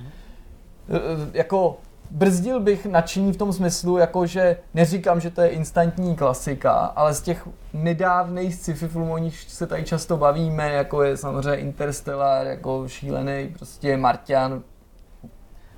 Eh, 0.91 0.99
jako 1.35 1.77
brzdil 2.13 2.61
bych 2.61 2.87
nadšení 2.87 3.33
v 3.33 3.37
tom 3.37 3.53
smyslu, 3.53 3.99
jako 3.99 4.27
že 4.27 4.57
neříkám, 4.75 5.21
že 5.21 5.31
to 5.31 5.41
je 5.41 5.49
instantní 5.49 6.17
klasika, 6.17 6.73
ale 6.73 7.15
z 7.15 7.21
těch 7.21 7.49
nedávných 7.73 8.55
sci-fi 8.55 8.89
filmů, 8.89 9.13
o 9.13 9.19
nich 9.19 9.41
se 9.41 9.67
tady 9.67 9.85
často 9.85 10.17
bavíme, 10.17 10.71
jako 10.71 11.03
je 11.03 11.17
samozřejmě 11.17 11.57
Interstellar, 11.57 12.47
jako 12.47 12.89
šílený 12.89 13.49
prostě 13.57 13.97
Martian, 13.97 14.63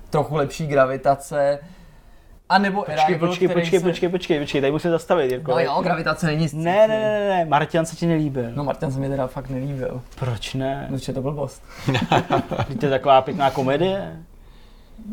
trochu 0.09 0.35
lepší 0.35 0.67
gravitace, 0.67 1.59
a 2.49 2.57
nebo 2.57 2.83
Počkej, 2.83 3.03
Arrival, 3.03 3.29
počkej, 3.29 3.47
který 3.47 3.61
počkej, 3.61 3.79
se... 3.79 3.85
počkej, 3.85 4.09
počkej, 4.09 4.39
počkej, 4.39 4.61
tady 4.61 4.71
musím 4.71 4.91
zastavit, 4.91 5.31
jako. 5.31 5.51
No 5.51 5.59
jo, 5.59 5.81
gravitace 5.83 6.25
není 6.25 6.49
sci-fi. 6.49 6.63
Ne, 6.63 6.87
ne, 6.87 6.99
ne, 6.99 7.29
ne, 7.29 7.45
Martian 7.45 7.85
se 7.85 7.95
ti 7.95 8.05
nelíbil. 8.05 8.51
No 8.55 8.63
Martian 8.63 8.91
se 8.91 8.99
mi 8.99 9.09
teda 9.09 9.27
fakt 9.27 9.49
nelíbil, 9.49 10.01
Proč 10.19 10.53
ne? 10.53 10.87
protože 10.89 11.09
je 11.09 11.13
to 11.13 11.21
blbost. 11.21 11.63
To 12.79 12.85
je 12.85 12.89
taková 12.89 13.21
pěkná 13.21 13.51
komedie. 13.51 14.17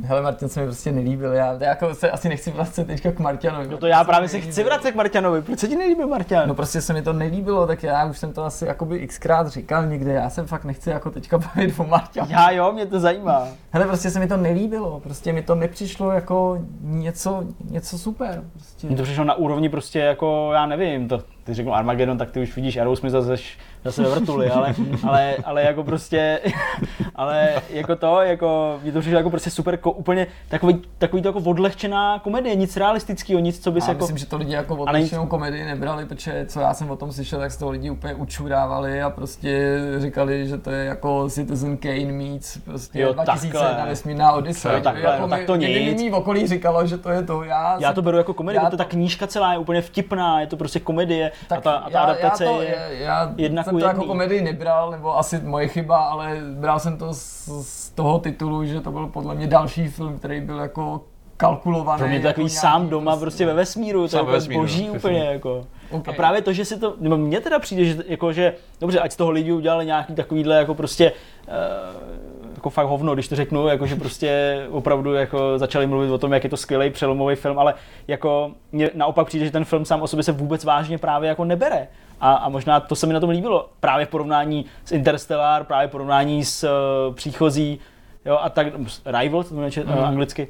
Hele, 0.04 0.22
Martin 0.22 0.48
se 0.48 0.60
mi 0.60 0.66
prostě 0.66 0.92
nelíbil, 0.92 1.32
já, 1.32 1.52
já 1.60 1.68
jako 1.68 1.94
se 1.94 2.10
asi 2.10 2.28
nechci 2.28 2.50
vracet 2.50 2.86
teďka 2.86 3.12
k 3.12 3.18
Martianovi. 3.18 3.68
No 3.68 3.78
to 3.78 3.86
já 3.86 4.04
právě 4.04 4.28
se 4.28 4.40
chci 4.40 4.64
vracet 4.64 4.92
k 4.92 4.94
Martianovi, 4.94 5.42
proč 5.42 5.58
se 5.58 5.68
ti 5.68 5.76
nelíbil 5.76 6.08
Martian? 6.08 6.48
No 6.48 6.54
prostě 6.54 6.80
se 6.80 6.92
mi 6.92 7.02
to 7.02 7.12
nelíbilo, 7.12 7.66
tak 7.66 7.82
já 7.82 8.04
už 8.04 8.18
jsem 8.18 8.32
to 8.32 8.44
asi 8.44 8.66
jakoby 8.66 9.06
xkrát 9.06 9.48
říkal 9.48 9.86
někde, 9.86 10.12
já 10.12 10.30
jsem 10.30 10.46
fakt 10.46 10.64
nechci 10.64 10.90
jako 10.90 11.10
teďka 11.10 11.38
bavit 11.38 11.74
o 11.80 11.84
Martianu. 11.84 12.30
Já 12.30 12.50
jo, 12.50 12.72
mě 12.72 12.86
to 12.86 13.00
zajímá. 13.00 13.48
Hele, 13.70 13.86
prostě 13.86 14.10
se 14.10 14.18
mi 14.18 14.28
to 14.28 14.36
nelíbilo, 14.36 15.00
prostě 15.00 15.32
mi 15.32 15.42
to 15.42 15.54
nepřišlo 15.54 16.12
jako 16.12 16.58
něco, 16.80 17.44
něco 17.70 17.98
super. 17.98 18.44
Prostě. 18.52 18.86
Mně 18.86 18.96
to 18.96 19.02
přišlo 19.02 19.24
na 19.24 19.34
úrovni 19.34 19.68
prostě 19.68 19.98
jako, 19.98 20.50
já 20.52 20.66
nevím, 20.66 21.08
to, 21.08 21.18
ty 21.44 21.54
řeknu 21.54 21.74
Armageddon, 21.74 22.18
tak 22.18 22.30
ty 22.30 22.40
už 22.42 22.56
vidíš 22.56 22.76
Aerosmith 22.76 23.12
zase, 23.12 23.36
zase 23.84 24.02
ve 24.02 24.08
vrtuli, 24.08 24.50
ale, 24.50 24.74
ale, 25.08 25.36
ale 25.44 25.62
jako 25.62 25.84
prostě, 25.84 26.40
ale 27.14 27.48
jako 27.70 27.96
to, 27.96 28.20
jako, 28.20 28.80
mně 28.82 28.92
to 28.92 29.00
přišlo 29.00 29.16
jako 29.18 29.30
prostě 29.30 29.50
super, 29.50 29.74
jako 29.74 29.90
úplně 29.92 30.26
takový, 30.48 30.82
takový 30.98 31.22
to 31.22 31.28
jako 31.28 31.38
odlehčená 31.38 32.18
komedie, 32.18 32.54
nic 32.54 32.76
realistického, 32.76 33.40
nic, 33.40 33.60
co 33.64 33.70
by 33.72 33.78
Já 33.78 33.84
se 33.84 33.90
jako... 33.90 33.98
myslím, 34.00 34.18
že 34.18 34.26
to 34.26 34.36
lidi 34.36 34.52
jako 34.52 34.76
odlišnou 34.76 35.26
komedii 35.26 35.64
nebrali, 35.64 36.06
protože 36.06 36.44
co 36.48 36.60
já 36.60 36.74
jsem 36.74 36.90
o 36.90 36.96
tom 36.96 37.12
slyšel, 37.12 37.38
tak 37.38 37.50
z 37.50 37.56
toho 37.56 37.70
lidi 37.70 37.90
úplně 37.90 38.14
učurávali 38.14 39.02
a 39.02 39.10
prostě 39.10 39.78
říkali, 39.98 40.46
že 40.48 40.58
to 40.58 40.70
je 40.70 40.84
jako 40.84 41.28
Citizen 41.30 41.76
Kane 41.76 42.12
meets 42.12 42.58
prostě 42.58 43.00
Jo, 43.00 43.12
2001 43.12 43.68
takhle. 43.70 43.86
vesmírná 43.88 44.32
Odyssey. 44.32 44.74
Jo, 44.74 44.80
takhle, 44.80 45.10
jako 45.10 45.22
no, 45.22 45.28
tak 45.28 45.44
to 45.44 45.56
mě 45.56 45.68
nic. 45.68 46.02
mý 46.02 46.10
okolí 46.12 46.46
říkalo, 46.46 46.86
že 46.86 46.98
to 46.98 47.10
je 47.10 47.22
to. 47.22 47.42
Já, 47.42 47.76
Já 47.80 47.88
jsem- 47.88 47.94
to 47.94 48.02
beru 48.02 48.16
jako 48.16 48.34
komedii, 48.34 48.56
já 48.56 48.64
protože 48.64 48.76
ta 48.76 48.84
knížka 48.84 49.26
celá 49.26 49.52
je 49.52 49.58
úplně 49.58 49.82
vtipná, 49.82 50.40
je 50.40 50.46
to 50.46 50.56
prostě 50.56 50.80
komedie 50.80 51.31
a 51.50 51.60
ta, 51.60 51.72
a 51.72 51.90
ta 51.90 51.98
já, 51.98 52.00
adaptace 52.00 52.44
já 52.44 52.50
to, 52.50 52.62
je... 52.62 52.88
já 52.90 53.32
jedna 53.36 53.62
jsem 53.62 53.78
to 53.78 53.86
jako 53.86 54.04
komedii 54.04 54.42
nebral, 54.42 54.90
nebo 54.90 55.18
asi 55.18 55.40
moje 55.40 55.68
chyba, 55.68 55.96
ale 55.96 56.38
bral 56.60 56.80
jsem 56.80 56.98
to 56.98 57.14
z, 57.14 57.48
z 57.62 57.90
toho 57.90 58.18
titulu, 58.18 58.64
že 58.64 58.80
to 58.80 58.92
byl 58.92 59.06
podle 59.06 59.34
mě 59.34 59.46
další 59.46 59.88
film, 59.88 60.18
který 60.18 60.40
byl 60.40 60.58
jako 60.58 61.00
kalkulovaný. 61.36 61.98
Pro 61.98 62.08
mě 62.08 62.20
to 62.20 62.26
jako 62.26 62.32
takový 62.32 62.44
nějaký 62.44 62.56
sám 62.56 62.88
doma 62.88 63.16
prostě 63.16 63.46
ve 63.46 63.54
vesmíru, 63.54 64.08
to 64.08 64.16
je 64.16 64.22
ve 64.22 64.22
úplně 64.22 64.36
vesmíru, 64.36 64.60
boží 64.60 64.86
no, 64.86 64.94
úplně 64.94 65.20
přesně. 65.20 65.32
jako. 65.32 65.66
Okay. 65.90 66.14
A 66.14 66.16
právě 66.16 66.42
to, 66.42 66.52
že 66.52 66.64
si 66.64 66.78
to, 66.78 66.94
nebo 67.00 67.16
mně 67.16 67.40
teda 67.40 67.58
přijde, 67.58 67.84
že, 67.84 67.96
jako, 68.06 68.32
že 68.32 68.54
dobře, 68.80 69.00
ať 69.00 69.12
z 69.12 69.16
toho 69.16 69.30
lidi 69.30 69.52
udělali 69.52 69.86
nějaký 69.86 70.14
takovýhle 70.14 70.56
jako 70.56 70.74
prostě 70.74 71.12
uh, 71.48 72.41
jako 72.62 72.70
fakt 72.70 72.86
hovno, 72.86 73.14
když 73.14 73.28
to 73.28 73.36
řeknu, 73.36 73.68
jako 73.68 73.86
že 73.86 73.96
prostě 73.96 74.62
opravdu 74.70 75.14
jako 75.14 75.58
začali 75.58 75.86
mluvit 75.86 76.10
o 76.10 76.18
tom, 76.18 76.32
jak 76.32 76.44
je 76.44 76.50
to 76.50 76.56
skvělý 76.56 76.90
přelomový 76.90 77.34
film, 77.36 77.58
ale 77.58 77.74
jako 78.08 78.50
mně 78.72 78.90
naopak 78.94 79.26
přijde, 79.26 79.44
že 79.44 79.50
ten 79.50 79.64
film 79.64 79.84
sám 79.84 80.02
o 80.02 80.06
sobě 80.06 80.22
se 80.22 80.32
vůbec 80.32 80.64
vážně 80.64 80.98
právě 80.98 81.28
jako 81.28 81.44
nebere. 81.44 81.88
A, 82.20 82.32
a 82.32 82.48
možná 82.48 82.80
to 82.80 82.94
se 82.94 83.06
mi 83.06 83.12
na 83.12 83.20
tom 83.20 83.30
líbilo. 83.30 83.68
Právě 83.80 84.06
v 84.06 84.08
porovnání 84.08 84.64
s 84.84 84.92
Interstellar, 84.92 85.64
právě 85.64 85.88
v 85.88 85.90
porovnání 85.90 86.44
s 86.44 86.64
uh, 86.64 87.14
příchozí, 87.14 87.80
jo, 88.24 88.38
a 88.42 88.48
tak, 88.48 88.66
Rival, 89.06 89.42
to 89.42 89.48
to 89.48 89.54
jmenuje 89.54 89.72
mm. 89.84 90.04
anglicky, 90.04 90.48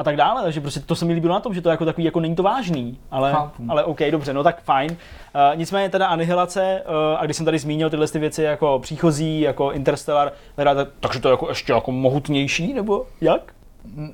a 0.00 0.04
tak 0.04 0.16
dále, 0.16 0.42
takže 0.42 0.60
prostě 0.60 0.80
to 0.80 0.94
se 0.94 1.04
mi 1.04 1.12
líbilo 1.12 1.34
na 1.34 1.40
tom, 1.40 1.54
že 1.54 1.60
to 1.60 1.70
jako 1.70 1.84
takový, 1.84 2.04
jako 2.04 2.20
není 2.20 2.36
to 2.36 2.42
vážný, 2.42 2.98
ale, 3.10 3.32
Chápu. 3.32 3.62
ale 3.68 3.84
OK, 3.84 3.98
dobře, 4.10 4.32
no 4.32 4.42
tak 4.42 4.62
fajn. 4.62 4.90
Uh, 4.90 5.58
nicméně 5.58 5.88
teda 5.88 6.06
Anihilace, 6.06 6.82
uh, 6.86 7.20
a 7.20 7.24
když 7.24 7.36
jsem 7.36 7.46
tady 7.46 7.58
zmínil 7.58 7.90
tyhle 7.90 8.08
ty 8.08 8.18
věci 8.18 8.42
jako 8.42 8.78
příchozí, 8.82 9.40
jako 9.40 9.72
Interstellar, 9.72 10.32
teda, 10.56 10.74
tak, 10.74 10.88
takže 11.00 11.20
to 11.20 11.28
je 11.28 11.30
jako 11.30 11.48
ještě 11.48 11.72
jako 11.72 11.92
mohutnější, 11.92 12.74
nebo 12.74 13.06
jak? 13.20 13.52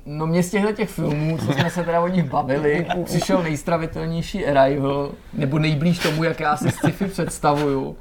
No 0.05 0.27
mě 0.27 0.43
z 0.43 0.51
těchto 0.51 0.71
těch 0.71 0.89
filmů, 0.89 1.37
co 1.37 1.53
jsme 1.53 1.69
se 1.69 1.83
teda 1.83 2.01
o 2.01 2.07
nich 2.07 2.23
bavili, 2.23 2.87
přišel 3.03 3.43
nejstravitelnější 3.43 4.45
Arrival, 4.45 5.11
nebo 5.33 5.59
nejblíž 5.59 5.99
tomu, 5.99 6.23
jak 6.23 6.39
já 6.39 6.57
si 6.57 6.71
sci-fi 6.71 7.05
představuju. 7.05 7.97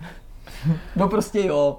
No 0.97 1.08
prostě 1.08 1.40
jo. 1.40 1.78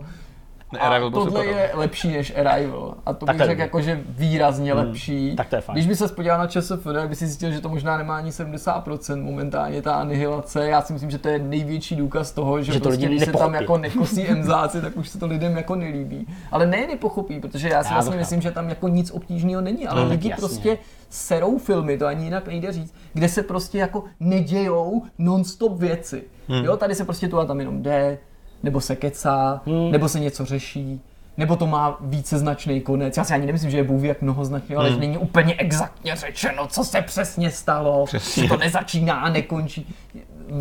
Ne, 0.74 0.80
A 0.80 0.88
Arrival 0.88 1.10
byl 1.10 1.20
tohle 1.24 1.42
super, 1.42 1.54
no. 1.56 1.60
je 1.62 1.72
lepší 1.74 2.08
než 2.08 2.34
Arrival. 2.46 2.96
A 3.06 3.14
to 3.14 3.26
Tak 3.26 3.36
bych 3.36 3.46
řekl 3.46 3.62
jako, 3.62 3.82
že 3.82 4.02
výrazně 4.10 4.74
lepší. 4.74 5.36
tak 5.36 5.48
to 5.50 5.56
je 5.56 5.62
fajn. 5.62 5.76
Když 5.76 5.88
by 5.88 5.96
se 5.96 6.08
podíval 6.08 6.38
na 6.38 6.48
ČSFD, 6.48 6.84
tak 6.94 7.10
by 7.10 7.16
si 7.16 7.28
zjistil, 7.28 7.52
že 7.52 7.62
to 7.62 7.70
možná 7.70 7.98
nemá 7.98 8.16
ani 8.18 8.30
70% 8.30 9.24
momentálně 9.24 9.82
ta 9.82 9.94
anihilace. 9.96 10.68
Já 10.68 10.82
si 10.82 10.94
myslím, 10.94 11.12
že 11.12 11.18
to 11.18 11.28
je 11.28 11.40
největší 11.40 11.96
důkaz 11.96 12.32
toho, 12.32 12.62
že, 12.64 12.74
Že 12.74 12.80
to 12.80 12.84
prostě, 12.90 13.06
lidi 13.06 13.16
když 13.16 13.26
se 13.26 13.32
tam 13.38 13.54
jako 13.54 13.78
nekosí 13.78 14.28
emzáci, 14.28 14.82
tak 14.82 14.98
už 14.98 15.10
se 15.10 15.20
to 15.20 15.28
lidem 15.28 15.58
jako 15.58 15.76
nelíbí. 15.76 16.28
Ale 16.52 16.66
ne 16.66 16.88
nepochopí, 16.88 17.40
protože 17.40 17.70
já 17.70 17.84
si 17.84 17.90
Já 17.90 17.94
vlastně 17.94 18.18
myslím, 18.18 18.42
že 18.42 18.52
tam 18.52 18.70
jako 18.70 18.88
nic 18.88 19.12
obtížného 19.12 19.62
není, 19.62 19.88
ale 19.88 20.02
No, 20.04 20.10
lidi 20.10 20.30
jasně. 20.30 20.42
prostě 20.48 20.78
serou 21.10 21.58
filmy, 21.58 21.98
to 21.98 22.06
ani 22.06 22.24
jinak 22.24 22.48
nejde 22.48 22.72
říct, 22.72 22.94
kde 23.14 23.30
se 23.30 23.44
prostě 23.44 23.78
jako 23.78 24.04
nedějou 24.20 25.04
non-stop 25.18 25.80
věci. 25.80 26.24
Hmm. 26.50 26.66
Jo, 26.66 26.78
tady 26.78 26.96
se 26.96 27.06
prostě 27.06 27.28
tu 27.28 27.40
a 27.40 27.46
tam 27.46 27.60
jenom 27.60 27.82
jde, 27.84 28.18
nebo 28.64 28.82
se 28.82 28.96
kecá, 28.96 29.62
Hmm. 29.66 29.92
nebo 29.92 30.10
se 30.10 30.20
něco 30.20 30.46
řeší, 30.46 31.02
nebo 31.38 31.56
to 31.56 31.68
má 31.68 31.98
více 32.02 32.38
značný 32.38 32.82
konec. 32.82 33.18
Já 33.18 33.24
si 33.24 33.34
ani 33.34 33.46
nemyslím, 33.46 33.72
že 33.72 33.78
je 33.78 33.84
Bůh 33.84 34.04
jak 34.04 34.22
mnohoznačný, 34.22 34.76
ale 34.76 34.90
že 34.92 34.98
není 34.98 35.18
úplně 35.18 35.56
exaktně 35.56 36.16
řečeno, 36.16 36.68
co 36.68 36.84
se 36.84 37.02
přesně 37.02 37.52
stalo, 37.52 38.06
Přesně. 38.06 38.44
že 38.44 38.50
to 38.50 38.58
nezačíná 38.58 39.14
a 39.20 39.30
nekončí. 39.30 39.96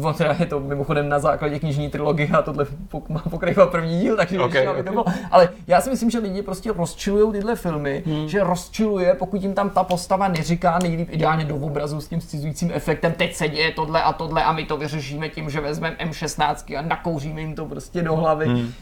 On 0.02 0.14
teda 0.14 0.36
je 0.38 0.46
to 0.46 0.60
mimochodem 0.60 1.08
na 1.08 1.18
základě 1.18 1.58
knižní 1.58 1.90
trilogie 1.90 2.28
a 2.28 2.42
tohle 2.42 2.66
má 3.08 3.22
pokračovat 3.30 3.70
první 3.70 4.00
díl, 4.00 4.16
takže 4.16 4.40
Ok, 4.40 4.46
okay, 4.46 4.66
aby 4.66 4.82
to 4.82 4.90
bylo. 4.90 5.04
Ale 5.30 5.48
já 5.66 5.80
si 5.80 5.90
myslím, 5.90 6.10
že 6.10 6.18
lidi 6.18 6.42
prostě 6.42 6.72
rozčilují 6.72 7.32
tyhle 7.32 7.56
filmy, 7.56 8.02
hmm. 8.06 8.28
že 8.28 8.44
rozčiluje, 8.44 9.14
pokud 9.14 9.42
jim 9.42 9.54
tam 9.54 9.70
ta 9.70 9.84
postava 9.84 10.28
neříká 10.28 10.78
nejlíp 10.82 11.08
ideálně 11.10 11.44
do 11.44 11.56
obrazu 11.56 12.00
s 12.00 12.08
tím 12.08 12.20
scizujícím 12.20 12.70
efektem, 12.74 13.12
teď 13.12 13.34
se 13.34 13.48
děje 13.48 13.72
tohle 13.72 14.02
a 14.02 14.12
tohle 14.12 14.44
a 14.44 14.52
my 14.52 14.64
to 14.64 14.76
vyřešíme 14.76 15.28
tím, 15.28 15.50
že 15.50 15.60
vezmeme 15.60 15.96
M16 15.96 16.78
a 16.78 16.82
nakouříme 16.82 17.40
jim 17.40 17.54
to 17.54 17.64
prostě 17.66 18.02
do 18.02 18.16
hlavy. 18.16 18.46
Hmm. 18.46 18.72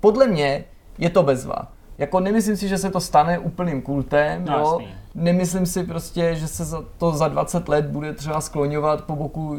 Podle 0.00 0.26
mě 0.26 0.64
je 0.98 1.10
to 1.10 1.22
bezva. 1.22 1.68
Jako 1.98 2.20
nemyslím 2.20 2.56
si, 2.56 2.68
že 2.68 2.78
se 2.78 2.90
to 2.90 3.00
stane 3.00 3.38
úplným 3.38 3.82
kultem, 3.82 4.44
No, 4.44 4.52
jo. 4.58 4.58
jasný. 4.80 5.01
Nemyslím 5.14 5.66
si 5.66 5.84
prostě, 5.84 6.34
že 6.34 6.48
se 6.48 6.64
za 6.64 6.84
to 6.98 7.12
za 7.12 7.28
20 7.28 7.68
let 7.68 7.86
bude 7.86 8.12
třeba 8.12 8.40
skloňovat 8.40 9.04
po 9.04 9.16
boku 9.16 9.58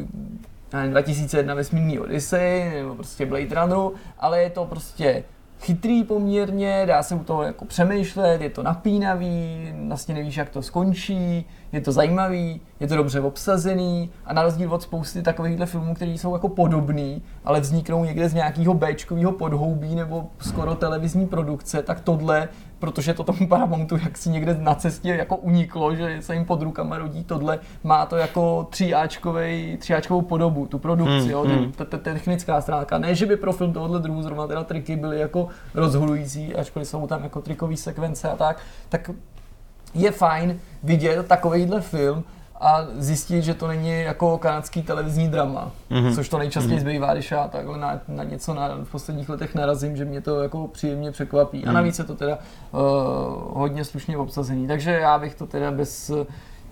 já 0.73 0.79
nevím, 0.79 0.91
2001 0.91 1.53
vesmírný 1.53 1.99
Odyssey 1.99 2.71
nebo 2.75 2.95
prostě 2.95 3.25
Blade 3.25 3.55
Runneru, 3.55 3.93
ale 4.19 4.43
je 4.43 4.49
to 4.49 4.65
prostě 4.65 5.23
chytrý 5.61 6.03
poměrně, 6.03 6.83
dá 6.85 7.03
se 7.03 7.15
u 7.15 7.23
toho 7.23 7.43
jako 7.43 7.65
přemýšlet, 7.65 8.41
je 8.41 8.49
to 8.49 8.63
napínavý, 8.63 9.73
vlastně 9.87 10.13
nevíš, 10.15 10.37
jak 10.37 10.49
to 10.49 10.61
skončí, 10.61 11.45
je 11.73 11.81
to 11.81 11.91
zajímavý, 11.91 12.61
je 12.79 12.87
to 12.87 12.95
dobře 12.95 13.21
obsazený 13.21 14.09
a 14.25 14.33
na 14.33 14.43
rozdíl 14.43 14.73
od 14.73 14.81
spousty 14.81 15.21
takovýchhle 15.21 15.65
filmů, 15.65 15.93
které 15.93 16.11
jsou 16.11 16.33
jako 16.33 16.49
podobný, 16.49 17.21
ale 17.45 17.59
vzniknou 17.59 18.03
někde 18.05 18.29
z 18.29 18.33
nějakého 18.33 18.73
Bčkového 18.73 19.31
podhoubí 19.31 19.95
nebo 19.95 20.25
skoro 20.39 20.75
televizní 20.75 21.27
produkce, 21.27 21.83
tak 21.83 21.99
tohle, 22.01 22.49
protože 22.79 23.13
to 23.13 23.23
tomu 23.23 23.47
Paramountu 23.47 23.97
jak 24.03 24.17
si 24.17 24.29
někde 24.29 24.57
na 24.59 24.75
cestě 24.75 25.09
jako 25.09 25.35
uniklo, 25.35 25.95
že 25.95 26.17
se 26.21 26.33
jim 26.33 26.45
pod 26.45 26.61
rukama 26.61 26.97
rodí 26.97 27.23
tohle, 27.23 27.59
má 27.83 28.05
to 28.05 28.15
jako 28.17 28.67
tříáčkovej, 28.69 29.77
tříáčkovou 29.77 30.21
podobu, 30.21 30.65
tu 30.65 30.79
produkci, 30.79 31.29
jo, 31.31 31.43
ten- 31.45 31.71
ta- 31.71 31.85
ta 31.85 31.97
technická 31.97 32.61
stránka. 32.61 32.97
Ne, 32.97 33.15
že 33.15 33.25
by 33.25 33.37
pro 33.37 33.53
film 33.53 33.73
tohohle 33.73 33.99
druhu 33.99 34.21
zrovna 34.23 34.47
teda 34.47 34.63
triky 34.63 34.95
byly 34.95 35.19
jako 35.19 35.47
rozhodující, 35.73 36.55
ačkoliv 36.55 36.87
jsou 36.87 37.07
tam 37.07 37.23
jako 37.23 37.41
trikové 37.41 37.77
sekvence 37.77 38.29
a 38.31 38.35
tak, 38.35 38.57
tak 38.89 39.09
je 39.93 40.11
fajn 40.11 40.59
vidět 40.83 41.27
takovýhle 41.27 41.81
film 41.81 42.23
a 42.63 42.87
zjistit, 42.97 43.43
že 43.43 43.53
to 43.53 43.67
není 43.67 44.01
jako 44.01 44.37
kanadský 44.37 44.81
televizní 44.81 45.27
drama, 45.29 45.71
mm-hmm. 45.91 46.15
což 46.15 46.29
to 46.29 46.37
nejčastěji 46.37 46.77
mm-hmm. 46.77 46.81
zbývá, 46.81 47.13
když 47.13 47.31
já 47.31 47.47
takhle 47.47 47.77
na, 47.77 47.99
na 48.07 48.23
něco 48.23 48.53
na, 48.53 48.69
v 48.83 48.91
posledních 48.91 49.29
letech 49.29 49.55
narazím, 49.55 49.97
že 49.97 50.05
mě 50.05 50.21
to 50.21 50.41
jako 50.41 50.67
příjemně 50.67 51.11
překvapí. 51.11 51.57
Mm. 51.57 51.69
A 51.69 51.71
navíc 51.71 51.99
je 51.99 52.05
to 52.05 52.15
teda 52.15 52.37
uh, 52.71 52.79
hodně 53.53 53.85
slušně 53.85 54.17
obsazený, 54.17 54.67
takže 54.67 54.91
já 54.91 55.19
bych 55.19 55.35
to 55.35 55.45
teda 55.45 55.71
bez 55.71 56.11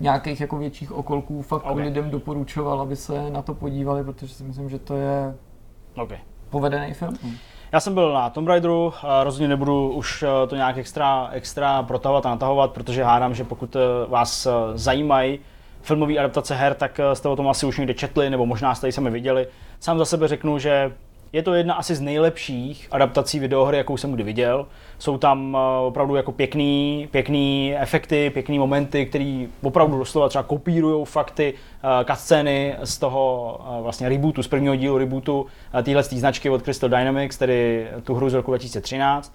nějakých 0.00 0.40
jako 0.40 0.56
větších 0.56 0.92
okolků 0.92 1.42
fakt 1.42 1.64
Ok. 1.64 1.70
okay. 1.70 1.84
lidem 1.84 2.10
doporučoval, 2.10 2.80
aby 2.80 2.96
se 2.96 3.30
na 3.30 3.42
to 3.42 3.54
podívali, 3.54 4.04
protože 4.04 4.34
si 4.34 4.44
myslím, 4.44 4.70
že 4.70 4.78
to 4.78 4.96
je 4.96 5.34
Okay. 5.96 6.18
povedený 6.50 6.94
film. 6.94 7.18
Já 7.72 7.80
jsem 7.80 7.94
byl 7.94 8.12
na 8.12 8.30
Tomb 8.30 8.48
Raideru, 8.48 8.94
a 9.02 9.24
rozhodně 9.24 9.48
nebudu 9.48 9.90
už 9.90 10.22
eh, 10.22 10.46
to 10.46 10.56
nějak 10.56 10.78
extra, 10.78 11.28
extra 11.32 11.82
protahovat 11.82 12.26
a 12.26 12.30
natahovat, 12.30 12.72
protože 12.72 13.04
hádám, 13.04 13.34
že 13.34 13.44
pokud 13.44 13.76
eh, 13.76 13.80
vás 14.08 14.46
eh, 14.46 14.50
zajímají 14.74 15.38
filmové 15.82 16.18
adaptace 16.18 16.54
her, 16.54 16.74
tak 16.74 17.00
eh, 17.00 17.14
jste 17.14 17.28
o 17.28 17.36
tom 17.36 17.48
asi 17.48 17.66
už 17.66 17.78
někde 17.78 17.94
četli, 17.94 18.30
nebo 18.30 18.46
možná 18.46 18.74
jste 18.74 18.88
ji 18.88 18.92
sami 18.92 19.10
viděli. 19.10 19.46
Sám 19.80 19.98
za 19.98 20.04
sebe 20.04 20.28
řeknu, 20.28 20.58
že 20.58 20.92
Je 21.32 21.42
to 21.42 21.54
jedna 21.54 21.74
asi 21.74 21.94
z 21.94 22.00
nejlepších 22.00 22.88
adaptací 22.90 23.38
videohry, 23.38 23.76
jakou 23.76 23.96
jsem 23.96 24.12
kdy 24.12 24.22
viděl. 24.22 24.66
Jsou 24.98 25.18
tam 25.18 25.56
eh, 25.56 25.86
opravdu 25.86 26.16
jako 26.16 26.32
pěkný, 26.32 27.08
pěkný 27.10 27.74
efekty, 27.78 28.30
pěkný 28.30 28.58
momenty, 28.58 29.06
které 29.06 29.46
opravdu 29.62 29.98
doslova 29.98 30.28
třeba 30.28 30.44
kopírují 30.44 31.06
fakty, 31.06 31.54
uh, 31.54 32.14
cutscény 32.14 32.76
z 32.84 32.98
toho 32.98 33.56
uh, 33.60 33.82
vlastně 33.82 34.08
rebootu, 34.08 34.42
z 34.42 34.48
prvního 34.48 34.76
dílu 34.76 34.98
rebootu 34.98 35.46
téhle 35.82 36.02
značky 36.02 36.50
od 36.50 36.62
Crystal 36.62 36.90
Dynamics, 36.90 37.38
tedy 37.38 37.88
tu 38.02 38.14
hru 38.14 38.30
z 38.30 38.34
roku 38.34 38.50
2013. 38.50 39.34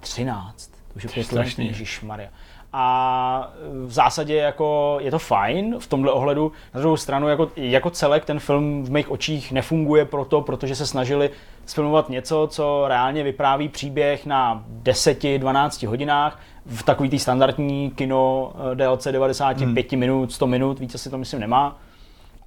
13, 0.00 0.70
to 1.02 1.08
už 1.08 1.16
je 1.16 1.24
strašný. 1.24 1.74
Maria. 2.02 2.28
A 2.72 3.52
v 3.84 3.92
zásadě 3.92 4.36
jako 4.36 4.98
je 5.00 5.10
to 5.10 5.18
fajn 5.18 5.76
v 5.78 5.86
tomhle 5.86 6.12
ohledu. 6.12 6.52
Na 6.74 6.80
druhou 6.80 6.96
stranu 6.96 7.28
jako, 7.28 7.50
jako 7.56 7.90
celek 7.90 8.24
ten 8.24 8.38
film 8.38 8.84
v 8.84 8.90
mých 8.90 9.10
očích 9.10 9.52
nefunguje 9.52 10.04
proto, 10.04 10.40
protože 10.40 10.74
se 10.74 10.86
snažili 10.86 11.30
sfilmovat 11.66 12.08
něco, 12.08 12.48
co 12.50 12.84
reálně 12.88 13.22
vypráví 13.22 13.68
příběh 13.68 14.26
na 14.26 14.64
10-12 14.82 15.88
hodinách 15.88 16.40
v 16.66 16.82
takový 16.82 17.08
tý 17.08 17.18
standardní 17.18 17.90
kino 17.90 18.52
eh, 18.72 18.74
DLC 18.74 19.06
95 19.10 19.92
hmm. 19.92 20.00
minut, 20.00 20.32
100 20.32 20.46
minut, 20.46 20.78
víc 20.78 20.94
asi 20.94 21.10
to 21.10 21.18
myslím 21.18 21.40
nemá. 21.40 21.78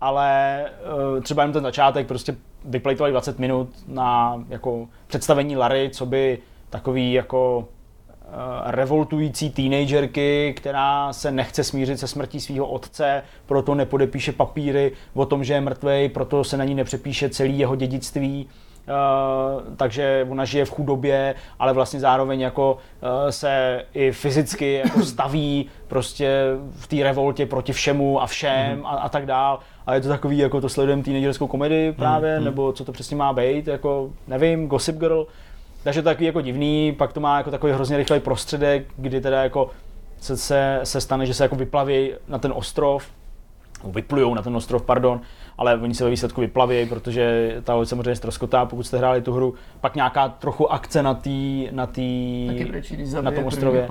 Ale 0.01 0.61
eh, 1.17 1.21
třeba 1.21 1.43
jen 1.43 1.51
ten 1.51 1.63
začátek 1.63 2.07
prostě 2.07 2.35
vyplejtovali 2.65 3.11
20 3.11 3.39
minut 3.39 3.69
na 3.87 4.39
jako 4.49 4.87
představení 5.07 5.57
Larry, 5.57 5.89
co 5.93 6.05
by 6.05 6.39
takový 6.69 7.13
jako 7.13 7.67
revoltující 8.65 9.49
teenagerky, 9.49 10.53
která 10.57 11.13
se 11.13 11.31
nechce 11.31 11.63
smířit 11.63 11.99
se 11.99 12.07
smrtí 12.07 12.39
svého 12.39 12.67
otce, 12.67 13.23
proto 13.45 13.75
nepodepíše 13.75 14.31
papíry 14.31 14.91
o 15.13 15.25
tom, 15.25 15.43
že 15.43 15.53
je 15.53 15.61
mrtvý, 15.61 16.09
proto 16.09 16.43
se 16.43 16.57
na 16.57 16.63
ní 16.63 16.75
nepřepíše 16.75 17.29
celý 17.29 17.59
jeho 17.59 17.75
dědictví. 17.75 18.47
Uh, 18.87 19.75
takže 19.77 20.27
ona 20.29 20.45
žije 20.45 20.65
v 20.65 20.69
chudobě, 20.69 21.35
ale 21.59 21.73
vlastně 21.73 21.99
zároveň 21.99 22.41
jako 22.41 22.73
uh, 22.73 23.29
se 23.29 23.85
i 23.93 24.11
fyzicky 24.11 24.73
jako 24.73 25.05
staví 25.05 25.69
prostě 25.87 26.43
v 26.71 26.87
té 26.87 27.03
revoltě 27.03 27.45
proti 27.45 27.73
všemu 27.73 28.21
a 28.21 28.27
všem 28.27 28.81
mm-hmm. 28.81 28.85
a, 28.85 28.89
a 28.89 29.09
tak 29.09 29.25
dál. 29.25 29.59
A 29.85 29.93
je 29.93 30.01
to 30.01 30.07
takový, 30.07 30.37
jako 30.37 30.61
to 30.61 30.69
sledujeme 30.69 31.03
teenagerskou 31.03 31.47
komedii 31.47 31.91
právě, 31.91 32.39
mm-hmm. 32.39 32.43
nebo 32.43 32.73
co 32.73 32.85
to 32.85 32.91
přesně 32.91 33.15
má 33.15 33.33
být, 33.33 33.67
jako 33.67 34.09
nevím, 34.27 34.67
Gossip 34.67 34.97
Girl. 34.97 35.27
Takže 35.83 36.01
to 36.01 36.09
takový 36.09 36.25
jako 36.25 36.41
divný, 36.41 36.95
pak 36.97 37.13
to 37.13 37.19
má 37.19 37.37
jako 37.37 37.51
takový 37.51 37.73
hrozně 37.73 37.97
rychlej 37.97 38.19
prostředek, 38.19 38.85
kdy 38.97 39.21
teda 39.21 39.43
jako 39.43 39.69
se, 40.19 40.37
se, 40.37 40.79
se 40.83 41.01
stane, 41.01 41.25
že 41.25 41.33
se 41.33 41.43
jako 41.43 41.55
vyplaví 41.55 42.11
na 42.27 42.39
ten 42.39 42.53
ostrov, 42.55 43.07
vyplujou 43.83 44.33
na 44.33 44.41
ten 44.41 44.55
ostrov, 44.55 44.83
pardon, 44.83 45.21
ale 45.57 45.75
oni 45.75 45.93
se 45.93 46.03
ve 46.03 46.09
výsledku 46.09 46.41
vyplaví, 46.41 46.85
protože 46.85 47.55
ta 47.63 47.75
loď 47.75 47.87
samozřejmě 47.87 48.15
ztroskotá, 48.15 48.65
pokud 48.65 48.83
jste 48.83 48.97
hráli 48.97 49.21
tu 49.21 49.33
hru. 49.33 49.53
Pak 49.81 49.95
nějaká 49.95 50.29
trochu 50.29 50.73
akce 50.73 51.03
na, 51.03 51.13
tý, 51.13 51.67
na, 51.71 51.87
tý, 51.87 52.49
na 53.21 53.31
tom 53.31 53.45
ostrově. 53.45 53.87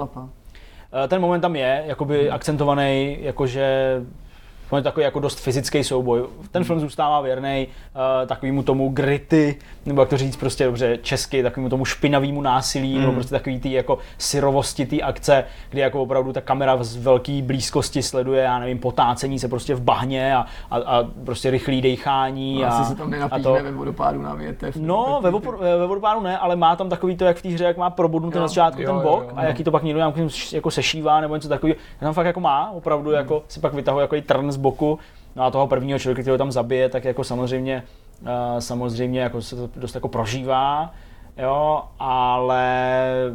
Eh, 1.04 1.08
ten 1.08 1.20
moment 1.20 1.40
tam 1.40 1.56
je, 1.56 1.84
jakoby 1.86 2.22
hmm. 2.22 2.32
akcentovaný, 2.32 3.16
jakože 3.20 4.00
On 4.70 4.76
je 4.76 4.82
takový 4.82 5.04
jako 5.04 5.20
dost 5.20 5.40
fyzický 5.40 5.84
souboj. 5.84 6.22
Ten 6.50 6.64
film 6.64 6.80
zůstává 6.80 7.20
věrný 7.20 7.66
uh, 7.66 8.28
takovému 8.28 8.62
tomu 8.62 8.88
gritty, 8.88 9.56
nebo 9.86 10.02
jak 10.02 10.08
to 10.08 10.16
říct 10.16 10.36
prostě 10.36 10.64
dobře 10.64 10.98
česky, 11.02 11.42
takovému 11.42 11.68
tomu 11.68 11.84
špinavému 11.84 12.42
násilí, 12.42 12.94
mm. 12.94 13.00
nebo 13.00 13.12
prostě 13.12 13.30
takový 13.30 13.60
ty 13.60 13.72
jako 13.72 13.98
syrovosti 14.18 14.86
té 14.86 15.00
akce, 15.00 15.44
kdy 15.70 15.80
jako 15.80 16.02
opravdu 16.02 16.32
ta 16.32 16.40
kamera 16.40 16.76
z 16.80 16.96
velké 16.96 17.42
blízkosti 17.42 18.02
sleduje, 18.02 18.42
já 18.42 18.58
nevím, 18.58 18.78
potácení 18.78 19.38
se 19.38 19.48
prostě 19.48 19.74
v 19.74 19.82
bahně 19.82 20.36
a, 20.36 20.46
a, 20.70 20.76
a 20.76 21.04
prostě 21.24 21.50
rychlý 21.50 21.82
dechání. 21.82 22.60
No, 22.62 22.66
a, 22.66 22.68
asi 22.68 22.90
se 22.90 22.94
tam 22.94 23.14
a 23.30 23.38
to... 23.38 23.52
ve 23.52 23.72
vodopádu 23.72 24.22
na 24.22 24.34
větev. 24.34 24.76
No, 24.76 25.20
ve, 25.22 25.30
vopor, 25.30 25.58
ve 25.58 25.86
vodopádu 25.86 26.20
ne, 26.20 26.38
ale 26.38 26.56
má 26.56 26.76
tam 26.76 26.88
takový 26.88 27.16
to, 27.16 27.24
jak 27.24 27.36
v 27.36 27.42
té 27.42 27.48
hře, 27.48 27.64
jak 27.64 27.76
má 27.76 27.90
probudnutý 27.90 28.38
na 28.38 28.48
začátku 28.48 28.82
jo, 28.82 28.92
ten 28.92 29.02
bok 29.02 29.22
jo, 29.22 29.28
jo, 29.30 29.36
a 29.36 29.44
jaký 29.44 29.64
to 29.64 29.70
pak 29.70 29.82
někdo 29.82 29.98
nějakým 29.98 30.28
jako 30.52 30.70
sešívá 30.70 31.20
nebo 31.20 31.34
něco 31.34 31.48
takového. 31.48 31.78
Tam 32.00 32.14
fakt 32.14 32.26
jako 32.26 32.40
má, 32.40 32.70
opravdu 32.70 33.10
jako 33.10 33.42
si 33.48 33.60
pak 33.60 33.74
vytahuje 33.74 34.02
jako 34.02 34.16
trn 34.26 34.52
z 34.52 34.56
boku. 34.60 34.98
No 35.36 35.42
a 35.44 35.50
toho 35.50 35.66
prvního 35.66 35.98
člověka, 35.98 36.22
který 36.22 36.32
ho 36.32 36.38
tam 36.38 36.52
zabije, 36.52 36.88
tak 36.88 37.04
jako 37.04 37.24
samozřejmě, 37.24 37.82
uh, 38.22 38.28
samozřejmě 38.58 39.20
jako 39.20 39.42
se 39.42 39.56
to 39.56 39.68
dost 39.76 39.94
jako 39.94 40.08
prožívá. 40.08 40.92
Jo, 41.36 41.82
ale 41.98 42.64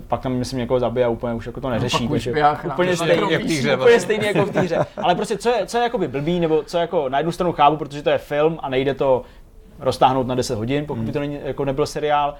pak 0.07 0.21
tam 0.21 0.33
myslím 0.33 0.59
někoho 0.59 0.79
zabije 0.79 1.05
a 1.05 1.09
úplně 1.09 1.33
už 1.33 1.45
jako 1.45 1.61
to 1.61 1.69
neřeší. 1.69 2.03
No, 2.03 2.09
takže 2.09 2.33
úplně 2.67 2.95
stejný, 2.95 3.31
jako 3.31 3.45
v 3.45 3.57
hře, 3.57 3.77
úplně 3.77 3.99
stejný 3.99 4.25
jako 4.25 4.45
v 4.45 4.51
té 4.51 4.59
hře. 4.61 4.85
Ale 4.97 5.15
prostě 5.15 5.37
co 5.37 5.49
je, 5.49 5.65
co 5.65 5.77
je 5.77 5.83
jakoby 5.83 6.07
blbý, 6.07 6.39
nebo 6.39 6.63
co 6.63 6.77
jako 6.77 7.09
na 7.09 7.17
jednu 7.17 7.31
stranu 7.31 7.51
chápu, 7.53 7.77
protože 7.77 8.03
to 8.03 8.09
je 8.09 8.17
film 8.17 8.59
a 8.63 8.69
nejde 8.69 8.93
to 8.93 9.21
roztáhnout 9.79 10.27
na 10.27 10.35
10 10.35 10.55
hodin, 10.55 10.85
pokud 10.85 11.03
by 11.03 11.11
to 11.11 11.19
není, 11.19 11.39
jako 11.43 11.65
nebyl 11.65 11.85
seriál. 11.85 12.35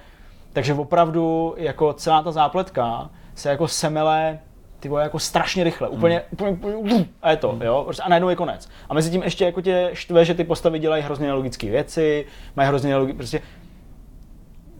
Takže 0.52 0.74
opravdu 0.74 1.54
jako 1.56 1.92
celá 1.92 2.22
ta 2.22 2.32
zápletka 2.32 3.10
se 3.34 3.48
jako 3.48 3.68
semele 3.68 4.38
ty 4.86 4.90
vole, 4.90 5.02
jako 5.02 5.18
strašně 5.18 5.64
rychle, 5.64 5.88
úplně, 5.88 6.22
hmm. 6.40 6.48
úplně, 6.50 6.76
úplně 6.76 7.08
a 7.22 7.30
je 7.30 7.36
to, 7.36 7.48
hmm. 7.48 7.62
jo, 7.62 7.82
prostě 7.84 8.02
a 8.02 8.08
najednou 8.08 8.28
je 8.28 8.36
konec. 8.36 8.68
A 8.88 8.94
mezi 8.94 9.10
tím 9.10 9.22
ještě 9.22 9.44
jako 9.44 9.60
tě 9.60 9.90
štve, 9.92 10.24
že 10.24 10.34
ty 10.34 10.44
postavy 10.44 10.78
dělají 10.78 11.02
hrozně 11.02 11.26
nelogické 11.26 11.70
věci, 11.70 12.26
mají 12.56 12.68
hrozně 12.68 12.90
nelogické, 12.90 13.16
prostě 13.16 13.40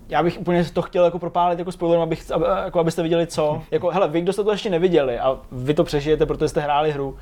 já 0.09 0.23
bych 0.23 0.41
úplně 0.41 0.65
to 0.65 0.83
chtěl 0.83 1.05
jako 1.05 1.19
propálit 1.19 1.59
jako 1.59 1.73
spoilerem, 1.73 2.03
abych, 2.03 2.31
aby, 2.31 2.45
jako 2.65 2.81
abyste 2.81 3.03
viděli 3.03 3.27
co. 3.27 3.63
Jako, 3.71 3.91
hele, 3.91 4.09
vy, 4.09 4.21
kdo 4.21 4.33
jste 4.33 4.45
to 4.45 4.51
ještě 4.51 4.71
neviděli 4.71 5.19
a 5.19 5.39
vy 5.53 5.75
to 5.75 5.85
přežijete, 5.85 6.27
protože 6.27 6.49
jste 6.49 6.61
hráli 6.61 6.93
hru, 6.93 7.17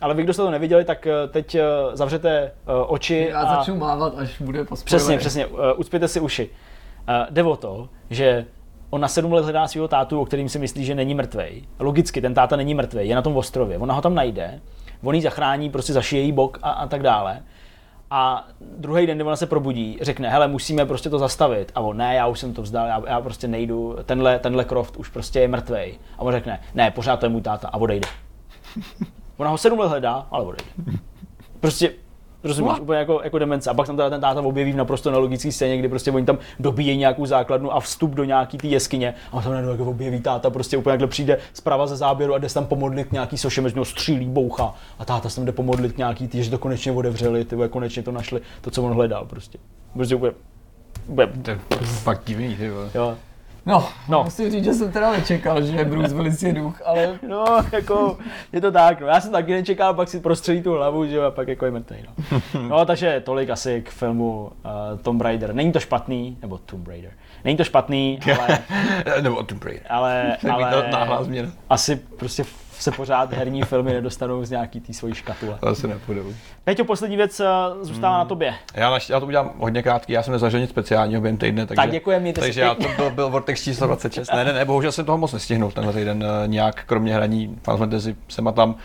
ale 0.00 0.14
vy, 0.14 0.22
kdo 0.22 0.32
jste 0.32 0.42
to 0.42 0.50
neviděli, 0.50 0.84
tak 0.84 1.06
eh, 1.06 1.28
teď 1.28 1.54
eh, 1.54 1.62
zavřete 1.92 2.52
uh, 2.66 2.92
oči. 2.92 3.28
Já 3.30 3.40
a... 3.40 3.56
začnu 3.56 3.76
mávat, 3.76 4.18
až 4.18 4.40
bude 4.40 4.64
po 4.64 4.74
Přesně, 4.74 5.18
přesně, 5.18 5.46
uh, 5.46 5.58
ucpěte 5.76 6.08
si 6.08 6.20
uši. 6.20 6.50
Uh, 7.08 7.14
jde 7.30 7.42
o 7.42 7.56
to, 7.56 7.88
že 8.10 8.46
on 8.90 9.00
na 9.00 9.08
sedm 9.08 9.32
let 9.32 9.44
hledá 9.44 9.68
svého 9.68 9.88
tátu, 9.88 10.20
o 10.20 10.24
kterým 10.24 10.48
si 10.48 10.58
myslí, 10.58 10.84
že 10.84 10.94
není 10.94 11.14
mrtvej. 11.14 11.62
Logicky, 11.78 12.20
ten 12.20 12.34
táta 12.34 12.56
není 12.56 12.74
mrtvej, 12.74 13.08
je 13.08 13.14
na 13.14 13.22
tom 13.22 13.36
ostrově. 13.36 13.78
Ona 13.78 13.94
ho 13.94 14.02
tam 14.02 14.14
najde, 14.14 14.60
on 15.02 15.14
ji 15.14 15.22
zachrání, 15.22 15.70
prostě 15.70 15.92
zašije 15.92 16.22
jí 16.22 16.32
bok 16.32 16.58
a, 16.62 16.70
a 16.70 16.86
tak 16.86 17.02
dále. 17.02 17.42
A 18.10 18.48
druhý 18.60 19.06
den, 19.06 19.18
kdy 19.18 19.24
ona 19.24 19.36
se 19.36 19.46
probudí, 19.46 19.98
řekne, 20.00 20.30
hele, 20.30 20.48
musíme 20.48 20.86
prostě 20.86 21.10
to 21.10 21.18
zastavit. 21.18 21.72
A 21.74 21.80
on, 21.80 21.96
ne, 21.96 22.14
já 22.14 22.26
už 22.26 22.38
jsem 22.38 22.54
to 22.54 22.62
vzdal, 22.62 22.86
já, 22.86 23.02
já 23.06 23.20
prostě 23.20 23.48
nejdu, 23.48 23.96
tenhle, 24.04 24.38
tenhle 24.38 24.64
Croft 24.64 24.96
už 24.96 25.08
prostě 25.08 25.40
je 25.40 25.48
mrtvej. 25.48 25.98
A 26.18 26.22
on 26.22 26.32
řekne, 26.32 26.60
ne, 26.74 26.90
pořád 26.90 27.16
to 27.16 27.26
je 27.26 27.30
můj 27.30 27.40
táta 27.40 27.68
a 27.68 27.76
odejde. 27.76 28.08
Ona 29.36 29.50
ho 29.50 29.58
sedm 29.58 29.78
let 29.78 29.88
hledá, 29.88 30.26
ale 30.30 30.44
odejde. 30.44 30.70
Prostě 31.60 31.92
Rozumíš, 32.44 32.72
no. 32.76 32.82
úplně 32.82 32.98
jako, 32.98 33.20
jako 33.24 33.38
demence. 33.38 33.70
A 33.70 33.74
pak 33.74 33.86
tam 33.86 33.96
teda 33.96 34.10
ten 34.10 34.20
táta 34.20 34.40
objeví 34.40 34.72
v 34.72 34.76
naprosto 34.76 35.10
nelogické 35.10 35.52
scéně, 35.52 35.78
kdy 35.78 35.88
prostě 35.88 36.10
oni 36.10 36.26
tam 36.26 36.38
dobíjejí 36.60 36.98
nějakou 36.98 37.26
základnu 37.26 37.74
a 37.74 37.80
vstup 37.80 38.10
do 38.10 38.24
nějaký 38.24 38.58
té 38.58 38.66
jeskyně. 38.66 39.14
A 39.32 39.36
on 39.36 39.42
tam 39.42 39.52
najednou 39.52 39.72
jako 39.72 39.84
objeví 39.84 40.20
táta, 40.20 40.50
prostě 40.50 40.76
úplně 40.76 40.92
jakhle 40.92 41.08
přijde 41.08 41.38
zprava 41.52 41.86
ze 41.86 41.96
záběru 41.96 42.34
a 42.34 42.38
jde 42.38 42.48
tam 42.48 42.66
pomodlit 42.66 43.12
nějaký 43.12 43.38
soše, 43.38 43.60
mezi 43.60 43.74
střílí, 43.82 44.26
boucha. 44.26 44.74
A 44.98 45.04
táta 45.04 45.28
se 45.28 45.36
tam 45.36 45.44
jde 45.44 45.52
pomodlit 45.52 45.98
nějaký 45.98 46.28
ty, 46.28 46.44
že 46.44 46.50
to 46.50 46.58
konečně 46.58 46.92
otevřeli, 46.92 47.44
ty 47.44 47.56
konečně 47.70 48.02
to 48.02 48.12
našli, 48.12 48.40
to, 48.60 48.70
co 48.70 48.82
on 48.82 48.92
hledal 48.92 49.26
prostě. 49.26 49.58
Prostě 49.94 50.14
úplně, 50.14 50.32
úplně. 51.06 51.28
To 51.42 51.50
je 51.50 51.58
fakt 51.80 52.22
divný, 52.26 52.56
ty 52.56 52.64
Jo. 52.94 53.16
No, 53.70 53.88
no, 54.08 54.24
musím 54.24 54.50
říct, 54.50 54.64
že 54.64 54.74
jsem 54.74 54.92
teda 54.92 55.12
nečekal, 55.12 55.62
že 55.62 55.84
Bruce 55.84 56.14
Willis 56.14 56.42
je 56.42 56.52
duch, 56.52 56.82
ale... 56.84 57.18
No, 57.28 57.44
jako, 57.72 58.18
je 58.52 58.60
to 58.60 58.72
tak, 58.72 59.00
no. 59.00 59.06
Já 59.06 59.20
jsem 59.20 59.32
taky 59.32 59.52
nečekal, 59.52 59.94
pak 59.94 60.08
si 60.08 60.20
prostředí 60.20 60.62
tu 60.62 60.72
hlavu, 60.72 61.06
že 61.06 61.16
jo, 61.16 61.22
a 61.22 61.30
pak 61.30 61.48
jako 61.48 61.64
je 61.64 61.70
mrtvý, 61.70 61.96
no. 62.06 62.40
No, 62.68 62.84
takže 62.84 63.22
tolik 63.24 63.50
asi 63.50 63.82
k 63.82 63.90
filmu 63.90 64.52
uh, 64.64 64.98
Tomb 64.98 65.20
Raider. 65.20 65.54
Není 65.54 65.72
to 65.72 65.80
špatný, 65.80 66.38
nebo 66.42 66.58
Tomb 66.58 66.88
Raider. 66.88 67.10
Není 67.44 67.56
to 67.56 67.64
špatný, 67.64 68.20
ale... 68.40 68.58
nebo 69.20 69.42
Tomb 69.42 69.64
Raider. 69.64 69.86
Ale, 69.90 70.36
ale 70.50 70.86
asi 71.68 71.96
prostě 71.96 72.44
se 72.82 72.90
pořád 72.90 73.32
herní 73.32 73.62
filmy 73.62 73.92
nedostanou 73.92 74.44
z 74.44 74.50
nějaký 74.50 74.80
té 74.80 74.92
svojí 74.92 75.14
škatule. 75.14 75.58
To 75.60 75.68
asi 75.68 75.88
nepůjdu. 75.88 76.34
Peťo, 76.64 76.84
poslední 76.84 77.16
věc 77.16 77.40
eh, 77.40 77.46
zůstává 77.80 78.14
hmm. 78.14 78.18
na 78.18 78.24
tobě. 78.24 78.54
Já, 78.74 78.90
naš, 78.90 79.10
já 79.10 79.20
to 79.20 79.26
udělám 79.26 79.52
hodně 79.58 79.82
krátký, 79.82 80.12
já 80.12 80.22
jsem 80.22 80.32
nezažil 80.32 80.60
nic 80.60 80.70
speciálního 80.70 81.20
během 81.20 81.36
týdne, 81.36 81.66
takže, 81.66 81.76
tak 81.76 81.90
děkuji, 81.90 82.20
mějte 82.20 82.40
takže 82.40 82.60
já 82.60 82.74
to 82.74 82.88
byl, 82.96 83.10
byl 83.10 83.30
Vortex 83.30 83.62
číslo 83.64 83.86
26. 83.86 84.32
ne, 84.32 84.44
ne, 84.44 84.52
ne, 84.52 84.64
bohužel 84.64 84.92
jsem 84.92 85.04
toho 85.04 85.18
moc 85.18 85.32
nestihnul 85.32 85.70
tenhle 85.70 85.92
týden 85.92 86.24
eh, 86.24 86.48
nějak, 86.48 86.84
kromě 86.86 87.14
hraní 87.14 87.58
Final 87.64 87.78
Fantasy 87.78 88.16
jsem 88.28 88.48
a 88.48 88.52
tam 88.52 88.76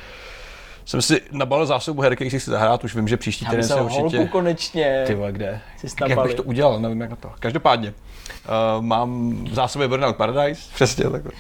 jsem 0.85 1.01
si 1.01 1.22
nabalil 1.32 1.65
zásobu 1.65 2.01
her, 2.01 2.15
kterých 2.15 2.32
si 2.32 2.40
chci 2.40 2.51
zahrát, 2.51 2.83
už 2.83 2.95
vím, 2.95 3.07
že 3.07 3.17
příští 3.17 3.45
týden 3.45 3.64
se 3.64 3.82
určitě... 3.82 4.25
konečně. 4.25 5.03
Ty 5.07 5.15
vole, 5.15 5.32
kde? 5.32 5.61
Jak 6.07 6.24
bych 6.24 6.33
to 6.33 6.43
udělal, 6.43 6.80
nevím 6.80 7.01
jak 7.01 7.09
na 7.09 7.15
to. 7.15 7.32
Každopádně, 7.40 7.90
uh, 7.90 8.83
mám 8.83 9.32
v 9.45 9.53
zásobě 9.53 9.88
Burnout 9.88 10.15
Paradise, 10.15 10.61
přesně 10.74 11.03
takhle. 11.03 11.32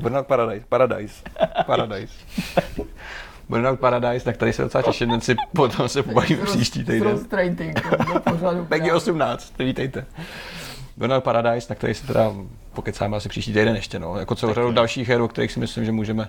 Burnout 0.00 0.26
Paradise. 0.26 0.66
Paradise. 0.68 1.14
Paradise. 1.66 2.14
Burnout 3.48 3.80
Paradise, 3.80 4.30
na 4.30 4.32
který 4.32 4.52
se 4.52 4.62
docela 4.62 4.82
těším, 4.82 5.10
ten 5.10 5.20
si 5.20 5.36
potom 5.52 5.88
se 5.88 6.02
pobavíme 6.02 6.44
příští 6.44 6.84
týden. 6.84 7.02
Frustrating. 7.02 7.80
Peggy 8.68 8.92
18, 8.92 9.58
vítejte. 9.58 10.06
Burnout 10.96 11.24
Paradise, 11.24 11.66
na 11.70 11.74
který 11.74 11.94
se 11.94 12.06
teda 12.06 12.32
pokecáme 12.72 13.16
asi 13.16 13.28
příští 13.28 13.52
týden 13.52 13.76
ještě, 13.76 13.98
no. 13.98 14.18
Jako 14.18 14.34
celou 14.34 14.54
řadu 14.54 14.72
dalších 14.72 15.08
her, 15.08 15.20
o 15.20 15.28
kterých 15.28 15.52
si 15.52 15.60
myslím, 15.60 15.84
že 15.84 15.92
můžeme 15.92 16.28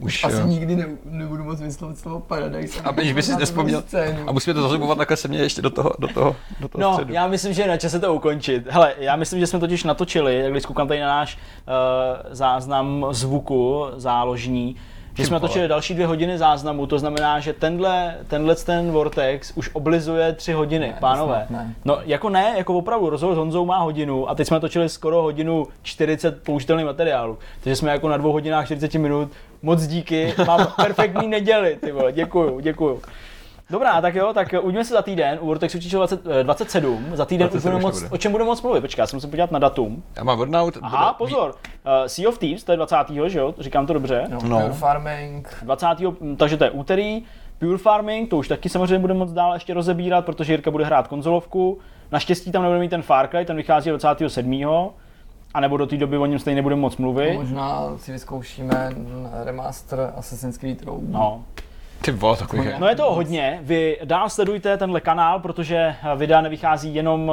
Už, 0.00 0.24
Asi 0.24 0.36
jo. 0.40 0.46
nikdy 0.46 0.76
ne, 0.76 0.86
nebudu 1.04 1.44
moc 1.44 1.60
vyslovit 1.60 1.98
slovo 1.98 2.20
Paradise. 2.20 2.80
A 2.84 2.92
když 2.92 3.12
by 3.12 3.22
si 3.22 3.36
nespomněl. 3.36 3.80
Scénu. 3.82 4.28
A 4.28 4.32
musíme 4.32 4.54
to 4.54 4.62
zazubovat 4.62 4.98
takhle 4.98 5.16
se 5.16 5.28
mě 5.28 5.38
ještě 5.38 5.62
do 5.62 5.70
toho, 5.70 5.90
do 5.98 6.08
toho, 6.08 6.36
do 6.60 6.68
toho 6.68 6.82
No, 6.82 6.92
středu. 6.92 7.12
já 7.14 7.26
myslím, 7.26 7.52
že 7.52 7.62
je 7.62 7.68
na 7.68 7.76
čase 7.76 8.00
to 8.00 8.14
ukončit. 8.14 8.66
Hele, 8.70 8.94
já 8.98 9.16
myslím, 9.16 9.40
že 9.40 9.46
jsme 9.46 9.58
totiž 9.58 9.84
natočili, 9.84 10.38
jak 10.40 10.52
když 10.52 10.66
koukám 10.66 10.88
tady 10.88 11.00
na 11.00 11.06
náš 11.06 11.36
uh, 11.38 12.26
záznam 12.30 13.06
zvuku 13.10 13.84
záložní, 13.96 14.76
že 15.14 15.26
jsme 15.26 15.34
natočili 15.34 15.68
další 15.68 15.94
dvě 15.94 16.06
hodiny 16.06 16.38
záznamu, 16.38 16.86
to 16.86 16.98
znamená, 16.98 17.40
že 17.40 17.52
tenhle, 17.52 18.16
tenhle 18.28 18.54
ten 18.54 18.90
Vortex 18.90 19.52
už 19.54 19.70
oblizuje 19.72 20.32
tři 20.32 20.52
hodiny, 20.52 20.86
Ne, 20.88 20.96
pánové. 21.00 21.46
ne. 21.50 21.74
No, 21.84 21.98
jako 22.04 22.28
ne, 22.28 22.54
jako 22.56 22.74
opravdu, 22.78 23.10
rozhovor 23.10 23.34
s 23.34 23.38
Honzou 23.38 23.64
má 23.66 23.78
hodinu 23.78 24.30
a 24.30 24.34
teď 24.34 24.46
jsme 24.46 24.54
natočili 24.54 24.88
skoro 24.88 25.22
hodinu 25.22 25.66
40 25.82 26.42
použitelných 26.42 26.86
materiálu. 26.86 27.38
Takže 27.60 27.76
jsme 27.76 27.90
jako 27.90 28.08
na 28.08 28.16
dvou 28.16 28.32
hodinách 28.32 28.66
40 28.66 28.94
minut. 28.94 29.30
Moc 29.62 29.86
díky, 29.86 30.34
mám 30.46 30.66
perfektní 30.76 31.28
neděli, 31.28 31.76
ty 31.80 31.92
vole, 31.92 32.12
děkuju, 32.12 32.60
děkuju. 32.60 33.02
Dobrá, 33.70 34.00
tak 34.00 34.14
jo, 34.14 34.32
tak 34.34 34.54
uvidíme 34.62 34.84
se 34.84 34.94
za 34.94 35.02
týden 35.02 35.38
u 35.40 35.46
Vortexu 35.46 35.78
číslo 35.80 35.98
20, 35.98 36.20
eh, 36.40 36.44
27. 36.44 37.06
Za 37.14 37.24
týden 37.24 37.46
už 37.46 37.50
27 37.52 37.70
budeme 37.72 37.78
už 37.78 37.82
moc, 37.94 38.02
bude. 38.02 38.10
o 38.14 38.18
čem 38.18 38.32
budeme 38.32 38.48
moc 38.48 38.62
mluvit. 38.62 38.80
Počkej, 38.80 39.02
já 39.02 39.06
jsem 39.06 39.20
se 39.20 39.26
podívat 39.28 39.50
na 39.50 39.58
datum. 39.58 40.02
Já 40.16 40.24
mám 40.24 40.36
Burnout. 40.36 40.78
Aha, 40.82 41.14
bude- 41.18 41.30
pozor. 41.30 41.50
Uh, 41.50 41.56
sea 42.06 42.28
of 42.28 42.38
Thieves, 42.38 42.64
to 42.64 42.72
je 42.72 42.76
20. 42.76 43.28
že 43.30 43.38
jo? 43.38 43.54
Říkám 43.58 43.86
to 43.86 43.92
dobře. 43.92 44.24
No, 44.28 44.38
No. 44.44 44.60
Pure 44.60 44.72
Farming. 44.72 45.48
20. 45.62 45.86
hm, 46.20 46.36
takže 46.36 46.56
to 46.56 46.64
je 46.64 46.70
úterý. 46.70 47.22
Pure 47.58 47.78
Farming, 47.78 48.30
to 48.30 48.36
už 48.36 48.48
taky 48.48 48.68
samozřejmě 48.68 48.98
budeme 48.98 49.18
moc 49.18 49.32
dál 49.32 49.54
ještě 49.54 49.74
rozebírat, 49.74 50.24
protože 50.24 50.52
Jirka 50.52 50.70
bude 50.70 50.84
hrát 50.84 51.08
konzolovku. 51.08 51.78
Naštěstí 52.12 52.52
tam 52.52 52.62
nebudeme 52.62 52.80
mít 52.80 52.88
ten 52.88 53.02
Far 53.02 53.28
Cry, 53.28 53.44
ten 53.44 53.56
vychází 53.56 53.90
27. 53.90 54.62
A 55.58 55.60
nebo 55.60 55.76
do 55.76 55.86
té 55.86 55.96
doby 55.96 56.18
o 56.18 56.26
něm 56.26 56.38
stejně 56.38 56.56
nebudeme 56.56 56.80
moc 56.80 56.96
mluvit. 56.96 57.34
Možná 57.34 57.92
si 57.96 58.12
vyzkoušíme 58.12 58.90
remaster 59.44 60.12
Assassin's 60.16 60.58
Creed 60.58 60.82
Rogue. 60.82 61.08
No. 61.10 61.44
Ty 62.02 62.10
vole, 62.10 62.36
takových 62.36 62.66
je. 62.66 62.76
No 62.78 62.88
je 62.88 62.96
to 62.96 63.14
hodně. 63.14 63.58
Vy 63.62 63.98
dál 64.04 64.30
sledujte 64.30 64.76
tenhle 64.76 65.00
kanál, 65.00 65.40
protože 65.40 65.94
videa 66.16 66.40
nevychází 66.40 66.94
jenom, 66.94 67.32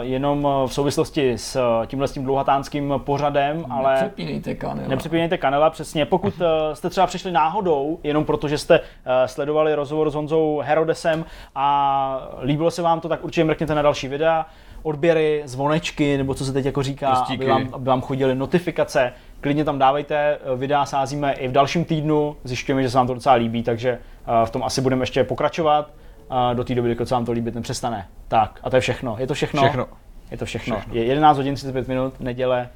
eh, 0.00 0.04
jenom 0.04 0.48
eh, 0.64 0.68
v 0.68 0.74
souvislosti 0.74 1.32
s 1.32 1.56
eh, 1.56 1.86
tímhle 1.86 2.08
s 2.08 2.12
tím 2.12 2.24
dlouhatánským 2.24 2.94
pořadem, 2.98 3.64
ale 3.70 3.92
Nepřepínejte 3.94 4.54
kanál. 4.54 4.88
nepřepínejte 4.88 5.38
kanela, 5.38 5.70
přesně. 5.70 6.06
Pokud 6.06 6.34
jste 6.72 6.90
třeba 6.90 7.06
přišli 7.06 7.32
náhodou, 7.32 7.98
jenom 8.02 8.24
protože 8.24 8.58
jste 8.58 8.80
sledovali 9.26 9.74
rozhovor 9.74 10.10
s 10.10 10.14
Honzou 10.14 10.62
Herodesem 10.64 11.24
a 11.54 12.28
líbilo 12.42 12.70
se 12.70 12.82
vám 12.82 13.00
to, 13.00 13.08
tak 13.08 13.24
určitě 13.24 13.44
mrkněte 13.44 13.74
na 13.74 13.82
další 13.82 14.08
videa, 14.08 14.46
odběry, 14.82 15.42
zvonečky, 15.44 16.16
nebo 16.16 16.34
co 16.34 16.44
se 16.44 16.52
teď 16.52 16.64
jako 16.64 16.82
říká, 16.82 17.08
aby 17.10 17.46
vám, 17.46 17.68
aby 17.72 17.84
vám 17.84 18.00
chodily 18.00 18.34
notifikace. 18.34 19.12
Klidně 19.40 19.64
tam 19.64 19.78
dávejte, 19.78 20.16
eh, 20.16 20.56
videa 20.56 20.86
sázíme 20.86 21.32
i 21.32 21.48
v 21.48 21.52
dalším 21.52 21.84
týdnu, 21.84 22.36
zjišťujeme, 22.44 22.82
že 22.82 22.90
se 22.90 22.96
vám 22.98 23.06
to 23.06 23.14
docela 23.14 23.34
líbí, 23.34 23.62
takže 23.62 23.90
eh, 23.90 24.46
v 24.46 24.50
tom 24.50 24.62
asi 24.64 24.80
budeme 24.80 25.02
ještě 25.02 25.24
pokračovat. 25.24 25.90
A 26.30 26.54
do 26.54 26.64
té 26.64 26.74
doby, 26.74 26.88
dokud 26.88 27.08
se 27.08 27.14
vám 27.14 27.24
to 27.24 27.32
líbit 27.32 27.54
nepřestane. 27.54 28.08
Tak, 28.28 28.60
a 28.62 28.70
to 28.70 28.76
je 28.76 28.80
všechno. 28.80 29.16
Je 29.18 29.26
to 29.26 29.34
všechno? 29.34 29.62
Všechno. 29.62 29.86
Je 30.30 30.36
to 30.36 30.44
všechno. 30.44 30.76
Všechno. 30.76 30.94
Je 30.94 31.04
11 31.04 31.36
hodin 31.36 31.54
35 31.54 31.88
minut, 31.88 32.20
neděle 32.20 32.68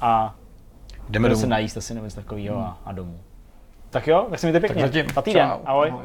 a 0.00 0.34
Jdeme 1.08 1.28
se 1.28 1.34
domů. 1.42 1.50
najíst 1.50 1.76
asi 1.76 1.94
nebo 1.94 2.04
něco 2.06 2.16
takového 2.16 2.58
a, 2.58 2.78
a 2.84 2.92
domů. 2.92 3.20
Tak 3.90 4.06
jo, 4.06 4.26
tak 4.30 4.38
se 4.38 4.46
mějte 4.46 4.60
pěkně. 4.60 4.82
zatím. 4.82 5.06
Na 5.16 5.22
týden. 5.22 5.48
Čau. 5.48 5.58
Ahoj. 5.64 5.88
Ahoj. 5.90 6.04